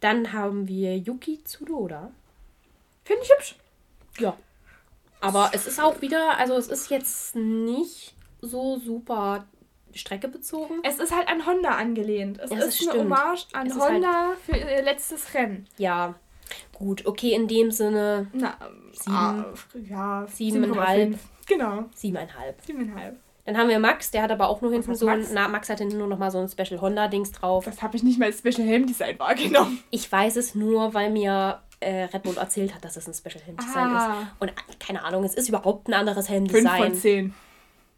Dann 0.01 0.33
haben 0.33 0.69
wir 0.69 0.97
Yuki 0.97 1.45
Tsunoda. 1.45 2.11
Finde 3.05 3.23
ich 3.25 3.31
hübsch. 3.31 3.57
Ja. 4.19 4.37
Aber 5.21 5.51
es 5.53 5.67
ist 5.67 5.81
auch 5.81 6.01
wieder, 6.01 6.39
also 6.39 6.55
es 6.55 6.69
ist 6.69 6.89
jetzt 6.89 7.37
nicht 7.37 8.15
so 8.41 8.79
super 8.79 9.45
Strecke 9.95 10.29
bezogen. 10.29 10.77
Es 10.83 10.99
ist 10.99 11.15
halt 11.15 11.29
an 11.29 11.45
Honda 11.45 11.71
angelehnt. 11.71 12.39
Es, 12.39 12.51
es 12.51 12.65
ist, 12.65 12.81
ist 12.81 12.91
eine 12.91 13.01
Hommage 13.01 13.47
an 13.53 13.79
Honda 13.79 14.29
halt 14.29 14.39
für 14.39 14.57
ihr 14.57 14.83
letztes 14.83 15.35
Rennen. 15.35 15.67
Ja, 15.77 16.15
Gut, 16.73 17.07
okay, 17.07 17.33
in 17.33 17.49
dem 17.49 17.71
Sinne. 17.71 18.29
Na, 18.33 18.57
sieben, 18.93 19.17
ah, 19.17 19.45
ja, 19.89 20.27
siebeneinhalb. 20.27 21.19
Genau. 21.47 21.85
Siebeneinhalb. 21.95 22.61
Siebeneinhalb. 22.63 23.17
Dann 23.47 23.57
haben 23.57 23.69
wir 23.69 23.79
Max, 23.79 24.11
der 24.11 24.23
hat 24.23 24.31
aber 24.31 24.49
auch 24.49 24.61
nur 24.61 24.71
hinten 24.71 24.95
so 24.95 25.07
Max? 25.07 25.29
ein. 25.29 25.35
Na, 25.35 25.49
Max 25.49 25.69
hat 25.69 25.79
hinten 25.79 25.99
nur 25.99 26.07
noch 26.07 26.19
mal 26.19 26.31
so 26.31 26.39
ein 26.39 26.49
Special 26.49 26.81
Honda-Dings 26.81 27.33
drauf. 27.33 27.65
Das 27.65 27.83
habe 27.83 27.97
ich 27.97 28.03
nicht 28.03 28.19
mal 28.19 28.27
als 28.27 28.39
Special 28.39 28.67
Helm 28.67 28.87
Design 28.87 29.19
wahrgenommen. 29.19 29.83
Ich 29.91 30.11
weiß 30.11 30.37
es 30.37 30.55
nur, 30.55 30.95
weil 30.95 31.11
mir 31.11 31.61
äh, 31.81 32.05
Red 32.05 32.23
Bull 32.23 32.37
erzählt 32.37 32.75
hat, 32.75 32.85
dass 32.85 32.97
es 32.97 33.09
ein 33.09 33.15
Special 33.15 33.43
Helm 33.45 33.57
Design 33.57 33.89
ah. 33.89 34.23
ist. 34.23 34.29
Und 34.41 34.53
keine 34.79 35.03
Ahnung, 35.03 35.25
es 35.25 35.35
ist 35.35 35.49
überhaupt 35.49 35.89
ein 35.89 35.95
anderes 35.95 36.29
Helm 36.29 36.47
Design. 36.47 36.65
5 36.65 36.79
von 36.79 36.95
10. 36.95 37.35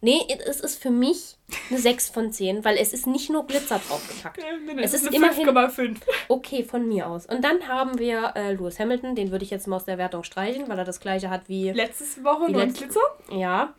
Nee, 0.04 0.26
es 0.46 0.58
ist 0.58 0.82
für 0.82 0.90
mich 0.90 1.38
eine 1.70 1.78
6 1.78 2.10
von 2.10 2.32
10, 2.32 2.64
weil 2.64 2.76
es 2.76 2.92
ist 2.92 3.06
nicht 3.06 3.30
nur 3.30 3.46
Glitzer 3.46 3.78
draufgepackt. 3.78 4.38
Nee, 4.38 4.74
nee, 4.74 4.82
es 4.82 4.94
ist, 4.94 5.06
ist 5.06 5.14
immerhin 5.14 5.48
5,5. 5.48 5.98
Okay, 6.26 6.64
von 6.64 6.88
mir 6.88 7.06
aus. 7.06 7.26
Und 7.26 7.42
dann 7.42 7.68
haben 7.68 7.98
wir 8.00 8.32
äh, 8.34 8.52
Lewis 8.52 8.80
Hamilton, 8.80 9.14
den 9.14 9.30
würde 9.30 9.44
ich 9.44 9.50
jetzt 9.52 9.68
mal 9.68 9.76
aus 9.76 9.84
der 9.84 9.98
Wertung 9.98 10.24
streichen, 10.24 10.68
weil 10.68 10.76
er 10.76 10.84
das 10.84 10.98
gleiche 10.98 11.30
hat 11.30 11.48
wie. 11.48 11.70
Letztes 11.70 12.22
Woche 12.24 12.50
nur 12.50 12.62
ein 12.62 12.72
Glitzer? 12.72 13.00
Ja. 13.30 13.74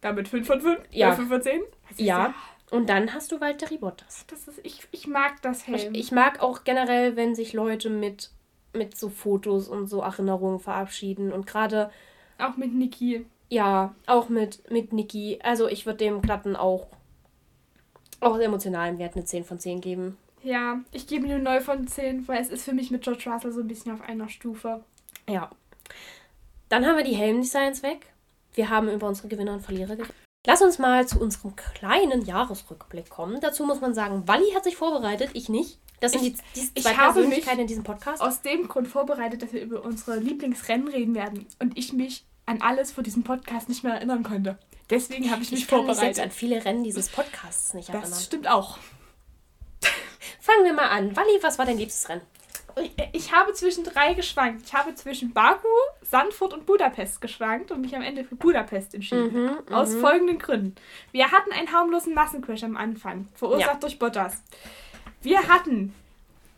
Damit 0.00 0.28
5 0.28 0.46
von 0.46 0.60
5? 0.60 0.78
Ja. 0.92 1.12
5 1.12 1.28
von 1.28 1.42
10? 1.42 1.62
Ja. 1.96 2.32
Und 2.70 2.88
dann 2.88 3.12
hast 3.12 3.32
du 3.32 3.40
Walter 3.40 3.66
Bottas. 3.76 4.24
Das 4.28 4.46
ist, 4.46 4.60
ich, 4.62 4.86
ich 4.92 5.08
mag 5.08 5.42
das 5.42 5.66
Helm. 5.66 5.94
Ich, 5.94 6.06
ich 6.06 6.12
mag 6.12 6.40
auch 6.40 6.62
generell, 6.62 7.16
wenn 7.16 7.34
sich 7.34 7.54
Leute 7.54 7.90
mit, 7.90 8.30
mit 8.72 8.96
so 8.96 9.08
Fotos 9.08 9.66
und 9.66 9.88
so 9.88 10.00
Erinnerungen 10.00 10.60
verabschieden. 10.60 11.32
Und 11.32 11.48
gerade. 11.48 11.90
Auch 12.38 12.56
mit 12.56 12.72
Niki. 12.72 13.26
Ja, 13.48 13.94
auch 14.06 14.28
mit, 14.28 14.70
mit 14.70 14.92
Niki. 14.92 15.38
Also 15.42 15.68
ich 15.68 15.86
würde 15.86 15.98
dem 15.98 16.20
Glatten 16.20 16.56
auch, 16.56 16.88
auch 18.20 18.34
aus 18.34 18.40
emotionalen 18.40 18.98
Wert 18.98 19.16
eine 19.16 19.24
10 19.24 19.44
von 19.44 19.58
10 19.58 19.80
geben. 19.80 20.18
Ja, 20.42 20.80
ich 20.92 21.06
gebe 21.06 21.26
ihm 21.26 21.32
eine 21.32 21.42
9 21.42 21.60
von 21.62 21.86
10, 21.86 22.28
weil 22.28 22.40
es 22.40 22.50
ist 22.50 22.64
für 22.64 22.72
mich 22.72 22.90
mit 22.90 23.02
George 23.02 23.30
Russell 23.30 23.52
so 23.52 23.60
ein 23.60 23.68
bisschen 23.68 23.92
auf 23.92 24.02
einer 24.02 24.28
Stufe. 24.28 24.84
Ja. 25.28 25.50
Dann 26.68 26.86
haben 26.86 26.96
wir 26.96 27.04
die 27.04 27.16
Helmdesigns 27.16 27.82
weg. 27.82 28.06
Wir 28.54 28.70
haben 28.70 28.88
über 28.88 29.08
unsere 29.08 29.28
Gewinner 29.28 29.54
und 29.54 29.62
Verlierer 29.62 29.96
geredet. 29.96 30.14
Lass 30.46 30.62
uns 30.62 30.78
mal 30.78 31.06
zu 31.06 31.20
unserem 31.20 31.56
kleinen 31.56 32.24
Jahresrückblick 32.24 33.10
kommen. 33.10 33.40
Dazu 33.40 33.64
muss 33.64 33.80
man 33.80 33.94
sagen, 33.94 34.26
Wally 34.26 34.50
hat 34.54 34.64
sich 34.64 34.76
vorbereitet, 34.76 35.30
ich 35.34 35.48
nicht. 35.48 35.78
Das 36.00 36.12
sind 36.12 36.24
ich, 36.24 36.36
die, 36.54 36.74
die 36.74 36.82
zwei 36.82 36.94
Persönlichkeiten 36.94 37.60
in 37.60 37.66
diesem 37.66 37.82
Podcast. 37.82 38.22
Aus 38.22 38.40
dem 38.42 38.68
Grund 38.68 38.88
vorbereitet, 38.88 39.42
dass 39.42 39.52
wir 39.52 39.60
über 39.60 39.84
unsere 39.84 40.18
Lieblingsrennen 40.18 40.88
reden 40.88 41.14
werden. 41.14 41.46
Und 41.58 41.76
ich 41.76 41.92
mich 41.92 42.24
an 42.48 42.62
alles 42.62 42.92
vor 42.92 43.04
diesem 43.04 43.22
Podcast 43.22 43.68
nicht 43.68 43.84
mehr 43.84 43.94
erinnern 43.94 44.22
konnte. 44.22 44.58
Deswegen 44.90 45.30
habe 45.30 45.42
ich 45.42 45.50
mich 45.50 45.62
ich 45.62 45.68
kann 45.68 45.80
vorbereitet. 45.80 46.02
Mich 46.02 46.16
jetzt 46.16 46.20
an 46.24 46.30
viele 46.30 46.64
Rennen 46.64 46.82
dieses 46.82 47.08
Podcasts 47.08 47.74
nicht 47.74 47.90
erinnern. 47.90 48.08
Das 48.08 48.24
stimmt 48.24 48.48
auch. 48.48 48.78
Fangen 50.40 50.64
wir 50.64 50.72
mal 50.72 50.88
an. 50.88 51.14
Wally, 51.14 51.42
was 51.42 51.58
war 51.58 51.66
dein 51.66 51.78
liebstes 51.78 52.08
Rennen? 52.08 52.22
Ich 53.12 53.32
habe 53.32 53.52
zwischen 53.54 53.84
drei 53.84 54.14
geschwankt. 54.14 54.62
Ich 54.64 54.72
habe 54.72 54.94
zwischen 54.94 55.32
Baku, 55.32 55.68
Sandford 56.02 56.54
und 56.54 56.64
Budapest 56.64 57.20
geschwankt 57.20 57.70
und 57.70 57.80
mich 57.80 57.94
am 57.94 58.02
Ende 58.02 58.24
für 58.24 58.36
Budapest 58.36 58.94
entschieden. 58.94 59.32
Mhm, 59.32 59.58
mhm. 59.68 59.74
aus 59.74 59.94
folgenden 59.94 60.38
Gründen. 60.38 60.74
Wir 61.12 61.30
hatten 61.32 61.52
einen 61.52 61.72
harmlosen 61.72 62.14
Massencrash 62.14 62.62
am 62.62 62.76
Anfang, 62.76 63.28
verursacht 63.34 63.74
ja. 63.74 63.80
durch 63.80 63.98
Bottas. 63.98 64.42
Wir 65.22 65.48
hatten 65.48 65.92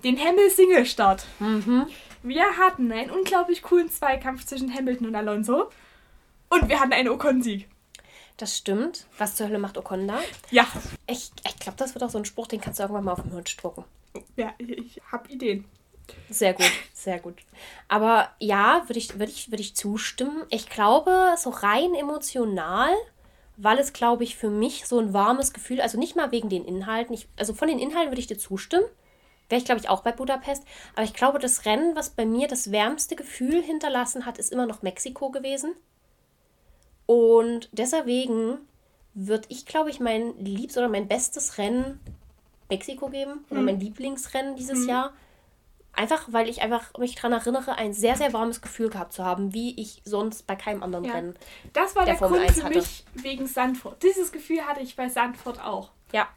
den 0.04 0.16
Hemmel-Single-Start. 0.16 1.24
Mhm. 1.38 1.86
Wir 2.22 2.44
hatten 2.59 2.92
einen 2.92 3.10
unglaublich 3.10 3.62
coolen 3.62 3.90
Zweikampf 3.90 4.44
zwischen 4.44 4.74
Hamilton 4.74 5.09
und 5.09 5.14
Alonso. 5.14 5.70
Und 6.51 6.68
wir 6.68 6.80
hatten 6.80 6.92
einen 6.92 7.09
Ocon-Sieg. 7.09 7.68
Das 8.36 8.56
stimmt. 8.56 9.06
Was 9.18 9.36
zur 9.36 9.48
Hölle 9.48 9.59
macht 9.59 9.78
Ocon 9.78 10.09
da? 10.09 10.18
Ja. 10.51 10.66
Ich, 11.06 11.30
ich 11.47 11.56
glaube, 11.59 11.76
das 11.78 11.94
wird 11.94 12.02
auch 12.02 12.10
so 12.10 12.18
ein 12.18 12.24
Spruch, 12.24 12.47
den 12.47 12.60
kannst 12.60 12.78
du 12.78 12.82
irgendwann 12.82 13.05
mal 13.05 13.12
auf 13.12 13.22
dem 13.22 13.30
Hirn 13.30 13.44
drucken. 13.56 13.84
Ja, 14.36 14.55
ich, 14.59 15.01
habe 15.10 15.30
Ideen. 15.30 15.64
Sehr 16.28 16.55
gut, 16.55 16.70
sehr 16.92 17.20
gut. 17.20 17.36
Aber 17.86 18.30
ja, 18.38 18.82
würde 18.86 18.98
ich, 18.98 19.18
würd 19.18 19.30
ich, 19.30 19.51
würd 19.51 19.60
ich 19.60 19.76
zustimmen. 19.76 20.42
Ich 20.51 20.68
glaube, 20.68 21.34
so 21.36 21.51
rein 21.51 21.94
emotional, 21.94 22.90
weil 23.56 23.78
es, 23.78 23.92
glaube 23.92 24.24
ich, 24.24 24.36
für 24.36 24.51
mich 24.51 24.86
so 24.86 24.98
ein 24.98 25.12
warmes 25.12 25.52
Gefühl, 25.52 25.80
also 25.80 25.98
nicht 25.98 26.16
mal 26.16 26.32
wegen 26.32 26.48
den 26.48 26.64
Inhalten, 26.64 27.14
ich, 27.14 27.28
also 27.36 27.55
von 27.55 27.68
den 27.68 27.78
Inhalten 27.78 28.10
würde 28.10 28.20
ich 28.20 28.26
dir 28.26 28.38
zustimmen. 28.38 28.86
Wäre 29.51 29.59
ich, 29.59 29.64
glaube 29.64 29.81
ich, 29.81 29.89
auch 29.89 30.02
bei 30.02 30.12
Budapest. 30.12 30.64
Aber 30.94 31.02
ich 31.02 31.12
glaube, 31.12 31.40
das 31.40 31.66
Rennen, 31.66 31.97
was 31.97 32.10
bei 32.10 32.24
mir 32.24 32.47
das 32.48 32.70
wärmste 32.70 33.16
Gefühl 33.16 33.60
hinterlassen 33.62 34.24
hat, 34.24 34.39
ist 34.39 34.52
immer 34.52 34.64
noch 34.64 34.82
Mexiko 34.82 35.31
gewesen. 35.31 35.74
Und 37.05 37.68
deswegen 37.72 38.59
würde 39.12 39.47
ich, 39.48 39.66
glaube 39.66 39.90
ich, 39.90 39.98
mein 39.98 40.39
liebstes 40.39 40.78
oder 40.78 40.89
mein 40.89 41.09
bestes 41.09 41.59
Rennen 41.59 41.98
Mexiko 42.68 43.09
geben. 43.09 43.44
Oder 43.51 43.60
mhm. 43.60 43.66
mein 43.66 43.81
Lieblingsrennen 43.81 44.55
dieses 44.55 44.85
mhm. 44.85 44.89
Jahr. 44.89 45.12
Einfach, 45.93 46.28
weil 46.31 46.48
ich 46.48 46.62
einfach 46.62 46.97
mich 46.98 47.16
daran 47.16 47.32
erinnere, 47.32 47.74
ein 47.74 47.93
sehr, 47.93 48.14
sehr 48.14 48.32
warmes 48.32 48.62
Gefühl 48.62 48.90
gehabt 48.90 49.12
zu 49.12 49.24
haben, 49.24 49.52
wie 49.52 49.78
ich 49.81 50.01
sonst 50.05 50.47
bei 50.47 50.55
keinem 50.55 50.85
anderen 50.85 51.05
ja. 51.05 51.14
Rennen. 51.14 51.35
Das 51.72 51.97
war 51.97 52.05
der, 52.05 52.14
der 52.14 52.28
Grund 52.28 52.51
für 52.52 52.68
mich 52.68 53.05
wegen 53.14 53.48
Sandford. 53.48 54.01
Dieses 54.01 54.31
Gefühl 54.31 54.64
hatte 54.64 54.81
ich 54.81 54.94
bei 54.94 55.09
Sandford 55.09 55.60
auch. 55.60 55.90
Ja, 56.12 56.28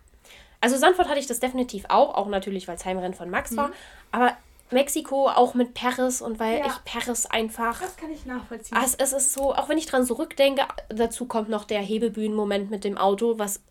also 0.63 0.77
Sandford 0.77 1.09
hatte 1.09 1.19
ich 1.19 1.27
das 1.27 1.41
definitiv 1.41 1.83
auch, 1.89 2.15
auch 2.15 2.29
natürlich, 2.29 2.69
weil 2.69 2.77
es 2.77 2.85
Heimrennen 2.85 3.13
von 3.13 3.29
Max 3.29 3.51
mhm. 3.51 3.57
war. 3.57 3.71
Aber 4.11 4.31
Mexiko 4.71 5.27
auch 5.27 5.55
mit 5.55 5.73
Paris 5.73 6.21
und 6.21 6.39
weil 6.39 6.59
ja. 6.59 6.67
ich 6.67 6.85
Paris 6.85 7.25
einfach. 7.25 7.81
Das 7.81 7.97
kann 7.97 8.09
ich 8.09 8.25
nachvollziehen. 8.25 8.77
Also 8.77 8.95
es 8.97 9.11
ist 9.11 9.33
so, 9.33 9.53
auch 9.53 9.67
wenn 9.67 9.77
ich 9.77 9.87
dran 9.87 10.05
zurückdenke, 10.05 10.63
dazu 10.87 11.25
kommt 11.25 11.49
noch 11.49 11.65
der 11.65 11.81
Hebebühnenmoment 11.81 12.71
mit 12.71 12.85
dem 12.85 12.97
Auto, 12.97 13.37
was, 13.37 13.61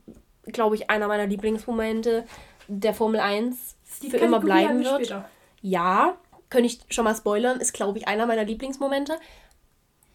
glaube 0.45 0.75
ich, 0.77 0.91
einer 0.91 1.09
meiner 1.09 1.27
Lieblingsmomente 1.27 2.27
der 2.69 2.93
Formel 2.93 3.21
1 3.21 3.75
Die 4.03 4.11
für 4.11 4.19
immer 4.19 4.41
bleiben 4.41 4.85
wird. 4.85 5.07
Später. 5.07 5.29
Ja, 5.63 6.19
könnte 6.51 6.67
ich 6.67 6.81
schon 6.91 7.05
mal 7.05 7.17
spoilern, 7.17 7.59
ist, 7.59 7.73
glaube 7.73 7.99
ich, 7.99 8.07
einer 8.07 8.27
meiner 8.27 8.45
Lieblingsmomente. 8.45 9.19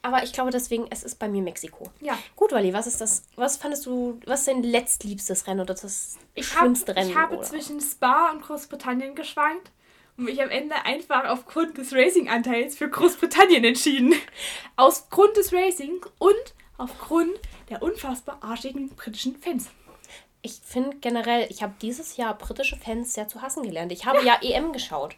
Aber 0.01 0.23
ich 0.23 0.31
glaube 0.31 0.51
deswegen, 0.51 0.87
es 0.89 1.03
ist 1.03 1.19
bei 1.19 1.27
mir 1.27 1.41
Mexiko. 1.41 1.89
Ja. 2.01 2.17
Gut, 2.35 2.51
Wally, 2.51 2.73
was 2.73 2.87
ist 2.87 3.01
das? 3.01 3.23
Was 3.35 3.57
fandest 3.57 3.85
du, 3.85 4.19
was 4.25 4.41
ist 4.41 4.47
dein 4.47 4.63
letztliebstes 4.63 5.47
Rennen 5.47 5.61
oder 5.61 5.73
das 5.73 6.17
ich 6.35 6.47
schlimmste 6.47 6.91
hab, 6.91 6.97
Rennen? 6.97 7.09
Ich 7.09 7.15
habe 7.15 7.37
oder? 7.37 7.45
zwischen 7.45 7.81
Spa 7.81 8.31
und 8.31 8.41
Großbritannien 8.41 9.15
geschwankt 9.15 9.71
und 10.17 10.25
mich 10.25 10.41
am 10.41 10.49
Ende 10.49 10.75
einfach 10.85 11.25
aufgrund 11.25 11.77
des 11.77 11.93
Racing-Anteils 11.93 12.75
für 12.75 12.89
Großbritannien 12.89 13.63
entschieden. 13.63 14.13
Aus 14.75 15.09
Grund 15.09 15.35
des 15.37 15.53
Racing 15.53 16.05
und 16.19 16.53
aufgrund 16.77 17.33
der 17.69 17.81
unfassbar 17.81 18.37
arschigen 18.41 18.89
britischen 18.89 19.35
Fans. 19.35 19.69
Ich 20.41 20.61
finde 20.63 20.97
generell, 20.97 21.47
ich 21.49 21.61
habe 21.63 21.73
dieses 21.81 22.17
Jahr 22.17 22.37
britische 22.37 22.77
Fans 22.77 23.13
sehr 23.13 23.27
zu 23.27 23.41
hassen 23.41 23.63
gelernt. 23.63 23.91
Ich 23.91 24.05
habe 24.05 24.23
ja, 24.23 24.39
ja 24.41 24.57
EM 24.57 24.71
geschaut. 24.71 25.15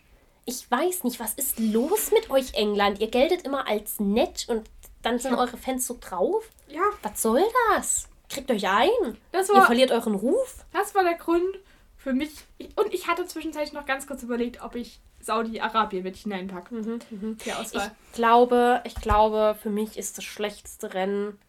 Ich 0.49 0.69
weiß 0.71 1.03
nicht, 1.03 1.19
was 1.19 1.35
ist 1.35 1.59
los 1.59 2.09
mit 2.11 2.31
euch, 2.31 2.55
England? 2.55 2.99
Ihr 2.99 3.11
geltet 3.11 3.43
immer 3.43 3.67
als 3.67 3.99
nett 3.99 4.47
und 4.49 4.67
dann 5.03 5.19
sind 5.19 5.35
eure 5.35 5.57
Fans 5.57 5.85
so 5.85 5.95
drauf. 6.01 6.49
Ja. 6.67 6.81
Was 7.03 7.21
soll 7.21 7.43
das? 7.76 8.09
Kriegt 8.30 8.49
euch 8.49 8.67
ein. 8.67 8.89
War, 9.31 9.55
Ihr 9.55 9.61
verliert 9.61 9.91
euren 9.91 10.15
Ruf. 10.15 10.65
Das 10.73 10.95
war 10.95 11.03
der 11.03 11.13
Grund 11.13 11.59
für 11.97 12.13
mich. 12.13 12.31
Und 12.76 12.91
ich 12.91 13.07
hatte 13.07 13.27
zwischenzeitlich 13.27 13.73
noch 13.73 13.85
ganz 13.85 14.07
kurz 14.07 14.23
überlegt, 14.23 14.63
ob 14.63 14.73
ich 14.73 14.99
Saudi-Arabien 15.19 16.01
mit 16.01 16.15
hineinpacke. 16.15 16.73
Mhm, 16.73 16.99
mhm. 17.11 17.38
Ich 17.45 17.81
glaube, 18.13 18.81
ich 18.85 18.95
glaube, 18.95 19.55
für 19.61 19.69
mich 19.69 19.97
ist 19.97 20.17
das 20.17 20.23
schlechteste 20.23 20.95
Rennen. 20.95 21.39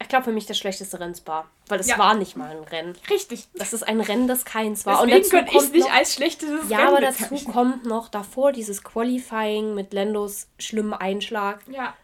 Ich 0.00 0.08
glaube, 0.08 0.24
für 0.24 0.32
mich 0.32 0.46
das 0.46 0.58
schlechteste 0.58 1.00
Rennen 1.00 1.14
Spa. 1.14 1.46
Weil 1.68 1.80
es 1.80 1.88
ja. 1.88 1.98
war 1.98 2.14
nicht 2.14 2.36
mal 2.36 2.50
ein 2.50 2.62
Rennen. 2.64 2.96
Richtig. 3.10 3.48
Das 3.54 3.72
ist 3.72 3.82
ein 3.82 4.00
Rennen, 4.00 4.28
das 4.28 4.44
keins 4.44 4.84
war. 4.86 5.04
Deswegen 5.04 5.16
und 5.16 5.24
dazu 5.24 5.36
kommt 5.36 5.72
nicht 5.74 5.86
noch, 5.86 5.94
als 5.94 6.14
schlechtes 6.14 6.48
Ja, 6.68 6.78
Rennen 6.78 6.88
aber 6.88 7.00
dazu 7.00 7.34
kommt 7.50 7.86
noch 7.86 8.08
davor 8.08 8.52
dieses 8.52 8.84
Qualifying 8.84 9.74
mit 9.74 9.92
Lendos 9.92 10.48
schlimmen 10.58 10.92
Einschlag. 10.92 11.60
Ja 11.68 11.94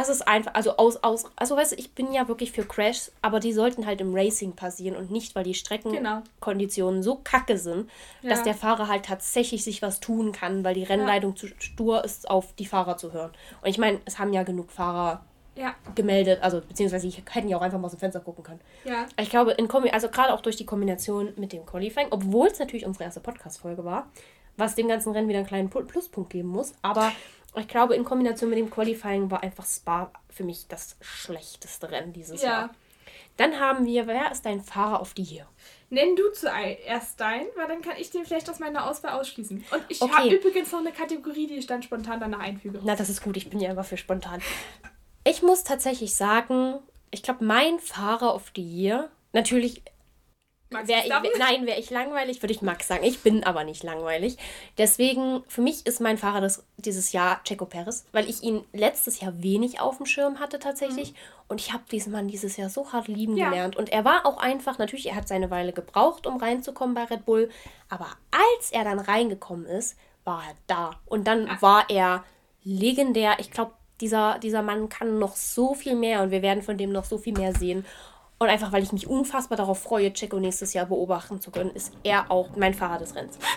es 0.00 0.08
ist 0.08 0.26
einfach, 0.26 0.54
also 0.54 0.76
aus, 0.76 1.02
aus, 1.02 1.24
also 1.36 1.56
weißt 1.56 1.72
du, 1.72 1.76
ich 1.76 1.94
bin 1.94 2.12
ja 2.12 2.26
wirklich 2.26 2.52
für 2.52 2.64
Crashs, 2.64 3.12
aber 3.22 3.38
die 3.38 3.52
sollten 3.52 3.86
halt 3.86 4.00
im 4.00 4.14
Racing 4.14 4.52
passieren 4.52 4.96
und 4.96 5.10
nicht, 5.10 5.34
weil 5.34 5.44
die 5.44 5.54
Streckenkonditionen 5.54 7.00
genau. 7.00 7.14
so 7.14 7.20
kacke 7.22 7.58
sind, 7.58 7.88
ja. 8.22 8.30
dass 8.30 8.42
der 8.42 8.54
Fahrer 8.54 8.88
halt 8.88 9.04
tatsächlich 9.04 9.62
sich 9.62 9.82
was 9.82 10.00
tun 10.00 10.32
kann, 10.32 10.64
weil 10.64 10.74
die 10.74 10.82
Rennleitung 10.82 11.32
ja. 11.32 11.36
zu 11.36 11.46
stur 11.58 12.04
ist, 12.04 12.28
auf 12.28 12.54
die 12.54 12.66
Fahrer 12.66 12.96
zu 12.96 13.12
hören. 13.12 13.30
Und 13.62 13.68
ich 13.68 13.78
meine, 13.78 14.00
es 14.04 14.18
haben 14.18 14.32
ja 14.32 14.42
genug 14.42 14.72
Fahrer 14.72 15.24
ja. 15.56 15.74
gemeldet, 15.94 16.42
also 16.42 16.60
beziehungsweise 16.60 17.06
ich 17.06 17.22
hätten 17.30 17.48
ja 17.48 17.56
auch 17.56 17.62
einfach 17.62 17.78
mal 17.78 17.86
aus 17.86 17.92
dem 17.92 18.00
Fenster 18.00 18.20
gucken 18.20 18.44
können. 18.44 18.60
Ja. 18.84 19.06
Ich 19.20 19.30
glaube, 19.30 19.52
in 19.52 19.68
Kombi 19.68 19.90
also 19.90 20.08
gerade 20.08 20.32
auch 20.32 20.40
durch 20.40 20.56
die 20.56 20.66
Kombination 20.66 21.32
mit 21.36 21.52
dem 21.52 21.64
Qualifying, 21.66 22.08
obwohl 22.10 22.48
es 22.48 22.58
natürlich 22.58 22.86
unsere 22.86 23.04
erste 23.04 23.20
Podcast-Folge 23.20 23.84
war, 23.84 24.10
was 24.56 24.74
dem 24.74 24.88
ganzen 24.88 25.12
Rennen 25.12 25.28
wieder 25.28 25.38
einen 25.38 25.48
kleinen 25.48 25.70
Pluspunkt 25.70 26.30
geben 26.30 26.48
muss, 26.48 26.72
aber 26.82 27.12
ich 27.56 27.68
glaube, 27.68 27.94
in 27.94 28.04
Kombination 28.04 28.50
mit 28.50 28.58
dem 28.58 28.70
Qualifying 28.70 29.30
war 29.30 29.42
einfach 29.42 29.64
Spa 29.66 30.10
für 30.28 30.44
mich 30.44 30.66
das 30.68 30.96
schlechteste 31.00 31.90
Rennen 31.90 32.12
dieses 32.12 32.42
ja. 32.42 32.48
Jahr. 32.48 32.70
Dann 33.36 33.58
haben 33.58 33.84
wir, 33.84 34.06
wer 34.06 34.30
ist 34.30 34.46
dein 34.46 34.60
Fahrer 34.60 35.00
auf 35.00 35.12
die 35.14 35.24
hier? 35.24 35.46
Nenn 35.90 36.16
du 36.16 36.30
zuerst 36.32 37.20
dein, 37.20 37.46
weil 37.56 37.68
dann 37.68 37.82
kann 37.82 37.94
ich 37.98 38.10
den 38.10 38.24
vielleicht 38.24 38.48
aus 38.48 38.58
meiner 38.58 38.88
Auswahl 38.88 39.12
ausschließen. 39.12 39.64
Und 39.70 39.84
ich 39.88 40.00
okay. 40.02 40.12
habe 40.12 40.34
übrigens 40.34 40.72
noch 40.72 40.80
eine 40.80 40.92
Kategorie, 40.92 41.46
die 41.46 41.54
ich 41.54 41.66
dann 41.66 41.82
spontan 41.82 42.20
danach 42.20 42.40
einfüge. 42.40 42.80
Na, 42.82 42.96
das 42.96 43.08
ist 43.08 43.22
gut, 43.22 43.36
ich 43.36 43.50
bin 43.50 43.60
ja 43.60 43.70
immer 43.70 43.84
für 43.84 43.96
spontan. 43.96 44.40
Ich 45.24 45.42
muss 45.42 45.64
tatsächlich 45.64 46.14
sagen, 46.14 46.78
ich 47.10 47.22
glaube, 47.22 47.44
mein 47.44 47.78
Fahrer 47.78 48.32
auf 48.32 48.50
die 48.50 48.62
hier, 48.62 49.10
natürlich 49.32 49.82
Wär 50.70 51.04
ich, 51.04 51.38
nein, 51.38 51.66
wäre 51.66 51.78
ich 51.78 51.90
langweilig, 51.90 52.42
würde 52.42 52.52
ich 52.52 52.62
Max 52.62 52.88
sagen. 52.88 53.04
Ich 53.04 53.20
bin 53.20 53.44
aber 53.44 53.64
nicht 53.64 53.82
langweilig. 53.82 54.36
Deswegen, 54.76 55.44
für 55.46 55.60
mich 55.62 55.86
ist 55.86 56.00
mein 56.00 56.18
Fahrer 56.18 56.40
das, 56.40 56.64
dieses 56.78 57.12
Jahr 57.12 57.42
Checo 57.44 57.66
Perez, 57.66 58.04
weil 58.12 58.28
ich 58.28 58.42
ihn 58.42 58.64
letztes 58.72 59.20
Jahr 59.20 59.40
wenig 59.42 59.80
auf 59.80 59.98
dem 59.98 60.06
Schirm 60.06 60.40
hatte 60.40 60.58
tatsächlich. 60.58 61.12
Mhm. 61.12 61.16
Und 61.48 61.60
ich 61.60 61.72
habe 61.72 61.84
diesen 61.90 62.12
Mann 62.12 62.28
dieses 62.28 62.56
Jahr 62.56 62.70
so 62.70 62.92
hart 62.92 63.08
lieben 63.08 63.36
ja. 63.36 63.50
gelernt. 63.50 63.76
Und 63.76 63.90
er 63.90 64.04
war 64.04 64.26
auch 64.26 64.38
einfach, 64.38 64.78
natürlich, 64.78 65.06
er 65.06 65.16
hat 65.16 65.28
seine 65.28 65.50
Weile 65.50 65.72
gebraucht, 65.72 66.26
um 66.26 66.38
reinzukommen 66.38 66.94
bei 66.94 67.04
Red 67.04 67.24
Bull. 67.24 67.50
Aber 67.88 68.08
als 68.32 68.72
er 68.72 68.84
dann 68.84 68.98
reingekommen 68.98 69.66
ist, 69.66 69.96
war 70.24 70.42
er 70.42 70.54
da. 70.66 70.90
Und 71.06 71.28
dann 71.28 71.46
Ach. 71.48 71.62
war 71.62 71.84
er 71.88 72.24
legendär. 72.64 73.36
Ich 73.38 73.50
glaube, 73.50 73.72
dieser, 74.00 74.38
dieser 74.38 74.62
Mann 74.62 74.88
kann 74.88 75.18
noch 75.18 75.36
so 75.36 75.74
viel 75.74 75.94
mehr 75.94 76.22
und 76.22 76.30
wir 76.30 76.42
werden 76.42 76.62
von 76.62 76.76
dem 76.76 76.92
noch 76.92 77.04
so 77.04 77.18
viel 77.18 77.32
mehr 77.32 77.54
sehen. 77.54 77.84
Und 78.38 78.48
einfach, 78.48 78.72
weil 78.72 78.82
ich 78.82 78.92
mich 78.92 79.06
unfassbar 79.06 79.56
darauf 79.56 79.80
freue, 79.80 80.12
Checo 80.12 80.40
nächstes 80.40 80.74
Jahr 80.74 80.86
beobachten 80.86 81.40
zu 81.40 81.50
können, 81.50 81.70
ist 81.70 81.92
er 82.02 82.30
auch 82.30 82.56
mein 82.56 82.74
Fahrer 82.74 82.98
des 82.98 83.14
Rennens. 83.14 83.38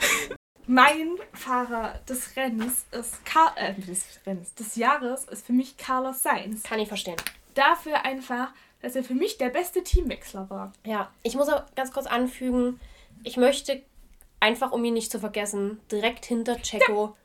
Mein 0.69 1.15
Fahrer 1.31 1.93
des 2.09 2.35
Rennens 2.35 2.85
ist 2.91 3.23
Car 3.23 3.53
äh, 3.55 3.73
des 3.73 4.19
Rennens 4.25 4.53
des 4.53 4.75
Jahres 4.75 5.23
ist 5.23 5.45
für 5.45 5.53
mich 5.53 5.77
Carlos 5.77 6.23
Sainz. 6.23 6.63
Kann 6.63 6.79
ich 6.79 6.89
verstehen. 6.89 7.15
Dafür 7.53 8.03
einfach, 8.03 8.49
dass 8.81 8.93
er 8.97 9.05
für 9.05 9.13
mich 9.13 9.37
der 9.37 9.47
beste 9.47 9.81
Teamwechsler 9.81 10.49
war. 10.49 10.73
Ja, 10.85 11.09
ich 11.23 11.37
muss 11.37 11.47
auch 11.47 11.63
ganz 11.75 11.93
kurz 11.93 12.05
anfügen, 12.05 12.81
ich 13.23 13.37
möchte 13.37 13.81
einfach, 14.41 14.73
um 14.73 14.83
ihn 14.83 14.93
nicht 14.93 15.09
zu 15.09 15.21
vergessen, 15.21 15.79
direkt 15.89 16.25
hinter 16.25 16.57
Checo 16.57 17.15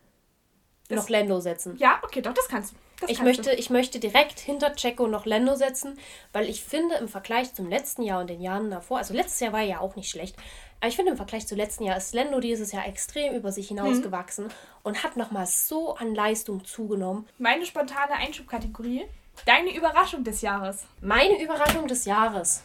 ja. 0.88 0.96
noch 0.96 1.08
Lando 1.08 1.40
setzen. 1.40 1.76
Ja, 1.78 2.00
okay, 2.04 2.22
doch, 2.22 2.34
das 2.34 2.46
kannst 2.46 2.74
du 2.74 2.76
ich, 3.08 3.22
möchte, 3.22 3.52
ich 3.52 3.70
möchte 3.70 3.98
direkt 3.98 4.40
hinter 4.40 4.74
Checo 4.74 5.06
noch 5.06 5.26
Lando 5.26 5.54
setzen, 5.54 5.98
weil 6.32 6.48
ich 6.48 6.62
finde, 6.62 6.96
im 6.96 7.08
Vergleich 7.08 7.54
zum 7.54 7.68
letzten 7.68 8.02
Jahr 8.02 8.20
und 8.20 8.30
den 8.30 8.40
Jahren 8.40 8.70
davor, 8.70 8.98
also 8.98 9.14
letztes 9.14 9.40
Jahr 9.40 9.52
war 9.52 9.62
ja 9.62 9.80
auch 9.80 9.96
nicht 9.96 10.10
schlecht, 10.10 10.36
aber 10.80 10.88
ich 10.88 10.96
finde, 10.96 11.12
im 11.12 11.16
Vergleich 11.16 11.46
zum 11.46 11.58
letzten 11.58 11.84
Jahr 11.84 11.96
ist 11.96 12.12
Lando 12.12 12.40
dieses 12.40 12.72
Jahr 12.72 12.86
extrem 12.88 13.34
über 13.34 13.52
sich 13.52 13.68
hinausgewachsen 13.68 14.46
mhm. 14.46 14.50
und 14.82 15.04
hat 15.04 15.16
nochmal 15.16 15.46
so 15.46 15.94
an 15.94 16.12
Leistung 16.12 16.64
zugenommen. 16.64 17.28
Meine 17.38 17.64
spontane 17.66 18.14
Einschubkategorie, 18.14 19.04
deine 19.46 19.76
Überraschung 19.76 20.24
des 20.24 20.40
Jahres. 20.40 20.84
Meine 21.00 21.40
Überraschung 21.40 21.86
des 21.86 22.04
Jahres. 22.04 22.64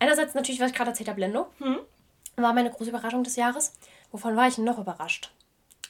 Einerseits 0.00 0.34
natürlich, 0.34 0.60
was 0.60 0.70
ich 0.70 0.76
gerade 0.76 0.90
erzählt 0.90 1.08
habe, 1.08 1.20
Lando. 1.20 1.46
Mhm. 1.60 1.78
War 2.34 2.52
meine 2.52 2.70
große 2.70 2.90
Überraschung 2.90 3.22
des 3.22 3.36
Jahres. 3.36 3.74
Wovon 4.10 4.34
war 4.34 4.48
ich 4.48 4.58
noch 4.58 4.78
überrascht? 4.78 5.30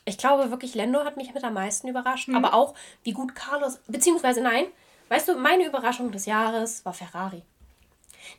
Ich 0.05 0.19
glaube 0.19 0.51
wirklich, 0.51 0.75
Lendo 0.75 1.05
hat 1.05 1.17
mich 1.17 1.35
mit 1.35 1.45
am 1.45 1.55
meisten 1.55 1.89
überrascht, 1.89 2.29
mhm. 2.29 2.37
aber 2.37 2.55
auch, 2.55 2.75
wie 3.03 3.13
gut 3.13 3.35
Carlos, 3.35 3.79
beziehungsweise 3.87 4.41
nein, 4.41 4.67
weißt 5.09 5.29
du, 5.29 5.37
meine 5.37 5.67
Überraschung 5.67 6.11
des 6.11 6.27
Jahres 6.27 6.85
war 6.85 6.95
Ferrari. 6.95 7.43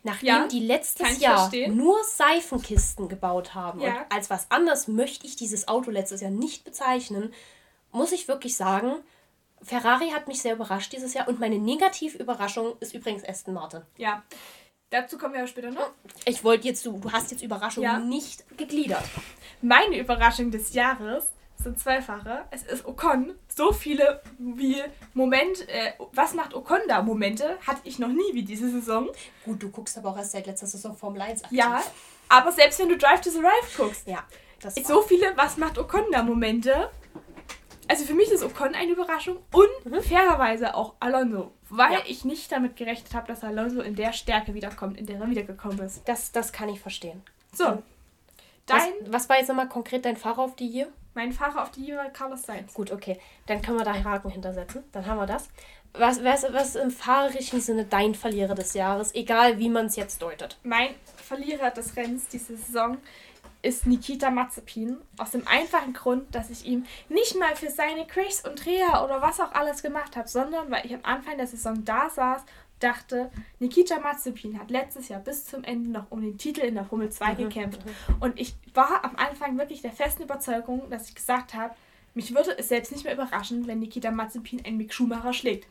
Nachdem 0.04 0.28
ja, 0.28 0.46
die 0.48 0.60
letztes 0.60 1.20
Jahr 1.20 1.38
verstehen. 1.38 1.76
nur 1.76 2.02
Seifenkisten 2.04 3.08
gebaut 3.08 3.54
haben 3.54 3.80
ja. 3.80 3.88
und 3.88 3.96
als 4.10 4.30
was 4.30 4.50
anderes 4.50 4.88
möchte 4.88 5.26
ich 5.26 5.36
dieses 5.36 5.68
Auto 5.68 5.90
letztes 5.90 6.20
Jahr 6.20 6.30
nicht 6.30 6.64
bezeichnen, 6.64 7.32
muss 7.90 8.12
ich 8.12 8.28
wirklich 8.28 8.56
sagen, 8.56 8.94
Ferrari 9.60 10.10
hat 10.10 10.28
mich 10.28 10.40
sehr 10.40 10.54
überrascht 10.54 10.92
dieses 10.92 11.14
Jahr 11.14 11.28
und 11.28 11.40
meine 11.40 11.58
Negativüberraschung 11.58 12.76
ist 12.80 12.94
übrigens 12.94 13.24
Aston 13.24 13.54
Martin. 13.54 13.82
Ja. 13.96 14.22
Dazu 14.90 15.16
kommen 15.16 15.32
wir 15.32 15.40
aber 15.40 15.48
später 15.48 15.70
noch. 15.70 15.90
Ich 16.26 16.44
wollte 16.44 16.68
jetzt, 16.68 16.84
du, 16.84 16.98
du 16.98 17.10
hast 17.12 17.30
jetzt 17.30 17.42
Überraschungen 17.42 17.90
ja. 17.90 17.98
nicht 17.98 18.44
gegliedert. 18.58 19.04
Meine 19.62 19.98
Überraschung 19.98 20.50
des 20.50 20.74
Jahres 20.74 21.31
sind 21.64 21.78
zweifache. 21.78 22.44
Es 22.50 22.62
ist 22.62 22.86
Ocon. 22.86 23.34
So 23.48 23.72
viele 23.72 24.22
wie 24.38 24.82
Moment, 25.14 25.68
äh, 25.68 25.92
was 26.12 26.34
macht 26.34 26.54
Ocon 26.54 26.80
da 26.88 27.02
Momente, 27.02 27.58
hatte 27.66 27.80
ich 27.84 27.98
noch 27.98 28.08
nie 28.08 28.32
wie 28.32 28.42
diese 28.42 28.70
Saison. 28.70 29.08
Gut, 29.44 29.62
du 29.62 29.70
guckst 29.70 29.96
aber 29.98 30.10
auch 30.10 30.16
erst 30.16 30.32
seit 30.32 30.46
letzter 30.46 30.66
Saison 30.66 30.96
Formel 30.96 31.22
1 31.22 31.44
aktiv. 31.44 31.58
Ja, 31.58 31.82
aber 32.28 32.52
selbst 32.52 32.78
wenn 32.78 32.88
du 32.88 32.96
Drive 32.96 33.20
to 33.20 33.30
Survive 33.30 33.76
guckst. 33.76 34.06
Ja, 34.06 34.24
das 34.60 34.74
So 34.74 35.02
viele, 35.02 35.36
was 35.36 35.56
macht 35.56 35.78
Ocon 35.78 36.04
da 36.12 36.22
Momente. 36.22 36.90
Also 37.88 38.04
für 38.04 38.14
mich 38.14 38.30
ist 38.30 38.42
Ocon 38.42 38.74
eine 38.74 38.92
Überraschung 38.92 39.38
und 39.52 39.68
mhm. 39.84 40.02
fairerweise 40.02 40.74
auch 40.74 40.94
Alonso, 41.00 41.52
weil 41.68 41.92
ja. 41.92 41.98
ich 42.06 42.24
nicht 42.24 42.50
damit 42.50 42.76
gerechnet 42.76 43.12
habe, 43.12 43.26
dass 43.26 43.44
Alonso 43.44 43.82
in 43.82 43.96
der 43.96 44.12
Stärke 44.12 44.54
wiederkommt, 44.54 44.98
in 44.98 45.06
der 45.06 45.20
er 45.20 45.28
wiedergekommen 45.28 45.78
ist. 45.80 46.02
Das, 46.06 46.32
das 46.32 46.52
kann 46.52 46.68
ich 46.68 46.80
verstehen. 46.80 47.22
So. 47.52 47.82
Dein 48.66 48.78
was, 49.00 49.12
was 49.12 49.28
war 49.28 49.38
jetzt 49.38 49.48
nochmal 49.48 49.68
konkret 49.68 50.04
dein 50.04 50.16
Fahrer 50.16 50.42
auf 50.42 50.56
die 50.56 50.68
hier? 50.68 50.92
Mein 51.14 51.32
Fahrer 51.32 51.62
auf 51.62 51.70
die 51.70 51.94
war 51.94 52.08
Carlos 52.10 52.42
Sainz. 52.42 52.74
Gut, 52.74 52.90
okay. 52.90 53.18
Dann 53.46 53.60
können 53.60 53.78
wir 53.78 53.84
da 53.84 53.92
Haken 53.92 54.30
hintersetzen. 54.30 54.82
Dann 54.92 55.06
haben 55.06 55.18
wir 55.18 55.26
das. 55.26 55.48
Was, 55.94 56.24
was, 56.24 56.44
was 56.52 56.74
im 56.74 56.90
fahrerischen 56.90 57.60
Sinne 57.60 57.84
dein 57.84 58.14
Verlierer 58.14 58.54
des 58.54 58.72
Jahres, 58.72 59.14
egal 59.14 59.58
wie 59.58 59.68
man 59.68 59.86
es 59.86 59.96
jetzt 59.96 60.22
deutet? 60.22 60.56
Mein 60.62 60.94
Verlierer 61.16 61.70
des 61.70 61.96
Rennens 61.96 62.28
diese 62.28 62.56
Saison 62.56 62.96
ist 63.60 63.86
Nikita 63.86 64.30
Mazepin. 64.30 64.98
Aus 65.18 65.30
dem 65.30 65.46
einfachen 65.46 65.92
Grund, 65.92 66.34
dass 66.34 66.50
ich 66.50 66.64
ihm 66.66 66.84
nicht 67.08 67.38
mal 67.38 67.54
für 67.56 67.70
seine 67.70 68.06
Crashs 68.06 68.44
und 68.46 68.64
Dreher 68.64 69.04
oder 69.04 69.22
was 69.22 69.40
auch 69.40 69.52
alles 69.52 69.82
gemacht 69.82 70.16
habe, 70.16 70.28
sondern 70.28 70.70
weil 70.70 70.84
ich 70.86 70.94
am 70.94 71.04
Anfang 71.04 71.36
der 71.36 71.46
Saison 71.46 71.84
da 71.84 72.10
saß 72.10 72.42
dachte, 72.82 73.30
Nikita 73.58 73.98
Mazepin 73.98 74.58
hat 74.58 74.70
letztes 74.70 75.08
Jahr 75.08 75.20
bis 75.20 75.44
zum 75.44 75.64
Ende 75.64 75.90
noch 75.90 76.10
um 76.10 76.22
den 76.22 76.38
Titel 76.38 76.60
in 76.60 76.74
der 76.74 76.84
Formel 76.84 77.10
2 77.10 77.32
mhm. 77.32 77.36
gekämpft. 77.36 77.80
Und 78.20 78.38
ich 78.38 78.54
war 78.74 79.04
am 79.04 79.16
Anfang 79.16 79.58
wirklich 79.58 79.82
der 79.82 79.92
festen 79.92 80.24
Überzeugung, 80.24 80.88
dass 80.90 81.08
ich 81.08 81.14
gesagt 81.14 81.54
habe, 81.54 81.74
mich 82.14 82.34
würde 82.34 82.56
es 82.58 82.68
selbst 82.68 82.92
nicht 82.92 83.04
mehr 83.04 83.14
überraschen, 83.14 83.66
wenn 83.66 83.78
Nikita 83.78 84.10
Mazepin 84.10 84.64
einen 84.64 84.76
Mick 84.76 84.92
Schumacher 84.92 85.32
schlägt. 85.32 85.66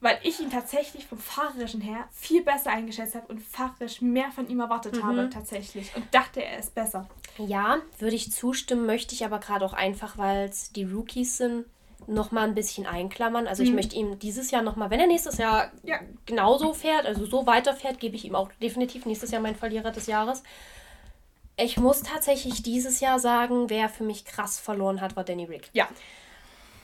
Weil 0.00 0.18
ich 0.22 0.40
ihn 0.40 0.50
tatsächlich 0.50 1.06
vom 1.06 1.18
Fahrerischen 1.18 1.80
her 1.80 2.08
viel 2.12 2.42
besser 2.44 2.70
eingeschätzt 2.70 3.16
habe 3.16 3.26
und 3.26 3.42
fahrerisch 3.42 4.00
mehr 4.00 4.30
von 4.30 4.48
ihm 4.48 4.60
erwartet 4.60 4.96
mhm. 4.96 5.04
habe 5.04 5.30
tatsächlich. 5.30 5.94
Und 5.96 6.04
dachte, 6.12 6.44
er 6.44 6.58
ist 6.58 6.74
besser. 6.74 7.08
Ja, 7.36 7.78
würde 7.98 8.14
ich 8.14 8.32
zustimmen, 8.32 8.86
möchte 8.86 9.14
ich 9.14 9.24
aber 9.24 9.38
gerade 9.40 9.64
auch 9.64 9.72
einfach, 9.72 10.16
weil 10.16 10.48
es 10.48 10.72
die 10.72 10.84
Rookies 10.84 11.36
sind, 11.36 11.66
noch 12.06 12.30
mal 12.30 12.46
ein 12.46 12.54
bisschen 12.54 12.86
einklammern. 12.86 13.46
Also 13.46 13.62
ich 13.62 13.70
mhm. 13.70 13.76
möchte 13.76 13.96
ihm 13.96 14.18
dieses 14.18 14.50
Jahr 14.50 14.62
noch 14.62 14.76
mal, 14.76 14.90
wenn 14.90 15.00
er 15.00 15.06
nächstes 15.06 15.38
Jahr 15.38 15.70
ja. 15.82 16.00
genauso 16.26 16.72
fährt, 16.72 17.06
also 17.06 17.26
so 17.26 17.46
weiterfährt, 17.46 18.00
gebe 18.00 18.16
ich 18.16 18.24
ihm 18.24 18.34
auch 18.34 18.50
definitiv 18.62 19.04
nächstes 19.04 19.30
Jahr 19.30 19.42
meinen 19.42 19.56
Verlierer 19.56 19.90
des 19.90 20.06
Jahres. 20.06 20.42
Ich 21.56 21.76
muss 21.76 22.02
tatsächlich 22.02 22.62
dieses 22.62 23.00
Jahr 23.00 23.18
sagen, 23.18 23.68
wer 23.68 23.88
für 23.88 24.04
mich 24.04 24.24
krass 24.24 24.58
verloren 24.58 25.00
hat, 25.00 25.16
war 25.16 25.24
Danny 25.24 25.44
Rick. 25.44 25.70
Ja. 25.72 25.88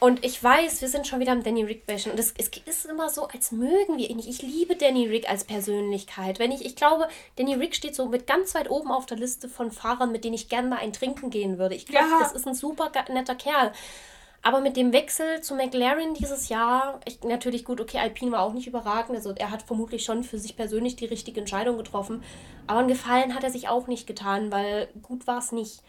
Und 0.00 0.22
ich 0.22 0.42
weiß, 0.42 0.82
wir 0.82 0.88
sind 0.88 1.06
schon 1.06 1.20
wieder 1.20 1.32
am 1.32 1.42
Danny 1.42 1.62
Rick 1.62 1.86
bashen. 1.86 2.12
Und 2.12 2.18
es, 2.18 2.34
es 2.36 2.48
ist 2.48 2.84
immer 2.84 3.08
so, 3.08 3.26
als 3.28 3.52
mögen 3.52 3.96
wir 3.96 4.10
ihn 4.10 4.16
nicht. 4.16 4.28
Ich 4.28 4.42
liebe 4.42 4.76
Danny 4.76 5.06
Rick 5.06 5.30
als 5.30 5.44
Persönlichkeit. 5.44 6.38
Wenn 6.38 6.52
ich, 6.52 6.66
ich 6.66 6.76
glaube, 6.76 7.08
Danny 7.36 7.54
Rick 7.54 7.74
steht 7.74 7.94
so 7.94 8.06
mit 8.06 8.26
ganz 8.26 8.54
weit 8.54 8.68
oben 8.68 8.90
auf 8.90 9.06
der 9.06 9.16
Liste 9.16 9.48
von 9.48 9.70
Fahrern, 9.70 10.12
mit 10.12 10.24
denen 10.24 10.34
ich 10.34 10.50
gerne 10.50 10.68
mal 10.68 10.78
ein 10.78 10.92
Trinken 10.92 11.30
gehen 11.30 11.56
würde. 11.56 11.74
Ich 11.74 11.86
glaube, 11.86 12.10
ja. 12.10 12.18
das 12.18 12.32
ist 12.32 12.46
ein 12.46 12.54
super 12.54 12.92
netter 13.08 13.34
Kerl. 13.34 13.72
Aber 14.46 14.60
mit 14.60 14.76
dem 14.76 14.92
Wechsel 14.92 15.40
zu 15.40 15.54
McLaren 15.54 16.12
dieses 16.12 16.50
Jahr, 16.50 17.00
ich, 17.06 17.22
natürlich 17.24 17.64
gut, 17.64 17.80
okay, 17.80 17.98
Alpine 17.98 18.30
war 18.30 18.42
auch 18.42 18.52
nicht 18.52 18.66
überragend. 18.66 19.16
Also 19.16 19.32
er 19.34 19.50
hat 19.50 19.62
vermutlich 19.62 20.04
schon 20.04 20.22
für 20.22 20.38
sich 20.38 20.54
persönlich 20.54 20.96
die 20.96 21.06
richtige 21.06 21.40
Entscheidung 21.40 21.78
getroffen. 21.78 22.22
Aber 22.66 22.80
einen 22.80 22.88
Gefallen 22.88 23.34
hat 23.34 23.42
er 23.42 23.50
sich 23.50 23.68
auch 23.68 23.86
nicht 23.86 24.06
getan, 24.06 24.52
weil 24.52 24.88
gut 25.00 25.26
war 25.26 25.38
es 25.38 25.50
nicht. 25.50 25.82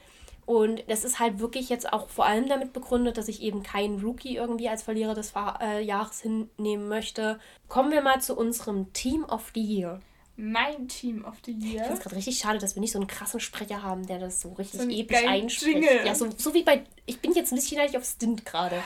Und 0.45 0.83
das 0.87 1.03
ist 1.03 1.19
halt 1.19 1.39
wirklich 1.39 1.67
jetzt 1.67 1.91
auch 1.91 2.07
vor 2.07 2.27
allem 2.27 2.47
damit 2.47 2.71
begründet, 2.71 3.17
dass 3.17 3.27
ich 3.27 3.41
eben 3.41 3.61
keinen 3.61 3.99
Rookie 3.99 4.37
irgendwie 4.37 4.69
als 4.69 4.83
Verlierer 4.83 5.15
des 5.15 5.33
äh, 5.61 5.83
Jahres 5.83 6.21
hinnehmen 6.21 6.87
möchte. 6.87 7.39
Kommen 7.67 7.91
wir 7.91 8.01
mal 8.01 8.21
zu 8.21 8.37
unserem 8.37 8.93
Team 8.93 9.25
of 9.25 9.51
the 9.53 9.61
Year. 9.61 9.99
Mein 10.37 10.87
Team 10.87 11.23
of 11.23 11.35
the 11.45 11.51
Year. 11.51 11.75
Ich 11.75 11.81
finde 11.81 11.93
es 11.93 11.99
gerade 12.01 12.15
richtig 12.15 12.37
schade, 12.37 12.59
dass 12.59 12.75
wir 12.75 12.81
nicht 12.81 12.91
so 12.91 12.99
einen 12.99 13.07
krassen 13.07 13.39
Sprecher 13.39 13.83
haben, 13.83 14.05
der 14.05 14.19
das 14.19 14.41
so 14.41 14.51
richtig 14.53 14.81
so 14.81 14.89
episch 14.89 15.23
einspricht. 15.25 15.75
Jingle. 15.75 16.05
Ja, 16.05 16.13
so, 16.13 16.29
so 16.37 16.53
wie 16.53 16.63
bei. 16.63 16.83
Ich 17.05 17.19
bin 17.19 17.31
jetzt 17.33 17.51
ein 17.51 17.55
bisschen 17.55 17.77
neidisch 17.77 17.95
auf 17.95 18.03
Stint 18.03 18.45
gerade. 18.45 18.81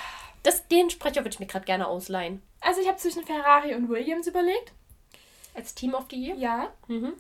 den 0.71 0.89
Sprecher 0.89 1.21
würde 1.21 1.29
ich 1.29 1.39
mir 1.39 1.47
gerade 1.47 1.65
gerne 1.65 1.87
ausleihen. 1.87 2.41
Also 2.61 2.81
ich 2.81 2.87
habe 2.87 2.97
zwischen 2.97 3.25
Ferrari 3.25 3.73
und 3.73 3.89
Williams 3.89 4.27
überlegt. 4.27 4.73
Als 5.55 5.73
Team 5.73 5.93
of 5.95 6.05
the 6.11 6.17
Year? 6.17 6.35
Ja. 6.35 6.73
Mhm. 6.87 7.13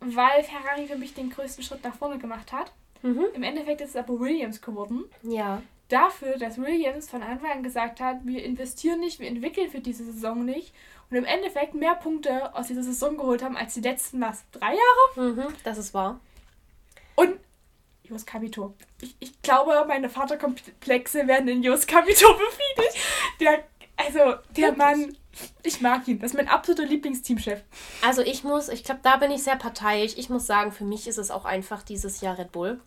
Weil 0.00 0.42
Ferrari 0.42 0.86
für 0.86 0.96
mich 0.96 1.14
den 1.14 1.30
größten 1.30 1.64
Schritt 1.64 1.82
nach 1.82 1.96
vorne 1.96 2.18
gemacht 2.18 2.52
hat. 2.52 2.72
Mhm. 3.02 3.24
Im 3.34 3.42
Endeffekt 3.42 3.80
ist 3.80 3.90
es 3.90 3.96
aber 3.96 4.20
Williams 4.20 4.60
geworden. 4.60 5.04
Ja. 5.22 5.62
Dafür, 5.88 6.38
dass 6.38 6.58
Williams 6.58 7.10
von 7.10 7.22
Anfang 7.22 7.50
an 7.50 7.62
gesagt 7.62 8.00
hat, 8.00 8.24
wir 8.24 8.42
investieren 8.42 9.00
nicht, 9.00 9.20
wir 9.20 9.28
entwickeln 9.28 9.70
für 9.70 9.80
diese 9.80 10.04
Saison 10.04 10.44
nicht. 10.44 10.72
Und 11.10 11.16
im 11.16 11.24
Endeffekt 11.24 11.74
mehr 11.74 11.94
Punkte 11.94 12.54
aus 12.54 12.68
dieser 12.68 12.82
Saison 12.82 13.16
geholt 13.16 13.42
haben 13.42 13.56
als 13.56 13.74
die 13.74 13.80
letzten, 13.80 14.20
was, 14.20 14.44
drei 14.52 14.74
Jahre? 14.74 15.32
Mhm, 15.32 15.54
das 15.62 15.78
ist 15.78 15.92
wahr. 15.92 16.20
Und 17.14 17.38
Jos 18.04 18.26
Capito. 18.26 18.74
Ich, 19.00 19.16
ich 19.20 19.42
glaube, 19.42 19.84
meine 19.86 20.10
Vaterkomplexe 20.10 21.26
werden 21.26 21.48
in 21.48 21.62
Jos 21.62 21.86
Capito 21.86 22.26
befriedigt. 22.32 22.98
Der, 23.40 23.64
also, 23.96 24.38
der 24.56 24.72
Mann, 24.72 25.16
ich 25.62 25.80
mag 25.80 26.06
ihn. 26.06 26.18
Das 26.18 26.32
ist 26.32 26.36
mein 26.36 26.48
absoluter 26.48 26.84
Lieblingsteamchef. 26.84 27.62
Also 28.02 28.22
ich 28.22 28.44
muss, 28.44 28.68
ich 28.68 28.84
glaube, 28.84 29.00
da 29.02 29.16
bin 29.16 29.30
ich 29.30 29.42
sehr 29.42 29.56
parteiisch. 29.56 30.14
Ich 30.16 30.28
muss 30.28 30.46
sagen, 30.46 30.72
für 30.72 30.84
mich 30.84 31.06
ist 31.06 31.18
es 31.18 31.30
auch 31.30 31.44
einfach 31.44 31.82
dieses 31.82 32.20
Jahr 32.20 32.38
Red 32.38 32.52
Bull. 32.52 32.80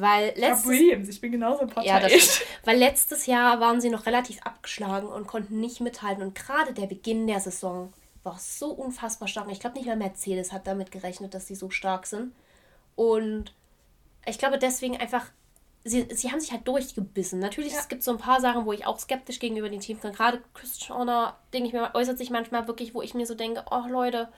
Weil 0.00 0.32
letztes, 0.36 0.64
ich 0.64 0.78
Williams, 0.78 1.08
ich 1.08 1.20
bin 1.20 1.32
genauso 1.32 1.66
parteiisch. 1.66 2.12
Ja, 2.12 2.20
stimmt. 2.20 2.46
Weil 2.64 2.78
letztes 2.78 3.26
Jahr 3.26 3.58
waren 3.58 3.80
sie 3.80 3.90
noch 3.90 4.06
relativ 4.06 4.40
abgeschlagen 4.42 5.08
und 5.08 5.26
konnten 5.26 5.58
nicht 5.58 5.80
mithalten. 5.80 6.22
Und 6.22 6.36
gerade 6.36 6.72
der 6.72 6.86
Beginn 6.86 7.26
der 7.26 7.40
Saison 7.40 7.92
war 8.22 8.38
so 8.38 8.70
unfassbar 8.70 9.26
stark. 9.26 9.50
Ich 9.50 9.58
glaube, 9.58 9.76
nicht 9.76 9.86
mal 9.86 9.96
Mercedes 9.96 10.52
hat 10.52 10.68
damit 10.68 10.92
gerechnet, 10.92 11.34
dass 11.34 11.48
sie 11.48 11.56
so 11.56 11.70
stark 11.70 12.06
sind. 12.06 12.32
Und 12.94 13.52
ich 14.24 14.38
glaube 14.38 14.58
deswegen 14.58 14.96
einfach, 14.96 15.26
sie, 15.84 16.06
sie 16.12 16.30
haben 16.30 16.38
sich 16.38 16.52
halt 16.52 16.68
durchgebissen. 16.68 17.40
Natürlich, 17.40 17.72
ja. 17.72 17.80
es 17.80 17.88
gibt 17.88 18.04
so 18.04 18.12
ein 18.12 18.18
paar 18.18 18.40
Sachen, 18.40 18.66
wo 18.66 18.72
ich 18.72 18.86
auch 18.86 19.00
skeptisch 19.00 19.40
gegenüber 19.40 19.68
den 19.68 19.80
Teams 19.80 20.00
bin. 20.00 20.12
Gerade 20.12 20.40
Christian 20.54 20.96
Horner, 20.96 21.38
denke 21.52 21.66
ich 21.66 21.72
mir, 21.72 21.90
äußert 21.94 22.18
sich 22.18 22.30
manchmal 22.30 22.68
wirklich, 22.68 22.94
wo 22.94 23.02
ich 23.02 23.14
mir 23.14 23.26
so 23.26 23.34
denke, 23.34 23.64
oh 23.72 23.88
Leute, 23.88 24.28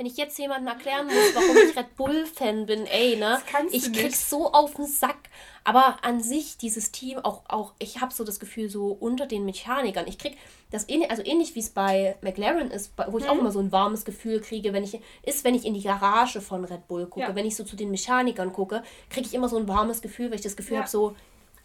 wenn 0.00 0.06
ich 0.06 0.16
jetzt 0.16 0.38
jemandem 0.38 0.68
erklären 0.68 1.08
muss, 1.08 1.34
warum 1.34 1.54
ich 1.58 1.76
Red 1.76 1.94
Bull-Fan 1.94 2.64
bin, 2.64 2.86
ey, 2.86 3.16
ne? 3.16 3.38
Ich 3.70 3.92
krieg 3.92 4.16
so 4.16 4.50
auf 4.50 4.72
den 4.72 4.86
Sack. 4.86 5.18
Aber 5.62 5.98
an 6.00 6.22
sich, 6.22 6.56
dieses 6.56 6.90
Team, 6.90 7.18
auch, 7.18 7.42
auch 7.48 7.74
ich 7.78 8.00
habe 8.00 8.10
so 8.10 8.24
das 8.24 8.40
Gefühl, 8.40 8.70
so 8.70 8.96
unter 8.98 9.26
den 9.26 9.44
Mechanikern, 9.44 10.06
ich 10.06 10.16
krieg 10.16 10.38
das 10.70 10.88
ähnlich, 10.88 11.10
also 11.10 11.22
ähnlich 11.22 11.54
wie 11.54 11.58
es 11.58 11.68
bei 11.68 12.16
McLaren 12.22 12.70
ist, 12.70 12.94
wo 13.10 13.18
ich 13.18 13.24
mhm. 13.24 13.30
auch 13.30 13.38
immer 13.40 13.52
so 13.52 13.58
ein 13.58 13.72
warmes 13.72 14.06
Gefühl 14.06 14.40
kriege, 14.40 14.72
wenn 14.72 14.84
ich, 14.84 14.98
ist, 15.22 15.44
wenn 15.44 15.54
ich 15.54 15.66
in 15.66 15.74
die 15.74 15.82
Garage 15.82 16.40
von 16.40 16.64
Red 16.64 16.88
Bull 16.88 17.04
gucke, 17.04 17.26
ja. 17.26 17.34
wenn 17.34 17.44
ich 17.44 17.54
so 17.54 17.64
zu 17.64 17.76
den 17.76 17.90
Mechanikern 17.90 18.54
gucke, 18.54 18.82
kriege 19.10 19.26
ich 19.26 19.34
immer 19.34 19.50
so 19.50 19.58
ein 19.58 19.68
warmes 19.68 20.00
Gefühl, 20.00 20.30
weil 20.30 20.36
ich 20.36 20.40
das 20.40 20.56
Gefühl 20.56 20.76
ja. 20.76 20.80
habe, 20.80 20.90
so, 20.90 21.14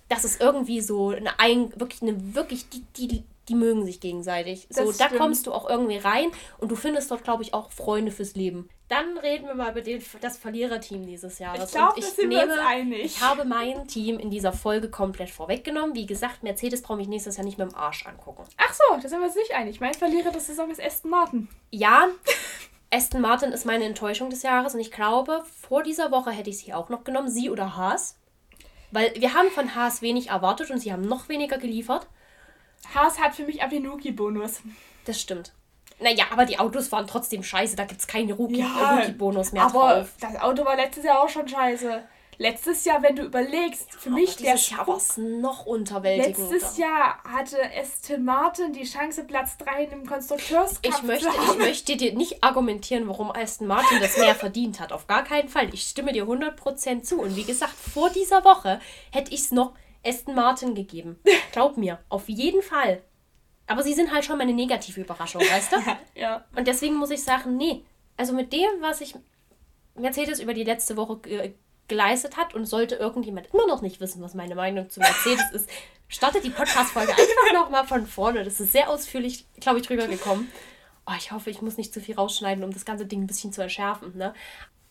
das 0.10 0.26
ist 0.26 0.42
irgendwie 0.42 0.82
so 0.82 1.12
eine, 1.12 1.40
ein, 1.40 1.72
wirklich 1.80 2.02
eine, 2.02 2.36
wirklich, 2.36 2.68
die, 2.68 2.84
die, 2.98 3.24
die 3.50 3.56
mögen 3.56 3.86
sich 3.86 4.00
gegenseitig. 4.00 4.68
Das 4.70 4.78
so, 4.78 4.92
stimmt. 4.92 5.12
da 5.12 5.18
kommst 5.18 5.48
du 5.48 5.54
auch 5.54 5.70
irgendwie 5.70 5.98
rein 5.98 6.32
und 6.58 6.72
du 6.72 6.76
findest 6.76 7.12
dort, 7.12 7.24
glaube 7.24 7.44
ich, 7.44 7.54
auch 7.54 7.72
Freunde 7.72 8.12
fürs 8.12 8.36
Leben. 8.36 8.70
Dann 8.88 9.18
reden 9.18 9.48
wir 9.48 9.56
mal 9.56 9.72
über 9.72 9.82
den, 9.82 10.04
das 10.22 10.38
Verliererteam 10.38 11.08
dieses 11.08 11.40
Jahres. 11.40 11.70
Ich 11.70 11.76
glaube, 11.76 12.00
ich 12.00 12.06
sind 12.06 12.30
nehme, 12.30 12.48
wir 12.48 12.54
uns 12.54 12.68
einig. 12.68 13.06
Ich 13.06 13.22
habe 13.22 13.44
mein 13.46 13.88
Team 13.88 14.20
in 14.20 14.30
dieser 14.30 14.54
Folge 14.54 14.92
komplett 14.92 15.32
vorweggenommen. 15.32 15.96
Wie 15.96 16.06
gesagt, 16.06 16.44
Mercedes 16.44 16.84
brauche 16.84 17.02
ich 17.02 17.08
nächstes 17.08 17.38
Jahr 17.38 17.46
nicht 17.46 17.58
mit 17.58 17.72
dem 17.72 17.76
Arsch 17.76 18.06
angucken. 18.06 18.44
Ach 18.58 18.74
so, 18.74 19.02
da 19.02 19.08
sind 19.08 19.20
wir 19.20 19.26
uns 19.26 19.36
nicht 19.36 19.56
einig. 19.56 19.80
Mein 19.80 19.96
Verlierer 19.96 20.32
der 20.32 20.42
Saison 20.42 20.70
ist 20.70 20.80
Aston 20.82 21.10
Martin. 21.10 21.48
Ja, 21.72 22.10
Aston 22.92 23.22
Martin 23.22 23.52
ist 23.52 23.66
meine 23.66 23.86
Enttäuschung 23.86 24.30
des 24.30 24.44
Jahres 24.44 24.76
und 24.76 24.80
ich 24.80 24.92
glaube, 24.92 25.44
vor 25.62 25.82
dieser 25.82 26.12
Woche 26.12 26.32
hätte 26.32 26.52
ich 26.52 26.60
sie 26.60 26.74
auch 26.74 26.90
noch 26.90 27.04
genommen. 27.04 27.30
Sie 27.30 27.50
oder 27.50 27.76
Haas. 27.76 28.20
Weil 28.92 29.14
wir 29.16 29.34
haben 29.34 29.50
von 29.50 29.76
Haas 29.76 30.02
wenig 30.02 30.30
erwartet 30.30 30.70
und 30.70 30.80
sie 30.80 30.94
haben 30.94 31.02
noch 31.02 31.28
weniger 31.28 31.58
geliefert. 31.58 32.08
Haas 32.94 33.20
hat 33.20 33.36
für 33.36 33.44
mich 33.44 33.62
aber 33.62 33.72
den 33.72 33.88
Rookie-Bonus. 33.88 34.62
Das 35.06 35.20
stimmt. 35.22 35.54
Naja, 36.00 36.26
aber 36.32 36.46
die 36.46 36.60
Autos 36.60 36.92
waren 36.92 37.08
trotzdem 37.08 37.44
scheiße. 37.44 37.76
Da 37.76 37.86
gibt 37.86 38.02
es 38.02 38.08
keinen 38.08 38.32
Rookie-Bonus 38.32 39.48
ja, 39.48 39.54
mehr 39.54 39.64
aber 39.64 39.96
drauf. 39.96 40.10
Das 40.20 40.36
Auto 40.42 40.66
war 40.66 40.76
letztes 40.76 41.06
Jahr 41.06 41.22
auch 41.22 41.30
schon 41.30 41.48
scheiße. 41.48 42.04
Letztes 42.38 42.84
Jahr, 42.84 43.02
wenn 43.02 43.16
du 43.16 43.24
überlegst, 43.24 43.94
für 43.94 44.10
aber 44.10 44.20
mich 44.20 44.36
der 44.36 44.56
Jahr 44.56 44.88
war 44.88 44.98
es 44.98 45.16
noch 45.16 45.66
unterwältigender. 45.66 46.52
Letztes 46.52 46.78
Jahr 46.78 47.24
hatte 47.24 47.58
Aston 47.74 48.26
Martin 48.26 48.74
die 48.74 48.84
Chance, 48.84 49.24
Platz 49.24 49.58
3 49.58 49.86
im 49.86 50.06
Konstrukteurskampf 50.06 50.98
ich 50.98 51.04
möchte, 51.04 51.30
zu 51.30 51.38
haben. 51.38 51.52
Ich 51.52 51.58
möchte 51.66 51.96
dir 51.96 52.14
nicht 52.14 52.44
argumentieren, 52.44 53.08
warum 53.08 53.32
Aston 53.32 53.68
Martin 53.68 54.02
das 54.02 54.18
mehr 54.18 54.36
verdient 54.36 54.82
hat. 54.82 54.92
Auf 54.92 55.08
gar 55.08 55.24
keinen 55.24 55.48
Fall. 55.48 55.74
Ich 55.74 55.84
stimme 55.84 56.12
dir 56.12 56.26
100% 56.26 57.04
zu. 57.04 57.22
Und 57.22 57.38
wie 57.38 57.46
gesagt, 57.46 57.74
vor 57.74 58.10
dieser 58.10 58.44
Woche 58.44 58.82
hätte 59.12 59.34
ich 59.34 59.40
es 59.42 59.52
noch 59.52 59.74
Aston 60.06 60.36
Martin 60.36 60.76
gegeben. 60.76 61.20
Glaub 61.52 61.78
mir, 61.78 62.00
auf 62.10 62.30
jeden 62.30 62.62
Fall. 62.62 63.02
Aber 63.68 63.84
sie 63.84 63.94
sind 63.94 64.14
halt 64.14 64.26
schon 64.26 64.38
meine 64.38 64.54
negative 64.54 65.02
Überraschung, 65.02 65.42
weißt 65.42 65.72
du? 65.74 65.78
ja. 66.20 66.46
Und 66.56 66.68
deswegen 66.68 66.96
muss 66.96 67.10
ich 67.10 67.24
sagen, 67.24 67.58
nee. 67.58 67.84
Also 68.18 68.34
mit 68.34 68.54
dem, 68.54 68.70
was 68.80 69.02
ich 69.02 69.16
Mercedes 69.96 70.40
über 70.40 70.54
die 70.54 70.64
letzte 70.64 70.98
Woche 70.98 71.18
ge 71.18 71.54
geleistet 71.88 72.36
hat 72.36 72.56
und 72.56 72.66
sollte 72.66 72.96
irgendjemand 72.96 73.54
immer 73.54 73.68
noch 73.68 73.84
nicht 73.84 74.00
wissen, 74.00 74.20
was 74.24 74.34
meine 74.34 74.56
Meinung 74.56 74.90
zu 74.90 75.00
Mercedes 75.00 75.52
ist, 75.52 75.70
startet 76.08 76.44
die 76.44 76.50
Podcast-Folge 76.50 77.12
einfach 77.12 77.54
nochmal 77.54 77.86
von 77.86 78.08
vorne. 78.08 78.44
Das 78.44 78.60
ist 78.60 78.72
sehr 78.72 78.90
ausführlich, 78.90 79.46
glaube 79.60 79.80
ich, 79.80 79.86
drüber 79.86 80.08
gekommen. 80.08 80.52
Oh, 81.06 81.14
ich 81.16 81.32
hoffe, 81.32 81.52
ich 81.52 81.62
muss 81.62 81.78
nicht 81.78 81.94
zu 81.94 82.02
viel 82.02 82.16
rausschneiden, 82.16 82.64
um 82.64 82.74
das 82.74 82.86
ganze 82.86 83.06
Ding 83.06 83.22
ein 83.22 83.28
bisschen 83.28 83.54
zu 83.54 83.62
erschärfen. 83.62 84.18
Ne? 84.18 84.34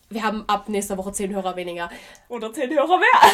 Wir 0.09 0.23
haben 0.23 0.43
ab 0.47 0.69
nächster 0.69 0.97
Woche 0.97 1.11
zehn 1.11 1.33
Hörer 1.33 1.55
weniger. 1.55 1.89
Oder 2.29 2.53
zehn 2.53 2.69
Hörer 2.69 2.97
mehr. 2.97 3.31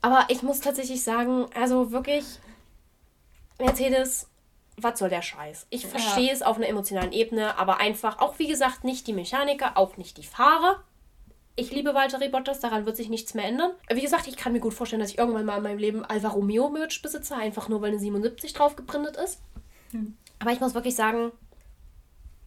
Aber 0.00 0.24
ich 0.28 0.42
muss 0.42 0.60
tatsächlich 0.60 1.02
sagen, 1.02 1.46
also 1.54 1.90
wirklich, 1.90 2.24
Mercedes, 3.58 4.28
was 4.76 4.98
soll 4.98 5.08
der 5.08 5.22
Scheiß? 5.22 5.66
Ich 5.70 5.82
ja. 5.82 5.88
verstehe 5.88 6.32
es 6.32 6.42
auf 6.42 6.56
einer 6.56 6.68
emotionalen 6.68 7.12
Ebene, 7.12 7.58
aber 7.58 7.80
einfach, 7.80 8.18
auch 8.20 8.38
wie 8.38 8.46
gesagt, 8.46 8.84
nicht 8.84 9.06
die 9.06 9.12
Mechaniker, 9.12 9.76
auch 9.76 9.96
nicht 9.96 10.16
die 10.16 10.22
Fahrer. 10.22 10.82
Ich 11.56 11.72
liebe 11.72 11.94
Valtteri 11.94 12.28
Bottas, 12.28 12.60
daran 12.60 12.84
wird 12.84 12.96
sich 12.96 13.08
nichts 13.08 13.32
mehr 13.32 13.46
ändern. 13.46 13.72
Wie 13.90 14.02
gesagt, 14.02 14.26
ich 14.26 14.36
kann 14.36 14.52
mir 14.52 14.60
gut 14.60 14.74
vorstellen, 14.74 15.00
dass 15.00 15.10
ich 15.10 15.18
irgendwann 15.18 15.46
mal 15.46 15.56
in 15.56 15.62
meinem 15.62 15.78
Leben 15.78 16.04
Alfa 16.04 16.28
Romeo 16.28 16.68
Merch 16.68 17.00
besitze, 17.00 17.34
einfach 17.34 17.68
nur 17.68 17.80
weil 17.80 17.90
eine 17.90 17.98
77 17.98 18.52
drauf 18.52 18.76
geprintet 18.76 19.16
ist. 19.16 19.40
Hm. 19.92 20.16
Aber 20.38 20.52
ich 20.52 20.60
muss 20.60 20.74
wirklich 20.74 20.94
sagen, 20.94 21.32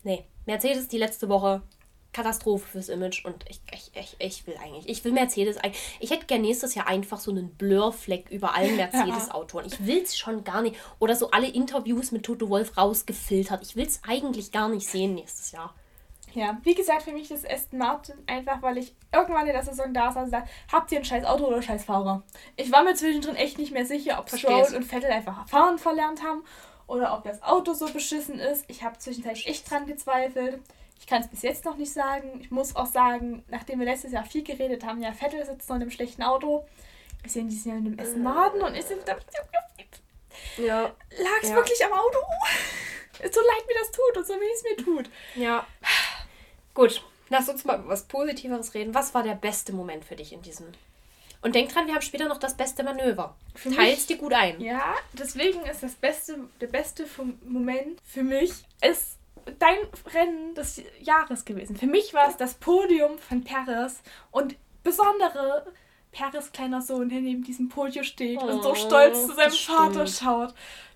nee, 0.03 0.25
Mercedes 0.45 0.87
die 0.87 0.99
letzte 0.99 1.27
Woche 1.27 1.63
Katastrophe 2.11 2.67
fürs 2.67 2.89
Image 2.89 3.23
und 3.25 3.45
ich, 3.47 3.61
ich, 3.71 3.91
ich, 3.93 4.15
ich 4.19 4.47
will 4.47 4.55
eigentlich, 4.63 4.89
ich 4.89 5.03
will 5.03 5.11
Mercedes 5.11 5.57
eigentlich, 5.57 5.97
ich 5.99 6.09
hätte 6.09 6.25
gerne 6.25 6.47
nächstes 6.47 6.73
Jahr 6.73 6.87
einfach 6.87 7.19
so 7.19 7.31
einen 7.31 7.49
Blurfleck 7.55 8.29
über 8.29 8.55
allen 8.55 8.75
Mercedes-Autoren. 8.77 9.65
Ich 9.65 9.85
will 9.85 10.01
es 10.01 10.17
schon 10.17 10.43
gar 10.43 10.61
nicht. 10.61 10.75
Oder 10.97 11.15
so 11.15 11.31
alle 11.31 11.47
Interviews 11.47 12.11
mit 12.11 12.23
Toto 12.23 12.49
Wolf 12.49 12.77
rausgefiltert. 12.77 13.61
Ich 13.63 13.75
will 13.75 13.85
es 13.85 14.01
eigentlich 14.07 14.51
gar 14.51 14.69
nicht 14.69 14.87
sehen 14.87 15.13
nächstes 15.13 15.51
Jahr. 15.51 15.73
Ja, 16.33 16.57
wie 16.63 16.75
gesagt, 16.75 17.03
für 17.03 17.11
mich 17.11 17.31
ist 17.31 17.49
Aston 17.49 17.79
Martin 17.79 18.15
einfach, 18.27 18.61
weil 18.61 18.77
ich 18.77 18.93
irgendwann 19.11 19.47
in 19.47 19.53
der 19.53 19.63
Saison 19.63 19.93
da 19.93 20.11
saß 20.11 20.25
und 20.25 20.29
sagte, 20.29 20.49
habt 20.71 20.91
ihr 20.91 20.99
ein 20.99 21.05
scheiß 21.05 21.25
Auto 21.25 21.45
oder 21.45 21.61
scheiß 21.61 21.85
Fahrer? 21.85 22.23
Ich 22.55 22.71
war 22.71 22.83
mir 22.83 22.93
zwischendrin 22.93 23.35
echt 23.35 23.57
nicht 23.57 23.71
mehr 23.71 23.85
sicher, 23.85 24.19
ob 24.19 24.29
Stroll 24.29 24.67
und 24.75 24.83
Vettel 24.83 25.11
einfach 25.11 25.47
fahren 25.47 25.79
verlernt 25.79 26.23
haben 26.23 26.43
oder 26.85 27.15
ob 27.15 27.23
das 27.23 27.41
Auto 27.41 27.73
so 27.73 27.91
beschissen 27.91 28.39
ist. 28.39 28.65
Ich 28.67 28.83
habe 28.83 28.97
zwischenzeitlich 28.97 29.47
echt 29.47 29.69
dran 29.69 29.85
gezweifelt. 29.85 30.59
Ich 30.99 31.07
kann 31.07 31.21
es 31.21 31.27
bis 31.29 31.41
jetzt 31.41 31.65
noch 31.65 31.77
nicht 31.77 31.91
sagen. 31.91 32.39
Ich 32.41 32.51
muss 32.51 32.75
auch 32.75 32.85
sagen, 32.85 33.43
nachdem 33.47 33.79
wir 33.79 33.85
letztes 33.85 34.11
Jahr 34.11 34.25
viel 34.25 34.43
geredet 34.43 34.85
haben, 34.85 35.01
ja, 35.01 35.13
Vettel 35.13 35.45
sitzt 35.45 35.69
noch 35.69 35.77
in 35.77 35.83
einem 35.83 35.91
schlechten 35.91 36.23
Auto. 36.23 36.65
Wir 37.21 37.31
sehen 37.31 37.49
dieses 37.49 37.65
Jahr 37.65 37.77
in 37.77 37.87
einem 37.87 37.99
Essen 37.99 38.23
Maden 38.23 38.61
und 38.61 38.75
ist 38.75 38.91
ja. 40.57 40.81
Lag 40.83 41.41
es 41.41 41.49
ja. 41.49 41.55
wirklich 41.55 41.83
am 41.85 41.93
Auto? 41.93 42.17
so 43.31 43.41
leid 43.41 43.67
mir 43.67 43.75
das 43.79 43.91
tut 43.91 44.17
und 44.17 44.27
so 44.27 44.33
wie 44.33 44.53
es 44.53 44.63
mir 44.63 44.85
tut. 44.85 45.09
Ja. 45.35 45.65
Gut, 46.73 47.03
lass 47.29 47.49
uns 47.49 47.65
mal 47.65 47.79
über 47.79 47.89
was 47.89 48.03
Positiveres 48.03 48.73
reden. 48.73 48.93
Was 48.93 49.13
war 49.13 49.23
der 49.23 49.35
beste 49.35 49.73
Moment 49.73 50.05
für 50.05 50.15
dich 50.15 50.33
in 50.33 50.41
diesem 50.41 50.67
Und 51.41 51.55
denk 51.55 51.73
dran, 51.73 51.87
wir 51.87 51.95
haben 51.95 52.01
später 52.01 52.27
noch 52.27 52.39
das 52.39 52.55
beste 52.55 52.83
Manöver. 52.83 53.35
Teils 53.75 54.05
dir 54.05 54.17
gut 54.17 54.33
ein. 54.33 54.59
Ja, 54.61 54.95
deswegen 55.13 55.65
ist 55.65 55.83
das 55.83 55.95
beste, 55.95 56.37
der 56.61 56.67
beste 56.67 57.05
Moment 57.45 57.99
für 58.05 58.23
mich 58.23 58.51
ist 58.81 59.18
dein 59.57 59.77
Rennen 60.13 60.55
des 60.55 60.81
Jahres 60.99 61.45
gewesen. 61.45 61.75
Für 61.75 61.87
mich 61.87 62.13
war 62.13 62.27
es 62.29 62.37
das 62.37 62.55
Podium 62.55 63.17
von 63.17 63.43
Paris 63.43 64.01
und 64.31 64.55
besondere 64.83 65.65
Paris 66.11 66.51
kleiner 66.51 66.81
Sohn, 66.81 67.09
der 67.09 67.21
neben 67.21 67.43
diesem 67.43 67.69
Podium 67.69 68.03
steht 68.03 68.39
oh, 68.41 68.47
und 68.47 68.63
so 68.63 68.75
stolz 68.75 69.27
zu 69.27 69.33
seinem 69.33 69.51
Vater 69.51 70.07
schaut. 70.07 70.53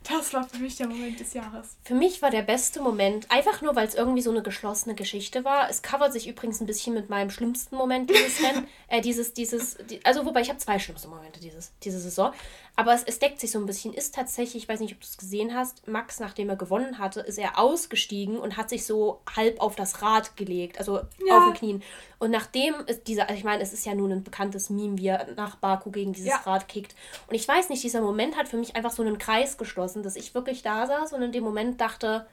Das 0.10 0.34
war 0.34 0.48
für 0.48 0.58
mich 0.58 0.76
der 0.76 0.88
Moment 0.88 1.20
des 1.20 1.34
Jahres. 1.34 1.78
Für 1.84 1.96
mich 1.96 2.22
war 2.22 2.30
der 2.30 2.42
beste 2.42 2.82
Moment, 2.82 3.30
einfach 3.32 3.62
nur, 3.62 3.76
weil 3.76 3.88
es 3.88 3.96
irgendwie 3.96 4.22
so 4.22 4.32
eine 4.32 4.42
geschlossene 4.44 4.96
Geschichte 4.96 5.46
war. 5.46 5.70
Es 5.70 5.82
covert 5.82 6.14
sich 6.14 6.28
übrigens 6.28 6.60
ein 6.62 6.66
bisschen 6.66 6.94
mit 6.94 7.10
meinem 7.10 7.30
schlimmsten 7.30 7.76
Moment 7.76 8.10
dieses 8.10 8.44
Rennen. 8.44 8.68
äh, 8.88 9.02
dieses, 9.02 9.34
dieses, 9.34 9.78
die, 9.90 10.04
also 10.06 10.26
wobei 10.26 10.42
ich 10.42 10.50
habe 10.50 10.60
zwei 10.60 10.80
schlimmste 10.80 11.08
Momente 11.08 11.40
dieses, 11.40 11.72
diese 11.84 12.00
Saison. 12.00 12.34
Aber 12.76 12.94
es, 12.94 13.04
es 13.04 13.20
deckt 13.20 13.40
sich 13.40 13.52
so 13.52 13.60
ein 13.60 13.66
bisschen. 13.66 13.94
Ist 13.94 14.16
tatsächlich, 14.16 14.64
ich 14.64 14.70
weiß 14.70 14.80
nicht, 14.80 14.94
ob 14.94 15.00
du 15.00 15.06
es 15.06 15.18
gesehen 15.18 15.54
hast, 15.54 15.88
Max, 15.88 16.20
nachdem 16.20 16.50
er 16.50 16.56
gewonnen 16.56 16.98
hatte, 16.98 17.20
ist 17.22 17.38
er 17.38 17.60
ausgestiegen 17.60 18.38
und 18.38 18.58
hat 18.58 18.70
sich 18.70 18.86
so 18.86 19.22
halb 19.36 19.62
auf 19.62 19.76
das 19.76 20.02
Rad 20.02 20.36
gelegt, 20.36 20.80
also 20.80 21.02
ja. 21.28 21.38
auf 21.38 21.44
den 21.46 21.54
Knien. 21.54 21.84
Und 22.18 22.32
nachdem 22.32 22.74
ist 22.88 23.08
dieser, 23.08 23.24
also 23.24 23.36
ich 23.36 23.44
meine, 23.44 23.62
es 23.62 23.74
ist 23.74 23.86
ja 23.86 23.94
nun 23.94 24.12
ein 24.12 24.24
bekanntes 24.24 24.70
Meme, 24.70 24.98
wie 24.98 25.08
er 25.08 25.28
nach 25.36 25.58
Baku 25.58 25.92
gegen 25.92 26.14
dieses 26.14 26.30
ja. 26.30 26.38
Rad 26.38 26.68
kickt. 26.68 26.96
Und 27.28 27.36
ich 27.36 27.48
weiß 27.48 27.70
nicht, 27.70 27.84
dieser 27.84 28.02
Moment 28.02 28.38
hat 28.38 28.48
für 28.48 28.58
mich 28.58 28.76
einfach 28.76 28.92
so 28.92 29.04
einen 29.04 29.18
Kreis 29.18 29.58
geschlossen, 29.58 29.93
dass 30.02 30.16
ich 30.16 30.34
wirklich 30.34 30.64
da 30.64 30.88
saß 30.88 31.14
und 31.14 31.22
in 31.22 31.32
dem 31.32 31.44
Moment 31.44 31.80
dachte, 31.80 32.26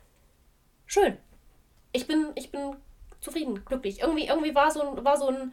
schön. 0.86 1.18
Ich 1.92 2.06
bin, 2.06 2.28
ich 2.36 2.50
bin 2.50 2.76
zufrieden, 3.20 3.64
glücklich. 3.64 4.00
Irgendwie, 4.00 4.28
irgendwie 4.28 4.54
war 4.54 4.70
so 4.70 4.80
ein, 4.80 5.04
war 5.04 5.18
so 5.18 5.28
ein 5.28 5.52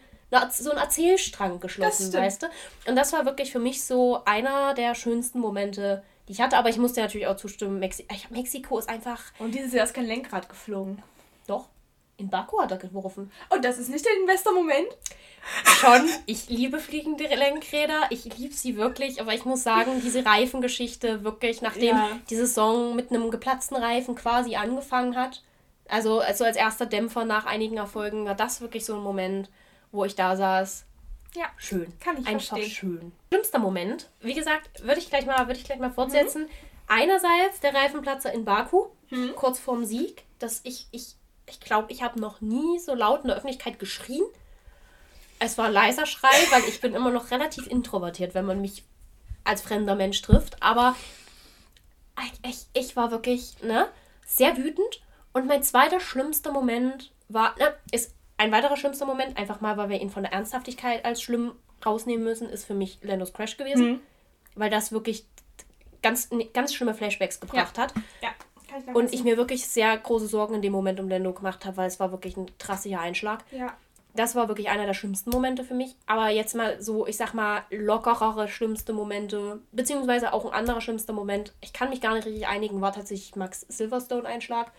so 0.51 0.71
ein 0.71 0.77
Erzählstrang 0.77 1.59
geschlossen, 1.59 2.11
weißt 2.11 2.43
du? 2.43 2.47
Und 2.87 2.95
das 2.95 3.13
war 3.13 3.25
wirklich 3.25 3.51
für 3.51 3.59
mich 3.59 3.83
so 3.83 4.23
einer 4.25 4.73
der 4.73 4.93
schönsten 4.93 5.39
Momente, 5.39 6.03
die 6.27 6.33
ich 6.33 6.41
hatte. 6.41 6.57
Aber 6.57 6.69
ich 6.69 6.77
musste 6.77 7.01
natürlich 7.01 7.27
auch 7.27 7.37
zustimmen, 7.37 7.79
Mexi 7.79 8.05
Mexiko 8.29 8.77
ist 8.77 8.89
einfach. 8.89 9.21
Und 9.39 9.55
dieses 9.55 9.73
Jahr 9.73 9.85
ist 9.85 9.93
kein 9.93 10.05
Lenkrad 10.05 10.49
geflogen. 10.49 11.01
Doch. 11.47 11.69
In 12.17 12.29
Baku 12.29 12.59
hat 12.59 12.71
er 12.71 12.77
geworfen. 12.77 13.31
Und 13.49 13.63
das 13.63 13.77
ist 13.77 13.89
nicht 13.89 14.03
der 14.03 14.13
Investor-Moment? 14.21 14.87
Schon. 15.63 16.09
Ich 16.25 16.49
liebe 16.49 16.79
fliegende 16.79 17.25
Lenkräder. 17.25 18.07
Ich 18.09 18.25
liebe 18.37 18.53
sie 18.53 18.75
wirklich. 18.75 19.21
Aber 19.21 19.33
ich 19.33 19.45
muss 19.45 19.63
sagen, 19.63 20.01
diese 20.03 20.25
Reifengeschichte 20.25 21.23
wirklich, 21.23 21.61
nachdem 21.61 21.95
ja. 21.95 22.19
die 22.29 22.35
Saison 22.35 22.95
mit 22.95 23.11
einem 23.11 23.29
geplatzten 23.29 23.77
Reifen 23.77 24.15
quasi 24.15 24.55
angefangen 24.55 25.15
hat, 25.15 25.43
also, 25.87 26.19
also 26.19 26.43
als 26.43 26.57
erster 26.57 26.85
Dämpfer 26.85 27.23
nach 27.23 27.45
einigen 27.45 27.77
Erfolgen, 27.77 28.25
war 28.25 28.35
das 28.35 28.61
wirklich 28.61 28.83
so 28.83 28.95
ein 28.95 29.03
Moment, 29.03 29.49
wo 29.91 30.03
ich 30.03 30.15
da 30.15 30.35
saß. 30.35 30.85
Ja. 31.35 31.45
Schön. 31.57 31.93
Kann 31.99 32.17
ich 32.19 32.27
Einfach 32.27 32.57
verstehen. 32.57 32.71
schön. 32.71 33.11
Schlimmster 33.29 33.59
Moment, 33.59 34.09
wie 34.21 34.33
gesagt, 34.33 34.83
würde 34.83 34.99
ich 34.99 35.09
gleich 35.09 35.25
mal, 35.25 35.47
würde 35.47 35.59
ich 35.59 35.65
gleich 35.65 35.79
mal 35.79 35.91
fortsetzen. 35.91 36.43
Mhm. 36.43 36.49
Einerseits 36.87 37.59
der 37.61 37.73
Reifenplatzer 37.73 38.33
in 38.33 38.45
Baku, 38.45 38.87
mhm. 39.09 39.33
kurz 39.35 39.59
vorm 39.59 39.85
Sieg, 39.85 40.23
dass 40.39 40.61
ich, 40.63 40.87
ich, 40.91 41.15
ich 41.47 41.59
glaube, 41.59 41.91
ich 41.91 42.03
habe 42.03 42.19
noch 42.19 42.41
nie 42.41 42.79
so 42.79 42.93
laut 42.93 43.21
in 43.21 43.27
der 43.27 43.37
Öffentlichkeit 43.37 43.79
geschrien. 43.79 44.23
Es 45.39 45.57
war 45.57 45.69
leiser 45.69 46.05
Schrei, 46.05 46.35
weil 46.51 46.63
ich 46.67 46.81
bin 46.81 46.93
immer 46.93 47.11
noch 47.11 47.31
relativ 47.31 47.67
introvertiert, 47.67 48.33
wenn 48.33 48.45
man 48.45 48.61
mich 48.61 48.83
als 49.43 49.61
fremder 49.61 49.95
Mensch 49.95 50.21
trifft. 50.21 50.61
Aber 50.61 50.95
ich, 52.45 52.65
ich 52.73 52.95
war 52.95 53.11
wirklich 53.11 53.61
ne, 53.61 53.87
sehr 54.25 54.57
wütend. 54.57 55.01
Und 55.33 55.47
mein 55.47 55.63
zweiter 55.63 55.99
schlimmster 55.99 56.51
Moment 56.51 57.11
war, 57.29 57.55
ne, 57.57 57.73
ist 57.91 58.13
ein 58.37 58.51
weiterer 58.51 58.77
schlimmster 58.77 59.05
Moment, 59.05 59.37
einfach 59.37 59.61
mal, 59.61 59.77
weil 59.77 59.89
wir 59.89 60.01
ihn 60.01 60.09
von 60.09 60.23
der 60.23 60.33
Ernsthaftigkeit 60.33 61.05
als 61.05 61.21
schlimm 61.21 61.53
rausnehmen 61.85 62.23
müssen, 62.23 62.49
ist 62.49 62.65
für 62.65 62.73
mich 62.73 62.99
Lennos 63.01 63.33
Crash 63.33 63.57
gewesen. 63.57 63.91
Mhm. 63.91 63.99
Weil 64.55 64.69
das 64.69 64.91
wirklich 64.91 65.25
ganz, 66.01 66.29
ganz 66.53 66.73
schlimme 66.73 66.93
Flashbacks 66.93 67.39
gebracht 67.39 67.77
ja. 67.77 67.83
hat. 67.83 67.93
Ja. 68.21 68.29
Ich 68.85 68.95
und 68.95 69.13
ich 69.13 69.23
mir 69.23 69.37
wirklich 69.37 69.67
sehr 69.67 69.97
große 69.97 70.27
Sorgen 70.27 70.55
in 70.55 70.61
dem 70.61 70.71
Moment 70.71 70.99
um 70.99 71.09
Lando 71.09 71.33
gemacht 71.33 71.65
habe, 71.65 71.77
weil 71.77 71.87
es 71.87 71.99
war 71.99 72.11
wirklich 72.11 72.37
ein 72.37 72.47
trassiger 72.57 72.99
Einschlag. 72.99 73.43
Ja. 73.51 73.73
Das 74.15 74.35
war 74.35 74.47
wirklich 74.47 74.69
einer 74.69 74.85
der 74.85 74.95
schlimmsten 74.95 75.29
Momente 75.29 75.63
für 75.63 75.75
mich. 75.75 75.95
Aber 76.07 76.29
jetzt 76.29 76.55
mal 76.55 76.81
so, 76.81 77.05
ich 77.05 77.17
sag 77.17 77.33
mal, 77.33 77.61
lockerere 77.69 78.47
schlimmste 78.47 78.91
Momente, 78.91 79.59
beziehungsweise 79.71 80.33
auch 80.33 80.45
ein 80.45 80.53
anderer 80.53 80.81
schlimmster 80.81 81.13
Moment. 81.13 81.53
Ich 81.61 81.71
kann 81.71 81.89
mich 81.89 82.01
gar 82.01 82.15
nicht 82.15 82.25
richtig 82.25 82.47
einigen, 82.47 82.81
war 82.81 82.93
tatsächlich 82.93 83.35
Max 83.35 83.61
Silverstone-Einschlag. 83.69 84.71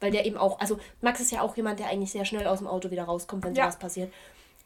Weil 0.00 0.10
der 0.10 0.26
eben 0.26 0.36
auch, 0.36 0.60
also 0.60 0.78
Max 1.00 1.20
ist 1.20 1.32
ja 1.32 1.40
auch 1.40 1.56
jemand, 1.56 1.78
der 1.78 1.88
eigentlich 1.88 2.12
sehr 2.12 2.26
schnell 2.26 2.46
aus 2.46 2.58
dem 2.58 2.66
Auto 2.66 2.90
wieder 2.90 3.04
rauskommt, 3.04 3.44
wenn 3.44 3.54
ja. 3.54 3.64
sowas 3.64 3.78
passiert. 3.78 4.12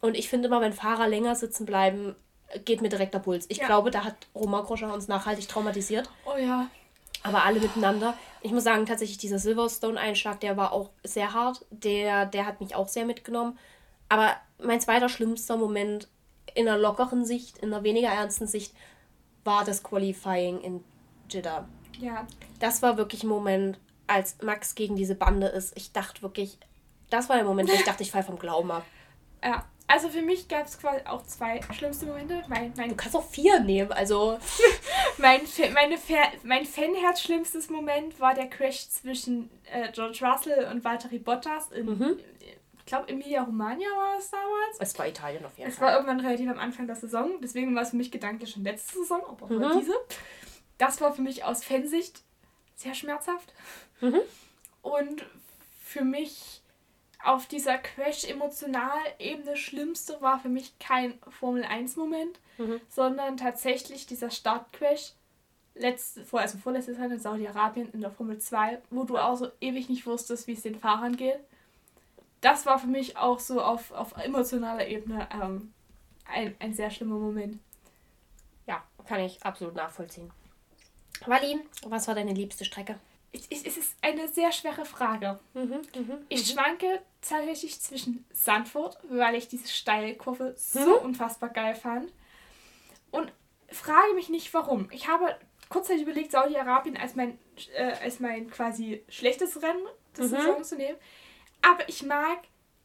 Und 0.01 0.17
ich 0.17 0.29
finde 0.29 0.49
immer, 0.49 0.61
wenn 0.61 0.73
Fahrer 0.73 1.07
länger 1.07 1.35
sitzen 1.35 1.67
bleiben, 1.67 2.17
geht 2.65 2.83
mir 2.83 2.89
direkt 2.89 3.15
der 3.15 3.21
Puls. 3.21 3.47
Ich 3.49 3.59
ja. 3.59 3.67
glaube, 3.67 3.91
da 3.91 4.05
hat 4.05 4.17
Roman 4.35 4.65
Groscher 4.65 4.93
uns 4.93 5.09
nachhaltig 5.09 5.49
traumatisiert. 5.49 6.11
Oh 6.25 6.37
ja. 6.37 6.69
Aber 7.23 7.45
alle 7.45 7.61
miteinander. 7.61 8.15
Ich 8.43 8.53
muss 8.53 8.65
sagen, 8.65 8.87
tatsächlich 8.87 9.19
dieser 9.19 9.39
Silverstone-Einschlag, 9.39 10.41
der 10.41 10.57
war 10.57 10.73
auch 10.73 10.91
sehr 11.05 11.35
hart. 11.35 11.65
Der, 11.71 12.27
der 12.27 12.47
hat 12.47 12.61
mich 12.61 12.75
auch 12.75 12.89
sehr 12.89 13.05
mitgenommen. 13.05 13.59
Aber 14.09 14.37
mein 14.59 14.81
zweiter 14.81 15.09
schlimmster 15.09 15.57
Moment 15.57 16.09
in 16.55 16.67
einer 16.67 16.79
lockeren 16.79 17.25
Sicht, 17.25 17.59
in 17.59 17.73
einer 17.73 17.85
weniger 17.85 18.09
ernsten 18.09 18.47
Sicht, 18.47 18.75
war 19.45 19.65
das 19.65 19.83
Qualifying 19.83 20.61
in 20.61 20.85
Jeddah. 21.29 21.69
Ja. 21.99 22.27
Das 22.59 22.83
war 22.83 22.97
wirklich 22.97 23.23
ein 23.23 23.29
Moment, 23.29 23.79
als 24.07 24.37
Max 24.43 24.75
gegen 24.75 24.97
diese 24.97 25.15
Bande 25.15 25.47
ist, 25.47 25.77
ich 25.77 25.93
dachte 25.93 26.23
wirklich, 26.23 26.59
das 27.11 27.29
war 27.29 27.37
der 27.37 27.45
Moment, 27.45 27.69
wo 27.69 27.75
ich 27.75 27.85
dachte, 27.85 28.03
ich 28.03 28.11
falle 28.11 28.25
vom 28.25 28.39
Glauben 28.39 28.71
ab. 28.71 28.85
Ja, 29.43 29.65
also 29.91 30.09
für 30.09 30.23
mich 30.23 30.47
gab 30.47 30.67
es 30.67 30.79
quasi 30.79 31.05
auch 31.05 31.25
zwei 31.25 31.61
schlimmste 31.77 32.07
Momente. 32.07 32.45
Mein, 32.49 32.73
mein 32.77 32.91
du 32.91 32.95
kannst 32.95 33.17
auch 33.17 33.29
vier 33.29 33.59
nehmen, 33.59 33.91
also. 33.91 34.39
mein, 35.19 35.41
meine, 35.75 35.99
mein 36.45 36.65
Fanherz 36.65 37.21
schlimmstes 37.21 37.71
Moment 37.71 38.21
war 38.21 38.35
der 38.35 38.47
Crash 38.47 38.89
zwischen 38.89 39.51
äh, 39.65 39.91
George 39.91 40.21
Russell 40.23 40.69
und 40.71 40.85
Valtteri 40.85 41.19
Bottas 41.19 41.73
in, 41.73 41.87
mhm. 41.87 42.21
ich 42.39 42.87
glaube, 42.87 43.09
Emilia 43.09 43.43
Romagna 43.43 43.87
war 43.97 44.17
es 44.17 44.31
damals. 44.31 44.79
Es 44.79 44.97
war 44.97 45.09
Italien 45.09 45.45
auf 45.45 45.59
jeden 45.59 45.73
Fall. 45.73 45.75
Es 45.75 45.81
war 45.81 45.95
irgendwann 45.95 46.21
relativ 46.21 46.49
am 46.49 46.61
Anfang 46.61 46.87
der 46.87 46.97
Saison, 46.97 47.41
deswegen 47.43 47.75
war 47.75 47.83
es 47.83 47.91
für 47.91 47.97
mich 47.97 48.13
gedanklich 48.13 48.51
schon 48.51 48.63
letzte 48.63 48.99
Saison, 48.99 49.23
aber 49.29 49.47
auch 49.47 49.51
mhm. 49.51 49.79
diese. 49.81 49.95
Das 50.79 51.01
war 51.01 51.13
für 51.13 51.23
mich 51.23 51.43
aus 51.43 51.65
Fansicht 51.65 52.23
sehr 52.77 52.95
schmerzhaft. 52.95 53.53
Mhm. 54.01 54.21
Und 54.83 55.27
für 55.85 56.05
mich 56.05 56.60
auf 57.25 57.47
dieser 57.47 57.79
Crash-Emotional-Ebene 57.79 59.57
Schlimmste 59.57 60.21
war 60.21 60.41
für 60.41 60.49
mich 60.49 60.79
kein 60.79 61.19
Formel-1-Moment, 61.29 62.41
mhm. 62.59 62.81
sondern 62.89 63.37
tatsächlich 63.37 64.07
dieser 64.07 64.31
Start-Crash 64.31 65.13
letzte, 65.75 66.25
vor, 66.25 66.41
also 66.41 66.59
vorletztes 66.59 66.99
Jahr 66.99 67.11
in 67.11 67.21
Saudi-Arabien 67.21 67.91
in 67.93 68.01
der 68.01 68.11
Formel 68.11 68.39
2, 68.39 68.81
wo 68.91 69.05
du 69.05 69.19
auch 69.19 69.37
so 69.37 69.49
ewig 69.61 69.89
nicht 69.89 70.07
wusstest, 70.07 70.47
wie 70.47 70.53
es 70.53 70.63
den 70.63 70.79
Fahrern 70.79 71.17
geht. 71.17 71.39
Das 72.41 72.65
war 72.65 72.79
für 72.79 72.87
mich 72.87 73.17
auch 73.17 73.39
so 73.39 73.61
auf, 73.61 73.93
auf 73.93 74.17
emotionaler 74.17 74.87
Ebene 74.87 75.29
ähm, 75.33 75.73
ein, 76.25 76.55
ein 76.59 76.73
sehr 76.73 76.91
schlimmer 76.91 77.17
Moment. 77.17 77.59
Ja, 78.67 78.83
kann 79.07 79.21
ich 79.21 79.43
absolut 79.43 79.75
nachvollziehen. 79.75 80.31
Wally, 81.27 81.61
was 81.85 82.09
war 82.09 82.15
deine 82.15 82.33
liebste 82.33 82.65
Strecke? 82.65 82.99
es 83.33 83.47
ist 83.49 83.90
eine 84.03 84.29
sehr 84.29 84.53
schwere 84.53 84.85
Frage. 84.85 85.39
Mhm, 85.55 85.83
mh, 85.95 86.19
ich 86.29 86.41
mhm. 86.41 86.53
schwanke 86.53 87.03
tatsächlich 87.21 87.81
zwischen 87.81 88.25
Sandford, 88.33 88.99
weil 89.09 89.35
ich 89.35 89.49
diese 89.49 89.69
Steilkurve 89.69 90.55
so 90.57 90.81
mhm. 90.81 91.07
unfassbar 91.07 91.51
geil 91.51 91.75
fand. 91.75 92.13
Und 93.11 93.33
frage 93.69 94.15
mich 94.15 94.29
nicht 94.29 94.53
warum. 94.55 94.89
Ich 94.91 95.09
habe 95.09 95.37
kurzzeitig 95.69 96.03
überlegt, 96.03 96.33
Saudi-Arabien 96.33 96.97
als 96.97 97.15
mein, 97.15 97.39
äh, 97.75 97.93
als 98.03 98.21
mein 98.21 98.51
quasi 98.51 99.05
schlechtes 99.09 99.63
Rennen 99.63 99.87
des 100.17 100.31
mhm. 100.31 100.37
Saisons 100.37 100.69
zu 100.71 100.77
nehmen. 100.77 100.99
Aber 101.63 101.89
ich 101.89 102.03
mag 102.03 102.39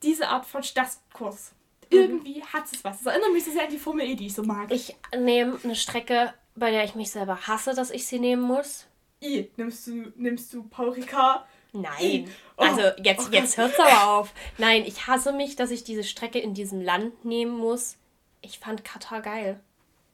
diese 0.04 0.28
Art 0.28 0.46
von 0.46 0.64
Stadtkurs. 0.64 1.54
Mhm. 1.92 1.98
Irgendwie 1.98 2.44
hat 2.44 2.66
es 2.72 2.84
was. 2.84 3.04
Das 3.04 3.14
erinnert 3.14 3.34
mich 3.34 3.46
so 3.46 3.52
sehr 3.52 3.64
an 3.64 3.72
die 3.72 3.78
Formel 3.78 4.06
E, 4.08 4.16
die 4.16 4.28
ich 4.28 4.36
so 4.36 4.44
mag. 4.44 4.72
Ich 4.72 4.96
nehme 5.16 5.60
eine 5.64 5.76
Strecke, 5.76 6.34
bei 6.56 6.72
der 6.72 6.84
ich 6.84 6.96
mich 6.96 7.12
selber 7.12 7.48
hasse, 7.48 7.74
dass 7.74 7.92
ich 7.92 8.08
sie 8.08 8.20
nehmen 8.20 8.42
muss. 8.42 8.86
I, 9.26 9.52
nimmst 9.58 9.88
du, 9.88 10.12
nimmst 10.16 10.54
du 10.54 10.64
Paul 10.64 10.90
Ricard? 10.90 11.46
Nein. 11.74 12.30
Oh. 12.58 12.64
Also 12.64 12.82
jetzt, 13.04 13.28
oh 13.28 13.32
jetzt 13.32 13.58
hört's 13.58 13.80
aber 13.80 14.10
auf. 14.20 14.34
Nein, 14.58 14.84
ich 14.86 15.08
hasse 15.08 15.34
mich, 15.34 15.56
dass 15.56 15.72
ich 15.72 15.84
diese 15.84 16.04
Strecke 16.04 16.40
in 16.40 16.54
diesem 16.54 16.82
Land 16.82 17.26
nehmen 17.26 17.58
muss. 17.58 17.98
Ich 18.42 18.60
fand 18.60 18.86
Katar 18.86 19.22
geil. 19.22 19.60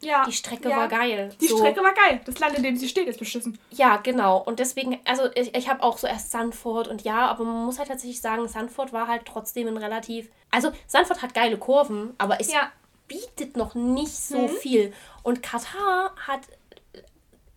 Ja. 0.02 0.26
Die 0.26 0.32
Strecke 0.32 0.70
ja. 0.70 0.78
war 0.78 0.88
geil. 0.88 1.30
Die 1.40 1.48
so. 1.48 1.58
Strecke 1.58 1.82
war 1.84 1.94
geil. 1.94 2.22
Das 2.26 2.40
Land, 2.40 2.56
in 2.58 2.64
dem 2.64 2.76
sie 2.76 2.90
steht, 2.90 3.08
ist 3.08 3.20
beschissen. 3.20 3.60
Ja, 3.70 3.98
genau. 3.98 4.40
Und 4.40 4.60
deswegen, 4.60 5.00
also 5.06 5.30
ich, 5.36 5.56
ich 5.56 5.70
habe 5.70 5.84
auch 5.84 5.98
so 5.98 6.08
erst 6.08 6.32
Sanford 6.32 6.88
und 6.88 7.04
ja, 7.04 7.28
aber 7.28 7.44
man 7.44 7.66
muss 7.66 7.78
halt 7.78 7.90
tatsächlich 7.90 8.20
sagen, 8.20 8.48
Sanford 8.48 8.94
war 8.94 9.08
halt 9.08 9.26
trotzdem 9.26 9.68
ein 9.68 9.78
relativ. 9.78 10.30
Also 10.50 10.72
Sanford 10.88 11.22
hat 11.22 11.34
geile 11.36 11.58
Kurven, 11.58 12.14
aber 12.18 12.42
es 12.42 12.52
ja. 12.52 12.72
bietet 13.08 13.56
noch 13.56 13.76
nicht 13.76 14.16
so 14.16 14.40
mhm. 14.40 14.50
viel. 14.50 14.94
Und 15.22 15.44
Katar 15.44 16.16
hat 16.28 16.42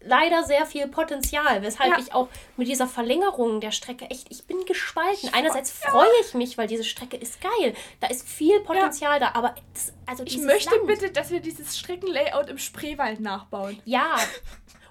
leider 0.06 0.44
sehr 0.44 0.66
viel 0.66 0.86
Potenzial, 0.88 1.62
weshalb 1.62 1.92
ja. 1.92 1.98
ich 1.98 2.14
auch 2.14 2.28
mit 2.56 2.68
dieser 2.68 2.86
Verlängerung 2.86 3.60
der 3.60 3.70
Strecke 3.70 4.06
echt, 4.06 4.30
ich 4.30 4.44
bin 4.44 4.64
gespalten. 4.64 5.30
Einerseits 5.32 5.70
freue 5.70 6.08
ich 6.22 6.34
mich, 6.34 6.56
weil 6.58 6.66
diese 6.66 6.84
Strecke 6.84 7.16
ist 7.16 7.40
geil. 7.40 7.74
Da 8.00 8.08
ist 8.08 8.28
viel 8.28 8.60
Potenzial 8.60 9.20
ja. 9.20 9.30
da, 9.30 9.38
aber 9.38 9.54
das, 9.72 9.92
also 10.06 10.24
Ich 10.24 10.38
möchte 10.38 10.74
Land, 10.74 10.86
bitte, 10.86 11.10
dass 11.10 11.30
wir 11.30 11.40
dieses 11.40 11.78
Streckenlayout 11.78 12.48
im 12.48 12.58
Spreewald 12.58 13.20
nachbauen. 13.20 13.80
Ja. 13.84 14.16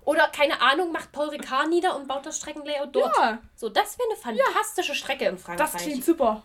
Oder, 0.06 0.28
keine 0.28 0.62
Ahnung, 0.62 0.92
macht 0.92 1.12
Paul 1.12 1.30
Ricard 1.30 1.70
nieder 1.70 1.96
und 1.96 2.08
baut 2.08 2.26
das 2.26 2.38
Streckenlayout 2.38 2.94
dort. 2.94 3.16
Ja. 3.18 3.40
So, 3.56 3.70
das 3.70 3.98
wäre 3.98 4.10
eine 4.10 4.38
fantastische 4.38 4.96
Strecke 4.96 5.26
im 5.26 5.38
Frankreich. 5.38 5.72
Das 5.72 5.82
klingt 5.82 6.04
super. 6.04 6.44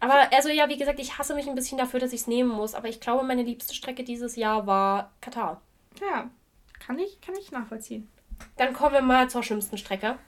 Aber 0.00 0.32
also 0.32 0.48
ja, 0.48 0.68
wie 0.68 0.78
gesagt, 0.78 0.98
ich 0.98 1.18
hasse 1.18 1.34
mich 1.34 1.46
ein 1.46 1.54
bisschen 1.54 1.76
dafür, 1.76 2.00
dass 2.00 2.12
ich 2.12 2.22
es 2.22 2.26
nehmen 2.26 2.48
muss. 2.48 2.74
Aber 2.74 2.88
ich 2.88 3.00
glaube, 3.00 3.22
meine 3.22 3.42
liebste 3.42 3.74
Strecke 3.74 4.02
dieses 4.02 4.34
Jahr 4.34 4.66
war 4.66 5.12
Katar. 5.20 5.60
Ja, 6.00 6.30
kann 6.84 6.98
ich, 6.98 7.20
kann 7.20 7.36
ich 7.36 7.52
nachvollziehen. 7.52 8.10
Dann 8.56 8.72
kommen 8.72 8.94
wir 8.94 9.02
mal 9.02 9.30
zur 9.30 9.42
schlimmsten 9.42 9.78
Strecke. 9.78 10.18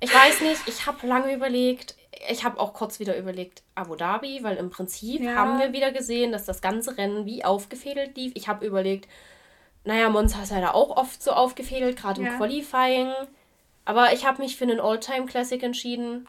Ich 0.00 0.14
weiß 0.14 0.40
nicht, 0.42 0.66
ich 0.66 0.86
habe 0.86 1.06
lange 1.06 1.34
überlegt. 1.34 1.94
Ich 2.30 2.44
habe 2.44 2.58
auch 2.58 2.72
kurz 2.72 3.00
wieder 3.00 3.16
überlegt, 3.16 3.62
Abu 3.74 3.96
Dhabi, 3.96 4.42
weil 4.42 4.56
im 4.56 4.70
Prinzip 4.70 5.20
ja. 5.20 5.34
haben 5.34 5.58
wir 5.58 5.72
wieder 5.72 5.92
gesehen, 5.92 6.32
dass 6.32 6.44
das 6.44 6.60
ganze 6.60 6.96
Rennen 6.96 7.26
wie 7.26 7.44
aufgefädelt 7.44 8.16
lief. 8.16 8.32
Ich 8.34 8.48
habe 8.48 8.66
überlegt, 8.66 9.08
naja, 9.84 10.08
Monza 10.10 10.42
ist 10.42 10.50
leider 10.50 10.74
auch 10.74 10.96
oft 10.96 11.22
so 11.22 11.32
aufgefädelt, 11.32 11.96
gerade 11.96 12.22
ja. 12.22 12.28
im 12.28 12.36
Qualifying. 12.36 13.12
Aber 13.84 14.12
ich 14.12 14.26
habe 14.26 14.42
mich 14.42 14.56
für 14.56 14.64
einen 14.64 14.80
All-Time 14.80 15.26
Classic 15.26 15.62
entschieden. 15.62 16.28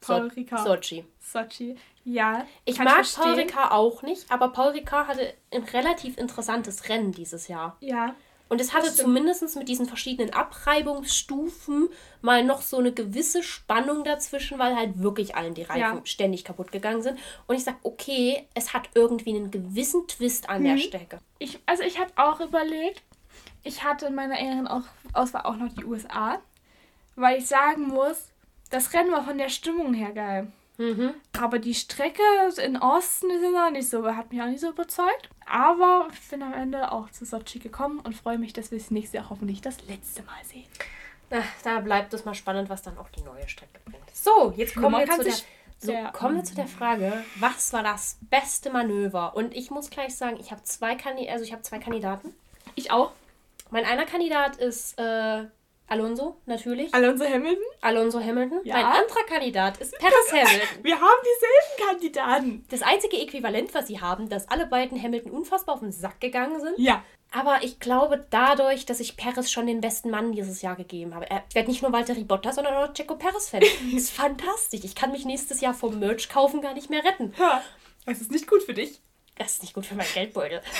Paul 0.00 0.30
so 0.30 0.34
Ricard. 0.36 0.66
Sochi. 0.66 1.04
Sochi. 1.20 1.76
Ja. 2.04 2.46
Ich 2.64 2.78
mag 2.78 3.02
ich 3.02 3.14
Paul 3.14 3.34
Ricard 3.34 3.72
auch 3.72 4.02
nicht, 4.02 4.30
aber 4.30 4.48
Paul 4.48 4.72
Ricard 4.72 5.08
hatte 5.08 5.34
ein 5.52 5.62
relativ 5.62 6.18
interessantes 6.18 6.88
Rennen 6.88 7.12
dieses 7.12 7.48
Jahr. 7.48 7.76
Ja. 7.80 8.14
Und 8.52 8.60
es 8.60 8.74
hatte 8.74 8.94
zumindest 8.94 9.56
mit 9.56 9.66
diesen 9.66 9.86
verschiedenen 9.86 10.34
Abreibungsstufen 10.34 11.88
mal 12.20 12.44
noch 12.44 12.60
so 12.60 12.76
eine 12.76 12.92
gewisse 12.92 13.42
Spannung 13.42 14.04
dazwischen, 14.04 14.58
weil 14.58 14.76
halt 14.76 14.98
wirklich 14.98 15.34
allen 15.34 15.54
die 15.54 15.62
Reifen 15.62 15.80
ja. 15.80 16.00
ständig 16.04 16.44
kaputt 16.44 16.70
gegangen 16.70 17.00
sind. 17.00 17.18
Und 17.46 17.56
ich 17.56 17.64
sag, 17.64 17.76
okay, 17.82 18.46
es 18.52 18.74
hat 18.74 18.90
irgendwie 18.94 19.34
einen 19.34 19.50
gewissen 19.50 20.06
Twist 20.06 20.50
an 20.50 20.60
mhm. 20.60 20.66
der 20.66 20.76
Strecke. 20.76 21.20
Ich, 21.38 21.60
also 21.64 21.82
ich 21.82 21.98
habe 21.98 22.12
auch 22.16 22.40
überlegt, 22.40 23.02
ich 23.64 23.84
hatte 23.84 24.04
in 24.04 24.14
meiner 24.14 24.38
engeren 24.38 24.68
Auswahl 25.14 25.46
auch 25.46 25.56
noch 25.56 25.72
die 25.72 25.86
USA, 25.86 26.38
weil 27.16 27.38
ich 27.38 27.46
sagen 27.46 27.88
muss, 27.88 28.32
das 28.68 28.92
Rennen 28.92 29.12
war 29.12 29.24
von 29.24 29.38
der 29.38 29.48
Stimmung 29.48 29.94
her 29.94 30.12
geil. 30.12 30.52
Mhm. 30.78 31.14
Aber 31.38 31.58
die 31.58 31.74
Strecke 31.74 32.22
in 32.64 32.76
Osten 32.76 33.30
ist 33.30 33.42
ja 33.42 33.70
nicht 33.70 33.88
so, 33.88 34.06
hat 34.14 34.32
mich 34.32 34.40
auch 34.40 34.46
nicht 34.46 34.60
so 34.60 34.70
überzeugt. 34.70 35.28
Aber 35.46 36.08
ich 36.12 36.28
bin 36.28 36.42
am 36.42 36.54
Ende 36.54 36.92
auch 36.92 37.10
zu 37.10 37.24
Sochi 37.24 37.58
gekommen 37.58 38.00
und 38.00 38.14
freue 38.14 38.38
mich, 38.38 38.52
dass 38.52 38.70
wir 38.70 38.78
es 38.78 38.90
nächstes 38.90 39.14
Jahr 39.14 39.30
hoffentlich 39.30 39.60
das 39.60 39.86
letzte 39.86 40.22
Mal 40.22 40.42
sehen. 40.44 40.66
Ach, 41.30 41.44
da 41.62 41.80
bleibt 41.80 42.12
es 42.14 42.24
mal 42.24 42.34
spannend, 42.34 42.68
was 42.68 42.82
dann 42.82 42.98
auch 42.98 43.08
die 43.10 43.22
neue 43.22 43.48
Strecke 43.48 43.80
bringt. 43.84 44.04
So, 44.12 44.52
jetzt 44.56 44.74
kommen, 44.74 44.98
wir 44.98 45.10
zu, 45.10 45.24
der, 45.24 45.32
so, 45.78 45.92
der, 45.92 46.12
kommen 46.12 46.36
wir 46.36 46.44
zu 46.44 46.54
der 46.54 46.66
Frage, 46.66 47.24
was 47.36 47.72
war 47.72 47.82
das 47.82 48.18
beste 48.22 48.70
Manöver? 48.70 49.34
Und 49.34 49.54
ich 49.54 49.70
muss 49.70 49.90
gleich 49.90 50.14
sagen, 50.14 50.36
ich 50.38 50.50
habe 50.50 50.62
zwei, 50.62 50.94
Kandi 50.94 51.28
also 51.28 51.50
hab 51.50 51.64
zwei 51.64 51.78
Kandidaten. 51.78 52.34
Ich 52.74 52.90
auch. 52.90 53.12
Mein 53.70 53.86
einer 53.86 54.04
Kandidat 54.04 54.56
ist 54.56 54.98
äh, 54.98 55.46
Alonso, 55.92 56.36
natürlich. 56.46 56.94
Alonso 56.94 57.26
Hamilton? 57.26 57.62
Alonso 57.82 58.18
Hamilton. 58.18 58.60
Ja. 58.64 58.76
Mein 58.76 58.86
anderer 58.86 59.24
Kandidat 59.28 59.76
ist 59.76 59.92
Paris 59.98 60.14
Hamilton. 60.32 60.82
Wir 60.84 60.94
haben 60.98 61.20
dieselben 61.22 61.86
Kandidaten. 61.90 62.64
Das 62.70 62.80
einzige 62.80 63.20
Äquivalent, 63.20 63.74
was 63.74 63.88
sie 63.88 64.00
haben, 64.00 64.30
dass 64.30 64.48
alle 64.48 64.64
beiden 64.64 65.00
Hamilton 65.00 65.32
unfassbar 65.32 65.74
auf 65.74 65.82
den 65.82 65.92
Sack 65.92 66.18
gegangen 66.18 66.62
sind. 66.62 66.78
Ja. 66.78 67.04
Aber 67.30 67.62
ich 67.62 67.78
glaube, 67.78 68.26
dadurch, 68.30 68.86
dass 68.86 69.00
ich 69.00 69.18
Paris 69.18 69.52
schon 69.52 69.66
den 69.66 69.82
besten 69.82 70.08
Mann 70.08 70.32
dieses 70.32 70.62
Jahr 70.62 70.76
gegeben 70.76 71.14
habe. 71.14 71.26
Ich 71.50 71.54
werde 71.54 71.70
nicht 71.70 71.82
nur 71.82 71.92
Walter 71.92 72.14
Bottas, 72.14 72.54
sondern 72.54 72.72
auch 72.72 72.94
Checo 72.94 73.16
Paris-Fan. 73.16 73.60
das 73.92 73.92
ist 73.92 74.12
fantastisch. 74.12 74.80
Ich 74.84 74.94
kann 74.94 75.12
mich 75.12 75.26
nächstes 75.26 75.60
Jahr 75.60 75.74
vom 75.74 75.98
Merch 75.98 76.30
kaufen 76.30 76.62
gar 76.62 76.72
nicht 76.72 76.88
mehr 76.88 77.04
retten. 77.04 77.34
Ja. 77.38 77.62
Das 78.06 78.22
ist 78.22 78.30
nicht 78.30 78.46
gut 78.46 78.62
für 78.62 78.72
dich. 78.72 79.02
Das 79.36 79.52
ist 79.52 79.62
nicht 79.62 79.74
gut 79.74 79.84
für 79.84 79.94
mein 79.94 80.06
Geldbeutel. 80.14 80.62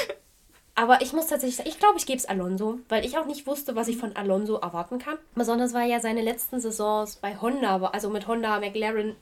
Aber 0.74 1.02
ich 1.02 1.12
muss 1.12 1.26
tatsächlich 1.26 1.56
sagen, 1.56 1.68
ich 1.68 1.78
glaube, 1.78 1.98
ich 1.98 2.06
gebe 2.06 2.18
es 2.18 2.24
Alonso, 2.24 2.78
weil 2.88 3.04
ich 3.04 3.18
auch 3.18 3.26
nicht 3.26 3.46
wusste, 3.46 3.76
was 3.76 3.88
ich 3.88 3.98
von 3.98 4.16
Alonso 4.16 4.56
erwarten 4.56 4.98
kann. 4.98 5.18
Besonders 5.34 5.74
weil 5.74 5.90
ja 5.90 6.00
seine 6.00 6.22
letzten 6.22 6.60
Saisons 6.60 7.16
bei 7.16 7.36
Honda, 7.40 7.76
also 7.92 8.08
mit 8.08 8.26
Honda, 8.26 8.58
McLaren, 8.58 9.16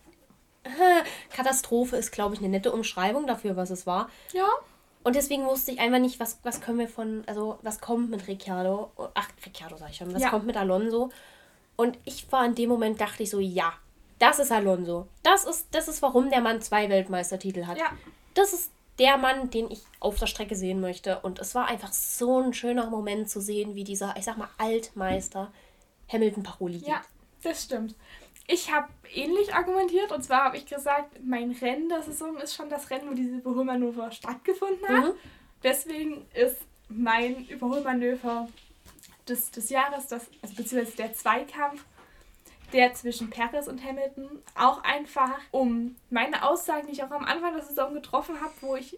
Katastrophe 1.34 1.96
ist, 1.96 2.12
glaube 2.12 2.34
ich, 2.34 2.40
eine 2.40 2.50
nette 2.50 2.72
Umschreibung 2.72 3.26
dafür, 3.26 3.56
was 3.56 3.70
es 3.70 3.86
war. 3.86 4.08
Ja. 4.32 4.46
Und 5.02 5.16
deswegen 5.16 5.46
wusste 5.46 5.72
ich 5.72 5.80
einfach 5.80 5.98
nicht, 5.98 6.20
was, 6.20 6.38
was 6.42 6.60
können 6.60 6.78
wir 6.78 6.88
von, 6.88 7.24
also 7.26 7.58
was 7.62 7.80
kommt 7.80 8.10
mit 8.10 8.28
Ricciardo, 8.28 8.90
ach, 9.14 9.28
Ricciardo 9.44 9.76
sag 9.76 9.90
ich 9.90 9.96
schon, 9.96 10.14
was 10.14 10.22
ja. 10.22 10.30
kommt 10.30 10.46
mit 10.46 10.56
Alonso. 10.56 11.10
Und 11.76 11.98
ich 12.04 12.30
war 12.30 12.44
in 12.44 12.54
dem 12.54 12.68
Moment, 12.68 13.00
dachte 13.00 13.22
ich 13.22 13.30
so, 13.30 13.40
ja, 13.40 13.72
das 14.18 14.38
ist 14.38 14.52
Alonso. 14.52 15.08
Das 15.22 15.46
ist, 15.46 15.68
das 15.72 15.88
ist, 15.88 16.02
warum 16.02 16.28
der 16.28 16.42
Mann 16.42 16.60
zwei 16.60 16.90
Weltmeistertitel 16.90 17.66
hat. 17.66 17.78
Ja. 17.78 17.86
Das 18.34 18.52
ist 18.52 18.70
der 18.98 19.16
Mann, 19.16 19.50
den 19.50 19.70
ich 19.70 19.82
auf 19.98 20.18
der 20.18 20.26
Strecke 20.26 20.56
sehen 20.56 20.80
möchte. 20.80 21.20
Und 21.20 21.38
es 21.38 21.54
war 21.54 21.66
einfach 21.66 21.92
so 21.92 22.40
ein 22.40 22.52
schöner 22.52 22.90
Moment 22.90 23.30
zu 23.30 23.40
sehen, 23.40 23.74
wie 23.74 23.84
dieser, 23.84 24.14
ich 24.16 24.24
sag 24.24 24.36
mal, 24.36 24.48
Altmeister 24.58 25.52
Hamilton 26.08 26.42
Paroli 26.42 26.78
geht. 26.78 26.88
Ja, 26.88 27.02
das 27.42 27.64
stimmt. 27.64 27.94
Ich 28.46 28.72
habe 28.72 28.88
ähnlich 29.14 29.54
argumentiert 29.54 30.10
und 30.12 30.22
zwar 30.22 30.44
habe 30.44 30.56
ich 30.56 30.66
gesagt, 30.66 31.24
mein 31.24 31.52
Rennen 31.52 31.88
der 31.88 32.02
Saison 32.02 32.36
ist 32.38 32.54
schon 32.54 32.68
das 32.68 32.90
Rennen, 32.90 33.08
wo 33.08 33.14
diese 33.14 33.36
Überholmanöver 33.36 34.10
stattgefunden 34.10 34.86
hat. 34.88 35.04
Mhm. 35.04 35.18
Deswegen 35.62 36.26
ist 36.34 36.56
mein 36.88 37.46
Überholmanöver 37.46 38.48
des, 39.28 39.50
des 39.52 39.70
Jahres, 39.70 40.08
das, 40.08 40.26
also 40.42 40.54
beziehungsweise 40.56 40.96
der 40.96 41.14
Zweikampf 41.14 41.84
der 42.72 42.94
zwischen 42.94 43.30
Paris 43.30 43.68
und 43.68 43.84
Hamilton 43.84 44.28
auch 44.54 44.82
einfach 44.82 45.38
um 45.50 45.96
meine 46.10 46.48
Aussagen, 46.48 46.86
die 46.86 46.92
ich 46.92 47.04
auch 47.04 47.10
am 47.10 47.24
Anfang 47.24 47.54
der 47.54 47.62
Saison 47.62 47.94
getroffen 47.94 48.40
habe, 48.40 48.52
wo 48.60 48.76
ich 48.76 48.96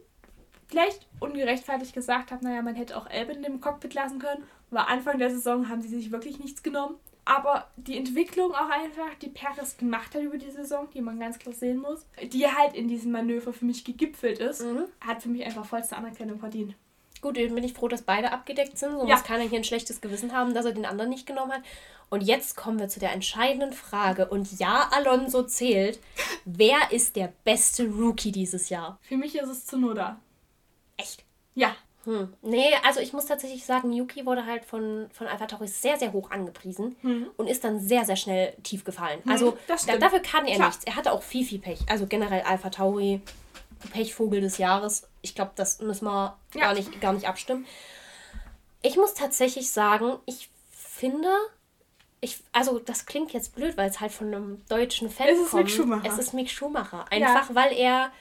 vielleicht 0.68 1.06
ungerechtfertigt 1.20 1.92
gesagt 1.92 2.30
habe, 2.30 2.44
naja, 2.44 2.62
man 2.62 2.74
hätte 2.74 2.96
auch 2.96 3.06
Albin 3.06 3.36
in 3.36 3.42
dem 3.42 3.60
Cockpit 3.60 3.94
lassen 3.94 4.18
können. 4.18 4.44
Aber 4.70 4.88
Anfang 4.88 5.18
der 5.18 5.30
Saison 5.30 5.68
haben 5.68 5.82
sie 5.82 5.88
sich 5.88 6.10
wirklich 6.10 6.38
nichts 6.38 6.62
genommen. 6.62 6.96
Aber 7.24 7.68
die 7.76 7.96
Entwicklung 7.96 8.52
auch 8.52 8.68
einfach, 8.68 9.14
die 9.20 9.28
Paris 9.28 9.76
gemacht 9.76 10.14
hat 10.14 10.22
über 10.22 10.38
die 10.38 10.50
Saison, 10.50 10.88
die 10.92 11.00
man 11.00 11.20
ganz 11.20 11.38
klar 11.38 11.54
sehen 11.54 11.78
muss, 11.78 12.04
die 12.32 12.46
halt 12.46 12.74
in 12.74 12.88
diesem 12.88 13.12
Manöver 13.12 13.52
für 13.52 13.64
mich 13.64 13.84
gegipfelt 13.84 14.40
ist, 14.40 14.62
mhm. 14.62 14.86
hat 15.00 15.22
für 15.22 15.28
mich 15.28 15.44
einfach 15.44 15.64
vollste 15.64 15.96
Anerkennung 15.96 16.40
verdient. 16.40 16.74
Gut, 17.20 17.36
dann 17.36 17.54
bin 17.54 17.62
ich 17.62 17.74
froh, 17.74 17.86
dass 17.86 18.02
beide 18.02 18.32
abgedeckt 18.32 18.76
sind. 18.76 18.92
So 18.92 19.06
ja. 19.06 19.14
muss 19.14 19.22
keiner 19.22 19.44
hier 19.44 19.60
ein 19.60 19.64
schlechtes 19.64 20.00
Gewissen 20.00 20.32
haben, 20.32 20.54
dass 20.54 20.64
er 20.64 20.72
den 20.72 20.86
anderen 20.86 21.10
nicht 21.10 21.26
genommen 21.26 21.52
hat. 21.52 21.62
Und 22.12 22.20
jetzt 22.20 22.56
kommen 22.58 22.78
wir 22.78 22.90
zu 22.90 23.00
der 23.00 23.12
entscheidenden 23.12 23.72
Frage. 23.72 24.26
Und 24.26 24.58
ja, 24.58 24.90
Alonso 24.90 25.44
zählt. 25.44 25.98
Wer 26.44 26.76
ist 26.90 27.16
der 27.16 27.32
beste 27.42 27.86
Rookie 27.86 28.32
dieses 28.32 28.68
Jahr? 28.68 28.98
Für 29.00 29.16
mich 29.16 29.34
ist 29.34 29.48
es 29.48 29.64
Zunoda. 29.64 30.20
Echt? 30.98 31.24
Ja. 31.54 31.74
Hm. 32.04 32.34
Nee, 32.42 32.74
also 32.84 33.00
ich 33.00 33.14
muss 33.14 33.24
tatsächlich 33.24 33.64
sagen, 33.64 33.94
Yuki 33.94 34.26
wurde 34.26 34.44
halt 34.44 34.66
von, 34.66 35.08
von 35.14 35.26
Alpha 35.26 35.46
Tauri 35.46 35.68
sehr, 35.68 35.98
sehr 35.98 36.12
hoch 36.12 36.30
angepriesen 36.30 36.96
hm. 37.00 37.30
und 37.38 37.46
ist 37.46 37.64
dann 37.64 37.80
sehr, 37.80 38.04
sehr 38.04 38.16
schnell 38.16 38.52
tief 38.62 38.84
gefallen. 38.84 39.22
Hm, 39.22 39.32
also 39.32 39.56
da, 39.66 39.96
dafür 39.96 40.20
kann 40.20 40.44
er 40.44 40.56
Klar. 40.56 40.68
nichts. 40.68 40.84
Er 40.84 40.96
hatte 40.96 41.12
auch 41.12 41.22
viel, 41.22 41.46
viel 41.46 41.60
Pech. 41.60 41.80
Also 41.88 42.06
generell 42.06 42.42
Alpha 42.42 42.68
Tauri 42.68 43.22
Pechvogel 43.90 44.42
des 44.42 44.58
Jahres. 44.58 45.08
Ich 45.22 45.34
glaube, 45.34 45.52
das 45.54 45.80
müssen 45.80 46.04
wir 46.04 46.36
ja. 46.52 46.60
gar, 46.60 46.74
nicht, 46.74 47.00
gar 47.00 47.14
nicht 47.14 47.26
abstimmen. 47.26 47.64
Ich 48.82 48.96
muss 48.96 49.14
tatsächlich 49.14 49.70
sagen, 49.70 50.18
ich 50.26 50.50
finde, 50.72 51.30
ich, 52.24 52.42
also 52.52 52.78
das 52.78 53.04
klingt 53.04 53.32
jetzt 53.32 53.54
blöd, 53.54 53.76
weil 53.76 53.90
es 53.90 54.00
halt 54.00 54.12
von 54.12 54.28
einem 54.28 54.62
deutschen 54.68 55.10
Fan 55.10 55.28
es 55.28 55.40
ist 55.40 55.50
kommt. 55.50 55.64
Mick 55.64 55.72
Schumacher. 55.74 56.08
Es 56.08 56.18
ist 56.18 56.32
Mick 56.32 56.48
Schumacher. 56.48 57.04
Einfach 57.10 57.50
ja. 57.50 57.54
weil 57.54 57.72
er 57.76 58.12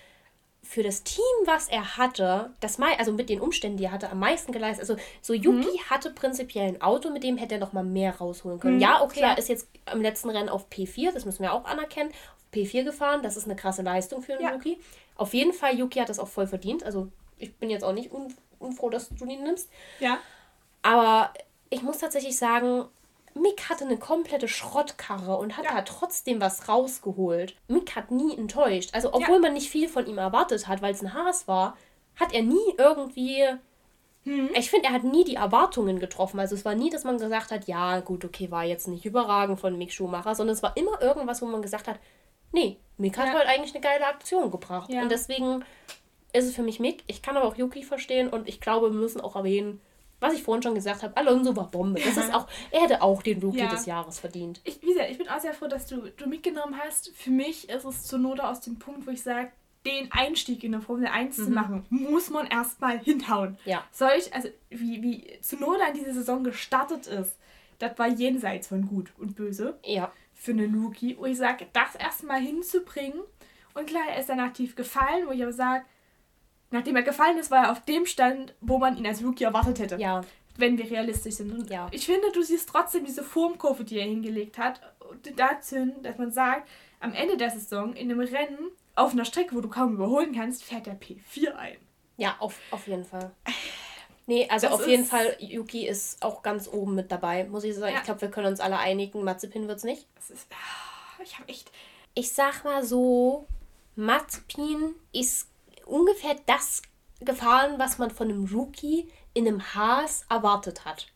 für 0.63 0.81
das 0.81 1.03
Team, 1.03 1.23
was 1.45 1.67
er 1.67 1.97
hatte, 1.97 2.51
das 2.61 2.79
mal, 2.79 2.93
also 2.97 3.11
mit 3.11 3.29
den 3.29 3.39
Umständen, 3.39 3.77
die 3.77 3.85
er 3.85 3.91
hatte, 3.91 4.09
am 4.09 4.19
meisten 4.19 4.51
geleistet. 4.51 4.89
Also 4.89 5.01
so 5.21 5.33
Yuki 5.33 5.67
mhm. 5.67 5.89
hatte 5.89 6.09
prinzipiell 6.09 6.67
ein 6.67 6.81
Auto, 6.81 7.11
mit 7.11 7.23
dem 7.23 7.37
hätte 7.37 7.55
er 7.55 7.59
noch 7.59 7.73
mal 7.73 7.83
mehr 7.83 8.15
rausholen 8.15 8.59
können. 8.59 8.75
Mhm, 8.75 8.81
ja, 8.81 9.03
okay, 9.03 9.19
klar. 9.19 9.31
er 9.31 9.37
ist 9.37 9.49
jetzt 9.49 9.67
am 9.85 10.01
letzten 10.01 10.31
Rennen 10.31 10.49
auf 10.49 10.67
P4, 10.69 11.11
das 11.11 11.25
müssen 11.25 11.43
wir 11.43 11.53
auch 11.53 11.65
anerkennen, 11.65 12.09
auf 12.09 12.53
P4 12.53 12.83
gefahren. 12.83 13.21
Das 13.21 13.37
ist 13.37 13.45
eine 13.45 13.55
krasse 13.55 13.83
Leistung 13.83 14.23
für 14.23 14.33
einen 14.33 14.43
ja. 14.43 14.53
Yuki. 14.53 14.79
Auf 15.15 15.33
jeden 15.35 15.53
Fall, 15.53 15.77
Yuki 15.77 15.99
hat 15.99 16.09
das 16.09 16.19
auch 16.19 16.27
voll 16.27 16.47
verdient. 16.47 16.83
Also 16.83 17.07
ich 17.37 17.55
bin 17.55 17.69
jetzt 17.69 17.83
auch 17.83 17.93
nicht 17.93 18.11
un 18.11 18.33
unfroh, 18.57 18.89
dass 18.91 19.09
du 19.09 19.25
ihn 19.25 19.43
nimmst. 19.43 19.69
Ja. 19.99 20.19
Aber 20.83 21.33
ich 21.71 21.81
muss 21.81 21.97
tatsächlich 21.97 22.37
sagen, 22.37 22.85
Mick 23.33 23.69
hatte 23.69 23.85
eine 23.85 23.97
komplette 23.97 24.47
Schrottkarre 24.47 25.37
und 25.37 25.57
hat 25.57 25.65
ja. 25.65 25.75
da 25.75 25.81
trotzdem 25.81 26.41
was 26.41 26.67
rausgeholt. 26.67 27.55
Mick 27.67 27.95
hat 27.95 28.11
nie 28.11 28.37
enttäuscht. 28.37 28.91
Also, 28.93 29.09
obwohl 29.13 29.35
ja. 29.35 29.39
man 29.39 29.53
nicht 29.53 29.69
viel 29.69 29.87
von 29.87 30.05
ihm 30.07 30.17
erwartet 30.17 30.67
hat, 30.67 30.81
weil 30.81 30.93
es 30.93 31.01
ein 31.01 31.13
Haas 31.13 31.47
war, 31.47 31.77
hat 32.15 32.33
er 32.33 32.43
nie 32.43 32.75
irgendwie. 32.77 33.45
Hm. 34.23 34.49
Ich 34.53 34.69
finde, 34.69 34.87
er 34.87 34.93
hat 34.93 35.03
nie 35.03 35.23
die 35.23 35.35
Erwartungen 35.35 35.99
getroffen. 35.99 36.39
Also, 36.39 36.55
es 36.55 36.65
war 36.65 36.75
nie, 36.75 36.89
dass 36.89 37.03
man 37.03 37.17
gesagt 37.17 37.51
hat, 37.51 37.67
ja, 37.67 37.99
gut, 38.01 38.25
okay, 38.25 38.51
war 38.51 38.63
jetzt 38.63 38.87
nicht 38.87 39.05
überragend 39.05 39.59
von 39.59 39.77
Mick 39.77 39.91
Schumacher, 39.91 40.35
sondern 40.35 40.55
es 40.55 40.63
war 40.63 40.75
immer 40.77 41.01
irgendwas, 41.01 41.41
wo 41.41 41.45
man 41.45 41.61
gesagt 41.61 41.87
hat, 41.87 41.99
nee, 42.51 42.77
Mick 42.97 43.17
hat 43.17 43.27
ja. 43.27 43.33
halt 43.33 43.47
eigentlich 43.47 43.73
eine 43.73 43.81
geile 43.81 44.07
Aktion 44.07 44.51
gebracht. 44.51 44.89
Und 44.89 45.09
deswegen 45.09 45.63
ist 46.33 46.45
es 46.45 46.55
für 46.55 46.63
mich 46.63 46.79
Mick. 46.79 47.03
Ich 47.07 47.21
kann 47.21 47.37
aber 47.37 47.47
auch 47.47 47.55
Yuki 47.55 47.83
verstehen 47.83 48.29
und 48.29 48.47
ich 48.47 48.61
glaube, 48.61 48.91
wir 48.91 48.99
müssen 48.99 49.21
auch 49.21 49.35
erwähnen, 49.35 49.81
was 50.21 50.35
ich 50.35 50.43
vorhin 50.43 50.61
schon 50.61 50.75
gesagt 50.75 51.03
habe, 51.03 51.17
Alonso 51.17 51.53
war 51.55 51.69
Bombe. 51.69 51.99
Das 51.99 52.15
ist 52.15 52.33
auch, 52.33 52.47
er 52.69 52.83
hätte 52.83 53.01
auch 53.01 53.21
den 53.23 53.41
Rookie 53.41 53.57
ja. 53.57 53.67
des 53.67 53.85
Jahres 53.85 54.19
verdient. 54.19 54.61
Ich, 54.63 54.81
wie 54.81 54.93
gesagt, 54.93 55.09
ich 55.09 55.17
bin 55.17 55.27
auch 55.27 55.39
sehr 55.39 55.53
froh, 55.53 55.67
dass 55.67 55.87
du, 55.87 56.09
du 56.15 56.27
mitgenommen 56.27 56.77
hast. 56.81 57.09
Für 57.15 57.31
mich 57.31 57.67
ist 57.69 57.83
es 57.83 58.03
zur 58.03 58.19
Not 58.19 58.39
aus 58.39 58.61
dem 58.61 58.79
Punkt, 58.79 59.05
wo 59.07 59.11
ich 59.11 59.21
sage, 59.21 59.51
den 59.83 60.11
Einstieg 60.11 60.63
in 60.63 60.73
der 60.73 60.81
Formel 60.81 61.07
1 61.07 61.37
mhm. 61.37 61.43
zu 61.43 61.49
machen, 61.49 61.85
muss 61.89 62.29
man 62.29 62.45
erstmal 62.45 62.99
hinhauen. 62.99 63.57
Ja. 63.65 63.83
Solch, 63.91 64.33
also 64.33 64.49
wie, 64.69 65.01
wie 65.01 65.41
Zunoda 65.41 65.87
in 65.87 65.95
diese 65.95 66.13
Saison 66.13 66.43
gestartet 66.43 67.07
ist, 67.07 67.35
das 67.79 67.97
war 67.97 68.07
jenseits 68.07 68.67
von 68.67 68.85
gut 68.87 69.11
und 69.17 69.35
böse. 69.35 69.79
Ja. 69.83 70.11
Für 70.35 70.51
einen 70.51 70.83
Rookie. 70.83 71.17
Wo 71.17 71.25
ich 71.25 71.37
sage, 71.37 71.65
das 71.73 71.95
erstmal 71.95 72.39
hinzubringen. 72.39 73.21
Und 73.73 73.87
klar, 73.87 74.03
er 74.07 74.19
ist 74.19 74.29
dann 74.29 74.39
aktiv 74.39 74.75
gefallen, 74.75 75.25
wo 75.25 75.31
ich 75.31 75.41
aber 75.41 75.53
sage, 75.53 75.83
nachdem 76.71 76.95
er 76.95 77.03
gefallen 77.03 77.37
ist, 77.37 77.51
war 77.51 77.65
er 77.65 77.71
auf 77.71 77.85
dem 77.85 78.05
Stand, 78.05 78.55
wo 78.61 78.77
man 78.77 78.97
ihn 78.97 79.05
als 79.05 79.23
Rookie 79.23 79.43
erwartet 79.43 79.79
hätte. 79.79 79.97
Ja. 79.97 80.21
Wenn 80.57 80.77
wir 80.77 80.89
realistisch 80.89 81.35
sind. 81.35 81.51
Und 81.51 81.69
ja. 81.69 81.87
ich 81.91 82.05
finde, 82.05 82.31
du 82.33 82.41
siehst 82.41 82.69
trotzdem 82.69 83.05
diese 83.05 83.23
Formkurve, 83.23 83.83
die 83.83 83.99
er 83.99 84.05
hingelegt 84.05 84.57
hat, 84.57 84.81
dazu, 85.35 85.93
dass 86.01 86.17
man 86.17 86.31
sagt, 86.31 86.67
am 86.99 87.13
Ende 87.13 87.37
der 87.37 87.51
Saison 87.51 87.93
in 87.93 88.11
einem 88.11 88.19
Rennen 88.19 88.71
auf 88.95 89.13
einer 89.13 89.25
Strecke, 89.25 89.55
wo 89.55 89.61
du 89.61 89.69
kaum 89.69 89.93
überholen 89.93 90.33
kannst, 90.35 90.63
fährt 90.63 90.85
der 90.85 90.99
P4 90.99 91.55
ein. 91.55 91.77
Ja, 92.17 92.35
auf, 92.39 92.59
auf 92.71 92.87
jeden 92.87 93.05
Fall. 93.05 93.31
Nee, 94.27 94.47
also 94.49 94.67
das 94.67 94.79
auf 94.79 94.87
jeden 94.87 95.03
Fall, 95.03 95.35
Yuki 95.39 95.85
ist 95.85 96.23
auch 96.23 96.41
ganz 96.43 96.69
oben 96.71 96.95
mit 96.95 97.11
dabei, 97.11 97.43
muss 97.45 97.63
ich 97.63 97.75
sagen. 97.75 97.93
Ja. 97.93 97.99
Ich 97.99 98.05
glaube, 98.05 98.21
wir 98.21 98.29
können 98.29 98.47
uns 98.47 98.59
alle 98.59 98.77
einigen. 98.77 99.23
Mazepin 99.23 99.67
wird 99.67 99.79
es 99.79 99.83
nicht. 99.83 100.07
Das 100.15 100.29
ist, 100.29 100.47
ah, 100.51 101.21
ich 101.21 101.37
habe 101.37 101.49
echt. 101.49 101.71
Ich 102.13 102.31
sag 102.31 102.63
mal 102.63 102.85
so, 102.85 103.47
Mazepin 103.95 104.95
ist 105.11 105.49
ungefähr 105.91 106.35
das 106.45 106.81
gefahren, 107.19 107.75
was 107.77 107.97
man 107.97 108.09
von 108.09 108.29
einem 108.29 108.45
Rookie 108.45 109.09
in 109.33 109.47
einem 109.47 109.75
Haas 109.75 110.25
erwartet 110.29 110.85
hat. 110.85 111.07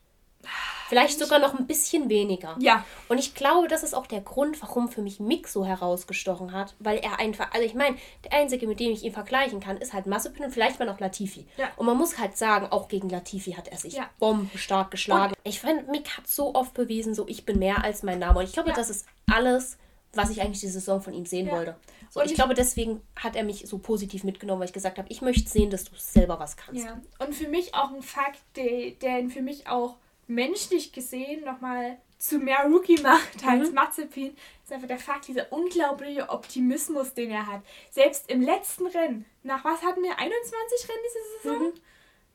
Vielleicht 0.88 1.18
sogar 1.18 1.40
noch 1.40 1.58
ein 1.58 1.66
bisschen 1.66 2.08
weniger. 2.08 2.54
Ja. 2.60 2.84
Und 3.08 3.18
ich 3.18 3.34
glaube, 3.34 3.66
das 3.66 3.82
ist 3.82 3.94
auch 3.94 4.06
der 4.06 4.20
Grund, 4.20 4.62
warum 4.62 4.88
für 4.88 5.02
mich 5.02 5.18
Mick 5.18 5.48
so 5.48 5.64
herausgestochen 5.64 6.52
hat, 6.52 6.76
weil 6.78 6.98
er 6.98 7.18
einfach, 7.18 7.52
also 7.52 7.66
ich 7.66 7.74
meine, 7.74 7.96
der 8.24 8.34
einzige, 8.34 8.68
mit 8.68 8.78
dem 8.78 8.92
ich 8.92 9.02
ihn 9.02 9.12
vergleichen 9.12 9.58
kann, 9.58 9.78
ist 9.78 9.92
halt 9.92 10.06
Massepin 10.06 10.44
und 10.44 10.52
vielleicht 10.52 10.78
mal 10.78 10.84
noch 10.84 11.00
Latifi. 11.00 11.48
Ja. 11.56 11.70
Und 11.76 11.86
man 11.86 11.96
muss 11.96 12.18
halt 12.18 12.36
sagen, 12.36 12.66
auch 12.70 12.86
gegen 12.86 13.08
Latifi 13.08 13.52
hat 13.52 13.66
er 13.66 13.78
sich 13.78 13.94
ja. 13.94 14.08
bombenstark 14.20 14.92
geschlagen. 14.92 15.34
Und 15.34 15.50
ich 15.50 15.60
finde, 15.60 15.90
Mick 15.90 16.16
hat 16.16 16.28
so 16.28 16.54
oft 16.54 16.74
bewiesen, 16.74 17.14
so 17.14 17.26
ich 17.26 17.44
bin 17.44 17.58
mehr 17.58 17.82
als 17.82 18.04
mein 18.04 18.20
Name. 18.20 18.38
Und 18.38 18.44
ich 18.44 18.52
glaube, 18.52 18.68
ja. 18.68 18.76
das 18.76 18.88
ist 18.88 19.06
alles, 19.28 19.78
was 20.16 20.30
ich 20.30 20.40
eigentlich 20.40 20.60
die 20.60 20.68
Saison 20.68 21.00
von 21.00 21.12
ihm 21.12 21.26
sehen 21.26 21.46
ja. 21.46 21.52
wollte. 21.52 21.76
So, 22.10 22.20
und 22.20 22.26
ich, 22.26 22.32
ich, 22.32 22.36
glaube, 22.36 22.54
deswegen 22.54 23.00
hat 23.16 23.36
er 23.36 23.44
mich 23.44 23.66
so 23.66 23.78
positiv 23.78 24.24
mitgenommen, 24.24 24.60
weil 24.60 24.68
ich 24.68 24.72
gesagt 24.72 24.98
habe, 24.98 25.08
ich 25.10 25.22
möchte 25.22 25.48
sehen, 25.48 25.70
dass 25.70 25.84
du 25.84 25.92
selber 25.96 26.38
was 26.38 26.56
kannst. 26.56 26.84
Ja. 26.84 27.00
Und 27.18 27.34
für 27.34 27.48
mich 27.48 27.74
auch 27.74 27.92
ein 27.92 28.02
Fakt, 28.02 28.40
der, 28.56 28.92
der 28.92 29.28
für 29.28 29.42
mich 29.42 29.68
auch 29.68 29.96
menschlich 30.26 30.92
gesehen 30.92 31.44
nochmal 31.44 31.98
zu 32.18 32.38
mehr 32.38 32.64
Rookie 32.64 33.00
macht 33.02 33.46
als 33.46 33.68
mhm. 33.68 33.74
Mazepin, 33.74 34.36
ist 34.62 34.72
einfach 34.72 34.88
der 34.88 34.98
Fakt, 34.98 35.28
dieser 35.28 35.52
unglaubliche 35.52 36.28
Optimismus, 36.28 37.14
den 37.14 37.30
er 37.30 37.46
hat. 37.46 37.62
Selbst 37.90 38.30
im 38.30 38.42
letzten 38.42 38.86
Rennen, 38.86 39.26
nach 39.42 39.64
was 39.64 39.82
hatten 39.82 40.02
wir, 40.02 40.18
21 40.18 40.88
Rennen 40.88 40.98
diese 41.04 41.42
Saison? 41.42 41.68
Mhm. 41.68 41.80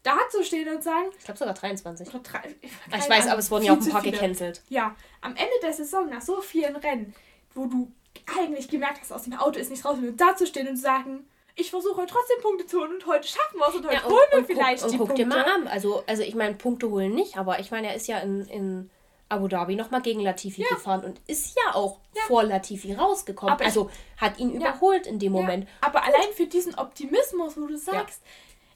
Da 0.03 0.17
zu 0.31 0.43
stehen 0.43 0.67
und 0.67 0.81
sagen. 0.81 1.09
Ich 1.17 1.25
glaube 1.25 1.37
sogar 1.37 1.53
23. 1.53 2.07
Oder 2.07 2.19
drei, 2.19 2.55
ich, 2.61 2.71
ich 2.71 3.09
weiß, 3.09 3.27
aber 3.27 3.39
es 3.39 3.51
wurden 3.51 3.65
ja 3.65 3.73
auch 3.73 3.79
ein 3.79 3.89
paar 3.89 4.01
gecancelt. 4.01 4.63
Ja, 4.67 4.95
am 5.21 5.35
Ende 5.35 5.53
der 5.61 5.73
Saison, 5.73 6.09
nach 6.09 6.21
so 6.21 6.41
vielen 6.41 6.75
Rennen, 6.75 7.13
wo 7.53 7.65
du 7.65 7.91
eigentlich 8.37 8.69
gemerkt 8.69 9.01
hast, 9.01 9.11
aus 9.11 9.23
dem 9.23 9.33
Auto 9.33 9.59
ist 9.59 9.71
nicht 9.71 9.85
raus, 9.85 9.97
und 9.97 10.19
da 10.19 10.35
zu 10.35 10.45
stehen 10.45 10.67
und 10.67 10.75
zu 10.75 10.81
sagen, 10.81 11.25
ich 11.55 11.69
versuche 11.69 12.05
trotzdem 12.07 12.41
Punkte 12.41 12.65
zu 12.65 12.79
holen 12.79 12.93
und 12.93 13.05
heute 13.05 13.27
schaffen 13.27 13.59
wir 13.59 13.67
es 13.67 13.75
und 13.75 13.85
heute 13.85 13.95
ja, 13.95 14.03
und, 14.03 14.11
holen 14.11 14.25
wir 14.31 14.37
und 14.39 14.45
vielleicht 14.45 14.83
guck, 14.83 14.91
die 14.91 14.97
und 14.97 14.99
guck 14.99 15.07
Punkte. 15.09 15.23
dir 15.23 15.29
mal 15.29 15.45
an. 15.45 15.67
Also, 15.67 16.03
also 16.07 16.23
ich 16.23 16.35
meine, 16.35 16.55
Punkte 16.55 16.89
holen 16.89 17.13
nicht, 17.13 17.37
aber 17.37 17.59
ich 17.59 17.71
meine, 17.71 17.89
er 17.89 17.95
ist 17.95 18.07
ja 18.07 18.19
in, 18.19 18.45
in 18.47 18.89
Abu 19.29 19.47
Dhabi 19.47 19.75
nochmal 19.75 20.01
gegen 20.01 20.21
Latifi 20.21 20.61
ja. 20.61 20.67
gefahren 20.69 21.03
und 21.03 21.21
ist 21.27 21.57
ja 21.57 21.75
auch 21.75 21.99
ja. 22.15 22.21
vor 22.27 22.43
Latifi 22.43 22.93
rausgekommen. 22.93 23.53
Aber 23.53 23.65
also 23.65 23.89
hat 24.17 24.39
ihn 24.39 24.51
überholt 24.51 25.07
in 25.07 25.19
dem 25.19 25.31
Moment. 25.31 25.67
Aber 25.81 26.03
allein 26.03 26.33
für 26.35 26.45
diesen 26.45 26.75
Optimismus, 26.75 27.57
wo 27.57 27.65
du 27.65 27.77
sagst, 27.77 28.21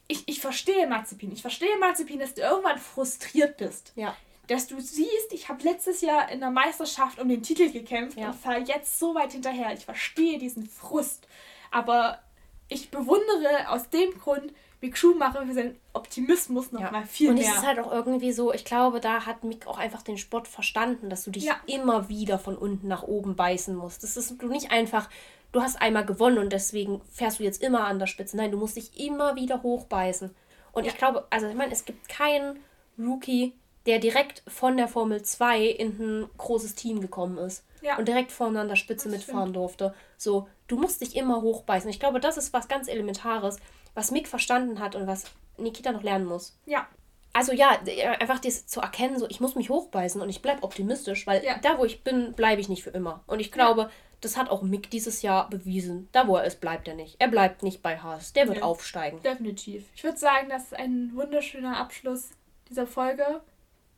ich, 0.08 0.22
ich 0.26 0.40
verstehe 0.40 0.86
Mazepin, 0.86 1.32
ich 1.32 1.42
verstehe 1.42 1.76
Mazepin, 1.78 2.20
dass 2.20 2.34
du 2.34 2.42
irgendwann 2.42 2.78
frustriert 2.78 3.56
bist. 3.56 3.92
Ja. 3.96 4.16
Dass 4.48 4.68
du 4.68 4.80
siehst, 4.80 5.32
ich 5.32 5.48
habe 5.48 5.62
letztes 5.64 6.00
Jahr 6.00 6.30
in 6.30 6.40
der 6.40 6.50
Meisterschaft 6.50 7.20
um 7.20 7.28
den 7.28 7.42
Titel 7.42 7.70
gekämpft 7.70 8.16
und 8.16 8.34
fall 8.34 8.62
jetzt 8.68 8.98
so 8.98 9.14
weit 9.14 9.32
hinterher. 9.32 9.72
Ich 9.72 9.84
verstehe 9.84 10.38
diesen 10.38 10.66
Frust. 10.66 11.26
Aber 11.70 12.20
ich 12.68 12.90
bewundere 12.90 13.68
aus 13.68 13.90
dem 13.90 14.12
Grund 14.18 14.52
Mick 14.80 14.96
Schumacher 14.96 15.46
für 15.46 15.54
seinen 15.54 15.76
Optimismus 15.94 16.70
noch 16.70 16.80
ja. 16.80 16.90
mal 16.90 17.06
viel 17.06 17.30
und 17.30 17.36
mehr. 17.36 17.46
Und 17.46 17.50
es 17.50 17.58
ist 17.58 17.66
halt 17.66 17.78
auch 17.78 17.90
irgendwie 17.90 18.32
so, 18.32 18.52
ich 18.52 18.64
glaube, 18.64 19.00
da 19.00 19.24
hat 19.26 19.42
Mick 19.42 19.66
auch 19.66 19.78
einfach 19.78 20.02
den 20.02 20.18
Sport 20.18 20.48
verstanden, 20.48 21.08
dass 21.08 21.24
du 21.24 21.30
dich 21.30 21.44
ja. 21.44 21.56
immer 21.66 22.08
wieder 22.08 22.38
von 22.38 22.56
unten 22.56 22.86
nach 22.86 23.02
oben 23.02 23.36
beißen 23.36 23.74
musst. 23.74 24.02
Das 24.02 24.16
ist 24.16 24.40
du 24.40 24.48
nicht 24.48 24.70
einfach, 24.70 25.08
du 25.52 25.62
hast 25.62 25.80
einmal 25.80 26.04
gewonnen 26.04 26.38
und 26.38 26.52
deswegen 26.52 27.00
fährst 27.10 27.40
du 27.40 27.44
jetzt 27.44 27.62
immer 27.62 27.84
an 27.84 27.98
der 27.98 28.06
Spitze. 28.06 28.36
Nein, 28.36 28.50
du 28.50 28.58
musst 28.58 28.76
dich 28.76 29.00
immer 29.00 29.34
wieder 29.34 29.62
hochbeißen. 29.62 30.34
Und 30.72 30.84
ja. 30.84 30.92
ich 30.92 30.98
glaube, 30.98 31.26
also 31.30 31.46
ich 31.46 31.54
meine, 31.54 31.72
es 31.72 31.84
gibt 31.84 32.08
keinen 32.08 32.58
Rookie, 32.98 33.54
der 33.86 33.98
direkt 33.98 34.42
von 34.48 34.76
der 34.76 34.88
Formel 34.88 35.22
2 35.22 35.62
in 35.64 35.98
ein 35.98 36.28
großes 36.36 36.74
Team 36.74 37.00
gekommen 37.00 37.38
ist. 37.38 37.64
Ja. 37.82 37.96
Und 37.98 38.08
direkt 38.08 38.32
vorne 38.32 38.60
an 38.60 38.68
der 38.68 38.76
Spitze 38.76 39.08
das 39.08 39.18
mitfahren 39.18 39.50
stimmt. 39.50 39.56
durfte. 39.56 39.94
So, 40.16 40.48
du 40.66 40.76
musst 40.76 41.00
dich 41.00 41.14
immer 41.16 41.42
hochbeißen. 41.42 41.88
Ich 41.88 42.00
glaube, 42.00 42.20
das 42.20 42.36
ist 42.36 42.52
was 42.52 42.68
ganz 42.68 42.88
Elementares, 42.88 43.58
was 43.94 44.10
Mick 44.10 44.26
verstanden 44.26 44.80
hat 44.80 44.96
und 44.96 45.06
was 45.06 45.24
Nikita 45.56 45.92
noch 45.92 46.02
lernen 46.02 46.26
muss. 46.26 46.58
Ja. 46.66 46.86
Also 47.32 47.52
ja, 47.52 47.78
einfach 48.18 48.38
das 48.38 48.66
zu 48.66 48.80
erkennen, 48.80 49.18
so 49.18 49.26
ich 49.28 49.40
muss 49.40 49.56
mich 49.56 49.68
hochbeißen 49.68 50.22
und 50.22 50.30
ich 50.30 50.40
bleibe 50.40 50.62
optimistisch, 50.62 51.26
weil 51.26 51.44
ja. 51.44 51.58
da, 51.58 51.78
wo 51.78 51.84
ich 51.84 52.02
bin, 52.02 52.32
bleibe 52.32 52.62
ich 52.62 52.70
nicht 52.70 52.82
für 52.82 52.90
immer. 52.90 53.22
Und 53.26 53.40
ich 53.40 53.52
glaube, 53.52 53.82
ja. 53.82 53.90
das 54.22 54.38
hat 54.38 54.48
auch 54.48 54.62
Mick 54.62 54.90
dieses 54.90 55.20
Jahr 55.20 55.50
bewiesen. 55.50 56.08
Da, 56.12 56.26
wo 56.26 56.36
er 56.36 56.44
ist, 56.44 56.62
bleibt 56.62 56.88
er 56.88 56.94
nicht. 56.94 57.16
Er 57.18 57.28
bleibt 57.28 57.62
nicht 57.62 57.82
bei 57.82 57.98
Haas. 57.98 58.32
Der 58.32 58.48
wird 58.48 58.58
ja. 58.58 58.64
aufsteigen. 58.64 59.22
Definitiv. 59.22 59.84
Ich 59.94 60.02
würde 60.02 60.16
sagen, 60.16 60.48
das 60.48 60.64
ist 60.64 60.74
ein 60.74 61.12
wunderschöner 61.14 61.76
Abschluss 61.76 62.30
dieser 62.70 62.86
Folge, 62.86 63.42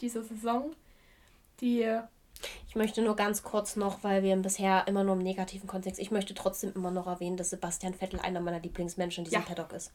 dieser 0.00 0.22
Saison. 0.22 0.72
Die 1.60 2.00
ich 2.68 2.76
möchte 2.76 3.02
nur 3.02 3.16
ganz 3.16 3.42
kurz 3.42 3.76
noch, 3.76 4.04
weil 4.04 4.22
wir 4.22 4.36
bisher 4.36 4.86
immer 4.86 5.02
nur 5.02 5.16
im 5.16 5.22
negativen 5.22 5.66
Kontext, 5.66 6.00
ich 6.00 6.10
möchte 6.10 6.34
trotzdem 6.34 6.72
immer 6.74 6.90
noch 6.90 7.06
erwähnen, 7.06 7.36
dass 7.36 7.50
Sebastian 7.50 7.94
Vettel 7.94 8.20
einer 8.20 8.40
meiner 8.40 8.60
Lieblingsmenschen 8.60 9.24
in 9.24 9.30
diesem 9.30 9.42
ja. 9.42 9.46
Paddock 9.46 9.72
ist. 9.72 9.90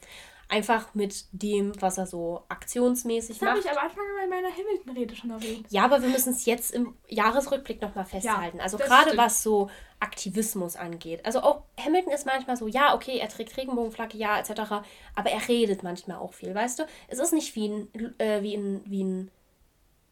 Einfach 0.49 0.93
mit 0.93 1.25
dem, 1.31 1.71
was 1.81 1.97
er 1.97 2.07
so 2.07 2.43
aktionsmäßig 2.49 3.39
das 3.39 3.45
macht. 3.45 3.57
Das 3.59 3.65
habe 3.65 3.75
ich 3.75 3.79
am 3.79 3.85
Anfang 3.85 4.03
bei 4.19 4.27
meiner 4.27 4.49
Hamilton-Rede 4.49 5.15
schon 5.15 5.31
erwähnt. 5.31 5.67
Ja, 5.69 5.85
aber 5.85 6.01
wir 6.01 6.09
müssen 6.09 6.33
es 6.33 6.45
jetzt 6.45 6.71
im 6.71 6.95
Jahresrückblick 7.07 7.81
nochmal 7.81 8.05
festhalten. 8.05 8.57
Ja, 8.57 8.63
also 8.63 8.77
gerade 8.77 9.15
was 9.17 9.43
so 9.43 9.69
Aktivismus 9.99 10.75
angeht. 10.75 11.25
Also 11.25 11.41
auch 11.41 11.63
Hamilton 11.79 12.11
ist 12.11 12.25
manchmal 12.25 12.57
so, 12.57 12.67
ja, 12.67 12.93
okay, 12.95 13.19
er 13.19 13.29
trägt 13.29 13.55
Regenbogenflagge, 13.55 14.17
ja, 14.17 14.39
etc. 14.39 14.83
Aber 15.15 15.29
er 15.29 15.47
redet 15.47 15.83
manchmal 15.83 16.17
auch 16.17 16.33
viel, 16.33 16.53
weißt 16.53 16.79
du? 16.79 16.83
Es 17.07 17.19
ist 17.19 17.33
nicht 17.33 17.55
wie 17.55 17.69
ein, 17.69 18.19
äh, 18.19 18.41
wie 18.41 18.55
ein, 18.55 18.81
wie 18.85 19.03
ein 19.03 19.31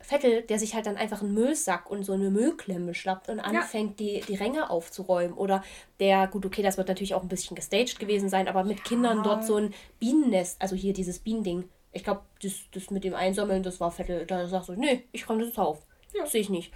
Vettel, 0.04 0.42
der 0.44 0.60
sich 0.60 0.76
halt 0.76 0.86
dann 0.86 0.98
einfach 0.98 1.22
einen 1.22 1.34
Müllsack 1.34 1.90
und 1.90 2.04
so 2.04 2.14
eine 2.14 2.30
Müllklemme 2.30 2.94
schlappt 2.94 3.30
und 3.30 3.40
anfängt, 3.40 4.00
ja. 4.00 4.08
die, 4.08 4.22
die 4.28 4.36
Ränge 4.36 4.70
aufzuräumen. 4.70 5.34
Oder 5.34 5.64
der, 6.00 6.28
gut, 6.28 6.46
okay, 6.46 6.62
das 6.62 6.78
wird 6.78 6.88
natürlich 6.88 7.14
auch 7.14 7.24
ein 7.24 7.30
bisschen 7.30 7.56
gestaged 7.56 8.00
gewesen 8.00 8.30
sein, 8.30 8.48
aber 8.48 8.64
mit 8.64 8.80
ja. 8.80 8.84
Kindern 8.84 9.24
dort 9.24 9.46
so 9.46 9.58
ein 9.58 9.74
Bienennest, 10.00 10.62
also 10.62 10.76
hier 10.76 10.94
dieses 10.94 11.20
Bienending. 11.20 11.70
Ich 11.92 12.04
glaube, 12.04 12.22
das, 12.42 12.54
das 12.72 12.90
mit 12.90 13.04
dem 13.04 13.16
Einsammeln, 13.16 13.64
das 13.64 13.80
war 13.80 13.92
Vettel. 13.92 14.26
Da 14.26 14.48
sagst 14.48 14.70
du, 14.70 14.74
nee, 14.74 15.04
ich 15.12 15.26
komme 15.26 15.46
das 15.46 15.58
auf. 15.58 15.86
Ja. 16.14 16.26
Sehe 16.26 16.42
ich 16.42 16.50
nicht. 16.50 16.72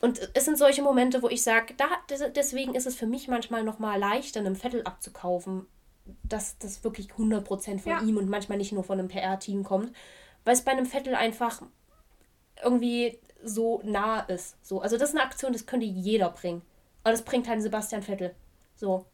Und 0.00 0.30
es 0.34 0.44
sind 0.44 0.58
solche 0.58 0.82
Momente, 0.82 1.22
wo 1.22 1.28
ich 1.28 1.42
sage, 1.42 1.74
da, 1.76 1.86
deswegen 2.34 2.74
ist 2.74 2.86
es 2.86 2.96
für 2.96 3.06
mich 3.06 3.28
manchmal 3.28 3.62
nochmal 3.62 3.98
leichter, 3.98 4.40
einem 4.40 4.56
Vettel 4.56 4.82
abzukaufen, 4.82 5.66
dass 6.22 6.58
das 6.58 6.84
wirklich 6.84 7.08
100% 7.12 7.80
von 7.80 7.92
ja. 7.92 8.00
ihm 8.02 8.16
und 8.16 8.28
manchmal 8.28 8.58
nicht 8.58 8.72
nur 8.72 8.84
von 8.84 8.98
einem 8.98 9.08
PR-Team 9.08 9.64
kommt. 9.64 9.92
Weil 10.44 10.54
es 10.54 10.62
bei 10.62 10.72
einem 10.72 10.86
Vettel 10.86 11.14
einfach 11.14 11.62
irgendwie 12.62 13.18
so 13.42 13.80
nah 13.84 14.20
ist. 14.20 14.56
So. 14.66 14.80
Also 14.80 14.96
das 14.96 15.10
ist 15.10 15.14
eine 15.16 15.24
Aktion, 15.24 15.52
das 15.52 15.66
könnte 15.66 15.86
jeder 15.86 16.30
bringen. 16.30 16.62
Und 17.04 17.12
das 17.12 17.22
bringt 17.22 17.48
halt 17.48 17.62
Sebastian 17.62 18.02
Vettel. 18.02 18.34
So. 18.74 19.06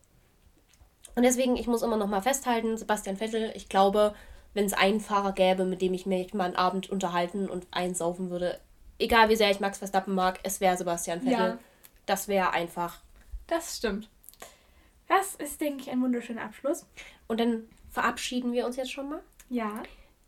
Und 1.15 1.23
deswegen, 1.23 1.57
ich 1.57 1.67
muss 1.67 1.83
immer 1.83 1.97
noch 1.97 2.07
mal 2.07 2.23
festhalten, 2.23 2.77
Sebastian 2.77 3.17
Vettel, 3.17 3.53
ich 3.55 3.69
glaube, 3.69 4.15
wenn 4.55 4.65
es 4.65 4.73
einen 4.73 5.01
Fahrer 5.01 5.33
gäbe, 5.33 5.65
mit 5.65 5.83
dem 5.83 5.95
ich 5.95 6.07
mich 6.07 6.35
mal 6.35 6.45
einen 6.45 6.57
Abend 6.57 6.91
unterhalten 6.91 7.49
und 7.49 7.67
einsaufen 7.71 8.31
würde, 8.31 8.59
egal 8.99 9.29
wie 9.29 9.37
sehr 9.37 9.51
ich 9.51 9.61
Max 9.61 9.79
Verstappen 9.79 10.15
mag, 10.15 10.41
es 10.43 10.61
wäre 10.61 10.77
Sebastian 10.77 11.21
Vettel. 11.21 11.33
Ja. 11.33 11.59
Das 12.07 12.29
wäre 12.29 12.53
einfach. 12.53 13.01
Das 13.47 13.77
stimmt. 13.77 14.09
Das 15.09 15.35
ist, 15.35 15.61
denke 15.61 15.83
ich, 15.83 15.91
ein 15.91 16.01
wunderschöner 16.01 16.43
Abschluss. 16.43 16.87
Und 17.29 17.41
dann 17.41 17.69
verabschieden 17.91 18.53
wir 18.53 18.65
uns 18.65 18.77
jetzt 18.77 18.93
schon 18.93 19.11
mal. 19.11 19.23
Ja. 19.51 19.83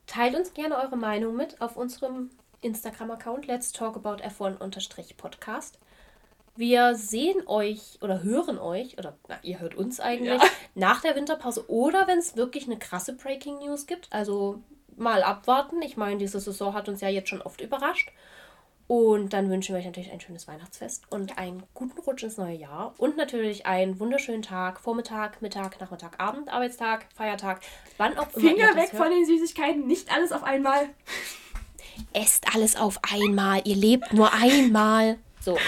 Teilt 0.06 0.34
uns 0.34 0.52
gerne 0.52 0.76
eure 0.76 0.96
Meinung 0.96 1.34
mit 1.34 1.60
auf 1.62 1.76
unserem 1.76 2.30
Instagram-Account 2.64 3.46
Let's 3.46 3.72
Talk 3.72 3.96
About 3.96 4.22
F1-Podcast. 4.22 5.78
Wir 6.56 6.94
sehen 6.94 7.46
euch 7.46 7.98
oder 8.00 8.22
hören 8.22 8.58
euch, 8.58 8.96
oder 8.98 9.16
na, 9.28 9.36
ihr 9.42 9.58
hört 9.58 9.74
uns 9.74 9.98
eigentlich, 10.00 10.40
ja. 10.40 10.48
nach 10.74 11.00
der 11.00 11.16
Winterpause 11.16 11.68
oder 11.68 12.06
wenn 12.06 12.18
es 12.18 12.36
wirklich 12.36 12.66
eine 12.66 12.78
krasse 12.78 13.14
Breaking 13.14 13.58
News 13.58 13.86
gibt. 13.86 14.08
Also 14.12 14.62
mal 14.96 15.22
abwarten. 15.22 15.82
Ich 15.82 15.96
meine, 15.96 16.18
diese 16.18 16.38
Saison 16.38 16.74
hat 16.74 16.88
uns 16.88 17.00
ja 17.00 17.08
jetzt 17.08 17.28
schon 17.28 17.42
oft 17.42 17.60
überrascht. 17.60 18.12
Und 18.86 19.32
dann 19.32 19.48
wünschen 19.48 19.74
wir 19.74 19.78
euch 19.78 19.86
natürlich 19.86 20.12
ein 20.12 20.20
schönes 20.20 20.46
Weihnachtsfest 20.46 21.04
und 21.10 21.38
einen 21.38 21.62
guten 21.72 21.98
Rutsch 22.00 22.22
ins 22.22 22.36
neue 22.36 22.54
Jahr. 22.54 22.94
Und 22.98 23.16
natürlich 23.16 23.64
einen 23.64 23.98
wunderschönen 23.98 24.42
Tag, 24.42 24.78
Vormittag, 24.78 25.40
Mittag, 25.40 25.80
Nachmittag, 25.80 26.20
Abend, 26.20 26.52
Arbeitstag, 26.52 27.06
Feiertag, 27.14 27.62
wann 27.96 28.18
auch 28.18 28.28
immer. 28.34 28.48
Finger 28.48 28.76
weg 28.76 28.90
von 28.90 29.08
den 29.08 29.24
Süßigkeiten, 29.24 29.86
nicht 29.86 30.14
alles 30.14 30.32
auf 30.32 30.44
einmal. 30.44 30.90
Esst 32.12 32.54
alles 32.54 32.76
auf 32.76 33.00
einmal, 33.12 33.62
ihr 33.64 33.76
lebt 33.76 34.12
nur 34.12 34.32
einmal. 34.32 35.18
So. 35.40 35.58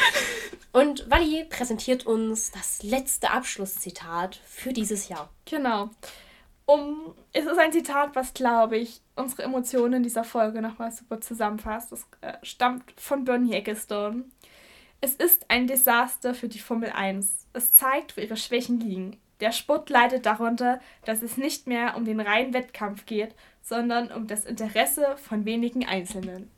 Und 0.73 1.11
Wally 1.11 1.45
präsentiert 1.45 2.05
uns 2.07 2.51
das 2.51 2.83
letzte 2.83 3.31
Abschlusszitat 3.31 4.41
für 4.45 4.73
dieses 4.73 5.09
Jahr. 5.09 5.31
Genau. 5.47 5.91
Um, 6.67 7.15
es 7.33 7.47
ist 7.47 7.59
ein 7.59 7.73
Zitat, 7.73 8.17
was, 8.17 8.35
glaube 8.35 8.77
ich, 8.77 9.01
unsere 9.15 9.45
Emotionen 9.45 9.95
in 9.95 10.03
dieser 10.03 10.25
Folge 10.25 10.61
nochmal 10.61 10.91
super 10.91 11.21
zusammenfasst. 11.21 11.93
Es 11.93 12.07
äh, 12.21 12.35
stammt 12.43 12.93
von 13.01 13.25
Bernie 13.25 13.55
Ecclestone. 13.55 14.25
Es 15.01 15.15
ist 15.15 15.49
ein 15.49 15.67
Desaster 15.67 16.35
für 16.35 16.49
die 16.49 16.59
Formel 16.59 16.91
1. 16.91 17.47
Es 17.53 17.75
zeigt, 17.75 18.17
wo 18.17 18.21
ihre 18.21 18.37
Schwächen 18.37 18.81
liegen. 18.81 19.17
Der 19.41 19.53
Sport 19.53 19.91
leidet 19.91 20.27
darunter, 20.27 20.81
dass 21.05 21.23
es 21.23 21.37
nicht 21.37 21.67
mehr 21.67 21.97
um 21.97 22.05
den 22.05 22.21
reinen 22.21 22.53
Wettkampf 22.53 23.07
geht, 23.07 23.35
sondern 23.67 24.13
um 24.13 24.29
das 24.29 24.45
Interesse 24.45 25.17
von 25.17 25.45
wenigen 25.45 25.85
Einzelnen. 25.85 26.56